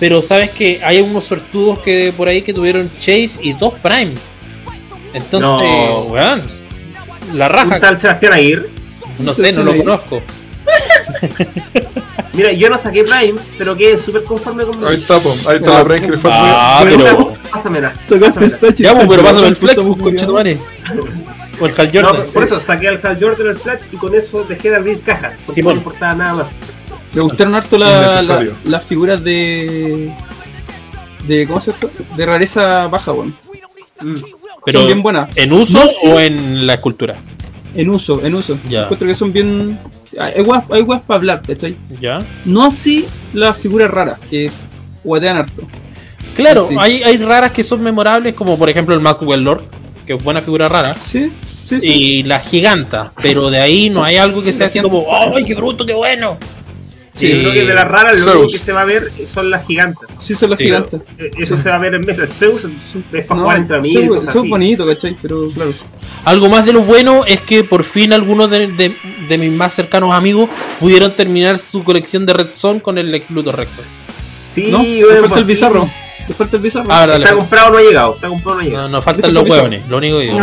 Pero 0.00 0.20
sabes 0.22 0.50
que 0.50 0.80
hay 0.84 1.00
unos 1.00 1.24
sortudos 1.24 1.78
que 1.80 2.12
por 2.16 2.28
ahí 2.28 2.42
que 2.42 2.52
tuvieron 2.52 2.90
Chase 2.98 3.38
y 3.42 3.52
dos 3.52 3.74
Prime. 3.82 4.14
Entonces, 5.18 5.40
No. 5.50 6.02
weón, 6.04 6.42
la 7.34 7.46
¿Un 7.46 7.52
raja. 7.52 7.80
tal 7.80 8.00
Sebastián 8.00 8.32
Aguirre? 8.32 8.70
No 9.18 9.34
sé, 9.34 9.52
no 9.52 9.62
lo 9.64 9.76
conozco. 9.76 10.22
Mira, 12.32 12.52
yo 12.52 12.68
no 12.70 12.78
saqué 12.78 13.04
Prime, 13.04 13.38
pero 13.56 13.76
quedé 13.76 13.98
súper 13.98 14.24
conforme 14.24 14.64
con 14.64 14.84
Ahí 14.86 14.96
está, 14.96 15.18
po. 15.18 15.34
ahí 15.48 15.56
está 15.56 15.74
la 15.74 15.82
Brain 15.82 16.02
que 16.04 16.10
le 16.12 16.18
fue 16.18 16.30
Ah, 16.32 16.80
pero. 16.84 17.32
Pásamela. 17.50 17.92
Ya, 18.76 18.94
pues, 18.94 19.06
pero 19.08 19.22
pásame 19.22 19.46
el 19.48 19.56
flex, 19.56 19.72
esa 19.72 19.82
música. 19.82 20.04
conchetumare. 20.04 20.58
O 21.60 21.66
el 21.66 21.74
Hal 21.76 21.90
No, 21.94 22.08
Jordan. 22.08 22.26
por 22.32 22.44
eso 22.44 22.60
saqué 22.60 22.88
al 22.88 23.00
Hal 23.02 23.18
Jordan 23.20 23.46
el 23.48 23.56
Flash 23.56 23.86
y 23.90 23.96
con 23.96 24.14
eso 24.14 24.44
dejé 24.48 24.70
de 24.70 24.76
abrir 24.76 25.00
cajas. 25.02 25.38
Porque 25.44 25.54
Simón. 25.60 25.74
no 25.74 25.78
importaba 25.78 26.14
nada 26.14 26.34
más. 26.34 26.50
Me 27.14 27.22
gustaron 27.22 27.54
harto 27.56 27.76
la- 27.78 28.52
las 28.64 28.84
figuras 28.84 29.24
de. 29.24 30.12
de 31.26 31.46
¿Cómo 31.48 31.60
se 31.60 31.72
llama? 31.72 31.92
De 32.16 32.26
rareza 32.26 32.86
baja, 32.86 33.12
weón. 33.12 33.34
Mm. 34.00 34.14
Pero, 34.68 34.80
Son 34.80 34.86
bien 34.86 35.02
buenas. 35.02 35.30
¿En 35.36 35.52
uso 35.52 35.78
No, 35.78 35.88
sí. 35.88 36.06
o 36.06 36.20
en 36.20 36.66
la 36.66 36.74
escultura? 36.74 37.16
En 37.74 37.90
uso, 37.90 38.24
en 38.24 38.34
uso. 38.34 38.58
Ya. 38.68 38.82
Encuentro 38.82 39.06
que 39.08 39.14
son 39.14 39.32
bien. 39.32 39.78
Hay 40.18 40.42
weas 40.42 40.64
para 41.02 41.16
hablar, 41.18 41.42
¿cachai? 41.46 41.76
Ya. 42.00 42.18
No 42.44 42.64
así 42.64 43.06
las 43.32 43.56
figuras 43.56 43.90
raras, 43.90 44.18
que 44.30 44.50
guatean 45.04 45.36
harto. 45.38 45.62
Claro, 46.34 46.66
Sí. 46.68 46.74
hay, 46.78 47.02
hay 47.02 47.16
raras 47.18 47.52
que 47.52 47.62
son 47.62 47.82
memorables, 47.82 48.34
como 48.34 48.58
por 48.58 48.68
ejemplo 48.70 48.94
el 48.94 49.00
Maxwell 49.00 49.42
Lord, 49.42 49.64
que 50.06 50.14
es 50.14 50.22
buena 50.24 50.40
figura 50.40 50.68
rara. 50.68 50.94
Sí, 50.98 51.30
sí, 51.64 51.80
sí. 51.80 51.86
Y 51.88 52.22
la 52.24 52.40
giganta, 52.40 53.12
pero 53.22 53.50
de 53.50 53.60
ahí 53.60 53.90
no 53.90 54.02
hay 54.04 54.16
algo 54.16 54.42
que 54.42 54.52
sea 54.52 54.66
así 54.66 54.80
como, 54.80 55.06
¡ay, 55.34 55.44
qué 55.44 55.54
bruto, 55.54 55.84
qué 55.86 55.94
bueno! 55.94 56.36
Sí, 57.18 57.28
yo 57.28 57.50
creo 57.50 57.52
que 57.52 57.66
de 57.66 57.74
las 57.74 57.88
raras 57.88 58.18
lo 58.18 58.24
Zeus. 58.24 58.36
único 58.36 58.52
que 58.52 58.58
se 58.58 58.72
va 58.72 58.80
a 58.82 58.84
ver 58.84 59.12
son 59.24 59.50
las 59.50 59.66
gigantes. 59.66 60.08
Sí, 60.20 60.34
son 60.34 60.50
las 60.50 60.58
Sí, 60.58 60.64
gigantes. 60.66 61.00
Eh, 61.18 61.30
Eso 61.38 61.56
se 61.56 61.68
va 61.70 61.76
a 61.76 61.78
ver 61.78 61.94
en 61.94 62.00
mesa. 62.02 62.22
El 62.22 62.28
Zeus 62.30 62.66
es 63.12 63.26
para 63.26 63.36
No, 63.38 63.42
jugar 63.44 63.58
entre 63.58 63.76
amigos. 63.78 64.24
Zeus- 64.24 64.28
así. 64.40 64.48
bonito, 64.48 64.86
¿cachai? 64.86 65.16
Pero 65.20 65.48
claro. 65.50 65.70
Algo 66.24 66.48
más 66.48 66.64
de 66.66 66.72
lo 66.72 66.80
bueno 66.82 67.24
es 67.26 67.40
que 67.40 67.64
por 67.64 67.84
fin 67.84 68.12
algunos 68.12 68.50
de, 68.50 68.68
de- 68.68 68.96
de 69.28 69.38
mis 69.38 69.50
más 69.52 69.74
cercanos 69.74 70.14
amigos 70.14 70.48
pudieron 70.80 71.14
terminar 71.16 71.58
su 71.58 71.82
colección 71.84 72.24
de 72.26 72.32
Red 72.34 72.50
Son 72.52 72.80
con 72.80 72.98
el 72.98 73.10
Lex 73.10 73.30
Luthor 73.30 73.56
Rexon. 73.56 73.84
Sí, 74.50 74.68
No, 74.70 74.78
bueno, 74.78 75.06
falta 75.20 75.28
por 75.28 75.38
el 75.38 75.44
bizarro. 75.44 75.90
Le 76.28 76.34
falta 76.34 76.56
el 76.56 76.62
bizarro. 76.62 76.86
Ah, 76.90 77.06
dale. 77.06 77.24
Está 77.24 77.36
comprado, 77.36 77.70
no 77.72 77.78
ha 77.78 77.82
llegado. 77.82 78.14
Está 78.14 78.28
comprado, 78.28 78.56
no 78.56 78.60
ha 78.62 78.64
llegado. 78.64 78.88
No, 78.88 78.96
nos 78.96 79.04
faltan 79.04 79.32
los 79.34 79.48
hueones, 79.48 79.88
lo 79.88 79.96
único 79.98 80.18
que 80.18 80.24
digo. 80.24 80.38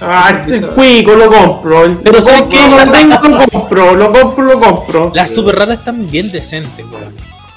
Ay, 0.00 0.34
ay, 0.46 0.52
el 0.54 0.66
cuico 0.68 1.14
lo 1.14 1.30
compro. 1.30 2.00
Pero 2.02 2.20
¿sabes 2.20 2.42
qué? 2.50 2.56
lo 2.68 2.92
tengo, 2.92 3.14
lo 3.28 3.50
compro, 3.50 3.94
lo 3.94 4.12
compro, 4.12 4.44
lo 4.44 4.60
compro. 4.60 5.12
Las 5.14 5.34
super 5.34 5.56
raras 5.56 5.78
están 5.78 6.06
bien 6.06 6.30
decentes, 6.30 6.84
weón. 6.90 7.14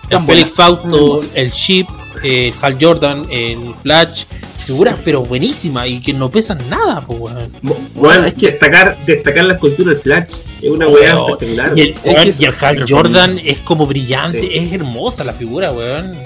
El 0.09 0.21
Felix. 0.21 0.53
Fausto, 0.53 1.19
el 1.33 1.51
Chip, 1.51 1.87
el 2.23 2.53
Hal 2.61 2.77
Jordan, 2.79 3.25
el 3.29 3.73
Flash, 3.81 4.23
figuras 4.65 4.97
pero 5.03 5.23
buenísimas 5.23 5.87
y 5.89 5.99
que 6.01 6.13
no 6.13 6.29
pesan 6.29 6.59
nada, 6.69 7.01
pues 7.05 7.19
weón. 7.19 7.51
Bueno, 7.95 8.25
es 8.25 8.33
que 8.35 8.47
destacar, 8.51 8.97
destacar 9.05 9.43
la 9.45 9.53
escultura 9.55 9.91
del 9.91 9.99
Flash 9.99 10.33
es 10.61 10.69
una 10.69 10.87
weá 10.87 11.17
espectacular. 11.19 11.73
Y 11.75 11.81
el, 11.81 11.93
que 11.95 12.09
weón, 12.09 12.27
es- 12.29 12.39
y 12.39 12.45
el 12.45 12.53
Hal 12.61 12.85
Jordan 12.87 13.39
es 13.43 13.59
como 13.59 13.85
brillante, 13.85 14.41
Sí. 14.41 14.49
es 14.53 14.71
hermosa 14.73 15.23
la 15.25 15.33
figura, 15.33 15.71
weón. 15.73 16.17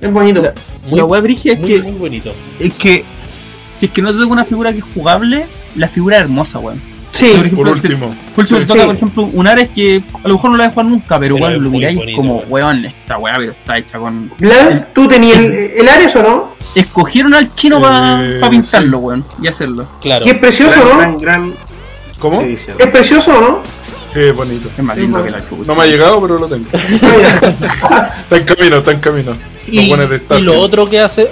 Es 0.00 0.12
bonito. 0.12 0.42
La- 0.42 0.52
Muy, 0.88 0.98
la 0.98 1.04
wea 1.04 1.20
brigia 1.20 1.52
es 1.52 1.60
muy, 1.60 1.68
que, 1.68 1.78
muy 1.78 1.92
bonito. 1.92 2.32
es 2.58 2.72
que 2.74 3.04
si 3.72 3.86
es 3.86 3.92
que 3.92 4.02
no 4.02 4.12
te 4.12 4.18
toca 4.18 4.32
una 4.32 4.44
figura 4.44 4.72
que 4.72 4.78
es 4.78 4.84
jugable, 4.94 5.46
la 5.76 5.88
figura 5.88 6.16
es 6.16 6.22
hermosa, 6.22 6.58
weón. 6.58 6.80
Sí, 7.10 7.26
Por 7.26 7.36
Por 7.36 7.46
ejemplo, 7.46 7.72
último. 7.72 8.14
por 8.34 8.42
último 8.42 8.46
Sí. 8.46 8.54
te 8.54 8.66
toca, 8.66 8.80
Sí. 8.80 8.86
por 8.86 8.94
ejemplo, 8.96 9.30
un 9.34 9.46
Ares 9.46 9.68
que 9.68 10.02
a 10.24 10.28
lo 10.28 10.34
mejor 10.34 10.50
no 10.50 10.56
la 10.56 10.62
voy 10.64 10.68
a 10.68 10.70
jugar 10.70 10.86
nunca, 10.86 11.18
pero, 11.20 11.36
es 11.36 11.58
lo 11.58 11.70
miráis 11.70 11.98
como, 12.16 12.38
weón. 12.48 12.84
esta 12.86 13.18
weá, 13.18 13.34
pero 13.36 13.52
está 13.52 13.76
hecha 13.76 13.98
con. 13.98 14.32
Blan, 14.38 14.88
¿tú 14.94 15.06
tenías 15.08 15.38
el, 15.38 15.52
el 15.76 15.88
Ares 15.90 16.16
o 16.16 16.22
no? 16.22 16.52
Escogieron 16.74 17.34
al 17.34 17.54
chino 17.54 17.82
para 17.82 18.24
Eh, 18.24 18.40
pintarlo, 18.48 18.98
weón, 18.98 19.24
y 19.42 19.46
hacerlo. 19.48 19.86
Claro. 20.00 20.24
Y 20.26 20.30
es 20.30 20.38
precioso, 20.38 20.74
gran, 20.86 21.12
¿no? 21.12 21.18
gran, 21.18 21.18
gran 21.18 21.54
¿Cómo? 22.18 22.40
Es 22.40 22.66
precioso, 22.92 23.38
¿no? 23.40 23.58
Sí, 24.12 24.20
es 24.20 24.36
bonito. 24.36 24.68
Es 24.76 24.84
más 24.84 24.96
lindo 24.96 25.24
que 25.24 25.30
la 25.30 25.40
chucha. 25.48 25.64
No 25.66 25.74
me 25.74 25.82
ha 25.82 25.86
llegado, 25.86 26.20
pero 26.20 26.38
lo 26.38 26.48
tengo. 26.48 26.66
Está 26.72 28.36
en 28.36 28.44
camino, 28.44 28.76
está 28.76 28.90
en 28.92 29.00
camino. 29.00 29.36
Y, 29.66 29.92
lo 30.40 30.60
otro 30.60 30.88
que 30.88 31.00
hace 31.00 31.30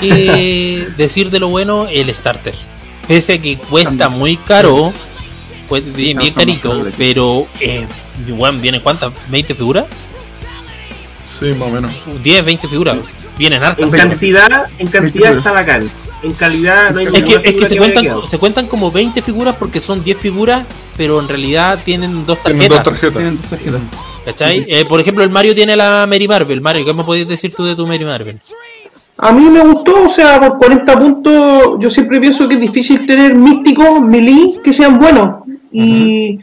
que 0.00 0.88
decir 0.96 1.30
de 1.30 1.40
lo 1.40 1.48
bueno, 1.48 1.88
el 1.88 2.14
starter. 2.14 2.54
Pese 3.06 3.34
a 3.34 3.42
que 3.42 3.58
cuesta 3.58 3.90
También. 3.96 4.18
muy 4.18 4.36
caro, 4.36 4.92
pues, 5.68 5.92
bien, 5.94 6.18
bien 6.18 6.32
carito, 6.32 6.86
pero 6.96 7.46
eh, 7.58 7.86
bueno, 8.28 8.58
vienen 8.60 8.80
cuántas, 8.80 9.12
20 9.28 9.54
figuras, 9.54 9.86
Sí, 11.24 11.46
más 11.52 11.68
o 11.68 11.70
menos. 11.70 11.92
10, 12.22 12.44
20 12.44 12.68
figuras, 12.68 12.98
vienen 13.38 13.62
hartas. 13.62 13.84
En 13.84 13.90
cantidad, 13.90 14.66
en 14.78 14.86
cantidad 14.88 15.36
está 15.36 15.52
bacán. 15.52 15.90
En 16.22 16.32
calidad 16.32 16.90
no 16.92 17.00
hay 17.00 17.06
Es 17.06 17.22
que, 17.22 17.34
es 17.42 17.54
que 17.54 17.66
se 17.66 17.76
cuentan, 17.76 18.06
se 18.26 18.38
cuentan 18.38 18.66
como 18.68 18.90
20 18.90 19.20
figuras 19.22 19.56
porque 19.58 19.80
son 19.80 20.02
10 20.04 20.18
figuras, 20.18 20.66
pero 20.96 21.20
en 21.20 21.28
realidad 21.28 21.80
tienen 21.84 22.24
dos 22.26 22.38
Tienen 22.42 22.68
dos 22.68 22.82
tarjetas. 22.82 22.84
tarjetas. 22.84 23.12
Tienen 23.14 23.36
dos 23.36 23.46
tarjetas. 23.46 23.80
¿Cachai? 24.24 24.64
Eh, 24.68 24.84
por 24.84 25.00
ejemplo, 25.00 25.24
el 25.24 25.30
Mario 25.30 25.54
tiene 25.54 25.74
la 25.74 26.06
Mary 26.08 26.28
Marvel. 26.28 26.60
Mario, 26.60 26.84
¿qué 26.84 26.94
me 26.94 27.02
podías 27.02 27.26
decir 27.26 27.52
tú 27.54 27.64
de 27.64 27.74
tu 27.74 27.86
Mary 27.86 28.04
Marvel? 28.04 28.38
A 29.18 29.32
mí 29.32 29.50
me 29.50 29.60
gustó, 29.60 30.04
o 30.04 30.08
sea, 30.08 30.38
por 30.40 30.58
40 30.58 30.98
puntos, 30.98 31.62
yo 31.80 31.90
siempre 31.90 32.20
pienso 32.20 32.48
que 32.48 32.54
es 32.54 32.60
difícil 32.60 33.04
tener 33.04 33.34
místicos, 33.34 34.00
melee, 34.00 34.54
que 34.62 34.72
sean 34.72 34.98
buenos. 34.98 35.38
Y 35.72 36.38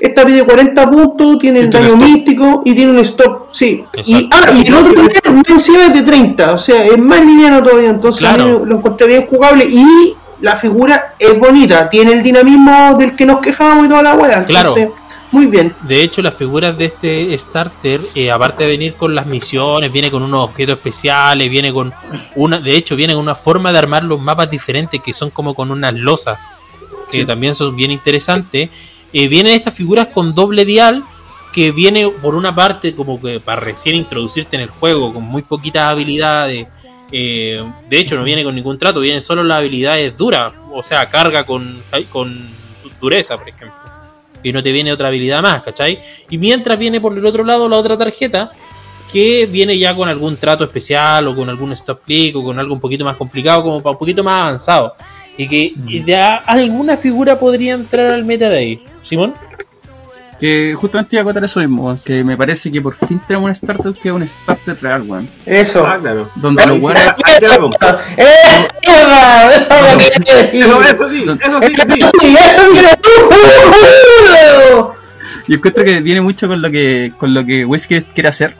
esta 0.00 0.24
pide 0.24 0.44
40 0.44 0.90
puntos, 0.90 1.38
tiene 1.38 1.60
el 1.60 1.70
tiene 1.70 1.88
daño 1.88 1.96
místico 1.96 2.62
y 2.64 2.74
tiene 2.74 2.92
un 2.92 2.98
stop, 2.98 3.48
sí. 3.52 3.84
Y, 4.04 4.28
ah, 4.30 4.50
y 4.54 4.66
el 4.66 4.74
otro 4.74 5.02
más 5.32 5.48
encima 5.48 5.86
es 5.86 5.94
de 5.94 6.02
30, 6.02 6.52
o 6.52 6.58
sea, 6.58 6.84
es 6.84 6.98
más 6.98 7.24
liviano 7.24 7.62
todavía, 7.62 7.90
entonces 7.90 8.18
Claro. 8.20 8.64
lo 8.64 8.76
encontré 8.76 9.06
bien 9.06 9.26
jugable 9.26 9.64
y 9.68 10.14
la 10.40 10.56
figura 10.56 11.14
es 11.18 11.38
bonita, 11.38 11.88
tiene 11.88 12.12
el 12.12 12.22
dinamismo 12.22 12.94
del 12.98 13.16
que 13.16 13.24
nos 13.24 13.40
quejamos 13.40 13.86
y 13.86 13.88
toda 13.88 14.02
la 14.02 14.14
wea. 14.14 14.44
Claro. 14.44 14.74
Entonces, 14.76 15.02
muy 15.32 15.46
bien. 15.46 15.74
De 15.82 16.02
hecho, 16.02 16.22
las 16.22 16.34
figuras 16.34 16.78
de 16.78 16.84
este 16.86 17.36
starter, 17.36 18.00
eh, 18.14 18.30
aparte 18.30 18.64
de 18.64 18.70
venir 18.70 18.94
con 18.94 19.14
las 19.14 19.26
misiones, 19.26 19.90
viene 19.92 20.10
con 20.10 20.22
unos 20.22 20.44
objetos 20.44 20.76
especiales, 20.76 21.50
viene 21.50 21.72
con 21.72 21.92
una, 22.36 22.60
de 22.60 22.76
hecho, 22.76 22.96
viene 22.96 23.14
con 23.14 23.22
una 23.22 23.34
forma 23.34 23.72
de 23.72 23.78
armar 23.78 24.04
los 24.04 24.20
mapas 24.20 24.50
diferentes 24.50 25.00
que 25.02 25.12
son 25.12 25.30
como 25.30 25.54
con 25.54 25.70
unas 25.70 25.94
losas, 25.94 26.38
que 27.10 27.24
también 27.24 27.54
son 27.54 27.74
bien 27.74 27.90
interesantes. 27.90 28.70
Eh, 29.12 29.28
vienen 29.28 29.54
estas 29.54 29.74
figuras 29.74 30.08
con 30.08 30.34
doble 30.34 30.64
dial, 30.64 31.04
que 31.52 31.72
viene 31.72 32.08
por 32.08 32.34
una 32.34 32.54
parte 32.54 32.94
como 32.94 33.20
que 33.20 33.40
para 33.40 33.60
recién 33.60 33.96
introducirte 33.96 34.56
en 34.56 34.62
el 34.62 34.68
juego, 34.68 35.12
con 35.12 35.24
muy 35.24 35.42
poquitas 35.42 35.84
habilidades. 35.84 36.66
eh, 37.12 37.62
de 37.88 37.98
hecho, 37.98 38.16
no 38.16 38.24
viene 38.24 38.44
con 38.44 38.54
ningún 38.54 38.78
trato, 38.78 39.00
vienen 39.00 39.22
solo 39.22 39.44
las 39.44 39.58
habilidades 39.58 40.16
duras, 40.16 40.52
o 40.72 40.82
sea, 40.82 41.08
carga 41.08 41.44
con, 41.44 41.82
con 42.10 42.48
dureza, 43.00 43.36
por 43.36 43.48
ejemplo 43.48 43.86
y 44.42 44.52
no 44.52 44.62
te 44.62 44.70
viene 44.70 44.92
otra 44.92 45.08
habilidad 45.08 45.42
más, 45.42 45.60
¿cachai? 45.62 46.00
Y 46.30 46.38
mientras 46.38 46.78
viene 46.78 47.00
por 47.00 47.16
el 47.16 47.26
otro 47.26 47.42
lado 47.42 47.68
la 47.68 47.76
otra 47.76 47.98
tarjeta, 47.98 48.52
que 49.12 49.46
viene 49.46 49.76
ya 49.78 49.94
con 49.94 50.08
algún 50.08 50.36
trato 50.36 50.62
especial 50.64 51.26
o 51.28 51.34
con 51.34 51.48
algún 51.48 51.72
stop 51.72 52.02
click 52.04 52.36
o 52.36 52.44
con 52.44 52.58
algo 52.58 52.74
un 52.74 52.80
poquito 52.80 53.04
más 53.04 53.16
complicado, 53.16 53.62
como 53.62 53.82
para 53.82 53.92
un 53.92 53.98
poquito 53.98 54.22
más 54.22 54.40
avanzado. 54.40 54.94
Y 55.36 55.48
que 55.48 55.72
de 56.04 56.14
alguna 56.14 56.96
figura 56.96 57.38
podría 57.38 57.74
entrar 57.74 58.12
al 58.12 58.24
meta 58.24 58.48
de 58.48 58.56
ahí. 58.56 58.82
Simón, 59.06 59.34
Que 60.40 60.74
justamente 60.74 61.16
iba 61.16 61.22
a 61.22 61.24
contar 61.24 61.42
eso 61.44 61.60
mismo, 61.60 61.98
que 62.04 62.22
me 62.22 62.36
parece 62.36 62.70
que 62.70 62.80
por 62.82 62.94
fin 62.94 63.18
tenemos 63.26 63.48
un 63.48 63.54
starter 63.54 63.94
que 63.94 64.08
es 64.10 64.14
un 64.14 64.28
starter 64.28 64.76
real, 64.82 65.02
weón. 65.02 65.26
Eso. 65.46 65.86
Ah, 65.86 65.96
claro. 65.98 66.28
Donde 66.34 66.66
los 66.66 66.82
weones. 66.82 67.04
la. 67.04 67.16
¡Eh! 68.18 68.68
¡Eso 70.52 70.70
sí, 70.78 70.78
eso 70.90 71.08
sí, 71.08 71.16
sí. 71.16 71.30
¡Y 71.32 71.36
eso 71.46 71.60
que- 71.60 71.72
Yo 75.48 75.56
encuentro 75.56 75.84
que 75.84 76.00
viene 76.00 76.20
mucho 76.20 76.48
con 76.48 76.60
lo 76.60 76.70
que 76.70 77.12
con 77.18 77.32
lo 77.32 77.44
que 77.44 77.64
Whiskey 77.64 78.02
quiere 78.02 78.28
hacer, 78.28 78.54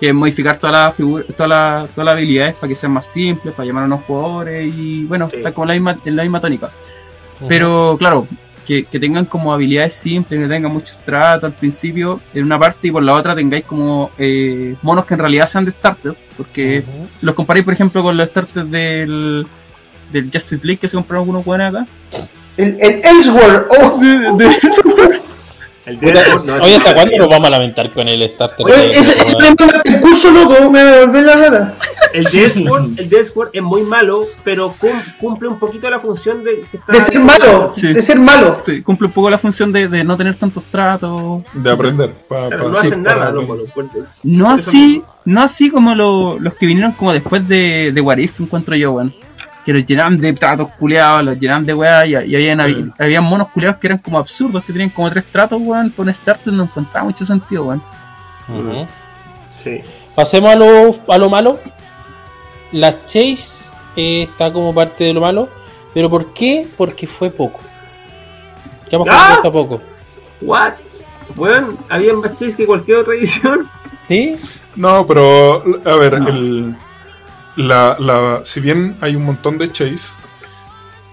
que 0.00 0.08
es 0.08 0.14
modificar 0.14 0.56
todas 0.56 0.72
las 0.76 0.94
figuras, 0.94 1.26
todas 1.36 1.48
las 1.50 1.88
todas 1.90 2.06
las 2.06 2.14
habilidades 2.14 2.54
para 2.54 2.68
que 2.68 2.76
sean 2.76 2.92
más 2.92 3.06
simples, 3.06 3.52
para 3.54 3.66
llamar 3.66 3.82
a 3.84 3.86
unos 3.86 4.04
jugadores 4.04 4.72
y 4.74 5.04
bueno, 5.04 5.28
Sí. 5.30 5.36
está 5.38 5.52
como 5.52 5.66
la 5.66 5.74
misma, 5.74 5.98
en 6.04 6.16
la 6.16 6.22
misma 6.22 6.40
tónica. 6.40 6.70
Pero 7.48 7.96
claro, 7.98 8.26
que, 8.66 8.84
que 8.84 8.98
tengan 8.98 9.24
como 9.26 9.52
habilidades 9.52 9.94
simples, 9.94 10.40
que 10.40 10.48
tengan 10.48 10.72
muchos 10.72 10.96
tratos 11.04 11.44
al 11.44 11.52
principio 11.52 12.20
en 12.32 12.44
una 12.44 12.58
parte 12.58 12.88
y 12.88 12.90
por 12.90 13.02
la 13.02 13.12
otra 13.14 13.34
tengáis 13.34 13.64
como 13.64 14.10
eh, 14.18 14.74
monos 14.82 15.04
que 15.06 15.14
en 15.14 15.20
realidad 15.20 15.46
sean 15.46 15.64
de 15.64 15.70
starter, 15.70 16.14
porque 16.36 16.82
si 17.20 17.26
los 17.26 17.34
comparáis 17.34 17.64
por 17.64 17.74
ejemplo 17.74 18.02
con 18.02 18.16
los 18.16 18.28
starters 18.28 18.70
del 18.70 19.46
del 20.12 20.24
Justice 20.32 20.64
League 20.64 20.78
que 20.78 20.88
se 20.88 20.96
compraron 20.96 21.22
algunos 21.22 21.44
buenos 21.44 21.74
acá. 21.74 21.86
El, 22.56 22.76
el 22.80 23.02
Elseworld. 23.04 23.66
Oh, 23.70 23.98
De- 24.00 24.44
de- 24.44 25.20
El 25.86 25.96
no, 26.00 26.54
Oye, 26.62 26.76
¿hasta 26.76 26.94
cuándo 26.94 27.18
nos 27.18 27.28
vamos 27.28 27.48
a 27.48 27.50
lamentar 27.50 27.90
con 27.90 28.08
el 28.08 28.30
Starter? 28.30 28.64
oye, 28.64 28.90
ese, 28.92 29.12
el 29.84 30.00
curso 30.00 30.30
loco, 30.30 30.70
me 30.70 30.82
va 30.82 30.88
a 30.88 30.92
devolver 30.94 31.24
la 31.24 31.36
rata. 31.36 31.74
El 32.14 32.24
Deathworld, 32.24 32.98
el 33.00 33.10
es 33.52 33.62
muy 33.62 33.82
malo, 33.82 34.22
pero 34.44 34.72
cum- 34.78 34.90
cumple 35.20 35.48
un 35.48 35.58
poquito 35.58 35.90
la 35.90 35.98
función 35.98 36.42
de 36.44 36.64
ser 37.00 37.18
malo, 37.20 37.66
Sí. 37.68 37.92
de 37.92 38.00
ser 38.02 38.18
malo. 38.20 38.56
sí, 38.56 38.82
cumple 38.82 39.08
un 39.08 39.12
poco 39.12 39.28
la 39.30 39.36
función 39.38 39.72
de, 39.72 39.88
de 39.88 40.04
no 40.04 40.16
tener 40.16 40.36
tantos 40.36 40.62
tratos. 40.70 41.42
De 41.52 41.70
aprender. 41.70 42.12
pa- 42.28 42.48
pa- 42.48 42.56
no 42.56 42.74
sí, 42.76 42.86
hacen 42.86 43.02
para- 43.02 43.16
nada, 43.18 43.30
loco, 43.32 43.56
los. 43.56 43.68
No 44.22 44.50
así, 44.50 45.02
no 45.24 45.42
así 45.42 45.70
como 45.70 45.94
lo- 45.94 46.38
los 46.38 46.54
que 46.54 46.66
vinieron 46.66 46.92
como 46.92 47.12
después 47.12 47.46
de, 47.48 47.90
de 47.92 48.00
What 48.00 48.18
If, 48.18 48.40
encuentro 48.40 48.76
yo, 48.76 48.92
weón. 48.92 49.12
Que 49.64 49.72
los 49.72 49.84
llenaban 49.86 50.16
de 50.18 50.32
tratos 50.34 50.68
culeados, 50.78 51.24
los 51.24 51.40
llenaban 51.40 51.64
de 51.66 51.72
weá, 51.74 52.06
y, 52.06 52.10
y 52.10 52.34
habían, 52.36 52.60
Sí. 52.68 52.84
habían 52.98 53.24
monos 53.24 53.48
culeados 53.48 53.78
que 53.80 53.86
eran 53.88 53.98
como 53.98 54.18
absurdos, 54.18 54.62
que 54.64 54.72
tenían 54.72 54.90
como 54.90 55.10
tres 55.10 55.24
tratos, 55.24 55.58
weón, 55.60 55.90
con 55.90 56.12
Starter 56.12 56.52
no 56.52 56.64
encontraba 56.64 57.06
mucho 57.06 57.24
sentido, 57.24 57.64
weón. 57.64 57.82
Sí. 59.62 59.80
Pasemos 60.14 60.50
a 60.50 60.56
lo, 60.56 60.94
a 61.08 61.18
lo 61.18 61.30
malo. 61.30 61.58
La 62.74 62.90
Chase 63.06 63.72
eh, 63.96 64.24
está 64.30 64.52
como 64.52 64.74
parte 64.74 65.04
de 65.04 65.12
lo 65.14 65.20
malo. 65.20 65.48
¿Pero 65.94 66.10
por 66.10 66.32
qué? 66.34 66.66
Porque 66.76 67.06
fue 67.06 67.30
poco. 67.30 67.60
¿Qué 68.90 68.96
hemos 68.96 69.06
¡Ah! 69.10 69.34
hasta 69.36 69.50
poco? 69.50 69.80
What? 70.42 70.72
Bueno, 71.36 71.78
había 71.88 72.12
más 72.14 72.32
chase 72.34 72.54
que 72.56 72.66
cualquier 72.66 72.98
otra 72.98 73.14
edición. 73.14 73.68
¿Sí? 74.08 74.36
No, 74.76 75.06
pero 75.06 75.62
a 75.84 75.96
ver, 75.96 76.20
No. 76.20 76.28
el, 76.28 76.74
la, 77.56 77.96
la, 78.00 78.40
si 78.42 78.58
bien 78.60 78.96
hay 79.00 79.14
un 79.16 79.24
montón 79.24 79.56
de 79.56 79.70
chase, 79.70 80.16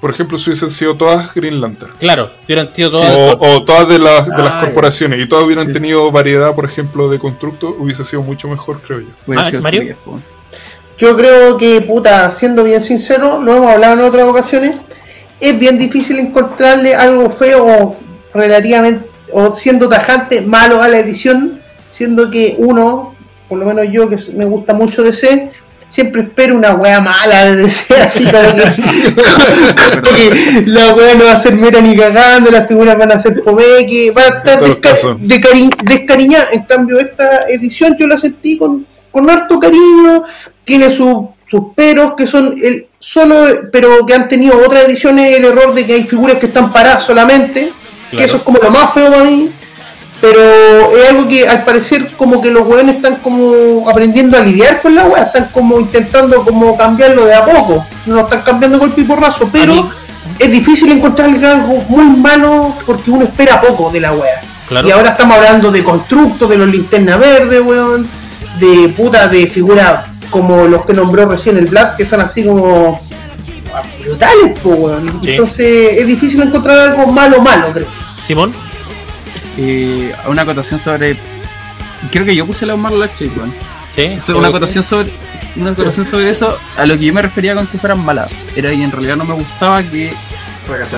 por 0.02 0.10
ejemplo, 0.10 0.38
si 0.40 0.50
hubiesen 0.50 0.72
sido 0.72 0.98
todas 0.98 1.34
Green 1.36 1.62
Lantern, 1.62 1.94
Claro, 2.00 2.32
hubieran 2.46 2.74
sido 2.76 2.90
todas. 2.92 3.16
o, 3.16 3.38
o 3.40 3.64
todas 3.64 3.88
de 3.88 4.00
las, 4.00 4.28
de 4.28 4.38
las 4.44 4.56
Ah, 4.56 4.60
corporaciones, 4.62 5.24
y 5.24 5.28
todas 5.30 5.46
hubieran 5.46 5.68
Sí. 5.68 5.74
tenido 5.74 6.12
variedad, 6.12 6.56
por 6.56 6.66
ejemplo, 6.66 7.08
de 7.08 7.20
constructos, 7.20 7.76
hubiese 7.78 8.04
sido 8.04 8.24
mucho 8.24 8.48
mejor, 8.48 8.82
creo 8.82 9.02
yo. 9.02 9.08
Ah, 9.38 9.52
Mario. 9.62 9.96
Yo 11.02 11.18
creo 11.18 11.58
que, 11.58 11.82
puta, 11.82 12.32
siendo 12.32 12.64
bien 12.64 12.80
sincero, 12.80 13.42
lo 13.42 13.58
hemos 13.58 13.72
hablado 13.72 13.94
en 13.96 14.02
otras 14.02 14.24
ocasiones, 14.28 14.76
es 15.40 15.58
bien 15.58 15.80
difícil 15.80 16.20
encontrarle 16.20 16.94
algo 16.94 17.32
feo 17.32 17.66
o 17.66 17.96
relativamente, 18.36 19.08
o 19.34 19.52
siendo 19.52 19.90
tajante, 19.90 20.42
malo 20.42 20.80
a 20.80 20.88
la 20.88 21.00
edición, 21.00 21.60
siendo 21.92 22.30
que 22.30 22.54
uno, 22.60 23.16
por 23.50 23.58
lo 23.58 23.66
menos 23.66 23.88
yo 23.92 24.08
que 24.10 24.18
me 24.36 24.46
gusta 24.46 24.74
mucho 24.76 25.02
DC, 25.02 25.52
siempre 25.90 26.22
espero 26.22 26.56
una 26.56 26.74
wea 26.76 27.02
mala 27.02 27.46
de 27.48 27.56
DC, 27.64 27.96
así 28.02 28.24
como 28.26 28.56
que, 28.56 28.64
como 30.04 30.16
que 30.16 30.64
la 30.68 30.94
wea 30.94 31.16
no 31.16 31.26
va 31.26 31.32
a 31.32 31.40
ser 31.40 31.56
mera 31.56 31.82
ni 31.82 31.98
cagando, 31.98 32.52
las 32.52 32.68
figuras 32.68 32.96
van 32.96 33.12
a 33.12 33.18
ser 33.18 33.42
que 33.42 34.12
va 34.16 34.22
a 34.22 34.28
estar 34.28 34.54
En 34.54 34.60
todo 34.60 34.68
desca- 34.76 34.82
caso. 34.82 35.16
decari- 35.18 35.76
descariñada. 35.84 36.46
En 36.52 36.64
cambio, 36.66 37.00
esta 37.00 37.40
edición 37.50 37.96
yo 37.98 38.06
la 38.06 38.18
sentí 38.18 38.56
con, 38.60 38.86
con 39.12 39.30
harto 39.30 39.60
cariño, 39.60 40.24
tiene 40.64 40.90
su- 40.90 41.30
sus 41.50 41.74
peros 41.76 42.14
que 42.16 42.26
son 42.28 42.56
el 42.62 42.88
solo, 43.00 43.36
pero 43.72 44.06
que 44.06 44.14
han 44.14 44.28
tenido 44.30 44.58
otras 44.66 44.86
ediciones 44.86 45.38
el 45.38 45.46
error 45.46 45.74
de 45.74 45.86
que 45.86 45.94
hay 45.94 46.04
figuras 46.06 46.38
que 46.38 46.46
están 46.46 46.72
paradas 46.72 47.04
solamente, 47.04 47.74
que 48.10 48.24
eso 48.24 48.38
es 48.38 48.44
como 48.44 48.58
lo 48.60 48.72
más 48.72 48.94
feo 48.94 49.12
para 49.12 49.24
mí. 49.26 49.52
Pero 50.22 50.40
es 50.96 51.10
algo 51.10 51.28
que 51.28 51.48
al 51.48 51.66
parecer 51.66 52.08
como 52.16 52.42
que 52.42 52.52
los 52.52 52.68
weones 52.68 52.98
están 52.98 53.16
como 53.18 53.90
aprendiendo 53.90 54.38
a 54.38 54.42
lidiar 54.42 54.80
con 54.82 54.94
la 54.94 55.06
wea, 55.08 55.24
están 55.24 55.50
como 55.52 55.80
intentando 55.80 56.44
como 56.44 56.78
cambiarlo 56.78 57.26
de 57.26 57.34
a 57.34 57.44
poco, 57.44 57.84
no 58.06 58.16
lo 58.16 58.22
están 58.22 58.42
cambiando 58.44 58.78
con 58.78 58.90
el 58.90 58.96
piporrazo, 58.96 59.50
pero 59.52 59.74
mí- 59.74 59.90
es 60.38 60.52
difícil 60.52 60.92
encontrarle 60.92 61.46
algo 61.48 61.84
muy 61.90 62.06
malo 62.06 62.76
porque 62.86 63.10
uno 63.10 63.24
espera 63.24 63.60
poco 63.60 63.90
de 63.90 64.00
la 64.00 64.14
wea. 64.14 64.42
Claro. 64.68 64.88
Y 64.88 64.92
ahora 64.92 65.10
estamos 65.10 65.36
hablando 65.38 65.72
de 65.72 65.84
constructos, 65.84 66.48
de 66.48 66.58
los 66.58 66.68
linternas 66.70 67.20
verdes, 67.20 67.60
weón, 67.60 68.08
de 68.62 68.90
puta, 68.90 69.28
de 69.28 69.48
figuras 69.48 70.06
como 70.30 70.66
los 70.66 70.86
que 70.86 70.94
nombró 70.94 71.26
recién 71.28 71.58
el 71.58 71.66
Black, 71.66 71.98
que 71.98 72.06
son 72.06 72.22
así 72.22 72.46
como 72.46 72.98
ah, 73.74 73.82
brutales. 74.04 74.58
Sí. 75.22 75.32
Entonces 75.32 75.98
es 76.00 76.08
difícil 76.08 76.42
encontrar 76.42 76.92
algo 76.92 77.12
malo, 77.12 77.42
malo, 77.42 77.68
creo. 77.74 77.88
Simón. 78.26 78.54
Eh, 79.58 80.14
una 80.28 80.44
acotación 80.44 80.80
sobre. 80.80 81.18
Creo 82.12 82.26
que 82.26 82.36
yo 82.36 82.46
puse 82.46 82.66
la 82.66 82.76
Marla 82.78 83.10
Chase, 83.10 83.32
weón. 83.36 83.54
Sí. 83.94 84.32
Una 84.32 84.48
acotación 84.48 84.84
sobre 84.84 85.12
una 85.58 85.72
acotación 85.72 86.06
sobre 86.06 86.30
eso 86.30 86.58
a 86.78 86.86
lo 86.86 86.98
que 86.98 87.04
yo 87.04 87.14
me 87.14 87.22
refería 87.22 87.54
con 87.56 87.68
que 87.68 87.78
fueran 87.78 88.06
malas 88.06 88.32
era 88.56 88.70
que 88.70 88.82
en 88.82 88.90
realidad 88.90 89.18
no 89.18 89.26
me 89.26 89.34
gustaba 89.34 89.84
que 89.84 90.14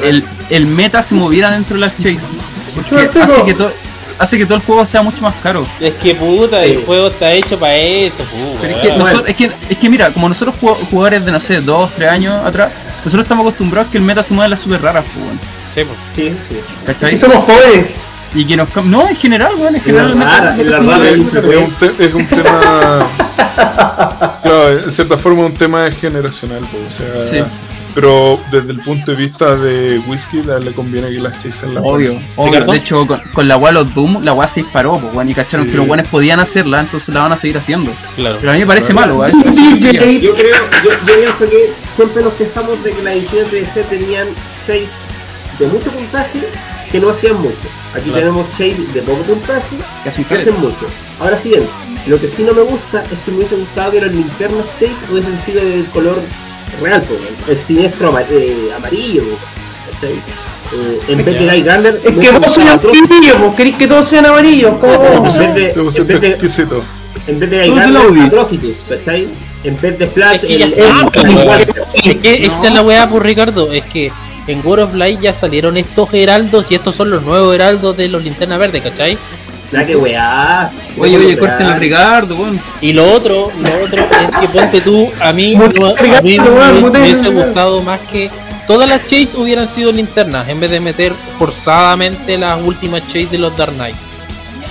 el, 0.04 0.24
el 0.52 0.66
meta 0.68 1.02
se 1.02 1.16
moviera 1.16 1.50
dentro 1.50 1.74
de 1.74 1.82
las 1.82 1.98
chase 1.98 2.38
porque 2.76 3.20
hace 3.20 3.44
que 3.44 3.56
todo 3.56 3.72
hace 4.20 4.38
que 4.38 4.46
todo 4.46 4.56
el 4.56 4.62
juego 4.64 4.86
sea 4.86 5.02
mucho 5.02 5.22
más 5.22 5.34
caro 5.44 5.66
Es 5.80 5.94
que 5.96 6.16
puta, 6.16 6.64
el 6.64 6.84
juego 6.86 7.08
está 7.08 7.32
hecho 7.32 7.58
para 7.60 7.76
eso, 7.76 8.24
pu, 8.26 8.58
Pero 8.62 8.76
es, 8.78 8.82
que 8.82 8.98
nosotros- 8.98 9.24
es, 9.30 9.36
que, 9.36 9.52
es 9.70 9.78
que 9.78 9.90
mira 9.90 10.12
como 10.12 10.30
nosotros 10.30 10.56
jug- 10.62 10.78
jugadores 10.90 11.26
de 11.26 11.32
no 11.32 11.40
sé 11.40 11.62
2, 11.62 11.92
3 11.96 12.10
años 12.10 12.46
atrás 12.46 12.72
nosotros 13.06 13.24
estamos 13.24 13.44
acostumbrados 13.46 13.90
a 13.90 13.92
que 13.92 13.98
el 13.98 14.04
meta 14.04 14.24
se 14.24 14.34
mueva 14.34 14.46
en 14.46 14.52
las 14.52 14.60
super 14.62 14.82
raras 14.82 15.04
pues, 15.14 15.26
weón. 15.26 15.40
Sí. 15.74 15.82
Sí, 16.16 16.36
sí. 16.50 16.60
¿cachai? 16.86 17.14
Y 17.14 17.18
somos 17.18 17.38
jóvenes. 17.44 17.88
y 18.36 18.46
que 18.46 18.56
nos 18.56 18.68
no 18.86 19.08
en 19.10 19.16
general 19.16 19.54
weón 19.58 19.76
en 19.76 19.82
general 19.82 20.12
el 20.12 20.20
la 20.20 20.26
meta- 20.26 20.40
rara, 20.40 20.56
el 20.56 20.66
meta 20.66 20.78
se 20.78 20.84
mueve 20.84 21.10
Es, 21.82 22.00
es 22.08 22.14
un 22.14 22.26
tema. 22.28 23.08
claro, 24.44 24.80
en 24.84 24.92
cierta 24.92 25.18
forma, 25.18 25.46
un 25.46 25.54
tema 25.54 25.90
generacional. 25.92 26.60
pues, 26.72 27.00
O 27.00 27.24
sea, 27.24 27.24
Sí. 27.24 27.44
Pero 27.96 28.40
desde 28.52 28.72
el 28.74 28.80
punto 28.82 29.12
de 29.12 29.18
vista 29.18 29.56
de 29.56 30.00
Whisky, 30.08 30.42
le 30.42 30.72
conviene 30.72 31.10
que 31.10 31.20
las 31.20 31.38
chase 31.40 31.66
en 31.68 31.76
la 31.76 31.82
Obvio, 31.82 32.20
obvio. 32.36 32.66
De 32.66 32.78
hecho, 32.78 33.06
con, 33.06 33.20
con 33.34 33.48
la 33.48 33.58
weá 33.58 33.72
los 33.72 33.94
Doom, 33.94 34.24
la 34.24 34.34
weá 34.34 34.48
se 34.48 34.62
disparó, 34.64 34.94
pues, 34.98 35.14
weón, 35.14 35.30
y 35.30 35.34
cacharon 35.34 35.66
Sí. 35.68 35.72
que 35.72 35.78
los 35.78 35.88
weones 35.88 36.08
podían 36.08 36.40
hacerla, 36.40 36.80
entonces 36.80 37.14
la 37.14 37.22
van 37.22 37.32
a 37.34 37.38
seguir 37.38 37.58
haciendo. 37.58 37.92
Claro. 38.16 38.38
Pero 38.40 38.52
a 38.52 38.54
mí 38.56 38.62
me 38.62 38.66
parece 38.66 38.94
malo, 38.94 39.18
weón. 39.18 39.30
eso- 39.30 39.50
eso- 39.50 39.60
DJ, 39.76 40.20
Yo 40.22 40.34
creo, 40.34 40.56
yo, 40.84 40.90
yo 40.92 40.98
pienso 41.06 41.46
que 41.46 41.74
siempre 41.96 42.24
nos 42.24 42.34
quejamos 42.34 42.84
de 42.84 42.92
que 42.94 43.04
las 43.04 43.14
ediciones 43.16 43.52
de 43.52 43.60
DC 43.62 43.84
tenían 43.84 44.28
chase 44.66 44.88
de 45.60 45.68
mucho 45.68 45.92
puntaje 45.92 46.40
que 46.92 47.00
no 47.00 47.10
hacían 47.10 47.40
mucho. 47.42 47.56
Aquí 47.94 48.06
Claro. 48.10 48.20
tenemos 48.20 48.50
chase 48.52 48.78
de 48.94 49.02
poco 49.04 49.22
puntaje 49.24 49.76
que 50.04 50.10
hacen 50.10 50.26
que 50.26 50.36
hacen 50.36 50.60
mucho. 50.60 50.88
Ahora 51.20 51.38
bien, 51.44 51.64
lo 52.08 52.20
que 52.20 52.28
sí 52.28 52.44
no 52.44 52.54
me 52.54 52.64
gusta 52.64 53.04
es 53.04 53.20
que 53.24 53.32
me 53.32 53.38
hubiese 53.38 53.56
gustado 53.56 53.92
que 53.92 54.02
los 54.02 54.12
linternas 54.12 54.66
chase 54.80 54.96
hubiesen 55.12 55.40
sido 55.40 55.62
del 55.64 55.86
color 55.94 56.20
real, 56.82 57.02
pues, 57.04 57.20
el 57.58 57.64
siniestro 57.64 58.18
eh, 58.30 58.70
amarillo, 58.76 59.24
¿cachai? 59.92 60.14
Eh, 60.14 61.00
en 61.10 61.26
vez 61.26 61.40
de 61.40 61.46
Guy 61.46 61.62
Garner, 61.64 62.00
Es 62.04 62.12
que 62.14 62.32
vos 62.32 62.54
sois 62.54 62.68
amarillos, 62.70 63.40
vos 63.40 63.56
queréis 63.56 63.76
que 63.76 63.88
todos 63.88 64.08
sean 64.08 64.26
amarillos. 64.26 64.74
¿Cómo? 64.80 64.94
en 65.14 65.24
vez 65.24 65.36
de, 65.36 65.72
en 67.28 67.40
vez 67.40 67.50
de, 67.50 67.68
Guy 67.70 68.74
¿cachai? 68.90 69.28
En 69.64 69.78
vez 69.80 69.98
de 70.00 70.08
Flash, 70.08 70.36
Es 70.36 70.46
que 70.46 70.58
ya 70.58 70.66
el- 70.66 70.74
pues. 70.74 72.06
Es 72.06 72.16
que 72.18 72.46
esa 72.46 72.68
es 72.68 72.74
la 72.74 72.82
weá, 72.82 73.10
por 73.10 73.24
Ricardo. 73.24 73.72
Es 73.72 73.86
que 73.86 74.12
en 74.48 74.62
World 74.66 74.86
of 74.90 74.94
Light 74.96 75.22
ya 75.22 75.34
salieron 75.34 75.78
estos 75.78 76.14
heraldos 76.14 76.70
y 76.70 76.76
estos 76.76 76.96
son 76.96 77.10
los 77.10 77.24
nuevos 77.24 77.56
heraldos 77.56 77.96
de 77.96 78.10
los 78.10 78.24
linternas 78.24 78.60
verdes, 78.60 78.84
¿cachai? 78.84 79.18
Nada 79.74 79.86
que 79.86 79.96
weá. 79.96 80.70
Oye, 80.98 81.18
oye, 81.18 81.38
corten 81.38 81.68
a 81.68 81.76
Ricardo, 81.78 82.36
weón. 82.36 82.62
Y 82.82 82.94
lo 82.94 83.12
otro, 83.12 83.52
lo 83.58 83.84
otro 83.86 83.98
es 84.04 84.38
que 84.40 84.48
ponte 84.48 84.82
tú, 84.82 85.12
a 85.22 85.34
mí, 85.34 85.56
Mutea, 85.56 85.80
no- 85.90 85.96
a 85.96 86.00
Ricardo, 86.00 86.24
mí 86.24 86.40
weón, 86.40 86.74
me 86.76 86.80
mutea, 86.82 87.02
hubiese 87.02 87.30
weón. 87.30 87.46
gustado 87.48 87.82
más 87.82 88.00
que 88.02 88.30
todas 88.68 88.88
las 88.88 89.02
chase 89.08 89.36
hubieran 89.36 89.68
sido 89.68 89.92
linternas 89.92 90.48
en 90.48 90.60
vez 90.60 90.72
de 90.72 90.80
meter 90.80 91.12
forzadamente 91.40 92.38
las 92.38 92.62
últimas 92.62 93.02
chase 93.08 93.28
de 93.32 93.38
los 93.40 93.56
Dark 93.58 93.74
Knight. 93.74 93.96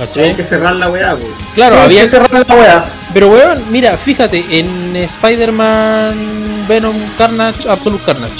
Hay 0.00 0.06
¿Cachai? 0.06 0.34
que 0.36 0.42
cerrar 0.44 0.74
la 0.76 0.88
weá, 0.88 1.12
pues. 1.16 1.26
Claro, 1.54 1.76
Hay 1.76 1.82
había 1.84 2.02
que 2.04 2.08
cerrar 2.08 2.30
la 2.48 2.54
weá. 2.54 2.84
Pero 3.12 3.28
weón, 3.28 3.64
mira, 3.70 3.96
fíjate, 3.98 4.44
en 4.50 4.96
Spider-Man 4.96 6.14
Venom 6.68 6.96
Carnage, 7.18 7.68
Absolute 7.68 8.04
Carnage, 8.04 8.32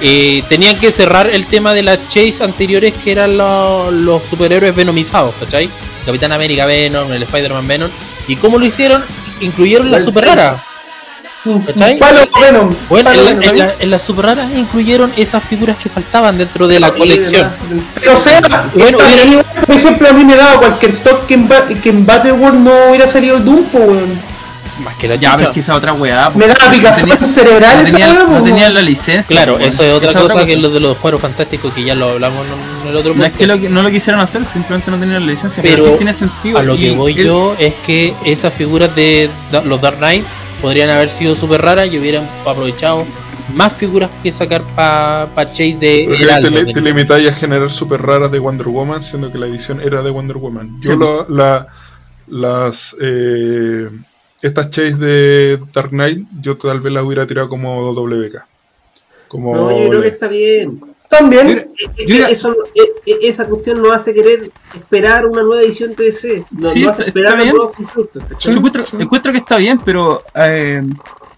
eh, 0.00 0.42
tenían 0.48 0.76
que 0.76 0.90
cerrar 0.90 1.28
el 1.28 1.46
tema 1.46 1.72
de 1.74 1.82
las 1.82 2.08
chase 2.08 2.42
anteriores 2.42 2.94
que 3.02 3.12
eran 3.12 3.36
lo- 3.36 3.90
los 3.90 4.22
superhéroes 4.28 4.74
venomizados, 4.74 5.34
¿cachai? 5.40 5.68
Capitán 6.08 6.32
América 6.32 6.64
Venom, 6.64 7.12
el 7.12 7.22
Spider-Man 7.22 7.68
Venom. 7.68 7.90
¿Y 8.26 8.36
cómo 8.36 8.58
lo 8.58 8.64
hicieron? 8.64 9.04
Incluyeron 9.40 9.90
las 9.90 10.04
Buen 10.04 10.14
super 10.14 10.24
raras. 10.26 10.60
¿Cachai? 11.66 11.98
Palo 11.98 12.20
Venom. 12.40 12.70
Bueno, 12.88 13.10
en, 13.12 13.24
la- 13.24 13.30
en 13.46 13.58
la- 13.58 13.74
en 13.78 13.90
las 13.90 14.02
super 14.02 14.24
raras 14.26 14.50
incluyeron 14.56 15.12
esas 15.16 15.44
figuras 15.44 15.76
que 15.78 15.88
faltaban 15.90 16.36
dentro 16.38 16.66
de 16.66 16.80
la 16.80 16.90
colección. 16.92 17.48
Pero 17.94 18.18
sea, 18.18 18.40
Bueno, 18.74 18.98
por 19.66 19.76
ejemplo, 19.76 20.08
a 20.08 20.12
mí 20.12 20.24
me 20.24 20.34
daba 20.36 20.58
cualquier 20.58 20.96
toque 21.02 21.26
que 21.26 21.34
en, 21.34 21.80
que 21.80 21.88
en 21.90 22.06
Battleworld 22.06 22.58
no 22.60 22.72
hubiera 22.88 23.06
salido 23.06 23.36
el 23.36 23.44
Doom, 23.44 23.64
po, 23.64 23.78
weón. 23.78 24.18
Más 24.84 24.94
que 24.96 25.08
la 25.08 25.16
Ya, 25.16 25.32
chucha. 25.32 25.44
ves 25.46 25.54
que 25.54 25.60
esa 25.60 25.74
otra 25.74 25.92
weá. 25.92 26.30
Me 26.30 26.46
picazón 26.46 27.08
tenía- 27.08 27.18
cerebral 27.18 27.78
no 27.78 27.84
tenían, 27.84 28.10
weá, 28.10 28.38
no 28.38 28.44
tenían 28.44 28.74
la 28.74 28.82
licencia. 28.82 29.34
Claro, 29.34 29.58
eso 29.58 29.82
es 29.82 29.92
otra 29.92 30.12
cosa 30.12 30.44
que 30.44 30.56
lo 30.56 30.70
de 30.70 30.80
los 30.80 30.96
cuadros 30.98 31.20
fantásticos 31.20 31.72
que 31.74 31.82
ya 31.84 31.94
lo 31.94 32.10
hablamos 32.10 32.46
en 32.84 32.88
el 32.90 32.96
otro 32.96 33.14
No 33.14 33.24
es 33.24 33.32
que 33.32 33.46
lo, 33.46 33.56
no 33.56 33.82
lo 33.82 33.90
quisieran 33.90 34.20
hacer, 34.20 34.44
simplemente 34.46 34.90
no 34.90 34.98
tenían 34.98 35.26
la 35.26 35.32
licencia. 35.32 35.62
Pero 35.62 35.76
Pero, 35.78 35.90
sí 35.92 35.96
tiene 35.98 36.14
sentido. 36.14 36.58
A 36.58 36.62
lo 36.62 36.76
que 36.76 36.92
voy 36.92 37.12
el- 37.18 37.24
yo 37.26 37.56
es 37.58 37.74
que 37.86 38.14
esas 38.24 38.52
figuras 38.52 38.94
de 38.94 39.28
da- 39.50 39.62
los 39.62 39.80
Dark 39.80 39.98
Knight 39.98 40.24
podrían 40.62 40.90
haber 40.90 41.08
sido 41.10 41.34
súper 41.34 41.60
raras 41.62 41.92
y 41.92 41.98
hubieran 41.98 42.28
aprovechado 42.46 43.04
más 43.54 43.74
figuras 43.74 44.10
que 44.22 44.30
sacar 44.30 44.62
para 44.76 45.28
Chase 45.50 45.76
de 45.80 46.04
Heraldo, 46.04 46.50
te, 46.50 46.66
te 46.72 46.80
limitáis 46.82 47.28
a 47.30 47.32
generar 47.32 47.70
super 47.70 48.00
raras 48.02 48.30
de 48.30 48.38
Wonder 48.38 48.68
Woman, 48.68 49.02
siendo 49.02 49.32
que 49.32 49.38
la 49.38 49.46
edición 49.46 49.80
era 49.80 50.02
de 50.02 50.10
Wonder 50.10 50.36
Woman. 50.36 50.78
Yo 50.82 50.92
Sí. 50.92 50.98
lo- 50.98 51.26
la, 51.28 51.66
las 52.28 52.94
eh, 53.00 53.88
estas 54.42 54.70
chase 54.70 54.96
de 54.96 55.58
Dark 55.72 55.90
Knight, 55.90 56.26
yo 56.40 56.56
tal 56.56 56.80
vez 56.80 56.92
las 56.92 57.02
hubiera 57.04 57.26
tirado 57.26 57.48
como 57.48 57.92
WK. 57.92 58.46
Como 59.28 59.54
No, 59.54 59.70
yo 59.82 59.88
creo 59.90 60.02
que 60.02 60.08
está 60.08 60.28
bien. 60.28 60.80
También. 61.08 61.70
Yo 62.06 62.26
eso, 62.26 62.54
e- 62.74 63.10
e- 63.10 63.28
esa 63.28 63.46
cuestión 63.46 63.80
nos 63.82 63.92
hace 63.92 64.12
querer 64.12 64.50
esperar 64.74 65.24
una 65.26 65.42
nueva 65.42 65.62
edición 65.62 65.94
de 65.96 66.04
DC. 66.04 66.44
Nos, 66.50 66.72
Sí, 66.72 66.82
nos 66.82 66.92
hace 66.92 67.08
esperar 67.08 67.32
está 67.32 67.36
los 67.36 67.44
bien. 67.44 67.56
nuevos 67.56 67.76
constructos. 67.76 68.46
encuentro, 68.46 68.84
encuentro 69.00 69.32
que 69.32 69.38
está 69.38 69.56
bien, 69.56 69.78
pero 69.82 70.22
eh, 70.34 70.82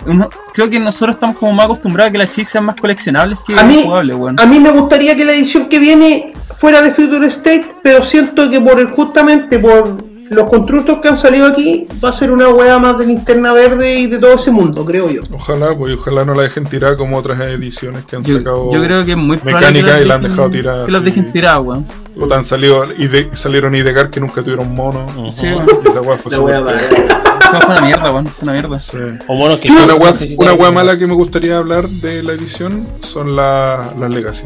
uno- 0.07 0.29
creo 0.53 0.69
que 0.69 0.81
nosotros 0.81 1.15
estamos 1.15 1.37
como 1.37 1.53
más 1.53 1.67
acostumbrados 1.67 2.09
a 2.11 2.13
que 2.13 2.19
las 2.19 2.33
chis 2.33 2.49
sean 2.49 2.65
más 2.65 2.81
coleccionables 2.81 3.39
que 3.47 3.55
A 3.55 3.63
mí- 3.63 3.83
jugables, 3.85 4.17
weón. 4.17 4.41
A 4.41 4.47
mí 4.47 4.59
me 4.59 4.73
gustaría 4.73 5.17
que 5.17 5.25
la 5.25 5.33
edición 5.35 5.69
que 5.69 5.79
viene 5.79 6.33
fuera 6.57 6.83
de 6.83 6.91
Future 6.91 7.27
State, 7.29 7.67
pero 7.81 8.03
siento 8.03 8.51
que 8.51 8.61
por 8.61 8.91
justamente 8.91 9.59
por 9.61 10.03
los 10.31 10.49
constructos 10.49 11.01
que 11.01 11.09
han 11.09 11.17
salido 11.17 11.47
aquí, 11.47 11.87
va 12.03 12.11
a 12.11 12.13
ser 12.13 12.31
una 12.31 12.49
hueá 12.49 12.79
más 12.79 12.97
de 12.99 13.07
linterna 13.07 13.53
verde 13.53 13.97
y 13.99 14.07
de 14.07 14.19
todo 14.19 14.35
ese 14.35 14.51
mundo, 14.53 14.85
creo 14.85 15.11
yo. 15.11 15.23
Ojalá, 15.33 15.77
pues 15.77 16.01
ojalá 16.01 16.25
no 16.25 16.35
la 16.35 16.43
dejen 16.45 16.65
tirar 16.67 16.97
como 16.97 17.17
otras 17.19 17.41
ediciones 17.41 18.05
que 18.05 18.17
han 18.17 18.23
Yo, 18.23 18.39
sacado. 18.39 18.73
yo 18.73 18.83
creo 18.83 19.05
que 19.05 19.11
es 19.13 19.17
muy 19.17 19.39
mecánica 19.43 19.97
que 19.99 20.03
y 20.05 20.07
la 20.07 20.15
han 20.15 20.23
dejado 20.23 20.49
tirada 20.51 20.87
Que 20.87 20.93
las 20.93 21.03
dejen 21.05 21.33
tiradas, 21.33 21.63
weón. 21.65 21.85
Puta, 22.19 22.37
han 22.37 22.45
salido 22.45 22.85
y 22.97 23.09
de- 23.09 23.29
salieron 23.33 23.75
Idegar 23.75 24.11
que 24.11 24.21
nunca 24.21 24.43
tuvieron 24.43 24.75
mono. 24.75 25.07
Sí. 25.33 25.47
Y 25.47 25.89
esa 25.89 26.01
weá 26.01 26.17
fue 26.17 26.31
La. 26.53 26.75
Eso 27.51 27.61
fue 27.67 27.75
una 27.75 27.85
mierda, 27.87 28.11
weón. 28.13 28.27
Fue 28.29 28.43
una 28.45 28.53
mierda. 28.53 28.79
Sí. 28.79 28.99
O 29.27 29.35
monos 29.35 29.59
que 29.59 29.69
Una 29.73 29.87
necesitan- 29.97 30.55
una 30.59 30.71
mala 30.71 30.97
que 30.97 31.07
me 31.09 31.15
gustaría 31.15 31.59
hablar 31.59 31.89
de 31.89 32.23
la 32.23 32.33
edición 32.35 32.87
son 33.01 33.35
la- 33.35 33.93
las 33.99 34.11
Legacy. 34.11 34.45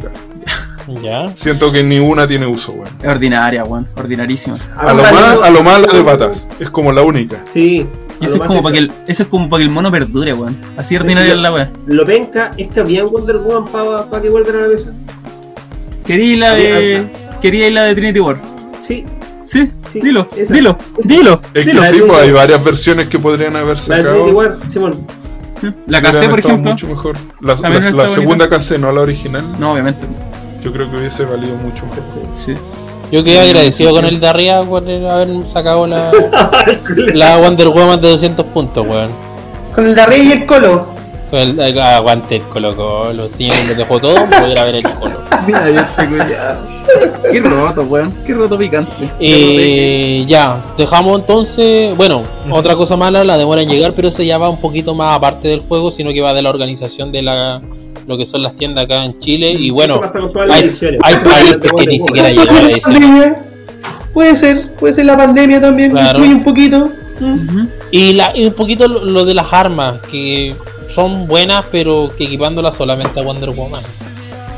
Ya. 1.01 1.27
Siento 1.35 1.71
que 1.71 1.83
ni 1.83 1.99
una 1.99 2.27
tiene 2.27 2.45
uso, 2.45 2.73
weón. 2.73 2.87
Es 3.01 3.07
ordinaria, 3.07 3.63
weón. 3.63 3.87
Ordinarísima. 3.95 4.57
A 4.77 4.93
lo, 4.93 5.01
más, 5.03 5.13
a 5.43 5.49
lo 5.49 5.63
más 5.63 5.81
la 5.81 5.93
de 5.93 6.03
patas. 6.03 6.47
Es 6.59 6.69
como 6.69 6.91
la 6.91 7.01
única. 7.01 7.43
Sí. 7.51 7.87
Y 8.21 8.25
eso 8.25 8.35
es, 8.37 8.43
como 8.43 8.61
para 8.61 8.73
que 8.73 8.79
el, 8.79 8.91
eso 9.07 9.23
es 9.23 9.29
como 9.29 9.49
para 9.49 9.59
que 9.59 9.65
el 9.65 9.71
mono 9.71 9.91
perdure, 9.91 10.33
weón. 10.33 10.55
Así 10.77 10.95
ordinaria 10.95 11.33
es 11.33 11.39
la 11.39 11.51
weá. 11.51 11.69
Lo 11.87 12.05
penca 12.05 12.51
es 12.57 12.67
que 12.69 12.79
había 12.79 13.03
Wonder 13.03 13.37
Woman 13.37 13.67
para 14.09 14.21
que 14.21 14.29
vuelvan 14.29 14.55
a 14.57 14.61
la 14.61 14.67
mesa. 14.69 14.91
Quería 16.05 16.37
la 16.37 16.53
de. 16.55 17.07
Quería 17.41 17.69
la 17.71 17.83
de 17.83 17.95
Trinity 17.95 18.19
War. 18.19 18.37
Sí, 18.81 19.05
Sí, 19.45 19.69
Sí, 19.91 19.99
dilo, 20.01 20.27
esa, 20.35 20.53
dilo, 20.55 20.75
esa. 20.97 21.07
dilo, 21.07 21.41
Es 21.53 21.65
dilo. 21.65 21.81
que 21.81 21.85
La 21.87 21.87
sí, 21.93 22.01
pues 22.07 22.19
hay 22.19 22.31
varias 22.31 22.63
versiones 22.63 23.07
que 23.09 23.19
podrían 23.19 23.55
haber 23.55 23.67
la 23.67 23.73
de 23.73 23.79
sacado. 23.81 24.13
Trinity 24.15 24.31
War, 24.31 24.57
Simón. 24.67 25.07
La 25.61 25.69
Hubieran 25.99 26.03
casé, 26.03 26.29
por 26.29 26.39
ejemplo. 26.39 26.71
mucho 26.71 26.87
mejor. 26.87 27.15
La, 27.41 27.53
la- 27.55 27.69
la 27.69 27.79
bonita. 27.79 28.09
segunda 28.09 28.49
casé, 28.49 28.77
no 28.79 28.91
la 28.91 29.01
original. 29.01 29.43
No, 29.59 29.73
obviamente. 29.73 30.05
Yo 30.65 30.73
creo 30.73 30.89
que 30.89 30.97
hubiese 30.97 31.25
valido 31.25 31.55
mucho 31.57 31.85
mejor. 31.85 32.23
Sí. 32.33 32.55
Yo 33.11 33.23
quedé 33.23 33.39
agradecido 33.39 33.91
con 33.91 34.03
el 34.03 34.19
de 34.19 34.27
arriba 34.27 34.63
por 34.63 34.81
haber 34.81 35.45
sacado 35.45 35.85
la, 35.85 36.11
la 37.13 37.37
Wonder 37.37 37.67
Woman 37.67 38.01
de 38.01 38.09
200 38.09 38.47
puntos, 38.47 38.87
weón. 38.87 39.11
Con 39.75 39.85
el 39.85 39.93
de 39.93 40.17
y 40.17 40.31
el 40.31 40.45
Colo. 40.47 40.87
El, 41.37 41.59
eh, 41.59 41.81
aguante 41.81 42.37
el 42.37 42.43
Colo 42.43 42.75
Colo. 42.75 43.27
Si 43.27 43.49
me 43.67 43.75
dejó 43.75 43.99
todo, 43.99 44.15
voy 44.25 44.57
a 44.57 44.63
ver 44.63 44.75
el 44.75 44.83
Colo. 44.83 45.19
Mira, 45.45 45.69
este 45.69 46.07
culiao. 46.07 46.57
Qué 47.31 47.39
roto, 47.39 47.81
weón. 47.83 48.13
Qué 48.25 48.33
roto 48.33 48.57
picante. 48.57 48.91
Eh, 49.19 50.23
ya, 50.27 50.63
dejamos 50.77 51.19
entonces. 51.19 51.95
Bueno, 51.97 52.23
otra 52.51 52.75
cosa 52.75 52.95
mala, 52.95 53.23
la 53.23 53.37
demora 53.37 53.61
en 53.61 53.69
llegar, 53.69 53.93
pero 53.93 54.07
eso 54.07 54.23
ya 54.23 54.37
va 54.37 54.49
un 54.49 54.59
poquito 54.61 54.93
más 54.95 55.15
aparte 55.15 55.47
del 55.47 55.59
juego, 55.61 55.91
sino 55.91 56.11
que 56.13 56.21
va 56.21 56.33
de 56.33 56.41
la 56.41 56.49
organización 56.49 57.11
de 57.11 57.21
la 57.21 57.61
lo 58.07 58.17
que 58.17 58.25
son 58.25 58.43
las 58.43 58.55
tiendas 58.55 58.85
acá 58.85 59.03
en 59.03 59.17
Chile. 59.19 59.51
Y 59.51 59.71
bueno, 59.71 59.99
Eso 60.03 60.31
hay, 60.49 60.61
hay 60.61 60.67
Eso 60.67 61.25
países 61.25 61.71
que 61.75 61.85
ni 61.87 61.99
siquiera 61.99 62.29
Puede 62.29 62.45
llegan 62.45 62.73
a 62.73 62.77
pandemia. 62.79 63.35
Puede 64.13 64.35
ser, 64.35 64.75
puede 64.75 64.93
ser 64.93 65.05
la 65.05 65.17
pandemia 65.17 65.59
también, 65.59 65.91
Claro. 65.91 66.19
influye 66.19 66.35
un 66.35 66.43
poquito. 66.43 66.91
Y, 67.91 68.13
la, 68.13 68.31
y 68.35 68.45
un 68.45 68.53
poquito 68.53 68.87
lo, 68.87 69.05
lo 69.05 69.25
de 69.25 69.33
las 69.33 69.51
armas, 69.51 69.99
que 70.11 70.55
son 70.89 71.27
buenas, 71.27 71.65
pero 71.71 72.11
que 72.17 72.25
equipándolas 72.25 72.75
solamente 72.75 73.19
a 73.19 73.23
Wonder 73.23 73.49
Woman. 73.51 73.81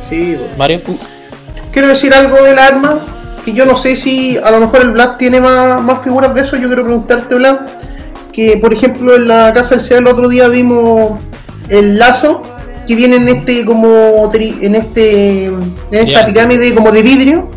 Sí. 0.10 0.38
Mario, 0.58 0.82
Quiero 1.72 1.88
decir 1.90 2.14
algo 2.14 2.38
del 2.44 2.58
arma, 2.58 3.00
que 3.46 3.54
yo 3.54 3.66
no 3.66 3.76
sé 3.76 3.96
si 3.96 4.38
a 4.38 4.50
lo 4.52 4.60
mejor 4.62 4.82
el 4.82 4.92
Black 4.92 5.18
tiene 5.18 5.40
más, 5.40 5.82
más 5.82 6.04
figuras 6.04 6.34
de 6.34 6.42
eso. 6.42 6.56
Yo 6.58 6.68
quiero 6.68 6.84
preguntarte, 6.84 7.36
Black, 7.36 7.62
que 8.34 8.58
por 8.58 8.74
ejemplo 8.74 9.16
en 9.16 9.28
la 9.28 9.54
casa 9.54 9.76
del 9.76 9.82
SEA 9.84 9.98
el 10.00 10.08
otro 10.08 10.28
día 10.30 10.48
vimos 10.48 11.20
el 11.70 11.98
lazo 12.00 12.42
que 12.88 12.96
viene 12.96 13.18
en 13.18 13.28
este 13.28 13.66
como 13.66 13.88
tri- 14.32 14.58
en 14.62 14.76
este 14.76 15.46
en 15.48 15.76
esta 15.92 16.26
pirámide 16.26 16.74
como 16.74 16.92
de 16.92 17.02
vidrio 17.02 17.50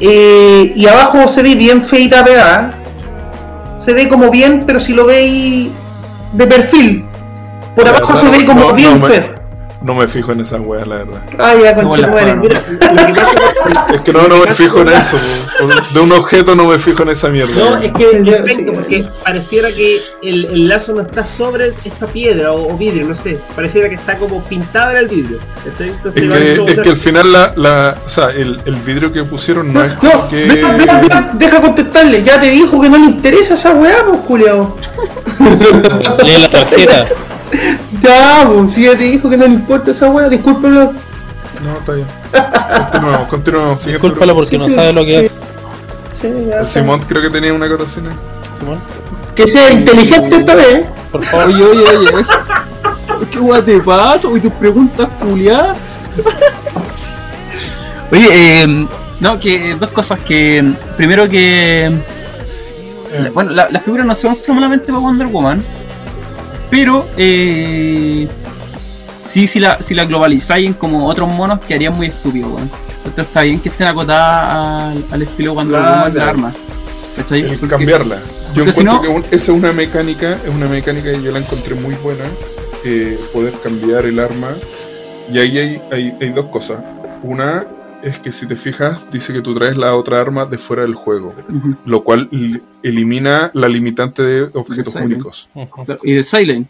Eh, 0.00 0.72
y 0.76 0.86
abajo 0.86 1.26
se 1.26 1.42
ve 1.42 1.54
bien 1.54 1.82
feita 1.82 2.22
pegada 2.22 2.70
se 3.78 3.94
ve 3.94 4.08
como 4.08 4.30
bien 4.30 4.64
pero 4.66 4.78
si 4.78 4.92
lo 4.92 5.06
veis 5.06 5.70
de 6.34 6.46
perfil 6.46 7.04
por 7.76 7.84
La 7.84 7.90
abajo 7.90 8.14
verdad, 8.14 8.22
se 8.22 8.30
ve 8.30 8.38
no- 8.44 8.46
como 8.54 8.68
no- 8.70 8.74
bien 8.74 9.00
no 9.00 9.06
me- 9.06 9.14
feo 9.14 9.46
No 9.82 9.94
me 9.94 10.08
fijo 10.08 10.32
en 10.32 10.40
esas 10.40 10.60
weas, 10.64 10.86
la 10.88 10.96
verdad. 10.96 11.20
ay 11.38 11.58
ya 11.62 11.74
conchetumare. 11.76 12.26
forma. 12.34 12.42
Mira, 12.42 12.60
Es 13.94 14.00
que 14.00 14.12
no, 14.12 14.26
no 14.26 14.38
me 14.38 14.46
fijo 14.50 14.80
en 14.80 14.88
eso. 14.88 15.16
De 15.92 16.00
un 16.00 16.10
objeto 16.12 16.56
no 16.56 16.64
me 16.64 16.78
fijo 16.78 17.02
en 17.02 17.10
esa 17.10 17.28
mierda. 17.28 17.52
No, 17.54 17.76
es 17.76 17.92
que 17.92 18.72
porque 18.74 19.04
pareciera 19.22 19.68
que 19.70 20.00
el, 20.22 20.46
el 20.46 20.68
lazo 20.68 20.92
no 20.94 21.02
está 21.02 21.24
sobre 21.24 21.72
esta 21.84 22.06
piedra 22.06 22.52
o, 22.52 22.72
o 22.72 22.76
vidrio, 22.76 23.06
no 23.06 23.14
sé. 23.14 23.38
Pareciera 23.54 23.88
que 23.90 23.96
está 23.96 24.16
como 24.16 24.42
pintada 24.44 24.92
en 24.92 24.98
el 24.98 25.08
vidrio. 25.08 25.38
Es 25.66 26.12
que, 26.12 26.64
es 26.72 26.78
que 26.80 26.88
al 26.88 26.96
final 26.96 27.30
la, 27.32 27.52
la, 27.56 27.96
o 28.04 28.08
sea, 28.08 28.30
el, 28.30 28.60
el 28.64 28.76
vidrio 28.76 29.12
que 29.12 29.22
pusieron 29.24 29.72
no 29.72 29.80
No, 29.80 29.86
es 29.86 30.02
no, 30.02 30.28
que... 30.28 30.36
deja, 30.36 30.72
deja- 30.74 31.00
deja- 31.02 31.30
deja 31.34 31.60
contestarle, 31.60 32.22
ya 32.24 32.40
te 32.40 32.48
dijo 32.50 32.80
que 32.80 32.88
no 32.88 32.96
le 32.98 33.04
interesa 33.04 33.54
esa 33.54 33.72
weá, 33.72 33.98
pues 34.08 34.20
Julio. 34.26 34.74
lee 36.24 36.38
la 36.40 36.48
tarjeta. 36.48 37.04
Ya, 38.02 38.48
pues, 38.48 38.72
si 38.74 38.84
ya 38.84 38.90
te 38.96 39.04
dijo 39.04 39.28
que 39.30 39.36
no 39.36 39.46
le 39.46 39.54
importa 39.54 39.90
esa 39.90 40.08
weá, 40.10 40.28
discúlpelo. 40.28 40.92
No, 41.64 41.78
está 41.78 41.92
bien. 41.92 42.06
Continuamos, 42.90 43.28
continuamos. 43.28 43.80
Siguiente 43.80 44.06
Discúlpalo 44.06 44.34
porque 44.34 44.58
no 44.58 44.68
sabe 44.68 44.92
lo 44.92 45.04
que 45.04 45.20
es. 45.20 45.34
El. 46.22 46.66
Simón 46.66 47.00
creo 47.08 47.22
que 47.22 47.30
tenía 47.30 47.52
una 47.52 47.66
acotación. 47.66 48.08
ahí. 48.08 48.14
Simón, 48.58 48.78
Que 49.34 49.46
sea 49.46 49.70
inteligente 49.70 50.36
esta 50.36 50.54
vez. 50.54 50.66
¿eh? 50.74 50.86
por 51.12 51.24
favor. 51.24 51.46
Oye, 51.46 51.64
oye, 51.64 51.84
oye. 52.14 52.26
¿Qué 53.30 53.38
weá 53.38 53.62
te 53.64 53.80
pasa? 53.80 54.28
Oye, 54.28 54.40
tus 54.42 54.52
preguntas 54.52 55.08
culiadas. 55.20 55.76
Oye, 58.12 58.26
eh, 58.62 58.86
no, 59.20 59.38
que 59.40 59.74
dos 59.74 59.90
cosas 59.90 60.20
que. 60.20 60.72
Primero 60.96 61.28
que. 61.28 61.90
la- 63.18 63.30
bueno, 63.30 63.50
la- 63.52 63.68
las 63.70 63.82
figuras 63.82 64.06
no 64.06 64.14
son 64.14 64.34
solamente 64.36 64.86
para 64.86 64.98
Wonder 64.98 65.26
Woman. 65.28 65.62
Pero 66.70 67.06
eh, 67.16 68.26
sí, 69.20 69.46
si 69.46 69.60
la, 69.60 69.80
si 69.82 69.94
la 69.94 70.04
globalizáis 70.04 70.66
en 70.66 70.74
como 70.74 71.06
otros 71.06 71.32
monos, 71.32 71.60
quedarían 71.60 71.96
muy 71.96 72.06
estúpidos, 72.08 72.52
weón. 72.52 72.70
Entonces 73.04 73.26
está 73.26 73.42
bien 73.42 73.60
que 73.60 73.68
estén 73.68 73.86
acotadas 73.86 74.50
al, 74.96 75.04
al 75.10 75.22
estilo 75.22 75.54
Wonder 75.54 75.80
Claro. 75.80 76.52
El 77.30 77.58
Porque- 77.58 77.68
cambiarla. 77.68 78.18
Yo 78.54 78.64
encuentro 78.64 79.02
que 79.02 79.08
un- 79.08 79.24
esa 79.24 79.34
es 79.36 79.48
una 79.48 79.72
mecánica, 79.72 80.38
es 80.46 80.54
una 80.54 80.66
mecánica 80.66 81.12
que 81.12 81.22
yo 81.22 81.30
la 81.30 81.38
encontré 81.38 81.74
muy 81.74 81.94
buena, 81.96 82.24
eh, 82.84 83.18
poder 83.32 83.52
cambiar 83.62 84.06
el 84.06 84.18
arma. 84.18 84.48
Y 85.32 85.38
ahí 85.38 85.58
hay, 85.58 85.82
hay, 85.92 86.16
hay 86.20 86.30
dos 86.30 86.46
cosas. 86.46 86.80
Una 87.22 87.64
es 88.02 88.18
que 88.18 88.30
si 88.32 88.46
te 88.46 88.56
fijas, 88.56 89.10
dice 89.10 89.32
que 89.32 89.42
tú 89.42 89.54
traes 89.54 89.76
la 89.76 89.94
otra 89.94 90.20
arma 90.20 90.44
de 90.46 90.58
fuera 90.58 90.82
del 90.82 90.94
juego, 90.94 91.34
lo 91.84 92.02
cual 92.04 92.28
li- 92.30 92.60
elimina 92.82 93.50
la 93.54 93.68
limitante 93.68 94.22
de 94.22 94.42
objetos 94.54 94.92
Silent. 94.92 95.12
únicos. 95.12 95.48
Y 96.02 96.12
de 96.14 96.22
Silent, 96.24 96.68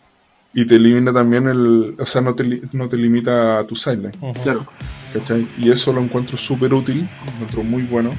Y 0.54 0.64
te 0.66 0.76
elimina 0.76 1.12
también 1.12 1.48
el. 1.48 1.94
O 1.98 2.06
sea, 2.06 2.20
no 2.22 2.34
te, 2.34 2.62
no 2.72 2.88
te 2.88 2.96
limita 2.96 3.58
a 3.58 3.64
tu 3.66 3.76
sideline. 3.76 4.12
ujú. 4.20 4.42
claro. 4.42 4.66
¿cachai? 5.12 5.46
Y 5.58 5.70
eso 5.70 5.92
lo 5.92 6.00
encuentro 6.00 6.36
súper 6.36 6.72
útil, 6.74 7.08
lo 7.26 7.32
encuentro 7.32 7.62
muy 7.62 7.82
bueno. 7.82 8.10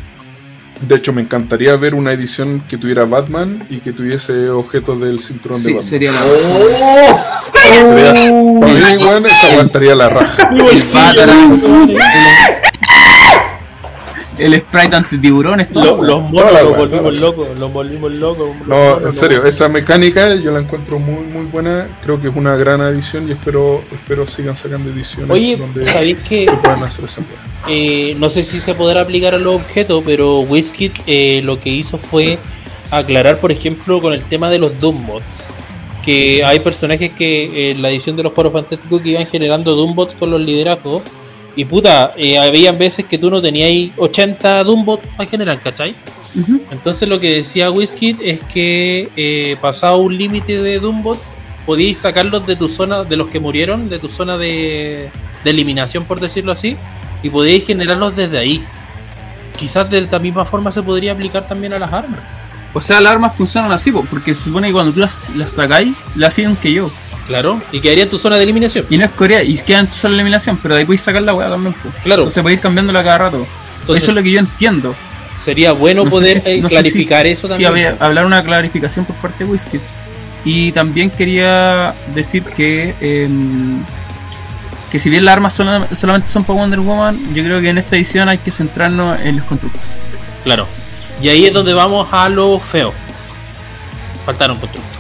De 0.88 0.94
hecho, 0.96 1.12
me 1.12 1.22
encantaría 1.24 1.76
ver 1.76 1.96
una 1.96 2.12
edición 2.12 2.62
que 2.70 2.78
tuviera 2.78 3.06
Batman 3.06 3.66
y 3.68 3.78
que 3.80 3.92
tuviese 3.94 4.50
objetos 4.50 5.00
del 5.00 5.20
cinturón 5.20 5.58
de 5.64 5.64
Sí, 5.64 5.74
Batman. 5.74 5.90
sería 5.90 6.12
la. 6.12 6.18
Sería- 6.20 7.14
Oh, 8.32 8.60
Para 8.62 8.80
mí, 8.80 8.98
weá 9.04 9.62
estaría 9.64 9.96
la 9.96 10.10
raja. 10.10 10.50
El 10.54 10.84
Batman, 10.94 11.90
el 11.90 12.67
sprite 14.38 14.96
antitiburones, 14.96 15.72
todo. 15.72 15.84
Lo- 15.84 15.96
weón. 15.96 16.08
los 16.08 16.22
monos 16.32 16.54
los 16.64 16.78
volvimos 16.78 17.16
locos, 17.20 17.48
los 17.60 17.74
volvimos 17.74 18.12
locos. 18.12 18.50
los 18.60 18.68
No, 18.68 18.76
monos, 18.76 18.98
en 19.00 19.04
los- 19.06 19.16
serio, 19.18 19.46
esa 19.46 19.68
mecánica 19.70 20.36
yo 20.36 20.52
la 20.52 20.60
encuentro 20.60 21.00
muy, 21.00 21.24
muy 21.26 21.46
buena. 21.46 21.88
Creo 22.04 22.22
que 22.22 22.28
es 22.30 22.36
una 22.36 22.56
gran 22.56 22.82
edición 22.82 23.28
y 23.28 23.32
espero, 23.34 23.82
espero 23.92 24.26
sigan 24.26 24.56
sacando 24.56 24.90
ediciones 24.92 25.30
Oye, 25.32 25.56
donde 25.58 25.86
¿sabéis 25.86 26.18
que 26.20 26.46
se 26.46 26.56
puedan 26.58 26.84
hacer 26.84 27.06
esa 27.06 27.22
weá. 27.22 27.74
eh, 27.76 28.16
no 28.20 28.30
sé 28.30 28.44
si 28.44 28.60
se 28.60 28.74
podrá 28.76 29.02
aplicar 29.02 29.34
a 29.36 29.40
los 29.40 29.56
objetos, 29.56 30.04
pero 30.06 30.42
Wizkid 30.42 30.92
eh, 31.08 31.42
lo 31.44 31.60
que 31.60 31.70
hizo 31.70 31.98
fue 31.98 32.38
aclarar, 32.92 33.40
por 33.40 33.52
ejemplo, 33.52 34.00
con 34.02 34.14
el 34.14 34.24
tema 34.24 34.50
de 34.50 34.60
los 34.60 34.80
Doom 34.80 35.04
mods, 35.06 35.46
que 36.04 36.44
hay 36.46 36.60
personajes 36.60 37.12
que 37.12 37.72
en 37.72 37.82
la 37.82 37.90
edición 37.90 38.16
de 38.16 38.24
los 38.24 38.32
Poros 38.32 38.54
Fantásticos 38.54 39.02
que 39.02 39.10
iban 39.10 39.26
generando 39.26 39.76
Doombots 39.76 40.16
con 40.16 40.30
los 40.32 40.40
liderazgos. 40.40 41.02
Y 41.58 41.66
puta, 41.66 42.14
eh, 42.16 42.38
habían 42.38 42.78
veces 42.78 43.06
que 43.06 43.18
tú 43.18 43.32
no 43.32 43.42
tenías 43.42 43.92
80 43.98 44.64
Doombots 44.64 45.08
para 45.18 45.28
generar, 45.28 45.60
¿cachai? 45.60 45.96
Entonces 46.70 47.10
lo 47.10 47.20
que 47.20 47.32
decía 47.32 47.72
Wizkid 47.72 48.22
es 48.22 48.42
que 48.42 49.10
eh, 49.18 49.58
pasado 49.60 49.98
un 49.98 50.16
límite 50.16 50.62
de 50.62 50.80
Doombots, 50.80 51.24
podíais 51.66 51.98
sacarlos 51.98 52.46
de 52.46 52.56
tu 52.56 52.70
zona, 52.70 53.04
de 53.04 53.18
los 53.18 53.30
que 53.30 53.40
murieron, 53.40 53.90
de 53.90 53.98
tu 53.98 54.08
zona 54.08 54.38
de, 54.38 55.10
de 55.44 55.50
eliminación, 55.50 56.06
por 56.06 56.20
decirlo 56.20 56.52
así, 56.52 56.78
y 57.24 57.32
podíais 57.32 57.66
generarlos 57.66 58.16
desde 58.16 58.38
ahí. 58.38 58.64
Quizás 59.58 59.90
de 59.90 60.02
la 60.02 60.20
misma 60.20 60.46
forma 60.46 60.72
se 60.72 60.84
podría 60.84 61.14
aplicar 61.14 61.48
también 61.48 61.74
a 61.74 61.80
las 61.80 61.92
armas. 61.92 62.20
O 62.72 62.82
sea, 62.82 63.02
las 63.02 63.14
armas 63.14 63.36
funcionan 63.36 63.72
así, 63.72 63.92
po, 63.92 64.06
porque 64.08 64.36
se 64.36 64.44
supone 64.44 64.68
que 64.68 64.74
cuando 64.74 64.94
tú 64.94 65.00
las, 65.00 65.28
las 65.36 65.54
sacáis, 65.54 65.96
las 66.16 66.34
hacen 66.34 66.56
que 66.56 66.72
yo. 66.72 66.92
Claro, 67.28 67.62
y 67.74 67.82
quedaría 67.82 68.04
en 68.06 68.10
tu 68.10 68.18
zona 68.18 68.38
de 68.38 68.44
eliminación. 68.44 68.86
Y 68.90 68.98
no 68.98 69.06
es 69.06 69.12
Corea, 69.12 69.44
y 69.44 69.56
queda 69.58 69.80
en 69.80 69.88
tu 69.88 69.96
sola 69.96 70.16
eliminación, 70.16 70.58
pero 70.62 70.76
de 70.76 70.80
ahí 70.82 70.86
podéis 70.86 71.02
sacar 71.02 71.22
la 71.22 71.34
weá 71.34 71.50
también. 71.50 71.74
po. 71.74 71.90
Claro. 72.04 72.22
Entonces 72.24 72.42
podéis 72.42 72.58
ir 72.60 72.62
cambiándola 72.64 73.04
cada 73.04 73.18
rato. 73.18 73.46
Entonces, 73.82 74.04
eso 74.04 74.12
es 74.12 74.16
lo 74.16 74.24
que 74.24 74.32
yo 74.32 74.40
entiendo. 74.40 74.96
sería 75.42 75.72
bueno 75.72 76.04
No 76.04 76.10
poder 76.10 76.42
si- 76.44 76.62
no 76.62 76.68
sé 76.68 76.74
clarificar 76.76 77.26
si- 77.26 77.32
eso 77.34 77.48
también. 77.48 77.70
había- 77.70 77.96
hablar 78.00 78.26
una 78.26 78.42
clarificación 78.44 79.06
por 79.06 79.16
parte 79.18 79.44
de 79.44 79.52
Whisky. 79.52 79.80
Y 80.46 80.72
también 80.72 81.10
quería 81.12 81.94
decir 82.16 82.44
que 82.44 82.96
em, 83.02 83.84
que 84.92 84.98
si 85.00 85.10
bien 85.12 85.26
las 85.26 85.34
armas 85.34 85.54
sola- 85.54 85.88
solamente 85.96 86.28
son 86.30 86.44
para 86.44 86.60
Wonder 86.60 86.80
Woman, 86.80 87.20
yo 87.36 87.44
creo 87.44 87.62
que 87.62 87.70
en 87.70 87.78
esta 87.78 87.96
edición 87.98 88.30
hay 88.30 88.38
que 88.40 88.52
centrarnos 88.52 89.20
en 89.22 89.36
los 89.38 89.46
constructos. 89.46 89.82
Claro. 90.44 90.66
Y 91.22 91.30
ahí 91.30 91.46
es 91.46 91.54
donde 91.54 91.74
vamos 91.74 92.08
a 92.12 92.30
lo 92.30 92.60
feo. 92.60 92.92
Faltaron 94.26 94.58
constructos. 94.58 94.97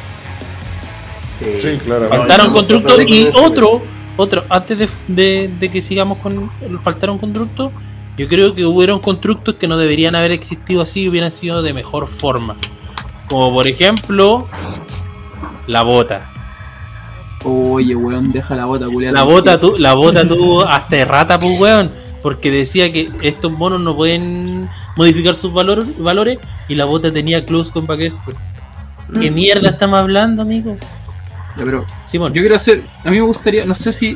Eh, 1.41 1.59
Sí, 1.61 1.77
claro. 1.83 2.09
Faltaron 2.09 2.51
constructos 2.51 2.99
y 3.07 3.27
otro, 3.35 3.81
otro, 4.17 4.43
antes 4.49 4.77
de, 4.79 4.89
de- 5.07 5.51
de 5.59 5.69
que 5.69 5.81
sigamos 5.81 6.17
con 6.19 6.49
faltaron 6.81 7.17
constructos, 7.19 7.71
yo 8.17 8.27
creo 8.27 8.55
que 8.55 8.65
hubieron 8.65 8.99
constructos 8.99 9.55
que 9.55 9.67
no 9.67 9.77
deberían 9.77 10.15
haber 10.15 10.31
existido 10.31 10.81
así 10.81 11.03
y 11.03 11.09
hubieran 11.09 11.31
sido 11.31 11.61
de 11.61 11.73
mejor 11.73 12.07
forma. 12.07 12.55
Como 13.29 13.53
por 13.53 13.67
ejemplo, 13.67 14.47
la 15.67 15.83
bota. 15.83 16.31
Oye, 17.43 17.95
weón, 17.95 18.31
deja 18.31 18.55
la 18.55 18.65
bota, 18.65 18.87
culiada. 18.87 19.13
La 19.13 19.23
bota, 19.23 19.59
tu, 19.59 19.75
la 19.77 19.93
bota 19.93 20.27
tuvo 20.27 20.63
hasta 20.65 20.95
de 20.95 21.05
rata, 21.05 21.37
pues 21.37 21.59
weón. 21.59 21.91
Porque 22.23 22.49
decía 22.49 22.91
que 22.91 23.09
estos 23.21 23.51
monos 23.51 23.79
no 23.81 23.95
pueden 23.95 24.67
modificar 24.95 25.35
sus 25.35 25.53
valor- 25.53 25.85
valores 25.99 26.39
y 26.67 26.73
la 26.75 26.85
bota 26.85 27.13
tenía 27.13 27.45
close 27.45 27.71
con 27.71 27.85
Backesper. 27.85 28.33
¿Qué 29.21 29.29
mierda 29.31 29.69
estamos 29.69 29.99
hablando, 29.99 30.41
amigo? 30.41 30.75
Ya, 31.57 31.63
pero 31.65 31.85
Simón, 32.05 32.33
yo 32.33 32.41
quiero 32.41 32.55
hacer. 32.55 32.83
A 33.03 33.09
mí 33.09 33.17
me 33.17 33.21
gustaría. 33.23 33.65
No 33.65 33.75
sé 33.75 33.91
si. 33.91 34.15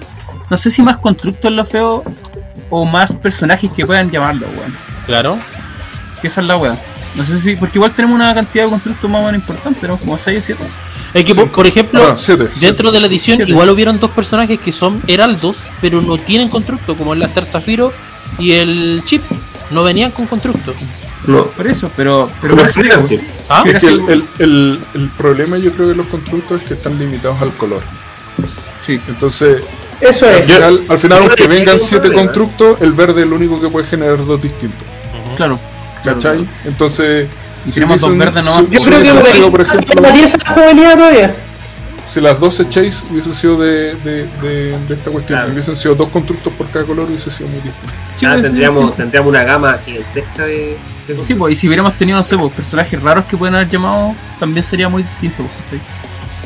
No 0.50 0.58
sé 0.58 0.70
si 0.70 0.82
más 0.82 0.98
constructos 0.98 1.46
en 1.50 1.56
lo 1.56 1.66
feo 1.66 2.04
o 2.70 2.86
más 2.86 3.14
personajes 3.16 3.72
que 3.76 3.86
puedan 3.86 4.10
llamarlo, 4.12 4.48
weón. 4.58 4.76
claro. 5.06 5.38
Que 6.22 6.28
esa 6.28 6.42
es 6.42 6.48
la 6.48 6.58
weá. 6.58 6.78
No 7.16 7.26
sé 7.26 7.40
si. 7.40 7.56
Porque 7.56 7.78
igual 7.78 7.92
tenemos 7.94 8.16
una 8.16 8.34
cantidad 8.34 8.66
de 8.66 8.70
constructos 8.70 9.10
más 9.10 9.22
o 9.22 9.26
menos 9.26 9.42
importante, 9.42 9.80
tenemos 9.80 10.02
como 10.02 10.18
6 10.18 10.38
o 10.38 10.42
7. 10.42 10.64
Es 11.14 11.26
que, 11.26 11.36
por, 11.36 11.52
por 11.52 11.68
ejemplo, 11.68 12.02
Ah, 12.04 12.16
siete, 12.18 12.48
dentro 12.62 12.90
de 12.92 13.00
la 13.02 13.08
edición 13.08 13.36
Siete. 13.36 13.52
igual 13.52 13.70
hubieron 13.70 14.00
dos 14.00 14.12
personajes 14.12 14.58
que 14.60 14.72
son 14.72 15.02
heraldos, 15.08 15.58
pero 15.82 16.02
no 16.02 16.18
tienen 16.18 16.48
constructo, 16.48 16.96
como 16.96 17.14
el 17.14 17.22
Aster 17.24 17.44
Zafiro 17.46 17.92
y 18.40 18.54
el 18.54 19.02
Chip. 19.04 19.22
No 19.72 19.84
venían 19.84 20.12
con 20.12 20.26
constructo. 20.28 20.74
No. 21.28 21.46
Por 21.46 21.68
eso, 21.68 21.90
pero. 21.96 22.30
Pero 22.42 22.58
sí. 22.68 23.20
¿Ah? 23.50 23.62
Si 23.64 23.70
Es 23.70 23.80
que 23.82 23.88
el, 23.90 24.00
el- 24.10 24.26
el- 24.40 24.80
el 24.96 25.10
problema 25.10 25.58
yo 25.58 25.72
creo 25.74 25.88
de 25.88 25.96
los 25.96 26.08
constructos 26.08 26.62
es 26.62 26.68
que 26.68 26.74
están 26.74 26.98
limitados 26.98 27.42
al 27.42 27.52
color. 27.54 27.82
Sí. 28.80 29.00
Entonces, 29.08 29.64
Eso 30.00 30.26
al 30.26 30.36
es. 30.36 30.46
final, 30.46 30.82
al 30.88 30.98
final 31.00 31.20
yo 31.20 31.26
aunque 31.26 31.48
vengan 31.48 31.80
siete 31.80 32.12
constructos, 32.12 32.82
el 32.82 32.92
verde 32.94 33.22
es 33.22 33.28
el 33.28 33.34
único 33.34 33.62
que 33.62 33.68
puede 33.70 33.86
generar 33.86 34.18
dos 34.26 34.42
distintos. 34.42 34.82
Claro. 35.38 35.60
claro, 36.04 36.18
¿Cachai? 36.18 36.38
claro. 36.38 36.52
Entonces, 36.66 37.28
Y 37.66 37.72
tenemos 37.72 38.02
dos 38.02 38.18
verdes 38.18 38.44
nomás. 38.44 38.56
si- 38.56 38.68
Yo 38.72 38.80
si 38.80 38.86
creo 38.90 39.00
que 39.02 39.24
sido, 39.24 39.52
por 39.52 39.62
ejemplo, 39.62 40.02
la 40.02 40.10
todavía. 40.96 41.36
si 42.08 42.20
las 42.22 42.40
dos 42.40 42.60
echáis 42.60 43.06
hubiesen 43.12 43.34
sido 43.34 43.58
de, 43.58 43.94
de, 44.04 44.28
de, 44.42 44.78
de 44.88 44.94
esta 44.96 45.12
cuestión, 45.12 45.38
Claro. 45.40 45.52
hubiesen 45.54 45.76
sido 45.76 45.94
dos 45.96 46.10
constructos 46.10 46.52
por 46.54 46.68
cada 46.70 46.86
color, 46.86 47.08
hubiese 47.08 47.30
sido 47.30 47.50
muy 47.50 47.60
distinto. 47.62 47.94
Sí, 48.16 48.26
Ah, 48.26 48.32
pues, 48.34 48.44
tendríamos, 48.44 48.96
tendríamos 48.96 49.30
una 49.30 49.44
gama 49.44 49.78
gigantesca 49.86 50.46
de, 50.46 50.78
de 51.18 51.24
Sí, 51.24 51.36
pues, 51.36 51.54
y 51.54 51.56
si 51.56 51.68
hubiéramos 51.68 51.98
tenido, 51.98 52.18
no 52.18 52.24
sé, 52.24 52.38
pues, 52.38 52.52
personajes 52.54 53.02
raros 53.02 53.26
que 53.26 53.38
pueden 53.38 53.56
haber 53.56 53.70
llamado, 53.70 54.16
también 54.40 54.64
sería 54.64 54.90
muy 54.90 55.04
distinto. 55.04 55.38
Pues, 55.44 55.52
¿cachai? 55.66 55.80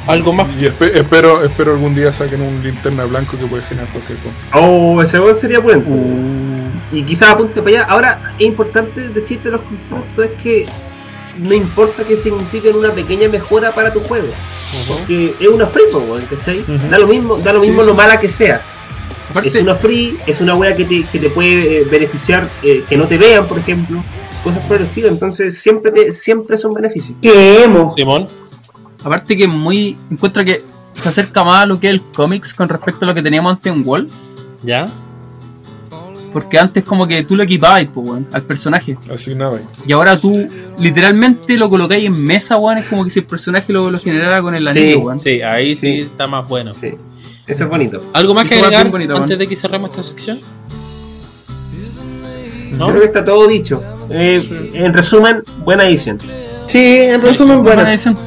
Algo 0.07 0.33
más. 0.33 0.47
Y 0.59 0.65
espe- 0.65 0.91
espero, 0.93 1.43
espero 1.43 1.71
algún 1.73 1.95
día 1.95 2.13
saquen 2.13 2.41
un 2.41 2.61
linterna 2.63 3.05
blanco 3.05 3.37
que 3.39 3.45
puede 3.47 3.63
generar 3.63 3.89
cualquier 3.89 4.17
cosa. 4.19 4.35
Oh, 4.53 5.01
ese 5.01 5.19
weón 5.19 5.35
sería 5.35 5.59
pulento. 5.61 5.89
Uh, 5.89 6.95
Y 6.95 7.03
quizás 7.03 7.29
apunte 7.29 7.59
para 7.61 7.77
allá. 7.77 7.85
Ahora, 7.89 8.33
es 8.37 8.45
importante 8.45 9.09
decirte 9.09 9.49
los 9.49 9.61
constructos 9.61 10.25
es 10.25 10.31
que 10.43 10.65
no 11.39 11.53
importa 11.55 12.03
que 12.03 12.15
signifiquen 12.15 12.75
una 12.75 12.91
pequeña 12.91 13.27
mejora 13.29 13.71
para 13.71 13.91
tu 13.91 13.99
juego. 14.01 14.27
Porque 14.87 15.33
es 15.39 15.47
una 15.47 15.65
free, 15.65 15.83
weón, 15.91 16.23
¿cachai? 16.29 16.59
Ujú. 16.59 16.87
Da 16.89 16.99
lo 16.99 17.07
mismo, 17.07 17.37
da 17.37 17.53
lo 17.53 17.59
mismo 17.61 17.81
Sí, 17.81 17.87
lo 17.87 17.93
sí. 17.93 17.97
mala 17.97 18.19
que 18.19 18.29
sea. 18.29 18.61
aparte, 19.31 19.47
Es 19.49 19.55
una 19.55 19.73
free, 19.73 20.15
es 20.27 20.39
una 20.39 20.53
wea 20.55 20.75
que 20.75 20.85
te, 20.85 21.03
que 21.03 21.17
te 21.19 21.29
puede 21.31 21.81
eh, 21.81 21.83
beneficiar, 21.89 22.47
eh, 22.61 22.83
que 22.87 22.95
no 22.95 23.05
te 23.07 23.17
vean, 23.17 23.47
por 23.47 23.57
ejemplo. 23.57 24.03
Cosas 24.45 24.63
por 24.67 24.77
el 24.77 24.83
estilo. 24.83 25.09
Entonces, 25.09 25.57
siempre, 25.59 25.91
te- 25.91 26.11
siempre 26.13 26.55
son 26.55 26.73
beneficios. 26.73 27.17
Que 27.21 27.63
emo. 27.65 27.93
Simón. 27.97 28.27
aparte 29.03 29.35
que 29.35 29.43
es 29.43 29.49
muy. 29.49 29.97
Encuentro 30.09 30.45
que 30.45 30.63
se 30.93 31.09
acerca 31.09 31.43
más 31.43 31.63
a 31.63 31.65
lo 31.65 31.79
que 31.79 31.87
es 31.87 31.93
el 31.95 32.01
cómics 32.01 32.53
con 32.53 32.69
respecto 32.69 33.03
a 33.03 33.07
lo 33.09 33.13
que 33.13 33.21
teníamos 33.21 33.51
antes 33.55 33.73
en 33.73 33.81
Wall. 33.85 34.07
¿Ya? 34.63 34.87
Porque 36.31 36.59
antes, 36.59 36.83
como 36.83 37.07
que 37.07 37.23
tú 37.23 37.35
lo 37.35 37.43
equipabas 37.43 37.85
pues, 37.93 38.05
weón, 38.07 38.27
al 38.33 38.43
personaje. 38.43 38.97
Asignaba 39.11 39.57
ahí. 39.57 39.63
Y 39.87 39.93
ahora 39.93 40.19
tú 40.19 40.47
literalmente 40.77 41.55
lo 41.57 41.69
colocáis 41.69 42.03
en 42.05 42.25
mesa, 42.25 42.57
weón. 42.57 42.77
Es 42.77 42.85
como 42.85 43.03
que 43.05 43.09
si 43.09 43.19
el 43.19 43.25
personaje 43.25 43.71
lo, 43.73 43.89
lo 43.89 43.97
generara 43.99 44.41
con 44.41 44.53
el 44.53 44.67
anillo, 44.67 44.99
weón. 44.99 45.19
Sí, 45.19 45.41
ahí 45.41 45.73
sí, 45.75 45.93
Sí. 45.93 46.01
está 46.01 46.27
más 46.27 46.47
bueno. 46.47 46.73
Sí. 46.73 46.91
Eso 47.47 47.63
es 47.63 47.69
bonito. 47.69 48.03
¿Algo 48.13 48.33
más 48.33 48.45
que 48.49 48.55
agregar 48.55 48.89
bonito, 48.91 49.13
antes 49.15 49.29
man. 49.31 49.39
de 49.39 49.47
que 49.47 49.55
cerremos 49.55 49.89
esta 49.91 50.03
sección? 50.03 50.39
¿No? 52.71 52.87
Creo 52.89 52.99
que 52.99 53.05
está 53.05 53.23
todo 53.23 53.47
dicho. 53.47 53.81
Eh, 54.09 54.71
En 54.73 54.93
resumen, 54.93 55.43
buena 55.63 55.85
edición. 55.87 56.19
Sí, 56.67 56.97
en 57.01 57.21
resumen, 57.21 57.63
Buena 57.63 57.89
edición. 57.89 58.17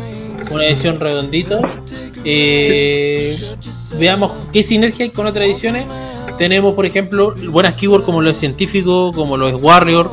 Una 0.50 0.65
edición 0.66 0.98
redondita. 0.98 1.60
Eh, 2.24 3.36
Veamos 3.98 4.32
qué 4.52 4.62
sinergia 4.62 5.05
hay 5.05 5.10
con 5.10 5.26
otras 5.26 5.47
ediciones. 5.47 5.84
Tenemos, 6.36 6.74
por 6.74 6.86
ejemplo, 6.86 7.34
buenas 7.50 7.76
keywords 7.76 8.05
como 8.05 8.23
los 8.23 8.36
científicos, 8.36 9.15
como 9.15 9.36
los 9.36 9.62
Warrior, 9.62 10.10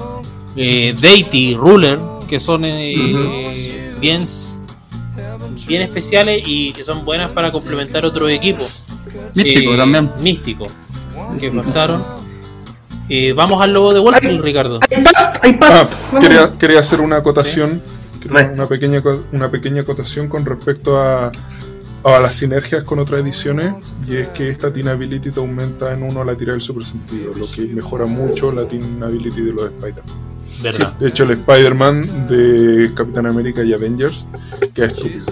eh, 0.56 0.96
Deity, 1.00 1.56
Ruler, 1.56 2.00
que 2.28 2.40
son 2.40 2.64
eh, 2.66 3.94
bien, 4.02 4.26
bien 5.68 5.82
especiales 5.84 6.44
y 6.46 6.72
que 6.74 6.84
son 6.84 7.06
buenas 7.06 7.30
para 7.32 7.52
complementar 7.52 8.06
otros 8.06 8.30
equipos. 8.32 8.84
Místico 9.36 9.74
Eh, 9.74 9.78
también. 9.78 10.10
Místico, 10.22 10.68
que 11.40 11.52
faltaron. 11.52 12.04
Eh, 13.10 13.34
vamos 13.34 13.62
al 13.62 13.72
lobo 13.74 13.94
de 13.94 14.00
Wall 14.00 14.16
Street, 14.16 14.42
Ricardo. 14.42 14.80
Hay 14.90 15.04
past, 15.04 15.38
hay 15.44 15.58
Ah, 15.62 15.88
past. 15.90 16.20
quería, 16.24 16.52
quería 16.58 16.80
hacer 16.80 17.02
una 17.02 17.18
acotación, 17.18 17.82
una 18.30 18.68
pequeña 18.68 19.02
una 19.32 19.52
pequeña 19.52 19.82
acotación 19.84 20.28
con 20.28 20.44
respecto 20.46 20.98
a, 20.98 21.32
a 22.04 22.20
las 22.20 22.34
sinergias 22.36 22.84
con 22.84 22.98
otras 23.00 23.22
ediciones 23.22 23.74
y 24.08 24.16
es 24.18 24.30
que 24.30 24.50
esta 24.50 24.74
Teen 24.74 24.88
Ability 24.88 25.30
te 25.32 25.40
aumenta 25.40 25.92
en 25.94 26.02
uno 26.04 26.24
la 26.24 26.36
tira 26.36 26.54
del 26.54 26.62
super 26.62 26.84
sentido, 26.86 27.34
lo 27.36 27.46
que 27.50 27.62
mejora 27.62 28.06
mucho 28.08 28.52
la 28.52 28.68
Teen 28.68 29.02
Ability 29.04 29.42
de 29.42 29.52
los 29.54 29.66
Spider. 29.66 30.04
¿Verdad? 30.64 30.94
De 30.94 31.10
hecho 31.10 31.24
el 31.26 31.32
Spider-Man 31.32 32.28
de 32.28 32.92
Capitán 32.96 33.26
América 33.28 33.62
y 33.64 33.74
Avengers 33.74 34.28
queda 34.74 34.88
estúpido, 34.88 35.26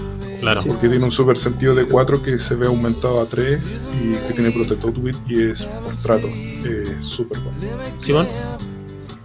Claro. 0.43 0.61
porque 0.67 0.87
tiene 0.89 1.03
un 1.03 1.11
super 1.11 1.37
sentido 1.37 1.73
de 1.73 1.85
4 1.85 2.21
que 2.21 2.37
se 2.39 2.55
ve 2.55 2.67
aumentado 2.67 3.21
a 3.21 3.25
3 3.25 3.61
y 4.01 4.27
que 4.27 4.33
tiene 4.33 4.51
Protected 4.51 4.97
Wit 5.01 5.15
y 5.27 5.41
es 5.49 5.69
trato, 6.03 6.27
eh, 6.29 6.95
súper 6.99 7.39
bueno. 7.39 7.57
Simón. 7.97 8.27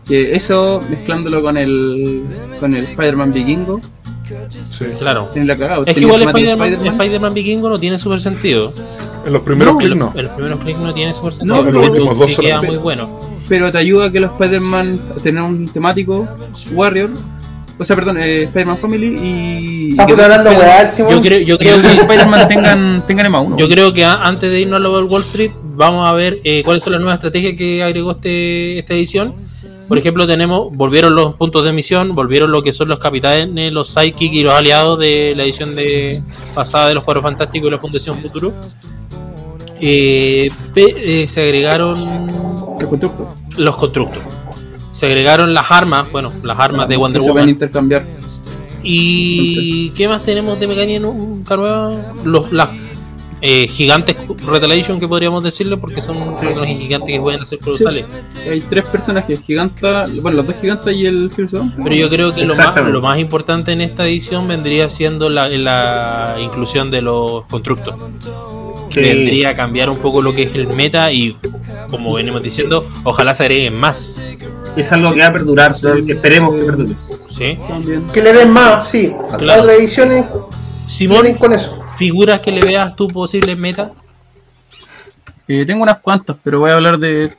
Que 0.06 0.34
eso, 0.34 0.80
mezclándolo 0.88 1.42
con 1.42 1.56
el 1.58 2.22
con 2.60 2.72
el 2.72 2.84
Spider-Man 2.84 3.32
Vikingo, 3.32 3.80
Sí. 4.60 4.84
Claro. 4.98 5.28
tiene 5.32 5.48
la 5.48 5.56
cagada. 5.56 5.82
Es 5.86 5.94
que 5.94 6.00
igual 6.02 6.22
Spider-Man 6.22 7.34
Vikingo 7.34 7.68
no 7.70 7.80
tiene 7.80 7.96
super 7.98 8.20
sentido. 8.20 8.70
En 9.26 9.32
los 9.32 9.42
primeros 9.42 9.74
No, 9.74 9.78
clics 9.78 9.96
no. 9.96 10.12
En 10.14 10.24
los 10.24 10.32
primeros 10.34 10.60
clics 10.60 10.78
no 10.80 10.94
tiene 10.94 11.14
super 11.14 11.32
sentido. 11.32 11.56
No, 11.56 11.64
pero 11.64 11.76
en 11.78 11.80
los 11.82 11.90
últimos 11.90 12.18
dos 12.18 12.38
queda 12.38 12.62
muy 12.62 12.76
bueno. 12.76 13.20
pero 13.48 13.72
te 13.72 13.78
ayuda 13.78 14.06
a 14.06 14.12
que 14.12 14.20
los 14.20 14.30
Spider-Man 14.32 15.00
tengan 15.22 15.44
un 15.44 15.68
temático 15.68 16.28
Warrior, 16.72 17.10
o 17.78 17.84
sea, 17.84 17.94
perdón, 17.94 18.18
eh, 18.18 18.42
Spider-Man 18.44 18.78
Family 18.78 19.06
y. 19.06 20.00
Hablando 20.00 20.50
weá, 20.50 20.96
Yo 20.96 21.22
creo, 21.22 21.40
yo 21.40 21.58
creo 21.58 21.76
los 21.76 21.86
que 21.92 22.00
Spider-Man 22.00 22.48
tengan, 22.48 23.04
tengan 23.06 23.56
yo 23.56 23.68
creo 23.68 23.92
que 23.92 24.04
antes 24.04 24.50
de 24.50 24.60
irnos 24.60 24.84
a 24.84 25.04
Wall 25.04 25.22
Street 25.22 25.52
vamos 25.62 26.08
a 26.08 26.12
ver 26.12 26.40
eh, 26.42 26.62
cuáles 26.64 26.82
son 26.82 26.92
las 26.92 27.00
nuevas 27.00 27.18
estrategias 27.18 27.54
que 27.54 27.82
agregó 27.82 28.12
este, 28.12 28.78
esta 28.78 28.94
edición. 28.94 29.34
Por 29.86 29.96
ejemplo, 29.96 30.26
tenemos, 30.26 30.76
volvieron 30.76 31.14
los 31.14 31.34
puntos 31.36 31.64
de 31.64 31.72
misión, 31.72 32.14
volvieron 32.14 32.50
lo 32.50 32.62
que 32.62 32.72
son 32.72 32.88
los 32.88 32.98
capitanes, 32.98 33.72
los 33.72 33.88
sidekick 33.88 34.32
y 34.34 34.42
los 34.42 34.54
aliados 34.54 34.98
de 34.98 35.32
la 35.36 35.44
edición 35.44 35.74
de 35.74 36.20
pasada 36.54 36.88
de 36.88 36.94
los 36.94 37.04
Cuatro 37.04 37.22
Fantásticos 37.22 37.68
y 37.68 37.70
la 37.70 37.78
Fundación 37.78 38.18
Futuro. 38.18 38.52
Eh, 39.80 40.50
eh, 40.74 41.26
se 41.28 41.42
agregaron 41.42 42.76
El 42.80 42.88
constructo. 42.88 43.34
los 43.56 43.76
constructos. 43.76 44.37
Se 44.98 45.06
agregaron 45.06 45.54
las 45.54 45.70
armas, 45.70 46.10
bueno, 46.10 46.32
las 46.42 46.58
armas 46.58 46.88
de 46.88 46.96
Wonder 46.96 47.22
se 47.22 47.30
pueden 47.30 47.44
Woman. 47.44 47.50
intercambiar. 47.50 48.04
¿Y 48.82 49.90
qué 49.90 50.08
más 50.08 50.24
tenemos 50.24 50.58
de 50.58 50.66
mecánica 50.66 50.98
nueva? 50.98 52.12
Los, 52.24 52.50
las 52.50 52.70
eh, 53.40 53.68
gigantes 53.68 54.16
Retaliation 54.44 54.98
que 54.98 55.06
podríamos 55.06 55.44
decirle, 55.44 55.76
porque 55.76 56.00
son 56.00 56.34
personajes 56.34 56.76
gigantes 56.76 57.12
que 57.12 57.20
pueden 57.20 57.42
hacer 57.42 57.60
colosales. 57.60 58.06
Hay 58.50 58.60
tres 58.62 58.88
personajes, 58.88 59.38
Giganta, 59.46 60.02
bueno, 60.20 60.38
los 60.38 60.48
dos 60.48 60.56
Gigantas 60.60 60.92
y 60.92 61.06
el 61.06 61.30
First 61.30 61.54
Pero 61.76 61.94
yo 61.94 62.08
creo 62.08 62.34
que 62.34 62.44
lo 62.44 62.56
más, 62.56 62.76
lo 62.84 63.00
más 63.00 63.20
importante 63.20 63.70
en 63.70 63.82
esta 63.82 64.04
edición 64.04 64.48
vendría 64.48 64.88
siendo 64.88 65.30
la, 65.30 65.48
la 65.48 66.38
inclusión 66.40 66.90
de 66.90 67.02
los 67.02 67.46
constructos. 67.46 67.94
Sí. 68.88 69.00
Vendría 69.00 69.50
a 69.50 69.54
cambiar 69.54 69.90
un 69.90 69.98
poco 69.98 70.22
lo 70.22 70.34
que 70.34 70.44
es 70.44 70.54
el 70.54 70.68
meta 70.68 71.12
y, 71.12 71.36
como 71.90 72.14
venimos 72.14 72.42
diciendo, 72.42 72.86
ojalá 73.04 73.34
se 73.34 73.44
agreguen 73.44 73.74
más. 73.74 74.20
Es 74.76 74.92
algo 74.92 75.12
que 75.12 75.20
va 75.20 75.26
a 75.26 75.32
perdurar, 75.32 75.74
esperemos 75.74 76.54
que 76.54 76.64
perdure. 76.64 76.94
¿sí? 76.98 77.58
Que 78.12 78.22
le 78.22 78.32
den 78.32 78.50
más, 78.50 78.88
sí. 78.88 79.12
Claro. 79.38 79.64
Las 79.64 79.76
ediciones 79.78 80.24
Simón, 80.86 81.34
con 81.34 81.52
eso. 81.52 81.78
figuras 81.96 82.40
que 82.40 82.50
le 82.52 82.60
veas 82.66 82.94
tú 82.96 83.08
posibles 83.08 83.58
meta. 83.58 83.92
Eh, 85.46 85.64
tengo 85.66 85.82
unas 85.82 85.98
cuantas, 85.98 86.36
pero 86.42 86.60
voy 86.60 86.70
a 86.70 86.74
hablar 86.74 86.98
de 86.98 87.32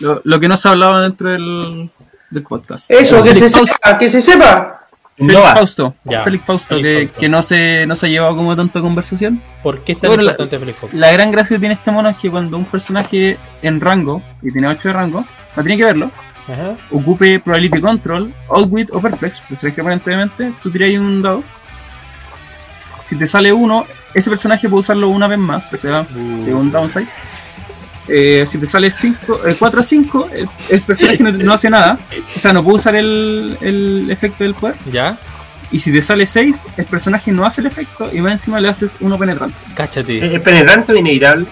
lo, 0.00 0.20
lo 0.24 0.40
que 0.40 0.48
no 0.48 0.56
se 0.56 0.68
hablaba 0.68 1.02
dentro 1.02 1.30
del, 1.30 1.90
del 2.30 2.42
podcast. 2.42 2.90
Eso, 2.90 3.22
que 3.22 3.34
se 3.34 3.48
sepa, 3.48 3.98
que 3.98 4.08
se 4.08 4.20
sepa. 4.20 4.75
Félix. 5.16 5.40
Fausto, 5.54 5.94
Ya. 6.04 6.22
Félix 6.22 6.44
Fausto, 6.44 6.74
Félix 6.76 6.88
que, 6.88 7.04
Fausto. 7.06 7.20
que 7.20 7.28
no 7.28 7.42
se 7.42 7.86
no 7.86 7.96
se 7.96 8.06
ha 8.06 8.08
llevado 8.10 8.36
como 8.36 8.54
tanta 8.56 8.80
conversación. 8.80 9.40
¿Por 9.62 9.80
qué 9.82 9.92
es 9.92 9.98
tan 9.98 10.08
Bueno, 10.10 10.22
la- 10.24 10.32
importante 10.32 10.58
Felipe 10.58 10.78
Fox? 10.78 10.92
La 10.94 11.10
gran 11.12 11.30
gracia 11.30 11.56
que 11.56 11.60
tiene 11.60 11.74
este 11.74 11.90
mono 11.90 12.08
es 12.10 12.16
que 12.16 12.30
cuando 12.30 12.56
un 12.58 12.66
personaje 12.66 13.38
en 13.62 13.80
rango, 13.80 14.22
y 14.42 14.52
tiene 14.52 14.68
8 14.68 14.88
de 14.88 14.92
rango, 14.92 15.24
no 15.56 15.62
tiene 15.62 15.78
que 15.78 15.84
verlo, 15.84 16.10
Ajá. 16.46 16.76
ocupe 16.90 17.40
Probability 17.40 17.80
Control, 17.80 18.34
Outwit 18.50 18.90
o 18.92 19.00
Perplex, 19.00 19.40
personaje 19.40 19.80
aparentemente, 19.80 20.52
tú 20.62 20.70
tiras 20.70 20.88
ahí 20.88 20.98
un 20.98 21.22
dado. 21.22 21.42
Si 23.04 23.16
te 23.16 23.26
sale 23.26 23.52
uno, 23.52 23.84
ese 24.14 24.28
personaje 24.30 24.68
puede 24.68 24.82
usarlo 24.82 25.08
una 25.08 25.28
vez 25.28 25.38
más, 25.38 25.72
o 25.72 25.78
sea, 25.78 26.02
de 26.10 26.52
un 26.54 26.70
downside. 26.72 27.06
Eh, 28.08 28.44
si 28.48 28.58
te 28.58 28.68
sale 28.68 28.92
4 29.58 29.80
a 29.80 29.84
5, 29.84 30.30
el, 30.32 30.48
el 30.70 30.80
personaje 30.82 31.22
no, 31.22 31.32
no 31.32 31.52
hace 31.52 31.68
nada, 31.70 31.98
o 32.36 32.40
sea, 32.40 32.52
no 32.52 32.62
puede 32.62 32.78
usar 32.78 32.94
el, 32.96 33.56
el 33.60 34.06
efecto 34.10 34.44
del 34.44 34.54
poder. 34.54 34.76
¿Ya? 34.92 35.18
Y 35.72 35.80
si 35.80 35.90
te 35.92 36.00
sale 36.00 36.26
6, 36.26 36.66
el 36.76 36.84
personaje 36.86 37.32
no 37.32 37.44
hace 37.44 37.60
el 37.60 37.66
efecto 37.66 38.08
y 38.12 38.20
más 38.20 38.32
encima 38.34 38.60
le 38.60 38.68
haces 38.68 38.96
uno 39.00 39.18
penetrante. 39.18 39.58
Cáchate. 39.74 40.24
¿Es 40.24 40.34
es 40.34 40.40
penetrante 40.40 40.92
o 40.92 40.96
inevitable? 40.96 41.46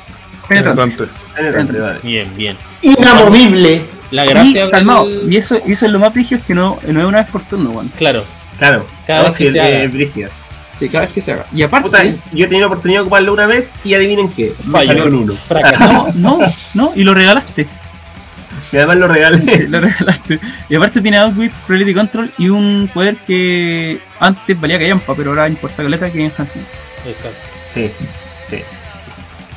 Penetrante. 0.48 0.82
Penetrante. 0.82 1.14
Penetrante, 1.34 1.80
vale. 1.80 1.98
Bien, 2.02 2.36
bien. 2.36 2.56
Inamovible. 2.82 3.86
La 4.10 4.24
gracia 4.24 4.66
y, 4.66 4.70
calmado, 4.70 5.08
del- 5.08 5.32
y 5.32 5.36
eso, 5.38 5.58
y 5.66 5.72
eso 5.72 5.86
es 5.86 5.92
lo 5.92 5.98
más 5.98 6.14
brígido 6.14 6.40
es 6.40 6.46
que 6.46 6.54
no, 6.54 6.78
no 6.86 7.00
es 7.00 7.06
una 7.06 7.18
vez 7.18 7.26
por 7.30 7.42
turno, 7.42 7.70
weón. 7.70 7.88
Claro, 7.96 8.24
Claro, 8.58 8.86
Cada 9.04 9.20
No, 9.22 9.24
vez 9.26 9.36
que 9.38 9.50
se 9.50 9.58
es- 9.58 9.64
haga. 9.64 9.82
es 9.82 9.92
brígido. 9.92 10.30
Que 10.78 10.88
cada 10.88 11.04
vez 11.04 11.12
que 11.12 11.22
se 11.22 11.32
haga. 11.32 11.46
Y 11.54 11.62
aparte, 11.62 11.88
Puta, 11.88 12.02
yo 12.04 12.44
he 12.44 12.48
tenido 12.48 12.60
la 12.60 12.66
oportunidad 12.66 12.98
de 13.00 13.02
ocuparlo 13.02 13.32
una 13.32 13.46
vez 13.46 13.72
y 13.84 13.94
adivinen 13.94 14.28
qué. 14.30 14.52
Fallo. 14.70 14.86
salió 14.88 15.06
en 15.06 15.14
uno. 15.14 15.34
no, 16.16 16.38
no, 16.38 16.46
no, 16.74 16.92
y 16.96 17.04
lo 17.04 17.14
regalaste. 17.14 17.66
Y 18.72 18.76
además 18.76 18.96
lo 18.96 19.06
Sí, 19.06 19.12
regalé. 19.14 19.68
lo 19.68 19.80
regalaste. 19.80 20.40
Y 20.68 20.74
aparte 20.74 21.00
tiene 21.00 21.18
Outwit, 21.18 21.52
Probability 21.66 21.94
Control 21.94 22.32
y 22.38 22.48
un 22.48 22.90
poder 22.92 23.16
que 23.18 24.00
antes 24.18 24.60
valía 24.60 24.78
callampa, 24.78 25.14
pero 25.14 25.30
ahora 25.30 25.48
importa 25.48 25.82
caleta 25.82 26.10
que 26.10 26.26
es 26.26 26.32
Enhancement. 26.32 26.66
Exacto. 27.06 27.38
Sí, 27.68 27.90
sí. 28.50 28.58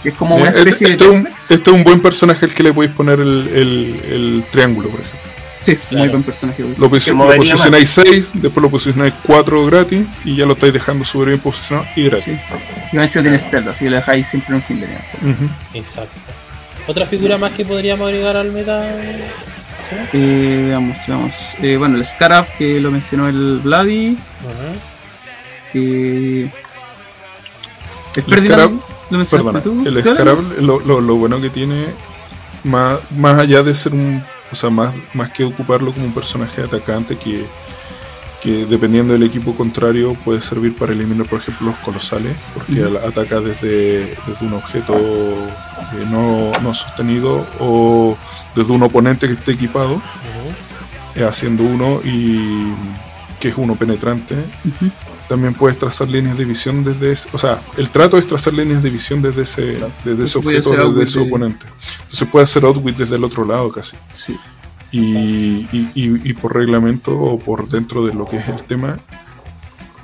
Que 0.04 0.10
es 0.10 0.16
como 0.16 0.36
una 0.36 0.50
Este, 0.50 0.60
especie 0.60 0.88
este 0.92 1.10
de 1.10 1.30
este 1.34 1.54
es 1.56 1.68
un 1.70 1.84
buen 1.84 2.00
personaje 2.00 2.46
al 2.46 2.54
que 2.54 2.62
le 2.62 2.74
podéis 2.74 2.94
poner 2.94 3.20
el, 3.20 3.48
el- 3.56 4.02
el 4.12 4.46
triángulo, 4.52 4.90
por 4.90 5.00
ejemplo. 5.00 5.27
Sí, 5.64 5.76
Claro. 5.76 6.00
muy 6.06 6.08
buen 6.10 6.24
personaje. 6.24 6.64
Lo, 6.64 6.70
lo 6.80 6.90
posicionáis 6.90 7.90
6, 7.90 8.32
después 8.36 8.62
lo 8.64 8.70
posicionáis 8.70 9.14
4 9.26 9.66
gratis 9.66 10.08
y 10.24 10.36
ya 10.36 10.46
lo 10.46 10.54
estáis 10.54 10.72
dejando 10.74 11.04
súper 11.04 11.30
bien 11.30 11.40
posicionado 11.40 11.88
y 11.96 12.04
gratis. 12.06 12.26
Sí. 12.26 12.40
Y 12.94 12.98
a 12.98 13.02
veces 13.02 13.22
tiene 13.22 13.38
Stealth, 13.40 13.68
así 13.70 13.84
que 13.86 13.90
le 13.90 13.96
dejáis 13.98 14.30
siempre 14.30 14.56
un 14.56 14.62
kill 14.62 14.80
de 14.80 14.88
nivel. 14.88 15.02
Ujú. 15.36 15.50
Exacto. 15.74 16.20
¿Otra 16.88 17.06
figura 17.06 17.38
más 17.38 17.52
que 17.52 17.66
podríamos 17.66 18.08
agregar 18.08 18.38
al 18.38 18.52
meta? 18.52 18.90
¿Sí? 19.90 19.96
Eh, 20.14 20.66
veamos, 20.70 20.98
veamos. 21.08 21.34
Eh, 21.62 21.76
bueno, 21.78 21.98
el 21.98 22.06
Scarab 22.06 22.48
que 22.58 22.80
lo 22.80 22.90
mencionó 22.92 23.28
el 23.28 23.60
Vladi. 23.62 24.18
Ajá. 24.40 24.74
Eh, 25.74 26.44
el 26.44 26.52
El 28.16 28.24
Ferdinand 28.24 28.80
lo 29.10 29.18
mencionaste 29.18 29.60
Perdona, 29.60 29.84
tú. 29.84 29.88
el. 29.90 30.04
Scarab, 30.04 30.62
lo, 30.62 30.80
lo- 30.80 31.02
lo 31.02 31.16
bueno 31.16 31.40
que 31.42 31.50
tiene, 31.50 31.88
más, 32.64 33.00
más 33.18 33.38
allá 33.40 33.64
de 33.64 33.74
ser 33.74 33.94
un. 33.94 34.24
O 34.52 34.56
sea, 34.56 34.70
más, 34.70 34.94
más 35.14 35.32
que 35.32 35.44
ocuparlo 35.44 35.92
como 35.94 36.06
un 36.06 36.14
personaje 36.14 36.62
atacante 36.64 37.18
que, 37.18 37.46
que 38.42 38.66
dependiendo 38.66 39.14
del 39.14 39.24
equipo 39.24 39.56
contrario 39.56 40.16
puede 40.24 40.42
servir 40.42 40.76
para 40.76 40.94
eliminar, 40.94 41.28
por 41.28 41.40
ejemplo, 41.40 41.68
los 41.68 41.76
colosales, 41.78 42.38
porque 42.54 42.84
ataca 43.06 43.42
desde, 43.42 44.16
desde 44.26 44.46
un 44.46 44.54
objeto 44.54 44.96
eh, 44.96 46.06
no, 46.10 46.52
no 46.62 46.74
sostenido 46.74 47.46
o 47.60 48.18
desde 48.56 48.74
un 48.74 48.84
oponente 48.84 49.28
que 49.28 49.34
esté 49.34 49.52
equipado, 49.54 50.02
eh, 51.16 51.24
haciendo 51.24 51.64
uno 51.64 52.00
y 52.04 52.74
que 53.40 53.50
es 53.50 53.58
uno 53.58 53.76
penetrante. 53.76 54.36
También 55.28 55.54
puedes 55.54 55.78
trazar 55.78 56.08
líneas 56.08 56.38
de 56.38 56.46
visión 56.46 56.84
desde 56.86 57.12
ese, 57.12 57.28
o 57.34 57.38
sea, 57.38 57.60
el 57.76 57.90
trato 57.90 58.18
es 58.18 58.26
trazar 58.28 58.54
líneas 58.54 58.82
de 58.82 58.90
visión 58.90 59.22
desde 59.22 59.42
ese, 59.42 59.78
desde 60.06 60.24
ese 60.24 60.38
objeto, 60.38 60.72
desde 60.72 61.04
ese 61.04 61.20
de- 61.20 61.26
oponente. 61.28 61.66
Entonces 62.04 62.28
puede 62.32 62.44
hacer 62.44 62.64
outwit 62.64 62.96
desde 62.96 63.16
el 63.18 63.24
otro 63.26 63.44
lado 63.44 63.70
casi. 63.70 63.98
Sí. 64.14 64.38
Y, 64.92 65.02
y, 65.74 65.92
y- 65.96 66.22
y 66.30 66.34
por 66.34 66.56
reglamento 66.56 67.12
o 67.20 67.38
por 67.40 67.68
dentro 67.68 68.06
de 68.06 68.14
lo 68.14 68.26
que 68.26 68.38
es 68.38 68.48
el 68.48 68.64
tema, 68.64 69.00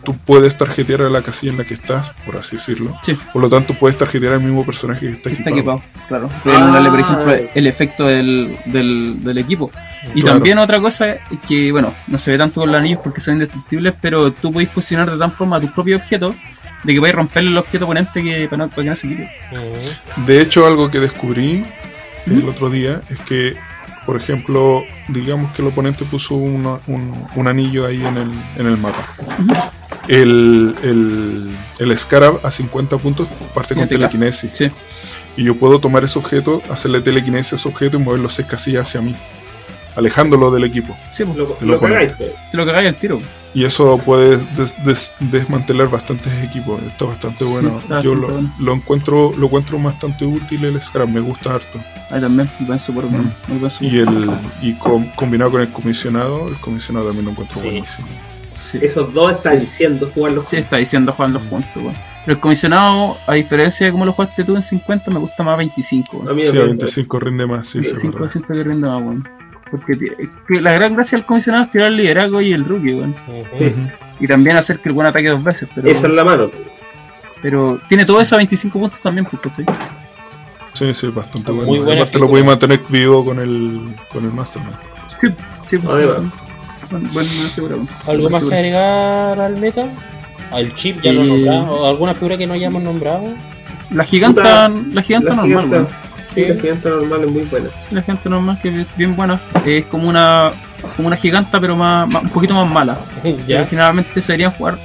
tú 0.04 0.18
puedes 0.18 0.58
tarjetear 0.58 1.04
a 1.04 1.10
la 1.10 1.22
casilla 1.22 1.54
en 1.54 1.58
la 1.60 1.64
que 1.64 1.74
estás, 1.76 2.12
por 2.26 2.36
así 2.36 2.58
decirlo. 2.58 2.94
Sí. 3.02 3.18
Por 3.32 3.42
lo 3.42 3.48
tanto, 3.48 3.74
puedes 3.76 3.98
tarjetear 3.98 4.34
al 4.34 4.42
mismo 4.42 4.66
personaje 4.66 5.08
que 5.08 5.12
está, 5.14 5.30
Está 5.30 5.50
equipado. 5.52 5.78
equipado, 5.78 6.06
claro. 6.10 6.30
Puede 6.44 6.58
anularle, 6.58 6.90
por 6.90 7.00
Ah. 7.00 7.02
ejemplo, 7.02 7.50
el 7.56 7.68
efecto 7.68 8.06
del, 8.08 8.58
del, 8.66 9.24
del 9.24 9.38
equipo. 9.38 9.72
Y 10.16 10.22
Claro. 10.22 10.38
también 10.38 10.58
otra 10.60 10.80
cosa 10.80 11.10
es 11.12 11.20
que, 11.48 11.72
bueno, 11.72 11.94
no 12.08 12.18
se 12.20 12.32
ve 12.32 12.38
tanto 12.38 12.62
con 12.62 12.72
los 12.72 12.80
anillos 12.80 13.00
porque 13.04 13.22
son 13.22 13.36
indestructibles, 13.36 13.94
pero 14.02 14.32
tú 14.32 14.52
podéis 14.52 14.70
posicionar 14.70 15.10
de 15.12 15.18
tal 15.18 15.32
forma 15.32 15.58
a 15.58 15.62
tus 15.62 15.72
propios 15.72 16.02
objetos 16.02 16.36
de 16.84 16.94
que 16.94 17.00
podéis 17.00 17.16
romperle 17.16 17.50
el 17.52 17.58
objeto 17.58 17.86
oponente 17.86 18.22
que, 18.22 18.48
para, 18.50 18.66
no, 18.66 18.70
para 18.70 18.84
que 18.84 18.90
no 18.90 18.96
se 18.96 19.08
quite. 19.08 19.30
De 20.26 20.42
hecho, 20.42 20.66
algo 20.68 20.92
que 20.92 21.00
descubrí 21.00 21.66
el 22.28 22.48
otro 22.50 22.70
día 22.70 23.02
es 23.10 23.20
que, 23.22 23.56
por 24.06 24.18
ejemplo, 24.18 24.84
digamos 25.08 25.52
que 25.54 25.62
el 25.62 25.70
oponente 25.70 26.04
puso 26.06 26.36
una- 26.36 26.80
un, 26.88 27.26
un 27.36 27.48
anillo 27.48 27.86
ahí 27.86 28.04
en 28.06 28.18
el, 28.18 28.32
en 28.58 28.68
el 28.68 28.78
mapa. 28.78 29.08
El, 30.08 30.76
el, 30.84 31.56
el 31.80 31.98
Scarab 31.98 32.40
a 32.46 32.52
50 32.52 32.98
puntos 32.98 33.30
parte 33.54 33.74
con 33.76 33.88
telequinesis. 33.88 34.50
Sí, 34.54 34.70
Y 35.38 35.46
yo 35.46 35.56
puedo 35.56 35.80
tomar 35.80 36.04
ese 36.04 36.20
objeto, 36.20 36.62
hacerle 36.70 37.00
telequinesis 37.02 37.54
a 37.54 37.56
ese 37.56 37.70
objeto 37.70 37.98
y 37.98 38.02
moverlo 38.02 38.28
seis 38.28 38.48
casillas 38.48 38.88
hacia 38.90 39.00
mí, 39.02 39.16
alejándolo 39.96 40.52
del 40.52 40.64
equipo. 40.66 40.96
sí, 41.10 41.24
pues, 41.26 41.38
Lo, 41.38 41.46
Te 41.48 41.66
lo 41.66 41.74
lo 41.74 41.80
cagáis, 41.80 42.14
pues. 42.14 42.32
te 42.52 42.58
lo 42.58 42.66
cagáis 42.66 42.90
al 42.90 42.96
tiro. 42.96 43.22
Y 43.56 43.66
eso 43.66 44.00
puede 44.00 44.38
des- 44.56 44.76
des- 44.84 45.14
desmantelar 45.20 45.88
bastantes 45.90 46.32
equipos. 46.44 46.82
Está 46.84 47.06
bastante 47.06 47.46
Sí, 47.46 47.52
bueno. 47.52 47.78
está 47.78 48.02
Yo 48.02 48.12
bastante 48.12 48.28
lo, 48.28 48.34
bueno. 48.34 48.54
lo 48.60 48.74
encuentro 48.74 49.32
lo 49.38 49.46
encuentro 49.46 49.80
bastante 49.80 50.26
útil 50.26 50.66
el 50.66 50.82
Scarab, 50.82 51.10
me 51.10 51.20
gusta 51.20 51.54
harto. 51.56 51.80
Ahí 52.10 52.20
también, 52.22 52.50
muy 52.60 52.68
buen 52.68 52.80
support, 52.80 53.10
Mm. 53.10 53.32
muy 53.48 53.58
buen 53.60 53.72
support. 53.72 53.94
Y 53.94 54.00
el 54.00 54.32
y 54.62 54.74
com- 54.76 55.08
combinado 55.16 55.52
con 55.52 55.62
el 55.62 55.70
comisionado, 55.70 56.48
el 56.48 56.56
comisionado 56.58 57.06
también 57.08 57.26
lo 57.26 57.32
encuentro 57.32 57.58
Sí. 57.60 57.64
buenísimo. 57.66 58.08
Sí. 58.58 58.80
Esos 58.82 59.14
dos 59.14 59.34
están 59.34 59.60
diciendo 59.60 60.10
jugarlos. 60.14 60.48
Sí, 60.48 60.58
está 60.58 60.78
diciendo 60.78 61.12
jugarlos 61.12 61.44
juntos, 61.50 61.76
weón. 61.76 61.96
Pero 62.26 62.36
el 62.36 62.40
comisionado, 62.40 63.18
a 63.28 63.34
diferencia 63.34 63.86
de 63.86 63.92
cómo 63.92 64.06
lo 64.06 64.14
jugaste 64.14 64.44
tú 64.46 64.56
en 64.56 64.62
50, 64.62 65.12
me 65.12 65.20
gusta 65.20 65.44
más 65.44 65.58
25, 65.58 66.18
weón. 66.18 66.30
A 66.30 66.34
mí 66.34 66.42
Sí, 66.42 66.50
a 66.50 66.54
me- 66.62 66.66
25 66.68 67.20
rinde 67.20 67.46
más, 67.46 67.68
sí, 67.68 67.80
sí, 67.80 67.86
es 67.86 67.92
25 67.92 68.14
verdad. 68.20 68.32
siempre 68.32 68.58
que 68.58 68.64
rinde 68.64 68.88
más, 68.88 69.02
weón. 69.02 69.28
Porque 69.74 69.96
ti- 69.96 70.06
es 70.20 70.30
que 70.48 70.62
la 70.62 70.72
gran 70.74 70.94
gracia 70.96 71.18
del 71.18 71.26
comisionado 71.26 71.64
es 71.66 71.72
tirar 71.72 71.88
el 71.88 71.98
liderazgo 71.98 72.40
y 72.42 72.54
el 72.54 72.64
rookie, 72.64 72.94
weón. 72.94 73.16
Sí. 73.58 73.74
Y 74.20 74.28
también 74.28 74.56
hacer 74.58 74.78
que 74.80 74.90
el 74.90 74.94
buen 74.94 75.08
ataque 75.08 75.30
dos 75.30 75.44
veces, 75.44 75.68
pero, 75.74 75.88
Esa 75.90 76.06
es 76.08 76.14
la 76.14 76.24
mano. 76.24 76.52
pero 77.42 77.80
tiene 77.90 78.06
todo 78.06 78.22
eso 78.22 78.36
a 78.36 78.38
25 78.38 78.80
puntos 78.80 79.02
también, 79.02 79.26
pues, 79.26 79.42
¿cachai? 79.42 79.66
Sí, 80.74 80.94
sí, 80.94 81.08
bastante 81.08 81.52
bueno. 81.52 81.84
Buena 81.84 82.02
Aparte 82.02 82.20
lo 82.20 82.28
podéis 82.30 82.46
mantener 82.46 82.82
vivo 82.90 83.26
con 83.26 83.40
el 83.40 83.94
con 84.12 84.24
el 84.26 84.32
Mastermind. 84.32 84.76
Sí, 85.18 85.28
sí, 85.68 85.78
pues. 85.78 85.96
Ahí 85.98 86.06
va. 86.06 86.18
Buen, 86.92 87.04
buen, 87.12 87.14
buena 87.14 87.50
figura, 87.50 87.76
weón. 87.76 87.88
¿Algo 88.08 88.30
más 88.30 88.44
que 88.44 88.56
agregar 88.56 89.40
al 89.40 89.58
meta? 89.58 89.86
¿Al 90.52 90.74
chip 90.76 91.02
ya 91.02 91.12
lo 91.14 91.24
Eh, 91.24 91.28
nombramos? 91.28 91.70
¿O 91.80 91.88
alguna 91.90 92.14
figura 92.14 92.38
que 92.38 92.46
no 92.48 92.54
hayamos 92.54 92.84
nombrado? 92.84 93.24
La 93.90 94.04
giganta, 94.04 94.70
la 94.70 95.02
giganta 95.02 95.30
La 95.30 95.36
normal, 95.36 95.66
giganta. 95.70 95.88
Sí, 96.34 96.46
la 96.46 96.56
giganta 96.56 96.90
normal 96.90 97.24
es 97.26 97.32
muy 97.32 97.42
buena. 97.44 97.70
La 97.92 98.02
gente 98.02 98.30
normal 98.30 98.60
que 98.62 98.70
es 98.82 98.88
bien 98.98 99.16
buena. 99.16 99.40
Es 99.66 99.86
como 99.86 100.08
una 100.10 100.52
como 100.98 101.08
una 101.08 101.16
giganta 101.18 101.60
pero 101.62 101.76
más, 101.76 102.08
más- 102.10 102.24
un 102.24 102.30
poquito 102.30 102.54
más 102.54 102.70
mala. 102.72 102.98
Ya. 103.48 103.66
Generalmente 103.66 104.22
se 104.22 104.32
deberían 104.34 104.52
jugar 104.52 104.78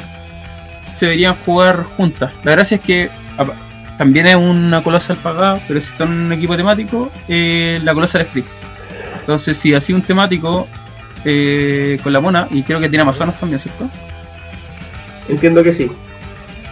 se 0.93 1.07
deberían 1.07 1.35
jugar 1.45 1.83
juntas. 1.85 2.33
La 2.45 2.53
gracia 2.53 2.77
es 2.77 2.81
que 2.83 3.11
también 3.99 4.27
es 4.27 4.37
una 4.37 4.83
colosal 4.83 5.17
pagada, 5.17 5.61
pero 5.69 5.81
si 5.81 5.91
está 5.91 6.05
en 6.05 6.11
un 6.13 6.33
equipo 6.33 6.57
temático, 6.57 7.11
eh, 7.29 7.81
la 7.83 7.93
colosal 7.95 8.21
es 8.23 8.29
free. 8.29 8.45
Entonces, 9.21 9.57
si 9.59 9.75
así 9.75 9.93
un 9.93 10.03
temático 10.03 10.67
eh, 11.25 11.99
con 12.03 12.13
la 12.13 12.21
mona, 12.21 12.47
y 12.51 12.63
creo 12.63 12.79
que 12.81 12.89
tiene 12.89 13.03
Amazonas 13.03 13.39
también, 13.39 13.59
¿cierto? 13.61 13.89
Entiendo 15.29 15.63
que 15.63 15.73
sí. 15.73 15.91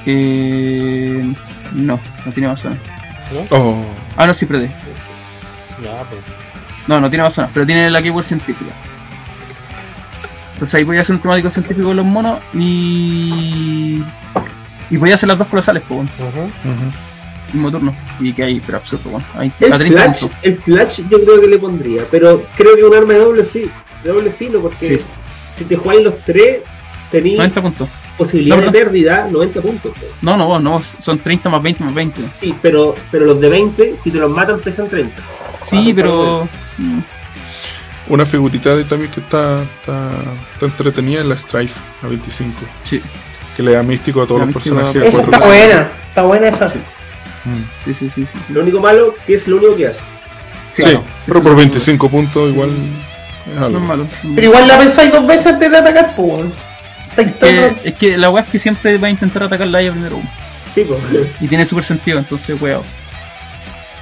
Eh, 0.06 1.22
no, 1.74 1.98
no 2.24 2.32
tiene 2.32 2.46
Amazonas. 2.46 2.78
Oh, 3.50 3.84
Ah, 4.16 4.26
no, 4.26 4.34
sí, 4.34 4.46
perdí. 4.46 4.66
Ya, 5.82 6.02
pues. 6.08 6.20
No, 6.86 7.00
no 7.00 7.10
tiene 7.10 7.22
Amazonas, 7.22 7.50
pero 7.52 7.66
tiene 7.66 7.90
la 7.90 8.00
keyword 8.00 8.24
científica. 8.26 8.70
Entonces 10.55 10.74
ahí 10.76 10.84
voy 10.84 10.96
a 10.96 11.02
hacer 11.02 11.14
un 11.16 11.20
temático 11.22 11.50
científico 11.50 11.88
con 11.88 11.96
los 11.96 12.06
monos 12.06 12.38
y. 12.55 14.02
Y 14.88 14.96
voy 14.96 15.10
a 15.10 15.16
hacer 15.16 15.28
las 15.28 15.36
dos 15.38 15.48
colosales, 15.48 15.82
pues, 15.86 15.98
bueno, 15.98 16.10
mismo 17.52 17.70
turno. 17.72 17.96
Y 18.20 18.32
que 18.32 18.44
hay, 18.44 18.60
pero 18.64 18.78
absurdo, 18.78 19.10
bueno. 19.10 19.26
Ahí, 19.34 19.52
El 19.60 19.72
a 19.72 19.78
30 19.78 20.02
flash, 20.02 20.20
puntos. 20.20 20.38
el 20.42 20.56
flash 20.56 21.00
yo 21.10 21.18
creo 21.24 21.40
que 21.40 21.46
le 21.48 21.58
pondría, 21.58 22.02
pero 22.10 22.46
creo 22.56 22.76
que 22.76 22.84
un 22.84 22.94
arma 22.94 23.12
de 23.14 23.18
doble 23.18 23.42
filo, 23.42 23.72
de 24.05 24.10
doble 24.12 24.30
filo 24.30 24.62
porque 24.62 24.78
Sí. 24.78 25.00
si 25.52 25.64
te 25.64 25.76
jugáis 25.76 26.02
los 26.02 26.24
tres, 26.24 26.58
tenéis 27.10 27.36
90 27.36 27.62
puntos. 27.62 27.88
Posibilidad 28.16 28.56
No, 28.56 28.60
de 28.62 28.66
no. 28.66 28.72
pérdida 28.72 29.28
90 29.30 29.60
puntos. 29.60 29.92
No, 30.22 30.36
no, 30.36 30.46
vos, 30.46 30.62
no, 30.62 30.80
son 30.98 31.18
30 31.18 31.48
más 31.48 31.62
20 31.62 31.84
más 31.84 31.94
20. 31.94 32.20
Sí, 32.34 32.54
pero, 32.62 32.94
pero 33.10 33.26
los 33.26 33.40
de 33.40 33.48
20, 33.48 33.96
si 33.98 34.10
te 34.10 34.18
los 34.18 34.30
matan, 34.30 34.60
pesan 34.60 34.88
30. 34.88 35.14
Sí, 35.58 35.88
Ah, 35.90 35.92
pero. 35.94 36.48
mm, 36.78 37.00
Una 38.08 38.24
figurita 38.24 38.76
de 38.76 38.84
también 38.84 39.10
que 39.10 39.20
está, 39.20 39.62
está, 39.62 40.12
está 40.52 40.66
entretenida 40.66 41.20
es 41.20 41.26
la 41.26 41.36
Strife, 41.36 41.80
la 42.02 42.08
25. 42.08 42.52
Sí, 42.84 43.02
Que 43.56 43.62
le 43.62 43.72
da 43.72 43.82
místico 43.82 44.22
a 44.22 44.26
todos 44.26 44.40
La 44.40 44.46
los 44.46 44.54
personajes. 44.54 44.96
Esa 44.96 45.08
está 45.22 45.22
personas. 45.30 45.48
buena, 45.48 45.90
está 46.08 46.22
buena 46.22 46.48
esa. 46.48 46.68
Sí. 46.68 46.78
Mm. 47.44 47.52
sí, 47.74 47.94
sí, 47.94 48.08
sí. 48.10 48.26
sí, 48.26 48.38
sí. 48.46 48.52
Lo 48.52 48.60
único 48.60 48.80
malo 48.80 49.14
que 49.26 49.34
es 49.34 49.46
lo 49.48 49.56
único 49.56 49.76
que 49.76 49.86
hace. 49.88 50.00
Sí, 50.70 50.82
claro. 50.82 51.02
pero 51.26 51.42
por 51.42 51.52
no- 51.52 51.58
25 51.58 52.08
puntos 52.10 52.50
igual 52.50 52.70
es 52.70 53.54
No 53.58 53.64
algo. 53.66 53.78
es 53.78 53.84
malo. 53.84 54.08
Pero 54.34 54.46
igual 54.46 54.68
la 54.68 54.78
pensáis 54.78 55.10
dos 55.10 55.26
veces 55.26 55.46
antes 55.46 55.70
de 55.70 55.76
atacar, 55.78 56.14
pues. 56.14 56.46
Weón. 57.16 57.28
El 57.28 57.34
Que- 57.74 57.88
es 57.88 57.94
que 57.94 58.16
la 58.18 58.30
weá 58.30 58.42
es 58.44 58.50
que 58.50 58.58
siempre 58.58 58.98
va 58.98 59.06
a 59.08 59.10
intentar 59.10 59.42
atacarla 59.44 59.78
a 59.78 59.80
ella 59.82 59.92
primero. 59.92 60.20
Sí, 60.74 60.84
pues. 60.86 61.00
Y 61.40 61.48
tiene 61.48 61.64
súper 61.66 61.84
sentido, 61.84 62.18
entonces, 62.18 62.60
weón. 62.60 62.82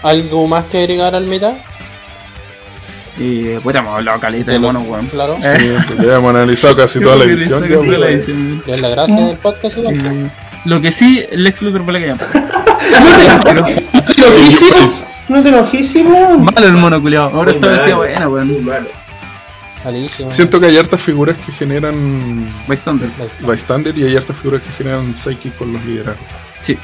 ¿Algo 0.02 0.46
más 0.46 0.66
que 0.66 0.78
agregar 0.78 1.14
al 1.14 1.24
meta? 1.26 1.56
Y 3.16 3.56
pues 3.58 3.76
hemos 3.76 3.96
hablado 3.96 4.18
caleta 4.18 4.50
de 4.52 4.58
monos, 4.58 4.82
weón. 4.86 5.06
Claro. 5.06 5.36
Sí, 5.40 5.48
porque 5.88 6.06
ya 6.06 6.16
hemos 6.16 6.30
analizado 6.30 6.76
casi 6.76 7.00
toda 7.00 7.16
la 7.16 7.24
edición. 7.24 7.62
ya, 7.68 7.76
la. 7.98 8.10
Es 8.10 8.80
la 8.80 8.88
gracia 8.88 9.26
del 9.26 9.36
podcast 9.38 9.78
igual. 9.78 9.94
Eh, 9.94 10.30
Lo 10.64 10.80
que 10.80 10.90
sí, 10.90 11.24
el 11.30 11.44
Lex 11.44 11.62
Luthor 11.62 11.84
vale 11.86 12.00
que 12.00 12.06
llama. 12.08 12.22
No 13.54 14.02
te 14.02 14.28
enojísimo, 14.28 15.08
no 15.28 15.42
te 15.42 15.48
enojísimo. 15.48 16.38
Malo 16.38 16.66
el 16.66 16.72
mono 16.74 17.00
culiao. 17.00 17.30
Ahora 17.34 17.52
vez 17.72 17.82
sí 17.82 17.90
malo, 17.90 17.96
buena, 17.98 18.28
Muy 18.28 18.34
weón. 18.54 18.64
malo. 18.64 18.86
Malísimo. 19.84 20.30
Siento 20.30 20.58
que 20.60 20.66
hay 20.66 20.76
hartas 20.78 21.02
figuras 21.02 21.36
que 21.44 21.52
generan 21.52 22.46
Bystander. 22.66 23.08
bystander 23.46 23.96
y 23.98 24.04
hay 24.04 24.16
hartas 24.16 24.38
figuras 24.38 24.62
que 24.62 24.70
generan 24.70 25.14
psychic 25.14 25.54
con 25.56 25.72
los 25.72 25.84
liderazgos. 25.84 26.26
Sí. 26.62 26.78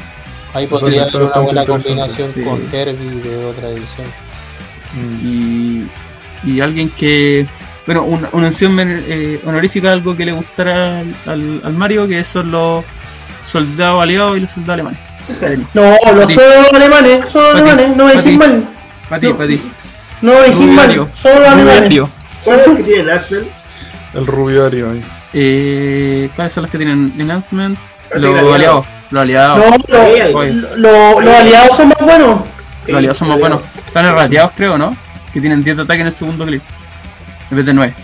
Podría 0.68 1.02
está 1.04 1.12
ser 1.12 1.22
una 1.22 1.38
buena 1.40 1.64
combinación 1.64 2.32
sí. 2.34 2.42
con 2.42 2.60
Herbie 2.72 3.20
de 3.20 3.44
otra 3.46 3.68
edición. 3.70 4.06
Mm. 4.94 5.26
Y, 5.26 6.52
y 6.52 6.60
alguien 6.60 6.90
que. 6.90 7.46
Bueno, 7.86 8.02
una, 8.04 8.28
una 8.32 8.42
mención 8.42 8.76
eh, 8.78 9.40
honorífica, 9.46 9.90
algo 9.92 10.14
que 10.16 10.24
le 10.24 10.32
gustara 10.32 11.00
al, 11.00 11.14
al, 11.26 11.60
al 11.64 11.72
Mario, 11.72 12.06
que 12.06 12.22
son 12.24 12.50
los 12.50 12.84
soldados 13.42 14.02
aliados 14.02 14.36
y 14.36 14.40
los 14.40 14.50
soldados 14.50 14.74
alemanes. 14.74 15.00
No, 15.74 15.82
los 16.14 16.34
los 16.34 16.72
alemanes, 16.74 17.24
solo 17.30 17.50
alemanes, 17.52 17.96
no 17.96 18.04
me 18.06 18.16
ti. 18.22 18.36
mal. 18.36 18.68
Para 19.08 19.20
ti, 19.20 19.26
No. 19.28 19.36
para 19.36 19.48
ti. 19.48 19.62
No 20.22 20.32
me 20.34 20.40
dejéis 20.40 20.70
mal, 20.72 21.08
solo 21.14 21.48
alemanes. 21.48 22.00
Rubio. 22.44 22.44
¿Cuál 22.44 22.60
es 22.60 22.66
el 22.66 22.76
que 22.76 22.82
tiene 22.82 23.00
el 23.02 23.10
Axel? 23.10 23.50
El 24.14 24.26
rubiario 24.26 24.90
ahí. 24.90 25.02
Eh, 25.32 26.30
¿Cuáles 26.34 26.52
son 26.52 26.62
los 26.62 26.70
que 26.70 26.78
tienen 26.78 27.14
enhancement? 27.18 27.78
Parece 28.08 28.26
Los 28.26 28.34
aliado. 28.36 28.54
aliados. 28.54 28.86
Los 29.10 29.22
aliados. 29.22 29.58
No, 29.58 30.76
lo- 30.76 31.12
lo- 31.14 31.20
los 31.20 31.34
aliados 31.34 31.76
son 31.76 31.88
más 31.88 31.98
buenos. 32.00 32.40
Los 32.86 32.96
aliados 32.96 33.18
son 33.18 33.28
más 33.28 33.38
buenos. 33.38 33.60
Están 33.86 34.06
errateados, 34.06 34.52
creo, 34.56 34.78
¿no? 34.78 34.96
Que 35.32 35.40
tienen 35.40 35.62
10 35.62 35.76
de 35.76 35.82
ataque 35.82 36.00
en 36.00 36.06
el 36.06 36.12
segundo 36.12 36.44
clip. 36.44 36.62
En 37.50 37.56
vez 37.56 37.66
de 37.66 37.74
9. 37.74 37.94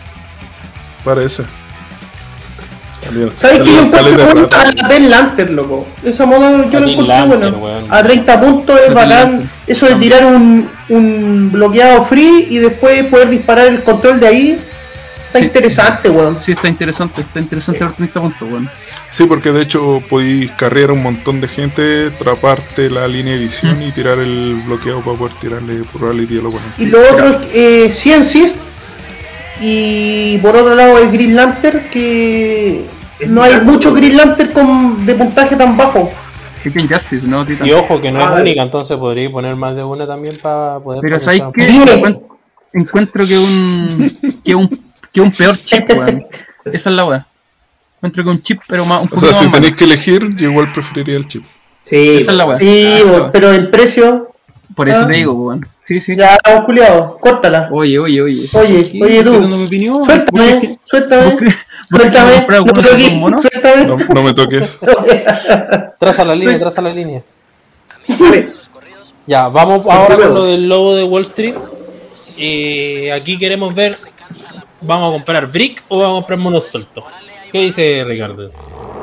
Parece. 1.04 1.44
¿Sabes 3.36 3.60
qué? 3.60 3.72
Yo 3.72 3.80
encuentro 3.82 4.48
a 4.58 4.64
la 4.72 4.88
Ben 4.88 5.10
Lantern, 5.10 5.56
loco. 5.56 5.86
Esa 6.04 6.26
moda 6.26 6.68
yo 6.70 6.80
la 6.80 6.90
encuentro 6.90 7.26
buena. 7.26 7.48
weón. 7.56 7.86
A 7.90 8.02
30 8.02 8.40
puntos 8.40 8.78
es 8.86 8.94
bacán. 8.94 9.48
Eso 9.66 9.86
de 9.86 9.96
tirar 9.96 10.24
un, 10.26 10.70
un 10.88 11.50
bloqueado 11.52 12.04
free 12.04 12.46
y 12.50 12.58
después 12.58 13.04
poder 13.04 13.28
disparar 13.30 13.66
el 13.66 13.82
control 13.82 14.20
de 14.20 14.26
ahí. 14.26 14.58
Está 15.26 15.40
Sí. 15.40 15.44
interesante, 15.46 16.08
weón. 16.08 16.40
Sí, 16.40 16.52
está 16.52 16.68
interesante. 16.68 17.20
Está 17.20 17.40
interesante 17.40 17.84
ver 17.84 17.92
30 17.94 18.20
puntos, 18.20 18.48
weón. 18.48 18.70
Sí, 19.08 19.24
porque 19.24 19.50
de 19.52 19.62
hecho 19.62 20.02
podéis 20.08 20.50
carrear 20.52 20.90
un 20.92 21.02
montón 21.02 21.40
de 21.40 21.48
gente, 21.48 22.06
atraparte 22.14 22.88
la 22.90 23.06
línea 23.08 23.34
de 23.34 23.40
visión 23.40 23.80
y 23.82 23.90
tirar 23.92 24.18
el 24.18 24.60
bloqueo 24.66 25.00
para 25.00 25.16
poder 25.16 25.34
tirarle 25.34 25.82
probability 25.92 26.38
a 26.38 26.42
los 26.42 26.52
buenos. 26.52 26.78
Y 26.78 26.86
lo 26.86 27.00
otro 27.10 27.40
es 27.40 27.46
eh, 27.54 27.90
Ciencis. 27.92 28.54
Y 29.60 30.36
por 30.38 30.54
otro 30.56 30.74
lado 30.74 30.98
es 30.98 31.10
Green 31.10 31.34
Lantern, 31.34 31.80
que 31.90 32.84
no 33.28 33.42
hay 33.42 33.60
mucho 33.62 33.92
Green 33.94 34.16
Lantern 34.16 34.52
con, 34.52 35.06
de 35.06 35.14
puntaje 35.14 35.56
tan 35.56 35.76
bajo. 35.76 36.10
Y 37.64 37.72
ojo, 37.72 38.00
que 38.00 38.10
no 38.10 38.20
Ah, 38.20 38.34
es 38.36 38.40
única, 38.42 38.62
entonces 38.62 38.98
podría 38.98 39.30
poner 39.30 39.54
más 39.56 39.74
de 39.76 39.84
una 39.84 40.06
también 40.06 40.36
para 40.42 40.80
poder. 40.80 41.00
Pero 41.00 41.20
¿sabéis. 41.20 41.42
Encuent- 41.44 42.22
Encuentro 42.72 43.26
que 43.26 43.38
un. 43.38 44.18
que 44.44 44.54
un. 44.54 44.92
que 45.12 45.20
un 45.20 45.30
peor 45.30 45.56
chip, 45.56 45.88
weón. 45.96 46.26
Esa 46.64 46.90
es 46.90 46.96
la 46.96 47.04
weá. 47.04 47.26
Encuentro 47.98 48.24
que 48.24 48.30
un 48.30 48.42
chip, 48.42 48.60
pero 48.66 48.84
más 48.84 49.02
un 49.02 49.08
O 49.12 49.16
sea, 49.18 49.32
si 49.32 49.48
tenéis 49.50 49.74
que 49.74 49.84
elegir, 49.84 50.28
yo 50.36 50.50
igual 50.50 50.72
preferiría 50.72 51.16
el 51.16 51.26
chip. 51.28 51.44
Sí, 51.82 52.16
Esa 52.18 52.32
es 52.32 52.36
la 52.36 52.44
weá. 52.46 52.58
Sí, 52.58 53.00
Ah, 53.06 53.30
pero 53.32 53.50
el 53.52 53.70
precio, 53.70 54.34
Por 54.74 54.88
eso 54.88 55.02
Ah. 55.04 55.06
te 55.06 55.12
digo, 55.14 55.32
weón. 55.32 55.66
Sí, 55.82 56.00
sí. 56.00 56.16
ya, 56.16 56.36
culiado, 56.66 57.16
córtala. 57.18 57.68
Oye, 57.70 57.98
oye, 57.98 58.20
oye. 58.20 58.48
Oye, 58.54 58.90
¿Qué? 58.90 59.00
oye, 59.02 59.22
tú. 59.22 59.30
¿Estás 59.30 59.40
dando 59.42 59.56
mi 59.56 59.66
opinión? 59.66 59.94
¿Vos 59.98 60.06
Suéltame, 60.06 60.58
que- 60.58 60.78
suéltame, 60.84 61.36
suéltame, 61.88 62.46
comprar 62.46 62.64
no 63.30 63.38
suéltame. 63.38 63.86
No, 63.86 63.96
no 63.96 64.22
me 64.22 64.34
toques. 64.34 64.80
Traza 65.98 66.24
la 66.24 66.34
línea, 66.34 66.58
traza 66.58 66.82
la 66.82 66.90
línea. 66.90 67.22
Ya, 69.26 69.48
vamos 69.48 69.82
ahora 69.88 70.16
con 70.16 70.34
lo 70.34 70.44
del 70.44 70.68
lobo 70.68 70.94
de 70.94 71.04
Wall 71.04 71.22
Street. 71.22 71.54
Eh, 72.36 73.10
aquí 73.12 73.38
queremos 73.38 73.74
ver, 73.74 73.96
¿vamos 74.80 75.08
a 75.10 75.12
comprar 75.12 75.46
brick 75.46 75.82
o 75.88 75.98
vamos 75.98 76.18
a 76.18 76.20
comprar 76.20 76.38
monos 76.38 76.64
sueltos? 76.66 77.04
¿Qué 77.50 77.60
dice 77.60 78.04
Ricardo? 78.06 78.50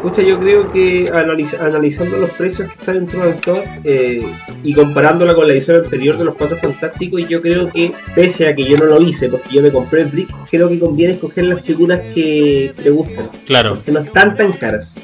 Pucha, 0.03 0.21
yo 0.21 0.37
creo 0.37 0.69
que 0.71 1.05
analiz- 1.05 1.57
analizando 1.59 2.17
los 2.17 2.29
precios 2.31 2.69
que 2.69 2.77
están 2.77 2.95
dentro 3.05 3.21
del 3.25 3.35
top 3.37 3.59
eh, 3.85 4.21
y 4.61 4.73
comparándola 4.73 5.33
con 5.33 5.47
la 5.47 5.53
edición 5.53 5.77
anterior 5.81 6.17
de 6.17 6.25
los 6.25 6.35
Cuatro 6.35 6.57
Fantásticos, 6.57 7.25
yo 7.29 7.41
creo 7.41 7.69
que, 7.71 7.93
pese 8.13 8.47
a 8.47 8.53
que 8.53 8.65
yo 8.65 8.75
no 8.75 8.83
lo 8.85 9.01
hice 9.01 9.29
porque 9.29 9.47
yo 9.55 9.61
me 9.61 9.71
compré 9.71 10.01
el 10.01 10.07
Brick, 10.09 10.29
creo 10.51 10.67
que 10.67 10.77
conviene 10.77 11.13
escoger 11.13 11.45
las 11.45 11.61
figuras 11.61 12.01
que 12.13 12.73
te 12.83 12.89
gustan, 12.89 13.29
Claro. 13.45 13.81
que 13.83 13.93
no 13.93 14.01
están 14.01 14.35
tan 14.35 14.51
caras. 14.51 14.99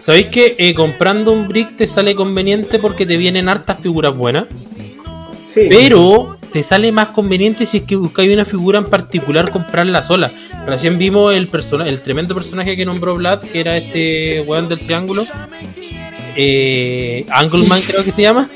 ¿Sabéis 0.00 0.26
que 0.26 0.56
eh, 0.58 0.74
comprando 0.74 1.30
un 1.30 1.46
brick 1.46 1.76
te 1.76 1.86
sale 1.86 2.16
conveniente 2.16 2.80
porque 2.80 3.06
te 3.06 3.16
vienen 3.16 3.48
hartas 3.48 3.78
figuras 3.80 4.16
buenas? 4.16 4.48
Sí, 5.46 5.66
Pero 5.68 6.36
te 6.52 6.62
sale 6.62 6.92
más 6.92 7.08
conveniente 7.08 7.64
si 7.66 7.78
es 7.78 7.82
que 7.84 7.96
buscáis 7.96 8.32
una 8.32 8.44
figura 8.44 8.78
en 8.78 8.84
particular 8.86 9.50
comprarla 9.50 10.02
sola. 10.02 10.30
Recién 10.66 10.98
vimos 10.98 11.34
el 11.34 11.48
persona 11.48 11.86
el 11.88 12.00
tremendo 12.02 12.34
personaje 12.34 12.76
que 12.76 12.84
nombró 12.84 13.14
Vlad, 13.16 13.40
que 13.40 13.60
era 13.60 13.76
este 13.76 14.42
weón 14.42 14.68
del 14.68 14.80
triángulo. 14.80 15.24
Eh, 16.36 17.26
Angleman 17.30 17.80
creo 17.86 18.04
que 18.04 18.12
se 18.12 18.22
llama. 18.22 18.48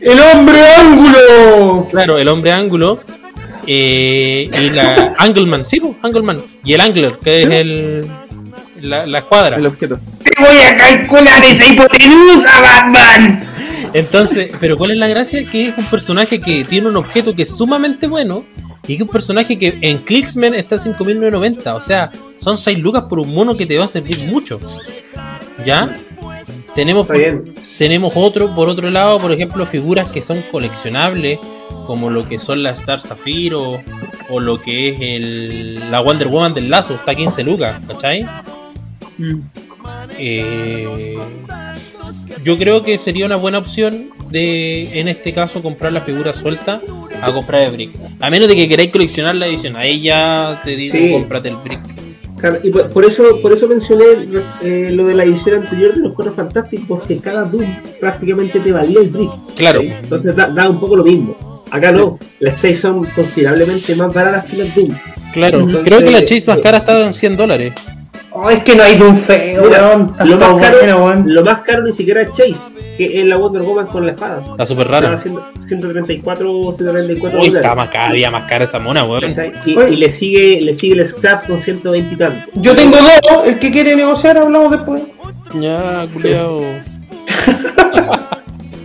¡El 0.00 0.18
hombre 0.20 0.60
ángulo! 0.62 1.88
Claro, 1.90 2.18
el 2.18 2.28
hombre 2.28 2.52
ángulo. 2.52 3.00
eh, 3.66 4.48
y 4.60 4.70
la 4.70 5.14
Angleman, 5.18 5.64
sí, 5.64 5.80
Angleman. 6.02 6.40
Y 6.64 6.72
el 6.74 6.80
Angler, 6.80 7.18
que 7.22 7.42
es 7.42 7.50
el 7.50 8.06
la, 8.80 9.06
la 9.06 9.18
escuadra. 9.18 9.56
El 9.56 9.66
objeto. 9.66 9.98
Te 10.22 10.30
voy 10.40 10.60
a 10.62 10.76
calcular 10.76 11.42
esa 11.44 11.72
hipotenusa, 11.72 12.60
Batman. 12.60 13.47
Entonces, 13.92 14.52
pero 14.60 14.76
¿cuál 14.76 14.92
es 14.92 14.98
la 14.98 15.08
gracia? 15.08 15.48
Que 15.48 15.68
es 15.68 15.78
un 15.78 15.86
personaje 15.86 16.40
que 16.40 16.64
tiene 16.64 16.88
un 16.88 16.96
objeto 16.96 17.34
que 17.34 17.42
es 17.42 17.56
sumamente 17.56 18.06
bueno 18.06 18.44
y 18.84 18.88
que 18.88 18.94
es 18.94 19.00
un 19.02 19.08
personaje 19.08 19.58
que 19.58 19.78
en 19.80 19.98
Clicksman 19.98 20.54
está 20.54 20.76
a 20.76 20.78
5.990. 20.78 21.74
O 21.74 21.80
sea, 21.80 22.10
son 22.38 22.58
6 22.58 22.78
lucas 22.78 23.04
por 23.08 23.18
un 23.20 23.34
mono 23.34 23.56
que 23.56 23.66
te 23.66 23.76
va 23.78 23.84
a 23.84 23.88
servir 23.88 24.26
mucho. 24.26 24.60
¿Ya? 25.64 25.96
Tenemos, 26.74 27.08
tenemos 27.76 28.12
otro, 28.14 28.54
por 28.54 28.68
otro 28.68 28.90
lado, 28.90 29.18
por 29.18 29.32
ejemplo, 29.32 29.66
figuras 29.66 30.08
que 30.10 30.22
son 30.22 30.42
coleccionables, 30.52 31.40
como 31.86 32.08
lo 32.08 32.26
que 32.26 32.38
son 32.38 32.62
la 32.62 32.70
Star 32.70 33.00
Zafiro 33.00 33.82
o 34.30 34.40
lo 34.40 34.60
que 34.60 34.90
es 34.90 35.00
el, 35.00 35.90
la 35.90 36.00
Wonder 36.00 36.28
Woman 36.28 36.54
del 36.54 36.70
Lazo, 36.70 36.94
está 36.94 37.12
a 37.12 37.14
15 37.14 37.42
lucas, 37.42 37.80
¿cachai? 37.88 38.24
Mm. 39.16 39.40
Eh, 40.18 41.18
yo 42.44 42.58
creo 42.58 42.82
que 42.82 42.98
sería 42.98 43.26
una 43.26 43.36
buena 43.36 43.58
opción 43.58 44.10
de, 44.30 45.00
en 45.00 45.08
este 45.08 45.32
caso, 45.32 45.62
comprar 45.62 45.92
la 45.92 46.00
figura 46.00 46.32
suelta 46.32 46.80
a 47.22 47.32
comprar 47.32 47.62
el 47.62 47.72
brick. 47.72 47.90
A 48.20 48.30
menos 48.30 48.48
de 48.48 48.56
que 48.56 48.68
queráis 48.68 48.90
coleccionar 48.90 49.34
la 49.34 49.46
edición, 49.46 49.76
ahí 49.76 50.00
ya 50.02 50.60
te 50.64 50.76
digo, 50.76 50.94
Sí. 50.96 51.10
cómprate 51.12 51.48
el 51.48 51.56
brick. 51.56 51.80
Claro, 52.38 52.58
y 52.62 52.70
por, 52.70 52.88
por 52.90 53.04
eso 53.04 53.24
por 53.42 53.52
eso 53.52 53.66
mencioné 53.66 54.04
eh, 54.62 54.90
lo 54.92 55.06
de 55.06 55.14
la 55.14 55.24
edición 55.24 55.60
anterior 55.62 55.94
de 55.94 56.02
los 56.02 56.12
Cuatro 56.12 56.32
Fantásticos, 56.34 56.86
porque 56.86 57.18
cada 57.18 57.42
Doom 57.44 57.66
prácticamente 57.98 58.60
te 58.60 58.70
valía 58.70 59.00
el 59.00 59.08
brick. 59.08 59.30
Claro. 59.56 59.80
¿sí? 59.80 59.92
Entonces 60.02 60.36
da, 60.36 60.46
da 60.46 60.68
un 60.70 60.78
poco 60.78 60.96
lo 60.96 61.02
mismo. 61.04 61.64
Acá 61.70 61.90
no, 61.90 62.18
las 62.38 62.54
Chase 62.54 62.74
son 62.76 63.04
considerablemente 63.06 63.94
más 63.96 64.14
baratas 64.14 64.44
que 64.44 64.56
las 64.56 64.74
Doom. 64.74 64.88
Claro, 65.32 65.58
Entonces, 65.60 65.82
creo 65.84 65.98
que 65.98 66.10
la 66.12 66.24
Chase 66.24 66.44
más 66.46 66.58
eh, 66.58 66.62
cara 66.62 66.78
está 66.78 67.06
en 67.06 67.12
100 67.12 67.36
dólares. 67.36 67.72
Oh, 68.40 68.48
es 68.50 68.62
que 68.62 68.76
no 68.76 68.84
hay 68.84 68.96
de 68.96 69.04
un 69.04 69.16
feo, 69.16 69.64
Mira, 69.64 69.88
weón. 69.88 70.14
lo, 70.24 70.34
Está 70.34 70.52
más 70.52 70.62
caro, 70.62 70.78
bueno, 70.78 71.04
weón. 71.04 71.34
lo 71.34 71.42
más 71.44 71.58
caro 71.62 71.82
ni 71.82 71.92
siquiera 71.92 72.22
es 72.22 72.28
Chase, 72.30 72.72
que 72.96 73.20
es 73.20 73.26
la 73.26 73.36
Wonder 73.36 73.62
Woman 73.62 73.86
con 73.88 74.06
la 74.06 74.12
espada. 74.12 74.42
Está 74.52 74.64
súper 74.64 74.86
raro. 74.88 75.12
Haciendo 75.12 75.44
134 75.66 76.52
o 76.60 76.72
134 76.72 77.40
Uy, 77.40 77.48
dólares. 77.48 77.64
está 77.66 77.74
más 77.74 77.88
cada 77.90 78.12
día 78.12 78.30
más 78.30 78.44
cara 78.48 78.62
esa 78.64 78.78
mona, 78.78 79.04
weón. 79.04 79.24
y 79.66 79.96
le 79.96 80.08
sigue 80.08 80.60
le 80.60 80.72
sigue 80.72 80.94
el 80.94 81.04
scrap 81.04 81.46
con 81.48 81.58
120 81.58 82.14
y 82.14 82.16
tanto. 82.16 82.48
Yo 82.54 82.76
tengo 82.76 82.96
dos, 82.96 83.46
el 83.46 83.58
que 83.58 83.72
quiere 83.72 83.96
negociar 83.96 84.36
hablamos 84.38 84.70
después. 84.70 85.02
Ya, 85.60 86.04
culiao. 86.12 86.60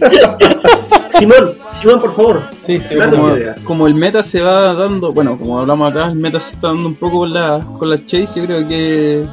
Simón, 1.10 1.54
Simón, 1.70 2.00
por 2.00 2.16
favor. 2.16 2.44
Sí, 2.66 2.80
sí, 2.82 2.96
como, 2.96 3.36
como 3.64 3.88
el 3.88 3.96
meta 3.96 4.24
se 4.24 4.42
va 4.42 4.74
dando, 4.74 5.14
bueno, 5.14 5.38
como 5.38 5.60
hablamos 5.60 5.92
acá, 5.92 6.08
el 6.08 6.16
meta 6.16 6.42
se 6.42 6.56
está 6.56 6.68
dando 6.68 6.90
un 6.90 6.96
poco 6.96 7.20
con 7.20 7.34
la, 7.34 7.66
con 7.78 7.90
la 7.90 8.04
Chase, 8.06 8.42
yo 8.42 8.46
creo 8.46 8.68
que 8.68 9.24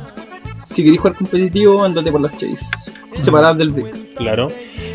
si 0.67 0.83
queréis 0.83 1.01
jugar 1.01 1.17
competitivo, 1.17 1.83
andate 1.83 2.13
por 2.13 2.21
las 2.21 2.33
Chase. 2.33 2.67
Separadas 3.17 3.59
del 3.59 3.71
brick. 3.71 4.15
Claro. 4.15 4.53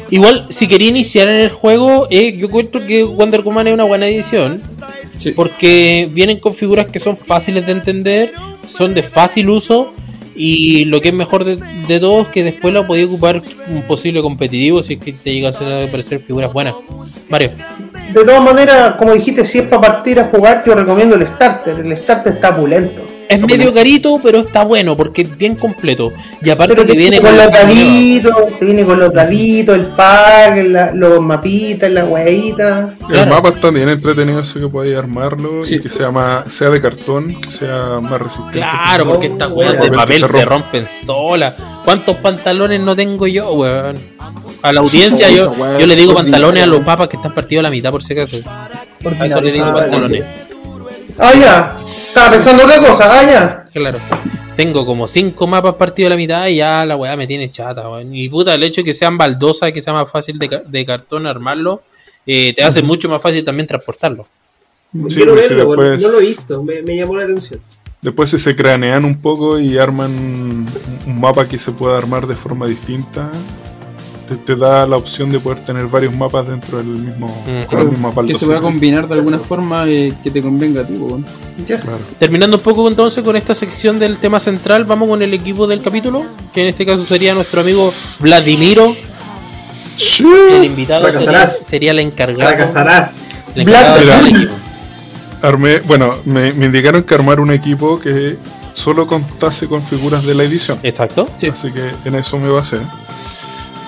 Igual, 0.09 0.47
si 0.49 0.67
quería 0.67 0.89
iniciar 0.89 1.27
en 1.27 1.41
el 1.41 1.49
juego, 1.49 2.07
eh, 2.09 2.37
yo 2.37 2.49
cuento 2.49 2.85
que 2.85 3.03
Wonder 3.03 3.41
Woman 3.41 3.67
es 3.67 3.73
una 3.73 3.83
buena 3.83 4.07
edición. 4.07 4.59
Sí. 5.17 5.31
Porque 5.31 6.09
vienen 6.13 6.39
con 6.39 6.53
figuras 6.53 6.87
que 6.87 6.99
son 6.99 7.17
fáciles 7.17 7.65
de 7.65 7.71
entender, 7.71 8.33
son 8.67 8.93
de 8.93 9.03
fácil 9.03 9.49
uso. 9.49 9.93
Y 10.35 10.85
lo 10.85 11.01
que 11.01 11.09
es 11.09 11.15
mejor 11.15 11.45
de, 11.45 11.57
de 11.87 11.99
todo 11.99 12.21
es 12.21 12.27
que 12.27 12.43
después 12.43 12.73
la 12.73 12.85
podía 12.85 13.05
ocupar 13.05 13.41
un 13.69 13.81
posible 13.83 14.21
competitivo 14.21 14.83
si 14.83 14.93
es 14.93 14.99
que 14.99 15.13
te 15.13 15.33
llegasen 15.33 15.67
a 15.67 15.83
aparecer 15.85 16.19
figuras 16.19 16.51
buenas. 16.51 16.75
Mario. 17.29 17.51
De 18.13 18.23
todas 18.23 18.43
maneras, 18.43 18.95
como 18.95 19.13
dijiste, 19.13 19.45
si 19.45 19.59
es 19.59 19.67
para 19.67 19.81
partir 19.81 20.19
a 20.19 20.25
jugar, 20.25 20.63
yo 20.65 20.75
recomiendo 20.75 21.15
el 21.15 21.25
starter. 21.25 21.79
El 21.79 21.95
starter 21.97 22.33
está 22.33 22.55
pulento. 22.55 23.14
Es 23.27 23.41
medio 23.41 23.73
carito, 23.73 24.19
pero 24.21 24.39
está 24.41 24.63
bueno 24.63 24.95
porque 24.95 25.23
es 25.23 25.35
bien 25.37 25.55
completo. 25.55 26.11
Y 26.43 26.49
aparte 26.51 26.75
te 26.85 26.95
viene 26.95 27.19
con 27.19 27.35
los 27.35 27.45
el- 27.45 27.51
daditos, 27.51 28.35
te 28.59 28.65
viene 28.65 28.85
con 28.85 28.99
los 28.99 29.11
daditos, 29.11 29.75
el 29.75 29.85
pack, 29.87 30.63
la- 30.67 30.91
los 30.93 31.19
mapitas, 31.21 31.89
la. 31.91 32.05
Claro. 32.05 32.91
El 33.09 33.27
mapa 33.27 33.49
está 33.49 33.71
bien 33.71 33.89
entretenido, 33.89 34.39
ese 34.39 34.59
que 34.59 34.67
podéis 34.67 34.97
armarlo 34.97 35.63
Sí. 35.63 35.75
y 35.75 35.79
que 35.79 35.89
sea, 35.89 36.11
más, 36.11 36.51
sea 36.53 36.69
de 36.69 36.79
cartón, 36.81 37.33
que 37.41 37.49
sea 37.51 37.99
más 38.01 38.21
resistente. 38.21 38.59
Claro, 38.59 39.05
porque 39.05 39.27
estas 39.27 39.49
Oh, 39.51 39.55
weas 39.55 39.79
de 39.81 39.91
papel 39.91 40.21
Se 40.21 40.27
se 40.27 40.31
rompe. 40.31 40.45
rompen 40.45 40.85
solas. 41.05 41.55
¿Cuántos 41.83 42.17
pantalones 42.17 42.79
no 42.81 42.95
tengo 42.95 43.25
yo, 43.27 43.51
weón? 43.53 43.97
A 44.61 44.71
la 44.73 44.79
audiencia 44.81 45.29
yo, 45.29 45.53
yo 45.79 45.85
le 45.87 45.95
digo 45.95 46.13
pantalones 46.13 46.63
a 46.63 46.67
los 46.67 46.81
papas 46.81 47.07
que 47.07 47.17
están 47.17 47.33
partidos 47.33 47.61
a 47.61 47.63
la 47.63 47.69
mitad 47.71 47.91
por 47.91 48.03
si 48.03 48.13
acaso. 48.13 48.37
A 49.19 49.25
eso 49.25 49.41
le 49.41 49.51
digo 49.51 49.73
pantalones. 49.73 50.23
Ah, 51.19 51.31
ya. 51.33 51.75
Estaba 52.15 52.31
pensando 52.31 52.63
otra 52.63 52.79
cosa, 52.79 53.09
ah, 53.11 53.23
ya. 53.29 53.65
Claro. 53.73 53.97
Tengo 54.55 54.85
como 54.85 55.05
cinco 55.05 55.47
mapas 55.47 55.75
partidos 55.75 56.07
a 56.07 56.09
la 56.11 56.15
mitad 56.15 56.47
y 56.47 56.55
ya 56.55 56.85
la 56.85 56.95
weá 56.95 57.17
me 57.17 57.27
tiene 57.27 57.51
chata, 57.51 57.89
weón. 57.89 58.15
Y 58.15 58.29
puta, 58.29 58.53
el 58.53 58.63
hecho 58.63 58.79
de 58.79 58.85
que 58.85 58.93
sean 58.93 59.17
baldosas, 59.17 59.73
que 59.73 59.81
sea 59.81 59.91
más 59.91 60.09
fácil 60.09 60.39
de, 60.39 60.47
ca- 60.47 60.61
de 60.65 60.85
cartón 60.85 61.27
armarlo, 61.27 61.83
eh, 62.25 62.53
te 62.55 62.63
hace 62.63 62.81
mucho 62.81 63.09
más 63.09 63.21
fácil 63.21 63.43
también 63.43 63.67
transportarlo. 63.67 64.25
Sí, 65.09 65.15
Quiero 65.15 65.33
pues, 65.33 65.49
bueno, 65.65 65.97
no 65.97 66.07
lo 66.09 66.19
he 66.19 66.21
visto, 66.21 66.63
me, 66.63 66.81
me 66.83 66.95
llamó 66.95 67.17
la 67.17 67.25
atención. 67.25 67.59
Después 68.01 68.29
si 68.29 68.39
se 68.39 68.55
cranean 68.55 69.03
un 69.03 69.19
poco 69.19 69.59
y 69.59 69.77
arman 69.77 70.09
un 71.05 71.19
mapa 71.19 71.49
que 71.49 71.57
se 71.59 71.73
pueda 71.73 71.97
armar 71.97 72.27
de 72.27 72.35
forma 72.35 72.65
distinta, 72.65 73.29
te, 74.27 74.35
te 74.37 74.55
da 74.55 74.85
la 74.85 74.97
opción 74.97 75.31
de 75.31 75.39
poder 75.39 75.59
tener 75.59 75.85
varios 75.87 76.13
mapas 76.13 76.47
dentro 76.47 76.77
del 76.77 76.87
mismo, 76.87 77.27
Mm. 77.45 77.65
con 77.67 77.79
la 77.79 77.85
misma 77.85 78.13
Que 78.25 78.35
se 78.35 78.45
pueda 78.45 78.59
combinar 78.61 79.07
de 79.07 79.13
alguna 79.15 79.39
forma 79.39 79.85
eh, 79.87 80.13
que 80.23 80.31
te 80.31 80.41
convenga 80.41 80.81
a 80.81 80.87
ti. 80.87 80.93
Yes. 81.67 81.81
Claro. 81.83 81.99
Terminando 82.19 82.57
un 82.57 82.63
poco 82.63 82.87
entonces 82.87 83.23
con 83.23 83.35
esta 83.35 83.53
sección 83.53 83.99
del 83.99 84.17
tema 84.19 84.39
central, 84.39 84.85
vamos 84.85 85.07
con 85.09 85.21
el 85.21 85.33
equipo 85.33 85.67
del 85.67 85.81
capítulo, 85.81 86.23
que 86.53 86.63
en 86.63 86.67
este 86.69 86.85
caso 86.85 87.05
sería 87.05 87.33
nuestro 87.33 87.61
amigo 87.61 87.93
Vladimiro, 88.19 88.95
el 90.19 90.65
invitado 90.65 91.09
sería, 91.11 91.47
sería 91.47 91.91
el 91.91 91.99
encargado, 91.99 92.51
Fracasarás. 92.55 93.27
el 93.55 93.61
encargado 93.61 94.01
Vlad- 94.01 94.23
del 94.23 94.35
equipo. 94.35 94.53
Armé, 95.41 95.79
bueno, 95.81 96.15
me, 96.25 96.53
me 96.53 96.65
indicaron 96.65 97.03
que 97.03 97.13
armar 97.13 97.39
un 97.39 97.51
equipo 97.51 97.99
que 97.99 98.35
solo 98.73 99.05
contase 99.07 99.67
con 99.67 99.83
figuras 99.83 100.23
de 100.25 100.33
la 100.33 100.43
edición. 100.43 100.79
Exacto. 100.83 101.29
Sí. 101.37 101.47
Así 101.47 101.71
que 101.71 101.91
en 102.03 102.15
eso 102.15 102.37
me 102.39 102.49
basé. 102.49 102.79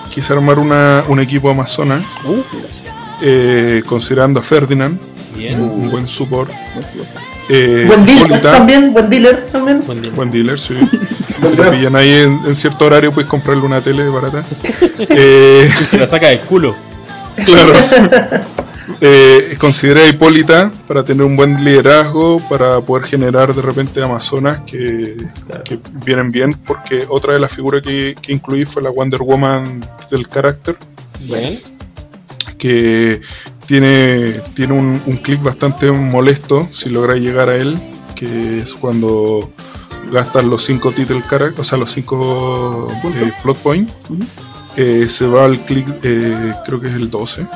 Quise 0.08 0.32
armar 0.32 0.58
una, 0.58 1.04
un 1.08 1.20
equipo 1.20 1.50
Amazonas, 1.50 2.04
Uh, 2.24 2.42
eh, 3.20 3.82
considerando 3.86 4.40
a 4.40 4.42
Ferdinand, 4.42 4.98
bien. 5.36 5.60
un 5.60 5.90
buen 5.90 6.06
support. 6.06 6.50
Es. 6.78 6.86
Eh, 7.50 7.84
buen 7.86 8.04
dealer 8.04 8.40
también, 8.42 8.92
buen 8.92 9.08
dealer 9.08 9.46
también. 9.50 9.80
Buen 9.86 10.02
día. 10.02 10.12
Buen 10.14 10.30
dealer, 10.30 10.58
sí. 10.58 10.74
Si 11.42 11.54
lo 11.56 11.70
pillan 11.70 11.94
ahí 11.94 12.10
en, 12.14 12.40
en 12.46 12.54
cierto 12.56 12.86
horario, 12.86 13.12
puedes 13.12 13.30
comprarle 13.30 13.62
una 13.64 13.80
tele 13.80 14.08
barata. 14.08 14.44
Eh, 15.10 15.70
Se 15.88 15.96
la 15.98 16.08
saca 16.08 16.28
del 16.28 16.40
culo. 16.40 16.74
claro. 17.46 17.72
Eh, 19.00 19.56
consideré 19.58 20.02
a 20.02 20.08
Hipólita 20.08 20.72
para 20.86 21.04
tener 21.04 21.24
un 21.24 21.36
buen 21.36 21.64
liderazgo, 21.64 22.40
para 22.48 22.80
poder 22.80 23.06
generar 23.06 23.54
de 23.54 23.62
repente 23.62 24.02
Amazonas 24.02 24.60
que, 24.66 25.16
que 25.64 25.78
vienen 26.04 26.32
bien, 26.32 26.54
porque 26.66 27.06
otra 27.08 27.34
de 27.34 27.40
las 27.40 27.54
figuras 27.54 27.82
que, 27.82 28.16
que 28.20 28.32
incluí 28.32 28.64
fue 28.64 28.82
la 28.82 28.90
Wonder 28.90 29.22
Woman 29.22 29.84
del 30.10 30.28
carácter, 30.28 30.76
que 32.56 33.20
tiene, 33.66 34.40
tiene 34.54 34.72
un, 34.72 35.00
un 35.06 35.16
clic 35.18 35.42
bastante 35.42 35.92
molesto 35.92 36.66
si 36.70 36.88
lográis 36.88 37.22
llegar 37.22 37.48
a 37.48 37.56
él, 37.56 37.78
que 38.14 38.60
es 38.60 38.74
cuando 38.74 39.52
gastas 40.10 40.44
los 40.44 40.64
5 40.64 40.92
title 40.92 41.22
character, 41.28 41.60
o 41.60 41.64
sea, 41.64 41.78
los 41.78 41.92
5 41.92 42.88
Puntos. 43.02 43.32
plot 43.42 43.56
point, 43.58 43.90
eh, 44.76 45.06
se 45.08 45.26
va 45.26 45.44
al 45.44 45.60
clic, 45.64 45.86
eh, 46.02 46.54
creo 46.64 46.80
que 46.80 46.88
es 46.88 46.94
el 46.94 47.10
12. 47.10 47.46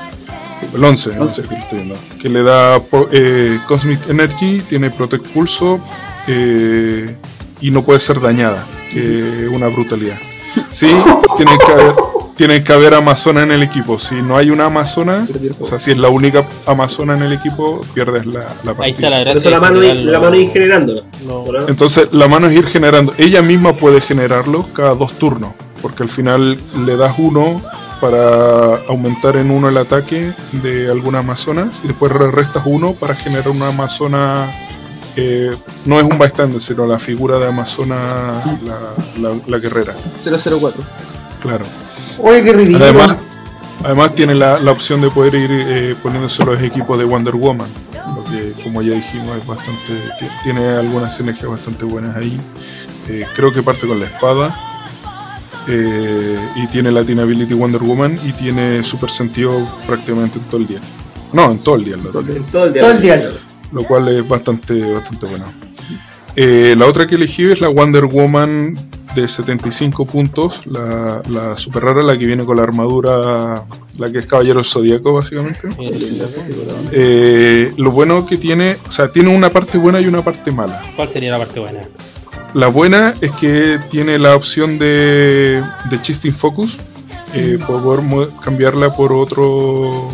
El 0.75 0.85
11, 0.85 1.11
el 1.13 1.23
11 1.23 1.43
que 1.43 1.55
lo 1.55 1.61
estoy 1.61 1.79
viendo. 1.79 1.97
Que 2.21 2.29
le 2.29 2.43
da 2.43 2.81
eh, 3.13 3.59
Cosmic 3.67 4.09
Energy, 4.09 4.61
tiene 4.69 4.91
Protect 4.91 5.27
Pulso 5.29 5.81
eh, 6.27 7.17
y 7.61 7.71
no 7.71 7.83
puede 7.83 8.01
ser 8.01 8.21
dañada, 8.21 8.65
que 8.91 9.49
una 9.53 9.69
brutalidad. 9.69 10.17
Sí, 10.71 10.89
tiene 11.37 11.59
que 11.59 11.73
haber, 11.73 11.95
tiene 12.37 12.65
que 12.65 12.73
haber 12.73 12.95
Amazona 12.95 13.43
en 13.43 13.53
el 13.53 13.63
equipo. 13.63 13.99
Si 13.99 14.17
no 14.17 14.37
hay 14.37 14.51
una 14.51 14.67
Amazona, 14.67 15.27
o 15.61 15.65
sea, 15.65 15.79
si 15.79 15.93
es 15.93 15.99
la 15.99 16.09
única 16.09 16.45
Amazona 16.67 17.15
en 17.17 17.23
el 17.23 17.33
equipo, 17.33 17.83
pierdes 17.95 18.27
la, 18.27 18.41
la 18.65 18.75
partida. 18.75 18.85
Ahí 18.85 18.91
está 18.93 19.11
la 19.11 19.21
gracia. 19.21 19.51
la 19.51 19.61
mano, 19.61 19.81
generar 19.81 20.05
la 20.05 20.21
mano 20.21 20.37
ir 20.37 20.51
generándola. 20.51 21.03
¿no? 21.27 21.45
Entonces 21.69 22.09
la 22.13 22.29
mano 22.29 22.49
es 22.49 22.57
ir 22.57 22.67
generando. 22.67 23.15
Ella 23.19 23.43
misma 23.43 23.75
puede 23.75 24.01
generarlo 24.01 24.67
cada 24.73 24.95
dos 24.95 25.13
turnos. 25.15 25.53
Porque 25.81 26.05
al 26.05 26.09
final 26.09 26.59
le 26.87 26.97
das 26.97 27.15
uno 27.19 27.61
para 28.03 28.79
aumentar 28.89 29.37
en 29.37 29.53
uno 29.53 29.69
el 29.69 29.77
ataque 29.79 30.33
de 30.51 30.91
alguna 30.91 31.21
amazonas. 31.21 31.81
Y 31.85 31.87
después 31.87 32.11
re- 32.13 32.33
restas 32.33 32.65
uno 32.67 32.95
para 32.95 33.15
generar 33.15 33.49
una 33.49 33.69
amazona. 33.69 34.51
eh, 35.17 35.55
no 35.85 35.99
es 36.01 36.05
un 36.05 36.19
bystander, 36.19 36.61
sino 36.61 36.85
la 36.87 36.99
figura 36.99 37.39
de 37.39 37.47
amazona, 37.47 38.43
la, 38.65 38.95
la- 39.31 39.37
la 39.47 39.59
guerrera. 39.59 39.95
004. 40.25 40.83
Claro. 41.41 41.65
Oye, 42.19 42.43
qué 42.43 42.53
ridículo. 42.53 42.85
Además, 42.85 43.19
además 43.85 44.15
tiene 44.15 44.35
la, 44.35 44.59
la 44.59 44.73
opción 44.73 45.01
de 45.01 45.11
poder 45.11 45.35
ir 45.37 45.51
eh, 45.53 45.95
poniéndose 46.03 46.45
los 46.45 46.61
equipos 46.63 46.99
de 46.99 47.05
Wonder 47.05 47.35
Woman, 47.37 47.69
lo 48.17 48.25
que 48.25 48.53
como 48.65 48.83
ya 48.83 48.95
dijimos 48.95 49.37
es 49.37 49.47
bastante, 49.47 49.93
ti- 50.19 50.27
tiene 50.43 50.67
algunas 50.67 51.15
sinergias 51.15 51.51
bastante 51.51 51.85
buenas 51.85 52.17
ahí. 52.17 52.41
Eh, 53.09 53.27
creo 53.35 53.53
que 53.53 53.63
parte 53.63 53.87
con 53.87 54.01
la 54.01 54.07
espada 54.07 54.72
eh, 55.69 56.39
y 56.57 56.67
tiene 56.69 56.91
Latin 56.91 57.21
Ability 57.21 57.55
Wonder 57.55 57.83
Woman 57.83 58.19
y 58.25 58.33
tiene 58.33 58.83
super 58.83 59.11
sentido 59.11 59.69
prácticamente 59.87 60.39
en 60.39 60.45
todo 60.47 60.61
el 60.61 60.67
día. 60.67 60.81
No, 61.33 61.51
en 61.51 61.59
todo 61.59 61.77
el 61.77 61.85
día, 61.85 61.95
En 61.95 62.03
todo 62.03 62.21
el 62.21 62.27
día. 62.73 62.83
Todo 62.83 62.93
el 62.93 63.03
día. 63.03 63.31
lo 63.73 63.85
cual 63.85 64.09
es 64.09 64.29
bastante, 64.29 64.93
bastante 64.93 65.27
bueno. 65.27 65.45
Eh, 66.37 66.75
la 66.77 66.87
otra 66.87 67.07
que 67.07 67.15
elegí 67.17 67.45
es 67.45 67.61
la 67.61 67.69
Wonder 67.69 68.07
Woman 68.07 68.75
de 69.15 69.29
75 69.29 70.07
puntos, 70.07 70.67
la, 70.67 71.23
la 71.29 71.57
super 71.57 71.85
rara, 71.85 72.03
la 72.03 72.19
que 72.19 72.25
viene 72.25 72.45
con 72.45 72.57
la 72.57 72.63
armadura, 72.63 73.65
la 73.99 74.11
que 74.11 74.19
es 74.19 74.27
Caballero 74.27 74.65
Zodíaco 74.65 75.13
básicamente. 75.13 75.69
Eh, 76.93 77.73
lo 77.77 77.91
bueno 77.91 78.25
que 78.25 78.39
tiene, 78.39 78.77
o 78.87 78.91
sea, 78.91 79.13
tiene 79.13 79.35
una 79.35 79.51
parte 79.51 79.79
buena 79.79 80.01
y 80.01 80.07
una 80.07 80.23
parte 80.23 80.51
mala. 80.51 80.83
¿Cuál 80.97 81.09
sería 81.09 81.33
la 81.33 81.39
parte 81.39 81.61
buena? 81.61 81.83
La 82.55 82.67
buena 82.69 83.15
es 83.21 83.31
que 83.33 83.81
tiene 83.91 84.19
la 84.19 84.37
opción 84.37 84.79
de, 84.79 85.63
de 85.91 86.01
Chisting 86.03 86.35
Focus, 86.35 86.79
eh, 87.35 87.59
poder 87.67 88.03
mo- 88.03 88.29
cambiarla 88.41 88.95
por 88.95 89.13
otro 89.13 90.11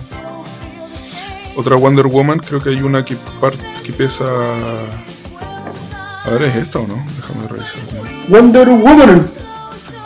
otra 1.56 1.74
Wonder 1.76 2.06
Woman. 2.06 2.38
Creo 2.38 2.62
que 2.62 2.70
hay 2.70 2.80
una 2.82 3.04
que, 3.04 3.16
par- 3.40 3.58
que 3.84 3.92
pesa 3.92 4.24
a 6.24 6.30
ver 6.30 6.42
es 6.42 6.56
esta 6.56 6.78
o 6.78 6.86
no 6.86 6.94
déjame 7.16 7.48
revisar. 7.48 7.80
Wonder 8.28 8.68
Woman. 8.68 9.28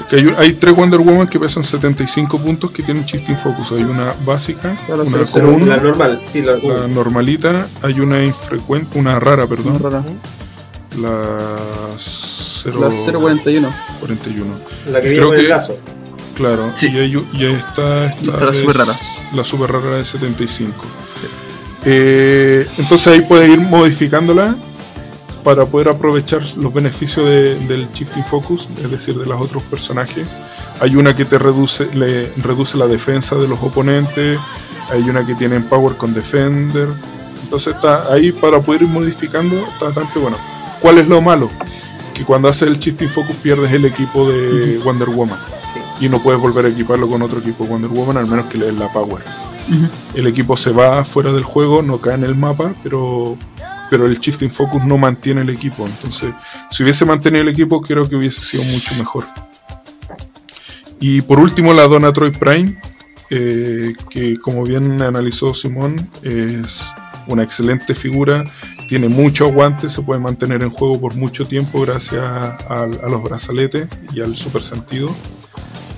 que 0.08 0.16
hay, 0.16 0.34
hay 0.38 0.52
tres 0.54 0.74
Wonder 0.74 1.00
Woman 1.00 1.26
que 1.26 1.38
pesan 1.38 1.62
75 1.64 2.38
puntos 2.38 2.70
que 2.70 2.82
tienen 2.82 3.04
Chisting 3.04 3.36
Focus. 3.36 3.72
Hay 3.72 3.82
una 3.82 4.14
básica 4.24 4.74
Claro, 4.86 5.04
una 5.04 5.24
común 5.26 5.68
La 5.68 5.76
normal, 5.76 6.22
sí, 6.32 6.40
la, 6.40 6.56
la 6.56 6.88
normalita 6.88 7.66
hay 7.82 8.00
una 8.00 8.24
infrecuente 8.24 8.98
una 8.98 9.20
rara 9.20 9.46
perdón. 9.46 9.78
No, 9.82 9.90
rara. 9.90 10.02
La 11.00 11.58
0 11.96 12.80
La 12.80 12.90
041. 12.90 13.74
41 14.00 14.54
la 14.86 15.00
que 15.00 15.08
viene 15.08 15.16
creo 15.16 15.28
con 15.28 15.36
el 15.36 15.42
que- 15.42 15.48
lazo. 15.48 15.76
Claro, 16.34 16.72
Sí. 16.74 16.88
y, 16.90 16.96
hay- 16.98 17.26
y 17.34 17.44
está, 17.44 18.06
esta 18.06 18.20
está 18.32 18.44
la 18.46 18.54
super 18.54 18.76
rara. 18.76 18.92
La 19.34 19.44
super 19.44 19.70
rara 19.72 19.98
de 19.98 20.04
75. 20.04 20.74
Eh, 21.84 22.66
entonces 22.78 23.06
ahí 23.08 23.20
puedes 23.22 23.50
ir 23.50 23.60
modificándola 23.60 24.56
para 25.44 25.66
poder 25.66 25.88
aprovechar 25.88 26.40
los 26.56 26.72
beneficios 26.72 27.26
de- 27.26 27.56
del 27.66 27.88
Shifting 27.92 28.24
Focus, 28.24 28.68
es 28.82 28.90
decir, 28.90 29.16
de 29.18 29.26
los 29.26 29.40
otros 29.40 29.62
personajes. 29.64 30.24
Hay 30.80 30.94
una 30.96 31.14
que 31.16 31.24
te 31.24 31.38
reduce, 31.38 31.86
le 31.94 32.32
reduce 32.36 32.78
la 32.78 32.86
defensa 32.86 33.34
de 33.36 33.48
los 33.48 33.60
oponentes, 33.62 34.38
hay 34.90 35.02
una 35.02 35.26
que 35.26 35.34
tiene 35.34 35.60
Power 35.60 35.96
con 35.96 36.14
Defender. 36.14 36.88
Entonces 37.42 37.74
está 37.74 38.10
ahí 38.12 38.32
para 38.32 38.60
poder 38.60 38.82
ir 38.82 38.88
modificando, 38.88 39.56
está 39.68 39.86
bastante 39.86 40.18
bueno. 40.18 40.38
¿Cuál 40.82 40.98
es 40.98 41.06
lo 41.08 41.22
malo? 41.22 41.48
Que 42.12 42.24
cuando 42.24 42.48
haces 42.48 42.68
el 42.68 42.78
Shifting 42.78 43.08
Focus 43.08 43.36
pierdes 43.36 43.72
el 43.72 43.84
equipo 43.84 44.28
de 44.28 44.78
Wonder 44.78 45.08
Woman 45.08 45.38
y 46.00 46.08
no 46.08 46.20
puedes 46.20 46.40
volver 46.40 46.66
a 46.66 46.68
equiparlo 46.68 47.08
con 47.08 47.22
otro 47.22 47.38
equipo 47.38 47.64
Wonder 47.64 47.88
Woman 47.88 48.16
al 48.16 48.26
menos 48.26 48.46
que 48.46 48.58
le 48.58 48.66
des 48.66 48.74
la 48.74 48.92
power. 48.92 49.22
El 50.12 50.26
equipo 50.26 50.56
se 50.56 50.72
va 50.72 51.04
fuera 51.04 51.32
del 51.32 51.44
juego, 51.44 51.82
no 51.82 51.98
cae 51.98 52.14
en 52.14 52.24
el 52.24 52.34
mapa, 52.34 52.74
pero 52.82 53.38
pero 53.88 54.06
el 54.06 54.18
shifting 54.18 54.50
focus 54.50 54.82
no 54.84 54.96
mantiene 54.96 55.42
el 55.42 55.50
equipo. 55.50 55.86
Entonces, 55.86 56.32
si 56.70 56.82
hubiese 56.82 57.04
mantenido 57.04 57.42
el 57.42 57.48
equipo, 57.48 57.80
creo 57.82 58.08
que 58.08 58.16
hubiese 58.16 58.42
sido 58.42 58.64
mucho 58.64 58.94
mejor. 58.96 59.24
Y 60.98 61.20
por 61.20 61.38
último, 61.38 61.74
la 61.74 61.86
Donna 61.86 62.12
Troy 62.12 62.30
Prime, 62.30 62.80
eh, 63.28 63.92
que 64.08 64.38
como 64.38 64.64
bien 64.64 65.02
analizó 65.02 65.52
Simón, 65.52 66.08
es 66.22 66.94
una 67.26 67.42
excelente 67.42 67.94
figura, 67.94 68.44
tiene 68.88 69.08
mucho 69.08 69.46
aguante, 69.46 69.88
se 69.88 70.02
puede 70.02 70.20
mantener 70.20 70.62
en 70.62 70.70
juego 70.70 71.00
por 71.00 71.14
mucho 71.14 71.46
tiempo 71.46 71.80
gracias 71.82 72.22
a, 72.22 72.84
a 72.84 73.08
los 73.08 73.22
brazaletes 73.22 73.88
y 74.14 74.20
al 74.20 74.36
super 74.36 74.62
sentido. 74.62 75.14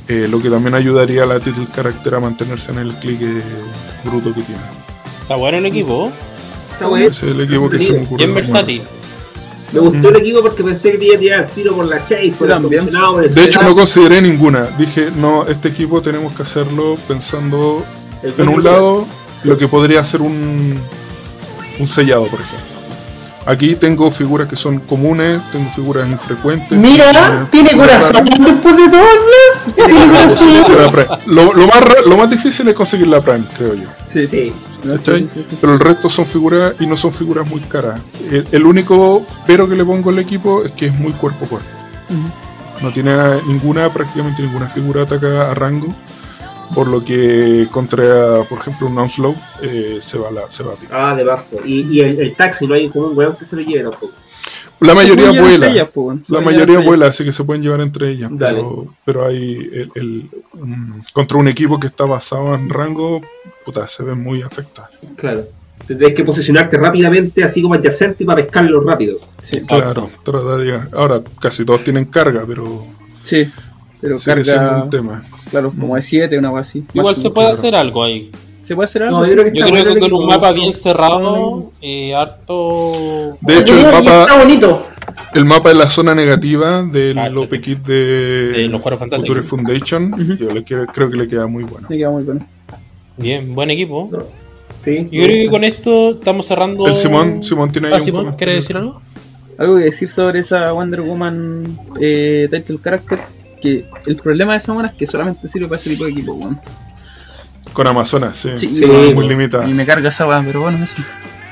Eh, 0.07 0.29
lo 0.29 0.41
que 0.41 0.51
también 0.51 0.75
ayudaría 0.75 1.23
a 1.23 1.27
la 1.27 1.41
title 1.41 1.67
character 1.75 2.17
a 2.17 2.21
mantenerse 2.21 2.73
en 2.73 2.79
el 2.79 2.95
clic 2.99 3.21
bruto 4.05 4.35
que 4.35 4.43
tiene. 4.43 4.61
Está 5.23 5.37
bueno 5.37 5.57
el 5.59 5.67
equipo. 5.67 6.13
Está 6.73 6.87
bueno. 6.87 7.07
Ese 7.07 7.27
es 7.27 7.35
el 7.35 7.41
equipo 7.41 7.71
que 7.71 7.81
se 7.81 7.93
me 7.95 8.03
ocurre. 8.03 8.19
Bien 8.19 8.35
versátil. 8.35 8.83
Me 9.73 9.81
gustó 9.81 10.11
el 10.11 10.17
equipo 10.17 10.43
porque 10.43 10.63
pensé 10.63 10.93
que 10.93 10.99
te 10.99 11.05
iba 11.07 11.17
a 11.17 11.19
tirar 11.19 11.45
el 11.45 11.51
tiro 11.51 11.75
por 11.75 11.87
la 11.87 11.99
Chase, 12.05 12.35
por 12.39 12.51
el 12.51 13.35
De 13.35 13.45
hecho, 13.45 13.63
no 13.63 13.75
consideré 13.75 14.21
ninguna. 14.21 14.67
Dije, 14.79 15.09
no, 15.17 15.47
este 15.47 15.69
equipo 15.69 16.03
tenemos 16.03 16.37
que 16.37 16.43
hacerlo 16.43 16.97
pensando 17.09 17.83
el 18.23 18.35
en 18.37 18.49
un 18.49 18.63
lado 18.63 19.07
lo 19.43 19.57
que 19.57 19.67
podría 19.67 20.05
ser 20.05 20.21
un, 20.21 20.79
un 21.79 21.87
sellado, 21.87 22.27
por 22.27 22.41
ejemplo. 22.41 22.75
Aquí 23.47 23.75
tengo 23.75 24.11
figuras 24.11 24.49
que 24.49 24.57
son 24.57 24.81
comunes, 24.81 25.43
tengo 25.53 25.69
figuras 25.71 26.09
infrecuentes. 26.09 26.79
Mira, 26.79 27.47
tiene 27.51 27.73
corazón 27.77 28.25
después 28.25 28.77
de 28.77 28.89
todo. 28.89 29.05
Tiene 29.75 30.07
corazón. 30.07 31.19
Lo, 31.27 31.53
lo 31.53 31.67
más, 31.67 31.81
ra- 31.83 32.01
lo 32.07 32.17
más 32.17 32.31
difícil 32.31 32.67
es 32.69 32.75
conseguir 32.75 33.07
la 33.09 33.21
Prime, 33.21 33.45
creo 33.57 33.75
yo. 33.75 33.89
Sí, 34.07 34.27
Sí. 34.27 34.53
¿cachai? 34.87 35.27
Pero 35.61 35.75
el 35.75 35.81
resto 35.81 36.09
son 36.09 36.25
figuras 36.25 36.75
y 36.81 36.87
no 36.87 36.97
son 36.97 37.13
figuras 37.13 37.47
muy 37.47 37.61
caras. 37.61 38.01
El, 38.31 38.47
el 38.51 38.65
único 38.67 39.27
pero 39.47 39.69
que 39.69 39.75
le 39.77 39.85
pongo 39.85 40.09
al 40.09 40.19
equipo 40.21 40.63
es 40.65 40.73
que 40.73 40.87
es 40.87 40.95
muy 40.99 41.13
cuerpo 41.13 41.45
a 41.45 41.49
cuerpo. 41.49 41.69
No 42.81 42.91
tiene 42.93 43.15
ninguna, 43.47 43.93
prácticamente 43.93 44.43
ninguna 44.43 44.67
figura 44.69 45.03
ataca 45.03 45.51
a 45.51 45.55
rango. 45.55 45.95
Por 46.75 46.89
lo 46.89 47.05
que 47.05 47.69
contra, 47.71 48.43
por 48.49 48.59
ejemplo, 48.59 48.89
un 48.89 48.99
Onslaught 48.99 49.37
eh, 49.63 49.99
se 50.01 50.19
va 50.19 50.29
a 50.29 50.33
la, 50.33 50.51
se 50.51 50.63
va 50.65 50.73
a. 50.91 51.11
Ah, 51.11 51.15
debajo. 51.15 51.45
Y, 51.65 51.83
y 51.83 52.01
el, 52.01 52.21
el 52.21 52.35
taxi, 52.35 52.67
no 52.67 52.75
hay 52.75 52.89
como 52.89 53.07
un 53.09 53.17
weón 53.17 53.37
que 53.37 53.45
se 53.45 53.57
lo 53.57 53.63
lleve 53.63 53.85
tampoco. 53.91 54.15
La 54.81 54.95
mayoría 54.95 55.31
vuela. 55.41 55.69
ellas. 55.69 55.91
Se 56.27 56.33
La 56.33 56.41
mayoría 56.41 56.81
vuela, 56.81 57.07
así 57.07 57.25
que 57.25 57.33
se 57.33 57.45
pueden 57.45 57.63
llevar 57.63 57.81
entre 57.81 58.11
ellas. 58.11 58.31
Pero, 58.39 58.87
pero 59.05 59.27
hay 59.27 59.89
el, 59.95 60.29
contra 61.13 61.39
un 61.39 61.49
equipo 61.49 61.79
que 61.79 61.87
está 61.87 62.05
basado 62.05 62.55
en 62.55 62.69
rango, 62.69 63.23
puta, 63.65 63.87
se 63.87 64.03
ven 64.03 64.23
muy 64.23 64.43
afectados. 64.43 64.91
Claro. 65.17 65.45
Tendréis 65.87 66.15
que 66.15 66.25
posicionarte 66.25 66.77
rápidamente, 66.79 67.45
así 67.45 67.61
como 67.61 67.75
adyacente, 67.75 68.25
para 68.25 68.43
pescarlo 68.43 68.81
rápido. 68.81 69.19
Sí, 69.43 69.61
Claro, 69.67 70.11
tratar 70.23 70.59
de 70.59 70.65
llegar. 70.65 70.89
Ahora, 70.93 71.23
casi 71.41 71.65
todos 71.65 71.85
tienen 71.85 72.07
carga, 72.07 72.45
pero 72.47 72.85
sí. 73.23 73.51
Pero 74.01 74.19
sigue 74.19 74.45
siendo 74.45 74.63
carga, 74.63 74.85
un 74.85 74.91
tema. 74.91 75.23
Claro, 75.61 75.73
como 75.79 75.97
de 75.97 76.03
7, 76.03 76.39
una 76.39 76.49
cosa 76.51 76.61
así. 76.61 76.85
Igual 76.95 77.15
Máximo. 77.15 77.23
se 77.23 77.31
puede 77.35 77.47
claro. 77.47 77.59
hacer 77.59 77.75
algo 77.77 78.05
ahí. 78.05 78.31
¿Se 78.63 78.75
puede 78.75 78.85
hacer 78.87 79.03
algo? 79.03 79.21
No, 79.21 79.27
yo 79.27 79.33
creo 79.33 79.45
que 79.45 79.51
Yo 79.59 79.65
está 79.65 79.71
creo 79.73 79.85
bueno 79.85 80.01
que 80.01 80.07
el 80.07 80.11
con 80.13 80.21
un 80.23 80.27
mapa 80.27 80.53
bien 80.53 80.73
cerrado, 80.73 81.71
eh, 81.83 82.15
harto. 82.15 83.37
De 83.43 83.59
hecho, 83.59 83.75
el 83.75 83.85
Está 83.87 84.01
mapa, 84.03 84.39
bonito. 84.39 84.87
el 85.35 85.45
mapa 85.45 85.69
de 85.69 85.75
la 85.75 85.91
zona 85.91 86.15
negativa 86.15 86.83
del 86.83 87.15
Cáchate. 87.15 87.35
Lope 87.35 87.61
Kit 87.61 87.79
de, 87.87 87.95
De 88.53 88.69
los. 88.69 88.81
Future 88.83 89.43
Foundation, 89.43 90.39
yo 90.39 90.53
le 90.53 90.65
quiero- 90.65 90.87
creo 90.87 91.11
que 91.11 91.17
le 91.19 91.29
queda 91.29 91.47
muy 91.47 91.65
bueno. 91.65 91.87
Me 91.91 91.99
queda 91.99 92.11
muy 92.11 92.25
bueno. 92.25 92.47
Bien, 93.19 93.55
buen 93.55 93.71
equipo. 93.71 94.09
Sí. 94.85 95.09
Yo 95.11 95.23
creo 95.25 95.45
que 95.45 95.49
con 95.51 95.65
esto 95.65 96.11
estamos 96.13 96.47
cerrando. 96.47 96.87
El 96.87 96.95
Simón, 96.95 97.43
Simón 97.43 97.71
tiene 97.71 97.89
ahí 97.89 97.95
Ah, 97.95 97.97
un 97.99 98.03
Simón. 98.03 98.35
¿quieres 98.37 98.57
decir 98.57 98.77
algo? 98.77 99.01
Algo 99.59 99.77
que 99.77 99.85
decir 99.85 100.09
sobre 100.11 100.41
esa 100.41 100.73
Wonder 100.73 101.01
Woman 101.03 101.65
eh, 102.01 102.49
Title 102.51 102.79
Character. 102.83 103.19
Que 103.65 103.87
el 104.05 104.17
problema 104.17 104.53
de 104.53 104.59
esa 104.59 104.75
mona 104.75 104.89
es 104.89 104.95
que 104.95 105.07
solamente 105.07 105.49
sirve 105.49 105.69
para 105.69 105.77
ese 105.77 105.89
tipo 105.89 106.05
de 106.05 106.11
equipo, 106.11 106.35
weón. 106.35 106.61
Con 107.73 107.87
Amazonas, 107.87 108.37
sí. 108.37 108.51
Sí, 108.57 108.69
Sí, 108.69 108.85
muy 109.15 109.27
limitada. 109.27 109.67
Y 109.67 109.73
me 109.73 109.87
carga 109.87 110.11
esa 110.11 110.27
weá, 110.27 110.43
pero 110.45 110.61
bueno, 110.61 110.85
eso. 110.85 110.97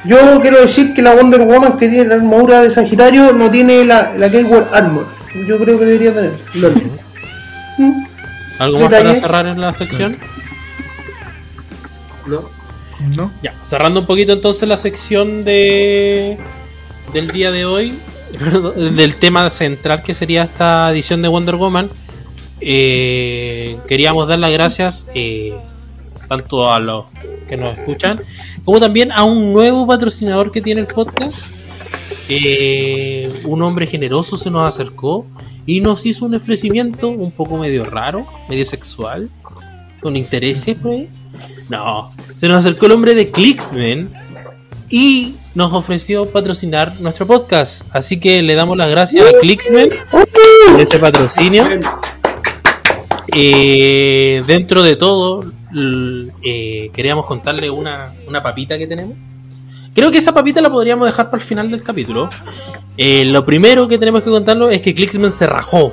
Yo 0.04 0.38
quiero 0.42 0.60
decir 0.60 0.92
que 0.92 1.00
la 1.00 1.14
Wonder 1.14 1.40
Woman 1.40 1.78
que 1.78 1.88
tiene 1.88 2.04
la 2.04 2.16
armadura 2.16 2.60
de 2.60 2.70
Sagitario 2.70 3.32
no 3.32 3.50
tiene 3.50 3.86
la, 3.86 4.12
la 4.12 4.28
Gateway 4.28 4.62
Armor. 4.72 5.06
Yo 5.48 5.56
creo 5.58 5.78
que 5.78 5.86
debería 5.86 6.14
tener. 6.14 6.32
Mm. 7.78 8.04
¿Algo 8.58 8.80
más 8.80 8.90
para 8.90 9.16
cerrar 9.16 9.46
en 9.46 9.58
la 9.58 9.72
sección? 9.72 10.18
¿No? 12.26 12.42
¿No? 13.16 13.32
Ya, 13.42 13.54
cerrando 13.64 14.00
un 14.00 14.06
poquito 14.06 14.34
entonces 14.34 14.68
la 14.68 14.76
sección 14.76 15.44
de 15.44 16.36
del 17.14 17.28
día 17.28 17.50
de 17.50 17.64
hoy, 17.64 17.94
del 18.76 19.16
tema 19.16 19.48
central 19.50 20.02
que 20.02 20.14
sería 20.14 20.44
esta 20.44 20.90
edición 20.90 21.22
de 21.22 21.28
Wonder 21.28 21.56
Woman. 21.56 21.90
Eh, 22.64 23.76
queríamos 23.88 24.28
dar 24.28 24.38
las 24.38 24.52
gracias 24.52 25.08
eh, 25.14 25.54
tanto 26.28 26.72
a 26.72 26.78
los 26.78 27.06
que 27.48 27.56
nos 27.56 27.78
escuchan 27.78 28.20
como 28.64 28.80
también 28.80 29.12
a 29.12 29.24
un 29.24 29.52
nuevo 29.52 29.86
patrocinador 29.86 30.50
que 30.52 30.60
tiene 30.60 30.82
el 30.82 30.86
podcast. 30.86 31.52
Eh, 32.28 33.32
un 33.44 33.62
hombre 33.62 33.86
generoso 33.86 34.36
se 34.36 34.50
nos 34.50 34.66
acercó 34.66 35.26
y 35.66 35.80
nos 35.80 36.06
hizo 36.06 36.24
un 36.26 36.34
ofrecimiento 36.34 37.08
un 37.08 37.30
poco 37.32 37.56
medio 37.56 37.84
raro, 37.84 38.26
medio 38.48 38.64
sexual, 38.64 39.28
con 40.00 40.16
intereses, 40.16 40.76
pues. 40.80 41.08
No, 41.68 42.10
se 42.36 42.48
nos 42.48 42.58
acercó 42.58 42.86
el 42.86 42.92
hombre 42.92 43.14
de 43.14 43.30
Clicksman 43.30 44.12
y 44.88 45.34
nos 45.54 45.72
ofreció 45.72 46.26
patrocinar 46.26 47.00
nuestro 47.00 47.26
podcast. 47.26 47.82
Así 47.94 48.20
que 48.20 48.42
le 48.42 48.54
damos 48.54 48.76
las 48.76 48.90
gracias 48.90 49.26
a 49.26 49.38
Clicksman 49.40 49.88
por 50.10 50.28
ese 50.80 50.98
patrocinio. 50.98 51.64
Eh, 53.34 54.42
dentro 54.46 54.82
de 54.82 54.96
todo, 54.96 55.44
eh, 56.42 56.90
queríamos 56.92 57.26
contarle 57.26 57.70
una, 57.70 58.12
una 58.28 58.42
papita 58.42 58.76
que 58.78 58.86
tenemos. 58.86 59.14
Creo 59.94 60.10
que 60.10 60.18
esa 60.18 60.32
papita 60.32 60.60
la 60.60 60.70
podríamos 60.70 61.06
dejar 61.06 61.30
para 61.30 61.42
el 61.42 61.48
final 61.48 61.70
del 61.70 61.82
capítulo. 61.82 62.30
Eh, 62.96 63.24
lo 63.24 63.44
primero 63.44 63.88
que 63.88 63.98
tenemos 63.98 64.22
que 64.22 64.30
contarlo 64.30 64.70
es 64.70 64.82
que 64.82 64.94
Clicksman 64.94 65.32
se 65.32 65.46
rajó. 65.46 65.92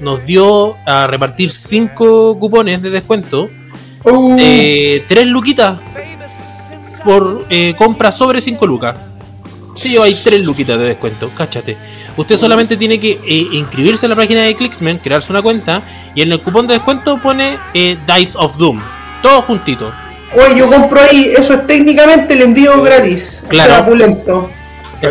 Nos 0.00 0.24
dio 0.24 0.76
a 0.86 1.06
repartir 1.06 1.50
5 1.50 2.38
cupones 2.38 2.82
de 2.82 2.90
descuento. 2.90 3.48
Uh, 4.04 4.36
Eh, 4.38 5.04
3 5.08 5.26
luquitas 5.26 5.78
por 7.04 7.46
compra 7.76 8.10
sobre 8.10 8.40
5 8.40 8.66
lucas. 8.66 8.96
Lleva 9.88 10.04
ahí 10.04 10.16
3 10.22 10.44
luquitas 10.44 10.78
de 10.78 10.86
descuento, 10.86 11.30
cáchate. 11.36 11.76
Usted 12.16 12.36
solamente 12.36 12.76
tiene 12.76 13.00
que 13.00 13.12
eh, 13.12 13.48
inscribirse 13.52 14.06
en 14.06 14.10
la 14.10 14.16
página 14.16 14.42
de 14.42 14.54
Clicksman, 14.54 14.98
crearse 14.98 15.32
una 15.32 15.42
cuenta 15.42 15.82
y 16.14 16.22
en 16.22 16.32
el 16.32 16.40
cupón 16.40 16.66
de 16.66 16.74
descuento 16.74 17.18
pone 17.22 17.58
eh, 17.74 17.96
Dice 18.06 18.32
of 18.36 18.56
Doom. 18.56 18.80
Todo 19.22 19.42
juntito. 19.42 19.92
Oye, 20.34 20.58
yo 20.58 20.68
compro 20.68 21.00
ahí, 21.00 21.32
eso 21.36 21.54
es 21.54 21.66
técnicamente 21.66 22.34
el 22.34 22.42
envío 22.42 22.80
gratis. 22.82 23.42
Claro. 23.48 23.72
O 23.72 23.76
sea, 23.76 23.86
pulento. 23.86 24.50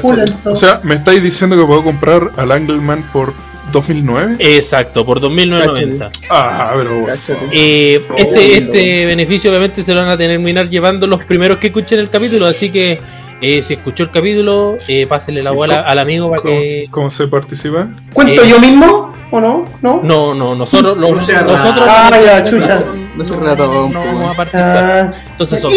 Pulento. 0.01 0.51
O 0.53 0.55
sea, 0.55 0.79
me 0.83 0.95
estáis 0.95 1.21
diciendo 1.21 1.57
que 1.57 1.65
puedo 1.65 1.83
comprar 1.83 2.31
al 2.37 2.51
Angleman 2.51 3.03
por 3.11 3.33
2009. 3.71 4.37
Exacto, 4.39 5.05
por 5.05 5.19
2.990. 5.19 6.09
Ah, 6.29 6.73
pero. 6.75 7.05
Cáchate. 7.05 7.47
Eh, 7.51 8.01
este, 8.17 8.39
Oh, 8.39 8.39
este 8.39 9.05
beneficio 9.05 9.51
obviamente 9.51 9.83
se 9.83 9.93
lo 9.93 9.99
van 9.99 10.09
a 10.09 10.17
terminar 10.17 10.69
llevando 10.69 11.07
los 11.07 11.23
primeros 11.23 11.57
que 11.57 11.67
escuchen 11.67 11.99
el 11.99 12.09
capítulo, 12.09 12.45
así 12.45 12.69
que 12.69 12.99
eh, 13.41 13.61
si 13.61 13.73
escuchó 13.75 14.03
el 14.03 14.11
capítulo, 14.11 14.77
eh, 14.87 15.05
pásele 15.07 15.41
la 15.43 15.51
bola 15.51 15.81
al 15.81 15.99
amigo 15.99 16.29
para 16.29 16.41
¿Cómo, 16.41 16.53
que... 16.55 16.87
cómo 16.91 17.09
se 17.11 17.27
participa? 17.27 17.87
¿Cuento 18.13 18.43
eh, 18.43 18.49
yo 18.49 18.59
mismo 18.59 19.13
o 19.31 19.39
no? 19.39 19.65
¿No? 19.81 20.01
No, 20.03 20.33
no, 20.35 20.55
nosotros, 20.55 20.97
los- 20.97 21.11
O 21.11 21.19
sea, 21.19 21.41
nosotros 21.43 21.85
ah, 21.89 22.11
ya, 22.23 22.39
no, 22.41 22.49
chucha. 22.49 22.83
No 23.15 23.25
se 23.25 23.33
relató 23.33 23.85
un 23.85 23.93
no 23.93 23.99
poco. 24.01 24.13
vamos 24.13 24.31
a 24.31 24.35
participar. 24.35 24.83
Ah, 24.83 25.11
Entonces 25.31 25.61
son, 25.61 25.71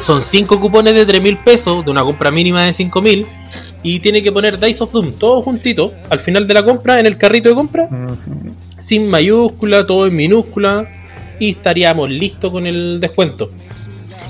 son 0.00 0.22
5 0.22 0.60
cupones 0.60 0.94
de 0.94 1.06
3 1.06 1.22
mil 1.22 1.38
pesos, 1.38 1.84
de 1.84 1.90
una 1.90 2.02
compra 2.02 2.30
mínima 2.30 2.62
de 2.64 2.72
5 2.72 3.00
mil, 3.02 3.26
y 3.82 4.00
tiene 4.00 4.22
que 4.22 4.32
poner 4.32 4.58
Dice 4.58 4.82
of 4.84 4.92
Doom 4.92 5.12
todo 5.18 5.42
juntito 5.42 5.92
al 6.10 6.20
final 6.20 6.46
de 6.46 6.54
la 6.54 6.62
compra, 6.64 6.98
en 7.00 7.06
el 7.06 7.16
carrito 7.16 7.48
de 7.48 7.54
compra, 7.54 7.88
sin 8.80 9.08
mayúscula, 9.08 9.86
todo 9.86 10.06
en 10.06 10.14
minúscula, 10.16 10.88
y 11.38 11.50
estaríamos 11.50 12.08
listos 12.10 12.50
con 12.52 12.66
el 12.66 12.98
descuento. 13.00 13.50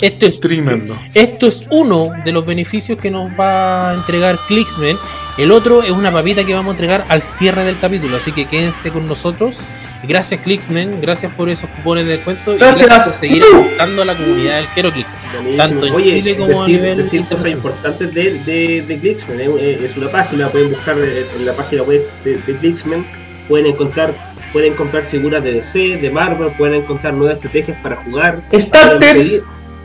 Esto 0.03 0.27
es 0.27 0.41
Tremendo. 0.41 0.95
Esto 1.15 1.47
es 1.47 1.65
uno 1.71 2.11
de 2.25 2.33
los 2.33 2.45
beneficios 2.45 2.99
que 2.99 3.11
nos 3.11 3.31
va 3.39 3.91
a 3.91 3.95
entregar 3.95 4.39
Clicksman. 4.49 4.99
El 5.39 5.51
otro 5.53 5.83
es 5.83 5.93
una 5.93 6.13
papita 6.13 6.45
que 6.45 6.53
vamos 6.55 6.73
a 6.73 6.75
entregar 6.75 7.07
al 7.09 7.23
cierre 7.23 7.65
del 7.65 7.79
capítulo. 7.79 8.17
Así 8.19 8.33
que 8.33 8.45
quédense 8.47 8.91
con 8.91 9.07
nosotros. 9.09 9.61
Gracias 10.07 10.41
Clicksman, 10.41 11.01
gracias 11.01 11.33
por 11.35 11.49
esos 11.49 11.71
cupones 11.71 12.05
de 12.07 12.13
descuento 12.17 12.55
y 12.55 12.59
Gracias. 12.59 12.89
gracias 12.89 13.09
por 13.09 13.15
seguir 13.21 13.45
aportando 13.45 14.03
a 14.03 14.05
la 14.05 14.17
comunidad 14.17 14.57
del 14.57 14.67
Heroclix. 14.75 15.15
Tanto 15.57 15.87
en 15.87 15.95
Oye, 15.95 16.11
Chile 16.11 16.37
como 16.37 16.61
a 16.61 16.67
decir, 16.67 16.81
nivel 16.81 16.97
decir 16.97 17.25
cosas 17.25 17.49
importantes 17.51 18.13
de, 18.13 18.33
de, 18.41 18.83
de 18.83 18.97
Glixman. 18.97 19.39
eh, 19.41 19.79
Es 19.85 19.97
una 19.97 20.11
página, 20.11 20.49
pueden 20.49 20.71
buscar 20.71 20.97
eh, 20.99 21.25
en 21.39 21.47
la 21.47 21.53
página 21.53 21.85
web 21.85 22.03
de, 22.25 22.37
de 22.39 22.53
Glixman, 22.55 23.07
pueden 23.47 23.67
encontrar, 23.67 24.13
pueden 24.53 24.75
comprar 24.75 25.05
figuras 25.05 25.45
de 25.45 25.53
DC, 25.53 25.79
de 25.79 26.11
Marvel, 26.11 26.49
pueden 26.59 26.83
encontrar 26.83 27.15
nuevas 27.15 27.37
estrategias 27.37 27.79
para 27.81 27.95
jugar. 28.03 28.41
Starters. 28.53 29.41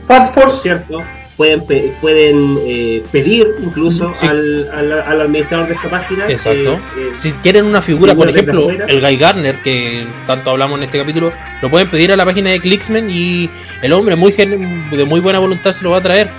Force. 0.08 0.61
cierto, 0.61 1.02
pueden, 1.36 1.66
pe- 1.68 1.92
pueden 2.02 2.58
eh, 2.66 3.03
pedir 3.11 3.48
incluso 3.64 4.11
Sí. 4.16 4.26
al, 4.26 4.69
al, 4.74 4.92
al 5.02 5.22
administrador 5.22 5.68
de 5.68 5.74
esta 5.76 5.90
página. 5.90 6.26
Exacto. 6.30 6.74
eh, 6.74 6.80
eh, 6.98 7.10
Si 7.16 7.32
quieren 7.34 7.66
una 7.66 7.82
figura, 7.82 8.16
por 8.16 8.30
ejemplo, 8.30 8.69
el 8.69 9.02
Guy 9.02 9.18
Garner, 9.18 9.61
que 9.61 10.08
tanto 10.26 10.50
hablamos 10.52 10.77
en 10.80 10.84
este 10.86 10.98
capítulo, 10.98 11.32
lo 11.61 11.69
pueden 11.69 11.90
pedir 11.90 12.11
a 12.11 12.16
la 12.16 12.26
página 12.26 12.50
de 12.52 12.60
Clicksman 12.60 13.10
y 13.10 13.50
el 13.82 13.94
hombre 13.94 14.16
muy 14.16 14.32
gen- 14.32 14.90
de 14.90 15.06
muy 15.06 15.19
buena 15.19 15.40
voluntad 15.40 15.72
se 15.72 15.84
lo 15.84 15.92
va 15.92 15.98
a 15.98 16.03
traer. 16.03 16.30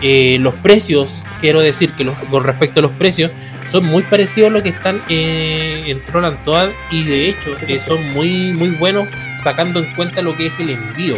Eh, 0.00 0.36
los 0.40 0.54
precios, 0.54 1.26
quiero 1.40 1.60
decir 1.60 1.90
que 1.94 2.04
los- 2.04 2.16
con 2.30 2.44
respecto 2.44 2.78
a 2.78 2.82
los 2.84 2.92
precios, 2.92 3.32
son 3.68 3.84
muy 3.84 4.02
parecidos 4.04 4.48
a 4.50 4.52
lo 4.52 4.62
que 4.62 4.68
están 4.70 5.02
eh, 5.08 5.82
en 5.88 6.02
Troll 6.04 6.24
and 6.24 6.42
Toad 6.44 6.70
y 6.92 7.02
de 7.04 7.28
hecho 7.28 7.50
eh, 7.66 7.80
son 7.80 8.12
muy 8.14 8.52
muy 8.52 8.68
buenos 8.70 9.08
sacando 9.42 9.80
en 9.80 9.92
cuenta 9.94 10.22
lo 10.22 10.36
que 10.36 10.46
es 10.46 10.52
el 10.60 10.70
envío. 10.70 11.16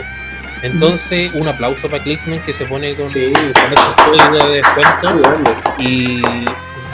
Entonces, 0.63 1.31
un 1.35 1.49
aplauso 1.49 1.89
para 1.89 2.03
Clicksman 2.03 2.41
que 2.43 2.53
se 2.53 2.67
pone 2.67 2.95
con, 2.95 3.09
Sí. 3.11 3.33
con 3.33 4.15
códigos 4.19 4.49
de 4.51 4.57
descuento 4.57 5.23
y 5.79 6.23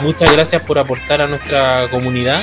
muchas 0.01 0.31
gracias 0.31 0.63
por 0.63 0.79
aportar 0.79 1.21
a 1.21 1.27
nuestra 1.27 1.87
comunidad. 1.91 2.41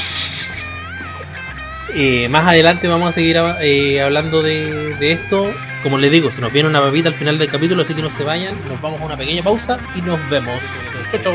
Eh, 1.96 2.28
más 2.28 2.46
adelante 2.46 2.88
vamos 2.88 3.08
a 3.08 3.12
seguir 3.12 3.40
eh, 3.60 4.02
hablando 4.02 4.42
de, 4.42 4.94
de 4.96 5.12
esto. 5.12 5.52
Como 5.82 5.98
les 5.98 6.10
digo, 6.10 6.30
se 6.30 6.40
nos 6.40 6.52
viene 6.52 6.68
una 6.68 6.80
papita 6.80 7.08
al 7.08 7.14
final 7.14 7.38
del 7.38 7.48
capítulo, 7.48 7.82
así 7.82 7.94
que 7.94 8.02
no 8.02 8.10
se 8.10 8.24
vayan. 8.24 8.54
Nos 8.68 8.80
vamos 8.80 9.00
a 9.00 9.04
una 9.04 9.16
pequeña 9.16 9.42
pausa 9.42 9.78
y 9.94 10.00
nos 10.02 10.18
vemos. 10.30 10.62
Chau, 11.10 11.20
chau. 11.20 11.34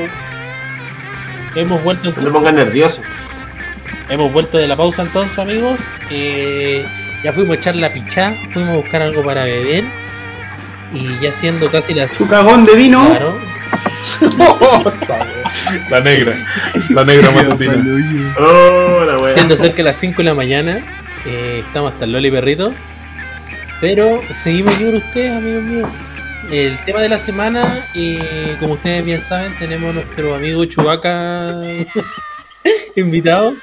Hemos 1.55 1.83
vuelto, 1.83 2.13
No 2.21 2.31
pongan 2.31 2.55
nerviosos. 2.55 3.01
hemos 4.09 4.31
vuelto 4.33 4.57
de 4.57 4.67
la 4.67 4.75
pausa 4.75 5.03
entonces, 5.03 5.37
amigos. 5.39 5.79
Eh, 6.11 6.85
ya 7.23 7.33
fuimos 7.33 7.55
a 7.55 7.59
echar 7.59 7.75
la 7.75 7.93
pichá, 7.93 8.35
fuimos 8.49 8.71
a 8.71 8.77
buscar 8.77 9.01
algo 9.01 9.23
para 9.23 9.43
beber. 9.43 9.85
Y 10.93 11.19
ya 11.21 11.31
siendo 11.31 11.69
casi 11.69 11.93
las. 11.93 12.11
Su 12.11 12.27
cagón 12.27 12.65
de 12.65 12.75
vino. 12.75 13.07
Claro, 13.07 13.39
la 15.89 15.99
negra. 16.01 16.33
La 16.89 17.03
negra 17.03 17.31
matutina. 17.31 17.73
Oh, 18.39 19.03
la 19.05 19.17
wea. 19.17 19.33
Siendo 19.33 19.55
cerca 19.55 19.77
de 19.77 19.83
las 19.83 19.97
5 19.97 20.17
de 20.17 20.23
la 20.23 20.33
mañana, 20.33 20.83
eh, 21.25 21.63
estamos 21.65 21.93
hasta 21.93 22.05
el 22.05 22.11
Loli 22.13 22.31
Perrito. 22.31 22.73
Pero 23.81 24.21
seguimos 24.33 24.75
aquí 24.75 24.85
con 24.85 24.95
ustedes, 24.95 25.37
amigos 25.37 25.63
míos. 25.63 25.89
El 26.51 26.79
tema 26.83 27.01
de 27.01 27.09
la 27.09 27.17
semana, 27.17 27.85
eh, 27.93 28.57
como 28.59 28.73
ustedes 28.73 29.05
bien 29.05 29.21
saben, 29.21 29.57
tenemos 29.59 29.91
a 29.91 29.93
nuestro 29.93 30.35
amigo 30.35 30.65
Chubaca 30.65 31.53
invitado. 32.95 33.53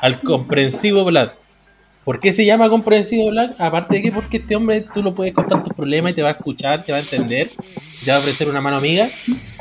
Al 0.00 0.20
comprensivo 0.20 1.04
Vlad. 1.04 1.30
¿Por 2.04 2.20
qué 2.20 2.32
se 2.32 2.44
llama 2.44 2.68
comprensivo 2.68 3.30
Vlad? 3.30 3.52
Aparte 3.58 3.96
de 3.96 4.02
que 4.02 4.12
porque 4.12 4.36
este 4.36 4.54
hombre 4.54 4.84
tú 4.92 5.02
lo 5.02 5.14
puedes 5.14 5.32
contar 5.34 5.62
tus 5.64 5.72
problemas 5.72 6.12
y 6.12 6.14
te 6.14 6.22
va 6.22 6.28
a 6.28 6.32
escuchar, 6.32 6.84
te 6.84 6.92
va 6.92 6.98
a 6.98 7.00
entender, 7.00 7.50
te 8.04 8.10
va 8.10 8.18
a 8.18 8.20
ofrecer 8.20 8.48
una 8.48 8.60
mano 8.60 8.76
amiga. 8.76 9.08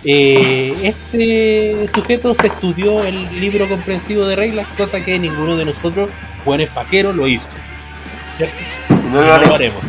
Eh, 0.03 0.75
este 0.83 1.87
sujeto 1.87 2.33
se 2.33 2.47
estudió 2.47 3.03
el 3.03 3.39
libro 3.39 3.69
comprensivo 3.69 4.25
de 4.25 4.35
reglas, 4.35 4.67
cosa 4.77 5.01
que 5.03 5.17
ninguno 5.17 5.55
de 5.55 5.65
nosotros, 5.65 6.11
buenos 6.45 6.67
pajeros, 6.69 7.15
lo 7.15 7.27
hizo. 7.27 7.47
¿Cierto? 8.35 8.55
No 8.89 9.21
lo 9.21 9.37
no 9.37 9.45
lo 9.45 9.55
haremos. 9.55 9.81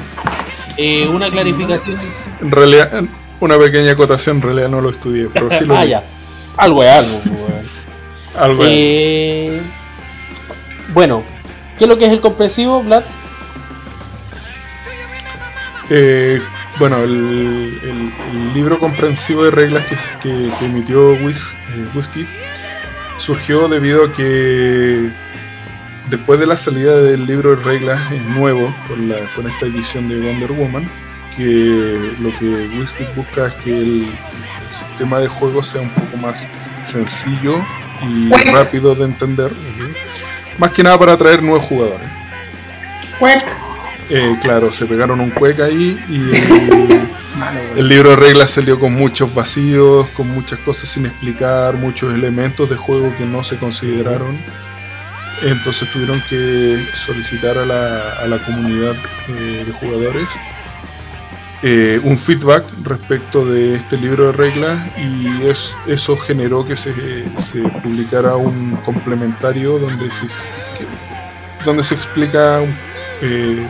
Eh, 0.76 1.08
una 1.08 1.30
clarificación. 1.30 1.96
En 2.40 2.50
realidad, 2.50 3.02
una 3.40 3.58
pequeña 3.58 3.92
acotación, 3.92 4.36
en 4.36 4.42
realidad 4.42 4.68
no 4.68 4.80
lo 4.80 4.90
estudié, 4.90 5.28
pero 5.32 5.50
sí 5.50 5.64
lo 5.64 5.76
ah, 5.76 5.84
ya. 5.84 6.04
Algo 6.56 6.82
es 6.84 6.90
algo. 6.92 7.20
pues, 7.20 7.40
weón. 7.40 7.64
Algo 8.36 8.62
es. 8.64 8.68
Eh, 8.72 9.62
bueno, 10.92 11.22
¿qué 11.78 11.84
es 11.84 11.88
lo 11.88 11.96
que 11.98 12.06
es 12.06 12.12
el 12.12 12.20
comprensivo, 12.20 12.82
Vlad? 12.82 13.02
Eh, 15.90 16.40
bueno, 16.78 16.98
el, 17.04 17.78
el- 17.82 18.12
el 18.32 18.54
libro 18.54 18.78
comprensivo 18.78 19.44
de 19.44 19.50
reglas 19.50 19.84
que, 19.86 19.96
que- 20.22 20.50
que 20.58 20.64
emitió 20.66 21.12
Whis, 21.24 21.54
eh, 21.74 21.86
Whiskey 21.94 22.26
surgió 23.16 23.68
debido 23.68 24.04
a 24.06 24.12
que 24.12 25.08
después 26.10 26.40
de 26.40 26.46
la 26.46 26.56
salida 26.56 26.96
del 27.00 27.26
libro 27.26 27.54
de 27.54 27.62
reglas 27.62 28.00
nuevo 28.36 28.74
con, 28.88 29.08
la, 29.08 29.16
con 29.36 29.48
esta 29.48 29.66
edición 29.66 30.08
de 30.08 30.16
Wonder 30.20 30.50
Woman, 30.52 30.88
que 31.36 32.12
lo 32.20 32.30
que 32.38 32.78
Whiskey 32.78 33.06
busca 33.16 33.46
es 33.46 33.54
que 33.54 33.78
el, 33.78 34.08
sistema 34.70 35.20
de 35.20 35.28
juego 35.28 35.62
sea 35.62 35.82
un 35.82 35.90
poco 35.90 36.16
más 36.16 36.48
sencillo 36.82 37.64
y 38.02 38.28
Bueno. 38.28 38.52
rápido 38.52 38.94
de 38.96 39.04
entender, 39.04 39.52
más 40.58 40.72
que 40.72 40.82
nada 40.82 40.98
para 40.98 41.12
atraer 41.12 41.42
nuevos 41.42 41.62
jugadores. 41.62 42.08
Cuec. 43.20 43.44
Eh, 44.10 44.36
claro, 44.42 44.72
se 44.72 44.86
pegaron 44.86 45.20
un 45.20 45.30
cueca 45.30 45.66
ahí 45.66 45.96
y 46.08 46.16
el, 46.16 47.08
el 47.76 47.88
libro 47.88 48.10
de 48.10 48.16
reglas 48.16 48.50
salió 48.50 48.80
con 48.80 48.94
muchos 48.94 49.32
vacíos, 49.32 50.08
con 50.08 50.28
muchas 50.28 50.58
cosas 50.60 50.88
sin 50.88 51.06
explicar, 51.06 51.76
muchos 51.76 52.12
elementos 52.12 52.70
de 52.70 52.76
juego 52.76 53.14
que 53.16 53.24
no 53.24 53.44
se 53.44 53.56
consideraron. 53.56 54.36
Entonces 55.42 55.90
tuvieron 55.92 56.22
que 56.28 56.84
solicitar 56.94 57.58
a 57.58 57.64
la, 57.64 58.12
a 58.22 58.26
la 58.26 58.38
comunidad 58.38 58.94
eh, 59.28 59.64
de 59.66 59.72
jugadores 59.72 60.36
eh, 61.62 61.98
un 62.02 62.18
feedback 62.18 62.64
respecto 62.82 63.44
de 63.46 63.74
este 63.76 63.96
libro 63.96 64.26
de 64.26 64.32
reglas 64.32 64.80
y 64.98 65.46
es- 65.46 65.76
eso 65.86 66.16
generó 66.16 66.66
que 66.66 66.76
se, 66.76 66.92
se 67.38 67.60
publicara 67.82 68.36
un 68.36 68.76
complementario 68.84 69.78
donde 69.78 70.10
se, 70.10 70.26
que- 70.26 71.64
donde 71.64 71.82
se 71.82 71.94
explica 71.94 72.60
eh, 73.22 73.66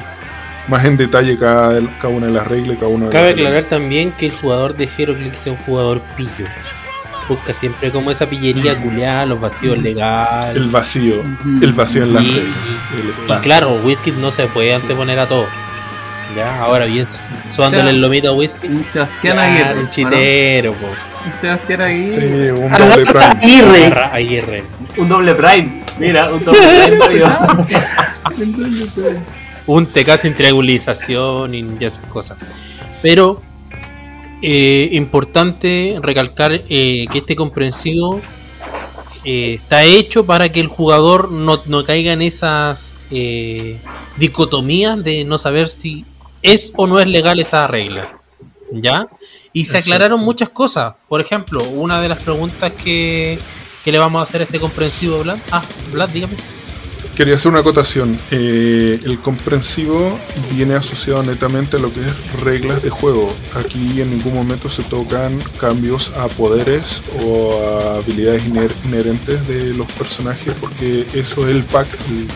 más 0.66 0.84
en 0.86 0.96
detalle 0.96 1.36
cada, 1.38 1.80
cada 2.00 2.08
una 2.14 2.26
de 2.26 2.32
las 2.32 2.46
reglas 2.46 2.76
cada 2.78 2.88
una 2.88 3.06
de 3.06 3.12
Cabe 3.12 3.26
las 3.28 3.34
reglas. 3.36 3.46
aclarar 3.52 3.68
también 3.70 4.12
que 4.12 4.26
el 4.26 4.32
jugador 4.32 4.74
de 4.76 4.88
Heroclix 4.98 5.42
es 5.42 5.46
un 5.48 5.56
jugador 5.58 6.00
pillo. 6.16 6.46
Busca 7.28 7.54
siempre 7.54 7.90
como 7.90 8.10
esa 8.10 8.26
pillería 8.26 8.76
culiada, 8.82 9.24
los 9.24 9.40
vacíos 9.40 9.78
legales. 9.78 10.56
el 10.56 10.68
vacío, 10.68 11.22
el 11.62 11.72
vacío 11.72 12.02
en 12.02 12.12
las 12.14 12.22
Y- 12.24 12.32
reglas, 12.32 12.56
el 13.30 13.36
Y 13.36 13.40
claro, 13.40 13.80
Whisky 13.84 14.10
no 14.12 14.30
se 14.30 14.46
puede 14.48 14.74
anteponer 14.74 15.18
a 15.20 15.26
todo. 15.28 15.46
Ya, 16.36 16.60
ahora 16.62 16.84
bien, 16.86 17.06
su- 17.06 17.18
sudándole 17.52 17.82
O 17.82 17.84
sea, 17.84 17.90
el 17.90 18.00
lomito 18.00 18.28
a 18.30 18.32
Whisky. 18.32 18.66
Un 18.66 18.84
Sebastián 18.84 19.38
Aguirre. 19.38 19.78
un 19.80 19.90
chitero, 19.90 20.72
po. 20.74 20.86
Un 21.26 21.32
Sebastián 21.32 21.80
Aguirre. 21.82 22.12
Sí, 22.12 22.50
un 22.50 22.70
doble 22.72 23.04
prime. 23.06 23.24
Aguirre. 23.24 24.04
Aguirre. 24.12 24.64
Un 24.96 25.08
doble 25.08 25.34
prime. 25.34 25.82
Mira, 25.98 26.30
un 26.32 26.44
doble 26.44 26.98
prime. 27.06 27.24
Un 29.66 29.86
TK 29.86 30.16
sin 30.18 30.34
triangulización 30.34 31.54
y 31.54 31.64
ya 31.78 31.86
esas 31.88 32.04
cosas. 32.06 32.36
Pero 33.02 33.40
Eh, 34.46 34.90
importante 34.92 35.96
recalcar 36.02 36.52
eh, 36.52 37.06
que 37.10 37.18
este 37.18 37.34
comprensivo 37.34 38.20
eh, 39.24 39.54
está 39.54 39.84
hecho 39.84 40.26
para 40.26 40.50
que 40.50 40.60
el 40.60 40.66
jugador 40.66 41.32
no, 41.32 41.62
no 41.64 41.82
caiga 41.82 42.12
en 42.12 42.20
esas 42.20 42.98
eh, 43.10 43.78
dicotomías 44.18 45.02
de 45.02 45.24
no 45.24 45.38
saber 45.38 45.68
si 45.70 46.04
es 46.44 46.72
o 46.76 46.86
no 46.86 47.00
es 47.00 47.08
legal 47.08 47.40
esa 47.40 47.66
regla. 47.66 48.06
¿Ya? 48.72 49.08
Y 49.52 49.64
se 49.64 49.78
Exacto. 49.78 49.94
aclararon 49.94 50.20
muchas 50.24 50.48
cosas. 50.48 50.94
Por 51.08 51.20
ejemplo, 51.20 51.62
una 51.64 52.00
de 52.00 52.08
las 52.08 52.22
preguntas 52.22 52.72
que, 52.72 53.38
que 53.84 53.92
le 53.92 53.98
vamos 53.98 54.20
a 54.20 54.22
hacer 54.22 54.40
a 54.40 54.44
este 54.44 54.58
comprensivo, 54.60 55.18
Vlad. 55.18 55.38
Ah, 55.52 55.62
Vlad, 55.92 56.08
dígame. 56.10 56.34
Quería 57.14 57.36
hacer 57.36 57.52
una 57.52 57.60
acotación. 57.60 58.16
Eh, 58.32 58.98
el 59.04 59.20
comprensivo 59.20 60.18
viene 60.52 60.74
asociado 60.74 61.22
netamente 61.22 61.76
a 61.76 61.78
lo 61.78 61.92
que 61.92 62.00
es 62.00 62.40
reglas 62.42 62.82
de 62.82 62.90
juego. 62.90 63.32
Aquí 63.54 64.00
en 64.00 64.10
ningún 64.10 64.34
momento 64.34 64.68
se 64.68 64.82
tocan 64.82 65.38
cambios 65.60 66.10
a 66.16 66.26
poderes 66.26 67.02
o 67.22 67.62
a 67.62 67.96
habilidades 67.98 68.42
iner- 68.46 68.72
inherentes 68.86 69.46
de 69.46 69.72
los 69.74 69.86
personajes 69.92 70.52
porque 70.60 71.06
eso 71.14 71.44
es 71.48 71.54
el 71.54 71.62
pack, 71.62 71.86
el, 72.08 72.26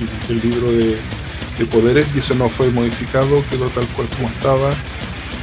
el- 0.00 0.36
el 0.42 0.50
libro 0.50 0.72
de, 0.72 0.96
de 1.58 1.66
poderes 1.66 2.08
y 2.14 2.18
ese 2.18 2.34
no 2.34 2.48
fue 2.48 2.70
modificado, 2.70 3.42
quedó 3.50 3.68
tal 3.68 3.86
cual 3.88 4.08
como 4.16 4.28
estaba. 4.28 4.70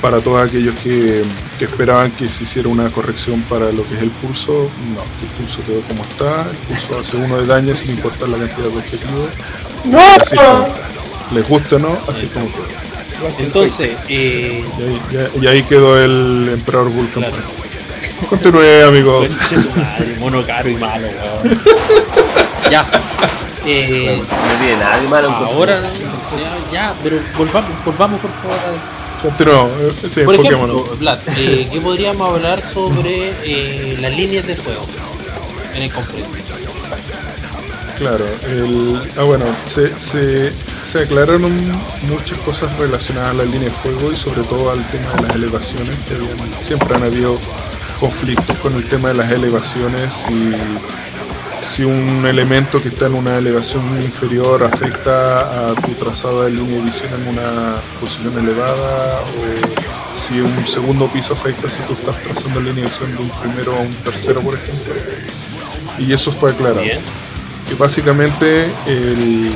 Para 0.02 0.20
todos 0.22 0.42
aquellos 0.46 0.76
que, 0.84 1.24
que 1.58 1.64
esperaban 1.66 2.12
que 2.12 2.28
se 2.28 2.44
hiciera 2.44 2.68
una 2.68 2.90
corrección 2.90 3.42
para 3.44 3.72
lo 3.72 3.88
que 3.88 3.96
es 3.96 4.02
el 4.02 4.10
pulso, 4.12 4.70
no, 4.94 5.02
el 5.02 5.28
pulso 5.38 5.62
quedó 5.66 5.80
como 5.82 6.04
está, 6.04 6.42
el 6.50 6.58
pulso 6.58 7.00
hace 7.00 7.16
uno 7.16 7.38
de 7.38 7.46
daño 7.46 7.74
sin 7.74 7.92
importar 7.92 8.28
la 8.28 8.38
cantidad 8.38 8.68
de 8.68 8.78
objetivos, 8.78 9.30
¡No! 9.86 10.00
así 10.02 10.36
es 10.36 10.42
como 10.42 10.64
está. 10.64 10.82
Les 11.34 11.48
guste 11.48 11.76
o 11.76 11.80
no, 11.80 11.98
así 12.10 12.26
es 12.26 12.32
como 12.32 12.48
quedó. 12.52 12.66
Entonces, 13.40 13.92
eh, 14.10 14.66
Y 14.78 14.84
ahí, 14.84 15.02
ya- 15.14 15.42
y 15.42 15.48
ahí 15.48 15.64
quedó 15.64 15.98
el 15.98 16.50
emperador 16.52 16.90
Vulcan. 16.90 17.24
Claro. 17.24 17.38
Continúe 18.30 18.86
amigos. 18.86 19.38
madre, 19.76 20.16
mono 20.20 20.46
caro 20.46 20.68
y 20.70 20.76
malo, 20.76 21.08
weón. 21.08 21.62
Ya. 22.72 22.86
Eh, 23.66 24.22
No 24.22 24.60
tiene 24.60 24.78
nada 24.78 25.00
de 25.00 25.08
malo. 25.08 25.30
ahora, 25.30 25.82
ya, 25.82 26.72
ya, 26.72 26.94
pero 27.04 27.18
volvamos, 27.38 27.72
volvamos 27.86 28.20
por 28.22 28.32
favor. 28.32 28.58
a- 28.60 29.22
Continuamos, 29.24 29.72
eh, 29.80 30.10
sí, 30.10 30.22
Por 30.22 30.36
ejemplo, 30.36 30.84
Vlad, 31.00 31.18
eh, 31.38 31.68
¿qué 31.72 31.80
podríamos 31.80 32.28
hablar 32.30 32.62
sobre 32.62 33.32
eh, 33.46 33.98
las 34.02 34.12
líneas 34.12 34.46
de 34.46 34.58
juego 34.58 34.86
en 35.74 35.84
el 35.84 35.92
comprensivo? 35.94 36.44
Claro, 37.98 38.26
el, 38.50 39.00
ah, 39.18 39.24
bueno, 39.24 39.46
se, 39.66 39.98
se, 39.98 40.52
se 40.84 41.00
aclararon 41.04 41.54
muchas 42.10 42.38
cosas 42.40 42.78
relacionadas 42.78 43.30
a 43.30 43.34
la 43.34 43.44
línea 43.46 43.70
de 43.70 43.76
juego 43.76 44.12
y 44.12 44.16
sobre 44.16 44.42
todo 44.44 44.72
al 44.72 44.86
tema 44.88 45.10
de 45.14 45.22
las 45.28 45.36
elevaciones, 45.36 45.96
que 46.10 46.18
siempre 46.62 46.94
han 46.96 47.04
habido 47.04 47.38
conflictos 48.00 48.58
con 48.58 48.74
el 48.76 48.86
tema 48.90 49.10
de 49.10 49.14
las 49.16 49.32
elevaciones 49.32 50.26
y 50.30 50.54
si 51.64 51.84
un 51.84 52.26
elemento 52.26 52.82
que 52.82 52.90
está 52.90 53.08
en 53.08 53.16
una 53.16 53.38
elevación 53.38 53.84
inferior 54.02 54.64
afecta 54.64 55.70
a 55.70 55.76
tu 55.76 55.92
trazado 55.94 56.44
de 56.44 56.52
línea 56.52 56.78
de 56.78 56.84
visión 56.84 57.10
en 57.22 57.28
una 57.30 57.76
posición 58.00 58.38
elevada 58.38 59.22
o 59.22 60.18
si 60.18 60.40
un 60.42 60.66
segundo 60.66 61.08
piso 61.08 61.34
afecta 61.34 61.70
si 61.70 61.80
tú 61.84 61.94
estás 61.94 62.22
trazando 62.22 62.60
línea 62.60 62.76
de 62.76 62.82
visión 62.84 63.12
de 63.16 63.18
un 63.22 63.30
primero 63.30 63.76
a 63.76 63.80
un 63.80 63.94
tercero, 63.94 64.42
por 64.42 64.56
ejemplo. 64.56 64.94
Y 65.98 66.12
eso 66.14 66.32
fue 66.32 66.52
aclarado 66.52 66.82
que 67.68 67.76
básicamente 67.76 68.66
el, 68.86 68.96
el- 68.98 69.54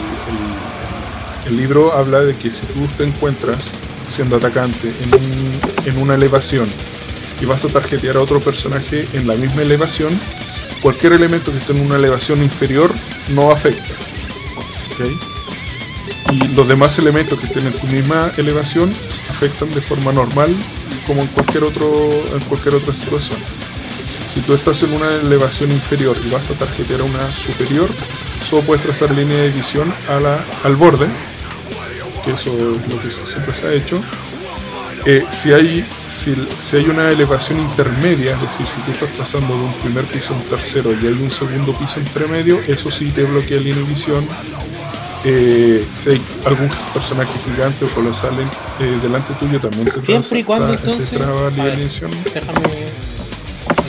el 1.47 1.55
libro 1.57 1.93
habla 1.93 2.19
de 2.23 2.35
que 2.35 2.51
si 2.51 2.65
tú 2.65 2.85
te 2.97 3.05
encuentras 3.05 3.71
siendo 4.07 4.35
atacante 4.37 4.91
en, 5.01 5.15
un- 5.15 5.59
en 5.85 5.97
una 6.01 6.15
elevación 6.15 6.69
y 7.41 7.45
vas 7.45 7.63
a 7.65 7.69
tarjetear 7.69 8.17
a 8.17 8.21
otro 8.21 8.39
personaje 8.41 9.07
en 9.13 9.27
la 9.27 9.35
misma 9.35 9.61
elevación, 9.61 10.19
cualquier 10.81 11.13
elemento 11.13 11.51
que 11.51 11.59
esté 11.59 11.73
en 11.73 11.85
una 11.85 11.95
elevación 11.95 12.41
inferior 12.43 12.93
no 13.29 13.51
afecta. 13.51 13.93
Y 16.31 16.47
los 16.49 16.67
demás 16.67 16.97
elementos 16.99 17.39
que 17.39 17.45
estén 17.45 17.67
en 17.67 17.73
tu 17.73 17.87
misma 17.87 18.31
elevación 18.37 18.93
afectan 19.29 19.73
de 19.73 19.81
forma 19.81 20.11
normal 20.11 20.55
como 21.05 21.21
en 21.21 21.27
cualquier, 21.27 21.63
otro, 21.63 22.09
en 22.33 22.41
cualquier 22.41 22.75
otra 22.75 22.93
situación. 22.93 23.39
Si 24.29 24.41
tú 24.41 24.53
estás 24.53 24.83
en 24.83 24.93
una 24.93 25.09
elevación 25.15 25.71
inferior 25.71 26.17
y 26.25 26.29
vas 26.29 26.51
a 26.51 26.53
tarjetear 26.53 27.01
una 27.01 27.33
superior, 27.33 27.89
solo 28.43 28.63
puedes 28.63 28.83
trazar 28.83 29.11
línea 29.11 29.37
de 29.37 29.49
visión 29.51 29.91
a 30.09 30.19
la, 30.19 30.45
al 30.63 30.75
borde, 30.75 31.07
que 32.25 32.31
eso 32.31 32.51
es 32.51 32.87
lo 32.93 33.01
que 33.01 33.09
siempre 33.09 33.53
se 33.53 33.67
ha 33.67 33.73
hecho. 33.73 34.03
Eh, 35.09 35.23
si, 35.29 35.53
hay, 35.53 35.87
si, 36.05 36.35
si 36.59 36.75
hay 36.75 36.83
una 36.89 37.09
elevación 37.09 37.61
intermedia, 37.61 38.33
es 38.35 38.41
decir, 38.41 38.65
si 38.65 38.81
tú 38.81 38.91
estás 38.91 39.09
trazando 39.13 39.55
de 39.55 39.61
un 39.63 39.73
primer 39.75 40.03
piso 40.05 40.33
a 40.33 40.37
un 40.37 40.43
tercero 40.43 40.91
y 40.91 41.07
hay 41.07 41.13
un 41.13 41.31
segundo 41.31 41.73
piso 41.73 42.01
intermedio, 42.01 42.59
eso 42.67 42.91
sí 42.91 43.09
te 43.11 43.23
bloquea 43.23 43.59
de 43.61 43.71
visión. 43.71 44.27
Eh, 45.23 45.85
si 45.93 46.09
hay 46.11 46.21
algún 46.45 46.69
personaje 46.93 47.39
gigante 47.39 47.85
o 47.85 47.89
colosal 47.91 48.33
en- 48.33 48.85
eh, 48.85 48.99
delante 49.01 49.33
tuyo, 49.35 49.61
también 49.61 49.85
te, 49.85 49.99
Siempre 50.01 50.39
y 50.39 50.43
cuando 50.43 50.67
te 50.75 50.89
entonces. 50.89 51.09
traba 51.09 51.47
a 51.47 51.49
línea 51.51 51.63
ver, 51.65 51.77
de 51.77 51.83
visión. 51.83 52.11
déjame 52.33 52.61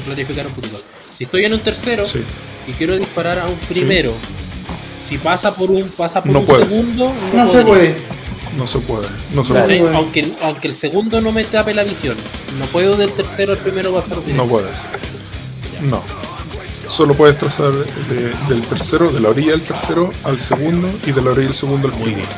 clarificar 0.05 0.47
un 0.47 0.53
poquito. 0.53 0.81
Si 1.15 1.25
estoy 1.25 1.45
en 1.45 1.53
un 1.55 1.61
tercero 1.61 2.05
Sí. 2.05 2.23
y 2.69 2.73
quiero 2.75 2.97
disparar 2.97 3.41
a 3.41 3.47
un 3.47 3.57
primero, 3.69 4.13
si 5.05 5.19
pasa 5.19 5.53
por 5.55 5.71
un 5.73 5.89
pasa 5.89 6.23
por 6.23 6.31
No 6.33 6.41
un 6.41 6.47
puedes. 6.47 6.69
segundo, 6.69 7.13
No 7.35 7.53
se 7.53 7.63
puede. 7.65 7.97
No 8.59 8.67
se 8.67 8.79
puede. 8.81 9.07
No 9.35 9.43
se 9.45 9.53
Claro. 9.53 9.67
puede. 9.67 9.97
Aunque, 9.97 10.33
aunque 10.43 10.69
el 10.69 10.75
segundo 10.75 11.21
no 11.23 11.33
me 11.33 11.45
tape 11.45 11.73
la 11.75 11.85
visión, 11.85 12.17
no 12.59 12.67
puedo 12.67 12.97
del 12.97 13.11
tercero 13.13 13.53
al 13.53 13.59
primero 13.59 13.95
pasar 13.95 14.17
No 14.19 14.23
directo. 14.25 14.47
puedes. 14.49 14.89
No. 15.81 16.03
Solo 16.87 17.15
puedes 17.15 17.39
trazar 17.39 17.71
de- 17.73 18.33
del 18.49 18.63
tercero, 18.63 19.11
de 19.13 19.21
la 19.21 19.29
orilla 19.29 19.53
del 19.53 19.63
tercero 19.63 20.11
al 20.25 20.41
segundo 20.41 20.91
y 21.07 21.13
de 21.13 21.23
la 21.23 21.31
orilla 21.31 21.47
del 21.49 21.55
segundo 21.55 21.89
al 21.89 21.95
primero. 21.95 22.29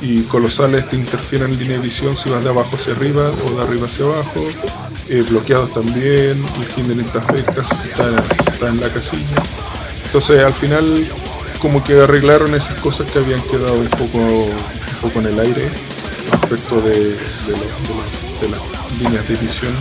Y 0.00 0.22
colosales 0.22 0.88
te 0.88 0.96
interfieren 0.96 1.52
en 1.52 1.58
línea 1.58 1.76
de 1.76 1.82
visión 1.82 2.16
si 2.16 2.28
vas 2.28 2.42
de 2.42 2.50
abajo 2.50 2.74
hacia 2.74 2.92
arriba 2.94 3.30
o 3.46 3.50
de 3.56 3.62
arriba 3.62 3.86
hacia 3.86 4.04
abajo. 4.04 4.48
Eh, 5.08 5.24
bloqueados 5.28 5.72
también, 5.72 6.44
el 6.60 6.68
Kindling 6.74 7.06
te 7.06 7.18
afecta 7.18 7.64
si 7.64 7.74
está, 7.88 8.10
si 8.34 8.50
está 8.52 8.68
en 8.68 8.80
la 8.80 8.88
casilla. 8.88 9.42
Entonces 10.06 10.40
al 10.44 10.54
final 10.54 11.08
como 11.62 11.82
que 11.84 12.00
arreglaron 12.02 12.54
esas 12.54 12.78
cosas 12.80 13.08
que 13.10 13.20
habían 13.20 13.40
quedado 13.42 13.74
un 13.74 13.86
poco, 13.88 14.18
un 14.18 14.50
poco 15.00 15.20
en 15.20 15.26
el 15.26 15.38
aire 15.38 15.68
respecto 16.32 16.80
de, 16.80 16.92
de 16.92 17.52
lo- 17.52 17.58
de 17.78 17.94
lo- 17.94 18.40
de 18.42 18.48
las 18.50 18.60
líneas 19.00 19.28
de 19.28 19.36
visión 19.36 19.72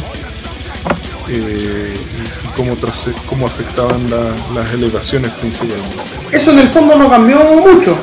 eh, 1.28 1.94
y 1.98 2.48
cómo, 2.56 2.76
trace- 2.76 3.14
cómo 3.28 3.48
afectaban 3.48 4.10
la- 4.10 4.34
las 4.54 4.72
elevaciones 4.74 5.32
principalmente. 5.32 5.98
Eso 6.32 6.52
en 6.52 6.60
el 6.60 6.70
fondo 6.70 6.96
no 6.96 7.10
cambió 7.10 7.40
mucho. 7.44 7.98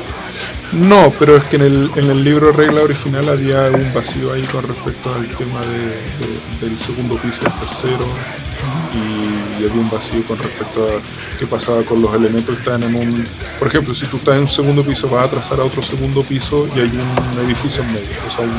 No, 0.73 1.13
pero 1.19 1.37
es 1.37 1.45
que 1.45 1.57
en 1.57 1.63
el, 1.63 1.91
en 1.97 2.11
el 2.11 2.23
libro 2.25 2.53
regla 2.53 2.83
original 2.83 3.29
había 3.29 3.63
un 3.71 3.93
vacío 3.95 4.33
ahí 4.33 4.43
con 4.43 4.63
respecto 4.67 5.15
al 5.15 5.27
tema 5.29 5.61
de- 5.61 6.67
de- 6.67 6.69
del 6.69 6.79
segundo 6.79 7.17
piso 7.17 7.43
al 7.47 7.59
tercero 7.61 8.07
y, 9.61 9.65
había 9.69 9.81
un 9.81 9.91
vacío 9.91 10.23
con 10.27 10.39
respecto 10.39 10.85
a 10.85 11.39
qué 11.39 11.47
pasaba 11.47 11.83
con 11.83 12.01
los 12.03 12.13
elementos 12.15 12.55
que 12.55 12.61
estaban 12.61 12.83
en 12.85 12.95
un... 12.95 13.25
Por 13.59 13.69
ejemplo, 13.69 13.95
si 13.95 14.07
tú 14.07 14.17
estás 14.19 14.35
en 14.37 14.43
un 14.43 14.49
segundo 14.49 14.83
piso 14.85 15.09
vas 15.09 15.25
a 15.25 15.31
trazar 15.31 15.61
a 15.61 15.65
otro 15.65 15.83
segundo 15.83 16.23
piso 16.23 16.67
y 16.75 16.81
hay 16.81 16.91
un 16.91 17.41
edificio 17.45 17.83
en 17.83 17.93
medio, 17.93 18.09
o 18.27 18.31
sea, 18.31 18.45
un 18.45 18.53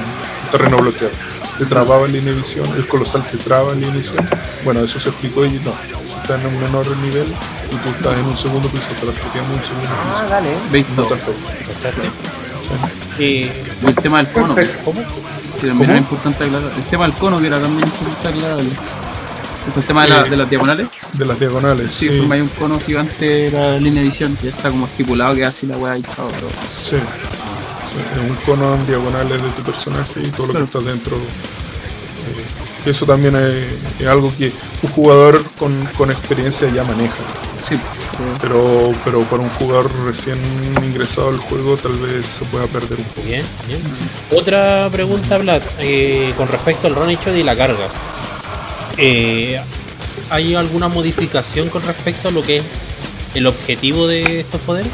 terreno 0.52 0.78
bloqueado. 0.78 1.14
Te 1.58 1.66
trababa 1.66 2.08
la 2.08 2.32
visión, 2.32 2.66
el 2.78 2.88
colosal 2.88 3.24
te 3.30 3.38
traba 3.38 3.74
la 3.76 3.88
visión. 3.90 4.26
Bueno, 4.64 4.82
eso 4.82 5.00
se 5.00 5.10
explicó 5.10 5.46
y 5.46 5.52
no, 5.60 5.74
si 6.06 6.14
estás 6.14 6.40
en 6.42 6.48
un 6.48 6.60
menor 6.62 6.88
nivel 6.98 7.28
y 7.72 7.76
tú 7.76 7.90
estás 7.90 8.18
en 8.18 8.26
un 8.26 8.38
segundo 8.38 8.70
piso, 8.70 8.88
transmitiendo 9.00 9.54
un 9.56 9.62
segundo 9.64 9.90
Ah, 9.92 10.12
piso, 10.12 10.30
dale. 10.30 10.50
¿Veis 10.72 10.86
no 10.96 11.04
te 11.04 11.14
afecta. 11.16 11.90
Eh, 13.20 13.52
El 13.86 13.96
tema 13.96 14.18
del 14.24 14.32
cono, 14.32 14.56
que. 14.56 14.70
¿Cómo? 14.86 15.02
también 15.02 15.78
¿Cómo? 15.78 15.84
era 15.84 15.98
importante 15.98 16.44
aclarar. 16.46 16.72
El 16.78 16.84
tema 16.86 17.06
del 17.06 17.14
cono, 17.16 17.40
que 17.42 17.48
era 17.48 17.60
también 17.60 17.86
importante 17.86 18.28
aclarar. 18.30 18.62
El 19.76 19.84
tema 19.84 20.04
de, 20.04 20.10
la- 20.10 20.26
Eh, 20.26 20.30
de 20.30 20.38
las 20.38 20.50
diagonales. 20.50 20.88
De 21.14 21.26
las 21.26 21.40
diagonales, 21.40 21.94
Si 21.94 22.08
sí. 22.10 22.18
formáis 22.18 22.42
un 22.44 22.50
cono 22.50 22.80
gigante 22.80 23.26
de 23.26 23.52
la 23.52 23.78
línea 23.78 24.02
de 24.02 24.08
edición, 24.10 24.38
ya 24.42 24.50
está 24.50 24.70
como 24.70 24.86
estipulado 24.88 25.36
que 25.36 25.46
así 25.46 25.66
la 25.68 25.78
weá 25.78 25.98
y 25.98 26.02
pero 26.02 26.30
Sí. 26.68 26.96
Sí, 27.90 27.96
es 28.14 28.18
un 28.30 28.36
cono 28.46 28.76
en 28.76 28.86
diagonales 28.86 29.42
de 29.42 29.50
tu 29.50 29.64
personaje 29.64 30.22
y 30.24 30.30
todo 30.30 30.48
lo 30.48 30.54
que 30.54 30.64
está 30.64 30.80
dentro. 30.80 31.18
eh, 31.18 32.90
eso 32.90 33.06
también 33.06 33.36
es, 33.36 33.56
es 34.00 34.08
algo 34.08 34.32
que 34.38 34.52
un 34.84 34.90
jugador 34.92 35.44
con, 35.58 35.86
con 35.98 36.12
experiencia 36.12 36.70
ya 36.70 36.84
maneja. 36.84 37.16
sí. 37.68 37.76
pero- 38.42 38.92
Pero, 39.06 39.22
para 39.24 39.42
un 39.42 39.50
jugador 39.52 39.90
recién 40.06 40.38
ingresado 40.84 41.30
al 41.30 41.38
juego 41.38 41.78
tal 41.78 41.94
vez 42.00 42.26
se 42.28 42.46
pueda 42.46 42.68
perder 42.68 43.00
un 43.00 43.06
poco. 43.06 43.22
Bien, 43.28 43.44
bien. 43.66 43.80
Otra 44.38 44.90
pregunta, 44.92 45.38
Vlad, 45.38 45.62
eh, 45.80 46.34
con 46.36 46.48
respecto 46.50 46.88
al 46.88 47.10
hecho 47.10 47.34
y 47.34 47.44
la 47.44 47.56
carga. 47.56 47.88
Eh, 49.02 49.62
¿Hay 50.30 50.56
alguna 50.56 50.90
modificación 50.90 51.70
con 51.70 51.82
respecto 51.84 52.28
a 52.28 52.32
lo 52.32 52.44
que 52.44 52.58
es 52.58 52.64
el 53.34 53.48
objetivo 53.48 54.08
de 54.08 54.42
estos 54.42 54.60
poderes? 54.62 54.92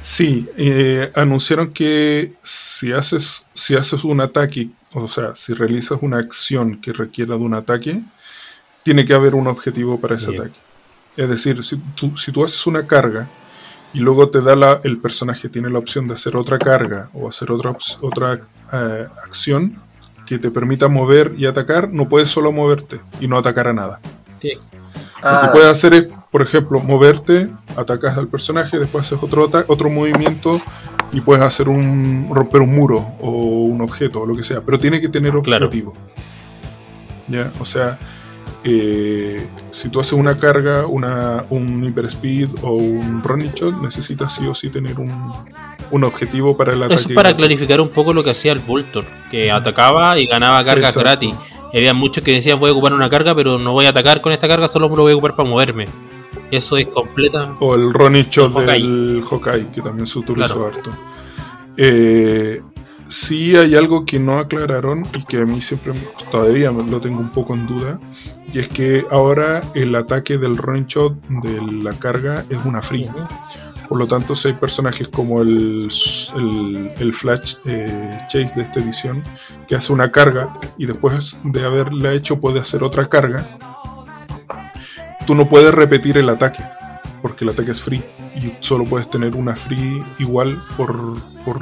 Sí, 0.00 0.48
eh, 0.56 1.10
anunciaron 1.14 1.72
que 1.72 2.32
si 2.42 2.92
haces, 2.92 3.46
si 3.52 3.74
haces 3.74 4.04
un 4.04 4.22
ataque, 4.22 4.70
o 4.94 5.06
sea, 5.06 5.34
si 5.34 5.52
realizas 5.52 5.98
una 6.00 6.18
acción 6.18 6.80
que 6.80 6.92
requiera 6.92 7.36
de 7.36 7.42
un 7.42 7.54
ataque, 7.54 8.02
tiene 8.82 9.04
que 9.04 9.12
haber 9.12 9.34
un 9.34 9.46
objetivo 9.46 10.00
para 10.00 10.16
ese 10.16 10.30
Bien. 10.30 10.42
ataque. 10.42 10.58
Es 11.16 11.28
decir, 11.28 11.62
si 11.62 11.76
tú, 11.94 12.16
si 12.16 12.32
tú 12.32 12.42
haces 12.42 12.66
una 12.66 12.86
carga 12.86 13.28
y 13.92 14.00
luego 14.00 14.30
te 14.30 14.40
da 14.40 14.56
la, 14.56 14.80
el 14.82 14.98
personaje 14.98 15.48
tiene 15.48 15.70
la 15.70 15.78
opción 15.78 16.08
de 16.08 16.14
hacer 16.14 16.36
otra 16.36 16.58
carga 16.58 17.10
o 17.12 17.28
hacer 17.28 17.50
otra, 17.50 17.76
otra 18.00 18.40
eh, 18.72 19.06
acción 19.24 19.83
que 20.26 20.38
te 20.38 20.50
permita 20.50 20.88
mover 20.88 21.34
y 21.36 21.46
atacar, 21.46 21.90
no 21.92 22.08
puedes 22.08 22.30
solo 22.30 22.52
moverte 22.52 23.00
y 23.20 23.28
no 23.28 23.36
atacar 23.38 23.68
a 23.68 23.72
nada. 23.72 24.00
Sí. 24.40 24.50
Lo 25.22 25.30
Ah, 25.30 25.40
que 25.42 25.48
puedes 25.52 25.68
hacer 25.70 25.94
es, 25.94 26.06
por 26.30 26.42
ejemplo, 26.42 26.80
moverte, 26.80 27.48
atacas 27.76 28.18
al 28.18 28.28
personaje, 28.28 28.78
después 28.78 29.06
haces 29.06 29.22
otro, 29.22 29.48
otro 29.68 29.88
movimiento 29.88 30.60
y 31.12 31.20
puedes 31.22 31.42
hacer 31.42 31.68
un 31.70 32.28
romper 32.30 32.60
un 32.60 32.74
muro 32.74 32.98
o 33.20 33.30
un 33.64 33.80
objeto 33.80 34.20
o 34.20 34.26
lo 34.26 34.36
que 34.36 34.42
sea, 34.42 34.60
pero 34.60 34.78
tiene 34.78 35.00
que 35.00 35.08
tener 35.08 35.32
Claro. 35.42 35.66
objetivo. 35.66 35.94
¿Ya? 37.28 37.50
O 37.58 37.64
sea, 37.64 37.98
eh, 38.64 39.46
si 39.70 39.90
tú 39.90 40.00
haces 40.00 40.14
una 40.14 40.36
carga, 40.38 40.86
una, 40.86 41.44
un 41.50 41.84
hyper 41.84 42.06
speed 42.06 42.48
o 42.62 42.72
un 42.72 43.22
running 43.22 43.52
shot, 43.52 43.80
necesitas 43.82 44.34
sí 44.34 44.46
o 44.46 44.54
sí 44.54 44.70
tener 44.70 44.98
un, 44.98 45.32
un 45.90 46.04
objetivo 46.04 46.56
para 46.56 46.72
el 46.72 46.78
ataque. 46.80 46.94
Eso 46.94 47.08
es 47.10 47.14
para 47.14 47.36
clarificar 47.36 47.80
un 47.80 47.90
poco 47.90 48.12
lo 48.14 48.24
que 48.24 48.30
hacía 48.30 48.52
el 48.52 48.60
Voltor, 48.60 49.04
que 49.30 49.50
atacaba 49.50 50.18
y 50.18 50.26
ganaba 50.26 50.64
cargas 50.64 50.96
Exacto. 50.96 51.00
gratis. 51.00 51.34
Y 51.72 51.78
había 51.78 51.92
muchos 51.92 52.24
que 52.24 52.32
decían 52.32 52.58
voy 52.58 52.70
a 52.70 52.72
ocupar 52.72 52.92
una 52.94 53.10
carga, 53.10 53.34
pero 53.34 53.58
no 53.58 53.72
voy 53.72 53.86
a 53.86 53.90
atacar 53.90 54.20
con 54.20 54.32
esta 54.32 54.48
carga, 54.48 54.66
solo 54.68 54.88
me 54.88 54.96
lo 54.96 55.02
voy 55.02 55.12
a 55.12 55.16
ocupar 55.16 55.34
para 55.36 55.48
moverme. 55.48 55.86
Eso 56.50 56.76
es 56.76 56.86
completa. 56.86 57.54
O 57.60 57.74
el 57.74 57.92
running 57.92 58.26
shot 58.30 58.56
El 58.56 58.66
del 58.66 59.22
Hawkeye, 59.28 59.66
que 59.72 59.82
también 59.82 60.06
se 60.06 60.18
utilizó 60.20 60.54
Claro. 60.54 60.66
harto. 60.66 60.90
Eh, 61.76 62.62
sí 63.06 63.56
hay 63.56 63.74
algo 63.74 64.04
que 64.04 64.18
no 64.18 64.38
aclararon 64.38 65.06
y 65.16 65.24
que 65.24 65.38
a 65.38 65.44
mí 65.44 65.60
siempre 65.60 65.92
todavía 66.30 66.70
lo 66.70 67.00
tengo 67.00 67.20
un 67.20 67.30
poco 67.30 67.54
en 67.54 67.66
duda. 67.66 68.00
Y 68.52 68.58
es 68.58 68.68
que 68.68 69.04
ahora 69.10 69.62
el 69.74 69.94
ataque 69.94 70.38
del 70.38 70.56
running 70.56 70.86
shot 70.86 71.20
de 71.42 71.60
la 71.82 71.92
carga 71.92 72.44
es 72.50 72.58
una 72.64 72.80
free. 72.80 73.08
Por 73.88 73.98
lo 73.98 74.06
tanto, 74.06 74.34
si 74.34 74.48
hay 74.48 74.54
personajes 74.54 75.08
como 75.08 75.42
el, 75.42 75.88
el, 76.36 76.90
el 76.98 77.12
Flash 77.12 77.56
eh, 77.66 78.18
Chase 78.28 78.54
de 78.56 78.62
esta 78.62 78.80
edición, 78.80 79.22
que 79.68 79.74
hace 79.74 79.92
una 79.92 80.10
carga 80.10 80.54
y 80.78 80.86
después 80.86 81.36
de 81.44 81.64
haberla 81.64 82.12
hecho 82.12 82.40
puede 82.40 82.60
hacer 82.60 82.82
otra 82.82 83.08
carga, 83.08 83.58
tú 85.26 85.34
no 85.34 85.46
puedes 85.46 85.74
repetir 85.74 86.16
el 86.16 86.28
ataque, 86.28 86.62
porque 87.24 87.44
el 87.44 87.50
ataque 87.52 87.70
es 87.70 87.80
free 87.80 88.04
y 88.36 88.52
solo 88.60 88.84
puedes 88.84 89.08
tener 89.08 89.34
una 89.34 89.56
free 89.56 90.04
igual 90.18 90.62
por, 90.76 90.94
por, 91.42 91.58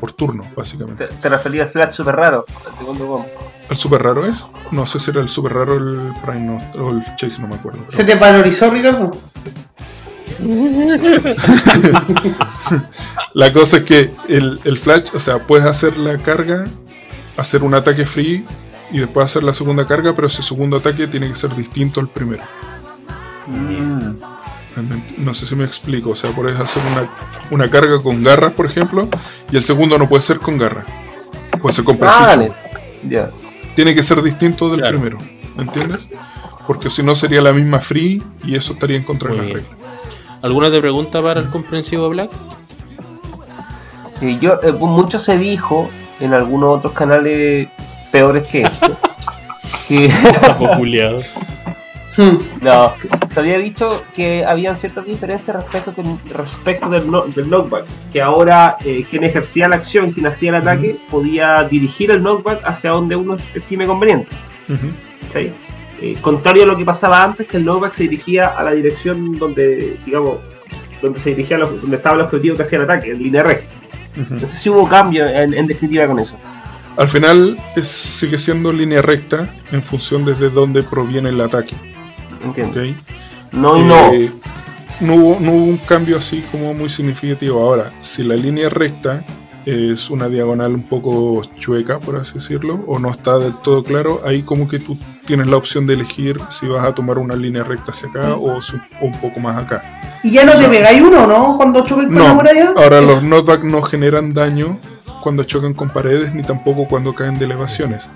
por 0.00 0.10
turno, 0.10 0.44
básicamente. 0.56 1.06
te, 1.06 1.14
te 1.14 1.28
refería 1.28 1.62
al 1.62 1.68
flash 1.70 1.92
super 1.92 2.16
raro. 2.16 2.44
al 2.66 2.76
segundo 2.76 3.06
bomb. 3.06 3.24
¿El 3.68 3.76
super 3.76 4.02
raro 4.02 4.26
es? 4.26 4.44
No 4.72 4.84
sé 4.86 4.98
si 4.98 5.12
era 5.12 5.20
el 5.20 5.28
super 5.28 5.52
raro 5.52 5.76
el 5.76 6.12
Prime 6.26 6.40
no, 6.40 6.58
o 6.84 6.90
el 6.90 7.04
Chase, 7.14 7.40
no 7.40 7.46
me 7.46 7.54
acuerdo. 7.54 7.78
pero- 7.86 7.96
¿Se 7.98 8.02
te 8.02 8.16
valorizó, 8.16 8.68
Ricardo? 8.68 9.12
La 13.34 13.52
cosa 13.52 13.76
es 13.76 13.84
que 13.84 14.12
el, 14.28 14.58
el 14.64 14.76
flash, 14.76 15.10
o 15.14 15.20
sea, 15.20 15.46
puedes 15.46 15.66
hacer 15.66 15.96
la 15.98 16.18
carga, 16.18 16.66
hacer 17.36 17.62
un 17.62 17.74
ataque 17.74 18.04
free 18.06 18.44
y 18.90 18.98
después 18.98 19.24
hacer 19.26 19.44
la 19.44 19.54
segunda 19.54 19.86
carga, 19.86 20.16
pero 20.16 20.26
ese 20.26 20.42
segundo 20.42 20.78
ataque 20.78 21.06
tiene 21.06 21.28
que 21.28 21.36
ser 21.36 21.54
distinto 21.54 22.00
al 22.00 22.08
primero. 22.08 22.42
Realmente, 23.46 24.24
No 25.18 25.34
sé 25.34 25.46
si 25.46 25.54
me 25.56 25.64
explico, 25.64 26.10
o 26.10 26.16
sea, 26.16 26.30
puedes 26.34 26.58
hacer 26.58 26.82
una, 26.92 27.08
una 27.50 27.70
carga 27.70 28.00
con 28.02 28.22
garras, 28.22 28.52
por 28.52 28.66
ejemplo, 28.66 29.08
y 29.50 29.56
el 29.56 29.64
segundo 29.64 29.98
no 29.98 30.08
puede 30.08 30.22
ser 30.22 30.38
con 30.40 30.58
garra, 30.58 30.84
puede 31.60 31.74
ser 31.74 31.84
con 31.84 31.96
preciso. 31.98 32.22
Vale. 32.24 32.52
Ya. 33.08 33.30
Tiene 33.74 33.94
que 33.94 34.02
ser 34.02 34.22
distinto 34.22 34.68
del 34.70 34.80
Claro. 34.80 34.98
primero, 34.98 35.18
¿me 35.56 35.62
entiendes? 35.64 36.08
Porque 36.66 36.90
si 36.90 37.02
no 37.02 37.14
sería 37.14 37.40
la 37.40 37.52
misma 37.52 37.78
free 37.80 38.22
y 38.44 38.54
eso 38.54 38.72
estaría 38.74 38.96
en 38.96 39.02
contra 39.04 39.30
de 39.30 39.36
las 39.38 39.46
reglas. 39.46 39.64
¿Alguna 40.42 40.68
otra 40.68 40.80
pregunta 40.80 41.22
para 41.22 41.40
el 41.40 41.48
comprensivo 41.50 42.08
Black? 42.08 42.30
Eh, 44.20 44.38
yo, 44.40 44.60
eh, 44.62 44.72
mucho 44.72 45.18
se 45.18 45.38
dijo 45.38 45.88
en 46.20 46.34
algunos 46.34 46.78
otros 46.78 46.92
canales 46.92 47.68
peores 48.12 48.46
que 48.48 48.62
este 48.62 48.90
que. 49.88 50.12
No, 52.60 52.92
se 53.28 53.40
había 53.40 53.58
dicho 53.58 54.04
que 54.14 54.44
habían 54.44 54.76
ciertas 54.76 55.06
diferencias 55.06 55.56
respecto 55.56 55.92
del, 55.92 56.06
respecto 56.34 56.88
del, 56.90 57.10
no- 57.10 57.22
del 57.22 57.48
knockback, 57.48 57.84
que 58.12 58.20
ahora 58.20 58.76
eh, 58.84 59.04
quien 59.08 59.24
ejercía 59.24 59.68
la 59.68 59.76
acción, 59.76 60.10
quien 60.12 60.26
hacía 60.26 60.50
el 60.50 60.56
ataque, 60.56 60.96
podía 61.10 61.62
dirigir 61.64 62.10
el 62.10 62.20
knockback 62.22 62.60
hacia 62.64 62.90
donde 62.90 63.16
uno 63.16 63.36
estime 63.54 63.86
conveniente. 63.86 64.28
¿cachai? 65.26 65.52
Eh, 66.02 66.16
contrario 66.20 66.64
a 66.64 66.66
lo 66.66 66.76
que 66.76 66.84
pasaba 66.84 67.22
antes, 67.22 67.46
que 67.46 67.58
el 67.58 67.64
knockback 67.64 67.92
se 67.92 68.04
dirigía 68.04 68.48
a 68.48 68.62
la 68.64 68.72
dirección 68.72 69.36
donde, 69.36 69.96
digamos, 70.04 70.38
donde 71.02 71.20
se 71.20 71.30
dirigía, 71.30 71.58
lo- 71.58 71.70
donde 71.70 71.96
estaba 71.96 72.16
el 72.16 72.22
objetivo 72.22 72.56
que 72.56 72.62
hacía 72.62 72.78
el 72.78 72.84
ataque, 72.84 73.10
en 73.12 73.22
línea 73.22 73.42
recta. 73.42 73.66
Ujú. 74.20 74.34
No 74.34 74.40
sé 74.40 74.48
si 74.48 74.68
hubo 74.68 74.88
cambio 74.88 75.26
en, 75.28 75.54
en 75.54 75.66
definitiva 75.66 76.06
con 76.06 76.18
eso. 76.18 76.36
Al 76.96 77.08
final 77.08 77.56
es- 77.76 77.86
sigue 77.88 78.36
siendo 78.36 78.72
línea 78.72 79.00
recta 79.00 79.48
en 79.72 79.82
función 79.82 80.24
desde 80.24 80.50
dónde 80.50 80.82
proviene 80.82 81.28
el 81.28 81.40
ataque. 81.40 81.74
Entiendo. 82.42 82.80
¿ok? 82.80 82.88
No 83.52 83.76
y 83.78 83.82
no. 83.84 84.12
Eh, 84.12 84.32
no, 85.00 85.14
hubo, 85.14 85.40
no 85.40 85.52
hubo 85.52 85.64
un 85.64 85.78
cambio 85.78 86.18
así 86.18 86.42
como 86.52 86.74
muy 86.74 86.88
significativo. 86.88 87.60
Ahora, 87.62 87.92
si 88.00 88.22
la 88.22 88.36
línea 88.36 88.68
recta 88.68 89.22
es 89.66 90.08
una 90.10 90.28
diagonal 90.28 90.72
un 90.74 90.82
poco 90.84 91.42
chueca, 91.58 91.98
por 92.00 92.16
así 92.16 92.34
decirlo, 92.34 92.82
o 92.86 92.98
no 92.98 93.10
está 93.10 93.38
del 93.38 93.56
todo 93.58 93.84
claro, 93.84 94.20
ahí 94.26 94.42
como 94.42 94.66
que 94.68 94.78
tú 94.78 94.96
tienes 95.26 95.46
la 95.48 95.56
opción 95.56 95.86
de 95.86 95.94
elegir 95.94 96.40
si 96.48 96.66
vas 96.66 96.84
a 96.84 96.94
tomar 96.94 97.18
una 97.18 97.36
línea 97.36 97.62
recta 97.62 97.92
hacia 97.92 98.08
acá 98.08 98.36
o, 98.36 98.60
si- 98.62 98.76
o 99.00 99.06
un 99.06 99.20
poco 99.20 99.38
más 99.40 99.56
acá. 99.58 99.82
Y 100.22 100.32
ya 100.32 100.44
no 100.44 100.52
te 100.54 100.66
pegáis 100.68 101.02
uno, 101.02 101.26
¿no? 101.26 101.56
Cuando 101.56 101.84
choques 101.84 102.06
con 102.06 102.18
la 102.18 102.32
muralla. 102.34 102.72
ahora 102.76 103.00
los 103.00 103.22
knockback 103.22 103.62
no 103.64 103.80
generan 103.82 104.32
daño 104.34 104.78
cuando 105.22 105.44
chocan 105.44 105.74
con 105.74 105.90
paredes 105.90 106.34
ni 106.34 106.42
tampoco 106.42 106.86
cuando 106.86 107.14
caen 107.14 107.38
de 107.38 107.44
elevaciones. 107.44 108.08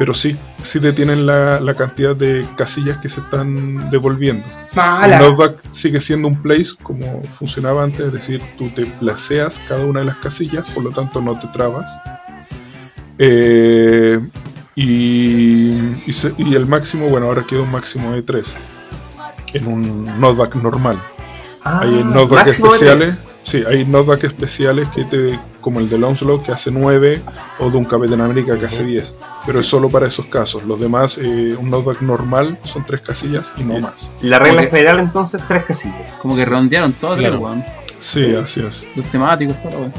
Pero 0.00 0.14
sí, 0.14 0.34
sí 0.62 0.78
detienen 0.78 1.26
la, 1.26 1.60
la 1.60 1.74
cantidad 1.74 2.16
de 2.16 2.46
casillas 2.56 2.96
que 2.96 3.10
se 3.10 3.20
están 3.20 3.90
devolviendo. 3.90 4.46
El 4.72 4.76
Mala. 4.76 5.18
knockback 5.18 5.56
sigue 5.72 6.00
siendo 6.00 6.26
un 6.26 6.40
place 6.40 6.70
como 6.82 7.22
funcionaba 7.38 7.84
antes, 7.84 8.06
es 8.06 8.12
decir, 8.14 8.40
tú 8.56 8.70
te 8.70 8.86
placeas 8.86 9.60
cada 9.68 9.84
una 9.84 10.00
de 10.00 10.06
las 10.06 10.16
casillas, 10.16 10.70
por 10.70 10.84
lo 10.84 10.90
tanto 10.90 11.20
no 11.20 11.38
te 11.38 11.48
trabas. 11.48 11.94
Eh, 13.18 14.18
y, 14.74 16.02
y, 16.06 16.12
se- 16.14 16.34
y 16.38 16.54
el 16.54 16.64
máximo, 16.64 17.08
bueno, 17.08 17.26
ahora 17.26 17.44
queda 17.46 17.60
un 17.60 17.70
máximo 17.70 18.12
de 18.12 18.22
3 18.22 18.56
en 19.52 19.66
un 19.66 20.02
knockback 20.18 20.54
normal. 20.56 20.98
Ah, 21.62 21.80
hay 21.82 21.90
knockback 22.04 22.46
máximo 22.46 22.68
de 22.68 22.72
especiales. 22.76 23.14
Sí, 23.42 23.62
hay 23.68 23.84
knockback 23.84 24.24
especiales 24.24 24.88
que 24.88 25.04
te, 25.04 25.38
como 25.60 25.80
el 25.80 25.88
de 25.88 25.96
Onslaught 26.02 26.42
que 26.44 26.52
hace 26.52 26.70
9 26.70 27.20
o 27.58 27.70
de 27.70 27.76
un 27.78 27.84
Capitán 27.84 28.20
América 28.20 28.58
que 28.58 28.66
hace 28.66 28.84
10, 28.84 29.14
pero 29.46 29.60
es 29.60 29.66
solo 29.66 29.88
para 29.88 30.06
esos 30.06 30.26
casos. 30.26 30.62
Los 30.64 30.80
demás, 30.80 31.18
eh, 31.18 31.56
un 31.58 31.70
knockback 31.70 32.02
normal 32.02 32.58
son 32.64 32.84
3 32.84 33.00
casillas 33.00 33.52
y 33.56 33.62
no 33.62 33.78
más. 33.80 34.10
La 34.22 34.38
regla 34.38 34.58
Como 34.62 34.70
que- 34.70 34.76
general 34.76 34.98
entonces 35.00 35.42
tres 35.46 35.64
casillas. 35.64 36.12
Como 36.22 36.36
que 36.36 36.44
redondearon 36.44 36.92
todo, 36.94 37.16
Claro. 37.16 37.38
weón. 37.40 37.64
Sí, 37.98 38.34
así 38.34 38.60
es. 38.60 38.86
Los 38.96 39.04
temáticos, 39.06 39.60
todo, 39.62 39.72
weón. 39.78 39.92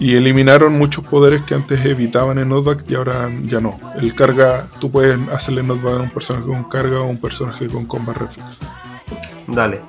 Y 0.00 0.14
eliminaron 0.14 0.78
muchos 0.78 1.04
poderes 1.04 1.42
que 1.42 1.54
antes 1.56 1.84
evitaban 1.84 2.38
en 2.38 2.48
knockback 2.50 2.88
y 2.88 2.94
ahora 2.94 3.28
ya 3.46 3.60
no. 3.60 3.80
El 4.00 4.14
carga, 4.14 4.68
tú 4.78 4.90
puedes 4.92 5.18
hacerle 5.30 5.62
knockback 5.64 5.94
a 5.98 6.02
un 6.02 6.10
personaje 6.10 6.46
con 6.46 6.64
carga 6.64 7.00
o 7.00 7.04
a 7.04 7.06
un 7.06 7.16
personaje 7.18 7.66
con 7.66 7.84
combat 7.86 8.16
reflex. 8.16 8.60
Dale. 9.48 9.80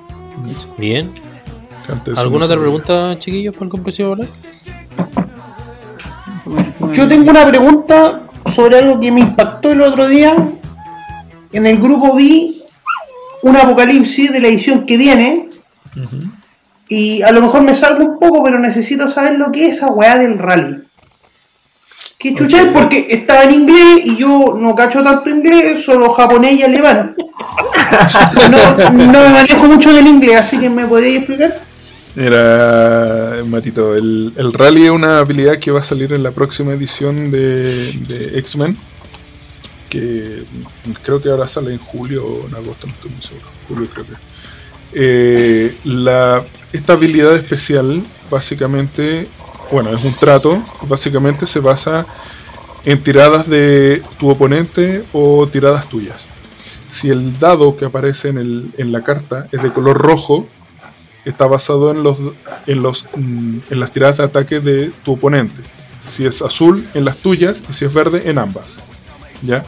Bien. 0.78 1.12
Antes 1.92 2.18
¿Alguna 2.20 2.46
otra 2.46 2.60
pregunta, 2.60 3.18
chiquillos, 3.20 3.54
para 3.54 3.66
el 3.66 3.72
comprensivo 3.72 4.16
Black? 4.16 4.30
Yo 6.94 7.08
tengo 7.08 7.30
una 7.30 7.46
pregunta 7.46 8.22
sobre 8.50 8.80
algo 8.80 9.00
que 9.00 9.12
me 9.12 9.22
impactó 9.22 9.72
el 9.72 9.82
otro 9.82 10.08
día. 10.08 10.36
En 11.52 11.66
el 11.66 11.78
grupo 11.78 12.16
vi 12.16 12.64
un 13.44 13.56
apocalipsis 13.56 14.32
de 14.32 14.40
la 14.40 14.48
edición 14.48 14.86
que 14.86 14.98
viene. 14.98 15.50
Y 16.88 17.22
a 17.22 17.32
lo 17.32 17.42
mejor 17.42 17.62
me 17.62 17.76
salgo 17.76 18.04
un 18.04 18.20
poco, 18.20 18.44
pero 18.44 18.58
necesito 18.58 19.10
saber 19.10 19.38
lo 19.38 19.52
que 19.52 19.68
es 19.68 19.76
esa 19.76 19.88
weá 19.88 20.18
del 20.18 20.40
rally. 20.40 20.78
¿Qué 22.18 22.34
chucha 22.34 22.62
es? 22.62 22.66
Porque 22.68 23.08
está 23.10 23.44
en 23.44 23.52
inglés 23.52 24.02
y 24.06 24.18
yo 24.18 24.56
no 24.58 24.76
cacho 24.76 25.04
tanto 25.04 25.30
inglés, 25.30 25.84
solo 25.84 26.12
japonés 26.14 26.54
y 26.54 26.64
alemán. 26.64 27.16
No, 28.52 28.90
no 28.92 29.20
me 29.24 29.30
manejo 29.30 29.66
mucho 29.66 29.92
del 29.92 30.06
inglés, 30.06 30.38
así 30.38 30.60
que 30.60 30.70
me 30.70 30.86
podríais 30.86 31.18
explicar. 31.18 31.60
Mira, 32.20 33.44
Matito, 33.46 33.96
el, 33.96 34.34
el 34.36 34.52
rally 34.52 34.84
es 34.84 34.92
una 34.92 35.20
habilidad 35.20 35.58
que 35.58 35.72
va 35.72 35.80
a 35.80 35.84
salir 35.84 36.12
en 36.12 36.22
la 36.22 36.32
próxima 36.32 36.74
edición 36.74 37.32
de, 37.32 37.94
de 37.94 38.38
X-Men. 38.40 38.78
Que 39.88 40.44
creo 41.02 41.22
que 41.22 41.30
ahora 41.30 41.48
sale 41.48 41.72
en 41.72 41.80
julio 41.80 42.26
o 42.26 42.46
en 42.46 42.56
agosto, 42.56 42.88
no 42.88 42.94
estoy 42.94 43.12
muy 43.12 43.22
seguro. 43.22 43.48
Julio 43.70 43.88
creo 43.94 44.06
que. 44.06 44.12
Eh, 44.92 45.78
la, 45.86 46.44
esta 46.74 46.94
habilidad 46.94 47.36
especial 47.36 48.04
básicamente, 48.30 49.30
bueno, 49.72 49.96
es 49.96 50.04
un 50.04 50.14
trato, 50.14 50.62
básicamente 50.90 51.46
se 51.46 51.62
basa 51.62 52.06
en 52.84 53.02
tiradas 53.02 53.50
de 53.50 54.04
tu 54.20 54.30
oponente 54.30 55.06
o 55.14 55.48
tiradas 55.48 55.88
tuyas. 55.88 56.28
Si 56.86 57.10
el 57.10 57.40
dado 57.40 57.78
que 57.78 57.86
aparece 57.86 58.28
en, 58.28 58.40
el, 58.40 58.72
en 58.78 58.92
la 58.92 59.06
carta 59.06 59.48
es 59.54 59.64
de 59.64 59.72
color 59.72 59.98
rojo, 59.98 60.50
está 61.26 61.48
basado 61.48 61.92
en, 61.92 62.04
los, 62.04 62.22
en, 62.68 62.82
los, 62.82 63.08
mm, 63.16 63.58
en 63.70 63.80
las 63.80 63.92
tiradas 63.92 64.18
de 64.18 64.24
ataque 64.24 64.60
de 64.60 64.92
tu 65.04 65.14
oponente. 65.14 65.62
Si 66.00 66.26
es 66.26 66.42
azul, 66.42 66.88
en 66.94 67.06
las 67.06 67.18
tuyas, 67.18 67.64
y 67.70 67.74
si 67.74 67.86
es 67.86 67.94
verde, 67.94 68.30
en 68.30 68.38
ambas. 68.38 68.80
¿Ya? 69.42 69.64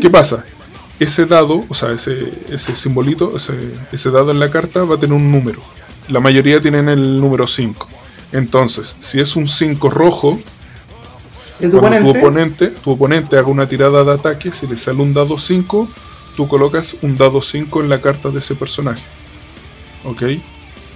¿Qué 0.00 0.10
pasa? 0.10 0.44
Ese 0.98 1.26
dado, 1.26 1.64
o 1.68 1.74
sea, 1.74 1.90
ese, 1.92 2.32
ese 2.48 2.74
simbolito, 2.74 3.36
ese, 3.36 3.54
ese 3.92 4.10
dado 4.10 4.30
en 4.30 4.40
la 4.40 4.50
carta 4.50 4.84
va 4.84 4.96
a 4.96 4.98
tener 4.98 5.14
un 5.14 5.30
número. 5.30 5.60
La 6.08 6.20
mayoría 6.20 6.60
tienen 6.60 6.88
el 6.88 7.20
número 7.20 7.46
5. 7.46 7.86
Entonces, 8.32 8.96
si 8.98 9.20
es 9.20 9.36
un 9.36 9.46
5 9.46 9.90
rojo, 9.90 10.40
¿De 11.58 11.68
tu 11.68 11.78
cuando 11.78 12.10
oponente? 12.10 12.12
tu 12.12 12.18
oponente, 12.18 12.66
tu 12.68 12.90
oponente 12.90 13.36
haga 13.36 13.48
una 13.48 13.68
tirada 13.68 14.04
de 14.04 14.12
ataque, 14.12 14.52
si 14.52 14.66
le 14.66 14.76
sale 14.76 15.02
un 15.02 15.12
dado 15.14 15.38
5, 15.38 15.88
tú 16.36 16.48
colocas 16.48 16.96
un 17.02 17.16
dado 17.16 17.42
5 17.42 17.82
en 17.82 17.88
la 17.88 18.00
carta 18.00 18.30
de 18.30 18.38
ese 18.38 18.54
personaje. 18.54 19.02
¿Ok? 20.04 20.22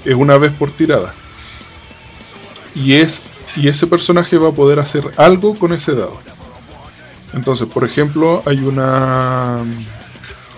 Es 0.05 0.15
una 0.15 0.37
vez 0.39 0.53
por 0.53 0.71
tirada. 0.71 1.15
Y, 2.75 2.95
es, 2.95 3.23
y 3.57 3.69
ese 3.69 3.87
personaje 3.87 4.37
va 4.39 4.49
a 4.49 4.53
poder 4.53 4.79
hacer 4.81 5.11
algo 5.17 5.55
con 5.55 5.73
ese 5.73 5.95
dado. 5.95 6.19
Entonces, 7.35 7.69
por 7.69 7.85
ejemplo, 7.85 8.43
hay 8.47 8.59
una. 8.61 9.59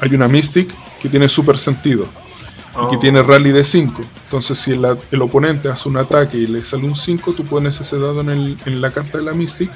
Hay 0.01 0.15
una 0.15 0.29
Mystic 0.29 0.75
que 1.01 1.09
tiene 1.09 1.29
super 1.29 1.59
sentido. 1.59 2.05
Y 2.05 2.77
Oh. 2.77 2.89
que 2.89 2.97
tiene 2.97 3.23
rally 3.23 3.53
de 3.53 3.63
5. 3.63 4.03
Entonces, 4.25 4.59
si 4.59 4.73
el, 4.73 4.85
el 5.13 5.23
oponente 5.23 5.69
hace 5.69 5.89
un 5.89 5.97
ataque 5.97 6.37
y 6.39 6.49
le 6.49 6.65
sale 6.65 6.85
un 6.85 6.97
5, 6.97 7.33
tú 7.33 7.45
pones 7.45 7.81
ese 7.81 7.97
dado 8.01 8.21
en, 8.23 8.31
el- 8.31 8.59
en 8.67 8.81
la 8.81 8.91
carta 8.91 9.19
de 9.19 9.25
la 9.25 9.33
Mystic. 9.33 9.71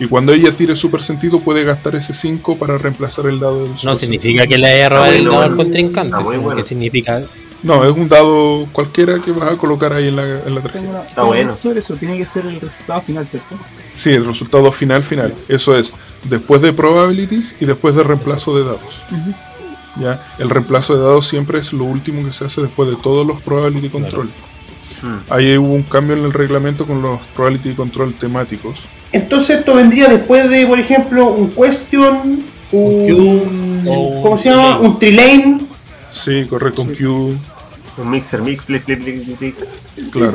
Y 0.00 0.08
cuando 0.08 0.32
ella 0.32 0.50
tire 0.50 0.74
super 0.74 1.00
sentido, 1.00 1.38
puede 1.38 1.62
gastar 1.62 1.94
ese 1.94 2.12
5 2.12 2.56
para 2.58 2.76
reemplazar 2.76 3.26
el 3.26 3.38
dado 3.38 3.60
del 3.62 3.70
No 3.70 3.76
super 3.78 3.96
significa 3.96 4.48
que 4.48 4.58
le 4.58 4.66
haya 4.68 4.88
robado 4.88 5.12
Está 5.12 5.18
el 5.20 5.24
dado 5.26 5.40
al 5.42 5.54
contrincante, 5.56 6.16
muy 6.16 6.24
sino 6.24 6.40
bueno. 6.42 6.56
que 6.60 6.66
significa. 6.66 7.22
No, 7.64 7.82
es 7.82 7.96
un 7.96 8.08
dado 8.08 8.68
cualquiera 8.72 9.18
que 9.18 9.32
vas 9.32 9.52
a 9.52 9.56
colocar 9.56 9.92
ahí 9.94 10.08
en 10.08 10.16
la, 10.16 10.22
en 10.22 10.54
la 10.54 10.60
tarjeta. 10.60 11.06
Está 11.08 11.22
bueno. 11.22 11.56
Sobre 11.56 11.80
eso, 11.80 11.96
tiene 11.96 12.18
que 12.18 12.26
ser 12.26 12.44
el 12.44 12.60
resultado 12.60 13.00
final, 13.00 13.26
¿cierto? 13.26 13.56
Sí, 13.94 14.10
el 14.10 14.26
resultado 14.26 14.70
final 14.70 15.02
final. 15.02 15.34
Eso 15.48 15.76
es 15.76 15.94
después 16.24 16.60
de 16.60 16.74
probabilities 16.74 17.56
y 17.60 17.64
después 17.64 17.94
de 17.94 18.02
reemplazo 18.02 18.54
de 18.56 18.64
dados. 18.64 19.02
¿Ya? 19.98 20.26
El 20.38 20.50
reemplazo 20.50 20.94
de 20.94 21.02
dados 21.02 21.26
siempre 21.26 21.58
es 21.58 21.72
lo 21.72 21.84
último 21.84 22.22
que 22.22 22.32
se 22.32 22.44
hace 22.44 22.60
después 22.60 22.90
de 22.90 22.96
todos 22.96 23.26
los 23.26 23.40
probability 23.40 23.88
control. 23.88 24.26
Mm. 24.26 25.32
Ahí 25.32 25.56
hubo 25.56 25.72
un 25.72 25.84
cambio 25.84 26.16
en 26.16 26.24
el 26.24 26.32
reglamento 26.32 26.86
con 26.86 27.00
los 27.00 27.26
probability 27.28 27.72
control 27.74 28.12
temáticos. 28.12 28.86
Entonces 29.12 29.60
esto 29.60 29.74
vendría 29.74 30.08
después 30.08 30.50
de, 30.50 30.66
por 30.66 30.78
ejemplo, 30.78 31.28
un 31.28 31.50
question, 31.50 32.44
un... 32.72 34.20
¿Cómo 34.22 34.36
se 34.36 34.50
llama? 34.50 34.78
un 34.80 34.86
Un 34.86 34.98
trilane. 34.98 35.60
Sí, 36.08 36.44
correcto, 36.48 36.82
un 36.82 36.94
Q, 36.94 37.34
Un 37.96 38.10
mixer, 38.10 38.40
mix, 38.42 38.64
clic, 38.64 38.84
clic, 38.84 39.00
clic, 39.02 39.38
clic. 39.38 39.54
claro. 40.10 40.32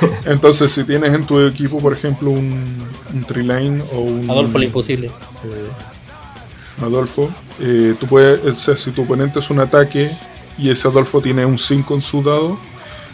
Entonces, 0.24 0.72
si 0.72 0.84
tienes 0.84 1.12
en 1.14 1.24
tu 1.24 1.40
equipo, 1.40 1.78
por 1.78 1.92
ejemplo, 1.92 2.30
un, 2.30 2.64
un 3.12 3.24
Trilane 3.24 3.82
o 3.92 4.00
un 4.00 4.30
Adolfo 4.30 4.58
lo 4.58 4.64
imposible. 4.64 5.06
eh, 5.08 6.82
Adolfo, 6.82 7.30
eh, 7.60 7.94
tú 8.00 8.06
puedes, 8.06 8.42
o 8.44 8.54
sea, 8.54 8.76
si 8.76 8.90
tu 8.90 9.02
oponente 9.02 9.38
es 9.38 9.50
un 9.50 9.58
ataque 9.60 10.10
y 10.56 10.70
ese 10.70 10.88
Adolfo 10.88 11.20
tiene 11.20 11.44
un 11.44 11.58
5 11.58 11.94
en 11.94 12.00
su 12.00 12.22
dado, 12.22 12.58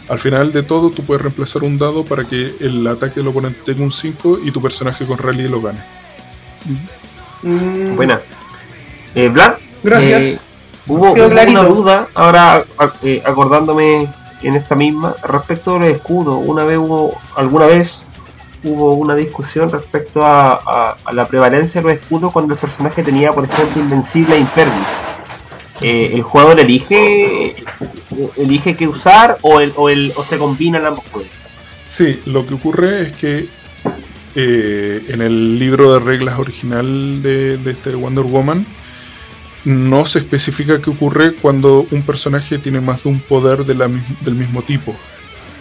al 0.07 0.19
final 0.19 0.53
de 0.53 0.63
todo 0.63 0.89
tú 0.89 1.03
puedes 1.03 1.21
reemplazar 1.21 1.63
un 1.63 1.77
dado 1.77 2.05
para 2.05 2.23
que 2.25 2.55
el 2.61 2.85
ataque 2.87 3.19
del 3.19 3.27
oponente 3.27 3.59
tenga 3.65 3.83
un 3.83 3.91
5 3.91 4.39
y 4.45 4.51
tu 4.51 4.61
personaje 4.61 5.05
con 5.05 5.17
rally 5.17 5.47
lo 5.49 5.61
gane. 5.61 5.79
Mm, 7.43 7.95
Buena. 7.95 8.19
Eh, 9.15 9.29
Vlad, 9.29 9.53
Gracias. 9.83 10.21
eh, 10.21 10.39
hubo, 10.87 11.11
una 11.13 11.63
duda, 11.63 12.07
ahora 12.15 12.65
a- 12.77 12.91
eh, 13.03 13.21
acordándome 13.25 14.07
en 14.41 14.55
esta 14.55 14.75
misma, 14.75 15.15
respecto 15.23 15.75
a 15.75 15.79
los 15.79 15.89
escudos. 15.89 16.43
Una 16.45 16.63
vez 16.63 16.77
hubo, 16.77 17.17
alguna 17.35 17.65
vez 17.65 18.03
hubo 18.63 18.93
una 18.95 19.15
discusión 19.15 19.69
respecto 19.69 20.23
a, 20.25 20.53
a- 20.53 20.97
a 21.03 21.13
la 21.13 21.25
prevalencia 21.27 21.81
de 21.81 21.87
los 21.89 21.97
escudos 22.01 22.31
cuando 22.31 22.53
el 22.53 22.59
personaje 22.59 23.03
tenía, 23.03 23.31
por 23.31 23.45
ejemplo, 23.45 23.81
Invencible 23.81 24.35
e 24.35 24.39
Impervious. 24.39 24.87
Eh, 25.81 26.11
¿El 26.13 26.23
jugador 26.23 26.59
elige 26.59 27.55
elige 28.35 28.75
qué 28.75 28.87
usar 28.87 29.37
o, 29.43 29.59
el, 29.59 29.73
o, 29.75 29.89
el, 29.89 30.11
o 30.15 30.23
se 30.23 30.37
combinan 30.39 30.85
ambos 30.87 31.05
poderes? 31.05 31.31
Sí, 31.83 32.19
lo 32.25 32.45
que 32.47 32.55
ocurre 32.55 33.01
es 33.03 33.13
que 33.13 33.47
eh, 34.35 35.05
en 35.07 35.21
el 35.21 35.59
libro 35.59 35.93
de 35.93 35.99
reglas 35.99 36.39
original 36.39 37.21
de, 37.21 37.57
de 37.57 37.71
este 37.71 37.93
Wonder 37.95 38.23
Woman 38.25 38.65
no 39.67 40.05
se 40.05 40.19
especifica 40.19 40.81
qué 40.81 40.89
ocurre 40.89 41.35
cuando 41.35 41.85
un 41.91 42.01
personaje 42.03 42.57
tiene 42.57 42.79
más 42.79 43.03
de 43.03 43.09
un 43.09 43.19
poder 43.19 43.65
de 43.65 43.75
la 43.75 43.87
mis- 43.89 44.21
del 44.23 44.35
mismo 44.35 44.61
tipo. 44.61 44.95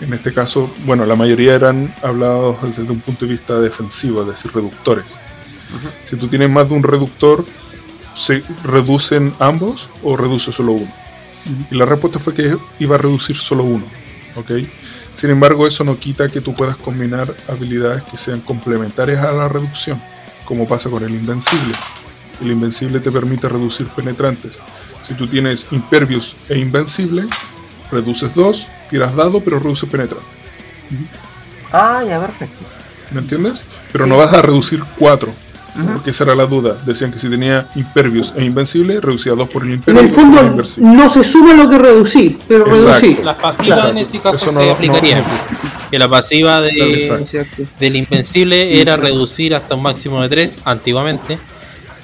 En 0.01 0.13
este 0.13 0.33
caso, 0.33 0.73
bueno, 0.85 1.05
la 1.07 1.17
mayoría 1.17 1.55
eran 1.55 1.93
hablados 2.03 2.63
desde 2.63 2.93
un 2.93 3.01
punto 3.01 3.25
de 3.25 3.33
vista 3.33 3.59
defensivo, 3.59 4.21
es 4.23 4.29
decir, 4.29 4.53
reductores. 4.55 5.19
Si 6.05 6.17
tú 6.17 6.29
tienes 6.29 6.49
más 6.51 6.69
de 6.69 6.75
un 6.77 6.83
reductor, 6.83 7.45
¿se 8.15 8.43
reducen 8.63 9.35
ambos 9.41 9.91
o 10.03 10.17
reduce 10.17 10.53
solo 10.53 10.73
uno? 10.73 10.93
Y 11.71 11.75
la 11.77 11.85
respuesta 11.87 12.19
fue 12.21 12.35
que 12.35 12.57
iba 12.79 12.95
a 12.95 12.99
reducir 12.99 13.37
solo 13.37 13.65
uno. 13.65 13.85
¿ok? 14.37 14.51
Sin 15.15 15.31
embargo, 15.31 15.67
eso 15.67 15.83
no 15.83 15.99
quita 15.99 16.29
que 16.29 16.41
tú 16.43 16.55
puedas 16.55 16.77
combinar 16.77 17.35
habilidades 17.49 18.03
que 18.05 18.19
sean 18.19 18.41
complementarias 18.41 19.25
a 19.25 19.33
la 19.33 19.49
reducción, 19.49 20.01
como 20.45 20.69
pasa 20.69 20.91
con 20.91 21.03
el 21.03 21.11
invencible. 21.15 21.75
El 22.43 22.51
invencible 22.51 23.01
te 23.01 23.11
permite 23.11 23.49
reducir 23.49 23.87
penetrantes. 23.89 24.59
Si 25.03 25.15
tú 25.15 25.27
tienes 25.27 25.69
impervious 25.71 26.37
e 26.49 26.59
invencible, 26.59 27.25
reduces 27.91 28.35
2, 28.35 28.69
tiras 28.91 29.15
dado, 29.17 29.41
pero 29.41 29.59
reduces 29.59 29.89
penetrante. 29.89 30.27
Ah, 31.73 32.03
ya, 32.07 32.21
perfecto. 32.21 32.65
¿Me 33.13 33.21
entiendes? 33.21 33.65
Pero 33.93 34.07
no 34.07 34.17
vas 34.17 34.33
a 34.33 34.43
reducir 34.43 34.83
4, 34.99 35.33
porque 35.95 36.11
esa 36.11 36.25
era 36.25 36.35
la 36.35 36.45
duda. 36.47 36.77
Decían 36.85 37.13
que 37.13 37.19
si 37.19 37.29
tenía 37.31 37.69
impervious 37.77 38.35
e 38.37 38.45
invencible, 38.45 39.01
reducía 39.01 39.33
2 39.33 39.49
por 39.49 39.63
el 39.63 39.69
En 39.69 39.75
impervious 39.77 40.05
dos 40.09 40.25
por 40.25 40.35
el 40.35 40.67
fondo 40.67 40.97
no 40.97 41.09
se 41.09 41.25
suma 41.25 41.55
lo 41.55 41.69
que 41.71 41.79
reducí, 41.79 42.37
pero 42.49 42.67
Exacto. 42.67 43.01
reducí. 43.07 43.23
Las 43.23 43.37
pasivas 43.37 43.79
Claro. 43.79 43.91
en 43.93 43.99
ese 43.99 44.19
caso 44.19 44.37
Eso 44.37 44.53
se 44.61 44.67
no- 44.67 44.73
aplicaría. 44.73 45.21
no- 45.21 45.27
Que 45.91 45.99
la 46.01 46.09
pasiva 46.09 46.61
de, 46.61 46.73
del 47.79 47.97
Invencible 47.97 48.81
era 48.81 48.97
reducir 48.97 49.55
hasta 49.55 49.77
un 49.77 49.83
máximo 49.83 50.21
de 50.21 50.29
3 50.29 50.59
antiguamente 50.65 51.39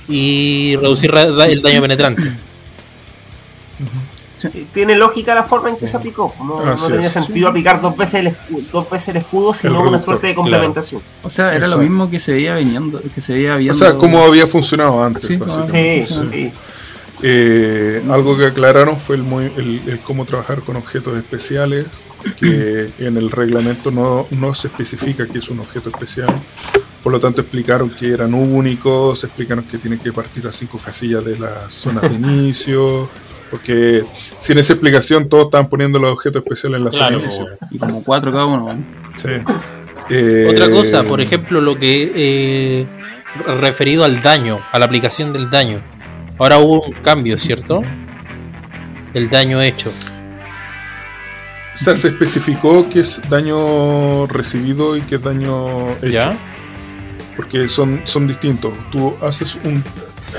y 0.08 0.76
reducir 0.76 1.14
el 1.14 1.62
daño 1.62 1.80
penetrante. 1.80 2.22
Tiene 4.74 4.96
lógica 4.96 5.36
la 5.36 5.44
forma 5.44 5.68
en 5.70 5.76
que 5.76 5.86
se 5.86 5.96
aplicó. 5.96 6.34
No, 6.44 6.56
tenía 6.88 7.08
sentido 7.08 7.48
aplicar 7.48 7.80
dos 7.80 7.96
veces 7.96 8.14
el 8.16 8.26
escudo, 8.28 8.60
dos 8.72 8.90
veces 8.90 9.08
el 9.10 9.16
escudo 9.18 9.54
sino 9.54 9.80
una 9.82 10.00
suerte 10.00 10.26
de 10.28 10.34
complementación. 10.34 11.00
O 11.22 11.30
sea, 11.30 11.46
era 11.46 11.58
Exacto. 11.58 11.76
lo 11.76 11.82
mismo 11.84 12.10
que 12.10 12.18
se 12.18 12.32
veía 12.32 12.56
viniendo, 12.56 13.00
que 13.14 13.20
se 13.20 13.34
veía 13.34 13.56
viendo. 13.56 13.74
O 13.76 13.78
sea, 13.78 13.94
como 13.94 14.20
había 14.20 14.48
funcionado 14.48 15.02
antes, 15.04 15.22
Sí, 15.24 15.36
básicamente. 15.36 16.06
Sí, 16.06 16.14
Sí. 16.14 16.28
sí. 16.32 16.52
Eh, 17.24 18.02
algo 18.10 18.36
que 18.36 18.46
aclararon 18.46 18.98
fue 18.98 19.14
el, 19.14 19.22
muy- 19.22 19.44
el- 19.56 19.80
el 19.86 20.00
cómo 20.00 20.24
trabajar 20.24 20.62
con 20.62 20.74
objetos 20.74 21.16
especiales, 21.16 21.86
que 22.38 22.92
en 22.98 23.16
el 23.16 23.30
reglamento 23.30 23.90
no, 23.90 24.26
no 24.30 24.54
se 24.54 24.68
especifica 24.68 25.26
que 25.26 25.38
es 25.38 25.48
un 25.48 25.60
objeto 25.60 25.88
especial. 25.90 26.34
Por 27.02 27.12
lo 27.12 27.18
tanto, 27.18 27.40
explicaron 27.40 27.90
que 27.90 28.12
eran 28.12 28.32
únicos, 28.32 29.24
explicaron 29.24 29.64
que 29.64 29.78
tienen 29.78 29.98
que 29.98 30.12
partir 30.12 30.46
a 30.46 30.52
cinco 30.52 30.78
casillas 30.78 31.24
de 31.24 31.36
las 31.36 31.74
zonas 31.74 32.02
de 32.02 32.14
inicio, 32.14 33.08
porque 33.50 34.04
sin 34.38 34.58
esa 34.58 34.74
explicación 34.74 35.28
todos 35.28 35.46
estaban 35.46 35.68
poniendo 35.68 35.98
los 35.98 36.12
objetos 36.12 36.42
especiales 36.42 36.78
en 36.78 36.84
la 36.84 36.92
zona 36.92 37.08
Claro, 37.08 37.18
de 37.18 37.24
inicio. 37.24 37.46
Y 37.70 37.78
como 37.78 38.04
cuatro 38.04 38.30
cada 38.30 38.46
uno. 38.46 38.84
Eh, 40.10 40.48
Otra 40.50 40.68
cosa, 40.68 41.04
por 41.04 41.20
ejemplo, 41.20 41.60
lo 41.60 41.78
que 41.78 42.12
eh, 42.14 42.86
referido 43.46 44.04
al 44.04 44.20
daño, 44.20 44.58
a 44.72 44.78
la 44.78 44.84
aplicación 44.84 45.32
del 45.32 45.48
daño. 45.48 45.80
Ahora 46.38 46.58
hubo 46.58 46.82
un 46.82 46.92
cambio, 47.02 47.38
¿cierto? 47.38 47.82
El 49.14 49.30
daño 49.30 49.62
hecho. 49.62 49.92
O 51.74 51.76
sea, 51.76 51.96
se 51.96 52.08
especificó 52.08 52.88
que 52.88 53.00
es 53.00 53.20
daño 53.30 54.26
recibido 54.26 54.96
y 54.96 55.02
que 55.02 55.14
es 55.16 55.22
daño 55.22 55.90
hecho. 56.02 56.06
¿Ya? 56.08 56.36
porque 57.36 57.66
son, 57.66 58.02
son 58.04 58.26
distintos. 58.28 58.72
Tú 58.90 59.14
haces 59.22 59.58
un. 59.64 59.82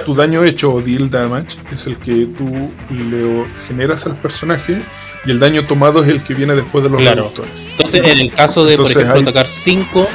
Tu 0.06 0.14
daño 0.14 0.44
hecho 0.44 0.74
o 0.74 0.82
deal 0.82 1.10
damage 1.10 1.58
es 1.72 1.88
el 1.88 1.98
que 1.98 2.28
tú 2.38 2.72
le 2.92 3.45
generas 3.68 4.06
al 4.06 4.16
personaje 4.16 4.80
y 5.26 5.32
el 5.32 5.40
daño 5.40 5.64
tomado 5.64 6.03
es 6.03 6.10
el 6.10 6.24
que 6.24 6.34
viene 6.36 6.53
después 6.56 6.84
de 6.84 6.90
los 6.92 7.00
Claro. 7.00 7.16
reductores. 7.24 7.52
Entonces, 7.72 8.02
en 8.03 8.20
el 8.20 8.32
caso 8.32 8.64
de, 8.64 8.74
Entonces, 8.74 8.94
por 8.95 9.02
ejemplo, 9.03 9.20
hay- 9.22 9.24
atacar 9.28 9.48
5 9.48 10.08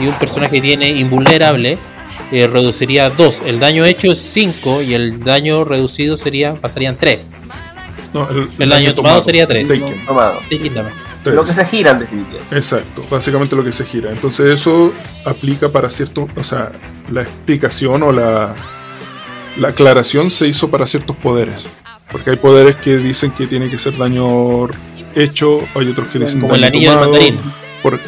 y 0.00 0.06
un 0.06 0.14
personaje 0.14 0.60
tiene 0.60 0.90
invulnerable, 0.90 1.78
eh, 2.32 2.46
reduciría 2.48 3.10
2. 3.10 3.42
El 3.46 3.60
daño 3.60 3.84
hecho 3.84 4.10
es 4.10 4.18
5 4.18 4.82
y 4.82 4.94
el 4.94 5.20
daño 5.22 5.64
reducido 5.64 6.16
sería 6.16 6.54
pasarían 6.54 6.96
3. 6.98 7.20
No, 8.14 8.30
el, 8.30 8.48
El 8.58 8.68
daño 8.70 8.94
tomado 8.94 9.20
sería 9.20 9.46
tres. 9.46 9.68
Taken, 9.68 10.06
Tomado. 10.06 10.40
Damage. 10.74 10.94
Lo 11.26 11.42
que 11.44 11.52
se 11.52 11.64
gira 11.66 11.90
en 11.90 11.98
definitiva. 11.98 12.40
Exacto, 12.52 13.02
básicamente 13.10 13.56
lo 13.56 13.64
que 13.64 13.72
se 13.72 13.84
gira. 13.84 14.10
Entonces 14.10 14.46
eso 14.60 14.92
aplica 15.26 15.68
para 15.70 15.90
ciertos, 15.90 16.28
o 16.36 16.42
sea, 16.44 16.70
la 17.10 17.22
explicación 17.22 18.02
o 18.04 18.12
la, 18.12 18.54
la 19.58 19.68
aclaración 19.68 20.30
se 20.30 20.46
hizo 20.46 20.70
para 20.70 20.86
ciertos 20.86 21.16
poderes. 21.16 21.68
Porque 22.12 22.30
hay 22.30 22.36
poderes 22.36 22.76
que 22.76 22.98
dicen 22.98 23.30
que 23.32 23.46
tiene 23.46 23.68
que 23.68 23.78
ser 23.78 23.96
daño 23.96 24.68
hecho, 25.16 25.60
hay 25.74 25.88
otros 25.88 26.06
que 26.08 26.18
dicen 26.20 26.40
Como 26.40 26.54
el 26.54 26.60
daño 26.60 26.70
anillo 26.76 26.90
del 26.90 26.98
tomado. 27.00 27.12
mandarín. 27.12 27.40
Por, 27.82 27.98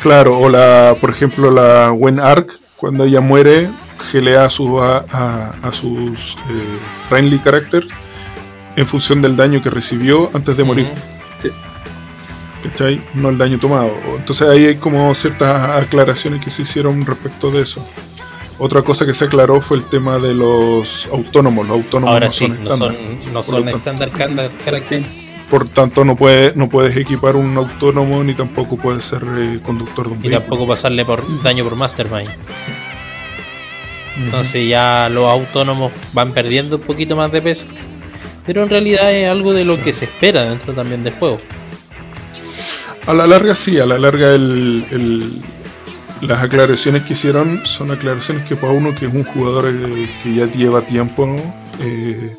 claro, 0.00 0.38
o 0.38 0.48
la, 0.48 0.94
por 1.00 1.10
ejemplo, 1.10 1.50
la 1.50 1.92
Wen 1.92 2.20
Arc, 2.20 2.52
cuando 2.76 3.04
ella 3.04 3.20
muere, 3.20 3.68
gelea 4.10 4.44
a, 4.44 4.50
su, 4.50 4.80
a, 4.80 5.04
a- 5.10 5.54
a 5.62 5.72
sus 5.72 6.34
eh, 6.50 6.78
friendly 7.08 7.38
characters 7.38 7.86
en 8.76 8.86
función 8.86 9.20
del 9.22 9.36
daño 9.36 9.62
que 9.62 9.70
recibió 9.70 10.30
antes 10.34 10.56
de 10.56 10.64
morir. 10.64 10.86
¿Cachai? 12.62 13.00
No 13.14 13.28
el 13.30 13.38
daño 13.38 13.58
tomado. 13.58 13.90
Entonces 14.16 14.48
ahí 14.48 14.66
hay 14.66 14.76
como 14.76 15.12
ciertas 15.14 15.82
aclaraciones 15.82 16.44
que 16.44 16.48
se 16.50 16.62
hicieron 16.62 17.04
respecto 17.04 17.50
de 17.50 17.62
eso. 17.62 17.84
Otra 18.58 18.82
cosa 18.82 19.04
que 19.04 19.12
se 19.14 19.24
aclaró 19.24 19.60
fue 19.60 19.78
el 19.78 19.84
tema 19.86 20.18
de 20.18 20.32
los 20.34 21.08
autónomos. 21.12 21.66
Los 21.66 21.76
autónomos 21.78 22.12
Ahora 22.14 22.26
no 22.26 22.30
sí, 22.32 22.46
son 22.46 22.50
no 22.50 22.62
estándar. 22.72 22.94
son, 22.94 23.32
no 23.32 23.42
son 23.42 23.68
estándar 23.68 24.10
carácter. 24.64 25.04
Por 25.50 25.68
tanto, 25.68 26.04
no, 26.04 26.14
puede, 26.16 26.52
no 26.54 26.68
puedes 26.68 26.96
equipar 26.96 27.34
un 27.36 27.56
autónomo 27.58 28.22
ni 28.22 28.32
tampoco 28.34 28.76
puedes 28.76 29.04
ser 29.04 29.22
eh, 29.36 29.60
conductor 29.66 30.06
de 30.06 30.12
un 30.12 30.18
Y 30.20 30.22
vehículo. 30.22 30.40
tampoco 30.40 30.66
pasarle 30.68 31.04
por 31.04 31.42
daño 31.42 31.64
por 31.64 31.74
Mastermind. 31.74 32.30
Entonces 34.16 34.68
ya 34.68 35.08
los 35.10 35.26
autónomos 35.28 35.90
van 36.12 36.32
perdiendo 36.32 36.76
un 36.76 36.82
poquito 36.82 37.16
más 37.16 37.32
de 37.32 37.42
peso. 37.42 37.66
Pero 38.46 38.62
en 38.64 38.70
realidad 38.70 39.12
es 39.14 39.28
algo 39.28 39.52
de 39.52 39.64
lo 39.64 39.80
que 39.80 39.92
se 39.92 40.06
espera 40.06 40.42
dentro 40.44 40.72
también 40.72 41.02
del 41.04 41.14
juego. 41.14 41.40
A 43.06 43.12
la 43.14 43.26
larga 43.26 43.54
sí, 43.54 43.78
a 43.80 43.86
la 43.86 43.98
larga 43.98 44.34
el, 44.34 44.84
el- 44.90 45.42
las 46.28 46.40
aclaraciones 46.42 47.02
que 47.02 47.14
hicieron 47.14 47.64
son 47.66 47.90
aclaraciones 47.90 48.46
que 48.48 48.54
para 48.54 48.72
uno 48.72 48.94
que 48.94 49.06
es 49.06 49.12
un 49.14 49.24
jugador 49.24 49.66
eh, 49.68 50.08
que 50.22 50.34
ya 50.34 50.46
lleva 50.46 50.80
tiempo, 50.82 51.26
¿no? 51.26 51.42
Eh, 51.80 52.36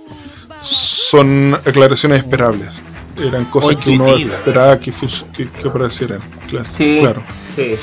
son 0.61 1.53
aclaraciones 1.65 2.19
esperables. 2.19 2.81
Eran 3.17 3.45
cosas 3.45 3.75
que 3.75 3.91
uno 3.91 4.15
esperaba 4.15 4.79
que, 4.79 4.91
que, 5.35 5.49
que 5.49 5.67
aparecieran. 5.67 6.21
Claro. 6.47 6.65
Sí. 6.65 6.97
claro. 6.99 7.23
Sí. 7.55 7.75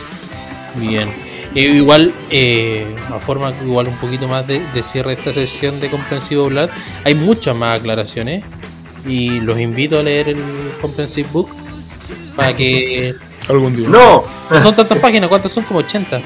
Bien. 0.76 1.10
Eh, 1.54 1.62
igual, 1.62 2.12
eh, 2.30 2.94
a 3.12 3.18
forma 3.18 3.52
igual 3.64 3.88
un 3.88 3.96
poquito 3.96 4.28
más 4.28 4.46
de, 4.46 4.60
de 4.72 4.82
cierre 4.82 5.10
de 5.10 5.16
esta 5.16 5.32
sesión 5.32 5.80
de 5.80 5.90
Comprensive 5.90 6.48
Blood, 6.48 6.70
hay 7.04 7.14
muchas 7.14 7.56
más 7.56 7.80
aclaraciones 7.80 8.44
y 9.06 9.40
los 9.40 9.58
invito 9.58 9.98
a 9.98 10.02
leer 10.02 10.28
el 10.28 10.42
Comprensive 10.80 11.28
Book 11.32 11.50
para 12.36 12.54
que... 12.54 13.14
Algún 13.48 13.74
día. 13.74 13.88
No, 13.88 14.22
No 14.50 14.62
son 14.62 14.76
tantas 14.76 14.98
páginas, 14.98 15.28
¿cuántas 15.28 15.50
son? 15.50 15.64
Como 15.64 15.80
80. 15.80 16.20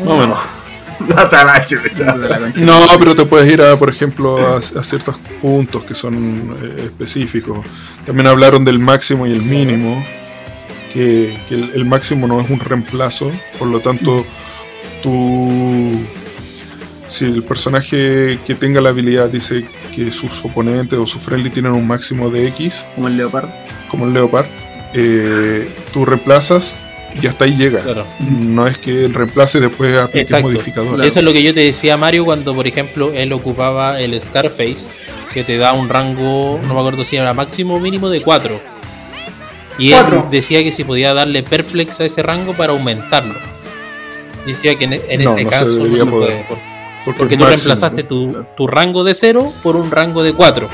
Más 0.00 0.08
o 0.08 0.16
menos. 0.16 0.38
no 1.08 1.16
concha. 1.16 2.14
No, 2.56 2.86
pero 2.98 3.14
te 3.14 3.24
puedes 3.24 3.50
ir 3.52 3.60
a, 3.60 3.76
por 3.76 3.88
ejemplo, 3.90 4.38
a, 4.38 4.58
a 4.58 4.60
ciertos 4.60 5.16
puntos 5.40 5.84
que 5.84 5.94
son 5.94 6.56
eh, 6.62 6.84
específicos. 6.84 7.64
También 8.06 8.28
hablaron 8.28 8.64
del 8.64 8.78
máximo 8.78 9.26
y 9.26 9.32
el 9.32 9.42
mínimo, 9.42 10.02
que, 10.92 11.36
que 11.48 11.54
el, 11.54 11.70
el 11.74 11.84
máximo 11.84 12.26
no 12.26 12.40
es 12.40 12.48
un 12.50 12.60
reemplazo, 12.60 13.30
por 13.58 13.68
lo 13.68 13.80
tanto, 13.80 14.24
tú, 15.02 15.98
si 17.06 17.24
el 17.26 17.42
personaje 17.44 18.38
que 18.46 18.54
tenga 18.54 18.80
la 18.80 18.90
habilidad 18.90 19.28
dice 19.28 19.64
que 19.94 20.10
sus 20.10 20.44
oponentes 20.44 20.98
o 20.98 21.06
su 21.06 21.18
friendly 21.18 21.50
tienen 21.50 21.72
un 21.72 21.86
máximo 21.86 22.30
de 22.30 22.46
X, 22.48 22.84
Como 22.94 23.08
el 23.08 23.16
leopard. 23.16 23.48
como 23.90 24.06
el 24.06 24.12
Leopard, 24.14 24.46
eh, 24.94 25.68
tú 25.92 26.04
reemplazas 26.04 26.76
y 27.20 27.26
hasta 27.26 27.44
ahí 27.44 27.54
llega. 27.56 27.80
Claro. 27.80 28.06
No 28.20 28.66
es 28.66 28.78
que 28.78 29.04
el 29.04 29.12
reemplace 29.12 29.60
después 29.60 29.96
apliques 29.98 30.28
Exacto. 30.28 30.48
modificadores. 30.48 31.06
Eso 31.06 31.18
es 31.20 31.24
lo 31.24 31.32
que 31.34 31.42
yo 31.42 31.52
te 31.52 31.60
decía 31.60 31.96
Mario 31.98 32.24
cuando, 32.24 32.54
por 32.54 32.66
ejemplo, 32.66 33.12
él 33.12 33.32
ocupaba 33.34 34.00
el 34.00 34.18
Scarface, 34.18 34.90
que 35.32 35.44
te 35.44 35.58
da 35.58 35.72
un 35.74 35.88
rango, 35.90 36.58
no 36.66 36.72
me 36.74 36.80
acuerdo 36.80 37.04
si 37.04 37.16
era 37.16 37.34
máximo 37.34 37.74
o 37.76 37.80
mínimo 37.80 38.08
de 38.08 38.22
4. 38.22 38.71
Y 39.78 39.92
él 39.92 40.00
Cuatro. 40.00 40.28
decía 40.30 40.62
que 40.62 40.70
si 40.72 40.84
podía 40.84 41.14
darle 41.14 41.42
perplex 41.42 42.00
a 42.00 42.04
ese 42.04 42.22
rango 42.22 42.52
para 42.52 42.72
aumentarlo. 42.72 43.34
Decía 44.46 44.76
que 44.76 44.84
en, 44.84 44.92
en 44.94 45.24
No, 45.24 45.32
ese 45.32 45.44
no 45.44 45.50
se 45.50 45.56
caso 45.58 45.64
no 45.86 45.96
se 45.96 46.06
poder. 46.06 46.44
puede. 46.44 46.44
por- 46.44 46.58
Porque, 47.16 47.36
tú 47.36 47.44
máximo. 47.44 47.46
reemplazaste 47.48 48.02
tu, 48.04 48.44
tu 48.56 48.66
rango 48.66 49.02
de 49.04 49.14
0 49.14 49.52
por 49.62 49.76
un 49.76 49.90
rango 49.90 50.22
de 50.22 50.32
4. 50.34 50.68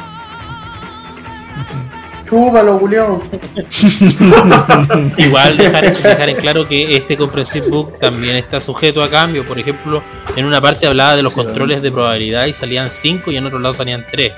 Chúpalo, 2.29 2.79
culiao. 2.79 3.23
Igual 5.17 5.57
dejar, 5.57 5.97
dejar 5.97 6.29
en 6.29 6.37
claro 6.37 6.69
que 6.69 6.95
este 6.97 7.17
Comprehensive 7.17 7.69
Book 7.69 7.99
también 7.99 8.37
está 8.37 8.61
sujeto 8.61 9.03
a 9.03 9.09
cambio. 9.09 9.47
Por 9.47 9.59
ejemplo, 9.59 10.03
en 10.37 10.45
una 10.45 10.61
parte 10.61 10.87
hablaba 10.87 11.17
de 11.17 11.23
los 11.23 11.33
controles 11.33 11.81
de 11.81 11.91
probabilidad 11.91 12.45
y 12.45 12.53
salían 12.53 12.91
5 12.91 13.31
y 13.31 13.37
en 13.39 13.47
otro 13.47 13.59
lado 13.59 13.73
salían 13.75 14.05
3. 14.11 14.33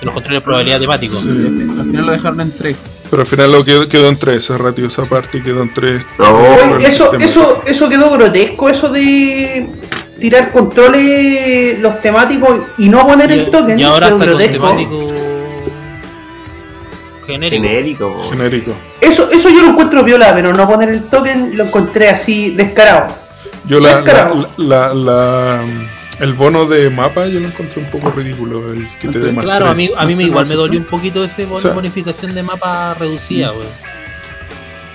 De 0.00 0.06
los 0.06 0.14
controles 0.14 0.40
de 0.40 0.44
probabilidad 0.44 0.80
temáticos. 0.80 1.20
Sí. 1.20 1.28
Al 1.28 1.84
final 1.84 2.06
lo 2.06 2.12
dejaron 2.12 2.40
en 2.40 2.56
3. 2.56 2.76
Pero 3.10 3.22
al 3.22 3.26
final 3.26 3.52
lo 3.52 3.64
quedó, 3.64 3.88
quedó 3.88 4.08
en 4.08 4.16
3, 4.18 4.36
esa 4.36 4.58
ratio, 4.58 4.86
esa 4.86 5.04
parte 5.04 5.42
quedó 5.42 5.62
en 5.62 5.72
3. 5.72 6.06
No, 6.18 6.78
eso, 6.78 7.12
eso, 7.14 7.62
eso 7.66 7.88
quedó 7.88 8.10
grotesco, 8.10 8.68
eso 8.68 8.88
de 8.88 9.66
tirar 10.20 10.50
controles 10.52 11.78
los 11.80 12.00
temáticos 12.00 12.60
y 12.78 12.88
no 12.88 13.06
poner 13.06 13.30
el 13.30 13.50
token. 13.50 13.78
Y 13.78 13.82
ahora 13.84 14.08
está 14.08 14.26
con 14.26 14.38
temático 14.38 15.06
genérico. 17.26 18.22
genérico. 18.30 18.72
Eso, 19.00 19.30
eso 19.30 19.48
yo 19.50 19.62
lo 19.62 19.68
encuentro 19.70 20.02
viola, 20.02 20.32
pero 20.34 20.52
no 20.52 20.68
poner 20.68 20.90
el 20.90 21.02
token 21.04 21.56
lo 21.56 21.64
encontré 21.64 22.08
así 22.08 22.50
descarado. 22.50 23.14
Yo 23.66 23.80
la, 23.80 23.90
la, 23.92 23.96
Descarado. 24.02 24.48
la- 24.58 24.94
la- 24.94 25.60
el 26.20 26.32
bono 26.34 26.66
de 26.66 26.90
mapa 26.90 27.26
yo 27.26 27.40
lo 27.40 27.48
encontré 27.48 27.82
un 27.82 27.90
poco 27.90 28.10
ridículo, 28.10 28.72
el 28.72 28.86
que 28.98 29.08
te 29.08 29.18
dé 29.18 29.32
más 29.32 29.44
Claro, 29.44 29.66
tres. 29.66 29.72
a 29.72 29.74
mí, 29.74 29.90
a 29.96 30.06
mí 30.06 30.14
me 30.14 30.22
¿No 30.24 30.28
igual 30.28 30.46
me 30.46 30.54
dolió 30.54 30.78
un 30.80 30.86
poquito 30.86 31.24
ese 31.24 31.44
bono 31.44 31.54
O 31.56 31.58
sea- 31.58 31.72
bonificación 31.72 32.34
de 32.34 32.42
mapa 32.42 32.94
reducida, 32.94 33.52
weón. 33.52 33.66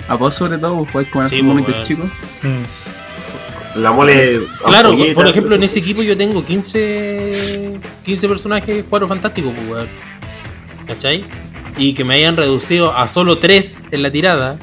A 0.07 0.15
vos 0.15 0.33
sobre 0.35 0.57
todo, 0.57 0.75
vos 0.75 0.89
podés 0.91 1.07
comer 1.09 1.29
Sí, 1.29 1.39
con 1.41 1.61
pues, 1.63 1.75
weón. 1.75 1.83
chicos. 1.87 2.05
Mm. 2.43 3.79
La 3.79 3.91
mole. 3.91 4.41
Claro, 4.65 4.95
por 5.13 5.27
ejemplo, 5.27 5.55
en 5.55 5.63
eso. 5.63 5.71
ese 5.77 5.79
equipo 5.81 6.01
yo 6.01 6.17
tengo 6.17 6.43
15, 6.43 7.79
15 8.03 8.27
personajes 8.27 8.83
cuadro 8.89 9.07
fantásticos, 9.07 9.53
pues, 9.55 9.69
weón. 9.69 9.87
¿Cachai? 10.87 11.23
Y 11.77 11.93
que 11.93 12.03
me 12.03 12.15
hayan 12.15 12.35
reducido 12.35 12.95
a 12.97 13.07
solo 13.07 13.37
3 13.37 13.85
en 13.91 14.01
la 14.01 14.11
tirada, 14.11 14.57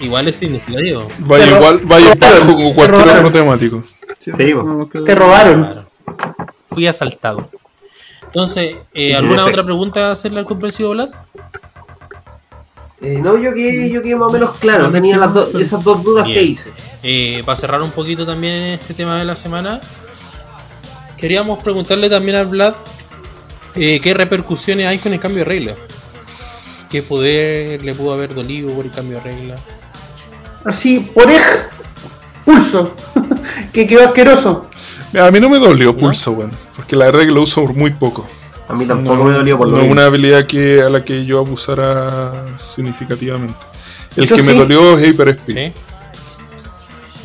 igual 0.00 0.28
es 0.28 0.36
significativo. 0.36 1.08
Vaya 1.18 1.46
igual, 1.56 1.80
vaya 1.84 2.14
te 2.14 2.28
robaron, 2.86 3.32
bajo 3.32 3.32
Sí, 4.22 4.30
Te 5.04 5.14
robaron. 5.14 5.84
Fui 6.68 6.86
asaltado. 6.86 7.48
Entonces, 8.24 8.76
eh, 8.94 9.14
¿alguna 9.14 9.44
otra 9.44 9.64
pregunta 9.64 10.08
a 10.08 10.12
hacerle 10.12 10.40
al 10.40 10.46
comprensivo 10.46 10.90
Vlad? 10.90 11.10
Eh, 13.00 13.18
no, 13.20 13.36
yo 13.36 13.52
quedé, 13.52 13.90
yo 13.90 14.00
quedé 14.00 14.14
más 14.14 14.30
o 14.30 14.32
menos 14.32 14.56
claro. 14.58 14.84
No, 14.84 14.92
Tenía 14.92 15.16
no, 15.16 15.22
las 15.22 15.34
dos- 15.34 15.52
no. 15.54 15.58
esas 15.60 15.82
dos 15.82 16.04
dudas 16.04 16.24
Bien. 16.26 16.38
que 16.38 16.44
hice. 16.44 16.70
Eh, 17.02 17.42
para 17.44 17.56
cerrar 17.56 17.82
un 17.82 17.90
poquito 17.90 18.24
también 18.24 18.54
este 18.54 18.94
tema 18.94 19.18
de 19.18 19.24
la 19.24 19.34
semana, 19.34 19.80
queríamos 21.16 21.60
preguntarle 21.62 22.08
también 22.08 22.36
al 22.36 22.46
Vlad 22.46 22.74
eh, 23.74 23.98
qué 24.00 24.14
repercusiones 24.14 24.86
hay 24.86 24.98
con 24.98 25.12
el 25.12 25.18
cambio 25.20 25.40
de 25.40 25.44
regla. 25.46 25.74
¿Qué 26.88 27.02
poder 27.02 27.82
le 27.84 27.92
pudo 27.94 28.12
haber 28.12 28.34
dolido 28.34 28.70
por 28.72 28.84
el 28.84 28.92
cambio 28.92 29.16
de 29.18 29.24
regla? 29.32 29.54
Así, 30.64 31.00
por 31.00 31.28
ej, 31.28 31.42
pulso, 32.44 32.94
que 33.72 33.86
quedó 33.86 34.06
asqueroso. 34.06 34.68
A 35.20 35.30
mí 35.30 35.40
no 35.40 35.50
me 35.50 35.58
dolió 35.58 35.96
pulso, 35.96 36.32
weón, 36.32 36.50
porque 36.76 36.96
la 36.96 37.06
verdad 37.06 37.20
que 37.20 37.26
lo 37.32 37.42
uso 37.42 37.64
muy 37.66 37.90
poco. 37.90 38.26
A 38.68 38.74
mí 38.74 38.86
tampoco 38.86 39.16
no, 39.16 39.24
me 39.24 39.32
dolió 39.32 39.58
por 39.58 39.70
lo 39.70 39.76
no 39.76 39.82
es 39.82 39.90
una 39.90 40.06
habilidad 40.06 40.46
que 40.46 40.80
a 40.80 40.88
la 40.88 41.04
que 41.04 41.26
yo 41.26 41.38
abusara 41.40 42.32
significativamente. 42.56 43.54
El 44.16 44.28
que 44.28 44.42
me 44.42 44.52
sí. 44.52 44.58
dolió 44.58 44.96
es 44.98 45.06
Hyper 45.08 45.28
Speed. 45.30 45.56
¿Sí? 45.56 45.72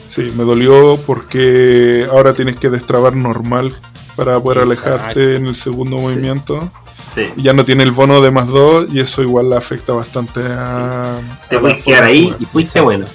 Sí, 0.08 0.34
me 0.36 0.44
dolió 0.44 0.98
porque 1.06 2.08
ahora 2.12 2.34
tienes 2.34 2.58
que 2.58 2.70
destrabar 2.70 3.16
normal 3.16 3.74
para 4.16 4.40
poder 4.40 4.64
Exacto. 4.64 4.90
alejarte 4.90 5.36
en 5.36 5.48
el 5.48 5.56
segundo 5.56 5.98
movimiento. 5.98 6.72
Sí. 7.14 7.24
Ya 7.38 7.54
no 7.54 7.66
tiene 7.66 7.84
el 7.84 7.92
bono 7.92 8.22
de 8.22 8.32
más 8.32 8.48
2 8.48 8.88
y 8.94 9.00
eso 9.00 9.22
igual 9.22 9.50
le 9.50 9.58
afecta 9.58 9.94
bastante 9.94 10.42
a... 10.42 11.18
Te 11.50 11.56
a 11.56 11.60
la 11.60 11.62
puedes 11.62 11.84
quedar 11.84 12.04
ahí 12.04 12.26
jugar. 12.26 12.42
y 12.42 12.46
fuiste 12.46 12.80
bueno. 12.82 13.06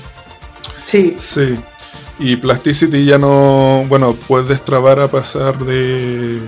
Sí, 0.87 1.15
Sí. 1.19 1.55
Y 2.19 2.37
Plasticity 2.37 3.05
ya 3.05 3.19
no... 3.19 3.85
Bueno, 3.89 4.15
puedes 4.29 4.49
destrabar 4.49 5.01
a 5.01 5.09
pasar 5.09 5.59
de... 5.59 6.37
eh, 6.37 6.41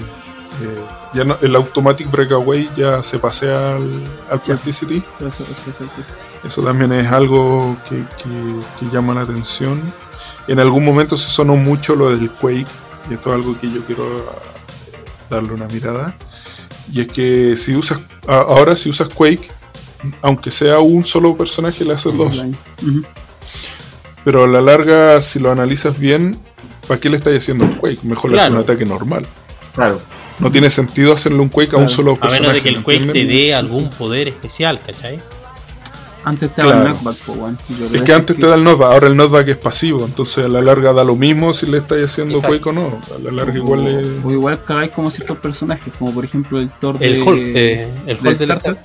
ya 1.15 1.25
no, 1.25 1.36
el 1.43 1.55
Automatic 1.57 2.10
Breakaway 2.10 2.68
ya 2.76 3.02
se 3.02 3.18
pasea 3.18 3.76
al, 3.76 4.02
al 4.31 4.41
Plasticity. 4.41 5.02
Eso- 6.44 6.62
también 6.62 6.93
es 6.93 7.10
algo 7.10 7.76
que, 7.89 7.97
que- 7.97 8.60
que 8.78 8.91
llama 8.94 9.15
la 9.15 9.23
atención. 9.23 9.81
En 10.47 10.60
algún 10.60 10.84
momento 10.84 11.17
se 11.17 11.28
sonó 11.31 11.57
mucho 11.57 11.94
lo 11.94 12.10
del 12.10 12.31
Quake, 12.31 12.67
y 13.10 13.15
esto 13.15 13.31
es 13.31 13.34
algo 13.34 13.59
que 13.59 13.70
yo 13.70 13.83
quiero 13.86 14.05
ah, 14.31 14.43
darle 15.31 15.52
una 15.55 15.67
mirada. 15.67 16.15
Y 16.93 17.01
es 17.01 17.09
que 17.09 17.57
si 17.57 17.75
usas, 17.75 17.99
ahora 18.26 18.76
si 18.76 18.91
usas 18.91 19.09
Quake, 19.09 19.49
aunque 20.20 20.51
sea 20.51 20.81
un 20.81 21.07
solo 21.07 21.34
personaje, 21.36 21.83
le 21.84 21.94
haces 21.94 22.15
dos. 22.17 22.44
Pero 24.25 24.44
a 24.44 24.49
la 24.49 24.61
larga, 24.61 25.20
si 25.20 25.39
lo 25.39 25.51
analizas 25.51 25.99
bien, 25.99 26.39
¿para 26.89 26.99
qué 27.01 27.11
le 27.11 27.17
estáis 27.17 27.39
haciendo 27.39 27.65
un 27.65 27.75
Quake? 27.77 27.99
Mejor 28.05 28.31
le 28.33 28.39
haces 28.39 28.51
un 28.51 28.59
ataque 28.59 28.85
normal. 28.86 29.27
Claro. 29.75 30.01
No 30.39 30.51
tiene 30.51 30.70
sentido 30.70 31.12
hacerle 31.12 31.39
un 31.41 31.49
Quake 31.49 31.77
a 31.77 31.78
un 31.78 31.89
solo 31.89 32.12
A 32.12 32.17
personaje. 32.17 32.41
menos 32.43 32.55
de 32.55 32.62
que 32.62 32.69
el 32.70 32.77
¿me 32.78 32.83
Quake 32.85 33.12
te 33.12 33.25
dé 33.27 33.55
algún 33.55 33.91
poder 33.91 34.28
especial, 34.28 34.81
¿cachai? 34.85 35.20
Antes 36.27 36.49
estaba 36.49 36.73
el 36.73 36.78
Claro. 36.81 36.99
knockback, 37.03 37.94
Es 37.94 38.03
que 38.03 38.12
antes 38.15 38.39
te 38.39 38.47
da 38.47 38.55
el 38.55 38.65
knockback, 38.65 38.93
ahora 38.93 39.09
el 39.09 39.15
knockback 39.15 39.49
es 39.49 39.57
pasivo, 39.59 40.07
entonces 40.07 40.43
a 40.47 40.49
la 40.49 40.62
larga 40.62 40.94
da 40.94 41.05
lo 41.05 41.17
mismo 41.17 41.53
si 41.53 41.67
le 41.67 41.78
estáis 41.78 42.05
haciendo 42.07 42.36
Exacto. 42.39 42.57
Quake 42.57 42.69
o 42.70 42.73
no. 42.73 42.99
A 43.15 43.19
la 43.23 43.31
larga 43.31 43.55
igual 43.59 43.86
es... 43.86 44.07
O 44.25 44.31
igual 44.33 44.65
cagáis 44.65 44.91
como 44.93 45.11
ciertos 45.11 45.36
personajes, 45.36 45.93
como 45.99 46.15
por 46.15 46.25
ejemplo 46.25 46.59
el 46.59 46.70
Thor 46.70 46.97
El 47.01 47.12
de. 47.17 47.23
Hulk, 47.23 47.43
eh, 47.55 47.89
el 48.07 48.17
de 48.23 48.28
Hulk 48.31 48.39
del 48.39 48.49
Starter. 48.59 48.77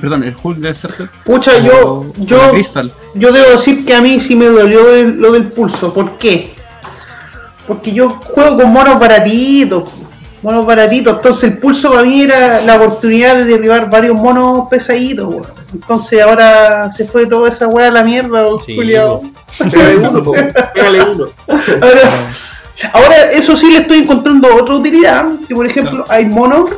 Perdón, 0.00 0.22
el 0.24 0.34
Hulk 0.40 0.58
de 0.58 0.74
Starter. 0.74 1.08
Pucha, 1.24 1.58
yo, 1.58 2.06
yo, 2.18 2.52
yo 3.14 3.32
debo 3.32 3.50
decir 3.50 3.84
que 3.84 3.94
a 3.94 4.00
mí 4.00 4.20
sí 4.20 4.36
me 4.36 4.46
dolió 4.46 4.92
el- 4.94 5.16
lo 5.20 5.32
del 5.32 5.44
pulso. 5.48 5.92
¿Por 5.92 6.16
qué? 6.18 6.54
Porque 7.66 7.92
yo 7.92 8.10
juego 8.10 8.56
con 8.58 8.72
monos 8.72 8.98
baratitos. 8.98 9.84
Monos 10.42 10.64
baratitos. 10.66 11.16
Entonces 11.16 11.44
el 11.50 11.58
pulso 11.58 11.90
para 11.90 12.02
mí 12.04 12.22
era 12.22 12.60
la 12.60 12.76
oportunidad 12.76 13.36
de 13.36 13.44
derribar 13.44 13.90
varios 13.90 14.14
monos 14.14 14.68
pesaditos, 14.70 15.26
weón. 15.26 15.46
Entonces 15.74 16.22
ahora 16.22 16.90
se 16.92 17.06
fue 17.06 17.26
toda 17.26 17.48
esa 17.48 17.66
weá 17.66 17.88
a 17.88 17.90
la 17.90 18.04
mierda, 18.04 18.44
weón, 18.44 18.60
Sí. 18.60 18.74
Pégale 18.76 19.96
uno. 19.96 20.22
Pégale 20.74 21.02
uno. 21.02 21.26
Ahora, 21.48 22.32
ahora, 22.92 23.32
eso 23.32 23.56
sí 23.56 23.70
le 23.72 23.78
estoy 23.78 23.98
encontrando 23.98 24.54
otra 24.54 24.76
utilidad. 24.76 25.26
Que 25.48 25.54
por 25.54 25.66
ejemplo, 25.66 26.04
hay 26.08 26.26
monos 26.26 26.70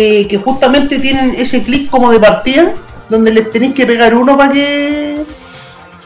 eh, 0.00 0.28
que 0.28 0.38
justamente 0.38 1.00
tienen 1.00 1.34
ese 1.34 1.60
clic 1.64 1.90
como 1.90 2.12
de 2.12 2.20
partida, 2.20 2.72
donde 3.08 3.32
les 3.32 3.50
tenéis 3.50 3.74
que 3.74 3.84
pegar 3.84 4.14
uno 4.14 4.36
para 4.36 4.52
que 4.52 5.24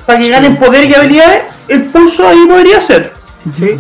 para 0.06 0.18
que 0.18 0.30
ganen 0.30 0.56
poder 0.56 0.86
y 0.86 0.94
habilidades. 0.94 1.42
El 1.68 1.84
pulso 1.90 2.26
ahí 2.26 2.46
podría 2.48 2.80
ser. 2.80 3.12
Sí. 3.58 3.76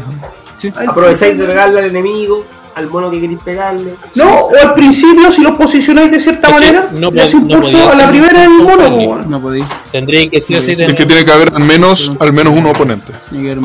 Sí. 0.58 0.70
Aprovecháis 0.86 1.32
de 1.32 1.38
ser. 1.38 1.46
pegarle 1.46 1.80
al 1.80 1.86
enemigo, 1.86 2.44
al 2.74 2.90
mono 2.90 3.10
que 3.10 3.22
queréis 3.22 3.42
pegarle. 3.42 3.94
No, 4.14 4.28
o 4.28 4.54
al 4.60 4.74
principio, 4.74 5.30
si 5.32 5.40
los 5.40 5.56
posicionáis 5.56 6.10
de 6.10 6.20
cierta 6.20 6.48
Es 6.48 6.54
manera, 6.54 6.88
no 6.92 7.10
le 7.10 7.34
un 7.34 7.48
no 7.48 7.56
pulso 7.56 7.90
a 7.90 7.94
la 7.94 8.08
primera 8.10 8.40
del 8.42 8.50
mono. 8.50 8.88
weón. 8.88 9.30
No 9.30 9.40
podéis. 9.40 9.64
Tendría 9.90 10.28
que 10.28 10.42
sí 10.42 10.54
o 10.54 10.62
sí 10.62 10.72
Es 10.72 10.94
que 10.94 11.06
tiene 11.06 11.24
que 11.24 11.32
haber 11.32 11.54
al 11.54 11.64
menos, 11.64 12.12
al 12.20 12.34
menos 12.34 12.54
un 12.54 12.66
oponente. 12.66 13.12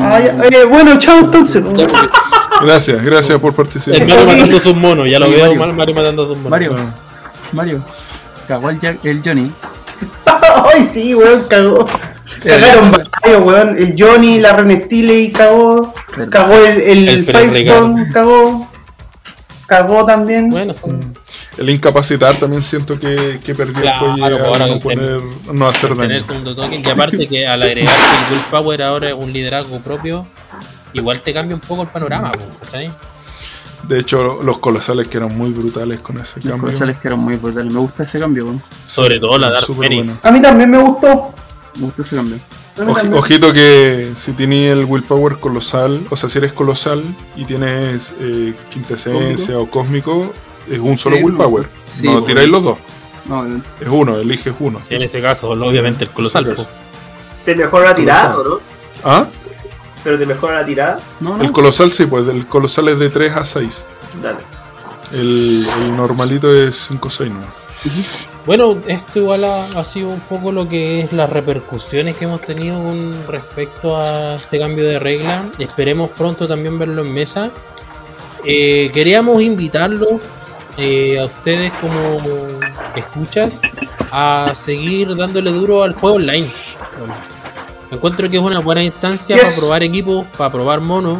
Ah, 0.00 0.18
eh, 0.50 0.64
bueno, 0.64 0.98
chao 0.98 1.18
entonces. 1.18 1.62
Gracias, 2.62 3.02
gracias 3.02 3.38
por 3.38 3.50
El 3.50 3.56
participar. 3.56 4.00
Mario 4.06 4.26
matando 4.26 4.56
a 4.56 4.60
sus 4.60 4.74
monos, 4.74 5.08
ya 5.10 5.18
lo 5.18 5.30
veo 5.30 5.44
Mario. 5.46 5.58
mal 5.60 5.74
Mario 5.74 5.94
matando 5.94 6.22
a 6.22 6.26
sus 6.26 6.36
monos. 6.36 6.50
Mario, 6.50 6.74
Ah. 6.76 6.94
Mario. 7.52 7.84
Cagó 8.46 8.70
el, 8.70 8.80
Jack- 8.80 9.04
el 9.04 9.22
Johnny. 9.24 9.50
Ay, 10.74 10.86
sí, 10.86 11.14
weón, 11.14 11.44
cagó. 11.48 11.86
Cagaron 12.42 12.92
varios, 12.92 13.44
weón. 13.44 13.76
El 13.78 13.94
Johnny, 13.98 14.40
la 14.40 14.52
Renestile 14.54 15.30
cagó. 15.32 15.92
Cagó 16.30 16.54
el, 16.54 16.80
el, 16.82 17.08
El 17.08 17.24
Firestone, 17.24 18.08
cagó. 18.12 18.68
Cagó 19.66 20.06
también. 20.06 20.48
Bueno, 20.48 20.74
son- 20.74 21.14
El 21.58 21.68
incapacitar 21.70 22.36
también 22.36 22.62
siento 22.62 22.98
que, 22.98 23.38
que 23.44 23.54
perdió 23.54 23.82
Claro, 23.82 23.98
fue 24.16 24.16
pues 24.30 24.32
ahora 24.46 24.66
no, 24.66 24.74
el 24.74 24.80
poner, 24.80 25.20
no 25.52 25.68
hacer 25.68 25.94
daño. 25.96 26.14
el 26.14 26.24
segundo 26.24 26.54
token. 26.56 26.82
Y 26.84 26.88
aparte 26.90 27.26
que 27.28 27.46
al 27.46 27.62
agregar 27.62 27.94
que 27.94 28.34
el 28.34 28.40
Willpower 28.40 28.82
ahora 28.82 29.08
es 29.08 29.14
un 29.14 29.32
liderazgo 29.32 29.78
propio, 29.80 30.26
igual 30.92 31.20
te 31.22 31.32
cambia 31.32 31.54
un 31.54 31.60
poco 31.60 31.82
el 31.82 31.88
panorama, 31.88 32.30
po, 32.32 32.40
¿cachai? 32.62 32.92
De 33.84 33.98
hecho, 34.00 34.42
los 34.42 34.58
colosales 34.58 35.08
que 35.08 35.16
eran 35.18 35.36
muy 35.36 35.50
brutales 35.50 36.00
con 36.00 36.18
ese 36.18 36.36
Los 36.40 36.44
cambio. 36.50 36.66
colosales 36.66 36.98
que 36.98 37.08
eran 37.08 37.20
muy 37.20 37.36
brutales. 37.36 37.72
Me 37.72 37.78
gusta 37.80 38.02
ese 38.02 38.18
cambio, 38.20 38.44
weón. 38.46 38.62
Sobre 38.84 39.18
todo 39.20 39.38
la 39.38 39.50
Dark 39.50 39.64
Phoenix. 39.66 40.06
bueno. 40.06 40.20
A 40.24 40.30
mí 40.32 40.42
también 40.42 40.70
me 40.70 40.78
gustó. 40.78 41.32
Me 41.76 41.82
gusta 41.86 42.02
ese 42.02 42.16
cambio. 42.16 42.38
Oji- 42.76 43.16
ojito 43.16 43.52
que 43.52 44.12
si 44.14 44.32
tienes 44.32 44.72
el 44.72 44.84
willpower 44.84 45.38
colosal, 45.38 46.00
o 46.10 46.16
sea, 46.16 46.28
si 46.28 46.38
eres 46.38 46.52
colosal 46.52 47.02
y 47.34 47.44
tienes 47.44 48.12
eh, 48.20 48.54
quintesencia 48.70 49.58
o 49.58 49.68
cósmico, 49.68 50.32
es 50.70 50.78
un 50.78 50.96
solo 50.98 51.16
Sí, 51.16 51.22
willpower. 51.24 51.66
sí, 51.92 52.04
no 52.04 52.22
tiráis 52.22 52.48
los 52.48 52.62
dos, 52.62 52.78
No, 53.26 53.44
eh, 53.46 53.60
es 53.80 53.88
uno, 53.88 54.16
eliges 54.18 54.54
uno. 54.60 54.80
En 54.90 55.02
ese 55.02 55.20
caso, 55.20 55.48
obviamente 55.50 56.04
el 56.04 56.10
colosal. 56.10 56.54
¿Te 57.44 57.54
mejora 57.56 57.86
la 57.90 57.94
tirada 57.96 58.36
no? 58.44 58.60
¿Ah? 59.04 59.26
Pero 60.04 60.18
te 60.18 60.26
mejora 60.26 60.60
la 60.60 60.66
tirada. 60.66 61.00
no, 61.20 61.36
no. 61.36 61.44
El 61.44 61.52
colosal 61.52 61.90
sí, 61.90 62.06
pues 62.06 62.28
el 62.28 62.46
colosal 62.46 62.88
es 62.88 62.98
de 62.98 63.10
3 63.10 63.32
a 63.36 63.44
6. 63.44 63.86
Dale. 64.22 64.38
El, 65.12 65.66
el 65.82 65.96
normalito 65.96 66.54
es 66.54 66.76
5 66.88 67.10
6 67.10 67.30
¿no? 67.32 67.40
Bueno, 68.44 68.78
esto 68.86 69.20
igual 69.20 69.44
ha, 69.44 69.64
ha 69.78 69.84
sido 69.84 70.08
un 70.08 70.20
poco 70.20 70.52
lo 70.52 70.68
que 70.68 71.00
es 71.00 71.12
las 71.12 71.30
repercusiones 71.30 72.16
que 72.16 72.24
hemos 72.24 72.40
tenido 72.40 72.82
con 72.82 73.14
respecto 73.28 73.96
a 73.96 74.36
este 74.36 74.58
cambio 74.58 74.84
de 74.84 74.98
regla. 74.98 75.44
Esperemos 75.58 76.10
pronto 76.10 76.48
también 76.48 76.78
verlo 76.78 77.02
en 77.02 77.12
mesa. 77.12 77.50
Eh, 78.44 78.90
queríamos 78.94 79.42
invitarlos 79.42 80.20
eh, 80.78 81.18
a 81.18 81.26
ustedes 81.26 81.72
como 81.80 82.22
escuchas 82.96 83.60
a 84.10 84.52
seguir 84.54 85.14
dándole 85.14 85.52
duro 85.52 85.82
al 85.82 85.92
juego 85.92 86.16
online. 86.16 86.48
Encuentro 87.90 88.28
que 88.28 88.36
es 88.36 88.42
una 88.42 88.60
buena 88.60 88.82
instancia 88.84 89.36
Yes. 89.36 89.44
para 89.44 89.56
probar 89.56 89.82
equipos, 89.82 90.26
para 90.36 90.52
probar 90.52 90.80
monos. 90.80 91.18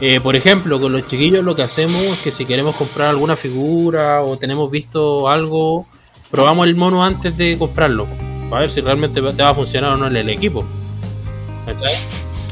Eh, 0.00 0.20
por 0.20 0.36
ejemplo, 0.36 0.80
con 0.80 0.92
los 0.92 1.06
chiquillos 1.06 1.44
lo 1.44 1.54
que 1.56 1.62
hacemos 1.62 2.00
es 2.02 2.18
que 2.20 2.30
si 2.30 2.44
queremos 2.46 2.76
comprar 2.76 3.08
alguna 3.08 3.36
figura 3.36 4.22
o 4.22 4.36
tenemos 4.36 4.70
visto 4.70 5.28
algo, 5.28 5.86
probamos 6.30 6.66
el 6.66 6.76
mono 6.76 7.04
antes 7.04 7.36
de 7.36 7.56
comprarlo. 7.58 8.06
Para 8.48 8.62
ver 8.62 8.70
si 8.70 8.80
realmente 8.80 9.20
te 9.20 9.42
va 9.42 9.50
a 9.50 9.54
funcionar 9.54 9.92
o 9.92 9.96
no 9.96 10.06
el, 10.06 10.16
el 10.16 10.30
equipo. 10.30 10.64
¿Cachai? 11.66 11.92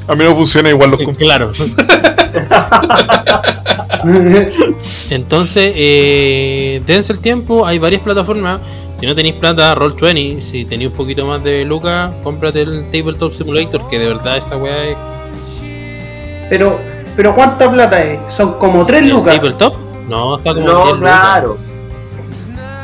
A 0.08 0.14
mí 0.14 0.24
no 0.24 0.34
funciona 0.34 0.68
igual 0.70 0.90
los 0.90 1.00
comp- 1.00 1.16
Claro. 1.16 1.52
Entonces, 5.10 5.72
eh, 5.76 6.82
dense 6.86 7.12
el 7.12 7.20
tiempo, 7.20 7.66
hay 7.66 7.78
varias 7.78 8.02
plataformas. 8.02 8.60
Si 8.98 9.06
no 9.06 9.14
tenéis 9.14 9.34
plata, 9.34 9.74
Roll20. 9.74 10.40
Si 10.40 10.64
tenéis 10.64 10.90
un 10.90 10.96
poquito 10.96 11.26
más 11.26 11.42
de 11.44 11.64
lucas, 11.64 12.10
cómprate 12.24 12.62
el 12.62 12.84
Tabletop 12.90 13.30
Simulator, 13.32 13.86
que 13.88 13.98
de 13.98 14.06
verdad 14.08 14.36
esa 14.38 14.56
weá 14.56 14.84
es. 14.86 14.96
Pero, 16.48 16.78
pero 17.16 17.34
¿cuánta 17.34 17.70
plata 17.70 18.02
es? 18.02 18.20
Son 18.32 18.54
como 18.54 18.86
3 18.86 19.02
¿El 19.02 19.10
lucas. 19.10 19.34
Tabletop? 19.36 19.74
No, 20.08 20.36
está 20.36 20.54
como 20.54 20.60
10 20.66 20.72
No, 20.74 20.84
lucas. 20.94 20.98
claro. 21.00 21.58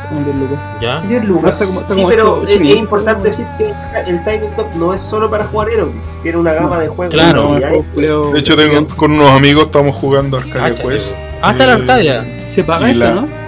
Como 0.09 0.25
que 0.25 0.33
loco. 0.33 0.57
¿Ya? 0.81 1.01
10 1.01 1.23
No, 1.23 1.29
lucas. 1.29 1.55
como- 1.55 1.79
está 1.81 1.93
Sí, 1.93 1.99
como 2.01 2.09
pero 2.09 2.41
esto- 2.47 2.63
es, 2.63 2.75
importante 2.75 3.29
decir 3.29 3.45
que 3.57 3.73
el 4.05 4.23
tabletop 4.23 4.75
no 4.75 4.93
es 4.93 5.01
solo 5.01 5.29
para 5.31 5.45
jugar 5.45 5.69
Aerobics, 5.69 6.21
tiene 6.21 6.37
una 6.37 6.53
gama 6.53 6.79
de 6.79 6.87
juegos. 6.89 7.15
Claro. 7.15 7.55
De 7.55 8.39
hecho, 8.39 8.55
tengo, 8.55 8.87
con 8.95 9.13
unos 9.13 9.31
amigos 9.31 9.63
estamos 9.65 9.95
jugando 9.95 10.37
Arcadia 10.37 10.61
Cáchate, 10.61 10.89
Quest. 10.89 11.15
Hasta 11.41 11.65
la 11.65 11.71
Eh, 11.73 11.75
Arcadia. 11.75 12.25
Se 12.47 12.63
paga 12.63 12.91
eso, 12.91 12.99
la- 13.05 13.11
¿no? 13.11 13.42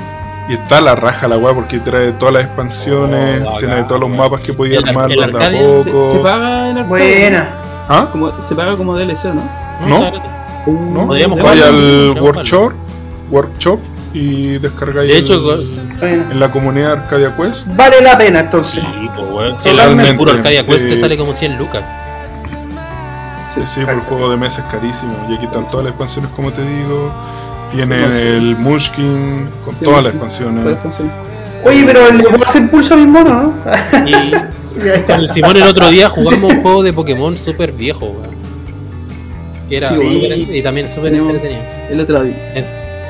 Y 0.48 0.53
está 0.53 0.80
la 0.80 0.95
raja 0.95 1.27
la 1.27 1.38
weá 1.38 1.53
porque 1.56 1.80
trae 1.80 2.11
todas 2.11 2.33
las 2.35 2.43
expansiones, 2.45 3.43
Oh, 3.48 3.57
tiene 3.57 3.83
todos 3.83 4.01
los 4.01 4.09
mapas 4.09 4.41
que 4.41 4.53
podía 4.53 4.77
El 4.80 4.88
armar 4.90 5.11
el 5.11 5.17
de 5.17 5.24
a 5.24 5.27
Arcadia 5.27 5.59
Se, 5.59 5.90
poco. 5.91 6.11
se 6.11 6.17
paga 6.19 6.69
en 6.69 6.77
arcade. 6.77 6.88
Buena. 6.88 7.49
¿Ah? 7.90 8.07
Como, 8.11 8.41
se 8.41 8.56
paga 8.56 8.75
como 8.77 8.95
DLC, 8.95 9.25
¿no? 9.33 9.41
¿No? 9.88 10.11
¿No? 10.67 11.07
Podríamos 11.07 11.41
Vaya 11.41 11.67
al 11.67 12.17
workshop, 12.19 12.74
workshop 13.32 13.80
y 14.14 14.57
descargáis 14.59 15.11
De 15.11 15.17
hecho, 15.17 15.33
el- 15.53 15.67
en 16.32 16.40
la 16.40 16.49
comunidad 16.51 16.93
Arcadia 16.93 17.35
Quest. 17.35 17.67
Vale 17.75 18.01
la 18.01 18.17
pena 18.17 18.40
entonces. 18.41 18.83
sí, 18.83 19.09
pues, 19.15 19.27
weón. 19.30 19.59
Si 19.59 19.69
el, 19.69 20.15
puro 20.15 20.32
Arcadia 20.32 20.65
Quest 20.65 20.88
te 20.88 20.95
sale 20.95 21.17
como 21.17 21.33
100 21.33 21.57
lucas. 21.57 21.83
Sí, 23.53 23.61
sí, 23.65 23.82
por 23.85 23.93
el 23.93 24.01
juego 24.01 24.30
de 24.30 24.38
mesa 24.38 24.61
es 24.65 24.72
carísimo. 24.72 25.14
Y 25.30 25.35
aquí 25.35 25.45
están 25.45 25.67
todas 25.67 25.85
las 25.85 25.91
expansiones, 25.91 26.32
como 26.35 26.51
te 26.51 26.61
digo. 26.61 27.11
Sí. 27.72 27.82
el 27.82 28.56
Munchkin 28.58 29.48
con 29.64 29.76
todas 29.76 30.03
las 30.03 30.14
expansiones. 30.14 30.77
Oye, 31.64 31.84
pero 31.85 32.11
le 32.11 32.24
puedo 32.24 32.45
hacer 32.45 32.69
pulso 32.69 32.94
a 32.94 32.98
mi 32.98 33.08
mono, 33.08 33.53
¿no? 33.64 34.08
Y 34.08 34.32
con 35.03 35.19
el 35.22 35.30
Simón 35.30 35.58
el 35.58 35.64
otro 35.64 35.90
día 35.90 36.10
jugamos 36.10 36.53
un 36.53 36.61
juego 36.61 36.84
de 36.84 36.94
Pokémon 36.94 37.38
súper 37.38 37.72
viejo, 37.72 38.06
weón. 38.06 38.35
Que 39.68 39.77
era 39.77 39.90
Sí, 39.90 39.95
súper 39.95 40.38
y 40.38 40.61
también 40.61 40.90
súper 40.90 41.14
entretenido. 41.14 41.61
El 41.90 42.00
otro 42.00 42.24
día. 42.24 42.35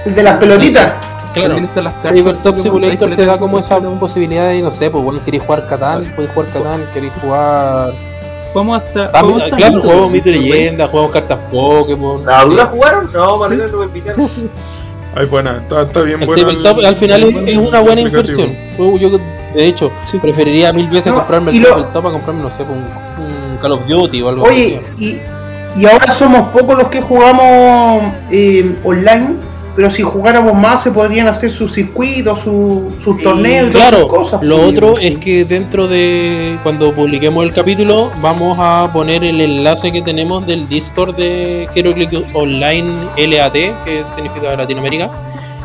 El 0.05 0.15
de 0.15 0.23
las 0.23 0.37
pelotitas. 0.39 0.93
Claro. 1.33 1.49
También 1.49 1.65
están 1.65 1.83
las 1.83 1.93
cartas. 1.95 2.13
Tabletop 2.13 2.43
Pokémon, 2.43 2.61
Simulator 2.61 3.15
te 3.15 3.25
da 3.25 3.37
como 3.37 3.59
esa 3.59 3.79
posibilidad 3.79 4.47
de, 4.47 4.61
no 4.61 4.71
sé, 4.71 4.89
pues 4.89 5.03
bueno, 5.03 5.19
queréis 5.25 5.43
jugar 5.43 5.65
Catán, 5.67 6.05
podéis 6.15 6.33
jugar 6.33 6.49
Catán, 6.53 6.85
queréis 6.93 7.11
jugar... 7.21 7.93
Vamos 8.55 8.81
hasta. 8.81 9.05
Hasta 9.05 9.55
claro, 9.55 9.81
jugamos 9.81 10.11
Mito 10.11 10.29
y. 10.29 10.33
Leyenda, 10.39 10.87
jugamos 10.87 11.11
cartas 11.11 11.37
Pokémon. 11.51 12.25
¿La 12.25 12.41
sí. 12.41 12.49
dura 12.49 12.65
jugaron? 12.65 13.09
No, 13.13 13.37
Manuel 13.37 13.71
no 13.71 13.77
me 13.79 13.85
invitaron. 13.85 14.29
Ay, 15.17 15.25
buena, 15.27 15.57
está, 15.57 15.83
está 15.83 16.01
bien 16.01 16.19
El 16.21 16.25
buena. 16.27 16.43
tabletop 16.47 16.79
al 16.85 16.95
final 16.97 17.23
es, 17.23 17.47
es 17.49 17.57
una 17.57 17.79
buena 17.81 18.01
inversión. 18.01 18.53
Yo, 18.77 18.97
yo, 18.97 19.09
de 19.53 19.65
hecho, 19.65 19.91
Sí. 20.11 20.17
preferiría 20.19 20.73
mil 20.73 20.87
veces 20.89 21.07
No, 21.13 21.19
comprarme 21.19 21.51
el 21.51 21.61
lo- 21.61 21.69
tabletop 21.69 22.07
a 22.07 22.11
comprarme, 22.11 22.41
no 22.41 22.49
sé, 22.49 22.63
un, 22.63 22.79
un 22.79 23.57
Call 23.61 23.71
of 23.73 23.85
Duty 23.87 24.21
o 24.21 24.29
algo 24.29 24.43
Oye, 24.43 24.81
así. 24.91 25.21
y, 25.77 25.81
y 25.81 25.85
ahora 25.85 26.11
somos 26.11 26.49
pocos 26.49 26.77
los 26.77 26.87
que 26.89 27.01
jugamos 27.01 28.13
eh, 28.29 28.75
online. 28.83 29.35
Pero 29.75 29.89
si 29.89 30.01
jugáramos 30.01 30.53
más 30.53 30.83
se 30.83 30.91
podrían 30.91 31.27
hacer 31.27 31.49
sus 31.51 31.73
circuitos, 31.73 32.39
su- 32.41 32.93
sus 32.97 33.17
Sí, 33.17 33.23
torneos 33.23 33.69
y 33.69 33.71
todas 33.71 33.89
Claro, 33.89 34.05
esas 34.07 34.17
cosas. 34.17 34.45
lo 34.45 34.55
Sí. 34.57 34.61
otro 34.63 34.93
es 34.97 35.15
que 35.17 35.45
dentro 35.45 35.87
de 35.87 36.57
cuando 36.63 36.93
publiquemos 36.93 37.43
el 37.45 37.53
capítulo 37.53 38.11
vamos 38.21 38.57
a 38.59 38.89
poner 38.93 39.23
el 39.23 39.41
enlace 39.41 39.91
que 39.91 40.01
tenemos 40.01 40.45
del 40.47 40.67
Discord 40.69 41.15
de 41.15 41.67
HeroClix 41.75 42.13
Online 42.33 42.89
LAT, 43.17 43.53
que 43.83 44.03
significa 44.13 44.55
Latinoamérica, 44.55 45.09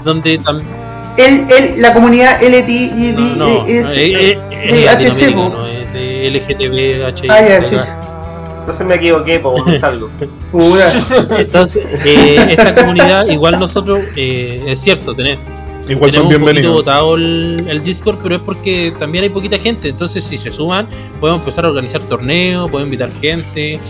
donde 0.05 0.39
también 0.39 0.69
El, 1.17 1.47
el- 1.53 1.83
la 1.83 1.93
comunidad 1.93 2.43
LTI 2.43 3.13
no, 3.17 3.37
no, 3.37 3.67
es, 3.67 3.83
no, 3.83 3.91
es- 3.91 3.99
es- 3.99 4.39
es 4.63 5.93
de 5.93 6.27
LGTB, 6.31 7.05
Ah, 7.05 7.13
sí, 7.15 7.67
sí. 7.69 7.77
Entonces 8.71 8.87
me 8.87 8.95
equivoqué, 8.95 9.41
pues 9.41 9.81
salgo. 9.81 10.09
Entonces, 11.39 11.83
eh, 12.05 12.47
esta 12.51 12.75
comunidad, 12.75 13.27
igual 13.29 13.59
nosotros, 13.59 14.01
eh, 14.17 14.63
es 14.67 14.79
cierto, 14.81 15.15
tener, 15.15 15.39
Igual 15.89 16.13
son 16.13 16.29
bienvenidos. 16.29 16.73
votado 16.73 17.17
el, 17.17 17.65
el 17.69 17.83
Discord, 17.83 18.19
pero 18.23 18.37
es 18.37 18.41
porque 18.43 18.93
también 18.99 19.25
hay 19.25 19.31
poquita 19.31 19.59
gente. 19.59 19.89
Entonces, 19.89 20.23
si 20.23 20.39
se 20.39 20.51
suman, 20.53 20.87
podemos 21.19 21.41
empezar 21.41 21.65
a 21.65 21.69
organizar 21.69 22.01
torneos, 22.03 22.71
podemos 22.71 22.87
invitar 22.93 23.11
gente, 23.21 23.81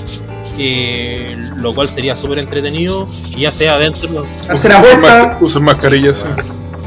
eh, 0.59 1.36
lo 1.57 1.75
cual 1.75 1.89
sería 1.89 2.17
súper 2.17 2.39
entretenido, 2.39 3.05
y 3.36 3.41
ya 3.42 3.52
sea 3.52 3.76
dentro 3.78 4.09
de 4.09 4.20
Hacer 4.49 4.73
apuestas, 4.73 5.36
Usen 5.42 5.65
mascarillas. 5.65 6.18
sí. 6.26 6.44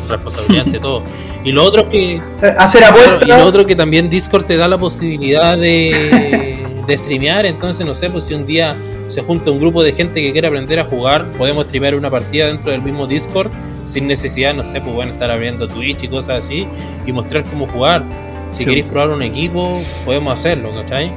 responsabilidad 0.10 0.66
de 0.66 0.80
todo. 0.80 1.04
Y 1.44 1.52
lo 1.52 1.64
otro 1.64 1.90
que 1.90 2.16
eh, 2.16 2.22
hacer 2.58 2.82
Claro, 2.82 2.98
y 2.98 3.10
lo 3.10 3.16
apuestas. 3.18 3.42
otro 3.44 3.66
que 3.66 3.76
también 3.76 4.10
Discord 4.10 4.46
te 4.46 4.58
da 4.58 4.68
la 4.68 4.78
posibilidad 4.80 5.58
de, 5.58 6.53
de 6.88 6.98
streamear, 6.98 7.46
entonces 7.46 7.86
no 7.86 7.94
sé, 7.94 8.10
pues 8.10 8.26
si 8.26 8.34
un 8.34 8.46
día 8.46 8.76
se 9.08 9.22
junta 9.22 9.52
un 9.52 9.60
grupo 9.60 9.84
de 9.84 9.92
gente 9.94 10.22
que 10.22 10.32
quiere 10.32 10.48
aprender 10.48 10.80
a 10.80 10.86
jugar, 10.86 11.26
podemos 11.38 11.66
streamear 11.66 11.96
una 11.96 12.10
partida 12.10 12.48
dentro 12.48 12.72
del 12.72 12.82
mismo 12.82 13.06
Discord 13.08 13.52
sin 13.86 14.08
necesidad, 14.08 14.54
no 14.54 14.64
sé, 14.66 14.80
pues 14.82 14.94
bueno, 14.94 15.12
estar 15.14 15.30
abriendo 15.30 15.68
Twitch 15.68 16.04
y 16.04 16.08
cosas 16.08 16.46
así 16.46 16.68
y 17.06 17.12
mostrar 17.12 17.44
cómo 17.46 17.68
jugar. 17.68 18.04
Si 18.54 18.60
Sí. 18.60 18.66
queréis 18.66 18.86
probar 18.86 19.10
un 19.10 19.22
equipo, 19.22 19.82
podemos 20.06 20.34
hacerlo, 20.34 20.70
¿cachai? 20.76 21.12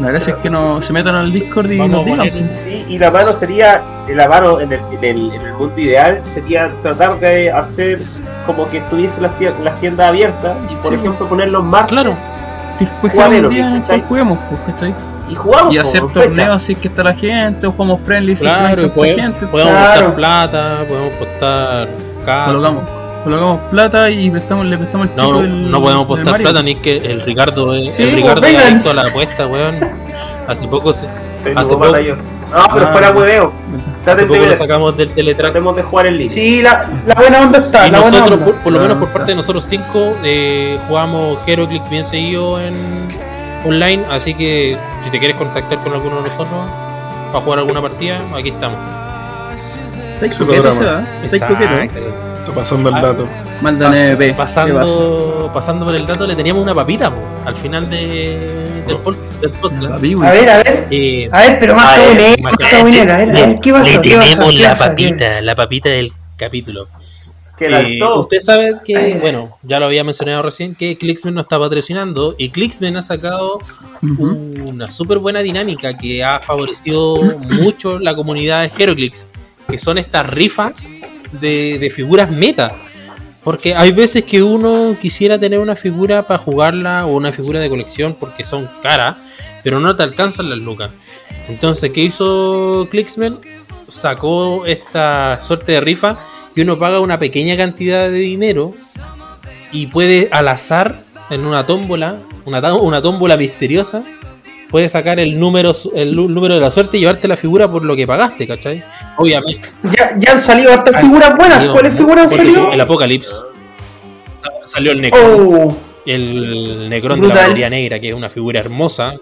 La 0.00 0.08
gracia 0.10 0.34
es 0.34 0.38
que 0.40 0.50
no 0.50 0.82
se 0.82 0.92
metan 0.92 1.14
al 1.14 1.32
Discord 1.32 1.70
y 1.70 1.78
Vamos 1.78 2.06
nos 2.06 2.24
digan. 2.24 2.50
Sí, 2.52 2.84
y 2.86 2.98
la 2.98 3.10
mano 3.10 3.32
sería, 3.32 3.82
la 4.08 4.28
mano 4.28 4.60
en 4.60 4.72
el, 4.72 4.80
en 4.92 5.04
el, 5.04 5.32
en 5.32 5.40
el 5.46 5.52
mundo 5.54 5.80
ideal 5.80 6.20
sería 6.22 6.70
tratar 6.82 7.18
de 7.18 7.50
hacer 7.50 8.02
como 8.44 8.68
que 8.68 8.78
estuviese 8.78 9.20
las 9.22 9.38
tiendas, 9.38 9.60
las 9.64 9.80
tiendas 9.80 10.08
abiertas 10.08 10.56
y 10.70 10.74
por 10.76 10.88
Sí. 10.92 10.94
ejemplo 10.96 11.26
poner 11.26 11.50
los 11.50 11.64
martes 11.64 11.92
Claro, 11.92 12.14
Pues 13.00 13.12
jugar 13.12 13.32
el 13.32 13.46
un 13.46 13.52
día 13.52 13.82
juguemos, 14.08 14.38
pues, 14.48 14.60
¿cachai? 14.66 14.94
y 15.28 15.34
jugamos. 15.34 15.74
Y 15.74 15.78
hacer 15.78 16.02
torneos 16.14 16.56
así 16.56 16.74
que 16.76 16.86
está 16.88 17.02
la 17.02 17.14
gente, 17.14 17.66
o 17.66 17.72
jugamos 17.72 18.00
friendly 18.00 18.36
si 18.36 18.42
claro, 18.44 18.82
tanta 18.82 18.94
podemos, 18.94 19.20
gente. 19.20 19.46
podemos 19.48 19.72
Claro. 19.72 20.14
plata, 20.14 20.78
podemos 20.88 21.12
apostar 21.14 21.88
casa. 22.24 22.46
colocamos, 22.52 22.82
colocamos 23.24 23.60
plata 23.70 24.10
y 24.10 24.30
prestamos, 24.30 24.66
le 24.66 24.78
prestamos 24.78 25.08
el 25.08 25.14
chico 25.16 25.26
No, 25.26 25.32
no, 25.34 25.42
del- 25.42 25.70
no 25.70 25.82
podemos 25.82 26.06
Mario. 26.30 26.44
plata 26.44 26.62
ni 26.62 26.74
que 26.76 26.96
el 26.98 27.20
Ricardo 27.22 27.74
es 27.74 27.92
Sí, 27.94 28.02
el 28.04 28.10
pues, 28.10 28.22
Ricardo 28.22 28.46
es 28.46 28.52
vengan. 28.52 28.72
adicto 28.72 28.90
a 28.90 28.94
la 28.94 29.02
apuesta, 29.02 29.46
weón. 29.48 29.74
Hace 30.46 30.68
poco 30.68 30.92
se, 30.92 31.08
hace 31.56 31.70
poco- 31.74 31.98
yo. 31.98 32.14
No, 32.14 32.22
pero 32.72 32.86
Ah. 32.86 32.92
fuera 32.92 33.10
hueveo. 33.10 33.52
Hace 34.12 34.26
poco 34.26 34.40
lo 34.40 34.54
sacamos 34.54 34.96
del 34.96 35.10
teletrack. 35.10 35.52
Tratemos 35.52 35.76
de 35.76 35.82
jugar 35.82 36.06
en 36.06 36.16
línea. 36.18 36.32
Sí, 36.34 36.62
la, 36.62 36.90
la 37.06 37.14
buena 37.14 37.40
onda 37.40 37.58
está. 37.58 37.86
Y 37.88 37.90
la 37.90 38.00
buena 38.00 38.18
nosotros, 38.18 38.40
onda. 38.40 38.52
por, 38.52 38.62
por 38.62 38.72
lo 38.72 38.78
Ah, 38.78 38.82
menos 38.82 38.96
por 38.98 39.08
parte 39.10 39.30
de 39.32 39.36
nosotros 39.36 39.64
cinco, 39.64 40.16
eh, 40.24 40.78
jugamos 40.88 41.38
HeroClix 41.46 41.88
bien 41.90 42.04
seguido 42.04 42.60
en 42.60 42.74
online. 43.64 44.04
Así 44.10 44.34
que 44.34 44.76
si 45.04 45.10
te 45.10 45.18
quieres 45.18 45.36
contactar 45.36 45.78
con 45.82 45.92
alguno 45.92 46.16
de 46.16 46.22
nosotros 46.22 46.48
para 47.32 47.44
jugar 47.44 47.58
alguna 47.60 47.82
partida, 47.82 48.20
aquí 48.36 48.50
estamos. 48.50 48.78
¿Estáis 50.14 50.32
Ese 50.34 50.44
coqueto, 50.44 50.62
programa. 50.62 51.04
Seba? 51.04 51.24
¿Estáis 51.24 51.42
coqueto? 51.42 51.74
Exacto. 51.74 52.25
Está 52.46 52.54
pasando 52.54 52.88
el 52.90 52.94
Ah, 52.94 53.00
dato. 53.02 53.28
Pas- 53.60 53.96
NP. 53.96 54.34
pasando, 54.34 55.50
pasando 55.52 55.84
por 55.84 55.96
el 55.96 56.06
dato, 56.06 56.26
le 56.26 56.36
teníamos 56.36 56.62
una 56.62 56.74
papita 56.74 57.10
po, 57.10 57.16
al 57.44 57.56
final 57.56 57.88
de, 57.90 58.82
del, 58.86 58.96
pod- 58.98 59.16
del 59.40 59.50
podcast. 59.50 59.94
A 59.94 59.98
ver, 59.98 60.48
a 60.48 60.56
ver. 60.58 60.86
Eh, 60.90 61.28
A 61.32 61.40
ver, 61.40 61.56
pero 61.58 61.74
más 61.74 61.86
a 61.86 61.98
ver, 61.98 62.36
¿qué 63.60 63.72
pasó? 63.72 63.92
le 63.92 63.98
tenemos 63.98 64.50
¿Qué 64.52 64.58
la 64.60 64.74
papita, 64.76 65.40
la 65.40 65.54
papita 65.56 65.88
del 65.88 66.12
capítulo. 66.36 66.88
Eh, 67.58 67.98
usted 68.16 68.38
sabe 68.38 68.76
que, 68.84 68.96
Ay. 68.96 69.14
bueno, 69.18 69.56
ya 69.62 69.80
lo 69.80 69.86
había 69.86 70.04
mencionado 70.04 70.42
recién, 70.42 70.74
que 70.74 70.98
Clicksman 70.98 71.34
nos 71.34 71.44
está 71.46 71.58
patrocinando 71.58 72.34
y 72.38 72.50
Clicksman 72.50 72.96
ha 72.98 73.02
sacado 73.02 73.60
una 74.02 74.90
súper 74.90 75.18
buena 75.18 75.40
dinámica 75.40 75.96
que 75.96 76.22
ha 76.22 76.38
favorecido 76.40 77.16
mucho 77.60 77.98
la 77.98 78.14
comunidad 78.14 78.60
de 78.62 78.70
Heroclix, 78.84 79.30
que 79.68 79.78
son 79.78 79.96
estas 79.96 80.26
rifas 80.26 80.72
de, 81.32 81.90
figuras 81.94 82.30
meta. 82.30 82.72
Porque 83.44 83.74
hay 83.76 83.92
veces 83.92 84.24
que 84.24 84.42
uno 84.42 84.96
quisiera 85.00 85.38
tener 85.38 85.60
una 85.60 85.76
figura 85.76 86.26
para 86.26 86.38
jugarla 86.38 87.06
o 87.06 87.16
una 87.16 87.30
figura 87.32 87.60
de 87.60 87.68
colección 87.68 88.16
porque 88.18 88.42
son 88.42 88.68
caras, 88.82 89.18
pero 89.62 89.78
no 89.78 89.94
te 89.94 90.02
alcanzan 90.02 90.50
las 90.50 90.58
lucas. 90.58 90.92
Entonces, 91.48 91.90
¿qué 91.90 92.02
hizo 92.02 92.88
Clicksman? 92.90 93.38
Sacó 93.86 94.66
esta 94.66 95.40
suerte 95.42 95.72
de 95.72 95.80
rifa 95.80 96.18
que 96.54 96.62
uno 96.62 96.76
paga 96.78 96.98
una 96.98 97.20
pequeña 97.20 97.56
cantidad 97.56 98.10
de 98.10 98.18
dinero 98.18 98.74
y 99.70 99.86
puede 99.86 100.28
al 100.32 100.48
azar 100.48 100.98
en 101.30 101.46
una 101.46 101.66
tómbola, 101.66 102.16
una, 102.46 102.74
una 102.74 103.00
tómbola 103.00 103.36
misteriosa, 103.36 104.02
puedes 104.70 104.92
sacar 104.92 105.18
el 105.20 105.38
número 105.38 105.72
el 105.94 106.14
número 106.16 106.54
de 106.54 106.60
la 106.60 106.70
suerte 106.70 106.96
y 106.96 107.00
llevarte 107.00 107.28
la 107.28 107.36
figura 107.36 107.70
por 107.70 107.84
lo 107.84 107.94
que 107.96 108.06
pagaste, 108.06 108.46
¿cachai? 108.46 108.82
Obviamente. 109.16 109.68
Ya, 109.84 110.12
ya 110.18 110.32
han 110.32 110.40
salido 110.40 110.72
hartas 110.72 111.00
figuras 111.00 111.34
buenas. 111.36 111.68
¿Cuáles 111.70 111.94
figuras 111.96 112.24
han 112.32 112.38
salido? 112.38 112.72
El 112.72 112.80
Apocalipsis. 112.80 113.42
Sa- 114.40 114.50
Salió 114.66 114.92
el 114.92 115.00
Necron, 115.00 115.22
Oh, 115.24 115.76
el 116.06 116.88
Necron 116.88 117.20
de 117.20 117.28
la. 117.28 117.34
Galería 117.34 117.70
Negra, 117.70 117.98
que 118.00 118.08
es 118.08 118.14
una 118.14 118.28
figura 118.30 118.60
hermosa. 118.60 119.14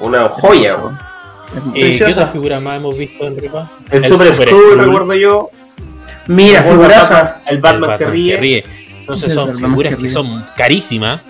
Una 0.00 0.28
joya. 0.28 0.76
Eh, 1.74 1.98
¿Qué 1.98 2.04
otra 2.12 2.26
figura 2.28 2.60
más 2.60 2.76
hemos 2.76 2.96
visto 2.96 3.26
en 3.26 3.36
Ripa? 3.36 3.70
El, 3.90 4.04
El 4.04 4.10
Super 4.10 4.32
Super 4.32 4.48
Skull, 4.48 4.60
Skrull. 4.70 4.84
recuerdo 4.84 5.14
yo. 5.14 5.48
mira, 6.28 6.60
El 6.60 6.64
figuraza. 6.70 7.14
Batman, 7.14 7.42
el 7.48 7.58
Batman 7.58 7.98
que 7.98 8.04
ríe. 8.36 8.64
Entonces 9.00 9.30
El 9.30 9.34
son 9.34 9.46
Batman 9.48 9.70
figuras 9.72 9.90
que 9.90 9.96
que 9.96 10.02
ríe. 10.02 10.10
son 10.12 10.46
carísimas, 10.56 11.20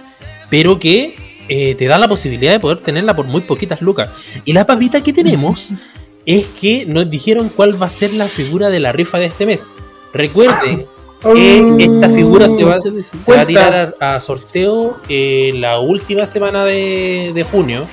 pero 0.51 0.79
que 0.79 1.17
eh, 1.53 1.75
te 1.75 1.87
da 1.87 1.99
la 1.99 2.09
posibilidad 2.09 2.53
de 2.53 2.61
poder 2.61 2.79
tenerla 2.79 3.15
por 3.17 3.27
muy 3.27 3.41
poquitas 3.41 3.83
lucas. 3.83 4.09
Y 4.45 4.53
la 4.53 4.65
papita 4.65 5.03
que 5.03 5.13
tenemos 5.13 5.75
es 6.27 6.47
que 6.49 6.87
nos 6.87 7.11
dijeron 7.11 7.49
cuál 7.49 7.81
va 7.81 7.87
a 7.87 7.91
ser 7.91 8.15
la 8.15 8.29
figura 8.29 8.71
de 8.71 8.79
la 8.79 8.93
rifa 8.93 9.19
de 9.19 9.27
este 9.27 9.47
mes. 9.47 9.67
Recuerden 10.13 10.79
que 10.79 10.87
Oh, 11.23 11.35
esta 11.79 12.09
figura 12.09 12.49
se 12.49 12.65
va, 12.65 12.79
se 12.81 13.35
va 13.35 13.43
a 13.43 13.47
tirar 13.47 13.95
a, 14.01 14.15
a 14.15 14.21
sorteo 14.21 14.97
eh, 15.07 15.53
la 15.55 15.79
última 15.79 16.25
semana 16.25 16.65
de, 16.65 17.33
de 17.35 17.45
junio. 17.45 17.87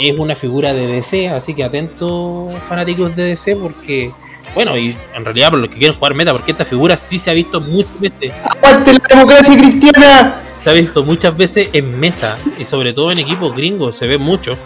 Es 0.00 0.18
una 0.18 0.34
figura 0.34 0.72
de 0.72 0.88
DC, 0.88 1.28
así 1.28 1.54
que 1.54 1.62
atentos 1.62 2.52
fanáticos 2.68 3.14
de 3.14 3.22
DC 3.22 3.54
porque, 3.54 4.12
bueno, 4.52 4.76
y 4.76 4.96
en 5.14 5.24
realidad 5.24 5.50
por 5.50 5.60
los 5.60 5.70
que 5.70 5.78
quieren 5.78 5.96
jugar 5.96 6.14
meta, 6.14 6.32
porque 6.32 6.50
esta 6.50 6.64
figura 6.64 6.96
sí 6.96 7.20
se 7.20 7.30
ha 7.30 7.34
visto 7.34 7.60
muchas 7.60 8.00
veces 8.00 8.32
¡Aguante 8.42 8.94
la 8.94 9.00
democracia 9.08 9.56
cristiana! 9.56 10.49
Se 10.60 10.70
ha 10.70 10.72
visto 10.72 11.02
muchas 11.04 11.36
veces 11.36 11.68
en 11.72 11.98
mesa 11.98 12.36
y 12.58 12.64
sobre 12.64 12.92
todo 12.92 13.10
en 13.10 13.18
equipos 13.18 13.54
gringos 13.56 13.96
se 13.96 14.06
ve 14.06 14.18
mucho. 14.18 14.56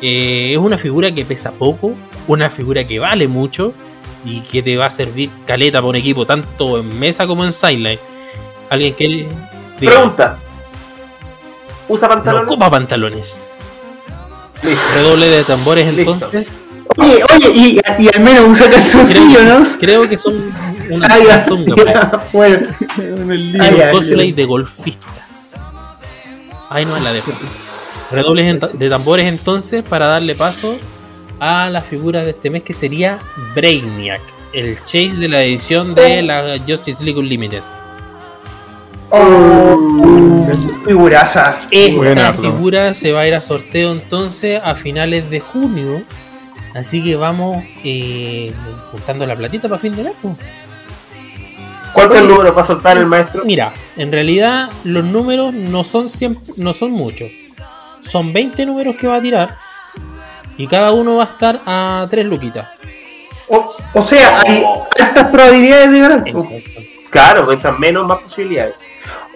Eh, 0.00 0.52
es 0.52 0.58
una 0.58 0.78
figura 0.78 1.12
que 1.14 1.24
pesa 1.24 1.52
poco, 1.52 1.92
una 2.26 2.50
figura 2.50 2.86
que 2.86 2.98
vale 2.98 3.26
mucho 3.28 3.72
y 4.24 4.40
que 4.40 4.62
te 4.62 4.76
va 4.76 4.86
a 4.86 4.90
servir 4.90 5.30
caleta 5.46 5.78
para 5.78 5.88
un 5.88 5.96
equipo 5.96 6.26
tanto 6.26 6.78
en 6.78 6.98
mesa 6.98 7.26
como 7.26 7.44
en 7.44 7.52
sideline. 7.52 7.98
¿Alguien 8.70 8.92
quiere? 8.94 9.14
Diga, 9.80 9.92
Pregunta. 9.92 10.38
¿Usa 11.88 12.08
no 12.08 12.14
pantalones? 12.14 12.50
ocupa 12.50 12.70
pantalones. 12.70 13.48
Listo. 14.62 14.84
Redoble 14.96 15.28
de 15.28 15.42
tambores 15.44 15.94
Listo. 15.94 16.12
entonces. 16.14 16.54
Oye, 16.96 17.22
oye, 17.34 17.50
y, 17.54 17.80
y 17.98 18.08
al 18.14 18.22
menos 18.22 18.44
usa 18.50 18.70
calzoncillo, 18.70 19.42
¿no? 19.44 19.66
Creo 19.78 20.08
que 20.08 20.16
son 20.16 20.54
una 20.90 21.06
Ah, 21.10 22.22
bueno. 22.32 22.68
Un 22.98 23.56
cosplay 23.90 24.30
ya. 24.30 24.36
de 24.36 24.44
golfista. 24.44 25.06
Ahí 26.74 26.84
no 26.84 26.96
es 26.96 27.04
la 27.04 27.12
dejo. 27.12 27.30
Redobles 28.10 28.58
de 28.72 28.88
tambores 28.88 29.28
entonces 29.28 29.84
para 29.84 30.06
darle 30.06 30.34
paso 30.34 30.76
a 31.38 31.70
la 31.70 31.80
figura 31.80 32.24
de 32.24 32.30
este 32.30 32.50
mes 32.50 32.62
que 32.62 32.72
sería 32.72 33.20
Brainiac, 33.54 34.20
el 34.52 34.76
chase 34.78 35.18
de 35.18 35.28
la 35.28 35.44
edición 35.44 35.94
de 35.94 36.22
la 36.22 36.58
Justice 36.66 37.04
League 37.04 37.20
Unlimited. 37.20 37.62
Oh, 39.10 40.48
figuraza. 40.84 41.60
Esta 41.70 41.96
Buena, 41.96 42.32
figura 42.32 42.92
se 42.92 43.12
va 43.12 43.20
a 43.20 43.28
ir 43.28 43.36
a 43.36 43.40
sorteo 43.40 43.92
entonces 43.92 44.60
a 44.64 44.74
finales 44.74 45.30
de 45.30 45.38
junio. 45.38 46.02
Así 46.74 47.04
que 47.04 47.14
vamos 47.14 47.62
eh, 47.84 48.52
juntando 48.90 49.24
la 49.26 49.36
platita 49.36 49.68
para 49.68 49.80
fin 49.80 49.94
de 49.94 50.02
mes. 50.02 50.14
Pues. 51.94 52.06
¿Cuánto 52.06 52.14
es 52.14 52.22
el 52.22 52.28
número 52.28 52.54
para 52.54 52.66
soltar 52.66 52.96
el 52.96 53.06
maestro? 53.06 53.44
Mira, 53.44 53.72
en 53.96 54.12
realidad 54.12 54.68
los 54.84 55.04
números 55.04 55.54
no 55.54 55.84
son 55.84 56.08
siempre, 56.08 56.52
no 56.58 56.72
son 56.72 56.90
muchos. 56.90 57.30
Son 58.00 58.32
20 58.32 58.66
números 58.66 58.96
que 58.96 59.06
va 59.06 59.16
a 59.16 59.22
tirar. 59.22 59.50
Y 60.56 60.66
cada 60.66 60.92
uno 60.92 61.16
va 61.16 61.24
a 61.24 61.26
estar 61.26 61.60
a 61.66 62.06
3 62.10 62.26
luquitas. 62.26 62.68
O, 63.48 63.74
o 63.92 64.02
sea, 64.02 64.40
hay 64.40 64.64
altas 65.00 65.30
probabilidades 65.30 65.90
de 65.90 66.00
ganar. 66.00 66.24
po. 66.24 66.48
Claro, 67.10 67.46
mientras 67.46 67.78
menos, 67.78 68.06
más 68.06 68.22
posibilidades. 68.22 68.74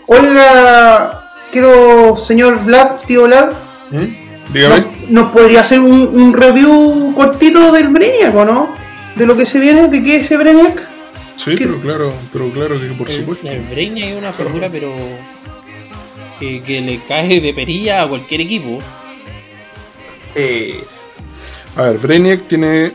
Oiga, 0.06 1.30
quiero, 1.52 2.16
señor 2.16 2.64
Vlad, 2.64 3.00
tío 3.06 3.24
Vlad, 3.24 3.50
¿Mm? 3.90 4.52
Dígame. 4.52 4.80
¿nos, 4.80 5.10
nos 5.10 5.32
podría 5.32 5.60
hacer 5.60 5.80
un, 5.80 6.08
un 6.12 6.32
review 6.32 7.12
cortito 7.14 7.72
del 7.72 7.88
Brainiac 7.88 8.34
o 8.34 8.44
no? 8.44 8.68
De 9.16 9.26
lo 9.26 9.36
que 9.36 9.44
se 9.44 9.58
viene, 9.58 9.88
de 9.88 10.02
qué 10.02 10.16
es 10.16 10.24
ese 10.24 10.36
Brainiac. 10.36 10.88
Sí, 11.38 11.54
pero 11.56 11.80
claro, 11.80 12.12
pero 12.32 12.50
claro 12.50 12.78
que 12.80 12.86
por 12.88 13.08
El, 13.08 13.16
supuesto. 13.16 13.46
el 13.48 13.62
Brainiac 13.62 14.08
es 14.10 14.16
una 14.18 14.32
figura, 14.32 14.68
pero. 14.70 14.92
Que, 16.38 16.62
que 16.62 16.80
le 16.80 17.00
cae 17.08 17.40
de 17.40 17.52
perilla 17.54 18.02
a 18.02 18.08
cualquier 18.08 18.42
equipo. 18.42 18.80
Sí. 20.34 20.74
A 21.76 21.82
ver, 21.82 21.98
Brainiac 21.98 22.46
tiene 22.48 22.92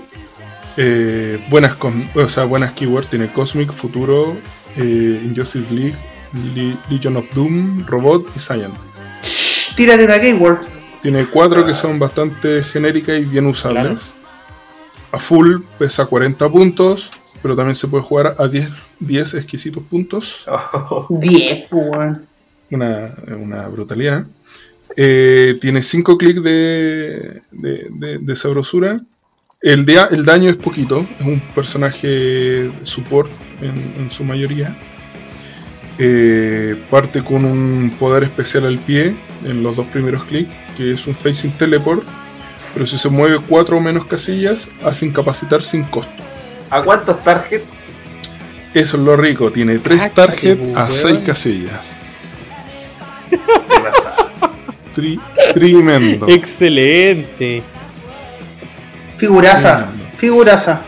eh, 0.78 1.40
buenas 1.50 1.76
o 2.16 2.28
sea, 2.28 2.46
buenas 2.46 2.72
keywords, 2.74 3.08
tiene 3.10 3.28
Cosmic, 3.32 3.72
Futuro, 3.72 4.36
eh, 4.78 5.22
Injustice 5.24 5.74
League, 5.74 5.96
Le- 6.56 6.78
Legion 6.90 7.18
of 7.18 7.32
Doom, 7.34 7.86
Robot 7.86 8.28
y 8.36 8.40
Scientist. 8.40 9.04
Tírate 9.76 10.06
una 10.06 10.20
keyword. 10.20 10.60
Tiene 11.02 11.26
cuatro 11.26 11.66
que 11.66 11.74
son 11.74 12.00
bastante 12.00 12.64
genéricas 12.64 13.18
y 13.20 13.26
bien 13.26 13.46
usables. 13.46 14.14
A 15.12 15.20
full 15.20 15.58
pesa 15.78 16.06
40 16.06 16.50
puntos, 16.50 17.12
pero 17.44 17.56
también 17.56 17.76
se 17.76 17.88
puede 17.88 18.04
jugar 18.04 18.36
a 18.40 18.48
10, 18.48 18.72
10 19.00 19.34
exquisitos 19.36 19.84
puntos. 19.84 20.46
10, 21.10 21.66
pues, 21.70 21.86
weón. 21.92 22.26
Una, 22.72 23.14
una 23.38 23.68
brutalidad. 23.68 24.26
Eh, 24.96 25.58
tiene 25.62 25.84
5 25.84 26.18
clics 26.18 26.42
de, 26.42 27.42
de, 27.52 27.88
de- 27.92 28.18
de 28.18 28.36
sabrosura. 28.36 29.00
El, 29.62 29.86
el 30.12 30.26
daño 30.26 30.50
es 30.50 30.56
poquito, 30.56 31.06
es 31.20 31.26
un 31.26 31.40
personaje 31.54 32.72
support 32.82 33.32
en, 33.62 33.94
en 34.04 34.10
su 34.12 34.24
mayoría. 34.24 34.76
Eh, 36.00 36.76
parte 36.90 37.24
con 37.24 37.46
un 37.46 37.96
poder 38.00 38.24
especial 38.24 38.66
al 38.66 38.80
pie 38.80 39.16
en 39.46 39.62
los 39.62 39.76
dos 39.76 39.86
primeros 39.88 40.24
clics, 40.24 40.52
que 40.76 40.92
es 40.94 41.06
un 41.08 41.14
Facing 41.16 41.52
Teleport. 41.54 42.04
Pero 42.74 42.86
si 42.88 42.98
se 42.98 43.10
mueve 43.10 43.40
4 43.48 43.78
o 43.78 43.80
menos 43.80 44.06
casillas, 44.06 44.70
hace 44.84 45.06
incapacitar 45.06 45.62
sin 45.62 45.84
costo. 45.84 46.24
¿A 46.74 46.82
cuántos 46.82 47.24
targets? 47.24 47.66
Eso 48.74 48.98
es 48.98 49.03
lo 49.03 49.16
rico, 49.16 49.52
tiene 49.52 49.77
3 49.77 50.00
Cáchate, 50.00 50.56
targets 50.56 50.77
a. 50.77 50.90
6 50.90 51.19
casillas. 51.26 51.93
Tri- 54.95 55.19
tremendo. 55.53 56.27
¡Excelente! 56.27 57.61
Figuraza, 59.18 59.77
Tremendo. 59.88 60.18
figuraza. 60.18 60.82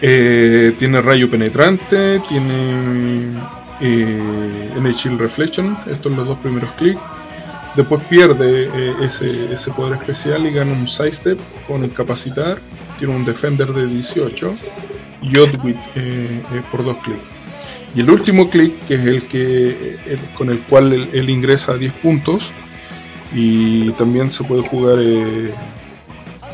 Eh, 0.00 0.74
tiene 0.78 1.00
rayo 1.00 1.30
penetrante, 1.30 2.20
tiene 2.28 3.32
eh, 3.80 4.70
Energy 4.76 5.08
Reflection, 5.10 5.76
estos 5.86 6.02
son 6.04 6.16
los 6.16 6.26
dos 6.26 6.38
primeros 6.38 6.70
clics. 6.72 7.00
Después 7.74 8.02
pierde 8.08 8.70
eh, 8.72 8.94
ese, 9.02 9.52
ese 9.52 9.70
poder 9.72 9.94
especial 9.98 10.46
y 10.46 10.52
gana 10.52 10.72
un 10.72 10.86
sidestep 10.86 11.38
con 11.66 11.84
incapacitar. 11.84 12.58
Tiene 12.98 13.16
un 13.16 13.24
defender 13.24 13.72
de 13.72 13.86
18 13.86 14.54
y 15.24 15.38
Outwit 15.38 15.76
eh, 15.94 16.42
eh, 16.52 16.62
por 16.70 16.84
dos 16.84 16.96
clics. 16.98 17.22
Y 17.94 18.00
el 18.00 18.10
último 18.10 18.50
clic, 18.50 18.72
que 18.86 18.94
es 18.94 19.00
el 19.00 19.28
que 19.28 19.98
con 20.36 20.50
el 20.50 20.62
cual 20.64 21.08
él, 21.12 21.30
ingresa 21.30 21.72
a 21.72 21.78
10 21.78 21.92
puntos, 21.92 22.52
y 23.32 23.90
también 23.92 24.30
se 24.30 24.44
puede 24.44 24.62
jugar, 24.62 24.98
eh, 25.00 25.52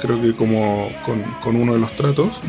creo 0.00 0.20
que 0.20 0.34
como 0.34 0.90
con, 1.42 1.56
uno 1.56 1.74
de 1.74 1.78
los 1.78 1.92
tratos, 1.94 2.42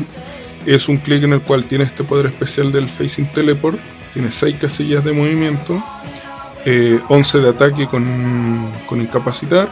es 0.66 0.88
un 0.88 0.98
clic 0.98 1.24
en 1.24 1.32
el 1.32 1.42
cual 1.42 1.64
tiene 1.64 1.84
este 1.84 2.04
poder 2.04 2.26
especial 2.26 2.70
del 2.70 2.88
Facing 2.88 3.28
Teleport, 3.32 3.78
tiene 4.12 4.30
6 4.30 4.56
casillas 4.60 5.04
de 5.04 5.12
movimiento, 5.12 5.82
eh, 6.66 7.00
11 7.08 7.38
de 7.40 7.48
ataque 7.48 7.86
con, 7.86 8.72
con 8.86 9.00
incapacitar, 9.00 9.70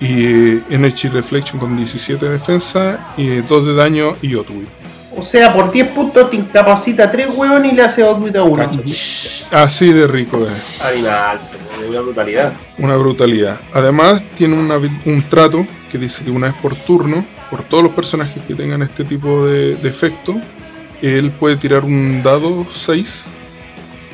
y 0.00 0.24
eh, 0.24 0.62
Energy 0.70 1.08
Reflection 1.08 1.60
con 1.60 1.76
17 1.76 2.24
de 2.24 2.32
defensa, 2.32 3.12
y 3.18 3.42
2 3.42 3.66
de 3.66 3.74
daño 3.74 4.16
y 4.22 4.34
Outwit. 4.34 4.85
O 5.16 5.22
sea, 5.22 5.52
por 5.52 5.72
10 5.72 5.88
puntos 5.88 6.30
te 6.30 6.36
incapacita 6.36 7.04
a 7.04 7.10
3 7.10 7.28
huevón 7.34 7.64
y 7.64 7.72
le 7.72 7.82
hace 7.82 8.02
outwit 8.02 8.36
a 8.36 8.42
uno. 8.42 8.70
Así 9.50 9.92
de 9.92 10.06
rico 10.06 10.46
es. 10.46 10.80
Animal, 10.82 11.40
una 11.88 12.00
brutalidad. 12.00 12.52
Una 12.78 12.96
brutalidad. 12.96 13.60
Además, 13.72 14.22
tiene 14.34 14.58
una 14.58 14.76
un 14.76 15.22
trato 15.28 15.66
que 15.90 15.98
dice 15.98 16.24
que 16.24 16.30
una 16.30 16.48
vez 16.48 16.56
por 16.60 16.74
turno, 16.74 17.24
por 17.50 17.62
todos 17.62 17.82
los 17.82 17.92
personajes 17.92 18.42
que 18.46 18.54
tengan 18.54 18.82
este 18.82 19.04
tipo 19.04 19.46
de, 19.46 19.76
de 19.76 19.88
efecto, 19.88 20.36
él 21.00 21.30
puede 21.30 21.56
tirar 21.56 21.84
un 21.84 22.22
dado 22.22 22.66
6. 22.70 23.28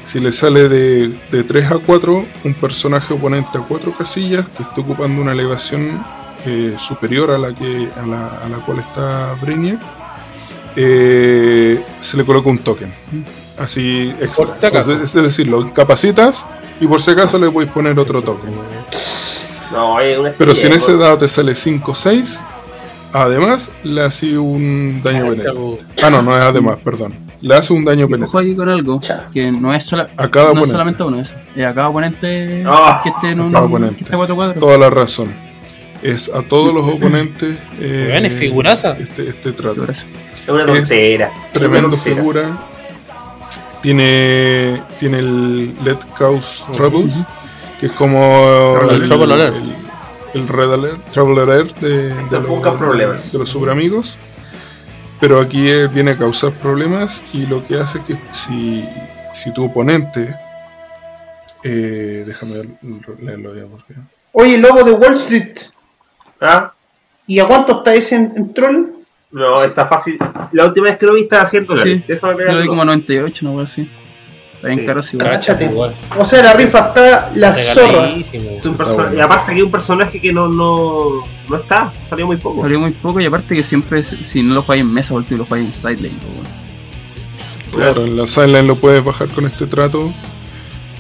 Si 0.02 0.20
le 0.20 0.30
sale 0.30 0.68
de, 0.68 1.08
de 1.30 1.44
3 1.44 1.72
a 1.72 1.78
4, 1.78 2.26
un 2.44 2.54
personaje 2.54 3.14
oponente 3.14 3.58
a 3.58 3.60
4 3.60 3.92
casillas 3.92 4.48
que 4.48 4.62
esté 4.62 4.80
ocupando 4.80 5.20
una 5.20 5.32
elevación 5.32 6.04
eh, 6.44 6.74
superior 6.76 7.30
a 7.30 7.38
la, 7.38 7.54
que, 7.54 7.88
a, 7.96 8.06
la, 8.06 8.26
a 8.44 8.48
la 8.48 8.56
cual 8.58 8.80
está 8.80 9.34
Brainiac, 9.40 9.78
eh, 10.76 11.82
se 12.00 12.16
le 12.16 12.24
coloca 12.24 12.48
un 12.50 12.58
token. 12.58 12.92
Así 13.58 14.14
extra. 14.20 14.46
Por 14.46 14.58
si 14.58 14.66
acaso. 14.66 14.94
Es 14.94 15.14
es 15.14 15.22
decir, 15.22 15.46
lo 15.48 15.60
incapacitas 15.62 16.46
y 16.80 16.86
por 16.86 17.00
si 17.00 17.10
acaso 17.10 17.38
le 17.38 17.50
podéis 17.50 17.70
poner 17.72 17.98
otro 17.98 18.22
token. 18.22 18.50
No, 19.72 19.96
Pero 20.36 20.54
si 20.54 20.66
en 20.66 20.74
ese 20.74 20.96
dado 20.96 21.18
te 21.18 21.28
sale 21.28 21.54
5 21.54 21.92
o 21.92 21.94
6, 21.94 22.42
además 23.12 23.70
le 23.84 24.02
hace 24.02 24.36
un 24.36 25.00
daño 25.02 25.24
penetrante. 25.24 25.44
Chavo. 25.44 25.78
Ah, 26.02 26.10
no, 26.10 26.22
no 26.22 26.36
es 26.36 26.42
además, 26.42 26.78
perdón. 26.84 27.14
Le 27.40 27.54
hace 27.56 27.72
un 27.72 27.84
daño 27.84 28.00
Y 28.02 28.04
ojo 28.04 28.10
penetrante. 28.12 28.48
aquí 28.48 28.56
con 28.56 28.68
algo, 28.68 29.00
que 29.32 29.50
no 29.50 29.72
es, 29.74 29.84
sola- 29.84 30.08
A 30.16 30.28
cada 30.30 30.52
no 30.52 30.62
es 30.62 30.68
solamente 30.68 31.02
uno, 31.02 31.20
es 31.20 31.34
eh, 31.56 31.64
a 31.64 31.74
cada 31.74 31.88
oponente 31.88 32.62
Ah, 32.66 33.00
que 33.02 33.08
esté 33.10 33.30
en 33.30 33.40
un 33.40 33.52
cada 33.52 33.64
oponente. 33.64 33.96
que 33.96 34.04
esté 34.04 34.16
4-4. 34.16 34.58
Toda 34.60 34.78
la 34.78 34.90
razón. 34.90 35.28
Es 36.02 36.28
a 36.32 36.42
todos 36.42 36.74
los 36.74 36.84
oponentes. 36.86 37.56
eh, 37.80 38.08
Weón, 38.10 38.26
es 38.26 38.32
figuraza. 38.34 38.96
Este, 38.98 39.28
este 39.28 39.52
trato. 39.52 39.84
Es 39.90 40.04
una 40.48 40.66
tontera. 40.66 41.30
Tremendo 41.52 41.96
figura. 41.96 42.68
Tiene, 43.80 44.80
tiene 44.98 45.18
el 45.18 45.66
Let 45.84 45.98
Cause 46.16 46.70
Troubles, 46.72 47.24
que 47.80 47.86
es 47.86 47.92
como 47.92 48.78
El 48.90 49.02
Trouble 49.02 49.34
Alert. 49.34 49.56
el, 49.56 50.40
el 50.42 50.48
Red 50.48 50.72
Alert, 50.72 51.10
Trouble 51.10 51.42
Alert 51.42 51.76
de, 51.80 52.14
los, 52.30 52.76
problemas. 52.76 53.32
de 53.32 53.38
los 53.38 53.48
super 53.48 53.70
amigos. 53.70 54.18
Pero 55.20 55.40
aquí 55.40 55.68
él 55.68 55.88
viene 55.88 56.12
a 56.12 56.16
causar 56.18 56.52
problemas 56.52 57.24
y 57.32 57.46
lo 57.46 57.64
que 57.64 57.76
hace 57.78 57.98
es 57.98 58.04
que 58.04 58.16
si, 58.30 58.84
si 59.32 59.52
tu 59.52 59.64
oponente. 59.64 60.32
eh, 61.64 62.22
déjame 62.26 62.52
ver- 62.58 62.68
leerlo 63.20 63.54
ya 63.56 63.62
porque. 63.70 63.94
Oye, 64.32 64.54
el 64.56 64.62
logo 64.62 64.82
de 64.84 64.92
Wall 64.92 65.14
Street. 65.14 65.58
¿Ah? 66.42 66.72
¿Y 67.26 67.38
a 67.38 67.46
cuánto 67.46 67.78
está 67.78 67.94
ese 67.94 68.16
en, 68.16 68.32
en 68.36 68.52
troll? 68.52 68.86
No, 69.30 69.62
está 69.62 69.86
fácil. 69.86 70.18
La 70.52 70.66
última 70.66 70.90
vez 70.90 70.98
que 70.98 71.06
lo 71.06 71.14
vi 71.14 71.22
estaba 71.22 71.42
haciendo 71.44 71.74
Sí, 71.76 72.02
Déjame 72.06 72.32
yo 72.32 72.36
pegarlo. 72.36 72.56
lo 72.58 72.62
vi 72.62 72.68
como 72.68 72.84
98, 72.84 73.44
no 73.46 73.52
voy 73.52 73.64
así. 73.64 73.88
Está 74.56 74.66
bien 74.68 74.80
Sí. 74.80 74.86
caro, 74.86 75.02
sí, 75.02 75.16
igual. 75.16 75.30
Cáchate. 75.32 75.64
Igual. 75.64 75.94
O 76.18 76.24
sea, 76.24 76.42
la 76.42 76.52
rifa 76.52 76.78
está 76.88 77.30
la 77.34 77.54
zorra. 77.54 78.10
Es 78.10 78.32
un 78.32 78.40
Está 78.42 78.70
perso- 78.72 78.94
bueno. 78.96 79.14
Y 79.16 79.20
aparte 79.20 79.44
aquí 79.44 79.54
hay 79.56 79.62
un 79.62 79.70
personaje 79.70 80.20
que 80.20 80.32
no, 80.32 80.48
no, 80.48 81.24
no 81.48 81.56
está, 81.56 81.92
salió 82.08 82.26
muy 82.26 82.36
poco. 82.36 82.62
Salió 82.62 82.78
muy 82.80 82.90
poco 82.92 83.20
y 83.20 83.26
aparte 83.26 83.54
que 83.54 83.64
siempre, 83.64 84.04
si 84.04 84.42
no 84.42 84.54
lo 84.54 84.62
juegas 84.62 84.82
en 84.86 84.92
mesa, 84.92 85.14
porque 85.14 85.34
lo 85.36 85.46
juegas 85.46 85.84
en 85.86 85.98
bueno. 86.02 86.12
Claro, 87.72 88.04
en 88.04 88.16
la 88.16 88.26
sideline 88.26 88.66
lo 88.66 88.76
puedes 88.76 89.02
bajar 89.02 89.28
con 89.28 89.46
este 89.46 89.66
trato. 89.66 90.12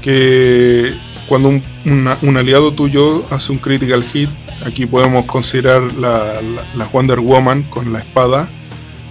Que 0.00 0.94
cuando 1.32 1.48
un, 1.48 1.62
una- 1.86 2.18
un 2.20 2.36
aliado 2.36 2.72
tuyo 2.74 3.24
hace 3.30 3.52
un 3.52 3.58
critical 3.58 4.02
hit, 4.02 4.28
aquí 4.66 4.84
podemos 4.84 5.24
considerar 5.24 5.80
la, 5.94 6.34
la- 6.42 6.64
la 6.74 6.84
Wonder 6.92 7.20
Woman 7.20 7.62
con 7.70 7.90
la 7.90 8.00
espada. 8.00 8.50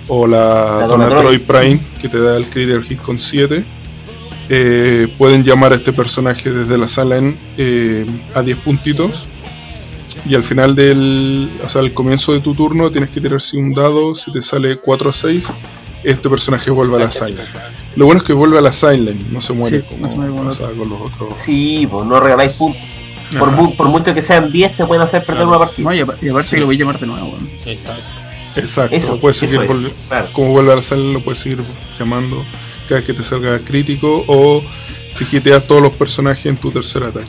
O 0.07 0.27
la, 0.27 0.37
La 0.81 0.87
Donatroy 0.87 1.37
Donatroy. 1.37 1.37
Prime, 1.39 1.79
que 1.99 2.07
te 2.09 2.19
da 2.19 2.37
el 2.37 2.47
critical 2.47 2.83
hit 2.83 3.01
con 3.01 3.17
7. 3.17 3.63
Eh, 4.49 5.07
pueden 5.17 5.43
llamar 5.43 5.71
a 5.71 5.75
este 5.77 5.93
personaje 5.93 6.51
desde 6.51 6.77
la 6.77 6.87
sideline 6.87 7.35
eh, 7.57 8.05
a 8.35 8.43
10 8.43 8.57
puntitos. 8.57 9.27
Y 10.29 10.35
al 10.35 10.43
final 10.43 10.75
del. 10.75 11.49
O 11.65 11.69
sea, 11.69 11.81
al 11.81 11.91
comienzo 11.91 12.33
de 12.33 12.41
tu 12.41 12.53
turno 12.53 12.91
tienes 12.91 13.09
que 13.09 13.19
tirarse 13.19 13.57
un 13.57 13.73
dado. 13.73 14.13
Si 14.13 14.31
te 14.31 14.43
sale 14.43 14.77
4 14.77 15.09
o 15.09 15.11
6, 15.13 15.53
este 16.03 16.29
personaje 16.29 16.69
vuelve 16.69 16.97
a 16.97 16.99
la 16.99 17.09
sideline. 17.11 17.47
Lo 17.95 18.05
bueno 18.05 18.19
es 18.21 18.23
que 18.27 18.33
vuelve 18.33 18.57
a 18.57 18.61
la 18.61 18.71
sideline, 18.71 19.25
no 19.31 19.41
se 19.41 19.53
muere 19.53 19.79
Sí, 19.81 19.85
como 19.87 20.01
no 20.03 20.09
se 20.09 20.15
muere 20.15 20.33
con 20.33 20.45
los 20.89 21.01
otros. 21.01 21.33
Sí, 21.37 21.87
pues 21.91 22.05
no 22.05 22.19
regaláis 22.19 22.53
puntos. 22.53 22.81
Por, 23.77 23.87
mucho 23.87 24.13
que 24.13 24.21
sean 24.21 24.51
10, 24.51 24.75
te 24.75 24.85
pueden 24.85 25.01
hacer 25.03 25.21
perder 25.23 25.43
Claro. 25.45 25.49
una 25.49 25.59
partida. 25.59 25.83
No, 25.89 25.93
y, 25.95 25.99
apa- 26.01 26.15
y 26.21 26.29
aparte 26.29 26.49
Sí. 26.49 26.55
que 26.55 26.59
lo 26.61 26.65
voy 26.67 26.75
a 26.75 26.79
llamar 26.79 26.99
de 26.99 27.07
nuevo. 27.07 27.27
bueno. 27.31 27.47
Exacto. 27.65 28.03
Exacto, 28.57 28.95
Eso, 28.95 29.11
lo 29.13 29.19
puedes 29.21 29.37
eso 29.41 29.47
seguir 29.51 29.63
es, 29.63 29.71
volvi- 29.71 29.93
claro. 30.09 30.27
como 30.33 30.51
vuelve 30.51 30.73
a 30.73 30.75
la 30.75 30.81
sideline, 30.81 31.13
lo 31.13 31.21
puedes 31.21 31.39
seguir 31.39 31.59
llamando 31.97 32.43
cada 32.89 32.99
vez 32.99 33.05
que 33.05 33.13
te 33.13 33.23
salga 33.23 33.59
crítico 33.59 34.25
o 34.27 34.61
si 35.09 35.23
hiteas 35.37 35.65
todos 35.65 35.81
los 35.81 35.91
personajes 35.91 36.45
en 36.47 36.57
tu 36.57 36.69
tercer 36.71 37.03
ataque. 37.03 37.25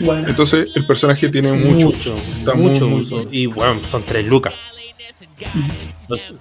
Bueno. 0.00 0.26
Entonces 0.28 0.66
el 0.74 0.84
personaje 0.84 1.28
tiene 1.28 1.52
mucho, 1.52 1.86
Mucho, 1.86 2.16
está 2.16 2.54
mucho 2.54 2.86
muy, 2.86 2.94
muy 2.96 3.00
uso. 3.02 3.16
bueno. 3.16 3.30
Y 3.32 3.46
bueno, 3.46 3.80
son 3.88 4.02
tres 4.04 4.26
lucas. 4.26 4.54
Los- 6.08 6.32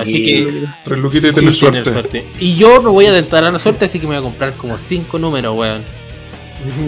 Así 0.00 0.22
que 0.22 0.64
Tres 0.84 0.98
luquitas 0.98 1.26
y 1.26 1.30
y 1.30 1.34
tener 1.34 1.54
tener 1.54 1.84
suerte. 1.86 2.24
Y 2.40 2.56
yo 2.56 2.80
no 2.80 2.92
voy 2.92 3.06
a 3.06 3.12
tentar 3.12 3.44
a 3.44 3.50
la 3.50 3.58
suerte, 3.58 3.84
así 3.84 3.98
que 3.98 4.06
me 4.06 4.14
voy 4.14 4.20
a 4.20 4.22
comprar 4.22 4.52
como 4.54 4.78
5 4.78 5.18
números, 5.18 5.56
weón. 5.56 5.82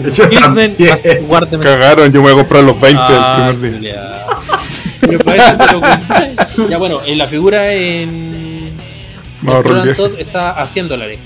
X-Men. 0.05 0.75
Cagaron, 1.61 2.11
yo 2.11 2.21
me 2.21 2.31
voy 2.31 2.31
a 2.31 2.35
comprar 2.35 2.63
los 2.63 2.79
20 2.79 3.01
Ah, 3.05 3.49
el 3.51 3.57
primer 3.57 3.79
día. 3.81 4.25
Pero 5.01 5.19
para 5.19 5.37
eso 5.37 5.57
te 5.57 5.73
lo 5.73 5.81
compré. 5.81 6.69
Ya 6.69 6.77
bueno, 6.77 7.01
en 7.05 7.17
la 7.17 7.27
figura 7.27 7.71
en. 7.73 8.71
Todd 9.95 10.13
está 10.17 10.51
a 10.59 10.65
100 10.65 10.87
dólares. 10.87 11.19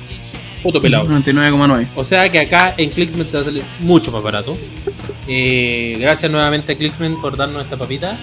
Puto 0.62 0.82
pelado. 0.82 1.06
99,9. 1.08 1.88
O 1.96 2.04
sea 2.04 2.30
que 2.30 2.40
acá 2.40 2.76
en 2.78 2.90
Clicksman 2.90 3.26
te 3.28 3.34
va 3.38 3.42
a 3.42 3.46
salir 3.46 3.64
mucho 3.80 4.12
más 4.12 4.22
barato. 4.22 4.56
Eh, 5.28 5.98
gracias 6.00 6.30
nuevamente 6.32 6.74
a 6.74 6.78
Clicksman 6.78 7.20
por 7.22 7.36
darnos 7.38 7.64
esta 7.64 7.78
papita. 7.78 8.18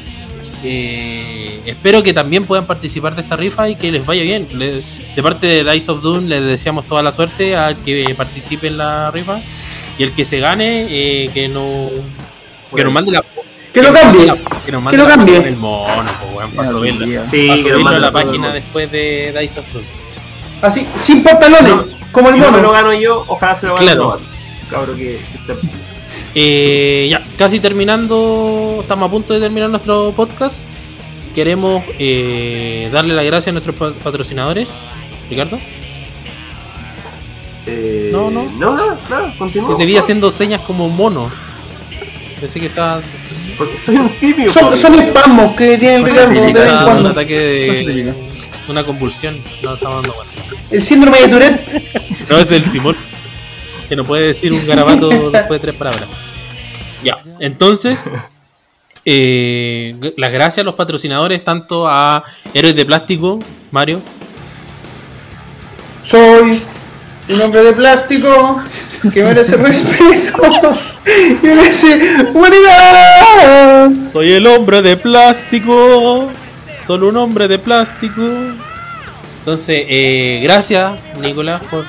Eh, 0.65 1.61
espero 1.67 2.03
que 2.03 2.13
también 2.13 2.45
puedan 2.45 2.67
participar 2.67 3.15
de 3.15 3.23
esta 3.23 3.37
rifa 3.37 3.69
y 3.69 3.77
que 3.77 3.91
les 3.93 4.05
vaya 4.05 4.23
bien. 4.23 4.49
Le- 4.55 4.81
de 5.15 5.23
parte 5.23 5.47
de 5.47 5.73
Dice 5.73 5.91
of 5.93 6.03
Doom 6.03 6.27
les 6.27 6.43
deseamos 6.45 6.87
toda 6.87 7.03
la 7.03 7.13
suerte 7.13 7.57
al 7.57 7.77
que 7.79 8.15
participe 8.17 8.67
en 8.69 8.79
la 8.79 9.11
rifa. 9.11 9.41
Y 9.99 10.03
el 10.05 10.13
que 10.13 10.25
se 10.25 10.39
gane, 10.41 10.87
eh, 10.89 11.31
que 11.35 11.49
no 11.49 11.89
que 12.75 12.85
nos 12.85 12.93
mande 12.93 13.13
la 13.13 13.25
Que 13.73 13.83
lo 13.83 13.93
cambie. 13.93 14.27
la- 14.27 14.37
que 14.65 14.73
nos 14.73 14.83
mande 14.83 14.97
Que 14.97 15.03
lo 15.05 15.09
cambie. 15.09 15.37
el 15.39 15.57
mono, 15.57 16.11
pues, 16.35 16.49
para. 16.55 16.69
Sí, 17.31 17.47
Para 17.49 17.57
subirlo 17.63 17.89
a 17.89 17.99
la 17.99 18.13
página 18.13 18.53
después 18.53 18.91
de 18.93 19.35
Dice 19.41 19.61
of 19.61 19.73
Doom. 19.73 19.85
Así, 20.63 20.87
sin 20.97 21.23
pantalones, 21.23 21.75
No, 21.77 21.85
como 22.13 22.29
el 22.29 22.35
Si 22.35 22.41
no 22.41 22.47
me 22.51 22.57
lo 22.59 22.63
mono. 22.65 22.73
gano 22.73 22.93
yo, 22.95 23.25
ojalá 23.29 23.55
se 23.55 23.67
lo 23.67 23.75
gane 23.75 23.87
Claro. 23.87 24.21
Cabro 24.71 24.95
que 24.97 25.19
Eh, 26.35 27.09
ya, 27.11 27.23
casi 27.39 27.61
terminando, 27.61 28.79
estamos 28.81 29.09
a 29.09 29.11
punto 29.11 29.33
de 29.33 29.41
terminar 29.41 29.71
nuestro 29.71 30.13
podcast. 30.15 30.69
Queremos 31.35 31.85
eh, 31.99 32.91
darle 32.93 33.15
las 33.15 33.25
gracias 33.25 33.49
a 33.49 33.53
nuestros 33.53 33.77
pa- 33.77 33.93
patrocinadores. 34.03 34.77
Ricardo, 35.31 35.59
Eh, 37.67 38.09
No, 38.13 38.31
no. 38.31 38.45
No, 38.59 38.75
no, 38.75 38.87
no, 38.95 39.39
continúa. 39.39 39.77
te 39.77 39.85
vi 39.85 39.97
haciendo 39.97 40.31
señas 40.31 40.61
como 40.63 40.89
mono. 40.89 41.31
Pensé 42.41 42.61
que 42.61 42.67
estaba. 42.67 43.01
Porque 43.57 43.79
soy 43.79 43.97
un 43.97 44.09
simio. 44.09 44.53
Son, 44.53 44.77
son 44.77 44.95
espasmos 44.95 45.55
que 45.57 45.77
tienen 45.79 46.03
Cosa 46.03 46.27
Ricardo 46.27 46.35
de 46.35 46.53
vez 46.53 46.65
en 46.73 46.79
un 46.79 46.85
cuando. 46.85 47.09
ataque 47.11 47.67
Cosa 47.69 47.91
de. 47.93 48.15
Una 48.69 48.85
convulsión. 48.85 49.39
No 49.63 49.75
estaba 49.75 49.95
dando 49.97 50.13
cuenta. 50.15 50.35
El 50.71 50.83
síndrome 50.83 51.19
de 51.21 51.29
Tourette. 51.29 52.31
No, 52.31 52.39
es 52.39 52.53
el 52.53 52.65
Simón. 52.65 52.97
Que 53.89 53.97
no 53.97 54.05
puede 54.05 54.27
decir 54.29 54.53
un 54.53 54.67
garabato 54.67 55.09
después 55.31 55.61
de 55.61 55.67
tres 55.67 55.75
palabras. 55.77 56.09
Ya, 57.03 57.17
entonces. 57.41 58.11
eh, 59.05 59.93
las 60.17 60.33
gracias 60.33 60.63
a 60.63 60.65
los 60.65 60.75
patrocinadores, 60.75 61.43
tanto 61.43 61.89
a 61.89 62.23
Héroes 62.53 62.77
de 62.77 62.85
Plástico, 62.85 63.39
Mario, 63.71 64.03
Soy 66.03 66.63
un 67.31 67.41
hombre 67.43 67.63
de 67.63 67.73
plástico 67.75 68.63
que 69.13 69.23
merece 69.23 69.57
respeto 69.59 70.73
y 71.07 71.47
merece 71.47 71.99
humanidad. 72.33 73.91
Soy 74.11 74.33
el 74.33 74.47
hombre 74.47 74.81
de 74.81 74.97
plástico. 74.97 76.29
Solo 76.87 77.09
un 77.09 77.17
hombre 77.19 77.47
de 77.49 77.59
plástico. 77.59 78.23
Entonces, 79.41 79.85
eh, 79.87 80.41
gracias, 80.43 80.99
Nicolás, 81.21 81.61
por. 81.71 81.85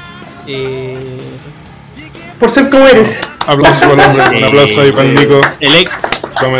Eh, 0.47 1.17
Por 2.39 2.49
ser 2.49 2.69
como 2.69 2.87
eres. 2.87 3.19
Aplauso 3.47 3.89
para 3.89 4.03
el 4.05 4.09
hombre, 4.21 4.37
un 4.37 4.43
aplauso 4.43 4.81
ahí 4.81 4.91
para 4.91 5.03
el 5.07 5.15
Nico. 5.15 5.41
el 5.59 5.75
ex 5.75 5.95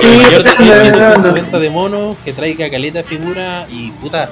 Sí. 0.02 1.32
venta 1.34 1.60
de 1.60 1.70
monos, 1.70 2.18
que 2.26 2.34
traiga 2.34 2.70
caleta 2.70 3.04
figura 3.04 3.66
y 3.70 3.92
puta. 3.92 4.30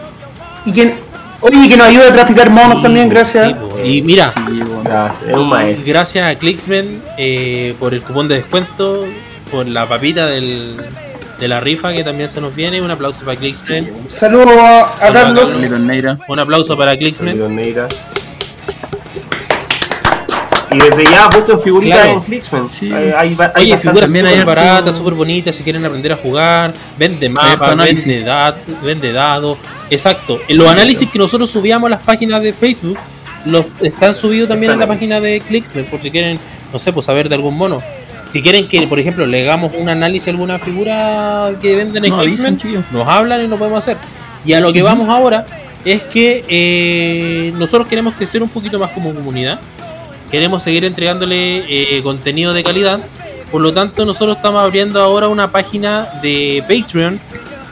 Y 0.65 0.73
que, 0.73 0.95
oye, 1.39 1.69
que 1.69 1.77
nos 1.77 1.87
ayuda 1.87 2.09
a 2.09 2.13
traficar 2.13 2.51
monos 2.51 2.77
sí, 2.77 2.83
también, 2.83 3.09
gracias. 3.09 3.55
sí, 3.83 3.89
y 3.89 4.01
mira, 4.01 4.29
Sí, 4.31 4.41
bueno. 4.45 4.81
Gracias, 4.83 5.79
y 5.79 5.83
gracias 5.89 6.31
a 6.31 6.37
Clicksman 6.37 7.01
eh, 7.17 7.75
por 7.79 7.93
el 7.93 8.01
cupón 8.01 8.27
de 8.27 8.35
descuento, 8.35 9.05
por 9.51 9.67
la 9.67 9.87
papita 9.87 10.25
del, 10.27 10.75
de 11.39 11.47
la 11.47 11.59
rifa 11.61 11.93
que 11.93 12.03
también 12.03 12.27
se 12.27 12.41
nos 12.41 12.53
viene. 12.55 12.81
Un 12.81 12.91
aplauso 12.91 13.23
para 13.23 13.37
Clicksman. 13.37 13.87
Saludos 14.09 14.49
a, 14.57 14.81
a 14.81 14.99
Saludos 14.99 15.53
a 15.55 15.69
Carlos. 15.69 16.17
Un 16.27 16.39
aplauso 16.39 16.75
para 16.77 16.97
Clicksman. 16.97 17.37
Y 20.77 20.89
desde 20.89 21.11
ya 21.11 21.27
busquen 21.27 21.61
figuritas 21.61 21.99
Claro. 22.01 22.17
en 22.19 22.23
Clicksman. 22.23 22.71
Sí. 22.71 22.91
Hay, 22.91 23.11
hay, 23.17 23.37
Oye, 23.55 23.77
figuras 23.77 24.05
también 24.11 24.27
hay 24.27 24.43
baratas, 24.43 24.95
súper 24.97 25.13
bonitas, 25.13 25.55
si 25.55 25.63
quieren 25.63 25.83
aprender 25.85 26.11
a 26.11 26.17
jugar, 26.17 26.73
vende 26.97 27.29
mapas, 27.29 27.51
harto 27.53 27.65
análisis. 27.65 28.05
vende, 28.05 28.23
dat- 28.23 28.55
vende 28.83 29.11
dados. 29.11 29.57
Exacto. 29.89 30.39
En 30.47 30.57
los 30.57 30.67
análisis 30.67 31.09
que 31.09 31.17
nosotros 31.19 31.49
subíamos 31.49 31.87
a 31.87 31.91
las 31.91 32.03
páginas 32.03 32.41
de 32.41 32.53
Facebook, 32.53 32.97
los 33.45 33.65
están 33.81 34.13
subidos 34.13 34.49
también 34.49 34.71
en 34.73 34.79
la 34.79 34.85
ahí. 34.85 34.89
página 34.89 35.19
de 35.19 35.39
Clicksman, 35.41 35.85
por 35.85 36.01
si 36.01 36.11
quieren, 36.11 36.37
no 36.71 36.79
sé, 36.79 36.91
pues 36.93 37.05
saber 37.05 37.29
de 37.29 37.35
algún 37.35 37.55
mono. 37.57 37.81
Si 38.25 38.41
quieren 38.41 38.67
que, 38.67 38.85
por 38.87 38.99
ejemplo, 38.99 39.25
le 39.25 39.41
hagamos 39.43 39.73
un 39.73 39.87
análisis 39.87 40.27
a 40.27 40.31
alguna 40.31 40.59
figura 40.59 41.51
que 41.61 41.75
venden 41.77 42.03
en 42.05 42.11
No, 42.11 42.19
Clicksman, 42.19 42.57
nos 42.91 43.07
hablan 43.07 43.41
y 43.43 43.47
lo 43.47 43.57
podemos 43.57 43.79
hacer. 43.79 43.95
Y 44.45 44.51
a 44.53 44.59
lo 44.59 44.73
que 44.73 44.81
vamos 44.81 45.07
ahora 45.07 45.45
es 45.85 46.03
que 46.03 46.43
eh, 46.49 47.53
nosotros 47.55 47.87
queremos 47.87 48.13
crecer 48.15 48.43
un 48.43 48.49
poquito 48.49 48.77
más 48.79 48.91
como 48.91 49.13
comunidad. 49.13 49.59
Queremos 50.29 50.63
seguir 50.63 50.85
entregándole 50.85 51.65
eh, 51.67 52.01
contenido 52.03 52.53
de 52.53 52.63
calidad. 52.63 52.99
Por 53.51 53.61
lo 53.61 53.73
tanto, 53.73 54.05
nosotros 54.05 54.37
estamos 54.37 54.61
abriendo 54.61 55.01
ahora 55.01 55.29
una 55.29 55.51
página 55.51 56.07
de 56.21 56.63
Patreon 56.67 57.19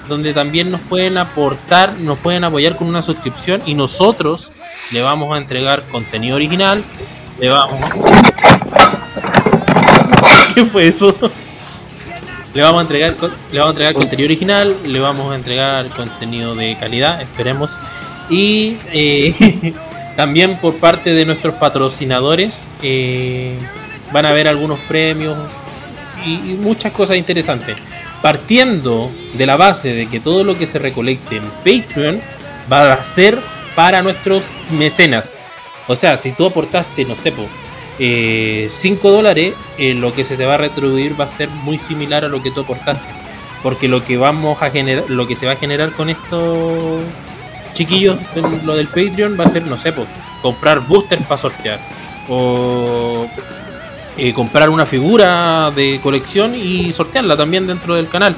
donde 0.08 0.34
también 0.34 0.72
nos 0.72 0.82
pueden 0.82 1.18
aportar, 1.18 1.94
nos 2.00 2.18
pueden 2.20 2.44
apoyar 2.44 2.76
con 2.76 2.88
una 2.88 3.02
suscripción 3.02 3.62
y 3.66 3.74
nosotros 3.74 4.52
le 4.92 5.02
vamos 5.02 5.34
a 5.34 5.38
entregar 5.38 5.88
contenido 5.90 6.36
original. 6.36 6.84
Le 7.40 7.50
vamos 7.50 7.80
¿Qué 10.56 10.64
fue 10.66 10.88
eso? 10.88 11.16
Le 12.54 12.62
vamos 12.62 12.80
a 12.80 12.82
entregar 12.84 13.16
le 13.52 13.60
vamos 13.60 13.68
a 13.68 13.72
entregar 13.72 13.94
contenido 13.94 14.28
original, 14.28 14.78
le 14.86 15.00
vamos 15.00 15.34
a 15.34 15.36
entregar 15.36 15.90
contenido 15.90 16.56
de 16.56 16.78
calidad, 16.78 17.22
esperemos. 17.22 17.78
Y 18.30 18.78
eh, 18.94 19.74
también 20.16 20.58
por 20.58 20.78
parte 20.78 21.14
de 21.14 21.26
nuestros 21.26 21.56
patrocinadores 21.56 22.68
eh, 22.82 23.58
van 24.12 24.26
a 24.26 24.30
haber 24.30 24.48
algunos 24.48 24.80
premios 24.80 25.38
y, 26.26 26.38
muchas 26.54 26.92
cosas 26.92 27.18
interesantes. 27.18 27.78
Partiendo 28.22 29.12
de 29.34 29.46
la 29.46 29.58
base 29.58 29.94
de 29.94 30.08
que 30.08 30.20
todo 30.20 30.44
lo 30.44 30.58
que 30.58 30.66
se 30.66 30.80
recolecte 30.80 31.38
en 31.38 31.44
Patreon 31.64 32.22
va 32.72 32.94
a 32.94 33.04
ser 33.04 33.40
para 33.76 34.02
nuestros 34.02 34.46
mecenas. 34.72 35.38
O 35.88 35.96
sea, 35.96 36.18
si 36.18 36.32
tú 36.32 36.46
aportaste, 36.46 37.06
no 37.06 37.16
sé, 37.16 37.34
5 38.70 39.12
dólares, 39.12 39.54
eh, 39.78 39.94
lo 39.94 40.14
que 40.14 40.24
se 40.24 40.38
te 40.38 40.46
va 40.46 40.56
a 40.56 40.58
retribuir 40.58 41.20
va 41.20 41.26
a 41.26 41.28
ser 41.28 41.50
muy 41.50 41.78
similar 41.78 42.26
a 42.26 42.30
lo 42.30 42.42
que 42.42 42.52
tú 42.52 42.62
aportaste. 42.62 43.14
Porque 43.62 43.88
lo 43.88 44.04
que 44.04 44.18
vamos 44.18 44.62
a 44.62 44.72
generar, 44.72 45.04
lo 45.10 45.28
que 45.28 45.36
se 45.36 45.46
va 45.46 45.54
a 45.54 45.56
generar 45.58 45.92
con 45.92 46.10
estos 46.10 47.02
chiquillos, 47.76 48.18
lo 48.64 48.76
del 48.76 48.88
Patreon, 48.88 49.38
va 49.40 49.44
a 49.44 49.48
ser, 49.48 49.62
no 49.68 49.78
sé, 49.78 49.92
po, 49.94 50.08
comprar 50.42 50.80
boosters 50.80 51.22
para 51.24 51.38
sortear. 51.38 51.80
O 52.28 53.28
eh, 54.18 54.34
comprar 54.34 54.70
una 54.70 54.86
figura 54.88 55.72
de 55.76 56.00
colección 56.02 56.56
y 56.56 56.92
sortearla 56.92 57.38
también 57.38 57.68
dentro 57.68 57.94
del 57.96 58.08
canal. 58.10 58.36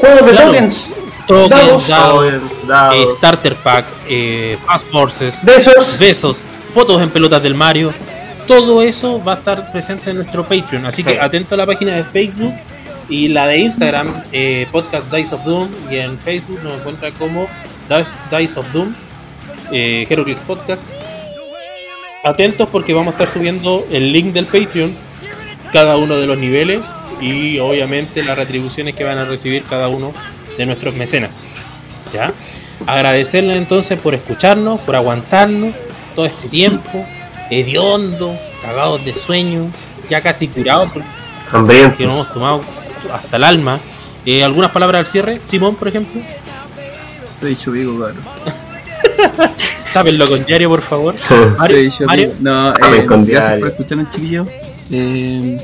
Juegos 0.00 0.24
de 0.26 0.32
Claro. 0.32 0.46
tokens. 0.52 0.86
Tokens, 1.26 1.50
Dados. 1.50 1.88
dados, 1.88 2.14
Tokens, 2.24 2.66
dados. 2.66 2.94
eh, 2.96 3.06
starter 3.10 3.54
pack, 3.56 3.84
eh, 4.08 4.58
fast 4.66 4.88
forces, 4.88 5.44
Besos. 5.44 5.98
besos, 5.98 6.46
fotos 6.74 7.00
en 7.02 7.10
pelotas 7.10 7.42
del 7.42 7.54
Mario. 7.54 7.92
Todo 8.48 8.82
eso 8.82 9.22
va 9.22 9.34
a 9.34 9.36
estar 9.36 9.70
presente 9.70 10.10
en 10.10 10.16
nuestro 10.16 10.42
Patreon. 10.42 10.86
Así 10.86 11.04
que 11.04 11.10
Sí. 11.12 11.16
atento 11.20 11.54
a 11.54 11.58
la 11.58 11.66
página 11.66 11.94
de 11.94 12.02
Facebook 12.02 12.54
y 13.08 13.28
la 13.28 13.46
de 13.46 13.58
Instagram, 13.58 14.12
eh, 14.32 14.66
Podcast 14.72 15.12
Dice 15.14 15.34
of 15.36 15.44
Doom. 15.44 15.68
Y 15.90 15.96
en 15.96 16.18
Facebook 16.18 16.58
nos 16.64 16.72
encuentra 16.74 17.12
como 17.12 17.46
Dice, 17.90 18.60
of 18.60 18.72
Doom, 18.72 18.94
eh, 19.72 20.06
Heroclix 20.08 20.40
Podcast. 20.42 20.92
Atentos 22.22 22.68
porque 22.70 22.94
vamos 22.94 23.08
a 23.08 23.16
estar 23.16 23.26
subiendo 23.26 23.84
el 23.90 24.12
link 24.12 24.32
del 24.32 24.46
Patreon, 24.46 24.94
cada 25.72 25.96
uno 25.96 26.16
de 26.16 26.28
los 26.28 26.38
niveles 26.38 26.82
y 27.20 27.58
obviamente 27.58 28.22
las 28.22 28.36
retribuciones 28.36 28.94
que 28.94 29.02
van 29.02 29.18
a 29.18 29.24
recibir 29.24 29.64
cada 29.64 29.88
uno 29.88 30.12
de 30.56 30.66
nuestros 30.66 30.94
mecenas. 30.94 31.48
¿Ya? 32.12 32.32
Agradecerles 32.86 33.56
entonces 33.56 33.98
por 33.98 34.14
escucharnos, 34.14 34.80
por 34.82 34.94
aguantarnos 34.94 35.74
todo 36.14 36.26
este 36.26 36.48
tiempo, 36.48 37.04
hediondo, 37.50 38.38
cagados 38.62 39.04
de 39.04 39.14
sueño, 39.14 39.72
ya 40.08 40.20
casi 40.20 40.46
curados 40.46 40.90
porque 41.50 42.06
nos 42.06 42.14
hemos 42.14 42.32
tomado 42.32 42.60
hasta 43.12 43.36
el 43.36 43.42
alma. 43.42 43.80
Eh, 44.24 44.44
¿Algunas 44.44 44.70
palabras 44.70 45.00
al 45.00 45.06
cierre? 45.06 45.40
Simón, 45.42 45.74
por 45.74 45.88
ejemplo. 45.88 46.22
Te 47.40 47.46
he 47.46 47.50
dicho 47.50 47.72
pico, 47.72 47.98
cabrón. 47.98 48.18
Tápenlo 49.92 50.26
con 50.28 50.44
diario, 50.44 50.68
por 50.68 50.82
favor. 50.82 51.14
Te 51.28 51.34
he 51.34 51.46
Mario, 51.46 51.76
dicho 51.78 52.06
Mario. 52.06 52.32
No, 52.40 52.70
eh, 52.74 53.06
con 53.06 53.24
gracias 53.24 53.46
diario. 53.46 53.60
por 53.60 53.68
escucharnos, 53.70 54.10
chiquillos. 54.10 54.48
Eh, 54.90 55.58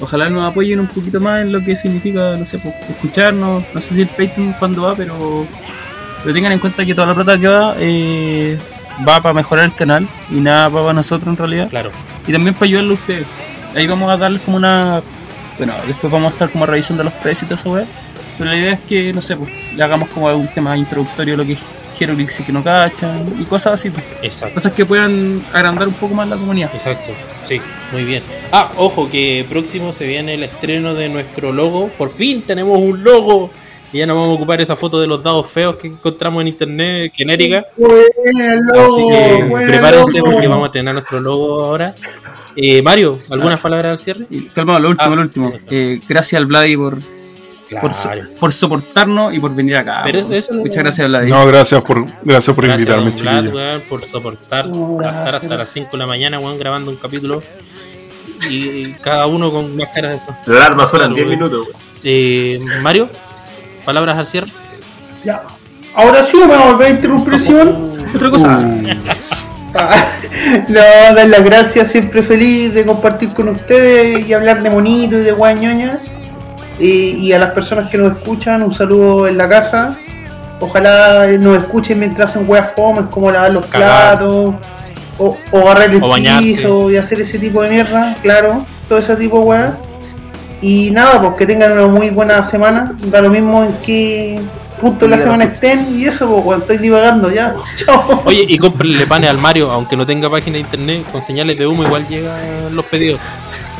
ojalá 0.00 0.28
nos 0.30 0.44
apoyen 0.50 0.80
un 0.80 0.86
poquito 0.86 1.20
más 1.20 1.42
en 1.42 1.52
lo 1.52 1.64
que 1.64 1.76
significa, 1.76 2.36
no 2.36 2.46
sé, 2.46 2.58
pues, 2.58 2.74
escucharnos. 2.88 3.64
No 3.74 3.80
sé 3.80 3.94
si 3.94 4.00
el 4.02 4.08
Patreon 4.08 4.54
cuándo 4.58 4.82
va, 4.82 4.94
pero, 4.94 5.46
pero 6.22 6.34
tengan 6.34 6.52
en 6.52 6.58
cuenta 6.58 6.84
que 6.84 6.94
toda 6.94 7.08
la 7.08 7.14
plata 7.14 7.38
que 7.38 7.48
va 7.48 7.74
eh, 7.78 8.58
va 9.06 9.20
para 9.20 9.34
mejorar 9.34 9.66
el 9.66 9.74
canal 9.74 10.08
y 10.30 10.40
nada 10.40 10.68
va 10.68 10.80
para 10.80 10.92
nosotros 10.94 11.28
en 11.28 11.36
realidad. 11.36 11.68
Claro. 11.68 11.90
Y 12.26 12.32
también 12.32 12.54
para 12.54 12.66
ayudarle 12.66 12.90
a 12.90 12.94
ustedes. 12.94 13.26
Ahí 13.74 13.86
vamos 13.86 14.10
a 14.10 14.16
darles 14.16 14.42
como 14.42 14.56
una. 14.56 15.02
Bueno, 15.58 15.74
después 15.86 16.12
vamos 16.12 16.30
a 16.30 16.32
estar 16.34 16.50
como 16.50 16.66
revisando 16.66 17.02
los 17.04 17.12
precios 17.14 17.42
y 17.42 17.46
toda 17.46 17.60
esa 17.60 17.68
weá. 17.68 17.86
Pero 18.38 18.50
la 18.50 18.56
idea 18.56 18.72
es 18.74 18.80
que, 18.80 19.12
no 19.12 19.20
sé, 19.20 19.36
pues, 19.36 19.50
le 19.74 19.82
hagamos 19.82 20.08
como 20.10 20.28
un 20.34 20.48
tema 20.48 20.76
introductorio 20.76 21.36
lo 21.36 21.44
que 21.44 21.52
es 21.54 21.58
Herolix 22.00 22.38
y 22.40 22.44
que 22.44 22.52
no 22.52 22.62
cachan 22.62 23.34
y 23.40 23.44
cosas 23.44 23.74
así. 23.74 23.90
Pues. 23.90 24.04
Exacto. 24.22 24.54
Cosas 24.54 24.72
que 24.72 24.86
puedan 24.86 25.42
agrandar 25.52 25.88
un 25.88 25.94
poco 25.94 26.14
más 26.14 26.28
la 26.28 26.36
comunidad. 26.36 26.70
Exacto, 26.72 27.12
sí, 27.44 27.60
muy 27.92 28.04
bien. 28.04 28.22
Ah, 28.52 28.70
ojo, 28.76 29.10
que 29.10 29.44
próximo 29.48 29.92
se 29.92 30.06
viene 30.06 30.34
el 30.34 30.44
estreno 30.44 30.94
de 30.94 31.08
nuestro 31.08 31.52
logo. 31.52 31.88
Por 31.98 32.10
fin 32.10 32.42
tenemos 32.42 32.78
un 32.78 33.02
logo. 33.02 33.50
Y 33.90 33.98
ya 33.98 34.06
no 34.06 34.14
vamos 34.14 34.28
a 34.28 34.32
ocupar 34.34 34.60
esa 34.60 34.76
foto 34.76 35.00
de 35.00 35.06
los 35.06 35.22
dados 35.22 35.50
feos 35.50 35.76
que 35.76 35.86
encontramos 35.88 36.42
en 36.42 36.48
internet 36.48 37.10
genérica. 37.16 37.64
Bueno, 37.74 38.72
Así 38.84 39.08
que 39.08 39.66
prepárense 39.66 40.20
porque 40.20 40.46
vamos 40.46 40.64
a 40.64 40.66
estrenar 40.66 40.92
nuestro 40.92 41.20
logo 41.20 41.64
ahora. 41.64 41.94
Eh, 42.54 42.82
Mario, 42.82 43.20
¿algunas 43.30 43.58
palabras 43.60 43.92
al 43.92 43.98
cierre? 43.98 44.26
Y 44.28 44.42
calmado, 44.48 44.80
lo 44.80 44.88
último, 44.90 45.12
Ah, 45.12 45.16
lo 45.16 45.22
último. 45.22 45.52
sí, 45.52 45.58
sí. 45.60 45.66
Eh, 45.70 46.00
gracias 46.06 46.38
al 46.38 46.44
Vladi 46.44 46.76
por, 46.76 46.98
por, 47.80 47.92
so- 47.94 48.08
Claro. 48.10 48.28
por 48.40 48.52
soportarnos 48.52 49.34
y 49.34 49.40
por 49.40 49.54
venir 49.54 49.76
acá. 49.76 50.00
Pero 50.04 50.20
weón. 50.20 50.32
eso 50.34 50.52
no- 50.54 50.60
Muchas 50.60 50.82
gracias, 50.82 51.08
Vladi. 51.08 51.30
No, 51.30 51.46
gracias 51.46 51.82
por, 51.82 52.06
gracias 52.24 52.54
por 52.54 52.64
Gracias, 52.64 52.88
invitarme, 52.98 53.10
Vlad, 53.50 53.54
weón, 53.54 53.82
por 53.88 54.04
soportar 54.04 54.66
No, 54.68 54.96
estar 55.02 55.34
hasta 55.36 55.56
las 55.56 55.68
5 55.68 55.90
de 55.92 55.98
la 55.98 56.06
mañana, 56.06 56.38
weón, 56.40 56.58
grabando 56.58 56.90
un 56.90 56.96
capítulo. 56.96 57.42
Y 58.48 58.92
cada 58.94 59.26
uno 59.26 59.50
con 59.50 59.76
más 59.76 59.88
caras 59.94 60.10
de 60.12 60.16
eso. 60.16 60.36
La 60.46 60.56
alarma 60.66 60.86
suena 60.86 61.06
en 61.06 61.12
Claro, 61.14 61.26
10 61.28 61.38
güey. 61.40 61.50
minutos. 61.50 61.76
Eh, 62.04 62.60
Mario, 62.82 63.08
palabras 63.84 64.16
al 64.16 64.26
cierre. 64.26 64.52
Ya. 65.24 65.42
Ahora 65.94 66.22
sí 66.22 66.36
me 66.36 66.46
va 66.46 66.68
a 66.68 66.72
volver 66.72 66.86
a 66.86 66.90
interrumpir. 66.90 67.34
Otra 68.14 68.30
cosa. 68.30 68.60
Ah, 69.74 70.06
No, 70.68 70.80
dar 71.14 71.28
las 71.28 71.44
gracias, 71.44 71.90
siempre 71.92 72.22
feliz 72.22 72.72
de 72.72 72.86
compartir 72.86 73.28
con 73.34 73.48
ustedes 73.50 74.26
y 74.26 74.32
hablar 74.32 74.62
de 74.62 74.70
monito 74.70 75.18
y 75.18 75.20
de 75.20 75.32
guañoña. 75.32 76.00
Y, 76.78 77.16
y 77.26 77.32
a 77.32 77.38
las 77.38 77.50
personas 77.52 77.88
que 77.90 77.98
nos 77.98 78.12
escuchan, 78.12 78.62
un 78.62 78.72
saludo 78.72 79.26
en 79.26 79.36
la 79.36 79.48
casa. 79.48 79.96
Ojalá 80.60 81.26
nos 81.38 81.56
escuchen 81.58 81.98
mientras 81.98 82.30
hacen 82.30 82.44
weas 82.48 82.72
fomes 82.74 83.06
como 83.10 83.30
lavar 83.30 83.52
los 83.52 83.66
Cagar. 83.66 84.18
platos 84.18 84.54
o, 85.18 85.36
o 85.52 85.60
barrer 85.64 85.90
el 85.92 86.02
O 86.02 86.14
piso 86.40 86.90
y 86.90 86.96
hacer 86.96 87.20
ese 87.20 87.38
tipo 87.38 87.62
de 87.62 87.70
mierda, 87.70 88.16
claro, 88.22 88.64
todo 88.88 88.98
ese 88.98 89.16
tipo 89.16 89.38
de 89.40 89.44
weas. 89.44 89.70
Y 90.60 90.90
nada, 90.90 91.20
pues 91.20 91.34
que 91.36 91.46
tengan 91.46 91.72
una 91.72 91.86
muy 91.86 92.10
buena 92.10 92.44
semana. 92.44 92.92
Da 93.06 93.20
lo 93.20 93.30
mismo 93.30 93.62
en 93.64 93.72
qué 93.84 94.40
punto 94.80 95.06
de 95.06 95.12
la 95.16 95.18
semana 95.22 95.44
estén 95.44 95.96
y 95.98 96.04
eso, 96.06 96.42
pues 96.44 96.60
estoy 96.60 96.78
divagando 96.78 97.30
ya. 97.32 97.54
Chao. 97.76 98.22
Oye, 98.24 98.44
y 98.48 98.58
cómprenle 98.58 99.06
panes 99.06 99.30
al 99.30 99.38
Mario, 99.38 99.70
aunque 99.70 99.96
no 99.96 100.04
tenga 100.06 100.28
página 100.30 100.54
de 100.54 100.60
internet, 100.60 101.04
con 101.12 101.22
señales 101.22 101.56
de 101.58 101.66
humo 101.66 101.84
igual 101.84 102.06
llegan 102.08 102.74
los 102.74 102.84
pedidos. 102.86 103.20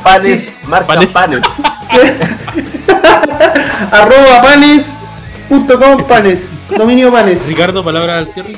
Panes, 0.05 0.43
Sí. 0.43 0.51
marca 0.69 0.87
Panes. 0.87 1.09
panes. 1.09 1.41
arroba 3.93 4.43
panes.com 4.43 6.05
panes, 6.05 6.51
dominio 6.77 7.11
panes. 7.13 7.47
Ricardo, 7.47 7.85
palabras 7.85 8.19
al 8.19 8.27
cierre. 8.27 8.57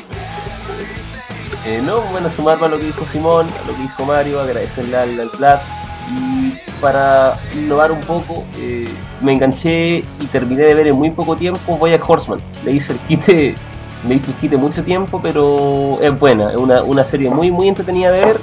Eh, 1.67 1.83
no, 1.85 2.01
bueno, 2.11 2.31
sumarme 2.31 2.67
a 2.67 2.69
lo 2.71 2.79
que 2.79 2.87
dijo 2.87 3.05
Simón, 3.11 3.47
a 3.63 3.67
lo 3.67 3.77
que 3.77 3.83
dijo 3.83 4.05
Mario, 4.07 4.41
agradecerle 4.41 4.97
al, 4.97 5.21
al 5.21 5.29
Vlad. 5.39 5.59
Y 6.13 6.55
para 6.81 7.39
innovar 7.55 7.93
un 7.93 8.01
poco, 8.01 8.45
eh, 8.57 8.89
me 9.21 9.33
enganché 9.33 9.99
y 9.99 10.27
terminé 10.33 10.63
de 10.65 10.75
ver 10.75 10.87
en 10.89 10.97
muy 10.97 11.11
poco 11.11 11.37
tiempo 11.37 11.77
Boyack 11.77 12.09
Horseman. 12.09 12.41
Le 12.65 12.73
hice 12.73 12.95
el 12.95 12.99
quite, 13.01 13.55
me 14.09 14.15
hice 14.17 14.29
el 14.29 14.35
quite 14.39 14.57
mucho 14.57 14.83
tiempo, 14.83 15.21
pero 15.23 15.99
es 16.03 16.19
buena, 16.19 16.51
es 16.51 16.57
una, 16.57 16.83
una 16.83 17.05
serie 17.05 17.31
muy 17.31 17.51
muy 17.53 17.69
entretenida 17.69 18.11
de 18.11 18.21
ver. 18.21 18.41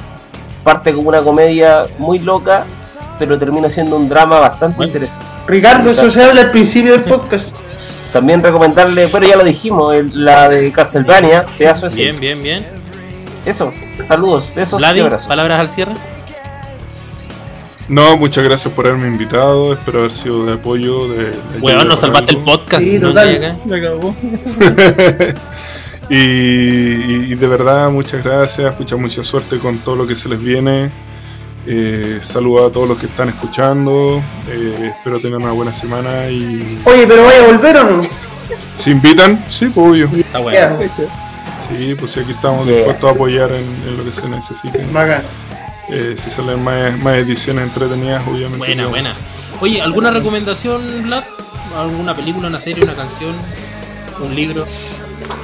Parte 0.63 0.93
como 0.93 1.09
una 1.09 1.21
comedia 1.21 1.83
muy 1.97 2.19
loca, 2.19 2.63
pero 3.19 3.37
termina 3.39 3.69
siendo 3.69 3.97
un 3.97 4.07
drama 4.07 4.39
bastante 4.39 4.77
Bueno. 4.77 4.91
interesante. 4.93 5.25
Ricardo, 5.47 5.91
eso 5.91 6.11
se 6.11 6.23
habla 6.23 6.41
al 6.41 6.51
principio 6.51 6.91
del 6.93 7.03
podcast. 7.03 7.55
También 8.13 8.41
recomendarle, 8.43 9.07
pero 9.11 9.27
ya 9.27 9.35
lo 9.35 9.43
dijimos, 9.43 9.93
el- 9.95 10.11
la 10.25 10.49
de 10.49 10.71
Castlevania, 10.71 11.45
pedazo 11.57 11.89
serie. 11.89 12.11
Bien, 12.13 12.41
bien, 12.41 12.41
bien. 12.43 12.65
Eso, 13.45 13.73
saludos, 14.07 14.49
besos 14.55 14.79
y 14.79 14.81
Vladi, 14.81 14.99
abrazos. 15.01 15.27
palabras 15.27 15.59
al 15.59 15.69
cierre. 15.69 15.93
No, 17.87 18.17
muchas 18.17 18.43
gracias 18.43 18.73
por 18.73 18.85
haberme 18.87 19.07
invitado. 19.07 19.71
Espero 19.73 19.99
haber 19.99 20.11
sido 20.11 20.45
de 20.45 20.53
apoyo. 20.55 21.07
De, 21.07 21.17
de 21.17 21.23
ayuda 21.29 21.59
Weón, 21.61 21.87
nos 21.87 21.99
para 22.01 22.13
salvaste 22.13 22.31
el 22.31 22.37
algo. 22.39 22.51
podcast. 22.51 22.83
Sí, 22.83 22.99
no 22.99 23.07
total. 23.09 23.29
llega 23.31 23.55
y 26.09 27.35
de 27.35 27.47
verdad, 27.47 27.89
muchas 27.89 28.23
gracias. 28.23 28.77
Mucha, 28.77 28.95
mucha 28.97 29.23
suerte 29.23 29.57
con 29.59 29.77
todo 29.79 29.95
lo 29.95 30.07
que 30.07 30.15
se 30.15 30.27
les 30.29 30.41
viene. 30.41 30.91
Eh, 31.69 32.19
saludo 32.21 32.67
a 32.67 32.71
todos 32.71 32.87
los 32.87 32.97
que 32.97 33.07
están 33.07 33.27
escuchando. 33.29 34.21
Eh, 34.47 34.93
espero 34.95 35.19
tengan 35.19 35.41
una 35.43 35.51
buena 35.51 35.73
semana. 35.73 36.29
Y 36.29 36.79
Oye, 36.85 37.05
pero 37.07 37.23
vaya 37.25 37.43
a 37.43 37.47
volver 37.47 37.77
o 37.77 37.83
no? 37.83 38.01
si 38.75 38.91
invitan, 38.91 39.43
sí, 39.47 39.65
pues 39.73 39.87
obvio. 39.87 40.09
Está 40.15 40.39
bueno. 40.39 40.77
Sí, 41.67 41.95
pues 41.99 42.15
aquí 42.17 42.31
estamos 42.31 42.65
Yeah. 42.65 42.75
dispuestos 42.77 43.09
a 43.09 43.13
apoyar 43.13 43.51
en, 43.51 43.65
en 43.87 43.97
lo 43.97 44.05
que 44.05 44.11
se 44.13 44.27
necesite. 44.29 44.85
Eh, 45.89 46.13
si 46.17 46.29
salen 46.29 46.63
más, 46.63 46.97
más 46.99 47.15
ediciones 47.15 47.65
entretenidas, 47.65 48.23
obviamente. 48.27 48.57
Buena, 48.57 48.83
yo- 48.83 48.89
buena. 48.89 49.13
Oye, 49.59 49.81
¿alguna 49.81 50.11
recomendación, 50.11 50.81
Vlad? 51.03 51.23
¿Alguna 51.77 52.15
película, 52.15 52.47
una 52.47 52.59
serie, 52.59 52.83
una 52.83 52.93
canción, 52.93 53.33
un 54.21 54.35
libro? 54.35 54.65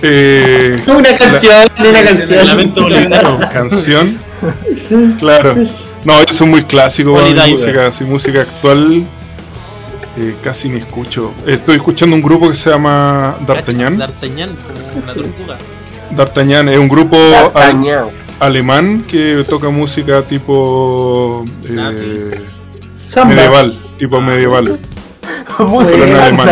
Eh, 0.01 0.77
Una 0.87 1.15
canción, 1.15 1.53
una 1.79 1.99
El 1.99 2.05
canción. 2.07 2.47
lamento 2.47 2.81
boliviano. 2.83 3.39
canción. 3.51 4.17
Claro. 5.19 5.55
No, 6.05 6.19
eso 6.19 6.43
es 6.43 6.49
muy 6.49 6.63
clásico, 6.63 7.13
Holy 7.13 7.23
weón, 7.33 7.35
Diver. 7.35 7.51
música, 7.51 7.87
así, 7.87 8.03
música 8.03 8.41
actual. 8.41 9.03
eh, 10.17 10.35
casi 10.43 10.69
ni 10.69 10.79
escucho. 10.79 11.33
Estoy 11.47 11.77
escuchando 11.77 12.15
un 12.15 12.21
grupo 12.21 12.49
que 12.49 12.55
se 12.55 12.69
llama 12.69 13.35
D'Artagnan. 13.47 13.97
D'Artagnan, 13.97 14.49
como 14.93 15.05
la 15.07 15.13
tortuga. 15.13 15.57
D'Artagnan 16.11 16.69
es 16.69 16.77
un 16.77 16.87
grupo 16.89 17.17
alemán 18.39 19.05
que 19.07 19.43
toca 19.47 19.69
música 19.69 20.21
tipo 20.23 21.45
eh. 21.65 22.41
Samba. 23.05 23.35
medieval, 23.35 23.73
tipo 23.97 24.19
medieval. 24.21 24.79
Música 25.59 25.97
Pero 25.99 26.05
en 26.05 26.15
alemán. 26.21 26.49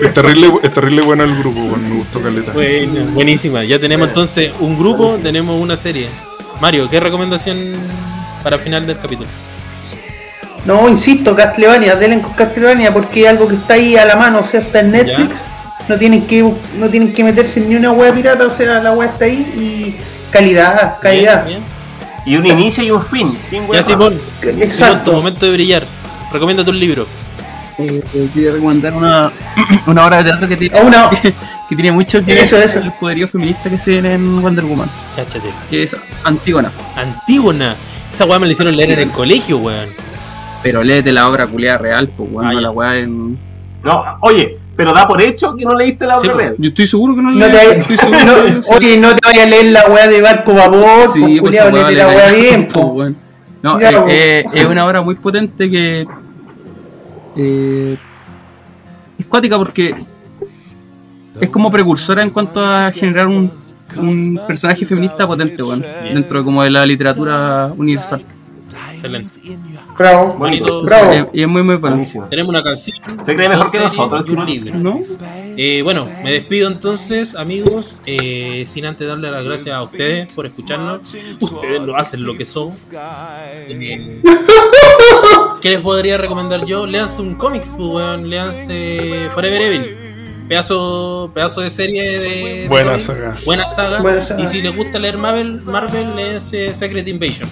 Es 0.00 0.12
terrible, 0.14 0.48
es 0.62 0.70
terrible 0.70 1.02
bueno 1.02 1.24
el 1.24 1.36
grupo, 1.36 1.58
weón, 1.60 1.82
me 1.88 1.96
gustó 1.96 2.20
caleta. 2.20 2.52
Buena, 2.52 3.02
buenísima. 3.12 3.64
Ya 3.64 3.78
tenemos 3.78 4.08
entonces 4.08 4.52
un 4.60 4.78
grupo, 4.78 5.18
tenemos 5.22 5.60
una 5.60 5.76
serie. 5.76 6.08
Mario, 6.60 6.88
¿qué 6.88 7.00
recomendación 7.00 7.56
para 8.46 8.58
final 8.60 8.86
del 8.86 8.96
capítulo? 8.96 9.28
No, 10.64 10.88
insisto, 10.88 11.34
Castlevania, 11.34 11.96
denle 11.96 12.20
con 12.20 12.32
Castlevania 12.34 12.92
porque 12.92 13.22
es 13.24 13.28
algo 13.28 13.48
que 13.48 13.56
está 13.56 13.74
ahí 13.74 13.96
a 13.96 14.04
la 14.04 14.14
mano, 14.14 14.38
o 14.38 14.44
sea, 14.44 14.60
está 14.60 14.78
en 14.78 14.92
Netflix. 14.92 15.40
No 15.88 15.98
tienen 15.98 16.28
que 16.28 16.42
no 16.78 16.88
tienen 16.88 17.12
que 17.12 17.24
meterse 17.24 17.58
en 17.58 17.68
ni 17.70 17.74
una 17.74 17.90
web 17.90 18.14
pirata, 18.14 18.46
o 18.46 18.50
sea, 18.52 18.80
la 18.80 18.92
web 18.92 19.10
está 19.12 19.24
ahí 19.24 19.40
y 19.56 19.96
calidad, 20.30 20.96
calidad. 21.00 21.44
Bien, 21.44 21.60
bien. 22.24 22.24
Y 22.24 22.36
un 22.36 22.46
inicio 22.46 22.84
y 22.84 22.92
un 22.92 23.02
fin, 23.02 23.36
sin 23.50 23.62
Ya, 23.64 23.68
huevo. 23.68 23.82
Simón. 23.82 24.20
Simón, 24.40 24.58
tu 24.58 24.62
Exacto. 24.64 25.12
momento 25.12 25.44
de 25.46 25.52
brillar. 25.52 25.82
Recomiéndate 26.32 26.70
un 26.70 26.78
libro. 26.78 27.04
Eh, 27.78 28.00
eh, 28.14 28.28
quería 28.32 28.52
recomendar 28.52 28.92
una, 28.94 29.32
una 29.86 30.06
obra 30.06 30.18
de 30.18 30.24
teatro 30.30 30.46
que 30.46 30.56
tiene, 30.56 30.78
que 31.68 31.74
tiene 31.74 31.90
mucho 31.90 32.24
que 32.24 32.32
ver 32.34 32.44
Eso, 32.44 32.56
con 32.56 32.64
eso. 32.64 32.78
el 32.78 32.92
poderío 32.92 33.26
feminista 33.26 33.68
que 33.68 33.76
se 33.78 33.90
viene 33.90 34.14
en 34.14 34.40
Wonder 34.40 34.64
Woman, 34.64 34.88
Cáchate. 35.16 35.48
que 35.68 35.82
es 35.82 35.96
Antígona. 36.22 36.70
Antígona. 36.94 37.74
Esa 38.10 38.24
weá 38.24 38.38
me 38.38 38.46
la 38.46 38.52
hicieron 38.52 38.76
leer 38.76 38.92
en 38.92 38.98
el 39.00 39.10
colegio, 39.10 39.58
weón. 39.58 39.88
Pero 40.62 40.82
léete 40.82 41.12
la 41.12 41.28
obra 41.28 41.46
culiada 41.46 41.78
real, 41.78 42.08
pues 42.16 42.28
weón, 42.32 42.46
Ah, 42.48 42.52
no 42.52 42.60
la 42.60 42.70
weá 42.70 42.96
en. 42.98 43.38
No, 43.84 44.02
oye, 44.20 44.56
pero 44.74 44.92
da 44.92 45.06
por 45.06 45.20
hecho 45.22 45.54
que 45.54 45.64
no 45.64 45.74
leíste 45.74 46.06
la 46.06 46.18
Sí, 46.18 46.28
po. 46.28 46.36
vez. 46.36 46.54
Yo 46.58 46.68
estoy 46.68 46.86
seguro 46.86 47.14
que 47.14 47.22
no 47.22 47.30
No 47.30 47.38
la 47.46 47.48
no, 47.48 47.52
que 47.86 48.24
no 48.24 48.76
oye, 48.76 48.96
no 48.98 49.08
te 49.14 49.20
vayas 49.24 49.46
a 49.46 49.48
leer 49.50 49.66
la 49.66 49.86
weá 49.86 50.08
de 50.08 50.20
barco 50.22 50.54
babor, 50.54 51.08
Sí, 51.08 51.20
pues, 51.40 51.40
pues 51.40 51.54
weá 51.56 51.70
léete 51.70 51.94
la 51.94 52.06
weá 52.08 52.32
le- 52.32 52.40
bien, 52.40 52.62
pues, 52.64 52.72
po. 52.72 52.80
weón. 52.92 53.16
No, 53.62 53.80
Ya, 53.80 53.90
eh, 53.90 54.04
eh, 54.08 54.44
es 54.54 54.66
una 54.66 54.86
obra 54.86 55.02
muy 55.02 55.14
potente 55.16 55.70
que. 55.70 56.06
eh, 57.36 57.96
es 59.18 59.26
cuática 59.26 59.56
porque. 59.58 59.94
Es 61.40 61.50
como 61.50 61.70
precursora 61.70 62.22
en 62.22 62.30
cuanto 62.30 62.64
a 62.64 62.90
generar 62.92 63.26
un, 63.26 63.50
un 63.96 64.40
personaje 64.46 64.84
feminista 64.84 65.26
potente, 65.26 65.62
weón. 65.62 65.84
Dentro 66.12 66.38
de 66.38 66.44
como 66.44 66.62
de 66.62 66.70
la 66.70 66.84
literatura 66.84 67.72
universal. 67.76 68.22
Excelente. 68.90 69.40
Bravo, 69.96 70.34
Bonito. 70.38 70.82
bravo. 70.82 71.12
Eh, 71.12 71.26
y 71.32 71.42
es 71.42 71.48
muy, 71.48 71.62
muy 71.62 71.76
bueno. 71.76 71.96
Buenísimo. 71.96 72.26
Tenemos 72.26 72.50
una 72.50 72.62
canción. 72.62 72.96
Se 73.24 73.34
cree 73.34 73.48
mejor 73.48 73.70
que 73.70 73.78
nosotros. 73.78 74.30
Eh, 75.56 75.80
bueno, 75.82 76.06
me 76.22 76.32
despido 76.32 76.68
entonces, 76.68 77.34
amigos, 77.34 78.02
eh, 78.04 78.64
sin 78.66 78.84
antes 78.84 79.06
darle 79.08 79.30
las 79.30 79.44
gracias 79.44 79.74
a 79.74 79.82
ustedes 79.82 80.34
por 80.34 80.46
escucharnos. 80.46 81.14
Ustedes 81.40 81.80
lo 81.82 81.96
hacen 81.96 82.24
lo 82.24 82.36
que 82.36 82.44
son. 82.44 82.70
Eh, 83.68 84.22
¿Qué 85.62 85.70
les 85.70 85.80
podría 85.80 86.18
recomendar 86.18 86.64
yo? 86.66 86.86
Leanse 86.86 87.22
un 87.22 87.34
cómics, 87.34 87.74
pues, 87.76 87.88
weón. 87.88 88.28
Leanse 88.28 89.28
Forever 89.32 89.62
Evil. 89.62 90.05
Pedazo, 90.48 91.30
pedazo 91.34 91.60
de 91.62 91.70
serie 91.70 92.20
de. 92.20 92.68
Buena 92.68 92.98
saga. 92.98 93.34
Buena 93.44 93.66
saga. 93.66 94.00
Buena 94.00 94.22
saga. 94.22 94.40
Y 94.42 94.46
si 94.46 94.62
les 94.62 94.74
gusta 94.76 94.98
leer 94.98 95.18
Marvel, 95.18 95.60
Marvel 95.64 96.14
leanse 96.14 96.72
Secret 96.74 97.06
Invasion. 97.08 97.48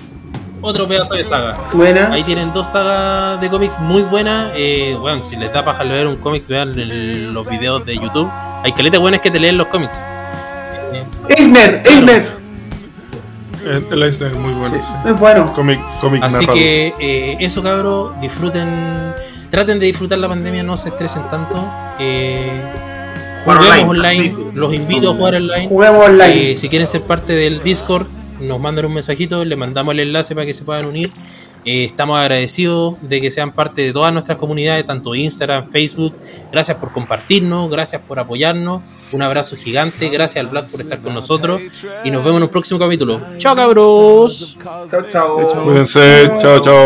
Otro 0.61 0.87
pedazo 0.89 1.15
de 1.15 1.25
saga. 1.25 1.59
Buena. 1.73 2.13
Ahí 2.13 2.23
tienen 2.23 2.53
dos 2.53 2.69
sagas 2.69 3.41
de 3.41 3.49
cómics 3.51 3.79
muy 3.81 4.03
buenas. 4.03 4.51
Eh, 4.55 4.97
bueno, 4.99 5.23
si 5.23 5.37
les 5.37 5.53
da 5.53 5.65
paja 5.65 5.83
leer 5.85 6.07
un 6.07 6.17
cómic, 6.17 6.47
vean 6.47 6.71
el- 6.79 7.33
los 7.35 7.49
videos 7.49 7.85
de 7.85 7.97
YouTube. 7.97 8.31
Hay 8.63 8.73
caletas 8.73 9.01
buenas 9.01 9.21
que 9.21 9.31
te 9.31 9.39
leen 9.41 9.59
los 9.59 9.67
cómics. 9.67 10.03
Eh, 10.95 11.05
Eisner, 11.37 11.83
Eisner. 11.85 12.31
El, 13.67 13.87
el 13.93 14.03
Eisner 14.05 14.29
es 14.31 14.39
muy 14.39 14.53
bueno. 14.55 14.77
sí. 14.77 15.09
Es 15.09 15.19
bueno. 15.19 15.53
Cómic, 15.53 15.81
cómic 16.01 16.23
Así 16.23 16.35
narrado. 16.37 16.55
que 16.55 16.95
eh, 17.01 17.37
eso, 17.41 17.63
cabros, 17.63 18.19
disfruten. 18.21 19.13
Traten 19.55 19.79
de 19.79 19.87
disfrutar 19.87 20.19
la 20.19 20.29
pandemia, 20.29 20.65
no 20.65 20.77
se 20.77 20.89
estresen 20.89 21.23
tanto. 21.31 21.65
Eh, 22.01 22.61
juguemos 23.45 23.89
online. 23.89 24.33
online, 24.33 24.35
los 24.53 24.75
invito 24.75 25.13
a 25.13 25.15
jugar 25.15 25.37
online. 25.37 25.69
Juguemos 25.69 26.07
online. 26.07 26.51
Eh, 26.51 26.57
si 26.57 26.69
quieren 26.69 26.89
ser 26.89 27.03
parte 27.03 27.35
del 27.35 27.63
Discord, 27.63 28.09
nos 28.41 28.59
mandan 28.59 28.87
un 28.87 28.95
mensajito, 28.95 29.45
les 29.45 29.57
mandamos 29.57 29.93
el 29.95 30.01
enlace 30.01 30.35
para 30.35 30.45
que 30.45 30.53
se 30.53 30.65
puedan 30.65 30.87
unir. 30.87 31.13
Eh, 31.65 31.85
estamos 31.85 32.19
agradecidos 32.19 32.97
de 33.01 33.21
que 33.21 33.31
sean 33.31 33.53
parte 33.53 33.83
de 33.83 33.93
todas 33.93 34.13
nuestras 34.13 34.39
comunidades, 34.39 34.87
tanto 34.87 35.15
Instagram, 35.15 35.71
Facebook. 35.71 36.17
Gracias 36.51 36.77
por 36.79 36.91
compartirnos, 36.91 37.71
gracias 37.71 38.03
por 38.03 38.19
apoyarnos. 38.19 38.83
Un 39.13 39.23
abrazo 39.23 39.55
gigante, 39.55 40.09
gracias 40.09 40.45
al 40.45 40.51
Black 40.51 40.67
por 40.67 40.81
estar 40.81 40.99
con 40.99 41.15
nosotros. 41.15 41.61
Y 42.03 42.11
nos 42.11 42.25
vemos 42.25 42.39
en 42.39 42.43
un 42.43 42.51
próximo 42.51 42.81
capítulo. 42.81 43.21
Chao 43.37 43.55
cabros. 43.55 44.59
Chao, 44.61 44.89
chao. 45.13 45.63
Cuídense, 45.63 46.33
chao, 46.39 46.59
chao. 46.59 46.83